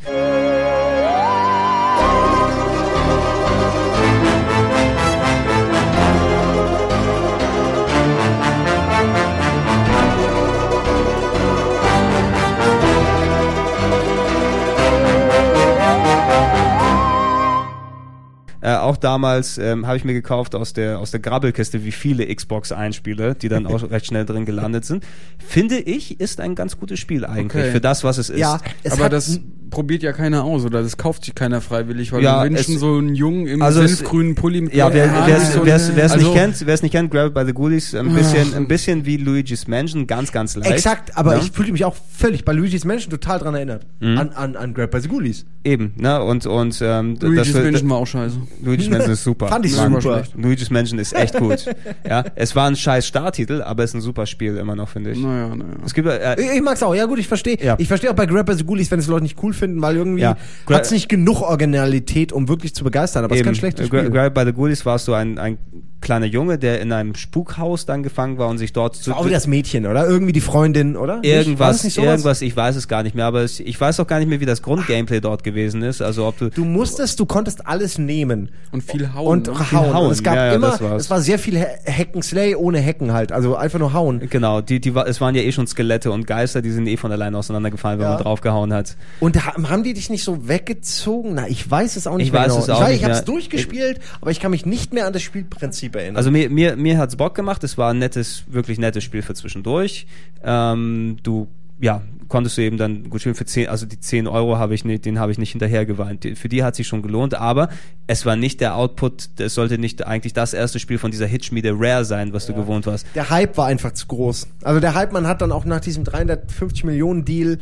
Äh, 18.65 18.77
auch 18.77 18.97
damals 18.97 19.59
ähm, 19.59 19.85
habe 19.85 19.95
ich 19.97 20.05
mir 20.05 20.13
gekauft 20.13 20.55
aus 20.55 20.73
der 20.73 20.97
aus 20.97 21.11
der 21.11 21.19
Grabbelkiste, 21.19 21.85
wie 21.85 21.91
viele 21.91 22.33
Xbox 22.33 22.71
Einspiele, 22.71 23.35
die 23.35 23.47
dann 23.47 23.67
auch 23.67 23.83
recht 23.91 24.07
schnell 24.07 24.25
drin 24.25 24.43
gelandet 24.45 24.85
sind. 24.85 25.03
Finde 25.37 25.77
ich, 25.77 26.19
ist 26.19 26.39
ein 26.39 26.55
ganz 26.55 26.79
gutes 26.79 26.99
Spiel 26.99 27.25
eigentlich 27.25 27.61
Okay. 27.61 27.71
für 27.71 27.81
das, 27.81 28.03
was 28.03 28.17
es 28.17 28.31
ist. 28.31 28.39
ja, 28.39 28.59
es 28.81 28.93
aber 28.93 29.03
hat, 29.05 29.13
das 29.13 29.39
probiert 29.69 30.03
ja 30.03 30.11
keiner 30.13 30.43
aus 30.43 30.65
oder 30.65 30.81
das 30.83 30.97
kauft 30.97 31.25
sich 31.25 31.35
keiner 31.35 31.61
freiwillig, 31.61 32.11
weil 32.11 32.23
Ja, 32.23 32.43
wir 32.43 32.49
wünschen 32.49 32.77
so 32.79 32.97
einen 32.97 33.15
Jungen 33.15 33.47
im 33.47 33.61
Also 33.61 33.85
senfgrünen 33.85 34.35
Pulli 34.35 34.61
mit 34.61 34.73
Ja, 34.73 34.93
wer 34.93 35.05
es 35.37 35.53
so 35.53 35.65
wer 35.65 35.75
es 35.75 35.89
also- 36.11 36.17
nicht 36.17 36.33
kennt, 36.33 36.65
wer 36.65 36.73
es 36.73 36.81
nicht 36.81 36.91
kennt, 36.91 37.11
Grab 37.11 37.27
It 37.27 37.33
by 37.33 37.43
the 37.45 37.53
Ghoulies, 37.53 37.93
ein 37.95 38.13
bisschen 38.13 38.53
ein 38.53 38.67
bisschen 38.67 39.05
wie 39.05 39.17
Luigi's 39.17 39.67
Mansion, 39.67 40.07
ganz 40.07 40.31
ganz 40.31 40.55
leicht. 40.55 40.71
Exakt, 40.71 41.17
aber 41.17 41.35
ne? 41.35 41.41
ich 41.43 41.51
fühlte 41.51 41.71
mich 41.71 41.85
auch 41.85 41.95
völlig 42.15 42.45
bei 42.45 42.53
Luigi's 42.53 42.85
Mansion 42.85 43.09
total 43.11 43.39
dran 43.39 43.55
erinnert. 43.55 43.85
Mhm. 43.99 44.17
An, 44.17 44.29
an, 44.29 44.55
an 44.55 44.73
Grab 44.73 44.91
by 44.91 44.99
the 45.01 45.07
Ghoulies. 45.09 45.45
eben, 45.63 45.93
ne? 45.97 46.21
Und 46.23 46.45
und 46.45 46.79
ähm, 46.81 47.17
Luigi's 47.19 47.53
das- 47.53 47.63
Mansion 47.63 47.89
war 47.89 47.97
auch 47.97 48.07
scheiße. 48.07 48.35
Luigi's 48.63 48.89
Mansion 48.89 49.11
ist 49.11 49.23
super. 49.23 49.47
Fand 49.49 49.65
ich 49.65 49.73
super. 49.73 50.23
Luigi's 50.35 50.69
Mansion 50.69 50.99
ist 50.99 51.13
echt 51.13 51.37
gut. 51.37 51.65
ja, 52.07 52.23
es 52.35 52.55
war 52.55 52.67
ein 52.67 52.75
scheiß 52.75 53.05
Starttitel, 53.07 53.61
aber 53.61 53.83
es 53.83 53.91
ist 53.91 53.95
ein 53.95 54.01
super 54.01 54.25
Spiel 54.25 54.57
immer 54.57 54.75
noch, 54.75 54.89
finde 54.89 55.11
ich. 55.11 55.19
Naja, 55.19 55.55
naja. 55.55 55.71
Es 55.85 55.93
gibt 55.93 56.07
äh, 56.07 56.39
Ich, 56.39 56.57
ich 56.57 56.61
mag's 56.61 56.83
auch, 56.83 56.93
ja 56.93 57.05
gut, 57.05 57.19
ich 57.19 57.27
verstehe. 57.27 57.57
Ja. 57.61 57.75
Ich 57.79 57.87
verstehe 57.87 58.11
auch 58.11 58.15
bei 58.15 58.25
Grab 58.25 58.45
by 58.45 58.53
the 58.53 58.63
Ghoulies, 58.63 58.91
wenn 58.91 58.99
es 58.99 59.07
Leute 59.07 59.23
nicht 59.23 59.37
cool 59.41 59.53
finden, 59.53 59.64
weil 59.81 59.95
irgendwie 59.95 60.21
Ja. 60.21 60.37
Gra- 60.67 60.75
hat's 60.75 60.91
nicht 60.91 61.09
genug 61.09 61.41
Originalität, 61.41 62.31
um 62.33 62.47
wirklich 62.47 62.73
zu 62.75 62.83
begeistern, 62.83 63.23
aber 63.23 63.33
es 63.35 63.41
ist 63.41 63.45
kein 63.45 63.55
schlechtes 63.55 63.87
Spiel. 63.87 64.09
Grab 64.09 64.33
by 64.33 64.43
the 64.45 64.51
Ghoulies 64.53 64.85
warst 64.85 65.07
du 65.07 65.13
ein, 65.13 65.37
ein 65.39 65.57
kleiner 66.01 66.25
Junge, 66.27 66.59
der 66.59 66.81
in 66.81 66.91
einem 66.91 67.15
Spukhaus 67.15 67.85
dann 67.85 68.03
gefangen 68.03 68.37
war 68.37 68.47
und 68.49 68.57
sich 68.59 68.73
dort 68.73 68.95
zu, 68.95 69.13
auch 69.15 69.27
das 69.27 69.47
Mädchen, 69.47 69.87
oder? 69.87 70.07
Irgendwie 70.07 70.33
die 70.33 70.41
Freundin, 70.41 70.95
oder? 70.97 71.19
Irgendwas, 71.23 71.83
nicht 71.83 71.97
irgendwas, 71.97 72.41
ich 72.43 72.55
weiß 72.55 72.75
es 72.75 72.87
gar 72.87 73.01
nicht 73.01 73.15
mehr, 73.15 73.25
aber 73.25 73.41
es, 73.41 73.59
ich 73.59 73.79
weiß 73.79 73.99
auch 73.99 74.05
gar 74.07 74.19
nicht 74.19 74.27
mehr, 74.27 74.39
wie 74.39 74.45
das 74.45 74.61
Grundgameplay 74.61 75.19
dort 75.19 75.43
gewesen 75.43 75.81
ist. 75.81 76.01
Also 76.01 76.27
ob 76.27 76.37
du, 76.37 76.49
Du 76.49 76.63
musstest, 76.63 77.19
du 77.19 77.25
konntest 77.25 77.65
alles 77.65 77.97
nehmen. 77.97 78.49
Und 78.71 78.83
viel 78.83 79.13
hauen. 79.13 79.27
Und 79.27 79.47
ne? 79.47 79.71
hauen. 79.71 79.93
hauen. 79.93 80.05
Und 80.07 80.11
es 80.11 80.21
gab 80.21 80.35
Ja, 80.35 80.45
ja, 80.47 80.53
immer, 80.53 80.79
es 80.95 81.09
war 81.09 81.21
sehr 81.21 81.39
viel 81.39 81.59
Ha- 81.59 81.65
Hacken 81.91 82.21
Slay 82.21 82.53
ohne 82.55 82.83
Hacken 82.85 83.11
halt. 83.13 83.31
Also 83.31 83.55
einfach 83.55 83.79
nur 83.79 83.93
hauen. 83.93 84.27
genau, 84.29 84.61
die, 84.61 84.79
die, 84.79 84.93
es 85.07 85.21
waren 85.21 85.33
ja 85.33 85.41
eh 85.41 85.51
schon 85.51 85.65
Skelette 85.65 86.11
und 86.11 86.27
Geister, 86.27 86.61
die 86.61 86.71
sind 86.71 86.85
eh 86.87 86.97
von 86.97 87.11
alleine 87.11 87.37
auseinandergefallen, 87.37 87.99
wenn 87.99 88.05
Ja. 88.07 88.13
man 88.15 88.21
draufgehauen 88.23 88.73
hat. 88.73 88.95
Und 89.19 89.43
ha- 89.45 89.55
haben 89.69 89.83
die 89.83 89.93
dich 89.93 90.09
nicht 90.09 90.23
so 90.23 90.47
weggezogen? 90.47 91.33
Na, 91.35 91.47
ich 91.47 91.69
weiß 91.69 91.95
es 91.95 92.05
auch 92.05 92.17
nicht 92.17 92.27
Ich 92.27 92.31
mehr 92.33 92.41
weiß 92.41 92.51
genau. 92.53 92.63
es 92.63 92.69
auch 92.69 92.75
ich 92.75 92.81
weiß, 92.81 92.89
nicht 92.89 92.97
ich 92.99 93.03
habe 93.03 93.13
es 93.13 93.19
mehr. 93.19 93.25
durchgespielt, 93.25 93.99
aber 94.21 94.31
ich 94.31 94.39
kann 94.39 94.51
mich 94.51 94.65
nicht 94.65 94.93
mehr 94.93 95.07
an 95.07 95.13
das 95.13 95.21
Spielprinzip 95.23 95.84
erinnern. 95.93 96.17
Also 96.17 96.31
mir, 96.31 96.49
mir, 96.49 96.75
mir 96.75 96.97
hat's 96.97 97.15
Bock 97.15 97.35
gemacht. 97.35 97.63
Es 97.63 97.77
war 97.77 97.91
ein 97.91 97.99
nettes, 97.99 98.45
wirklich 98.47 98.79
nettes 98.79 99.03
Spiel 99.03 99.21
für 99.21 99.33
zwischendurch. 99.33 100.07
Ähm, 100.43 101.17
du, 101.21 101.47
ja, 101.79 102.01
konntest 102.27 102.57
du 102.57 102.61
eben 102.61 102.77
dann 102.77 103.09
gut 103.09 103.21
spielen 103.21 103.35
für 103.35 103.45
10, 103.45 103.67
also 103.67 103.85
die 103.85 103.99
10 103.99 104.27
Euro 104.27 104.57
habe 104.57 104.73
ich 104.73 104.85
nicht, 104.85 105.05
den 105.05 105.19
habe 105.19 105.31
ich 105.31 105.37
nicht 105.37 105.51
hinterher 105.51 105.85
geweint. 105.85 106.25
Für 106.35 106.49
die 106.49 106.63
hat 106.63 106.75
sich 106.75 106.87
schon 106.87 107.01
gelohnt, 107.01 107.33
aber 107.33 107.69
es 108.07 108.25
war 108.25 108.35
nicht 108.35 108.61
der 108.61 108.75
Output, 108.75 109.29
es 109.39 109.53
sollte 109.53 109.77
nicht 109.77 110.05
eigentlich 110.05 110.33
das 110.33 110.53
erste 110.53 110.79
Spiel 110.79 110.97
von 110.97 111.11
dieser 111.11 111.27
Hitschmiede 111.27 111.73
Rare 111.77 112.05
sein, 112.05 112.33
was 112.33 112.45
du 112.45 112.53
gewohnt 112.53 112.85
warst. 112.85 113.05
der 113.15 113.29
Hype 113.29 113.57
war 113.57 113.67
einfach 113.67 113.91
zu 113.91 114.07
groß. 114.07 114.47
Also 114.63 114.79
der 114.79 114.95
Hype, 114.95 115.11
man 115.11 115.27
hat 115.27 115.41
dann 115.41 115.51
auch 115.51 115.65
nach 115.65 115.81
diesem 115.81 116.03
350 116.03 116.85
Millionen 116.85 117.25
Deal, 117.25 117.59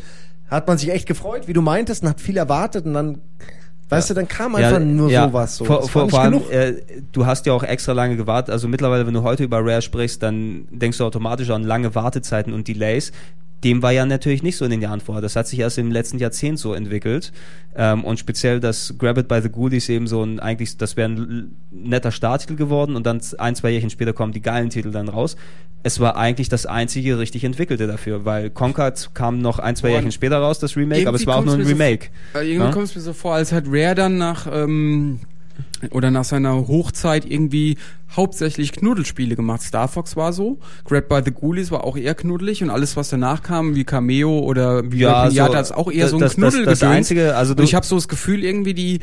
hat 0.50 0.68
man 0.68 0.78
sich 0.78 0.92
echt 0.92 1.08
gefreut, 1.08 1.48
wie 1.48 1.54
du 1.54 1.62
meintest, 1.62 2.04
und 2.04 2.10
hat 2.10 2.22
viel 2.22 2.38
erwartet 2.38 2.86
und 2.86 2.94
dann, 2.94 3.22
weißt 3.98 4.10
du, 4.10 4.14
dann 4.14 4.28
kam 4.28 4.56
einfach 4.56 4.80
nur 4.80 5.10
sowas. 5.10 5.58
So. 5.58 5.66
Vor, 5.66 5.88
vor, 5.88 6.10
vor 6.10 6.20
allem, 6.20 6.42
äh, 6.50 6.74
du 7.12 7.26
hast 7.26 7.46
ja 7.46 7.54
auch 7.54 7.64
extra 7.64 7.94
lange 7.94 8.16
gewartet. 8.16 8.52
Also 8.52 8.68
mittlerweile, 8.68 9.06
wenn 9.08 9.14
du 9.14 9.24
heute 9.24 9.44
über 9.44 9.60
Rare 9.60 9.82
sprichst, 9.82 10.22
dann 10.22 10.68
denkst 10.72 10.98
du 10.98 11.06
automatisch 11.06 11.50
an 11.50 11.64
lange 11.64 11.94
Wartezeiten 11.96 12.54
und 12.54 12.68
Delays. 12.68 13.12
Dem 13.64 13.82
war 13.82 13.92
ja 13.92 14.06
natürlich 14.06 14.44
nicht 14.44 14.58
so 14.58 14.66
in 14.66 14.72
den 14.72 14.82
Jahren 14.82 15.00
vorher. 15.00 15.22
Das 15.22 15.36
hat 15.36 15.48
sich 15.48 15.60
erst 15.60 15.78
im 15.78 15.92
letzten 15.92 16.18
Jahrzehnt 16.20 16.60
so 16.60 16.74
entwickelt. 16.74 17.32
Ähm, 17.76 18.04
und 18.04 18.20
speziell 18.20 18.60
das 18.60 18.96
Grab 18.98 19.18
It 19.18 19.28
by 19.28 19.40
the 19.42 19.50
Ghoulies 19.50 19.90
eben 19.90 20.06
so 20.08 20.22
ein, 20.24 20.40
eigentlich, 20.40 20.78
das 20.78 20.98
wäre 20.98 21.10
ein 21.10 21.56
netter 21.72 22.12
Starttitel 22.12 22.56
geworden 22.56 22.96
und 22.96 23.06
dann 23.06 23.22
ein, 23.38 23.56
zwei 23.56 23.72
Jährchen 23.72 23.90
später 23.90 24.14
kommen 24.14 24.34
die 24.34 24.42
geilen 24.42 24.70
Titel 24.70 24.92
dann 24.92 25.08
raus. 25.10 25.36
Es 25.82 26.00
war 26.00 26.16
eigentlich 26.16 26.50
das 26.50 26.66
einzige 26.66 27.18
richtig 27.20 27.44
entwickelte 27.44 27.88
dafür, 27.88 28.26
weil 28.26 28.50
Conquer 28.50 28.94
kam 29.14 29.40
noch 29.40 29.60
ein, 29.60 29.76
zwei 29.76 29.90
Jährchen 29.90 30.12
später 30.12 30.38
raus, 30.38 30.60
das 30.60 30.78
Remake, 30.78 31.08
aber 31.08 31.18
es 31.18 31.26
war 31.28 31.38
auch 31.38 31.44
nur 31.46 31.56
ein 31.56 31.60
mir 31.60 31.66
so- 31.66 31.72
Remake. 31.72 32.08
Äh, 32.36 32.40
irgendwie 32.52 32.66
Ja? 32.68 32.72
kommt 32.72 32.86
es 32.86 32.96
mir 32.96 33.02
so 33.02 33.12
vor, 33.14 33.34
als 33.36 33.52
hat 33.52 33.66
Rare 33.68 33.96
dann 33.96 34.18
nach 34.18 34.48
ähm, 34.52 35.20
oder 35.92 36.12
nach 36.12 36.24
seiner 36.24 36.68
Hochzeit 36.68 37.26
irgendwie 37.30 37.78
hauptsächlich 38.16 38.72
Knuddelspiele 38.72 39.36
gemacht. 39.36 39.62
Star 39.62 39.88
Fox 39.88 40.16
war 40.16 40.34
so, 40.34 40.60
Grab 40.86 41.10
by 41.10 41.22
the 41.26 41.32
Ghoulies 41.32 41.72
war 41.72 41.84
auch 41.84 41.98
eher 41.98 42.16
knuddelig 42.16 42.62
und 42.64 42.70
alles, 42.70 42.96
was 42.96 43.10
danach 43.10 43.42
kam, 43.42 43.76
wie 43.76 43.84
Cameo 43.84 44.40
oder 44.40 44.92
wie 44.92 45.00
Ja, 45.00 45.30
so, 45.30 45.54
ist 45.54 45.72
auch 45.74 45.92
eher 45.92 46.04
das- 46.04 46.12
so 46.12 46.18
ein 46.18 46.20
das- 46.22 46.36
das- 46.36 46.36
Knuddel 46.36 46.66
das 46.66 46.84
Einzige, 46.84 47.36
also 47.36 47.54
und 47.54 47.64
ich 47.64 47.74
habe 47.76 47.86
so 47.86 47.96
das 47.96 48.08
Gefühl 48.08 48.44
irgendwie 48.44 48.74
die 48.74 49.00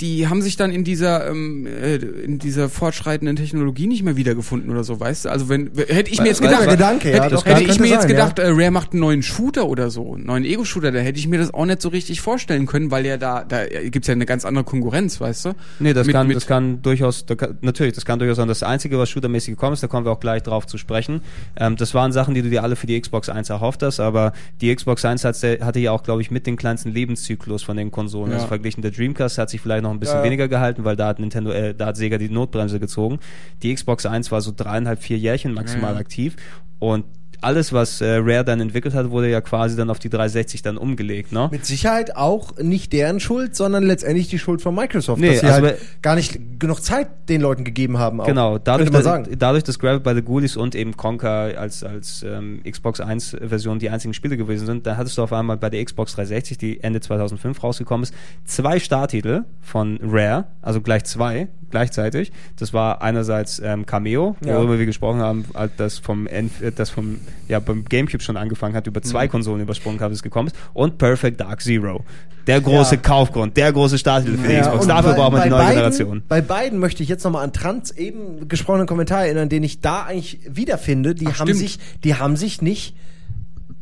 die 0.00 0.28
haben 0.28 0.42
sich 0.42 0.56
dann 0.56 0.70
in 0.70 0.84
dieser 0.84 1.28
ähm, 1.30 1.66
äh, 1.66 1.96
in 1.96 2.38
dieser 2.38 2.68
fortschreitenden 2.68 3.36
Technologie 3.36 3.86
nicht 3.86 4.02
mehr 4.02 4.16
wiedergefunden 4.16 4.70
oder 4.70 4.84
so, 4.84 5.00
weißt 5.00 5.24
du? 5.24 5.28
Also 5.30 5.48
wenn 5.48 5.70
hätte 5.88 6.10
ich 6.10 6.20
mir 6.20 6.28
jetzt 6.28 6.42
gedacht, 6.42 6.68
Gedanke, 6.68 7.10
ja, 7.10 7.24
hätte, 7.24 7.34
doch, 7.36 7.46
hätte 7.46 7.64
das 7.66 7.76
ich 7.76 7.80
mir 7.80 7.88
jetzt 7.88 8.02
sein, 8.02 8.08
gedacht, 8.10 8.38
ja. 8.38 8.44
äh, 8.44 8.48
Rare 8.50 8.70
macht 8.70 8.92
einen 8.92 9.00
neuen 9.00 9.22
Shooter 9.22 9.66
oder 9.68 9.90
so, 9.90 10.14
einen 10.14 10.26
neuen 10.26 10.44
Ego-Shooter, 10.44 10.92
da 10.92 10.98
hätte 10.98 11.18
ich 11.18 11.26
mir 11.28 11.38
das 11.38 11.54
auch 11.54 11.64
nicht 11.64 11.80
so 11.80 11.88
richtig 11.88 12.20
vorstellen 12.20 12.66
können, 12.66 12.90
weil 12.90 13.06
ja 13.06 13.16
da, 13.16 13.44
da 13.44 13.64
gibt's 13.66 14.08
ja 14.08 14.12
eine 14.12 14.26
ganz 14.26 14.44
andere 14.44 14.64
Konkurrenz, 14.64 15.20
weißt 15.20 15.46
du? 15.46 15.52
Nee, 15.80 15.91
das 15.94 16.06
Mit- 16.06 16.14
kann, 16.14 16.26
mit- 16.26 16.36
das 16.36 16.46
kann 16.46 16.82
durchaus, 16.82 17.26
da 17.26 17.34
kann, 17.34 17.58
natürlich, 17.60 17.92
das 17.94 18.04
kann 18.04 18.18
durchaus 18.18 18.36
sein. 18.36 18.48
Das 18.48 18.62
Einzige, 18.62 18.98
was 18.98 19.10
shootermäßig 19.10 19.54
gekommen 19.54 19.74
ist, 19.74 19.82
da 19.82 19.86
kommen 19.86 20.06
wir 20.06 20.12
auch 20.12 20.20
gleich 20.20 20.42
drauf 20.42 20.66
zu 20.66 20.78
sprechen. 20.78 21.20
Ähm, 21.56 21.76
das 21.76 21.94
waren 21.94 22.12
Sachen, 22.12 22.34
die 22.34 22.42
du 22.42 22.50
dir 22.50 22.62
alle 22.62 22.76
für 22.76 22.86
die 22.86 23.00
Xbox 23.00 23.28
1 23.28 23.50
erhofft 23.50 23.82
hast, 23.82 24.00
aber 24.00 24.32
die 24.60 24.74
Xbox 24.74 25.04
1 25.04 25.24
hat, 25.24 25.36
hatte 25.36 25.80
ja 25.80 25.92
auch, 25.92 26.02
glaube 26.02 26.22
ich, 26.22 26.30
mit 26.30 26.46
den 26.46 26.56
kleinsten 26.56 26.90
Lebenszyklus 26.92 27.62
von 27.62 27.76
den 27.76 27.90
Konsolen. 27.90 28.30
Ja. 28.30 28.36
Also 28.36 28.48
verglichen 28.48 28.82
der 28.82 28.90
Dreamcast 28.90 29.38
hat 29.38 29.50
sich 29.50 29.60
vielleicht 29.60 29.82
noch 29.82 29.90
ein 29.90 30.00
bisschen 30.00 30.18
Ja, 30.18 30.24
weniger 30.24 30.48
gehalten, 30.48 30.84
weil 30.84 30.96
da 30.96 31.08
hat 31.08 31.18
Nintendo, 31.18 31.50
äh, 31.50 31.74
da 31.74 31.86
hat 31.86 31.96
Sega 31.96 32.18
die 32.18 32.28
Notbremse 32.28 32.80
gezogen. 32.80 33.18
Die 33.62 33.74
Xbox 33.74 34.06
1 34.06 34.30
war 34.32 34.40
so 34.40 34.52
dreieinhalb, 34.56 35.02
vier 35.02 35.18
Jährchen 35.18 35.54
maximal 35.54 35.94
ja. 35.94 36.00
aktiv 36.00 36.36
und 36.78 37.04
alles, 37.42 37.72
was 37.72 38.00
äh, 38.00 38.16
Rare 38.16 38.44
dann 38.44 38.60
entwickelt 38.60 38.94
hat, 38.94 39.10
wurde 39.10 39.28
ja 39.28 39.40
quasi 39.40 39.76
dann 39.76 39.90
auf 39.90 39.98
die 39.98 40.08
360 40.08 40.62
dann 40.62 40.76
umgelegt, 40.76 41.32
ne? 41.32 41.48
Mit 41.50 41.66
Sicherheit 41.66 42.16
auch 42.16 42.56
nicht 42.58 42.92
deren 42.92 43.20
Schuld, 43.20 43.56
sondern 43.56 43.84
letztendlich 43.84 44.28
die 44.28 44.38
Schuld 44.38 44.62
von 44.62 44.74
Microsoft, 44.74 45.20
Nee, 45.20 45.32
dass 45.32 45.40
sie 45.40 45.46
also 45.46 45.66
halt 45.66 45.78
gar 46.02 46.14
nicht 46.14 46.38
genug 46.58 46.82
Zeit 46.82 47.08
den 47.28 47.40
Leuten 47.40 47.64
gegeben 47.64 47.98
haben. 47.98 48.20
Auch, 48.20 48.26
Genau, 48.26 48.58
dadurch, 48.58 48.90
sagen. 49.02 49.26
dadurch, 49.38 49.64
dass 49.64 49.78
Gravel 49.78 50.00
by 50.00 50.14
the 50.14 50.22
Ghoulies 50.22 50.56
und 50.56 50.74
eben 50.74 50.96
Conker 50.96 51.58
als, 51.58 51.82
als 51.84 52.22
ähm, 52.22 52.62
Xbox 52.68 53.00
1 53.00 53.36
Version 53.40 53.78
die 53.78 53.90
einzigen 53.90 54.14
Spiele 54.14 54.36
gewesen 54.36 54.66
sind, 54.66 54.86
da 54.86 54.96
hattest 54.96 55.18
du 55.18 55.22
auf 55.22 55.32
einmal 55.32 55.56
bei 55.56 55.70
der 55.70 55.84
Xbox 55.84 56.14
360, 56.14 56.58
die 56.58 56.80
Ende 56.82 57.00
2005 57.00 57.62
rausgekommen 57.62 58.04
ist, 58.04 58.14
zwei 58.44 58.78
Starttitel 58.78 59.44
von 59.60 59.98
Rare, 60.02 60.46
also 60.60 60.80
gleich 60.80 61.04
zwei, 61.04 61.48
gleichzeitig. 61.72 62.30
Das 62.56 62.72
war 62.72 63.02
einerseits 63.02 63.60
ähm, 63.64 63.84
Cameo, 63.84 64.36
Ja. 64.44 64.56
worüber 64.58 64.78
wir 64.78 64.86
gesprochen 64.86 65.18
haben, 65.20 65.44
als 65.54 65.72
das 65.76 65.98
vom, 65.98 66.28
End, 66.28 66.62
äh, 66.62 66.70
das 66.70 66.90
vom 66.90 67.18
ja, 67.48 67.58
beim 67.58 67.84
Gamecube 67.84 68.22
schon 68.22 68.36
angefangen 68.36 68.76
hat, 68.76 68.86
über 68.86 69.00
Mhm. 69.00 69.04
zwei 69.04 69.26
Konsolen 69.26 69.60
übersprungen 69.60 69.98
hat, 69.98 70.12
es 70.12 70.22
gekommen 70.22 70.46
ist, 70.48 70.56
und 70.72 70.98
Perfect 70.98 71.40
Dark 71.40 71.60
Zero. 71.62 72.04
Der 72.46 72.60
große 72.60 72.96
Ja. 72.96 73.00
Kaufgrund, 73.00 73.56
der 73.56 73.72
große 73.72 73.98
Starttitel 73.98 74.36
für 74.36 74.48
die 74.48 74.54
Ja, 74.54 74.60
Xbox. 74.62 74.82
und 74.82 74.88
Dafür 74.88 75.10
bei- 75.12 75.16
braucht 75.16 75.32
man 75.32 75.40
bei 75.40 75.44
die 75.44 75.50
neue 75.50 75.58
beiden, 75.60 75.74
Generation. 75.74 76.22
Bei 76.28 76.40
beiden 76.40 76.78
möchte 76.80 77.02
ich 77.02 77.08
jetzt 77.08 77.22
nochmal 77.24 77.44
an 77.44 77.52
Trans 77.52 77.90
eben 77.92 78.48
gesprochenen 78.48 78.86
Kommentar 78.86 79.24
erinnern, 79.24 79.48
den 79.48 79.62
ich 79.62 79.80
da 79.80 80.02
eigentlich 80.04 80.40
wiederfinde. 80.48 81.14
Die 81.14 81.26
Ach, 81.28 81.38
haben 81.40 81.46
stimmt. 81.48 81.58
sich, 81.60 81.78
die 82.04 82.14
haben 82.16 82.36
sich 82.36 82.60
nicht, 82.60 82.96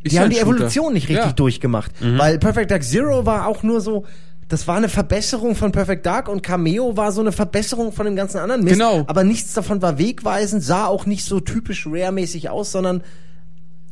Ist 0.03 0.13
die 0.13 0.17
ja 0.17 0.23
haben 0.23 0.31
die. 0.31 0.39
Evolution 0.39 0.93
nicht 0.93 1.09
richtig 1.09 1.25
Ja. 1.27 1.33
durchgemacht. 1.33 1.91
Mhm. 2.03 2.19
Weil 2.19 2.39
Perfect 2.39 2.71
Dark 2.71 2.85
Zero 2.85 3.25
war 3.25 3.47
auch 3.47 3.63
nur 3.63 3.81
so, 3.81 4.05
das 4.51 4.67
war 4.69 4.77
eine 4.77 4.89
Verbesserung 4.91 5.55
von 5.57 5.73
Perfect 5.73 6.05
Dark 6.05 6.29
und 6.29 6.43
Cameo 6.43 6.97
war 6.97 7.13
so 7.13 7.21
eine 7.23 7.33
Verbesserung 7.33 7.93
von 7.93 8.05
dem 8.05 8.17
ganzen 8.17 8.39
anderen 8.39 8.63
Mist. 8.65 8.75
Genau. 8.75 9.05
Aber 9.07 9.25
nichts 9.25 9.55
davon 9.55 9.81
war 9.81 9.97
wegweisend, 9.97 10.63
sah 10.63 10.87
auch 10.87 11.07
nicht 11.07 11.25
so 11.25 11.41
typisch 11.41 11.87
Rare-mäßig 11.87 12.51
aus, 12.51 12.73
sondern, 12.73 13.03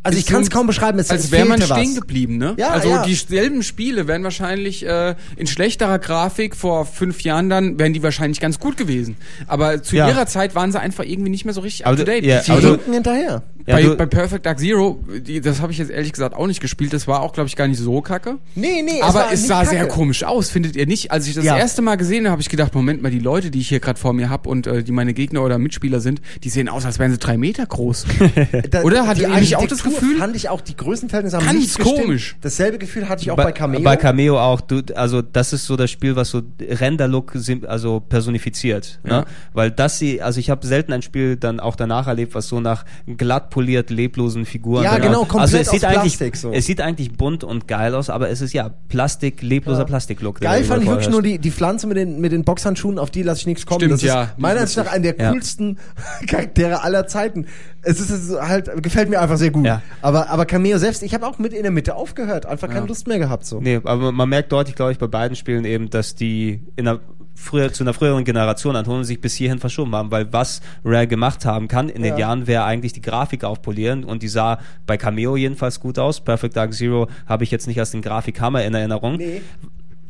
also 0.03 0.19
ich 0.19 0.27
kann 0.27 0.43
es 0.43 0.51
kaum 0.51 0.67
beschreiben, 0.67 0.99
es 0.99 1.11
Als 1.11 1.31
wäre 1.31 1.47
man 1.47 1.61
was. 1.61 1.69
stehen 1.69 1.95
geblieben, 1.95 2.39
ne? 2.39 2.55
Ja, 2.59 2.71
also 2.71 2.89
ja. 2.89 3.03
dieselben 3.05 3.63
Spiele 3.63 4.07
wären 4.09 4.25
wahrscheinlich 4.25 4.85
äh, 4.85 5.15
in 5.37 5.47
schlechterer 5.47 5.99
Grafik 5.99 6.57
vor 6.57 6.87
fünf 6.87 7.23
Jahren 7.23 7.49
dann, 7.49 7.79
wären 7.79 7.93
die 7.93 8.03
wahrscheinlich 8.03 8.41
ganz 8.41 8.59
gut 8.59 8.77
gewesen. 8.77 9.17
Aber 9.47 9.83
zu 9.83 9.97
Ja. 9.97 10.09
ihrer 10.09 10.27
Zeit 10.27 10.55
waren 10.55 10.73
sie 10.73 10.81
einfach 10.81 11.05
irgendwie 11.05 11.31
nicht 11.31 11.45
mehr 11.45 11.55
so 11.55 11.61
richtig 11.61 11.87
up 11.87 11.97
to 11.97 12.05
date. 12.05 12.25
ja, 12.25 12.43
Sie 12.43 12.53
hinken 12.53 12.93
hinterher. 12.95 13.43
Ja, 13.69 13.77
bei, 13.77 13.95
bei 13.95 14.07
Perfect 14.07 14.47
Dark 14.47 14.59
Zero, 14.59 14.99
die, 15.27 15.41
das 15.41 15.61
habe 15.61 15.73
ich 15.73 15.79
jetzt 15.79 15.91
ehrlich 15.91 16.13
gesagt 16.13 16.35
auch 16.35 16.47
nicht 16.47 16.61
gespielt, 16.61 16.93
das 16.93 17.07
war 17.07 17.21
auch, 17.23 17.33
glaube 17.33 17.49
ich, 17.49 17.57
gar 17.57 17.69
nicht 17.69 17.79
so 17.79 18.01
kacke. 18.01 18.39
Nee, 18.55 18.83
nee, 18.83 19.01
Aber 19.03 19.15
war 19.15 19.25
es 19.33 19.41
nicht 19.41 19.49
sah 19.49 19.61
kacke. 19.65 19.71
sehr 19.77 19.89
komisch 19.89 20.25
aus, 20.25 20.51
findet 20.51 20.75
ihr 20.77 20.87
nicht? 20.87 21.11
Als 21.13 21.27
ich 21.29 21.35
das 21.35 21.45
Ja. 21.45 21.57
erste 21.57 21.83
Mal 21.83 21.97
gesehen 21.97 22.25
habe, 22.25 22.33
habe 22.33 22.43
ich 22.43 22.49
gedacht, 22.49 22.75
Moment 22.75 23.03
mal, 23.03 23.11
die 23.11 23.19
Leute, 23.19 23.51
die 23.51 23.61
ich 23.61 23.69
hier 23.69 23.81
gerade 23.81 23.99
vor 23.99 24.13
mir 24.13 24.31
habe 24.31 24.49
und 24.49 24.67
äh, 24.67 24.83
die 24.83 24.93
meine 24.93 25.15
Gegner 25.15 25.43
oder 25.43 25.59
Mitspieler 25.59 26.01
sind, 26.01 26.21
die 26.45 26.49
sehen 26.49 26.69
aus, 26.69 26.85
als 26.85 26.99
wären 26.99 27.11
sie 27.13 27.19
drei 27.19 27.37
Meter 27.37 27.67
groß. 27.67 28.07
Da- 28.71 28.83
Oder? 28.83 29.07
Hattet 29.07 29.27
die 29.27 29.31
ihr 29.31 29.39
nicht 29.41 29.57
auch 29.57 29.67
das 29.67 29.83
Gefühl? 29.83 30.17
Fand 30.19 30.35
ich 30.37 30.49
auch, 30.49 30.61
die 30.61 30.77
Größenverhältnisse 30.77 31.37
haben 31.37 31.45
Ganz 31.47 31.59
nicht 31.59 31.77
gestimmt. 31.77 32.01
komisch. 32.01 32.37
Dasselbe 32.41 32.79
Gefühl 32.79 33.09
hatte 33.09 33.23
ich 33.23 33.31
auch 33.31 33.37
bei, 33.37 33.53
Cameo. 33.53 33.81
Bei 33.81 33.97
Cameo 33.97 34.39
auch. 34.41 34.61
Du, 34.61 34.83
also 34.95 35.23
das 35.23 35.53
ist 35.53 35.67
so 35.67 35.77
das 35.77 35.91
Spiel, 35.91 36.17
was 36.17 36.31
so 36.31 36.43
Render-Look 36.61 37.35
also 37.67 38.01
personifiziert. 38.01 39.01
Ja. 39.05 39.21
Ne? 39.21 39.27
Weil 39.53 39.71
das 39.71 39.99
sie, 39.99 40.23
also 40.23 40.41
ich 40.41 40.51
habe 40.51 40.67
selten 40.67 40.93
ein 40.93 41.03
Spiel 41.03 41.37
dann 41.37 41.61
auch 41.61 41.77
danach 41.77 42.07
erlebt, 42.07 42.35
was 42.35 42.49
so 42.49 42.61
nach 42.61 42.85
glatt 43.17 43.51
poliert 43.59 43.91
leblosen 43.91 44.47
Figuren. 44.47 44.85
Ja, 44.85 44.99
genau, 44.99 45.23
aus- 45.23 45.29
komplett 45.29 45.41
also 45.41 45.57
es 45.59 45.67
aus 45.67 45.73
sieht 45.75 45.85
eigentlich, 45.85 46.17
Plastik 46.17 46.37
so. 46.37 46.53
es 46.53 46.65
sieht 46.67 46.81
eigentlich 46.81 47.13
bunt 47.15 47.43
und 47.43 47.67
geil 47.67 47.93
aus, 47.97 48.09
aber 48.09 48.31
es 48.31 48.41
ist 48.41 48.53
ja 48.53 48.69
Plastik, 48.89 49.43
lebloser 49.43 49.81
Ja. 49.81 49.85
Plastik-Look. 49.85 50.41
Geil 50.41 50.63
fand 50.63 50.85
ich 50.85 50.89
wirklich 50.89 51.09
nur 51.09 51.23
die, 51.23 51.41
die 51.41 51.51
Pflanze 51.51 51.89
mit 51.89 51.97
den, 51.97 52.21
mit 52.21 52.31
den 52.31 52.45
Boxhandschuhen, 52.45 53.01
auf 53.01 53.11
die 53.11 53.25
lasse 53.25 53.41
ich 53.41 53.47
nichts 53.49 53.67
kommen. 53.67 53.81
Stimmt, 53.81 53.95
das 53.95 54.03
ja. 54.03 54.23
ist 54.23 54.39
meiner 54.39 54.61
Ansicht 54.61 54.79
nach 54.79 54.93
einer 54.93 55.03
der 55.13 55.19
Ja. 55.19 55.33
coolsten 55.33 55.77
Charaktere 56.29 56.85
aller 56.85 57.09
Zeiten. 57.09 57.47
Es 57.83 57.99
ist 57.99 58.11
es 58.11 58.41
halt, 58.41 58.71
gefällt 58.81 59.11
mir 59.11 59.21
einfach 59.21 59.39
sehr 59.39 59.51
gut. 59.51 59.67
Ja. 59.67 59.83
Aber, 60.03 60.31
aber 60.31 60.47
Cameo 60.47 60.79
selbst, 60.79 61.03
ich 61.03 61.15
habe 61.15 61.27
auch 61.27 61.41
mit 61.41 61.53
in 61.53 61.65
der 61.65 61.73
Mitte 61.73 61.97
aufgehört, 61.97 62.47
einfach 62.47 62.69
keine 62.69 62.83
Ja. 62.83 62.87
Lust 62.87 63.09
mehr 63.09 63.19
gehabt 63.19 63.45
so. 63.45 63.59
Nee, 63.61 63.81
aber 63.83 64.13
man 64.13 64.29
merkt 64.29 64.53
deutlich, 64.53 64.77
glaube 64.77 64.93
ich, 64.93 64.99
bei 64.99 65.09
beiden 65.09 65.35
Spielen 65.37 65.65
eben, 65.65 65.91
dass 65.91 66.15
die 66.15 66.61
in 66.77 66.85
der 66.85 67.01
früher, 67.39 67.73
zu 67.73 67.85
einer 67.85 67.95
früheren 67.95 68.25
Generation 68.25 68.77
anholen 68.77 68.99
und 69.01 69.05
sich 69.05 69.21
bis 69.21 69.35
hierhin 69.35 69.59
verschoben 69.59 69.95
haben, 69.95 70.11
weil 70.11 70.33
was 70.33 70.61
Rare 70.85 71.07
gemacht 71.07 71.45
haben 71.45 71.69
kann 71.69 71.89
in 71.89 72.03
den 72.03 72.15
Ja. 72.15 72.19
Jahren 72.19 72.47
wäre 72.47 72.65
eigentlich 72.65 72.93
die 72.93 73.01
Grafik 73.01 73.45
aufpolieren 73.45 74.05
und 74.05 74.23
die 74.23 74.29
sah 74.29 74.59
bei 74.87 74.97
Cameo 74.97 75.37
jedenfalls 75.37 75.81
gut 75.81 75.99
aus. 75.99 76.21
Perfect 76.21 76.57
Dark 76.57 76.75
Zero 76.75 77.09
habe 77.27 77.45
ich 77.45 77.51
jetzt 77.51 77.67
nicht 77.67 77.79
als 77.79 77.93
den 77.93 78.03
Grafikhammer 78.03 78.65
in 78.65 78.75
Erinnerung. 78.75 79.17
Nee. 79.17 79.43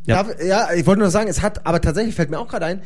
Ja. 0.07 0.25
Ja. 0.43 0.69
ich 0.75 0.87
wollte 0.87 1.01
nur 1.01 1.11
sagen, 1.11 1.29
es 1.29 1.43
hat, 1.43 1.67
aber 1.67 1.81
tatsächlich 1.81 2.15
fällt 2.15 2.31
mir 2.31 2.39
auch 2.39 2.49
gerade 2.49 2.65
ein, 2.67 2.81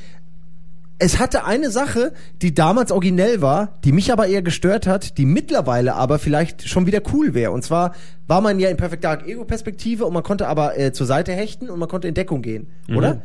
es 0.99 1.19
hatte 1.19 1.45
eine 1.45 1.71
Sache, 1.71 2.13
die 2.43 2.55
damals 2.55 2.93
originell 2.93 3.43
war, 3.43 3.79
die 3.85 3.91
mich 3.91 4.13
aber 4.13 4.29
eher 4.29 4.43
gestört 4.43 4.87
hat, 4.87 5.19
die 5.19 5.25
mittlerweile 5.25 5.95
aber 5.95 6.19
vielleicht 6.21 6.69
schon 6.69 6.87
wieder 6.87 7.01
cool 7.13 7.35
wäre. 7.35 7.51
Und 7.51 7.63
zwar 7.65 7.95
war 8.29 8.41
man 8.41 8.61
ja 8.61 8.69
in 8.69 8.77
Perfect 8.77 9.03
Dark 9.03 9.27
Ego-Perspektive 9.27 10.05
und 10.05 10.13
man 10.13 10.23
konnte 10.23 10.47
aber 10.47 10.79
äh, 10.79 10.93
zur 10.93 11.07
Seite 11.07 11.33
hechten 11.33 11.71
und 11.71 11.79
man 11.81 11.89
konnte 11.89 12.07
in 12.07 12.15
Deckung 12.15 12.43
gehen, 12.43 12.69
oder? 12.95 13.23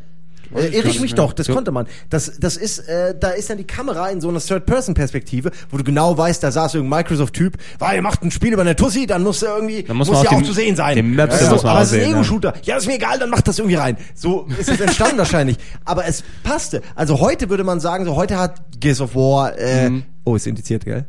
Äh, 0.55 0.67
irre 0.77 0.87
ich 0.89 0.99
mich 1.01 1.13
doch, 1.15 1.33
das 1.33 1.47
konnte 1.47 1.71
man. 1.71 1.87
Das, 2.09 2.39
das 2.39 2.57
ist, 2.57 2.79
äh, 2.87 3.15
da 3.19 3.29
ist 3.29 3.49
dann 3.49 3.57
die 3.57 3.63
Kamera 3.65 4.09
in 4.09 4.21
so 4.21 4.29
einer 4.29 4.39
Third-Person-Perspektive, 4.39 5.51
wo 5.69 5.77
du 5.77 5.83
genau 5.83 6.17
weißt, 6.17 6.41
da 6.43 6.51
saß 6.51 6.75
irgendein 6.75 6.99
Microsoft-Typ, 6.99 7.57
weil 7.79 7.95
ihr 7.95 8.01
macht 8.01 8.23
ein 8.23 8.31
Spiel 8.31 8.53
über 8.53 8.61
eine 8.61 8.75
Tussi, 8.75 9.07
dann 9.07 9.23
muss 9.23 9.41
er 9.43 9.55
irgendwie, 9.55 9.83
Dann 9.83 9.97
muss 9.97 10.07
muss, 10.07 10.23
ja 10.23 10.31
auch 10.31 10.41
zu 10.41 10.53
sehen 10.53 10.75
sein. 10.75 10.95
den 10.95 11.15
Maps 11.15 11.41
ja, 11.41 11.49
man 11.49 11.59
aber 11.65 11.81
es 11.81 11.91
ist 11.91 11.99
ein 11.99 12.09
ja. 12.09 12.15
Ego-Shooter. 12.15 12.53
Ja, 12.63 12.77
ist 12.77 12.87
mir 12.87 12.95
egal, 12.95 13.19
dann 13.19 13.29
macht 13.29 13.47
das 13.47 13.59
irgendwie 13.59 13.75
rein. 13.75 13.97
So 14.15 14.47
ist 14.59 14.69
es 14.69 14.79
entstanden 14.79 15.17
wahrscheinlich. 15.17 15.57
Aber 15.85 16.05
es 16.05 16.23
passte. 16.43 16.81
Also 16.95 17.19
heute 17.19 17.49
würde 17.49 17.63
man 17.63 17.79
sagen, 17.79 18.05
so 18.05 18.15
heute 18.15 18.37
hat 18.39 18.61
Gears 18.79 19.01
of 19.01 19.15
War, 19.15 19.57
äh, 19.57 19.89
Mhm. 19.89 20.03
oh, 20.23 20.35
ist 20.35 20.47
indiziert, 20.47 20.85
gell? 20.85 21.05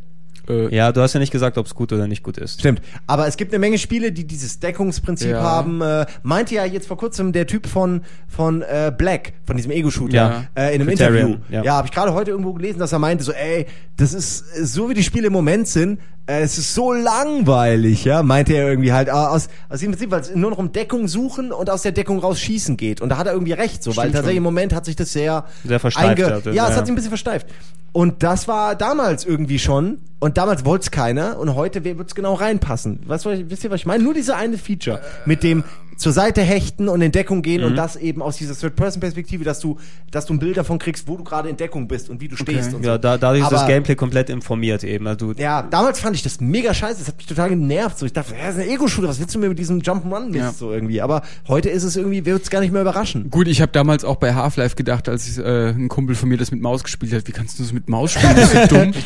Äh, 0.48 0.74
Ja, 0.74 0.92
du 0.92 1.00
hast 1.00 1.12
ja 1.14 1.20
nicht 1.20 1.32
gesagt, 1.32 1.58
ob 1.58 1.66
es 1.66 1.74
gut 1.74 1.92
oder 1.92 2.06
nicht 2.06 2.22
gut 2.22 2.38
ist. 2.38 2.60
Stimmt. 2.60 2.80
Aber 3.06 3.26
es 3.26 3.36
gibt 3.36 3.52
eine 3.52 3.58
Menge 3.58 3.78
Spiele, 3.78 4.12
die 4.12 4.26
dieses 4.26 4.60
Deckungsprinzip 4.60 5.30
Ja. 5.30 5.42
haben. 5.42 5.80
Äh, 5.80 6.06
meinte 6.22 6.54
ja 6.54 6.64
jetzt 6.64 6.86
vor 6.88 6.96
kurzem 6.96 7.32
der 7.32 7.46
Typ 7.46 7.66
von 7.66 8.02
von 8.26 8.62
äh, 8.62 8.92
Black, 8.96 9.32
von 9.46 9.56
diesem 9.56 9.70
Ego-Shooter, 9.72 10.14
Ja. 10.14 10.44
äh, 10.54 10.74
in 10.74 10.80
einem 10.82 10.88
Criterion, 10.88 11.26
Interview. 11.32 11.44
ja. 11.50 11.62
Ja, 11.64 11.72
habe 11.76 11.86
ich 11.88 11.92
gerade 11.92 12.12
heute 12.14 12.30
irgendwo 12.30 12.52
gelesen, 12.52 12.78
dass 12.78 12.92
er 12.92 12.98
meinte, 12.98 13.24
so, 13.24 13.32
ey, 13.32 13.66
das 13.96 14.12
ist 14.14 14.44
so 14.66 14.88
wie 14.90 14.94
die 14.94 15.02
Spiele 15.02 15.26
im 15.28 15.32
Moment 15.32 15.66
sind, 15.68 16.00
es 16.30 16.59
ist 16.59 16.74
so 16.74 16.92
langweilig, 16.92 18.05
ja, 18.05 18.22
meinte 18.22 18.52
er 18.52 18.68
irgendwie 18.68 18.92
halt, 18.92 19.09
äh, 19.09 19.12
aus, 19.12 19.48
aus 19.68 19.80
dem 19.80 19.92
Prinzip, 19.92 20.10
weil 20.10 20.20
es 20.20 20.34
nur 20.34 20.50
noch 20.50 20.59
um 20.59 20.72
Deckung 20.72 21.09
suchen 21.09 21.52
und 21.52 21.70
aus 21.70 21.82
der 21.82 21.92
Deckung 21.92 22.18
raus 22.18 22.38
schießen 22.38 22.76
geht. 22.76 23.00
Und 23.00 23.09
da 23.09 23.16
hat 23.16 23.26
er 23.26 23.32
irgendwie 23.32 23.52
recht, 23.55 23.82
so, 23.82 23.90
weil 23.96 24.05
Stimmt 24.05 24.14
tatsächlich 24.16 24.34
schon. 24.34 24.36
im 24.38 24.42
Moment 24.42 24.74
hat 24.74 24.84
sich 24.84 24.94
das 24.96 25.12
sehr, 25.12 25.44
Sehr 25.64 25.80
versteift 25.80 26.20
einge- 26.20 26.44
ja, 26.46 26.52
ja. 26.52 26.68
es 26.68 26.76
hat 26.76 26.84
sich 26.86 26.92
ein 26.92 26.96
bisschen 26.96 27.10
versteift. 27.10 27.46
Und 27.92 28.22
das 28.22 28.46
war 28.46 28.74
damals 28.74 29.24
irgendwie 29.24 29.59
schon. 29.59 29.98
Und 30.20 30.36
damals 30.36 30.64
wollte 30.66 30.82
es 30.82 30.90
keiner. 30.90 31.38
Und 31.38 31.55
heute 31.55 31.82
wird 31.84 32.06
es 32.06 32.14
genau 32.14 32.34
reinpassen. 32.34 33.00
Was, 33.06 33.24
wisst 33.24 33.64
ihr, 33.64 33.70
was 33.70 33.80
ich 33.80 33.86
meine? 33.86 34.05
Nur 34.05 34.12
diese 34.12 34.36
eine 34.36 34.59
Feature. 34.59 35.00
Mit 35.24 35.42
dem 35.42 35.64
zur 35.98 36.12
Seite 36.12 36.40
hechten 36.40 36.88
und 36.88 37.02
in 37.02 37.12
Deckung 37.12 37.42
gehen 37.42 37.60
Mhm. 37.60 37.66
und 37.68 37.76
das 37.76 37.96
eben 37.96 38.22
aus 38.22 38.36
dieser 38.38 38.56
Third-Person-Perspektive, 38.56 39.44
dass 39.44 39.60
du, 39.60 39.76
dass 40.10 40.24
du 40.26 40.32
ein 40.34 40.38
Bild 40.38 40.56
davon 40.56 40.78
kriegst, 40.78 41.06
wo 41.08 41.16
du 41.16 41.24
gerade 41.24 41.48
in 41.48 41.56
Deckung 41.58 41.88
bist 41.88 42.08
und 42.08 42.20
wie 42.22 42.28
du 42.28 42.36
stehst 42.36 42.72
und 42.72 42.84
so. 42.84 42.88
Ja, 42.88 42.96
da, 42.98 43.18
dadurch 43.18 43.42
ist 43.42 43.50
das 43.52 43.60
Aber- 43.62 43.68
Gameplay 43.72 43.96
komplett 43.96 44.30
informiert 44.30 44.84
eben. 44.84 45.06
Also 45.06 45.34
du, 45.34 45.42
Ja, 45.42 45.60
damals 45.62 46.00
fand 46.00 46.16
ich 46.16 46.22
das 46.22 46.40
mega 46.40 46.72
scheiße. 46.72 47.00
Das 47.00 47.08
hat 47.08 47.16
mich 47.18 47.26
total 47.26 47.50
genervt. 47.50 47.98
So, 47.98 48.06
ich 48.06 48.12
dachte, 48.12 48.32
ja, 48.34 48.46
das 48.46 48.56
ist 48.56 48.62
ein 48.62 48.68
Ego-Shooter. 48.70 49.08
Was 49.08 49.18
willst 49.20 49.34
du 49.34 49.38
mir 49.38 49.48
mit 49.48 49.58
diesem 49.58 49.80
Jump'n'Run-Mist 49.80 50.36
Ja. 50.36 50.52
so 50.52 50.72
irgendwie? 50.72 51.02
Aber 51.02 51.22
heute 51.48 51.68
ist 51.68 51.82
es 51.82 51.96
irgendwie, 51.96 52.24
wird 52.24 52.42
es 52.42 52.48
gar 52.50 52.60
nicht 52.60 52.72
mehr 52.72 52.82
überraschen. 52.82 53.28
Gut, 53.30 53.48
ich 53.48 53.60
habe 53.60 53.72
damals 53.72 54.04
auch 54.04 54.16
bei 54.16 54.34
Half-Life 54.34 54.76
gedacht, 54.76 55.08
als 55.08 55.28
ich, 55.28 55.38
äh, 55.38 55.70
ein 55.70 55.88
Kumpel 55.88 56.14
von 56.14 56.28
mir 56.28 56.38
das 56.38 56.52
mit 56.52 56.62
Maus 56.62 56.84
gespielt 56.84 57.12
hat. 57.12 57.26
Wie 57.26 57.32
kannst 57.32 57.58
du 57.58 57.64
das 57.64 57.72
mit 57.72 57.88
Maus 57.88 58.12
spielen? 58.12 58.36
Das 58.36 58.54
ist 58.54 58.70
so 58.70 58.76
dumm. 58.76 58.92
Du, 58.92 58.98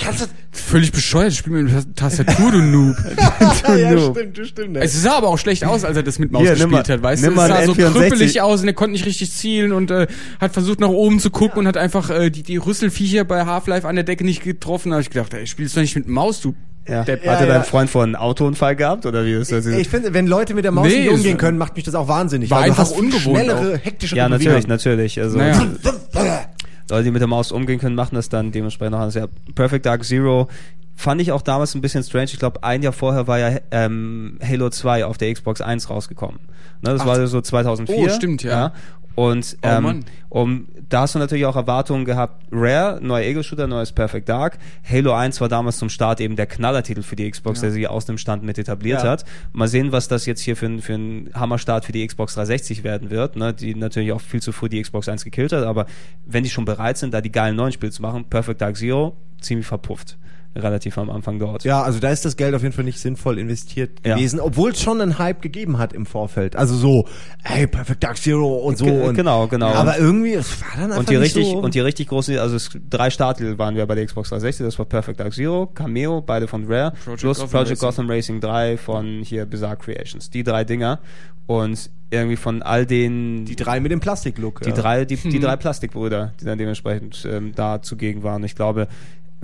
Völlig 0.51 0.93
bescheuert. 0.93 1.32
Spiel 1.32 1.55
mit 1.62 1.73
Tas- 1.73 1.86
Tastatur, 2.16 2.51
du 2.52 2.59
Noob. 2.59 2.97
ja, 3.69 3.77
ja, 3.77 3.93
Noob. 3.93 4.16
stimmt, 4.19 4.36
du 4.39 4.44
stimmt. 4.44 4.77
Es 4.77 5.01
sah 5.02 5.16
aber 5.16 5.28
auch 5.28 5.39
schlecht 5.39 5.64
aus, 5.64 5.85
als 5.85 5.97
er 5.97 6.02
das 6.02 6.19
mit 6.19 6.31
Maus 6.32 6.43
Hier, 6.43 6.56
nimm 6.56 6.70
gespielt 6.83 6.99
hat, 6.99 7.03
weißt 7.03 7.25
du? 7.25 7.31
Es 7.31 7.35
sah 7.35 7.65
so 7.65 7.73
N64. 7.73 7.93
krüppelig 7.93 8.41
aus 8.41 8.61
und 8.63 8.69
er 8.69 8.75
konnte 8.75 8.93
nicht 8.93 9.07
richtig 9.07 9.33
zielen 9.33 9.73
und 9.73 9.91
äh, 9.91 10.07
hat 10.41 10.53
versucht 10.53 10.81
nach 10.81 10.89
oben 10.89 11.19
zu 11.21 11.31
gucken 11.31 11.61
und 11.61 11.67
hat 11.67 11.77
einfach 11.77 12.11
äh, 12.11 12.31
die, 12.31 12.43
die 12.43 12.57
Rüsselviecher 12.57 13.25
bei 13.25 13.45
Half-Life 13.47 13.87
an 13.87 13.95
der 13.95 14.05
Decke 14.05 14.25
nicht 14.25 14.43
getroffen. 14.43 14.91
Da 14.91 14.97
habe 14.97 15.03
ich 15.03 15.11
gedacht, 15.11 15.35
ey, 15.35 15.47
spielst 15.47 15.77
du 15.77 15.81
nicht 15.81 15.97
mit 15.97 16.09
Maus, 16.09 16.41
du 16.41 16.55
ja. 16.89 17.05
Depp. 17.05 17.25
Ja, 17.25 17.33
Hatte 17.33 17.47
ja. 17.47 17.55
dein 17.55 17.65
Freund 17.65 17.89
vor 17.89 18.03
einen 18.03 18.17
Autounfall 18.17 18.75
gehabt 18.75 19.07
oder 19.07 19.25
wie 19.25 19.33
ist 19.33 19.53
das? 19.53 19.67
Ich 19.67 19.89
finde, 19.89 20.15
wenn 20.15 20.27
Leute 20.27 20.55
mit 20.55 20.65
der 20.65 20.73
Maus 20.73 20.89
Nee, 20.89 21.03
nicht 21.03 21.11
umgehen 21.11 21.39
können, 21.39 21.59
macht 21.59 21.77
mich 21.77 21.85
das 21.85 21.95
auch 21.95 22.09
wahnsinnig. 22.09 22.51
War 22.51 22.59
du 22.59 22.65
einfach 22.65 22.79
hast 22.79 22.99
ungewohnt 22.99 23.39
Schnellere, 23.39 23.79
hektische 23.79 24.17
ja, 24.17 24.29
natürlich, 24.29 24.67
natürlich. 24.67 25.21
Also 25.21 25.39
Naja. 25.39 25.65
Leute, 26.91 27.05
die 27.05 27.11
mit 27.13 27.21
der 27.21 27.29
Maus 27.29 27.53
umgehen 27.53 27.79
können, 27.79 27.95
machen 27.95 28.17
das 28.17 28.29
dann 28.29 28.53
dementsprechend 28.53 28.97
auch 28.97 29.01
anders. 29.01 29.15
Ja, 29.15 29.27
Perfect 29.55 29.87
Dark 29.87 30.05
Zero 30.05 30.49
fand 30.94 31.20
ich 31.20 31.32
auch 31.32 31.43
damals 31.43 31.74
ein 31.74 31.81
bisschen 31.81 32.02
strange. 32.02 32.27
Ich 32.27 32.39
glaube, 32.39 32.62
ein 32.62 32.82
Jahr 32.82 32.93
vorher 32.93 33.27
war 33.27 33.39
ja 33.39 33.59
ähm, 33.70 34.39
Halo 34.47 34.70
2 34.70 35.05
auf 35.05 35.19
der 35.19 35.32
Xbox 35.32 35.60
1 35.60 35.90
rausgekommen. 35.90 36.40
Ne, 36.82 36.90
das 36.93 37.02
Ach. 37.02 37.06
war 37.06 37.27
so 37.27 37.40
2004. 37.40 37.97
Oh, 37.97 38.09
stimmt, 38.09 38.43
ja. 38.43 38.73
Und 39.14 39.59
Oh, 39.62 39.66
ähm, 39.69 39.82
Mann. 39.82 40.05
um, 40.31 40.69
da 40.89 41.02
hast 41.02 41.14
du 41.14 41.19
natürlich 41.19 41.44
auch 41.44 41.55
Erwartungen 41.56 42.06
gehabt. 42.06 42.47
Rare, 42.51 42.98
neuer 43.02 43.24
Ego-Shooter, 43.27 43.66
neues 43.66 43.93
Perfect 43.93 44.27
Dark. 44.28 44.59
Halo 44.90 45.12
1 45.12 45.39
war 45.43 45.51
damals 45.51 45.77
zum 45.77 45.90
Start 45.90 46.19
eben 46.23 46.35
der 46.35 46.47
Knallertitel 46.47 47.02
für 47.02 47.14
die 47.14 47.31
Xbox, 47.31 47.59
Ja. 47.60 47.64
der 47.66 47.73
sie 47.73 47.86
aus 47.89 48.06
dem 48.06 48.16
Stand 48.16 48.43
mit 48.43 48.56
etabliert 48.59 49.02
Ja. 49.05 49.10
hat. 49.10 49.27
Mal 49.52 49.69
sehen, 49.69 49.93
was 49.93 50.09
das 50.09 50.24
jetzt 50.24 50.40
hier 50.40 50.56
für 50.56 50.78
für 50.81 50.94
ein 50.94 51.28
Hammerstart 51.35 51.85
für 51.85 51.93
die 51.93 52.06
Xbox 52.06 52.35
360 52.35 52.85
werden 52.85 53.10
wird, 53.10 53.36
ne? 53.36 53.52
die 53.52 53.74
natürlich 53.74 54.12
auch 54.12 54.20
viel 54.23 54.40
zu 54.40 54.51
früh 54.52 54.70
die 54.70 54.81
Xbox 54.81 55.09
1 55.10 55.24
gekillt 55.24 55.52
hat. 55.52 55.64
Aber 55.64 55.85
wenn 56.24 56.43
die 56.44 56.51
schon 56.51 56.64
bereit 56.64 56.97
sind, 56.97 57.12
da 57.12 57.20
die 57.20 57.32
geilen 57.32 57.56
neuen 57.56 57.73
Spiele 57.73 57.93
zu 57.93 58.01
machen, 58.01 58.24
Perfect 58.31 58.62
Dark 58.62 58.77
Zero, 58.78 59.14
ziemlich 59.43 59.66
verpufft. 59.66 60.16
Relativ 60.55 60.99
am 60.99 61.09
Anfang 61.09 61.39
dort. 61.39 61.65
Ja, 61.65 61.83
also 61.83 61.99
da 61.99 62.11
ist 62.11 62.24
das 62.27 62.37
Geld 62.37 62.55
auf 62.55 62.62
jeden 62.62 62.74
Fall 62.74 62.85
nicht 62.85 62.99
sinnvoll 63.01 63.39
investiert 63.39 63.91
Ja. 64.05 64.16
gewesen, 64.16 64.39
obwohl 64.39 64.73
es 64.73 64.83
schon 64.83 65.01
einen 65.01 65.19
Hype 65.19 65.41
gegeben 65.41 65.79
hat 65.79 65.93
im 65.95 66.05
Vorfeld. 66.05 66.57
Also 66.57 66.74
so, 66.77 67.07
ey, 67.43 67.66
Perfect 67.66 68.05
Dark 68.05 68.19
Zero 68.19 68.57
und 68.59 68.77
so. 68.77 68.85
Ge- 68.85 69.01
und, 69.09 69.15
genau, 69.15 69.47
genau. 69.47 69.69
Aber 69.69 69.99
irgendwie, 69.99 70.35
es 70.35 70.61
war 70.61 70.69
dann 70.74 70.85
einfach 70.93 70.99
Und 70.99 71.09
die 71.09 71.15
nicht 71.16 71.23
richtig, 71.37 71.47
so. 71.53 71.59
und 71.59 71.74
die 71.74 71.81
richtig 71.81 72.09
großen, 72.09 72.37
also 72.39 72.57
es, 72.57 72.69
drei 72.91 73.09
Starttitel 73.09 73.57
waren 73.57 73.77
wir 73.77 73.87
bei 73.87 73.95
der 73.95 74.05
Xbox 74.05 74.29
360, 74.29 74.66
das 74.66 74.79
war 74.79 74.85
Perfect 74.85 75.20
Dark 75.20 75.33
Zero, 75.33 75.66
Cameo, 75.69 76.20
beide 76.20 76.47
von 76.49 76.65
Rare, 76.70 76.93
Project 77.03 77.20
plus 77.23 77.39
Gotham 77.39 77.51
Project 77.51 77.70
Racing. 77.83 77.89
Gotham 77.89 78.11
Racing 78.11 78.41
3 78.41 78.77
von 78.77 79.07
hier 79.24 79.47
Bizarre 79.47 79.77
Creations. 79.77 80.29
Die 80.29 80.43
drei 80.43 80.65
Dinger. 80.65 80.99
Und 81.47 81.91
irgendwie 82.11 82.37
von 82.37 82.62
all 82.62 82.87
den, 82.87 83.45
die 83.47 83.57
drei 83.57 83.81
mit 83.81 83.91
dem 83.91 83.99
Plastiklook. 84.01 84.61
die 84.61 84.69
ja. 84.69 84.74
drei, 84.77 85.05
die, 85.05 85.16
die 85.16 85.33
Hm. 85.33 85.41
drei 85.41 85.57
Plastikbrüder, 85.57 86.35
die 86.41 86.45
dann 86.45 86.57
dementsprechend 86.59 87.27
ähm, 87.29 87.53
da 87.57 87.83
zugegen 87.83 88.23
waren. 88.23 88.45
Ich 88.45 88.55
glaube, 88.55 88.87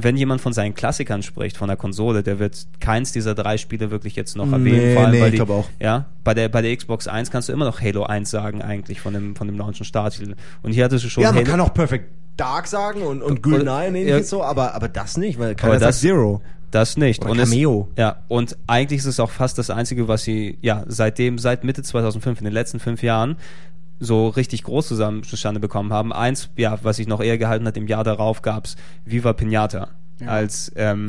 wenn 0.00 0.16
jemand 0.16 0.40
von 0.40 0.52
seinen 0.52 0.74
Klassikern 0.74 1.22
spricht, 1.22 1.56
von 1.56 1.66
der 1.68 1.76
Konsole, 1.76 2.22
der 2.22 2.38
wird 2.38 2.66
keins 2.80 3.10
dieser 3.12 3.34
drei 3.34 3.58
Spiele 3.58 3.90
wirklich 3.90 4.14
jetzt 4.16 4.36
noch 4.36 4.50
erwähnen. 4.50 4.76
Nee, 4.78 4.94
vor 4.94 5.02
allem, 5.02 5.10
nee, 5.10 5.20
weil 5.20 5.26
ich 5.26 5.30
die, 5.32 5.36
glaub 5.44 5.50
auch. 5.50 5.68
Ja, 5.80 6.06
bei 6.24 6.34
der, 6.34 6.48
bei 6.48 6.62
der 6.62 6.74
Xbox 6.76 7.08
1 7.08 7.30
kannst 7.32 7.48
du 7.48 7.52
immer 7.52 7.64
noch 7.64 7.80
Halo 7.80 8.04
1 8.04 8.30
sagen, 8.30 8.62
eigentlich, 8.62 9.00
von 9.00 9.12
dem, 9.12 9.34
von 9.34 9.48
dem 9.48 9.58
launchen 9.58 9.84
Starttitel. 9.84 10.36
Und 10.62 10.72
hier 10.72 10.84
hattest 10.84 11.04
du 11.04 11.08
schon 11.08 11.22
Ja, 11.24 11.30
man 11.32 11.38
Halo, 11.44 11.50
kann 11.50 11.60
auch 11.60 11.74
Perfect 11.74 12.10
Dark 12.36 12.68
sagen 12.68 13.02
und, 13.02 13.20
und 13.22 13.42
Goldeneye 13.42 13.88
und 13.88 13.94
Ja. 13.96 14.00
ähnliches 14.00 14.30
so, 14.30 14.44
aber, 14.44 14.74
aber 14.74 14.88
das 14.88 15.16
nicht, 15.16 15.38
weil 15.40 15.56
keiner 15.56 15.72
Aber 15.72 15.80
sagt 15.80 15.88
das- 15.90 16.00
Zero. 16.00 16.40
Das 16.70 16.98
nicht. 16.98 17.22
Oder 17.22 17.30
und 17.32 17.38
Cameo. 17.38 17.88
Es, 17.94 17.98
ja, 18.00 18.16
und 18.28 18.56
eigentlich 18.66 18.98
ist 18.98 19.06
es 19.06 19.20
auch 19.20 19.30
fast 19.30 19.56
das 19.56 19.70
Einzige, 19.70 20.06
was 20.06 20.22
sie, 20.22 20.58
ja, 20.60 20.84
seitdem, 20.86 21.38
seit 21.38 21.64
Mitte 21.64 21.82
2005, 21.82 22.40
in 22.40 22.44
den 22.44 22.52
letzten 22.52 22.78
fünf 22.78 23.02
Jahren, 23.02 23.36
so 24.00 24.28
richtig 24.28 24.62
groß 24.64 24.88
zusammen 24.88 25.22
zustande 25.22 25.60
bekommen 25.60 25.92
haben. 25.92 26.12
Eins, 26.12 26.50
ja, 26.56 26.78
was 26.82 26.96
sich 26.96 27.06
noch 27.06 27.20
eher 27.20 27.38
gehalten 27.38 27.66
hat, 27.66 27.76
im 27.76 27.86
Jahr 27.86 28.04
darauf 28.04 28.42
gab's 28.42 28.76
Viva 29.04 29.32
Pinata. 29.32 29.88
Ja. 30.20 30.28
Als, 30.28 30.72
ähm, 30.76 31.08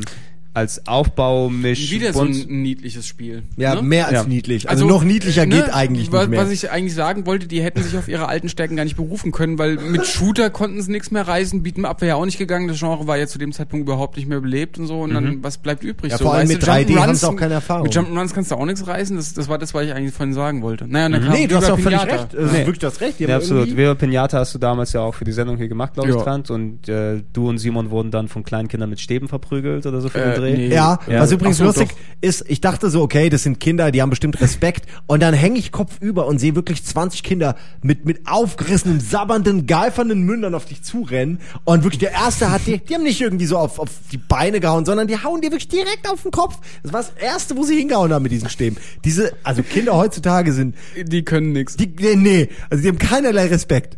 als 0.52 0.86
Aufbaumisch. 0.86 1.90
Wieder 1.90 2.12
so 2.12 2.22
ein 2.22 2.30
niedliches 2.48 3.06
Spiel. 3.06 3.42
Ja, 3.56 3.76
ne? 3.76 3.82
mehr 3.82 4.06
als 4.06 4.14
Ja. 4.14 4.24
niedlich. 4.24 4.68
Also, 4.68 4.86
noch 4.86 5.04
niedlicher 5.04 5.46
ne, 5.46 5.54
geht 5.56 5.72
eigentlich 5.72 6.10
nicht 6.10 6.28
mehr. 6.28 6.40
Was 6.40 6.50
ich 6.50 6.70
eigentlich 6.70 6.94
sagen 6.94 7.26
wollte, 7.26 7.46
die 7.46 7.62
hätten 7.62 7.82
sich 7.82 7.96
auf 7.96 8.08
ihre 8.08 8.28
alten 8.28 8.48
Stärken 8.48 8.76
gar 8.76 8.84
nicht 8.84 8.96
berufen 8.96 9.30
können, 9.32 9.58
weil 9.58 9.76
mit 9.76 10.06
Shooter 10.06 10.50
konnten 10.50 10.82
sie 10.82 10.90
nichts 10.90 11.10
mehr 11.10 11.26
reißen, 11.26 11.62
Up 11.84 12.00
wäre 12.00 12.08
ja 12.10 12.14
auch 12.16 12.24
nicht 12.24 12.38
gegangen, 12.38 12.68
das 12.68 12.78
Genre 12.78 13.06
war 13.06 13.16
ja 13.16 13.26
zu 13.26 13.38
dem 13.38 13.52
Zeitpunkt 13.52 13.86
überhaupt 13.86 14.16
nicht 14.16 14.28
mehr 14.28 14.40
belebt 14.40 14.78
und 14.78 14.86
so 14.86 15.00
und 15.02 15.14
dann, 15.14 15.42
was 15.42 15.58
bleibt 15.58 15.82
übrig? 15.84 16.04
Mhm. 16.04 16.10
Ja, 16.10 16.18
so, 16.18 16.24
vor 16.24 16.34
allem 16.34 16.48
weißt 16.48 16.52
mit 16.54 16.62
du, 16.62 16.66
3D 16.70 16.86
Jump'n'Runs- 16.94 17.00
haben 17.06 17.14
sie 17.14 17.28
auch 17.28 17.36
keine 17.36 17.54
Erfahrung. 17.54 17.82
Mit 17.84 17.94
Jump'n'Runs 17.96 18.34
kannst 18.34 18.50
du 18.50 18.54
auch 18.56 18.64
nichts 18.66 18.86
reißen, 18.86 19.16
das, 19.16 19.32
das 19.34 19.48
war 19.48 19.58
das, 19.58 19.72
was 19.72 19.84
ich 19.86 19.92
eigentlich 19.94 20.12
vorhin 20.14 20.34
sagen 20.34 20.62
wollte. 20.62 20.86
Naja, 20.88 21.08
dann 21.08 21.22
kam 21.24 21.32
nee, 21.32 21.46
du 21.46 21.56
hast 21.56 21.70
auch 21.70 21.78
völlig 21.78 22.00
Pinata. 22.00 22.22
recht. 22.22 22.34
Also 22.36 22.52
Nee. 22.52 22.58
Wirklich, 22.60 22.78
du 22.80 22.86
hast 22.88 23.00
recht. 23.00 23.18
Die 23.20 23.24
Ja, 23.24 23.28
haben 23.30 23.36
absolut. 23.36 23.76
Viva 23.76 23.94
Pinata 23.94 24.38
hast 24.38 24.54
du 24.54 24.58
damals 24.58 24.92
ja 24.92 25.00
auch 25.00 25.14
für 25.14 25.24
die 25.24 25.32
Sendung 25.32 25.56
hier 25.56 25.68
gemacht, 25.68 25.94
glaube 25.94 26.10
ich. 26.10 26.16
Trant. 26.16 26.50
Und 26.50 26.88
äh, 26.88 27.22
du 27.32 27.48
und 27.48 27.58
Simon 27.58 27.90
wurden 27.90 28.10
dann 28.10 28.28
von 28.28 28.42
kleinen 28.42 28.68
Kindern 28.68 28.90
mit 28.90 29.00
Stäben 29.00 29.28
verprügelt 29.28 29.86
oder 29.86 30.00
so 30.00 30.08
für 30.08 30.18
Äh, 30.18 30.39
Dreh. 30.40 30.56
nee. 30.56 30.74
Ja, 30.74 30.98
Ja. 31.08 31.20
was 31.20 31.32
übrigens 31.32 31.58
so, 31.58 31.64
lustig 31.64 31.88
doch. 31.90 31.96
ist, 32.20 32.44
ich 32.48 32.60
dachte 32.60 32.90
so, 32.90 33.02
okay, 33.02 33.28
das 33.30 33.42
sind 33.42 33.60
Kinder, 33.60 33.90
die 33.90 34.02
haben 34.02 34.10
bestimmt 34.10 34.40
Respekt. 34.40 34.86
Und 35.06 35.20
dann 35.22 35.34
hänge 35.34 35.58
ich 35.58 35.72
kopfüber 35.72 36.26
und 36.26 36.38
sehe 36.38 36.54
wirklich 36.54 36.84
20 36.84 37.22
Kinder 37.22 37.56
mit, 37.82 38.04
mit 38.04 38.26
aufgerissenen, 38.26 39.00
sabbernden, 39.00 39.66
geifernden 39.66 40.22
Mündern 40.22 40.54
auf 40.54 40.64
dich 40.64 40.82
zurennen. 40.82 41.40
Und 41.64 41.82
wirklich 41.84 41.98
der 42.00 42.12
erste 42.12 42.50
hat 42.50 42.62
die, 42.66 42.78
die 42.78 42.94
haben 42.94 43.02
nicht 43.04 43.20
irgendwie 43.20 43.46
so 43.46 43.56
auf, 43.58 43.78
auf 43.78 43.88
die 44.12 44.18
Beine 44.18 44.60
gehauen, 44.60 44.84
sondern 44.84 45.06
die 45.08 45.16
hauen 45.22 45.40
dir 45.40 45.50
wirklich 45.50 45.68
direkt 45.68 46.08
auf 46.10 46.22
den 46.22 46.30
Kopf. 46.30 46.58
Das 46.82 46.92
war 46.92 47.00
das 47.02 47.12
erste, 47.20 47.56
wo 47.56 47.64
sie 47.64 47.76
hingehauen 47.76 48.12
haben 48.12 48.22
mit 48.22 48.32
diesen 48.32 48.48
Stäben. 48.48 48.76
Diese, 49.04 49.32
also 49.42 49.62
Kinder 49.62 49.96
heutzutage 49.96 50.52
sind, 50.52 50.74
Die 51.04 51.22
können 51.24 51.52
nichts. 51.52 51.76
die, 51.76 51.86
nee, 51.98 52.16
nee, 52.16 52.48
also 52.70 52.82
die 52.82 52.88
haben 52.88 52.98
keinerlei 52.98 53.46
Respekt. 53.46 53.96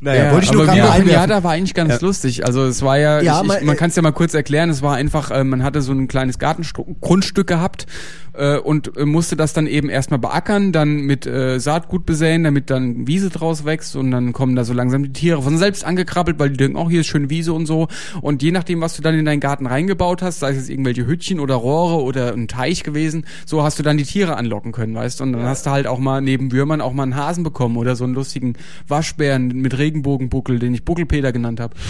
Naja, 0.00 0.24
Ja, 0.24 0.32
wollte 0.32 0.46
ich 0.46 0.52
nur 0.52 0.62
aber 0.62 0.72
gerade 0.74 0.90
einwerfen. 0.92 1.24
Pinata 1.24 1.44
war 1.44 1.52
eigentlich 1.52 1.74
ganz 1.74 2.00
lustig. 2.00 2.46
Also 2.46 2.64
es 2.64 2.82
war 2.82 2.98
ja, 2.98 3.20
Ja, 3.20 3.42
ich, 3.44 3.52
ich, 3.52 3.62
man 3.62 3.76
kann 3.76 3.90
es 3.90 3.96
ja 3.96 4.02
mal 4.02 4.12
kurz 4.12 4.32
erklären, 4.34 4.70
es 4.70 4.80
war 4.82 4.96
einfach, 4.96 5.30
äh, 5.30 5.44
man 5.44 5.62
hatte 5.62 5.82
so 5.82 5.92
ein 5.92 6.08
kleines 6.08 6.38
Gartengrundstück 6.38 7.46
gehabt 7.46 7.86
äh, 8.40 8.58
und 8.58 8.96
äh, 8.96 9.04
musste 9.04 9.36
das 9.36 9.52
dann 9.52 9.66
eben 9.66 9.88
erstmal 9.88 10.18
beackern, 10.18 10.72
dann 10.72 10.96
mit 11.02 11.26
äh, 11.26 11.58
Saatgut 11.60 12.06
besäen, 12.06 12.44
damit 12.44 12.70
dann 12.70 13.06
Wiese 13.06 13.30
draus 13.30 13.64
wächst 13.64 13.96
und 13.96 14.10
dann 14.10 14.32
kommen 14.32 14.56
da 14.56 14.64
so 14.64 14.72
langsam 14.72 15.02
die 15.04 15.12
Tiere 15.12 15.42
von 15.42 15.58
selbst 15.58 15.84
angekrabbelt, 15.84 16.38
weil 16.38 16.50
die 16.50 16.56
denken, 16.56 16.76
oh, 16.76 16.88
hier 16.88 17.00
ist 17.02 17.06
schön 17.08 17.30
Wiese 17.30 17.52
und 17.52 17.66
so. 17.66 17.88
Und 18.22 18.42
je 18.42 18.50
nachdem, 18.52 18.80
was 18.80 18.96
du 18.96 19.02
dann 19.02 19.14
in 19.14 19.24
deinen 19.24 19.40
Garten 19.40 19.66
reingebaut 19.66 20.22
hast, 20.22 20.40
sei 20.40 20.50
es 20.50 20.56
jetzt 20.56 20.70
irgendwelche 20.70 21.06
Hütchen 21.06 21.38
oder 21.40 21.54
Rohre 21.56 22.02
oder 22.02 22.32
ein 22.32 22.48
Teich 22.48 22.82
gewesen, 22.82 23.24
so 23.46 23.62
hast 23.62 23.78
du 23.78 23.82
dann 23.82 23.96
die 23.98 24.04
Tiere 24.04 24.36
anlocken 24.36 24.72
können, 24.72 24.94
weißt 24.94 25.20
du? 25.20 25.24
Und 25.24 25.32
dann 25.34 25.42
hast 25.44 25.66
du 25.66 25.70
halt 25.70 25.86
auch 25.86 25.98
mal 25.98 26.20
neben 26.20 26.50
Würmern 26.52 26.80
auch 26.80 26.92
mal 26.92 27.02
einen 27.04 27.16
Hasen 27.16 27.44
bekommen 27.44 27.76
oder 27.76 27.96
so 27.96 28.04
einen 28.04 28.14
lustigen 28.14 28.54
Waschbären 28.88 29.48
mit 29.48 29.76
Regenbogenbuckel, 29.78 30.58
den 30.58 30.74
ich 30.74 30.84
Buckelpeter 30.84 31.32
genannt 31.32 31.60
habe. 31.60 31.74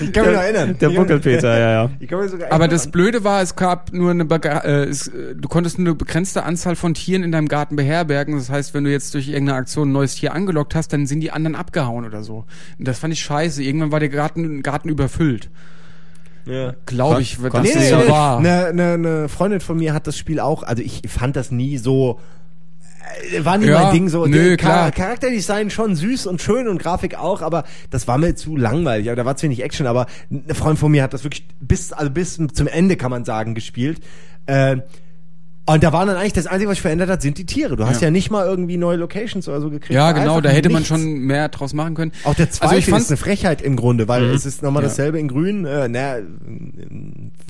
Ich 0.00 0.12
kann 0.14 0.24
mich 0.24 0.34
noch 0.34 0.42
erinnern. 0.42 0.76
Der 0.80 0.88
Buckelpeter, 0.90 1.58
ja, 1.58 1.70
ja. 1.72 1.90
Ich 2.00 2.08
kann 2.08 2.20
mich 2.20 2.30
sogar 2.30 2.50
Aber 2.52 2.68
das 2.68 2.90
Blöde 2.90 3.22
war, 3.22 3.42
es 3.42 3.54
gab 3.54 3.92
nur 3.92 4.10
eine, 4.10 4.24
Bega- 4.24 4.64
äh, 4.64 4.84
es, 4.84 5.08
äh, 5.08 5.34
du 5.34 5.46
konntest 5.48 5.78
eine 5.80 5.94
begrenzte 5.94 6.44
Anzahl 6.44 6.76
von 6.76 6.94
Tieren 6.94 7.22
in 7.22 7.32
deinem 7.32 7.48
Garten 7.48 7.76
beherbergen. 7.76 8.36
Das 8.36 8.50
heißt, 8.50 8.74
wenn 8.74 8.84
du 8.84 8.90
jetzt 8.90 9.14
durch 9.14 9.28
irgendeine 9.28 9.58
Aktion 9.58 9.88
ein 9.90 9.92
neues 9.92 10.14
Tier 10.14 10.34
angelockt 10.34 10.74
hast, 10.74 10.92
dann 10.92 11.06
sind 11.06 11.20
die 11.20 11.30
anderen 11.32 11.56
abgehauen 11.56 12.04
oder 12.04 12.22
so. 12.22 12.44
Und 12.78 12.88
das 12.88 12.98
fand 12.98 13.12
ich 13.12 13.20
scheiße. 13.20 13.62
Irgendwann 13.62 13.92
war 13.92 14.00
der 14.00 14.08
Garten, 14.08 14.62
Garten 14.62 14.88
überfüllt. 14.88 15.50
Ja. 16.46 16.74
Glaube 16.86 17.20
ich, 17.22 17.42
wird 17.42 17.52
das 17.54 17.62
Nee, 17.62 17.90
so 17.90 17.96
nee, 17.98 18.08
war. 18.08 18.38
Eine, 18.38 18.66
eine, 18.66 18.92
eine 18.94 19.28
Freundin 19.28 19.60
von 19.60 19.76
mir 19.78 19.92
hat 19.92 20.06
das 20.06 20.16
Spiel 20.16 20.40
auch, 20.40 20.62
also 20.62 20.82
ich 20.82 21.02
fand 21.06 21.36
das 21.36 21.50
nie 21.50 21.76
so, 21.76 22.18
äh, 23.32 23.44
war 23.44 23.58
nie 23.58 23.66
Ja, 23.66 23.82
mein 23.84 23.92
Ding 23.92 24.08
so. 24.08 24.26
nö, 24.26 24.56
klar. 24.56 24.90
Charakterdesign 24.90 25.70
schon 25.70 25.94
süß 25.94 26.26
und 26.26 26.40
schön 26.40 26.66
und 26.66 26.80
Grafik 26.80 27.14
auch, 27.16 27.42
aber 27.42 27.64
das 27.90 28.08
war 28.08 28.16
mir 28.18 28.34
zu 28.34 28.56
langweilig. 28.56 29.08
Aber 29.08 29.16
da 29.16 29.24
war 29.26 29.36
zu 29.36 29.44
wenig 29.44 29.62
Action, 29.62 29.86
aber 29.86 30.06
eine 30.30 30.54
Freundin 30.54 30.78
von 30.78 30.90
mir 30.90 31.02
hat 31.02 31.12
das 31.12 31.24
wirklich 31.24 31.46
bis, 31.60 31.92
also 31.92 32.10
bis 32.10 32.36
zum 32.52 32.66
Ende 32.66 32.96
kann 32.96 33.10
man 33.10 33.24
sagen, 33.24 33.54
gespielt. 33.54 34.00
Äh, 34.46 34.78
und 35.74 35.82
da 35.84 35.92
waren 35.92 36.08
dann 36.08 36.16
eigentlich 36.16 36.32
das 36.32 36.46
Einzige, 36.46 36.68
was 36.70 36.76
sich 36.76 36.82
verändert 36.82 37.08
hat, 37.10 37.22
sind 37.22 37.38
die 37.38 37.46
Tiere. 37.46 37.76
Du 37.76 37.84
hast 37.86 38.00
ja, 38.00 38.08
Ja. 38.08 38.10
nicht 38.12 38.30
mal 38.30 38.46
irgendwie 38.46 38.76
neue 38.76 38.96
Locations 38.96 39.46
oder 39.48 39.60
so 39.60 39.70
gekriegt. 39.70 39.92
Ja, 39.94 40.12
genau, 40.12 40.40
da 40.40 40.48
hätte 40.50 40.68
man 40.68 40.82
nichts. 40.82 40.88
schon 40.88 41.18
mehr 41.20 41.48
draus 41.48 41.72
machen 41.74 41.94
können. 41.94 42.12
Auch 42.24 42.34
der 42.34 42.50
zweite 42.50 42.70
also 42.70 42.78
ich 42.78 42.86
fand, 42.86 43.02
ist 43.02 43.10
eine 43.10 43.16
Frechheit 43.16 43.62
im 43.62 43.76
Grunde, 43.76 44.08
weil 44.08 44.24
es 44.24 44.46
ist 44.46 44.62
nochmal 44.62 44.82
Ja. 44.82 44.88
dasselbe 44.88 45.18
in 45.18 45.28
grün. 45.28 45.64
Äh, 45.64 45.88
na, 45.88 46.16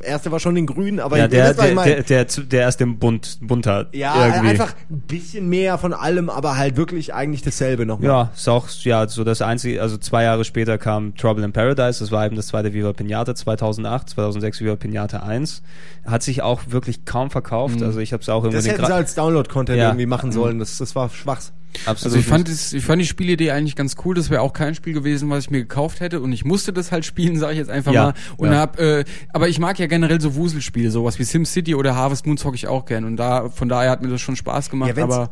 erste 0.03 0.31
war 0.33 0.41
schon 0.41 0.57
in 0.57 0.67
grün, 0.67 1.01
aber 1.01 1.19
Ja, 1.19 1.29
der, 1.29 1.55
der, 1.55 1.75
der, 1.75 2.03
der, 2.03 2.25
der 2.25 2.61
erst 2.61 2.81
im 2.81 2.99
Bunt, 2.99 3.39
bunter 3.43 3.87
Ja, 3.93 4.27
irgendwie. 4.27 4.49
einfach 4.51 4.75
ein 4.91 5.01
bisschen 5.01 5.49
mehr 5.49 5.79
von 5.79 5.93
allem, 5.93 6.31
aber 6.31 6.57
halt 6.57 6.77
wirklich 6.77 7.15
eigentlich 7.15 7.43
dasselbe 7.43 7.87
nochmal. 7.87 8.09
Ja, 8.09 8.31
ist 8.35 8.49
auch 8.49 8.69
ja 8.83 9.07
so 9.09 9.25
das 9.25 9.43
einzige, 9.43 9.83
also 9.83 9.97
zwei 9.99 10.25
Jahre 10.25 10.45
später 10.45 10.79
kam 10.79 11.15
Trouble 11.17 11.45
in 11.45 11.53
Paradise, 11.53 12.01
das 12.01 12.11
war 12.11 12.25
eben 12.27 12.37
das 12.37 12.49
zweite 12.49 12.73
Viva 12.73 12.93
Pinata 12.93 13.35
2008, 13.35 14.11
2006 14.11 14.61
Viva 14.61 14.77
Pinata 14.77 15.19
1. 15.19 15.63
Hat 16.07 16.23
sich 16.23 16.43
auch 16.43 16.63
wirklich 16.69 17.05
kaum 17.05 17.31
verkauft, 17.31 17.83
also 17.83 18.01
ich 18.01 18.10
habe 18.13 18.23
es 18.23 18.29
auch 18.29 18.45
Das 18.45 18.53
irgendwie 18.53 18.71
hätten 18.71 18.87
sie 18.87 18.95
als 18.95 19.15
Download-Content 19.15 19.79
Ja. 19.79 19.89
irgendwie 19.89 20.07
machen 20.07 20.33
sollen. 20.33 20.59
Das, 20.59 20.79
das 20.79 20.95
war 20.95 21.09
schwachs. 21.11 21.53
absolut 21.87 22.05
Also 22.05 22.17
ich 22.19 22.27
fand, 22.27 22.49
es, 22.49 22.73
ich 22.73 22.85
fand 22.85 23.01
die 23.01 23.07
Spielidee 23.07 23.51
eigentlich 23.53 23.77
ganz 23.77 23.97
cool. 24.05 24.15
Das 24.15 24.31
wäre 24.31 24.41
auch 24.43 24.53
kein 24.53 24.75
Spiel 24.75 24.93
gewesen, 24.93 25.31
was 25.31 25.45
ich 25.45 25.51
mir 25.51 25.59
gekauft 25.61 26.01
hätte. 26.01 26.21
Und 26.21 26.33
ich 26.33 26.45
musste 26.45 26.73
das 26.73 26.93
halt 26.93 27.05
spielen, 27.05 27.37
sage 27.39 27.53
ich 27.53 27.59
jetzt 27.59 27.71
einfach 27.71 27.93
Ja, 27.93 28.03
mal. 28.07 28.15
Und 28.37 28.53
ja. 28.53 28.59
hab, 28.59 28.79
äh, 28.81 29.05
aber 29.33 29.49
ich 29.49 29.59
mag 29.59 29.79
ja 29.79 29.87
generell 29.87 30.21
so 30.21 30.35
Wuselspiele, 30.35 30.91
sowas 30.91 31.19
wie 31.19 31.25
SimCity 31.25 31.75
oder 31.75 31.95
Harvest 31.97 32.27
Moon 32.27 32.37
zocke 32.37 32.57
ich 32.57 32.67
auch 32.69 32.85
gern. 32.87 33.05
Und 33.05 33.17
da, 33.17 33.49
von 33.49 33.69
daher 33.69 33.91
hat 33.91 34.03
mir 34.03 34.09
das 34.09 34.21
schon 34.21 34.37
Spaß 34.37 34.71
gemacht. 34.71 34.97
Ja, 34.97 35.05
aber 35.05 35.31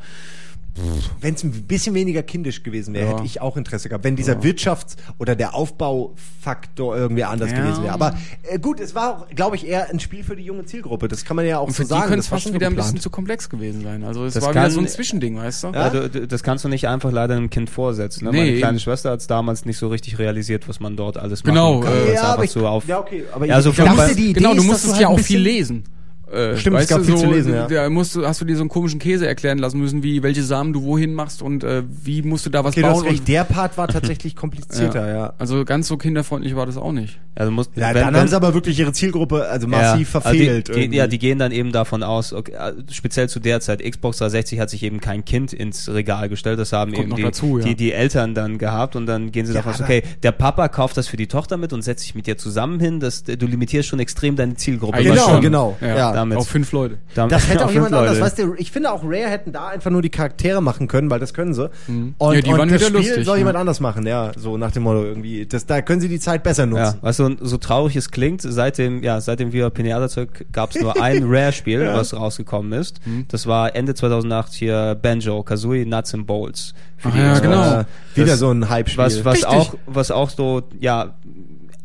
Wenn 1.20 1.34
es 1.34 1.42
ein 1.44 1.50
bisschen 1.64 1.94
weniger 1.94 2.22
kindisch 2.22 2.62
gewesen 2.62 2.94
wäre, 2.94 3.06
Ja. 3.10 3.12
hätte 3.16 3.24
ich 3.26 3.40
auch 3.40 3.56
Interesse 3.56 3.88
gehabt. 3.88 4.04
Wenn 4.04 4.16
dieser 4.16 4.40
Wirtschafts- 4.40 4.96
oder 5.18 5.34
der 5.36 5.54
Aufbaufaktor 5.54 6.96
irgendwie 6.96 7.24
anders 7.24 7.50
Ja. 7.50 7.58
gewesen 7.60 7.82
wäre. 7.84 7.92
Aber 7.94 8.14
äh, 8.42 8.58
gut, 8.58 8.80
es 8.80 8.94
war 8.94 9.18
auch, 9.22 9.28
glaube 9.30 9.56
ich, 9.56 9.66
eher 9.66 9.90
ein 9.90 10.00
Spiel 10.00 10.24
für 10.24 10.36
die 10.36 10.44
junge 10.44 10.64
Zielgruppe. 10.64 11.08
Das 11.08 11.24
kann 11.24 11.36
man 11.36 11.46
ja 11.46 11.58
auch 11.58 11.66
und 11.66 11.70
so 11.72 11.76
für 11.76 11.82
die 11.82 11.88
sagen. 11.88 12.02
könnte 12.02 12.16
Das 12.16 12.26
es 12.26 12.30
war 12.30 12.38
fast 12.38 12.44
schon 12.44 12.54
wieder 12.54 12.66
ein 12.66 12.70
geplant. 12.72 12.88
bisschen 12.88 13.00
zu 13.02 13.10
komplex 13.10 13.48
gewesen 13.48 13.82
sein. 13.82 14.04
Also 14.04 14.24
es 14.24 14.34
Das 14.34 14.44
war 14.44 14.50
wieder 14.50 14.70
so 14.70 14.80
ein 14.80 14.88
Zwischending, 14.88 15.36
weißt 15.36 15.64
du? 15.64 15.68
Ja, 15.68 15.90
du, 15.90 16.08
du, 16.08 16.26
das 16.26 16.42
kannst 16.42 16.64
du 16.64 16.68
nicht 16.68 16.88
einfach 16.88 17.12
leider 17.12 17.34
einem 17.36 17.50
Kind 17.50 17.70
vorsetzen. 17.70 18.24
Ne? 18.24 18.30
Nee, 18.32 18.36
Meine 18.38 18.50
eben. 18.50 18.58
kleine 18.58 18.80
Schwester 18.80 19.10
hat 19.10 19.20
es 19.20 19.26
damals 19.26 19.64
nicht 19.64 19.78
so 19.78 19.88
richtig 19.88 20.18
realisiert, 20.18 20.68
was 20.68 20.80
man 20.80 20.96
dort 20.96 21.16
alles 21.18 21.42
Genau, 21.42 21.80
machen 21.80 21.84
kann. 21.84 21.92
äh, 21.92 21.96
weil 22.00 22.08
es 22.08 22.14
ja, 22.14 22.22
aber 22.34 22.44
ich, 22.44 22.50
so 22.50 22.66
auf, 22.66 22.86
ja, 22.86 22.98
okay, 23.00 23.24
aber 23.32 23.46
Ja, 23.46 23.58
ich, 23.58 23.64
so 23.64 23.70
ich 23.70 23.76
dachte, 23.76 24.14
die 24.14 24.22
Idee 24.30 24.32
genau, 24.34 24.54
du 24.54 24.62
musstest 24.62 24.92
halt 24.94 25.02
ja 25.02 25.08
ein 25.08 25.14
auch 25.14 25.20
viel 25.20 25.40
lesen. 25.40 25.84
Äh, 26.32 26.56
Stimmt, 26.56 26.78
es 26.78 26.88
gab 26.88 26.98
du, 26.98 27.04
viel 27.04 27.16
so, 27.16 27.24
zu 27.24 27.30
lesen, 27.30 27.54
ja. 27.54 27.66
Da 27.66 27.88
musst 27.88 28.14
du, 28.14 28.26
hast 28.26 28.40
du 28.40 28.44
dir 28.44 28.56
so 28.56 28.62
einen 28.62 28.68
komischen 28.68 28.98
Käse 28.98 29.26
erklären 29.26 29.58
lassen 29.58 29.78
müssen, 29.78 30.02
wie 30.02 30.22
welche 30.22 30.42
Samen 30.42 30.72
du 30.72 30.82
wohin 30.82 31.14
machst 31.14 31.42
und 31.42 31.64
äh, 31.64 31.82
wie 32.04 32.22
musst 32.22 32.46
du 32.46 32.50
da 32.50 32.64
was 32.64 32.72
Okay, 32.72 32.82
du 32.82 32.88
bauen. 32.88 33.04
hast 33.04 33.10
recht, 33.10 33.28
der 33.28 33.44
Part 33.44 33.78
war 33.78 33.88
tatsächlich 33.88 34.36
komplizierter, 34.36 35.08
ja. 35.14 35.32
Also 35.38 35.64
ganz 35.64 35.88
so 35.88 35.96
kinderfreundlich 35.96 36.54
war 36.56 36.66
das 36.66 36.76
auch 36.76 36.92
nicht. 36.92 37.18
Also 37.38 37.52
musst, 37.52 37.70
Ja, 37.76 37.88
wenn- 37.88 37.94
dann 37.94 38.12
wenn- 38.14 38.20
haben 38.20 38.28
sie 38.28 38.36
aber 38.36 38.52
wirklich 38.54 38.78
ihre 38.78 38.92
Zielgruppe 38.92 39.46
also 39.48 39.66
massiv 39.68 40.12
Ja, 40.14 40.20
verfehlt. 40.20 40.68
Also 40.68 40.80
die, 40.80 40.88
die, 40.88 40.96
ja, 40.96 41.06
die 41.06 41.18
gehen 41.18 41.38
dann 41.38 41.52
eben 41.52 41.72
davon 41.72 42.02
aus, 42.02 42.32
okay, 42.32 42.52
äh, 42.52 42.72
speziell 42.92 43.28
zu 43.28 43.40
der 43.40 43.60
Zeit, 43.60 43.80
Xbox 43.82 44.18
360 44.18 44.58
hat 44.60 44.70
sich 44.70 44.82
eben 44.82 45.00
kein 45.00 45.24
Kind 45.24 45.52
ins 45.52 45.88
Regal 45.88 46.28
gestellt, 46.28 46.58
das 46.58 46.72
haben 46.72 46.92
Kommt 46.92 47.06
eben 47.08 47.16
die, 47.16 47.22
dazu, 47.22 47.58
ja. 47.58 47.64
die, 47.64 47.74
die 47.76 47.92
Eltern 47.92 48.34
dann 48.34 48.58
gehabt 48.58 48.96
und 48.96 49.06
dann 49.06 49.30
gehen 49.32 49.46
sie 49.46 49.52
Ja, 49.52 49.60
davon 49.60 49.74
aus, 49.74 49.80
okay, 49.80 50.02
der 50.22 50.32
Papa 50.32 50.68
kauft 50.68 50.96
das 50.96 51.06
für 51.08 51.16
die 51.16 51.26
Tochter 51.28 51.56
mit 51.56 51.72
und 51.72 51.82
setzt 51.82 52.02
sich 52.02 52.14
mit 52.14 52.26
dir 52.26 52.36
zusammen 52.36 52.80
hin, 52.80 53.00
das, 53.00 53.22
du 53.24 53.46
limitierst 53.46 53.88
schon 53.88 54.00
extrem 54.00 54.36
deine 54.36 54.54
Zielgruppe. 54.56 55.02
Genau, 55.02 55.40
genau. 55.40 55.76
Ja, 55.80 55.96
Ja. 55.96 56.12
damit. 56.12 56.38
Auf 56.38 56.48
fünf 56.48 56.72
Leute. 56.72 56.98
damit- 57.14 57.32
Das 57.32 57.48
hätte 57.48 57.64
auch 57.64 57.70
jemand 57.70 57.90
fünf 57.90 57.98
anders, 58.00 58.18
Leute. 58.18 58.20
weißt 58.26 58.38
du, 58.40 58.54
ich 58.58 58.72
finde 58.72 58.90
auch 58.92 59.02
Rare 59.04 59.30
hätten 59.30 59.52
da 59.52 59.68
einfach 59.68 59.90
nur 59.90 60.02
die 60.02 60.10
Charaktere 60.10 60.60
machen 60.60 60.88
können, 60.88 61.08
weil 61.10 61.20
das 61.20 61.32
können 61.34 61.54
sie. 61.54 61.70
Und, 61.86 62.14
Ja, 62.34 62.40
die 62.40 62.50
und 62.50 62.58
waren 62.58 62.68
das 62.68 62.80
wieder 62.80 62.86
Spiel 62.88 62.96
lustig, 63.10 63.24
soll 63.24 63.36
ja. 63.36 63.38
jemand 63.38 63.56
anders 63.56 63.80
machen, 63.80 64.06
ja, 64.06 64.32
so 64.36 64.56
nach 64.56 64.72
dem 64.72 64.82
Motto 64.82 65.04
irgendwie. 65.04 65.46
Das, 65.46 65.66
da 65.66 65.82
können 65.82 66.00
sie 66.00 66.08
die 66.08 66.18
Zeit 66.20 66.42
besser 66.42 66.64
Ja, 66.64 66.66
nutzen. 66.66 66.98
weißt 67.00 67.18
du, 67.20 67.27
so 67.40 67.58
traurig 67.58 67.94
es 67.96 68.10
klingt, 68.10 68.40
seit 68.42 68.78
dem, 68.78 69.02
ja, 69.02 69.20
seit 69.20 69.40
dem 69.40 69.52
Viva 69.52 69.68
Pinata 69.70 70.08
Zeug 70.08 70.46
gab 70.52 70.70
es 70.74 70.80
nur 70.80 71.00
ein 71.02 71.24
Rare-Spiel, 71.26 71.86
was 71.92 72.14
rausgekommen 72.14 72.72
ist. 72.72 73.04
Mhm. 73.06 73.26
Das 73.28 73.46
war 73.46 73.76
Ende 73.76 73.94
2008 73.94 74.52
hier 74.54 74.94
Banjo, 75.00 75.42
Kazooie, 75.42 75.84
Nuts 75.84 76.14
and 76.14 76.26
Bolts. 76.26 76.74
Für 76.96 77.08
Ach 77.10 77.16
ja, 77.16 77.32
Xbox. 77.34 77.40
genau. 77.42 77.80
Äh, 77.80 77.84
wieder 78.14 78.26
Das- 78.26 78.38
so 78.38 78.50
ein 78.50 78.68
Hype-Spiel. 78.68 79.04
Was, 79.04 79.24
was 79.24 79.34
Richtig. 79.36 79.48
auch, 79.50 79.74
was 79.86 80.10
auch 80.10 80.30
so, 80.30 80.62
ja, 80.80 81.14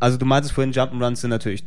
also 0.00 0.18
du 0.18 0.26
meintest 0.26 0.54
vorhin, 0.54 0.72
Jump'n'Runs 0.72 1.16
sind 1.20 1.30
natürlich 1.30 1.64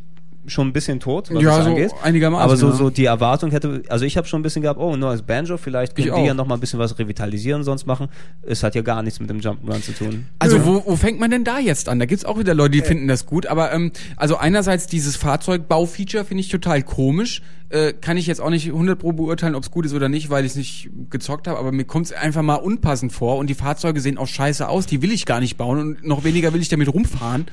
schon 0.48 0.68
ein 0.68 0.72
bisschen 0.72 1.00
tot, 1.00 1.28
was 1.32 1.42
Ja, 1.42 1.56
das 1.56 1.64
so 1.64 1.70
angeht. 1.70 1.90
einigermaßen, 2.02 2.44
Aber 2.44 2.56
so, 2.56 2.68
ja. 2.68 2.72
so 2.74 2.90
die 2.90 3.04
Erwartung 3.04 3.50
hätte, 3.50 3.82
also 3.88 4.04
ich 4.04 4.16
habe 4.16 4.26
schon 4.26 4.40
ein 4.40 4.42
bisschen 4.42 4.62
gehabt, 4.62 4.80
oh, 4.80 4.92
ein 4.94 4.98
neues 5.00 5.22
Banjo, 5.22 5.56
vielleicht 5.56 5.94
können 5.94 6.08
Ich 6.08 6.14
die 6.14 6.20
ja 6.24 6.32
auch. 6.32 6.36
noch 6.36 6.46
mal 6.46 6.54
ein 6.54 6.60
bisschen 6.60 6.78
was 6.78 6.98
revitalisieren, 6.98 7.62
sonst 7.64 7.86
machen. 7.86 8.08
Es 8.46 8.62
hat 8.62 8.74
ja 8.74 8.82
gar 8.82 9.02
nichts 9.02 9.20
mit 9.20 9.30
dem 9.30 9.40
Jump'n'Run 9.40 9.82
zu 9.82 9.92
tun. 9.92 10.26
Also 10.38 10.64
wo, 10.64 10.82
wo 10.86 10.96
fängt 10.96 11.20
man 11.20 11.30
denn 11.30 11.44
da 11.44 11.58
jetzt 11.58 11.88
an? 11.88 11.98
Da 11.98 12.06
gibt's 12.06 12.24
auch 12.24 12.38
wieder 12.38 12.54
Leute, 12.54 12.70
die 12.72 12.82
finden 12.82 13.08
das 13.08 13.26
gut. 13.26 13.46
Aber 13.46 13.72
ähm, 13.72 13.92
also 14.16 14.36
einerseits 14.36 14.86
dieses 14.86 15.16
Fahrzeugbau-Feature 15.16 16.24
finde 16.24 16.40
ich 16.42 16.48
total 16.48 16.82
komisch. 16.82 17.42
Äh, 17.70 17.92
kann 17.92 18.16
ich 18.16 18.26
jetzt 18.26 18.40
auch 18.40 18.48
nicht 18.48 18.68
100 18.68 18.98
pro 18.98 19.12
beurteilen, 19.12 19.54
ob 19.54 19.62
es 19.62 19.70
gut 19.70 19.84
ist 19.84 19.92
oder 19.92 20.08
nicht, 20.08 20.30
weil 20.30 20.44
ich 20.44 20.52
es 20.52 20.56
nicht 20.56 20.90
gezockt 21.10 21.46
habe. 21.46 21.58
Aber 21.58 21.70
mir 21.70 21.84
kommt 21.84 22.06
es 22.06 22.12
einfach 22.12 22.42
mal 22.42 22.54
unpassend 22.54 23.12
vor. 23.12 23.36
Und 23.36 23.48
die 23.50 23.54
Fahrzeuge 23.54 24.00
sehen 24.00 24.16
auch 24.16 24.26
scheiße 24.26 24.68
aus. 24.68 24.86
Die 24.86 25.02
will 25.02 25.12
ich 25.12 25.26
gar 25.26 25.40
nicht 25.40 25.56
bauen. 25.56 25.78
Und 25.78 26.06
noch 26.06 26.24
weniger 26.24 26.54
will 26.54 26.62
ich 26.62 26.68
damit 26.68 26.92
rumfahren. 26.92 27.46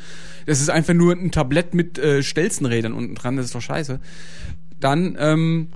Das 0.46 0.62
ist 0.62 0.70
einfach 0.70 0.94
nur 0.94 1.14
ein 1.14 1.32
Tablett 1.32 1.74
mit 1.74 1.98
äh, 1.98 2.24
Stelzenrädern 2.24 2.94
unten 2.94 3.16
dran. 3.16 3.36
Das 3.36 3.46
ist 3.46 3.56
doch 3.56 3.62
scheiße. 3.62 4.00
Dann... 4.80 5.18
Ähm, 5.20 5.68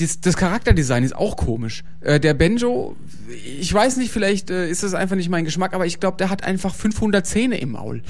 das, 0.00 0.20
das 0.20 0.36
Charakterdesign 0.36 1.04
ist 1.04 1.14
auch 1.14 1.36
komisch. 1.36 1.84
Äh, 2.00 2.20
der 2.20 2.34
Benjo, 2.34 2.96
ich 3.58 3.72
weiß 3.72 3.98
nicht, 3.98 4.10
vielleicht 4.10 4.50
äh, 4.50 4.68
ist 4.68 4.82
das 4.82 4.94
einfach 4.94 5.16
nicht 5.16 5.28
mein 5.28 5.44
Geschmack, 5.44 5.74
aber 5.74 5.86
ich 5.86 6.00
glaube, 6.00 6.16
der 6.16 6.30
hat 6.30 6.42
einfach 6.42 6.74
500 6.74 7.26
Zähne 7.26 7.58
im 7.58 7.72
Maul. 7.72 8.02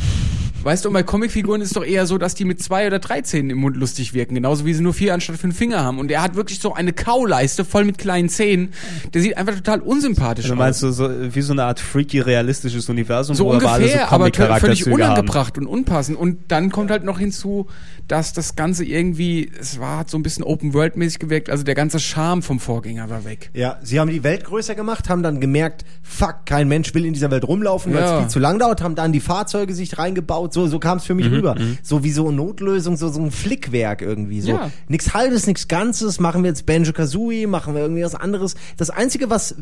Weißt 0.62 0.84
du, 0.84 0.92
bei 0.92 1.02
Comicfiguren 1.02 1.62
ist 1.62 1.68
es 1.68 1.74
doch 1.74 1.84
eher 1.84 2.06
so, 2.06 2.18
dass 2.18 2.34
die 2.34 2.44
mit 2.44 2.62
zwei 2.62 2.86
oder 2.86 2.98
drei 2.98 3.22
Zähnen 3.22 3.50
im 3.50 3.58
Mund 3.58 3.76
lustig 3.76 4.12
wirken, 4.12 4.34
genauso 4.34 4.66
wie 4.66 4.74
sie 4.74 4.82
nur 4.82 4.92
vier 4.92 5.14
anstatt 5.14 5.36
fünf 5.36 5.56
Finger 5.56 5.82
haben. 5.82 5.98
Und 5.98 6.10
er 6.10 6.22
hat 6.22 6.34
wirklich 6.36 6.60
so 6.60 6.74
eine 6.74 6.92
Kauleiste 6.92 7.64
voll 7.64 7.84
mit 7.84 7.96
kleinen 7.98 8.28
Zähnen. 8.28 8.72
Der 9.14 9.22
sieht 9.22 9.36
einfach 9.38 9.54
total 9.54 9.80
unsympathisch 9.80 10.44
Also 10.44 10.54
aus. 10.54 10.58
meinst 10.58 10.82
du, 10.82 10.90
so, 10.90 11.08
wie 11.34 11.40
so 11.40 11.52
eine 11.52 11.64
Art 11.64 11.80
freaky 11.80 12.20
realistisches 12.20 12.88
Universum, 12.88 13.34
so 13.36 13.44
wo 13.46 13.52
aber 13.54 13.70
alle 13.72 13.84
ungefähr, 13.84 14.06
so 14.08 14.14
aber 14.14 14.24
völlig 14.24 14.36
Comic-Charakterzüge 14.36 14.90
haben? 14.90 15.12
unangebracht 15.12 15.58
und 15.58 15.66
unpassend. 15.66 16.18
Und 16.18 16.38
dann 16.48 16.70
kommt 16.70 16.90
halt 16.90 17.04
noch 17.04 17.18
hinzu, 17.18 17.66
dass 18.08 18.32
das 18.32 18.56
Ganze 18.56 18.84
irgendwie, 18.84 19.50
es 19.58 19.78
war 19.80 19.98
hat 19.98 20.10
so 20.10 20.18
ein 20.18 20.22
bisschen 20.22 20.44
Open-World-mäßig 20.44 21.20
gewirkt, 21.20 21.48
also 21.48 21.62
der 21.64 21.74
ganze 21.74 22.00
Charme 22.00 22.42
vom 22.42 22.58
Vorgänger 22.60 23.08
war 23.08 23.24
weg. 23.24 23.50
Ja, 23.54 23.78
sie 23.82 23.98
haben 24.00 24.10
die 24.10 24.24
Welt 24.24 24.44
größer 24.44 24.74
gemacht, 24.74 25.08
haben 25.08 25.22
dann 25.22 25.40
gemerkt, 25.40 25.84
fuck, 26.02 26.44
kein 26.44 26.68
Mensch 26.68 26.92
will 26.94 27.04
in 27.06 27.12
dieser 27.14 27.30
Welt 27.30 27.46
rumlaufen, 27.46 27.94
weil 27.94 28.02
es 28.02 28.10
Ja. 28.10 28.18
viel 28.20 28.28
zu 28.28 28.38
lang 28.40 28.58
dauert, 28.58 28.82
haben 28.82 28.94
dann 28.96 29.12
die 29.12 29.20
Fahrzeuge 29.20 29.74
sich 29.74 29.96
reingebaut, 29.96 30.49
so, 30.52 30.66
so 30.66 30.78
kam 30.78 30.98
es 30.98 31.04
für 31.04 31.14
mich 31.14 31.30
rüber. 31.30 31.56
So 31.82 32.02
wie 32.04 32.10
so 32.12 32.26
eine 32.28 32.36
Notlösung, 32.36 32.96
so, 32.96 33.08
so 33.08 33.20
ein 33.20 33.30
Flickwerk 33.30 34.02
irgendwie. 34.02 34.40
So 34.40 34.50
Ja. 34.52 34.70
nichts 34.88 35.14
halbes, 35.14 35.46
nichts 35.46 35.68
Ganzes, 35.68 36.20
machen 36.20 36.42
wir 36.42 36.48
jetzt 36.50 36.66
Banjo 36.66 36.92
Kazooie, 36.92 37.46
machen 37.46 37.74
wir 37.74 37.82
irgendwie 37.82 38.04
was 38.04 38.14
anderes. 38.14 38.54
Das 38.76 38.90
Einzige, 38.90 39.30
was, 39.30 39.54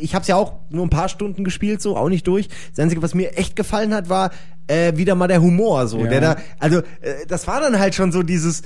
ich 0.00 0.14
habe 0.14 0.22
es 0.22 0.28
ja 0.28 0.36
auch 0.36 0.54
nur 0.70 0.84
ein 0.86 0.90
paar 0.90 1.08
Stunden 1.08 1.44
gespielt, 1.44 1.80
so, 1.82 1.96
auch 1.96 2.08
nicht 2.08 2.26
durch. 2.26 2.48
Das 2.74 2.82
Einzige, 2.82 3.02
was 3.02 3.14
mir 3.14 3.36
echt 3.36 3.56
gefallen 3.56 3.94
hat, 3.94 4.08
war 4.08 4.30
äh, 4.66 4.96
wieder 4.96 5.14
mal 5.14 5.28
der 5.28 5.42
Humor, 5.42 5.86
so, 5.88 5.98
Ja. 6.00 6.06
der 6.08 6.20
da, 6.20 6.36
also 6.58 6.78
äh, 6.78 7.26
das 7.28 7.46
war 7.46 7.60
dann 7.60 7.78
halt 7.78 7.94
schon 7.94 8.12
so 8.12 8.22
dieses, 8.22 8.62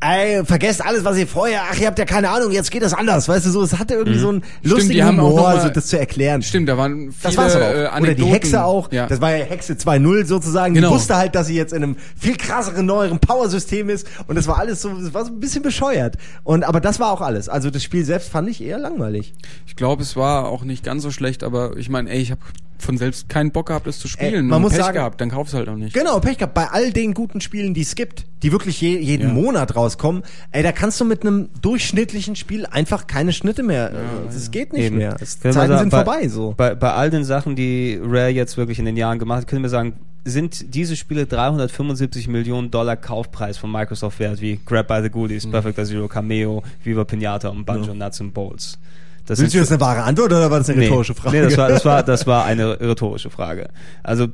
Ey, 0.00 0.44
vergesst 0.44 0.84
alles, 0.86 1.04
was 1.04 1.18
ihr 1.18 1.26
vorher, 1.26 1.62
ach, 1.72 1.76
ihr 1.76 1.88
habt 1.88 1.98
ja 1.98 2.04
keine 2.04 2.30
Ahnung, 2.30 2.52
jetzt 2.52 2.70
geht 2.70 2.82
das 2.82 2.94
anders, 2.94 3.26
weißt 3.28 3.46
du, 3.46 3.50
so, 3.50 3.62
es 3.64 3.76
hatte 3.80 3.94
irgendwie 3.94 4.20
so 4.20 4.28
einen 4.28 4.44
lustigen 4.62 5.14
Mhm. 5.14 5.18
auch 5.18 5.24
Humor, 5.30 5.42
mal- 5.42 5.60
so 5.60 5.68
das 5.70 5.86
zu 5.88 5.98
erklären. 5.98 6.40
Stimmt, 6.40 6.68
da 6.68 6.78
waren 6.78 7.10
viele 7.10 7.14
Das 7.20 7.36
war's 7.36 7.56
aber 7.56 7.64
auch. 7.64 7.68
äh, 7.70 7.72
Oder 7.72 7.82
die 7.82 7.88
Anekdoten. 7.96 8.32
Hexe 8.32 8.62
auch. 8.64 8.92
Ja. 8.92 9.06
Das 9.08 9.20
war 9.20 9.34
ja 9.36 9.44
Hexe 9.44 9.72
2.0 9.76 10.24
sozusagen. 10.24 10.74
Genau. 10.74 10.90
Die 10.90 10.94
wusste 10.94 11.16
halt, 11.16 11.34
dass 11.34 11.48
sie 11.48 11.56
jetzt 11.56 11.72
in 11.72 11.82
einem 11.82 11.96
viel 12.16 12.36
krasseren, 12.36 12.86
neueren 12.86 13.18
Power-System 13.18 13.88
ist. 13.88 14.06
Und 14.28 14.36
das 14.36 14.46
war 14.46 14.58
alles 14.58 14.82
so, 14.82 14.90
das 14.90 15.12
war 15.14 15.24
so 15.24 15.32
ein 15.32 15.40
bisschen 15.40 15.62
bescheuert. 15.64 16.14
Und, 16.44 16.62
aber 16.62 16.78
das 16.80 17.00
war 17.00 17.10
auch 17.10 17.20
alles. 17.20 17.48
Also 17.48 17.68
das 17.70 17.82
Spiel 17.82 18.04
selbst 18.04 18.28
fand 18.28 18.48
ich 18.48 18.62
eher 18.62 18.78
langweilig. 18.78 19.34
Ich 19.66 19.74
glaube, 19.74 20.04
es 20.04 20.14
war 20.14 20.46
auch 20.46 20.62
nicht 20.62 20.84
ganz 20.84 21.02
so 21.02 21.10
schlecht, 21.10 21.42
aber 21.42 21.76
ich 21.76 21.88
meine, 21.88 22.08
ey, 22.10 22.20
ich 22.20 22.30
habe 22.30 22.40
von 22.80 22.96
selbst 22.96 23.28
keinen 23.28 23.50
Bock 23.50 23.66
gehabt, 23.66 23.88
es 23.88 23.98
zu 23.98 24.06
spielen. 24.06 24.46
man 24.46 24.58
und 24.58 24.62
muss 24.62 24.72
Pech 24.74 24.82
sagen- 24.82 24.94
gehabt, 24.94 25.20
dann 25.20 25.30
kauf's 25.32 25.52
halt 25.52 25.68
auch 25.68 25.74
nicht. 25.74 25.94
Genau, 25.94 26.20
Pech 26.20 26.38
gehabt. 26.38 26.54
Bei 26.54 26.68
all 26.68 26.92
den 26.92 27.12
guten 27.12 27.40
Spielen, 27.40 27.74
die 27.74 27.80
es 27.80 27.96
gibt, 27.96 28.24
die 28.44 28.52
wirklich 28.52 28.80
je, 28.80 28.96
jeden 28.98 29.26
Ja. 29.30 29.34
Monat 29.34 29.74
rauskommen, 29.88 30.22
ey, 30.52 30.62
da 30.62 30.72
kannst 30.72 31.00
du 31.00 31.04
mit 31.04 31.22
einem 31.22 31.48
durchschnittlichen 31.62 32.36
Spiel 32.36 32.66
einfach 32.66 33.06
keine 33.06 33.32
Schnitte 33.32 33.62
mehr. 33.62 33.90
äh, 33.90 33.94
das 34.32 34.50
geht 34.50 34.72
nicht 34.72 34.84
Eben. 34.84 34.98
mehr. 34.98 35.16
Das 35.18 35.38
mal 35.42 35.52
Zeiten 35.52 35.68
sagen, 35.68 35.78
sind 35.78 35.90
bei, 35.90 36.04
vorbei 36.04 36.28
so. 36.28 36.54
Bei, 36.56 36.74
bei 36.74 36.92
all 36.92 37.10
den 37.10 37.24
Sachen, 37.24 37.56
die 37.56 37.98
Rare 38.02 38.28
jetzt 38.28 38.56
wirklich 38.56 38.78
in 38.78 38.84
den 38.84 38.96
Jahren 38.96 39.18
gemacht 39.18 39.40
hat, 39.42 39.46
können 39.48 39.62
wir 39.62 39.70
sagen, 39.70 39.94
sind 40.24 40.74
diese 40.74 40.94
Spiele 40.96 41.26
375 41.26 42.28
Millionen 42.28 42.70
Dollar 42.70 42.96
Kaufpreis 42.96 43.56
von 43.56 43.72
Microsoft 43.72 44.18
wert, 44.20 44.40
wie 44.42 44.60
Grab 44.66 44.88
by 44.88 45.00
the 45.02 45.08
Goodies, 45.08 45.46
Mhm. 45.46 45.52
Perfect 45.52 45.86
Zero, 45.86 46.06
Cameo, 46.08 46.62
Viva 46.84 47.04
Pinata 47.04 47.48
und 47.48 47.64
Banjo 47.64 47.94
Nuts 47.94 48.20
and 48.20 48.34
Bolts. 48.34 48.78
Das 49.24 49.38
Sind 49.38 49.50
sind 49.50 49.60
das 49.60 49.70
eine 49.70 49.80
wahre 49.80 50.02
Antwort 50.04 50.32
oder 50.32 50.50
war 50.50 50.58
das 50.58 50.70
eine 50.70 50.80
rhetorische 50.82 51.14
Frage? 51.14 51.36
Nee, 51.36 51.42
das 51.44 51.58
war, 51.58 51.68
das 51.68 51.84
war, 51.84 52.02
das 52.02 52.26
war 52.26 52.44
eine 52.46 52.80
rhetorische 52.80 53.28
Frage. 53.28 53.68
Also 54.02 54.24
äh, 54.24 54.28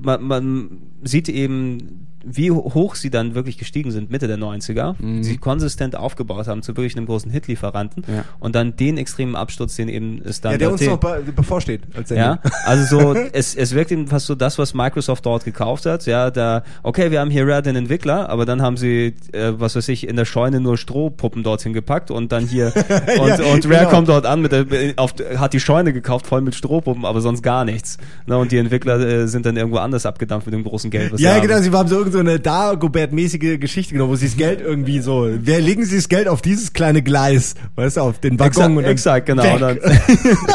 man, 0.00 0.22
man 0.22 0.68
sieht 1.02 1.28
eben, 1.28 2.06
wie 2.24 2.50
hoch 2.50 2.94
sie 2.94 3.10
dann 3.10 3.34
wirklich 3.34 3.58
gestiegen 3.58 3.90
sind, 3.90 4.10
Mitte 4.10 4.26
der 4.28 4.36
90er, 4.38 4.94
Mhm. 4.98 5.22
sie 5.22 5.36
konsistent 5.38 5.96
aufgebaut 5.96 6.46
haben 6.48 6.62
zu 6.62 6.76
wirklich 6.76 6.96
einem 6.96 7.06
großen 7.06 7.30
Hitlieferanten 7.30 8.04
Ja. 8.06 8.24
und 8.38 8.54
dann 8.54 8.76
den 8.76 8.98
extremen 8.98 9.36
Absturz, 9.36 9.76
den 9.76 9.88
eben 9.88 10.20
es 10.24 10.40
dann 10.40 10.52
ja, 10.52 10.58
der 10.58 10.72
uns 10.72 10.80
noch 10.84 10.98
be 10.98 11.22
bevorsteht 11.34 11.82
als 11.96 12.10
ja, 12.10 12.38
also 12.66 12.98
so, 12.98 13.14
es, 13.32 13.54
es 13.54 13.74
wirkt 13.74 13.92
eben 13.92 14.06
fast 14.08 14.26
so 14.26 14.34
das, 14.34 14.58
was 14.58 14.74
Microsoft 14.74 15.24
dort 15.26 15.44
gekauft 15.44 15.86
hat. 15.86 16.06
Ja, 16.06 16.30
da, 16.30 16.62
okay, 16.82 17.10
wir 17.10 17.20
haben 17.20 17.30
hier 17.30 17.46
Rare 17.46 17.62
den 17.62 17.76
Entwickler, 17.76 18.28
aber 18.28 18.44
dann 18.46 18.62
haben 18.62 18.76
sie, 18.76 19.14
äh, 19.32 19.52
was 19.56 19.76
weiß 19.76 19.88
ich, 19.88 20.06
in 20.08 20.16
der 20.16 20.24
Scheune 20.24 20.60
nur 20.60 20.76
Strohpuppen 20.76 21.42
dorthin 21.42 21.72
gepackt 21.72 22.10
und 22.10 22.32
dann 22.32 22.46
hier, 22.46 22.72
und, 23.20 23.28
Ja, 23.28 23.44
und 23.52 23.64
Rare 23.66 23.78
genau. 23.78 23.88
kommt 23.90 24.08
dort 24.08 24.26
an, 24.26 24.42
mit 24.42 24.52
der, 24.52 24.66
auf, 24.96 25.14
hat 25.36 25.52
die 25.52 25.60
Scheune 25.60 25.92
gekauft, 25.92 26.26
voll 26.26 26.40
mit 26.40 26.54
Strohpuppen, 26.54 27.04
aber 27.04 27.20
sonst 27.20 27.42
gar 27.42 27.64
nichts. 27.64 27.98
Na, 28.26 28.36
und 28.36 28.52
die 28.52 28.58
Entwickler 28.58 28.98
äh, 29.00 29.26
sind 29.28 29.46
dann 29.46 29.56
irgendwo 29.56 29.78
anders 29.78 30.06
abgedampft 30.06 30.46
mit 30.46 30.54
dem 30.54 30.64
großen 30.64 30.90
Geld, 30.90 31.12
was 31.12 31.20
Ja, 31.20 31.38
genau, 31.38 31.54
haben. 31.54 31.62
sie 31.62 31.70
haben 31.70 31.88
so 31.88 32.00
irgendeine 32.14 32.40
Dagobert-mäßige 32.40 33.58
Geschichte 33.58 33.94
genommen, 33.94 34.12
wo 34.12 34.16
sie 34.16 34.26
das 34.26 34.36
Geld 34.36 34.60
irgendwie 34.60 35.00
so, 35.00 35.28
wer 35.30 35.60
legen 35.60 35.84
sie 35.84 35.96
das 35.96 36.08
Geld 36.08 36.28
auf 36.28 36.42
dieses 36.42 36.72
kleine 36.72 37.02
Gleis, 37.02 37.54
weißt 37.76 37.96
du, 37.96 38.00
auf 38.02 38.18
den 38.18 38.38
Waggon 38.38 38.76
Exakt, 38.76 38.76
und 38.76 38.82
dann 38.82 38.92
exakt, 38.92 39.26
genau. 39.26 39.58
dann, 39.58 39.78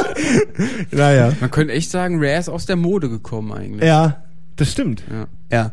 naja. 0.92 1.34
Man 1.40 1.52
könnte 1.52 1.74
echt 1.74 1.92
sagen, 1.92 2.18
Rare 2.20 2.40
ist 2.40 2.50
aus 2.50 2.66
der 2.66 2.76
Mode 2.76 3.10
gekommen 3.10 3.52
eigentlich. 3.52 3.88
Ja, 3.88 4.25
das 4.58 4.72
stimmt. 4.72 5.04
Ja. 5.12 5.28
Ja, 5.52 5.72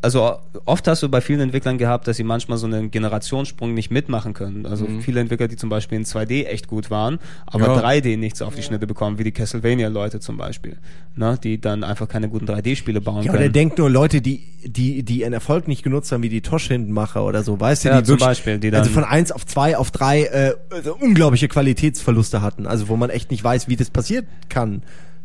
also 0.00 0.36
oft 0.64 0.88
hast 0.88 1.02
du 1.02 1.08
bei 1.10 1.20
vielen 1.20 1.40
Entwicklern 1.40 1.76
gehabt, 1.76 2.08
dass 2.08 2.16
sie 2.16 2.24
manchmal 2.24 2.56
so 2.58 2.66
einen 2.66 2.90
Generationssprung 2.90 3.74
nicht 3.74 3.90
mitmachen 3.90 4.32
können. 4.32 4.64
Also 4.66 4.86
viele 5.00 5.20
Entwickler, 5.20 5.46
die 5.46 5.56
zum 5.56 5.68
Beispiel 5.68 5.98
in 5.98 6.04
2D 6.04 6.46
echt 6.46 6.66
gut 6.68 6.90
waren, 6.90 7.18
aber 7.46 7.66
Ja. 7.66 7.80
3D 7.82 8.16
nichts 8.16 8.40
auf 8.40 8.54
die 8.54 8.62
Schnitte 8.62 8.86
bekommen, 8.86 9.18
wie 9.18 9.24
die 9.24 9.32
Castlevania-Leute 9.32 10.20
zum 10.20 10.38
Beispiel, 10.38 10.78
ne, 11.16 11.38
die 11.42 11.60
dann 11.60 11.84
einfach 11.84 12.08
keine 12.08 12.28
guten 12.30 12.46
3D-Spiele 12.46 13.00
bauen 13.02 13.22
Ja, 13.24 13.30
aber 13.30 13.38
der 13.38 13.48
können. 13.48 13.52
denkt 13.52 13.78
nur 13.78 13.90
Leute, 13.90 14.22
die, 14.22 14.42
die, 14.64 15.02
die 15.02 15.20
ihren 15.20 15.34
Erfolg 15.34 15.68
nicht 15.68 15.82
genutzt 15.82 16.10
haben, 16.10 16.22
wie 16.22 16.30
die 16.30 16.40
Tosh-Hindenmacher 16.40 17.22
oder 17.24 17.42
so, 17.44 17.60
weißt 17.60 17.84
du, 17.84 17.88
Ja, 17.90 17.98
die 18.00 18.04
zum 18.06 18.12
wirklich, 18.14 18.26
Beispiel, 18.26 18.58
die 18.58 18.70
dann- 18.70 18.80
also 18.80 18.90
von 18.92 19.04
eins 19.04 19.32
auf 19.32 19.44
zwei 19.44 19.76
auf 19.76 19.90
drei 19.90 20.22
äh, 20.24 20.54
also 20.70 20.96
unglaubliche 20.96 21.46
Qualitätsverluste 21.48 22.40
hatten, 22.40 22.66
also 22.66 22.88
wo 22.88 22.96
man 22.96 23.10
echt 23.10 23.30
nicht 23.30 23.44
weiß, 23.44 23.68
wie 23.68 23.76
das 23.76 23.90
passiert 23.90 24.24
kann. 24.48 24.82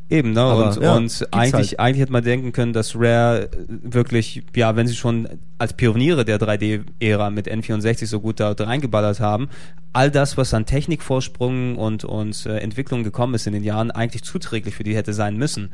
Eben, 0.08 0.34
ne? 0.34 0.42
Aber, 0.42 0.68
und, 0.68 0.84
ja, 0.84 0.96
und 0.96 1.28
eigentlich, 1.32 1.70
halt. 1.70 1.80
eigentlich 1.80 2.02
hätte 2.02 2.12
man 2.12 2.24
denken 2.24 2.52
können, 2.52 2.74
dass 2.74 2.96
Rare 2.96 3.50
äh, 3.52 3.58
wirklich, 3.68 4.44
ja, 4.56 4.76
wenn 4.76 4.88
sie 4.88 4.96
schon 4.96 5.28
als 5.58 5.74
Pioniere 5.74 6.26
der 6.26 6.40
3D-Ära 6.40 7.32
mit 7.32 7.48
N64 7.48 8.06
so 8.06 8.20
gut 8.20 8.40
da 8.40 8.52
reingeballert 8.52 9.20
haben, 9.20 9.50
all 9.94 10.12
das, 10.12 10.38
was 10.38 10.54
an 10.54 10.66
Technikvorsprung 10.66 11.78
und, 11.78 12.04
und 12.04 12.46
äh, 12.46 12.58
Entwicklung 12.58 13.04
gekommen 13.04 13.34
ist 13.34 13.48
in 13.48 13.54
den 13.54 13.64
Jahren, 13.64 13.90
eigentlich 13.90 14.24
zuträglich 14.24 14.76
für 14.76 14.84
die 14.84 14.96
hätte 14.96 15.14
sein 15.14 15.38
müssen. 15.38 15.72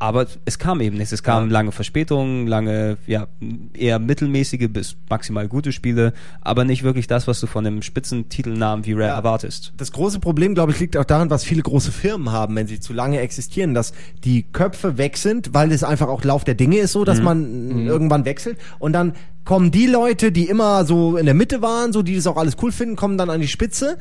Aber 0.00 0.26
es 0.46 0.58
kam 0.58 0.80
eben 0.80 0.96
nichts. 0.96 1.12
Es 1.12 1.22
kamen 1.22 1.50
lange 1.50 1.72
Verspätungen, 1.72 2.46
lange, 2.46 2.96
ja, 3.06 3.28
eher 3.74 3.98
mittelmäßige 3.98 4.68
bis 4.70 4.96
maximal 5.10 5.46
gute 5.46 5.72
Spiele, 5.72 6.14
aber 6.40 6.64
nicht 6.64 6.82
wirklich 6.82 7.06
das, 7.06 7.28
was 7.28 7.38
du 7.38 7.46
von 7.46 7.66
einem 7.66 7.82
Spitzentitelnamen 7.82 8.86
wie 8.86 8.94
Rare 8.94 9.08
Ja. 9.08 9.14
erwartest. 9.16 9.74
Das 9.76 9.92
große 9.92 10.18
Problem, 10.18 10.54
glaube 10.54 10.72
ich, 10.72 10.80
liegt 10.80 10.96
auch 10.96 11.04
daran, 11.04 11.28
was 11.28 11.44
viele 11.44 11.62
große 11.62 11.92
Firmen 11.92 12.32
haben, 12.32 12.56
wenn 12.56 12.66
sie 12.66 12.80
zu 12.80 12.92
lange 12.94 13.20
existieren, 13.20 13.74
dass 13.74 13.92
die 14.24 14.42
Köpfe 14.42 14.96
weg 14.96 15.18
sind, 15.18 15.52
weil 15.52 15.70
es 15.70 15.84
einfach 15.84 16.08
auch 16.08 16.24
Lauf 16.24 16.44
der 16.44 16.54
Dinge 16.54 16.78
ist 16.78 16.92
so, 16.92 17.04
dass 17.04 17.18
Mhm. 17.18 17.24
man 17.24 17.86
irgendwann 17.86 18.24
wechselt 18.24 18.58
und 18.78 18.94
dann 18.94 19.12
kommen 19.44 19.70
die 19.70 19.86
Leute, 19.86 20.32
die 20.32 20.48
immer 20.48 20.84
so 20.84 21.16
in 21.18 21.26
der 21.26 21.34
Mitte 21.34 21.60
waren, 21.60 21.92
so 21.92 22.02
die 22.02 22.14
das 22.16 22.26
auch 22.26 22.36
alles 22.36 22.56
cool 22.62 22.72
finden, 22.72 22.96
kommen 22.96 23.18
dann 23.18 23.28
an 23.30 23.40
die 23.40 23.48
Spitze. 23.48 23.98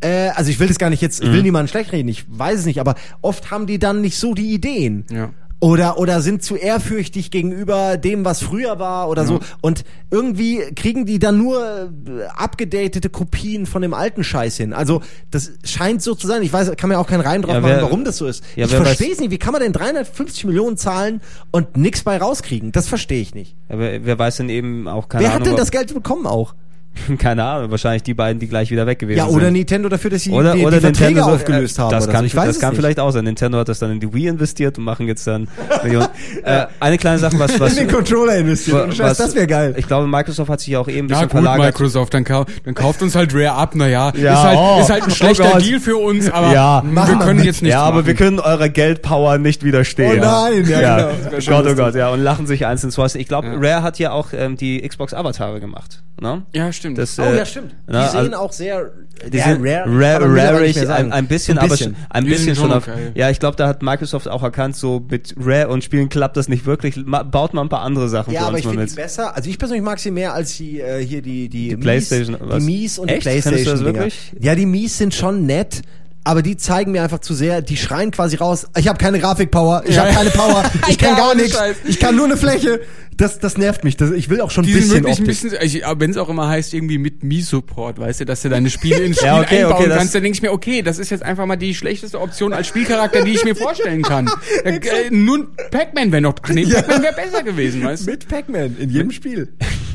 Äh, 0.00 0.28
also 0.34 0.50
ich 0.50 0.60
will 0.60 0.68
das 0.68 0.78
gar 0.78 0.90
nicht 0.90 1.00
jetzt, 1.02 1.22
ich 1.22 1.28
Mhm. 1.30 1.32
will 1.34 1.42
niemanden 1.42 1.68
schlecht 1.68 1.92
reden, 1.92 2.08
ich 2.08 2.24
weiß 2.28 2.60
es 2.60 2.66
nicht, 2.66 2.80
aber 2.80 2.94
oft 3.22 3.50
haben 3.50 3.66
die 3.66 3.78
dann 3.78 4.00
nicht 4.02 4.18
so 4.18 4.34
die 4.34 4.52
Ideen. 4.52 5.04
Ja. 5.10 5.30
Oder, 5.58 5.98
oder 5.98 6.20
sind 6.20 6.42
zu 6.42 6.54
ehrfürchtig 6.54 7.30
gegenüber 7.30 7.96
dem, 7.96 8.26
was 8.26 8.42
früher 8.42 8.78
war 8.78 9.08
oder 9.08 9.24
so. 9.24 9.40
Und 9.62 9.84
irgendwie 10.10 10.58
kriegen 10.76 11.06
die 11.06 11.18
dann 11.18 11.38
nur 11.38 11.90
äh, 12.06 12.24
abgedatete 12.36 13.08
Kopien 13.08 13.64
von 13.64 13.80
dem 13.80 13.94
alten 13.94 14.22
Scheiß 14.22 14.58
hin. 14.58 14.74
Also, 14.74 15.00
das 15.30 15.52
scheint 15.64 16.02
so 16.02 16.14
zu 16.14 16.26
sein. 16.26 16.42
Ich 16.42 16.52
weiß, 16.52 16.72
kann 16.76 16.90
mir 16.90 16.98
auch 16.98 17.06
keinen 17.06 17.22
Reim 17.22 17.40
drauf 17.40 17.54
Ja, 17.54 17.60
machen, 17.62 17.72
wer- 17.76 17.82
warum 17.82 18.04
das 18.04 18.18
so 18.18 18.26
ist. 18.26 18.44
Ja, 18.54 18.66
ich 18.66 18.70
verstehe 18.74 19.10
es 19.10 19.18
nicht. 19.18 19.30
Wie 19.30 19.38
kann 19.38 19.52
man 19.52 19.62
denn 19.62 19.72
350 19.72 20.44
Millionen 20.44 20.76
zahlen 20.76 21.22
und 21.52 21.78
nix 21.78 22.02
bei 22.02 22.18
rauskriegen? 22.18 22.70
Das 22.72 22.86
verstehe 22.86 23.22
ich 23.22 23.34
nicht. 23.34 23.56
Aber 23.70 24.04
wer 24.04 24.18
weiß 24.18 24.36
denn 24.36 24.50
eben 24.50 24.86
auch 24.88 25.08
keine 25.08 25.24
Wer 25.24 25.30
Ahnung. 25.30 25.40
hat 25.40 25.46
denn 25.52 25.56
das 25.56 25.70
Geld 25.70 25.94
bekommen 25.94 26.26
auch? 26.26 26.54
Keine 27.18 27.44
Ahnung, 27.44 27.70
wahrscheinlich 27.70 28.02
die 28.02 28.14
beiden, 28.14 28.38
die 28.40 28.48
gleich 28.48 28.70
wieder 28.70 28.86
weg 28.86 28.98
gewesen 28.98 29.18
Ja, 29.18 29.26
sind. 29.26 29.36
oder 29.36 29.50
Nintendo 29.50 29.88
dafür, 29.88 30.10
dass 30.10 30.22
sie 30.22 30.30
oder, 30.30 30.54
die, 30.54 30.62
oder 30.64 30.76
die 30.76 30.80
Verträge 30.82 31.14
Nintendo 31.14 31.34
aufgelöst 31.34 31.78
äh, 31.78 31.82
haben. 31.82 31.90
Das 31.90 32.04
oder 32.04 32.12
kann, 32.12 32.20
so. 32.22 32.26
Ich 32.26 32.36
weiß 32.36 32.46
das 32.48 32.58
kann 32.60 32.70
nicht. 32.70 32.80
vielleicht 32.80 33.00
auch 33.00 33.10
sein. 33.10 33.24
Nintendo 33.24 33.58
hat 33.58 33.68
das 33.68 33.78
dann 33.78 33.90
in 33.92 34.00
die 34.00 34.12
Wii 34.12 34.28
investiert 34.28 34.78
und 34.78 34.84
machen 34.84 35.06
jetzt 35.06 35.26
dann 35.26 35.48
Millionen. 35.82 36.08
äh, 36.44 36.66
eine 36.80 36.98
kleine 36.98 37.18
Sache, 37.18 37.38
was, 37.38 37.58
was, 37.60 37.76
In 37.76 37.86
den 37.86 37.94
Controller 37.94 38.36
investiert. 38.36 38.76
wa- 38.76 38.82
Ohne 38.84 38.92
Scheiß, 38.92 39.10
was 39.10 39.18
das 39.18 39.34
wäre 39.34 39.46
geil. 39.46 39.74
Ich 39.76 39.86
glaube, 39.86 40.06
Microsoft 40.06 40.50
hat 40.50 40.60
sich 40.60 40.76
auch 40.76 40.88
eben 40.88 41.06
ein 41.06 41.10
Ja 41.10 41.16
bisschen 41.16 41.28
gut, 41.28 41.30
verlagert. 41.42 41.66
Microsoft, 41.66 42.14
dann, 42.14 42.24
kau 42.24 42.44
dann 42.64 42.74
kauft 42.74 43.02
uns 43.02 43.14
halt 43.14 43.34
Rare 43.34 43.52
ab, 43.52 43.74
naja, 43.74 44.12
Ja, 44.16 44.32
ist, 44.34 44.42
halt, 44.42 44.58
oh. 44.58 44.80
ist 44.80 44.90
halt 44.90 45.02
ein 45.04 45.10
Oh 45.10 45.14
schlechter 45.14 45.50
Gott. 45.52 45.62
Deal 45.62 45.80
für 45.80 45.96
uns, 45.96 46.30
aber 46.30 46.52
Ja, 46.52 46.82
wir 46.84 47.18
können 47.18 47.44
jetzt 47.44 47.62
nichts 47.62 47.74
ja, 47.74 47.82
aber 47.82 47.96
machen. 47.96 48.06
wir 48.06 48.14
können 48.14 48.40
eurer 48.40 48.68
Geldpower 48.68 49.38
nicht 49.38 49.62
widerstehen. 49.64 50.18
Oh 50.20 50.24
nein, 50.24 50.64
ja, 50.68 50.96
genau. 50.96 51.10
Wär 51.30 51.40
schon 51.40 51.54
Gott, 51.54 51.66
oh. 51.70 51.74
Gott, 51.74 51.94
ja, 51.94 52.08
und 52.10 52.20
lachen 52.20 52.46
sich 52.46 52.66
eins 52.66 52.82
ins. 52.84 52.96
Ich 53.14 53.28
glaube, 53.28 53.48
Ja. 53.48 53.54
Rare 53.56 53.82
hat 53.82 53.98
ja 53.98 54.10
auch 54.12 54.28
ähm, 54.32 54.56
die 54.56 54.80
Xbox 54.86 55.12
Avatare 55.14 55.60
gemacht. 55.60 56.02
Ne? 56.20 56.42
Ja, 56.54 56.72
stimmt. 56.72 56.85
Das, 56.94 57.18
Oh 57.18 57.22
äh, 57.22 57.36
ja, 57.38 57.44
stimmt. 57.44 57.72
Die 57.72 57.76
na, 57.88 58.08
sehen 58.08 58.18
also- 58.20 58.36
auch 58.36 58.52
sehr 58.52 58.90
Die 59.32 59.38
sind 59.38 59.62
rare, 59.66 59.84
rare, 59.86 60.28
man 60.60 60.72
sagen. 60.74 60.90
ein, 61.06 61.12
ein 61.12 61.26
bisschen, 61.26 61.54
So 61.56 61.60
ein 61.60 61.64
aber 61.66 61.68
bisschen. 61.74 61.94
schon, 61.96 62.06
ein 62.10 62.24
Die 62.24 62.30
bisschen 62.30 62.54
schon 62.56 62.72
auf. 62.72 62.86
okay. 62.86 63.12
Ja, 63.14 63.30
ich 63.30 63.40
glaube, 63.40 63.56
da 63.56 63.66
hat 63.66 63.82
Microsoft 63.82 64.28
auch 64.28 64.42
erkannt, 64.42 64.76
so 64.76 65.04
mit 65.10 65.34
Rare 65.38 65.68
und 65.68 65.82
Spielen 65.84 66.08
klappt 66.08 66.36
das 66.36 66.48
nicht 66.48 66.66
wirklich. 66.66 66.96
Ma, 67.04 67.22
baut 67.22 67.54
mal 67.54 67.62
ein 67.62 67.68
paar 67.68 67.82
andere 67.82 68.08
Sachen 68.08 68.32
Ja, 68.32 68.40
für 68.40 68.46
aber 68.46 68.56
uns 68.56 68.64
ich 68.64 68.70
finde 68.70 68.86
die 68.86 68.94
besser. 68.94 69.34
Also 69.34 69.48
ich 69.50 69.58
persönlich 69.58 69.84
mag 69.84 69.98
sie 69.98 70.10
mehr 70.10 70.34
als 70.34 70.56
die 70.56 70.80
äh, 70.80 71.04
hier 71.04 71.22
die 71.22 71.48
die, 71.48 71.68
Die 71.70 71.76
PlayStation, 71.76 72.36
Mies, 72.38 72.48
was? 72.48 72.58
die 72.58 72.64
Mies 72.66 72.98
und 72.98 73.08
Echt? 73.08 73.26
die 73.26 73.30
Findest 73.40 73.46
du 73.46 73.50
das 73.50 73.62
PlayStation. 73.80 73.94
Wirklich? 73.94 74.32
Ja, 74.40 74.54
die 74.54 74.66
Mies 74.66 74.98
sind 74.98 75.14
schon 75.14 75.46
nett. 75.46 75.82
Aber 76.26 76.42
die 76.42 76.56
zeigen 76.56 76.90
mir 76.90 77.04
einfach 77.04 77.20
zu 77.20 77.34
sehr, 77.34 77.62
die 77.62 77.76
schreien 77.76 78.10
quasi 78.10 78.34
raus, 78.36 78.66
ich 78.76 78.88
habe 78.88 78.98
keine 78.98 79.20
Grafikpower, 79.20 79.84
ich 79.86 79.94
Ja. 79.94 80.02
habe 80.06 80.12
keine 80.12 80.30
Power, 80.30 80.64
ich 80.88 80.98
kann 80.98 81.14
gar 81.16 81.36
nichts, 81.36 81.56
ich 81.86 82.00
kann 82.00 82.16
nur 82.16 82.24
eine 82.24 82.36
Fläche. 82.36 82.80
Das, 83.16 83.38
das 83.38 83.56
nervt 83.56 83.82
mich. 83.84 83.96
Das, 83.96 84.10
ich 84.10 84.28
will 84.28 84.40
auch 84.42 84.50
schon 84.50 84.64
ein 84.64 84.66
die 84.66 84.72
sind 84.74 85.04
bisschen 85.04 85.04
wirklich 85.04 85.18
ein 85.20 85.22
Optik. 85.22 85.50
bisschen, 85.62 85.78
ich- 85.80 85.86
aber 85.86 86.00
wenn 86.00 86.10
es 86.10 86.16
auch 86.18 86.28
immer 86.28 86.48
heißt, 86.48 86.74
irgendwie 86.74 86.98
mit 86.98 87.22
Mi-Support, 87.22 87.98
weißt 87.98 88.20
du, 88.20 88.24
dass 88.26 88.42
du 88.42 88.48
deine 88.50 88.68
Spiele 88.70 88.98
ins 88.98 89.16
Spiel 89.18 89.28
Ja, 89.28 89.40
okay, 89.40 89.62
einbauen 89.62 89.84
okay, 89.84 89.88
kannst, 89.96 90.14
dann 90.16 90.22
denke 90.24 90.36
ich 90.36 90.42
mir, 90.42 90.52
okay, 90.52 90.82
das 90.82 90.98
ist 90.98 91.08
jetzt 91.10 91.22
einfach 91.22 91.46
mal 91.46 91.56
die 91.56 91.74
schlechteste 91.76 92.20
Option 92.20 92.52
als 92.52 92.66
Spielcharakter, 92.66 93.22
die 93.24 93.30
ich 93.34 93.44
mir 93.44 93.54
vorstellen 93.56 94.02
kann. 94.02 94.28
Äh, 94.64 94.80
nun, 95.10 95.48
Pac-Man 95.70 96.10
wäre 96.12 96.20
noch, 96.22 96.34
ach 96.42 96.48
nee, 96.50 96.66
Pac-Man 96.66 97.02
wäre 97.02 97.14
besser 97.14 97.42
gewesen, 97.44 97.84
weißt 97.84 98.06
du? 98.06 98.10
Mit 98.10 98.28
Pac-Man 98.28 98.76
in 98.80 98.90
jedem 98.90 99.12
Spiel. 99.12 99.48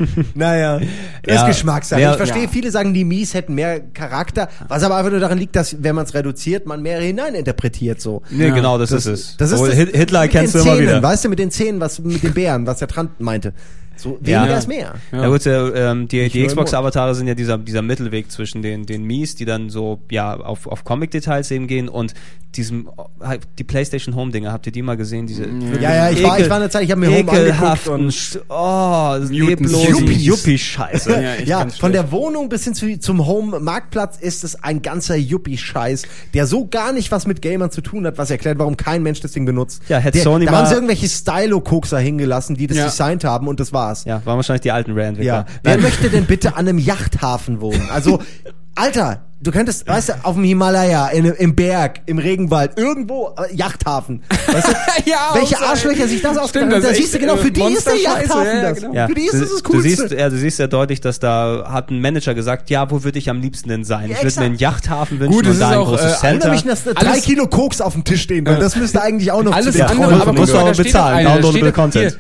naja, 0.36 0.80
das 1.24 1.36
Ja, 1.36 1.42
ist 1.48 1.56
Geschmackssache. 1.58 2.02
ich 2.02 2.16
verstehe, 2.18 2.44
ja. 2.44 2.50
viele 2.50 2.72
sagen, 2.72 2.94
die 2.94 3.04
Mies 3.06 3.34
hätten 3.34 3.56
mehr 3.56 3.80
Charakter, 3.80 4.50
was 4.68 4.84
aber 4.84 4.96
einfach 4.98 5.12
nur 5.12 5.20
daran 5.20 5.38
liegt, 5.38 5.56
dass, 5.56 5.82
wenn 5.84 5.96
man 5.96 6.06
es 6.06 6.14
reduziert, 6.14 6.66
man 6.66 6.82
mehr 6.82 7.00
hineininterpretiert 7.00 8.02
so. 8.02 8.22
Nee, 8.30 8.48
Ja. 8.48 8.54
genau, 8.56 8.78
das, 8.78 8.90
Das, 8.92 9.06
ist 9.06 9.20
es. 9.32 9.38
das 9.38 9.52
ist 9.52 9.60
Oh, 9.60 9.66
das, 9.68 9.76
Hit- 9.76 9.96
Hitler 9.96 10.28
kennst 10.28 10.56
du 10.56 10.60
immer 10.60 10.74
Zähnen, 10.76 10.82
wieder. 10.88 11.04
Weißt 11.04 11.26
du, 11.26 11.30
mit 11.30 11.40
den 11.40 11.52
Zähnen, 11.52 11.80
was 11.80 12.00
mit 12.00 12.24
den 12.24 12.34
Bären, 12.34 12.66
was 12.68 12.80
der 12.80 12.88
Trant 12.88 13.20
meinte. 13.20 13.54
So, 14.02 14.18
weniger 14.22 14.48
Ja. 14.50 14.58
ist 14.58 14.68
mehr. 14.68 14.94
Ja, 15.12 15.28
gut, 15.28 15.46
äh, 15.46 15.92
ähm, 15.92 16.08
die, 16.08 16.28
die 16.30 16.46
Xbox-Avatare 16.46 17.14
sind 17.16 17.28
ja 17.28 17.36
dieser, 17.36 17.58
dieser 17.58 17.82
Mittelweg 17.82 18.32
zwischen 18.32 18.62
den, 18.62 18.86
den 18.86 19.04
Mies, 19.04 19.36
die 19.36 19.46
dann 19.46 19.70
so, 19.70 20.00
ja, 20.10 20.36
auf, 20.36 20.66
auf 20.68 20.84
Comic-Details 20.84 21.52
eben 21.52 21.68
gehen 21.68 21.88
und 21.90 22.14
diesem, 22.56 22.90
halt, 23.22 23.42
die 23.60 23.64
PlayStation 23.64 24.14
Home-Dinger, 24.16 24.52
habt 24.52 24.66
ihr 24.66 24.74
die 24.74 24.82
mal 24.82 24.98
gesehen? 24.98 25.26
Diese, 25.26 25.46
Ja, 25.80 25.94
ja, 25.94 26.10
ich 26.10 26.22
war, 26.22 26.38
ich 26.38 26.50
war 26.50 26.58
in 26.58 26.64
der 26.64 26.70
Zeit, 26.70 26.84
ich 26.84 26.92
habe 26.92 27.00
mir 27.00 27.10
Home 27.10 27.32
angeguckt 27.32 27.88
und 27.88 28.42
oh, 28.50 28.54
Mutants. 29.20 29.30
leblose 29.32 29.88
Yuppies. 29.92 30.26
Yuppie-Scheiße. 30.26 31.12
Ja, 31.22 31.36
ja, 31.62 31.68
von 31.70 31.94
der. 31.94 32.12
Wohnung 32.12 32.50
bis 32.50 32.66
hin 32.66 32.74
zu, 32.74 33.00
zum 33.00 33.26
Home-Marktplatz 33.26 34.18
ist 34.20 34.44
es 34.44 34.62
ein 34.64 34.82
ganzer 34.82 35.16
Yuppie-Scheiß, 35.16 36.04
der 36.34 36.46
so 36.46 36.68
gar 36.68 36.92
nicht 36.92 37.10
was 37.12 37.26
mit 37.26 37.42
Gamern 37.42 37.72
zu 37.72 37.80
tun 37.82 38.06
hat, 38.06 38.18
was 38.18 38.30
erklärt, 38.32 38.60
warum 38.60 38.76
kein 38.76 39.02
Mensch 39.04 39.22
das 39.22 39.32
Ding 39.32 39.46
benutzt. 39.46 39.82
Ja, 39.88 40.00
hätte 40.00 40.18
der, 40.18 40.24
Sony 40.24 40.46
da 40.46 40.52
mal- 40.52 40.58
haben 40.60 40.68
sie 40.68 40.74
irgendwelche 40.74 41.08
Stylo-Kokser 41.08 42.00
hingelassen, 42.00 42.58
die 42.58 42.68
das 42.68 42.78
Ja. 42.78 42.86
designt 42.86 43.24
haben 43.24 43.48
und 43.48 43.60
das 43.62 43.72
war's. 43.92 44.06
Ja, 44.06 44.26
waren 44.26 44.38
wahrscheinlich 44.38 44.62
die 44.62 44.72
alten 44.72 44.92
Rare-Entwickler. 44.94 45.34
Ja. 45.34 45.46
Wer 45.64 45.78
möchte 45.78 46.10
denn 46.10 46.26
bitte 46.26 46.56
an 46.56 46.68
einem 46.68 46.78
Yachthafen 46.78 47.62
wohnen? 47.62 47.90
Also, 47.92 48.22
Alter, 48.76 49.22
du 49.42 49.52
könntest, 49.52 49.88
weißt 49.88 50.10
du, 50.10 50.14
auf 50.24 50.36
dem 50.36 50.44
Himalaya, 50.44 51.08
in, 51.10 51.26
im 51.26 51.56
Berg, 51.56 52.02
im 52.06 52.18
Regenwald, 52.18 52.78
irgendwo, 52.78 53.36
äh, 53.38 53.56
Yachthafen. 53.56 54.24
Weißt 54.48 54.68
du, 54.68 54.72
Ja, 55.10 55.32
welche 55.34 55.56
und 55.56 55.62
so, 55.62 55.66
Arschlöcher 55.68 56.08
sich 56.08 56.22
das 56.22 56.38
ausgedacht 56.38 56.72
haben. 56.72 56.82
das 56.82 56.84
Da 56.84 56.90
ist 56.92 56.98
siehst 56.98 57.14
du 57.14 57.18
echt, 57.18 57.28
genau, 57.28 57.38
für 57.38 57.48
äh, 57.48 57.52
die 57.52 57.62
ist 57.74 57.88
der 57.88 57.96
Yachthafen 57.98 58.46
ja, 58.46 58.62
das. 58.62 58.80
genau. 58.82 58.94
Ja, 58.94 59.08
Für 59.08 59.14
die 59.16 59.22
ist 59.26 59.34
du, 59.34 59.40
das 59.40 59.50
das 59.52 59.64
du 59.64 59.72
Coolste. 59.72 59.90
siehst, 59.90 60.12
ja, 60.12 60.30
du 60.30 60.38
siehst 60.38 60.60
ja 60.60 60.68
deutlich, 60.68 61.02
dass 61.02 61.20
da 61.20 61.68
hat 61.72 61.90
ein 61.90 62.02
Manager 62.02 62.34
gesagt, 62.34 62.70
ja, 62.70 62.90
wo 62.92 63.04
würde 63.04 63.18
ich 63.20 63.30
am 63.30 63.42
liebsten 63.42 63.70
denn 63.70 63.84
sein? 63.84 64.10
Ja, 64.10 64.18
ich 64.18 64.24
würde 64.24 64.40
mir 64.40 64.46
einen. 64.46 64.56
Yachthafen 64.58 65.20
wünschen 65.20 65.34
Gut, 65.34 65.46
es 65.48 65.54
und 65.54 65.60
da 65.60 65.68
ist 65.68 65.72
ein 65.74 65.78
auch, 65.80 65.88
großes 65.90 66.14
äh, 66.14 66.18
Center. 66.18 66.52
mich, 66.52 66.64
dass 66.64 66.84
da 66.84 66.94
drei 66.94 67.12
Alles- 67.12 67.24
Kilo 67.24 67.48
Koks 67.48 67.82
auf 67.82 67.94
dem 67.94 68.04
Tisch 68.04 68.22
stehen, 68.22 68.46
weil 68.46 68.58
das 68.60 68.76
müsste 68.76 69.02
eigentlich 69.02 69.32
auch 69.32 69.44
noch 69.44 69.54
Alles 69.54 69.72
zu 69.74 69.78
der 69.80 69.90
andere, 69.90 70.22
aber 70.22 70.34
musst 70.34 70.54
du 70.54 70.58
aber 70.58 70.72
bezahlen, 70.74 71.26
downloadable 71.26 71.72
Content. 71.72 72.18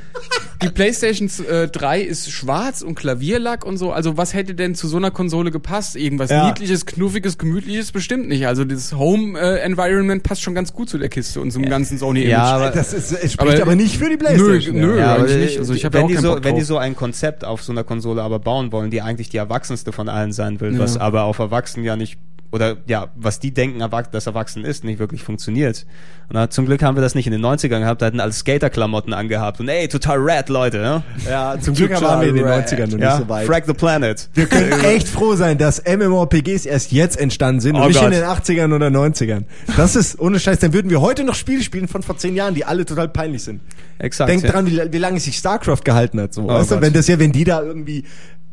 Die 0.63 0.69
Playstation 0.69 1.27
äh, 1.49 1.67
3 1.67 2.01
ist 2.01 2.29
schwarz 2.31 2.83
und 2.83 2.93
Klavierlack 2.95 3.65
und 3.65 3.77
so. 3.77 3.91
Also 3.91 4.17
was 4.17 4.33
hätte 4.35 4.53
denn 4.53 4.75
zu 4.75 4.87
so 4.87 4.97
einer 4.97 5.09
Konsole 5.09 5.49
gepasst? 5.49 5.95
Irgendwas 5.95 6.29
Ja. 6.29 6.45
niedliches, 6.47 6.85
knuffiges, 7.11 7.37
gemütliches 7.37 7.91
bestimmt 7.91 8.27
nicht. 8.27 8.47
Also 8.47 8.63
dieses 8.65 8.93
Home 8.93 9.37
äh, 9.39 9.59
Environment 9.59 10.23
passt 10.23 10.41
schon 10.41 10.55
ganz 10.55 10.73
gut 10.73 10.89
zu 10.89 10.97
der 10.97 11.09
Kiste 11.09 11.41
und 11.41 11.51
zum 11.51 11.63
ganzen 11.65 11.97
Sony 11.97 12.21
Image. 12.21 12.31
Ja, 12.31 12.43
aber- 12.55 12.71
Das 12.71 12.93
ist, 12.93 13.11
es 13.11 13.33
spricht 13.33 13.39
aber, 13.55 13.61
Aber- 13.63 13.75
nicht 13.75 13.97
für 13.97 14.09
die 14.09 14.17
Playstation. 14.17 14.75
Nö, 14.75 14.87
nö. 14.93 14.99
Ja, 14.99 15.15
eigentlich 15.15 15.37
nicht. 15.37 15.59
Also 15.59 15.73
ich 15.73 15.85
hab 15.85 15.93
wenn 15.93 16.01
ja 16.01 16.05
auch 16.05 16.09
die 16.09 16.17
so, 16.17 16.43
wenn 16.43 16.55
die 16.55 16.61
so 16.61 16.77
ein 16.77 16.95
Konzept 16.95 17.43
auf 17.45 17.61
so 17.63 17.71
einer 17.71 17.83
Konsole 17.83 18.21
aber 18.21 18.39
bauen 18.39 18.71
wollen, 18.71 18.91
die 18.91 19.01
eigentlich 19.01 19.29
die 19.29 19.37
erwachsenste 19.37 19.91
von 19.91 20.09
allen 20.09 20.31
sein 20.31 20.59
will, 20.61 20.73
Ja. 20.73 20.79
was 20.79 20.97
aber 20.97 21.23
auf 21.23 21.39
Erwachsenen 21.39 21.85
ja 21.85 21.95
nicht 21.95 22.17
oder 22.51 22.77
ja, 22.85 23.07
was 23.15 23.39
die 23.39 23.53
denken, 23.53 23.79
dass 24.11 24.27
Erwachsen 24.27 24.65
ist, 24.65 24.83
nicht 24.83 24.99
wirklich 24.99 25.23
funktioniert. 25.23 25.85
Und 26.27 26.35
na, 26.35 26.49
zum 26.49 26.65
Glück 26.65 26.83
haben 26.83 26.95
wir 26.95 27.01
das 27.01 27.15
nicht 27.15 27.25
in 27.25 27.31
den 27.31 27.41
90ern 27.41 27.79
gehabt, 27.79 28.01
da 28.01 28.07
hatten 28.07 28.19
alle 28.19 28.33
Skaterklamotten 28.33 29.13
angehabt 29.13 29.59
und 29.59 29.69
ey, 29.69 29.87
total 29.87 30.17
rad, 30.19 30.49
Leute. 30.49 30.77
Ja, 30.77 31.03
Ja, 31.29 31.59
zum 31.59 31.75
Glück 31.75 31.91
waren 32.01 32.21
wir 32.21 32.29
in 32.29 32.35
den 32.35 32.45
90ern 32.45 32.87
noch 32.87 32.99
ja 32.99 33.17
nicht 33.17 33.23
so 33.23 33.29
weit. 33.29 33.47
Frag 33.47 33.65
the 33.65 33.73
Planet. 33.73 34.29
Wir 34.33 34.47
können 34.47 34.71
echt 34.83 35.07
froh 35.07 35.35
sein, 35.35 35.57
dass 35.57 35.81
MMORPGs 35.85 36.65
erst 36.65 36.91
jetzt 36.91 37.17
entstanden 37.17 37.61
sind 37.61 37.75
und 37.75 37.83
Oh 37.83 37.87
nicht 37.87 37.99
Gott. 37.99 38.11
in 38.11 38.19
den 38.19 38.23
80ern 38.23 38.75
oder 38.75 38.87
90ern. 38.87 39.43
Das 39.77 39.95
ist 39.95 40.19
ohne 40.19 40.39
Scheiß, 40.39 40.59
dann 40.59 40.73
würden 40.73 40.89
wir 40.89 40.99
heute 40.99 41.23
noch 41.23 41.35
Spiele 41.35 41.63
spielen 41.63 41.87
von 41.87 42.03
vor 42.03 42.17
zehn 42.17 42.35
Jahren, 42.35 42.53
die 42.53 42.65
alle 42.65 42.85
total 42.85 43.07
peinlich 43.07 43.43
sind. 43.43 43.61
Exakt. 43.97 44.29
Denk 44.29 44.43
ja. 44.43 44.51
dran, 44.51 44.65
wie, 44.67 44.79
wie 44.91 44.97
lange 44.97 45.19
sich 45.19 45.37
StarCraft 45.37 45.83
gehalten 45.85 46.19
hat. 46.19 46.33
So, 46.33 46.47
weißt 46.47 46.71
du, 46.71 46.81
wenn 46.81 46.93
das 46.93 47.07
ja, 47.07 47.17
wenn 47.19 47.31
die 47.31 47.43
da 47.43 47.61
irgendwie 47.61 48.03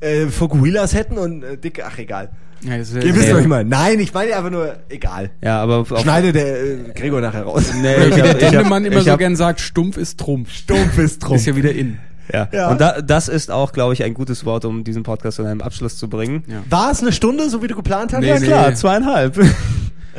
äh, 0.01 0.27
Fokuhilas 0.27 0.95
hätten 0.95 1.19
und 1.19 1.43
äh, 1.43 1.57
dicke, 1.57 1.85
ach 1.85 1.99
egal. 1.99 2.31
Ja, 2.63 2.73
Ihr 2.73 2.77
ja- 2.77 3.15
wisst, 3.15 3.29
ja. 3.29 3.35
was 3.35 3.43
ich 3.43 3.47
meine. 3.47 3.69
Nein, 3.69 4.01
ich 4.01 4.13
meine 4.13 4.35
einfach 4.35 4.51
nur, 4.51 4.77
egal. 4.89 5.31
Ja, 5.43 5.63
aber 5.63 5.77
auf, 5.79 5.89
Schneide 6.01 6.33
der 6.33 6.61
äh, 6.63 6.77
Gregor 6.95 7.21
nachher 7.21 7.43
raus. 7.45 7.65
Nee, 7.81 7.95
ich 8.09 8.17
wie 8.17 8.23
hab- 8.23 8.39
der 8.39 8.51
Dendemann 8.51 8.85
immer 8.85 9.01
so 9.03 9.11
hab- 9.13 9.19
gern 9.19 9.37
sagt, 9.37 9.61
stumpf 9.61 9.97
ist 9.97 10.19
Trumpf. 10.19 10.51
Stumpf 10.53 10.99
ist 10.99 11.21
drum. 11.21 11.37
Ist 11.37 11.47
ja 11.47 11.55
wieder 11.57 11.73
in. 11.73 11.99
Ja. 12.33 12.49
Ja. 12.53 12.69
Und 12.71 12.81
da, 12.81 13.01
das 13.01 13.29
ist 13.29 13.51
auch, 13.51 13.73
glaube 13.73 13.95
ich, 13.95 14.03
ein 14.05 14.13
gutes 14.13 14.45
Wort, 14.45 14.65
um 14.67 14.85
diesen 14.85 15.03
Podcast 15.03 15.37
zu 15.37 15.45
einem 15.45 15.63
Abschluss 15.63 15.97
zu 15.97 16.09
bringen. 16.11 16.45
Ja. 16.47 16.63
War 16.69 16.91
es 16.91 17.01
eine 17.01 17.13
Stunde, 17.13 17.49
so 17.49 17.63
wie 17.63 17.69
du 17.69 17.75
geplant 17.75 18.13
hast? 18.13 18.21
Nee, 18.21 18.29
Ja 18.29 18.39
nee. 18.39 18.47
klar, 18.47 18.75
zweieinhalb. 18.75 19.39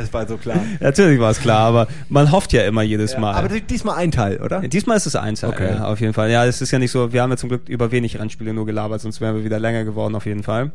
Es 0.02 0.14
war 0.14 0.26
so 0.26 0.38
klar. 0.38 0.62
Natürlich 0.80 1.20
war 1.20 1.30
es 1.32 1.42
klar, 1.42 1.60
aber 1.60 1.88
man 2.08 2.32
hofft 2.32 2.54
ja 2.54 2.62
immer 2.62 2.84
jedes 2.84 3.18
Mal. 3.18 3.34
Aber 3.36 3.50
diesmal 3.50 3.98
ein 3.98 4.12
Teil, 4.12 4.38
oder? 4.38 4.62
Diesmal 4.62 4.96
ist 4.96 5.06
es 5.08 5.18
ein 5.18 5.36
Teil, 5.36 5.50
Okay. 5.50 5.72
ja, 5.76 5.84
auf 5.88 6.00
jeden 6.00 6.14
Fall. 6.14 6.32
Ja, 6.32 6.46
es 6.46 6.62
ist 6.62 6.72
ja 6.72 6.80
nicht 6.80 6.92
so, 6.92 7.12
wir 7.12 7.22
haben 7.22 7.32
ja 7.32 7.36
zum 7.36 7.50
Glück 7.50 7.68
über 7.68 7.92
wenig 7.92 8.18
Rennspiele 8.18 8.54
nur 8.54 8.66
gelabert, 8.66 9.02
sonst 9.02 9.20
wären 9.20 9.36
wir 9.36 9.44
wieder 9.44 9.60
länger 9.60 9.84
geworden, 9.84 10.16
auf 10.16 10.26
jeden 10.26 10.44
Fall. 10.44 10.72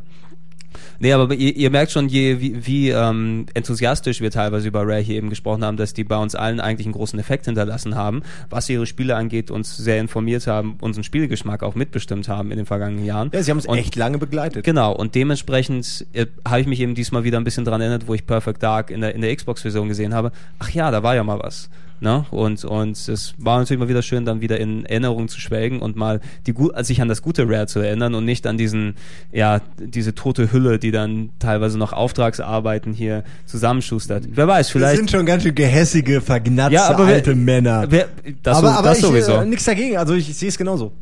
Nee, 0.98 1.12
aber 1.12 1.34
ihr, 1.34 1.54
ihr 1.56 1.70
merkt 1.70 1.92
schon, 1.92 2.08
je, 2.08 2.40
wie, 2.40 2.66
wie 2.66 2.90
ähm, 2.90 3.46
enthusiastisch 3.54 4.20
wir 4.20 4.30
teilweise 4.30 4.68
über 4.68 4.82
Rare 4.82 5.00
hier 5.00 5.16
eben 5.16 5.30
gesprochen 5.30 5.64
haben, 5.64 5.76
dass 5.76 5.94
die 5.94 6.04
bei 6.04 6.16
uns 6.16 6.34
allen 6.34 6.60
eigentlich 6.60 6.86
einen 6.86 6.94
großen 6.94 7.18
Effekt 7.18 7.46
hinterlassen 7.46 7.94
haben, 7.94 8.22
was 8.50 8.68
ihre 8.68 8.86
Spiele 8.86 9.16
angeht, 9.16 9.50
uns 9.50 9.76
sehr 9.76 10.00
informiert 10.00 10.46
haben, 10.46 10.76
unseren 10.80 11.04
Spielgeschmack 11.04 11.62
auch 11.62 11.74
mitbestimmt 11.74 12.28
haben 12.28 12.50
in 12.50 12.56
den 12.56 12.66
vergangenen 12.66 13.04
Jahren. 13.04 13.30
Ja, 13.32 13.42
sie 13.42 13.50
haben 13.50 13.58
es 13.58 13.66
echt 13.66 13.96
lange 13.96 14.18
begleitet. 14.18 14.64
Genau, 14.64 14.92
und 14.92 15.14
dementsprechend 15.14 16.06
äh, 16.12 16.26
habe 16.46 16.60
ich 16.60 16.66
mich 16.66 16.80
eben 16.80 16.94
diesmal 16.94 17.24
wieder 17.24 17.38
ein 17.38 17.44
bisschen 17.44 17.64
dran 17.64 17.80
erinnert, 17.80 18.06
wo 18.06 18.14
ich 18.14 18.26
Perfect 18.26 18.62
Dark 18.62 18.90
in 18.90 19.00
der, 19.00 19.14
in 19.14 19.20
der 19.20 19.34
Xbox-Version 19.34 19.88
gesehen 19.88 20.14
habe. 20.14 20.32
Ach 20.58 20.70
ja, 20.70 20.90
da 20.90 21.02
war 21.02 21.14
ja 21.14 21.24
mal 21.24 21.38
was. 21.38 21.68
Ne? 22.00 22.26
Und, 22.30 22.64
und 22.64 23.08
es 23.08 23.34
war 23.38 23.58
natürlich 23.58 23.80
mal 23.80 23.88
wieder 23.88 24.02
schön, 24.02 24.24
dann 24.24 24.40
wieder 24.40 24.58
in 24.58 24.84
Erinnerung 24.84 25.28
zu 25.28 25.40
schwelgen 25.40 25.80
und 25.80 25.96
mal 25.96 26.20
die, 26.46 26.54
sich 26.82 27.00
an 27.00 27.08
das 27.08 27.22
gute 27.22 27.48
Rare 27.48 27.66
zu 27.66 27.78
erinnern 27.78 28.14
und 28.14 28.24
nicht 28.24 28.46
an 28.46 28.58
diesen, 28.58 28.96
ja, 29.32 29.60
diese 29.78 30.14
tote 30.14 30.52
Hülle, 30.52 30.63
die 30.78 30.90
dann 30.90 31.30
teilweise 31.38 31.78
noch 31.78 31.92
Auftragsarbeiten 31.92 32.92
hier 32.92 33.24
zusammenschustert. 33.46 34.24
Wer 34.30 34.48
weiß, 34.48 34.70
vielleicht. 34.70 34.96
sind 34.96 35.10
schon 35.10 35.26
ganz 35.26 35.42
schön 35.42 35.54
gehässige, 35.54 36.20
vergnatzte 36.20 36.74
Ja, 36.74 36.88
aber 36.88 37.06
wer- 37.06 37.14
alte 37.14 37.34
Männer. 37.34 37.86
Wer, 37.88 38.08
das, 38.42 38.58
aber 38.58 38.68
so, 38.68 38.74
aber 38.74 38.88
das 38.88 38.98
ich, 38.98 39.04
sowieso. 39.04 39.32
Äh, 39.32 39.46
nichts 39.46 39.64
dagegen, 39.64 39.96
also 39.96 40.14
ich, 40.14 40.28
ich 40.30 40.36
sehe 40.36 40.48
es 40.48 40.58
genauso. 40.58 40.92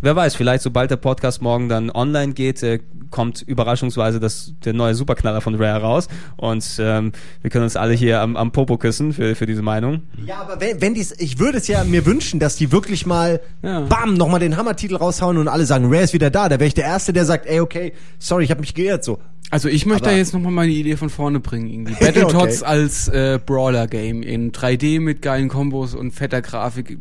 Wer 0.00 0.14
weiß, 0.16 0.34
vielleicht 0.36 0.62
sobald 0.62 0.90
der 0.90 0.96
Podcast 0.96 1.42
morgen 1.42 1.68
dann 1.68 1.90
online 1.90 2.32
geht, 2.32 2.62
äh, 2.62 2.78
kommt 3.10 3.42
überraschungsweise 3.42 4.20
das, 4.20 4.52
der 4.64 4.74
neue 4.74 4.94
Superknaller 4.94 5.40
von 5.40 5.54
Rare 5.54 5.80
raus 5.80 6.08
und 6.36 6.64
ähm, 6.78 7.12
wir 7.40 7.50
können 7.50 7.64
uns 7.64 7.74
alle 7.74 7.94
hier 7.94 8.20
am, 8.20 8.36
am 8.36 8.52
Popo 8.52 8.76
küssen 8.76 9.12
für, 9.14 9.34
für 9.34 9.46
diese 9.46 9.62
Meinung. 9.62 10.02
Ja, 10.26 10.40
aber 10.42 10.60
wenn, 10.60 10.80
wenn 10.82 10.94
dies, 10.94 11.14
ich 11.18 11.38
würde 11.38 11.56
es 11.58 11.68
ja 11.68 11.84
mir 11.84 12.04
wünschen, 12.04 12.38
dass 12.38 12.56
die 12.56 12.70
wirklich 12.70 13.06
mal, 13.06 13.40
Ja. 13.62 13.80
bam, 13.80 14.14
nochmal 14.14 14.40
den 14.40 14.56
Hammertitel 14.56 14.96
raushauen 14.96 15.38
und 15.38 15.48
alle 15.48 15.64
sagen, 15.64 15.86
Rare 15.86 16.02
ist 16.04 16.12
wieder 16.12 16.30
da. 16.30 16.48
Da 16.50 16.60
wäre 16.60 16.66
ich 16.68 16.74
der 16.74 16.84
Erste, 16.84 17.12
der 17.14 17.24
sagt, 17.24 17.46
ey, 17.46 17.60
okay, 17.60 17.92
sorry, 18.18 18.44
ich 18.44 18.50
habe 18.50 18.60
mich 18.60 18.74
geirrt, 18.74 19.04
so. 19.04 19.18
Also 19.50 19.68
ich 19.70 19.86
möchte 19.86 20.04
Aber- 20.04 20.12
da 20.12 20.18
jetzt 20.18 20.34
nochmal 20.34 20.52
meine 20.52 20.72
Idee 20.72 20.96
von 20.98 21.08
vorne 21.08 21.40
bringen. 21.40 21.70
Irgendwie. 21.70 21.94
Battletoads 22.04 22.60
Okay. 22.62 22.70
als 22.70 23.08
äh, 23.08 23.38
Brawler-Game 23.44 24.22
in 24.22 24.52
3D 24.52 25.00
mit 25.00 25.22
geilen 25.22 25.48
Kombos 25.48 25.94
und 25.94 26.10
fetter 26.10 26.42
Grafik. 26.42 26.98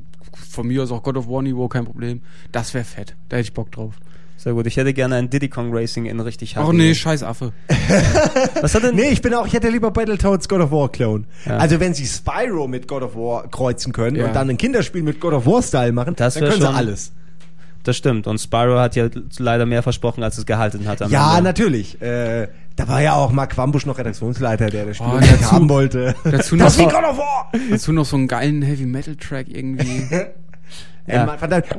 Von 0.49 0.67
mir 0.67 0.83
aus 0.83 0.91
auch 0.91 1.03
God 1.03 1.17
of 1.17 1.27
War 1.27 1.41
Niveau, 1.41 1.67
kein 1.67 1.85
Problem. 1.85 2.21
Das 2.51 2.73
wäre 2.73 2.83
fett. 2.85 3.15
Da 3.29 3.37
hätte 3.37 3.47
ich 3.47 3.53
Bock 3.53 3.71
drauf. 3.71 3.93
Sehr 4.37 4.53
gut. 4.53 4.67
Ich 4.67 4.77
hätte 4.77 4.93
gerne 4.93 5.15
ein 5.15 5.29
Diddy 5.31 5.49
Kong 5.49 5.69
Racing 5.75 6.05
in 6.05 6.19
richtig 6.19 6.55
Ach 6.57 6.67
HD. 6.69 6.73
nee, 6.73 6.93
scheiß 6.93 7.23
Affe. 7.23 7.53
Was 8.61 8.75
hat 8.75 8.83
denn? 8.83 8.95
Nee, 8.95 9.09
ich 9.09 9.21
bin 9.21 9.33
auch, 9.33 9.47
ich 9.47 9.53
hätte 9.53 9.69
lieber 9.69 9.89
Battletoads 9.91 10.47
God 10.47 10.61
of 10.61 10.71
War 10.71 10.89
Clone. 10.91 11.25
Ja. 11.45 11.57
Also 11.57 11.79
wenn 11.79 11.93
sie 11.93 12.05
Spyro 12.05 12.67
mit 12.67 12.87
God 12.87 13.01
of 13.03 13.15
War 13.15 13.47
kreuzen 13.49 13.93
können 13.93 14.15
Ja. 14.15 14.27
und 14.27 14.35
dann 14.35 14.49
ein 14.49 14.57
Kinderspiel 14.57 15.01
mit 15.03 15.19
God 15.19 15.33
of 15.33 15.45
War 15.47 15.61
Style 15.63 15.91
machen, 15.91 16.15
Das 16.15 16.35
dann 16.35 16.43
können 16.43 16.55
sie 16.61 16.65
schon- 16.67 16.75
alles. 16.75 17.11
Das 17.83 17.95
stimmt. 17.97 18.27
Und 18.27 18.37
Spyro 18.39 18.79
hat 18.79 18.95
ja 18.95 19.07
leider 19.39 19.65
mehr 19.65 19.81
versprochen, 19.81 20.21
als 20.21 20.37
es 20.37 20.45
gehalten 20.45 20.87
hat. 20.87 21.01
Am 21.01 21.09
Ja, 21.09 21.31
Ende. 21.37 21.43
natürlich. 21.43 22.01
Äh, 22.01 22.47
da 22.77 22.87
war 22.87 23.01
ja 23.01 23.13
auch 23.15 23.31
Mark 23.33 23.57
Wambusch 23.57 23.85
noch 23.85 23.97
Redaktionsleiter, 23.97 24.67
der 24.67 24.85
das 24.85 24.95
Spiel 24.97 25.09
Oh, 25.13 25.19
dazu- 25.19 25.51
haben 25.51 25.67
wollte. 25.69 26.15
dazu 26.23 26.55
das 26.55 26.77
noch- 26.77 26.85
God 26.89 27.03
of 27.03 27.17
War! 27.17 27.51
Dazu 27.69 27.91
noch 27.91 28.05
so 28.05 28.15
einen 28.15 28.27
geilen 28.29 28.61
Heavy-Metal-Track 28.61 29.47
irgendwie. 29.49 30.03
Ja. 31.09 31.25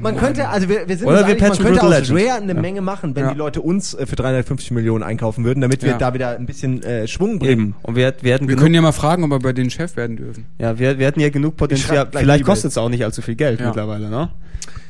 man, 0.01 0.17
könnte, 0.17 0.49
also 0.49 0.71
wir, 0.71 0.89
wir 0.89 0.97
sind 0.97 1.07
Oder 1.07 1.19
uns 1.19 1.27
wir 1.27 1.35
einig, 1.37 1.43
man 1.43 1.59
könnte 1.59 1.83
aus 1.83 1.91
Legend. 2.09 2.19
Rare 2.19 2.41
eine 2.41 2.55
Menge 2.55 2.81
machen, 2.81 3.15
wenn 3.15 3.25
Ja. 3.27 3.33
die 3.33 3.37
Leute 3.37 3.61
uns 3.61 3.93
äh, 3.93 4.07
für 4.07 4.17
350 4.17 4.71
Millionen 4.71 5.05
einkaufen 5.05 5.45
würden, 5.45 5.61
damit 5.61 5.83
wir 5.83 5.91
Ja. 5.91 5.99
da 5.99 6.15
wieder 6.15 6.31
ein 6.31 6.47
bisschen 6.47 6.83
äh, 6.83 7.07
Schwung 7.07 7.39
bringen. 7.39 7.53
Eben. 7.53 7.75
Und 7.83 7.95
wir, 7.95 8.15
wir 8.23 8.33
hätten 8.33 8.49
Wir 8.49 8.57
können 8.57 8.75
ja 8.75 8.81
mal 8.81 8.93
fragen, 8.93 9.25
ob 9.25 9.31
wir 9.31 9.39
bei 9.39 9.53
denen 9.53 9.69
Chef 9.69 9.97
werden 9.99 10.17
dürfen. 10.17 10.47
ja, 10.59 10.79
wir, 10.79 10.99
wir 10.99 11.05
hätten 11.09 11.21
ja 11.21 11.29
genug 11.29 11.59
Potenzial. 11.59 12.09
Vielleicht 12.11 12.45
kostet 12.47 12.71
es 12.71 12.79
auch 12.79 12.89
nicht 12.89 13.05
allzu 13.05 13.21
viel 13.21 13.35
Geld 13.35 13.61
Ja. 13.61 13.67
mittlerweile, 13.67 14.09
ne? 14.09 14.31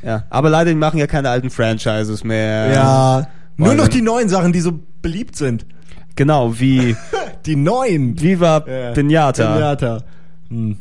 Ja. 0.05 0.23
Aber 0.31 0.51
leider, 0.51 0.71
die 0.71 0.77
machen 0.77 0.99
ja 0.99 1.09
keine 1.09 1.31
alten 1.31 1.51
Franchises 1.51 2.23
mehr. 2.23 2.73
Ja. 2.73 3.27
Nur 3.57 3.75
noch 3.75 3.89
die 3.89 4.03
neuen 4.03 4.29
Sachen, 4.29 4.53
die 4.53 4.61
so 4.61 4.79
beliebt 5.03 5.35
sind. 5.35 5.67
Genau, 6.19 6.59
wie 6.59 6.97
Die 7.47 7.57
neuen. 7.57 8.21
Viva 8.21 8.65
Ja. 8.67 8.91
Pinata. 8.93 9.55
Pinata. 9.55 10.03
Hm. 10.51 10.77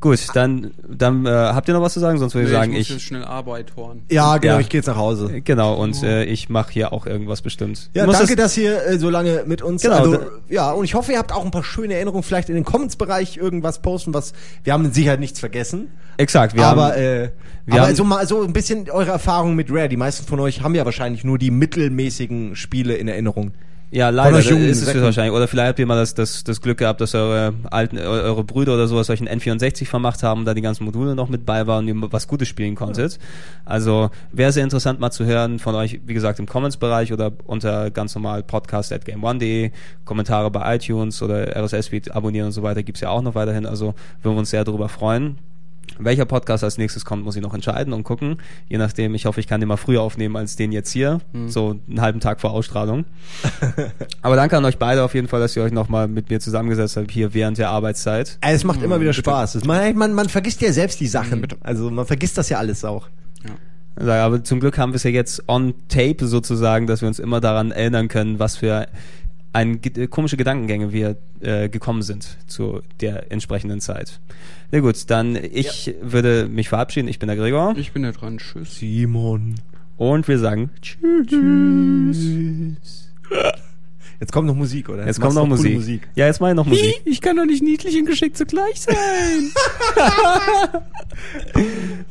Gut, 0.00 0.18
dann, 0.32 0.70
dann 0.88 1.26
äh, 1.26 1.28
habt 1.28 1.68
ihr 1.68 1.74
noch 1.74 1.82
was 1.82 1.92
zu 1.92 2.00
sagen? 2.00 2.18
Sonst 2.18 2.34
würde 2.34 2.46
ich 2.46 2.50
Nee, 2.52 2.58
sagen, 2.58 2.72
muss 2.72 2.80
ich. 2.80 2.88
jetzt 2.88 3.02
schnell 3.02 3.22
Arbeit 3.22 3.76
horn. 3.76 4.00
Ja, 4.10 4.38
genau, 4.38 4.54
Ja. 4.54 4.60
ich 4.60 4.70
gehe 4.70 4.78
jetzt 4.78 4.86
nach 4.86 4.96
Hause. 4.96 5.42
Genau, 5.42 5.74
und 5.74 6.02
äh, 6.02 6.24
ich 6.24 6.48
mache 6.48 6.72
hier 6.72 6.94
auch 6.94 7.04
irgendwas 7.06 7.42
bestimmt. 7.42 7.90
Ja, 7.92 8.06
danke, 8.06 8.34
das- 8.34 8.54
dass 8.54 8.56
ihr 8.56 8.82
äh, 8.82 8.98
so 8.98 9.10
lange 9.10 9.44
mit 9.46 9.60
uns. 9.60 9.82
Genau, 9.82 9.96
also, 9.96 10.18
ja, 10.48 10.70
und 10.72 10.84
ich 10.86 10.94
hoffe, 10.94 11.12
ihr 11.12 11.18
habt 11.18 11.32
auch 11.34 11.44
ein 11.44 11.50
paar 11.50 11.64
schöne 11.64 11.92
Erinnerungen. 11.94 12.22
Vielleicht 12.22 12.48
in 12.48 12.54
den 12.54 12.64
Comments-Bereich 12.64 13.36
irgendwas 13.36 13.82
posten, 13.82 14.14
was 14.14 14.32
wir 14.64 14.72
haben 14.72 14.82
mit 14.84 14.94
Sicherheit 14.94 15.20
nichts 15.20 15.38
vergessen. 15.38 15.88
Exakt, 16.16 16.56
wir 16.56 16.64
aber 16.66 16.92
haben, 16.92 16.92
äh, 16.94 17.30
wir 17.66 17.74
aber 17.74 17.88
haben- 17.88 17.94
so 17.94 18.04
mal 18.04 18.26
so 18.26 18.42
ein 18.42 18.54
bisschen 18.54 18.88
eure 18.90 19.10
Erfahrungen 19.10 19.54
mit 19.54 19.70
Rare. 19.70 19.90
Die 19.90 19.98
meisten 19.98 20.24
von 20.26 20.40
euch 20.40 20.62
haben 20.62 20.74
ja 20.74 20.86
wahrscheinlich 20.86 21.24
nur 21.24 21.36
die 21.36 21.50
mittelmäßigen 21.50 22.56
Spiele 22.56 22.94
in 22.94 23.06
Erinnerung. 23.06 23.52
Ja, 23.92 24.08
leider 24.10 24.38
ist 24.38 24.82
es 24.82 25.02
wahrscheinlich. 25.02 25.34
Oder 25.34 25.48
vielleicht 25.48 25.68
habt 25.70 25.78
ihr 25.80 25.86
mal 25.86 25.96
das, 25.96 26.14
das, 26.14 26.44
das 26.44 26.60
Glück 26.60 26.78
gehabt, 26.78 27.00
dass 27.00 27.14
eure 27.14 27.54
alten, 27.70 27.98
eu- 27.98 28.02
eure 28.02 28.44
Brüder 28.44 28.74
oder 28.74 28.86
sowas 28.86 29.10
euch 29.10 29.20
einen 29.20 29.40
N64 29.40 29.86
vermacht 29.86 30.22
haben, 30.22 30.44
da 30.44 30.54
die 30.54 30.60
ganzen 30.60 30.84
Module 30.84 31.14
noch 31.14 31.28
mit 31.28 31.44
bei 31.44 31.66
waren 31.66 31.88
und 31.88 32.02
ihr 32.02 32.12
was 32.12 32.28
Gutes 32.28 32.46
spielen 32.48 32.74
konntet. 32.76 33.18
Also 33.64 34.10
wäre 34.32 34.52
sehr 34.52 34.64
interessant 34.64 35.00
mal 35.00 35.10
zu 35.10 35.24
hören 35.24 35.58
von 35.58 35.74
euch, 35.74 36.00
wie 36.06 36.14
gesagt, 36.14 36.38
im 36.38 36.46
Comments-Bereich 36.46 37.12
oder 37.12 37.32
unter 37.46 37.90
ganz 37.90 38.14
normal 38.14 38.42
podcast 38.42 38.92
at 38.92 39.04
game1.de, 39.06 39.70
Kommentare 40.04 40.50
bei 40.50 40.76
iTunes 40.76 41.20
oder 41.22 41.56
RSS-Feed 41.56 42.12
abonnieren 42.14 42.46
und 42.46 42.52
so 42.52 42.62
weiter 42.62 42.82
gibt's 42.82 43.00
ja 43.00 43.10
auch 43.10 43.22
noch 43.22 43.34
weiterhin. 43.34 43.66
Also 43.66 43.94
würden 44.22 44.36
wir 44.36 44.38
uns 44.40 44.50
sehr 44.50 44.64
darüber 44.64 44.88
freuen. 44.88 45.38
Welcher 46.02 46.24
Podcast 46.24 46.64
als 46.64 46.78
nächstes 46.78 47.04
kommt, 47.04 47.24
muss 47.24 47.36
ich 47.36 47.42
noch 47.42 47.54
entscheiden 47.54 47.92
und 47.92 48.04
gucken. 48.04 48.38
Je 48.68 48.78
nachdem, 48.78 49.14
ich 49.14 49.26
hoffe, 49.26 49.40
ich 49.40 49.46
kann 49.46 49.60
den 49.60 49.68
mal 49.68 49.76
früher 49.76 50.02
aufnehmen 50.02 50.36
als 50.36 50.56
den 50.56 50.72
jetzt 50.72 50.90
hier. 50.90 51.20
So 51.46 51.76
einen 51.88 52.00
halben 52.00 52.20
Tag 52.20 52.40
vor 52.40 52.50
Ausstrahlung. 52.50 53.04
Aber 54.22 54.36
danke 54.36 54.56
an 54.56 54.64
euch 54.64 54.78
beide 54.78 55.02
auf 55.02 55.14
jeden 55.14 55.28
Fall, 55.28 55.40
dass 55.40 55.56
ihr 55.56 55.62
euch 55.62 55.72
nochmal 55.72 56.08
mit 56.08 56.30
mir 56.30 56.40
zusammengesetzt 56.40 56.96
habt, 56.96 57.10
hier 57.10 57.34
während 57.34 57.58
der 57.58 57.70
Arbeitszeit. 57.70 58.38
Es 58.40 58.64
macht 58.64 58.82
immer 58.82 59.00
wieder 59.00 59.12
Spaß. 59.12 59.64
Man, 59.64 59.96
man, 59.96 60.14
man 60.14 60.28
vergisst 60.28 60.60
ja 60.62 60.72
selbst 60.72 61.00
die 61.00 61.06
Sachen. 61.06 61.46
Also 61.62 61.90
man 61.90 62.06
vergisst 62.06 62.38
das 62.38 62.48
ja 62.48 62.58
alles 62.58 62.84
auch. 62.84 63.08
Ja, 64.00 64.24
Aber 64.24 64.42
zum 64.42 64.60
Glück 64.60 64.78
haben 64.78 64.92
wir 64.92 64.96
es 64.96 65.02
ja 65.02 65.10
jetzt 65.10 65.48
on 65.48 65.74
tape 65.88 66.26
sozusagen, 66.26 66.86
dass 66.86 67.00
wir 67.00 67.08
uns 67.08 67.18
immer 67.18 67.40
daran 67.40 67.70
erinnern 67.70 68.08
können, 68.08 68.38
was 68.38 68.56
für 68.56 68.86
ein 69.52 69.80
äh, 69.82 70.06
komische 70.06 70.36
Gedankengänge 70.36 70.92
wir 70.92 71.16
äh, 71.40 71.68
gekommen 71.68 72.02
sind 72.02 72.36
zu 72.46 72.82
der 73.00 73.32
entsprechenden 73.32 73.80
Zeit. 73.80 74.20
Na 74.70 74.80
gut, 74.80 75.10
dann 75.10 75.36
ich 75.36 75.94
würde 76.00 76.48
mich 76.48 76.68
verabschieden. 76.68 77.08
Ich 77.08 77.18
bin 77.18 77.28
der 77.28 77.36
Gregor 77.36 77.74
Ich 77.76 77.92
bin 77.92 78.02
da 78.02 78.12
dran. 78.12 78.38
Tschüss. 78.38 78.78
Simon. 78.78 79.56
und 79.96 80.28
wir 80.28 80.38
sagen 80.38 80.70
Tschüss. 80.80 82.18
Jetzt 84.20 84.32
kommt 84.32 84.46
noch 84.46 84.54
Musik, 84.54 84.90
oder? 84.90 85.06
Jetzt 85.06 85.18
machst 85.18 85.34
kommt 85.34 85.48
noch 85.48 85.56
du 85.56 85.62
coole 85.62 85.76
Musik. 85.76 86.06
Ja, 86.14 86.26
jetzt 86.26 86.42
mal 86.42 86.54
noch 86.54 86.66
Musik. 86.66 87.00
Ich 87.06 87.22
kann 87.22 87.36
doch 87.36 87.46
nicht 87.46 87.62
niedlich 87.62 87.98
und 87.98 88.04
geschickt 88.04 88.36
zugleich 88.36 88.82
sein. 88.82 89.50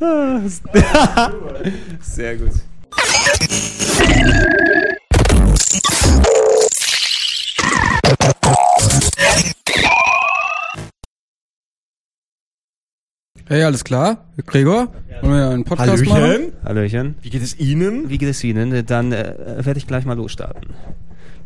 Sehr 2.00 2.36
gut. 2.36 2.50
Hey, 13.46 13.64
alles 13.64 13.82
klar? 13.84 14.24
Gregor? 14.46 14.92
Wollen 15.22 15.34
wir 15.34 15.50
einen 15.50 15.64
Podcast 15.64 16.04
machen? 16.04 16.22
Hallöchen. 16.22 16.52
Hallöchen. 16.64 17.14
Wie 17.22 17.30
geht 17.30 17.42
es 17.42 17.58
Ihnen? 17.58 18.08
Wie 18.08 18.18
geht 18.18 18.28
es 18.28 18.42
Ihnen? 18.44 18.86
Dann 18.86 19.12
äh, 19.12 19.64
werde 19.64 19.78
ich 19.78 19.86
gleich 19.86 20.04
mal 20.04 20.16
losstarten. 20.16 20.70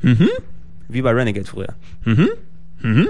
Mhm. 0.03 0.29
Wie 0.89 1.03
bei 1.03 1.11
Renegade 1.13 1.47
früher. 1.47 1.75
Mhm. 2.05 2.29
Mhm. 2.83 3.09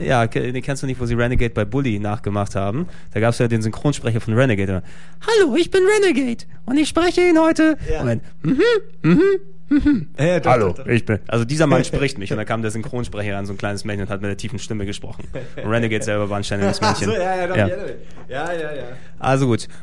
Ja, 0.00 0.26
ke- 0.28 0.52
den 0.52 0.62
kennst 0.62 0.82
du 0.82 0.86
nicht, 0.86 1.00
wo 1.00 1.06
sie 1.06 1.14
Renegade 1.14 1.52
bei 1.52 1.64
Bully 1.64 1.98
nachgemacht 1.98 2.54
haben. 2.54 2.86
Da 3.12 3.18
gab 3.20 3.30
es 3.32 3.38
ja 3.40 3.48
den 3.48 3.62
Synchronsprecher 3.62 4.20
von 4.20 4.34
Renegade. 4.34 4.82
Hallo, 5.26 5.56
ich 5.56 5.70
bin 5.72 5.82
Renegade 5.84 6.44
und 6.66 6.76
ich 6.76 6.88
spreche 6.88 7.22
ihn 7.28 7.38
heute. 7.38 7.76
Moment. 7.98 8.22
Mhm, 8.42 8.62
mhm, 9.02 9.20
mhm. 9.68 10.08
Äh, 10.16 10.40
doch, 10.40 10.50
Hallo, 10.50 10.68
doch, 10.68 10.84
doch. 10.84 10.86
ich 10.86 11.04
bin. 11.04 11.18
Also 11.26 11.44
dieser 11.44 11.66
Mann 11.66 11.84
spricht 11.86 12.18
mich 12.18 12.30
und 12.30 12.36
dann 12.36 12.46
kam 12.46 12.62
der 12.62 12.70
Synchronsprecher 12.70 13.36
an, 13.36 13.46
so 13.46 13.52
ein 13.52 13.58
kleines 13.58 13.84
Mädchen 13.84 14.02
und 14.02 14.10
hat 14.10 14.20
mit 14.20 14.28
einer 14.28 14.36
tiefen 14.36 14.58
Stimme 14.58 14.86
gesprochen. 14.86 15.24
Und 15.56 15.70
Renegade 15.70 16.04
selber 16.04 16.28
war 16.28 16.36
ein 16.36 16.44
ständiges 16.44 16.80
Mädchen. 16.80 17.10
Ach 17.10 17.14
so, 17.14 17.20
ja, 17.20 17.36
ja, 17.36 17.46
doch, 17.46 17.56
ja. 17.56 17.68
ja, 17.68 18.52
ja, 18.52 18.74
ja. 18.74 18.84
Also 19.18 19.46
gut. 19.46 19.68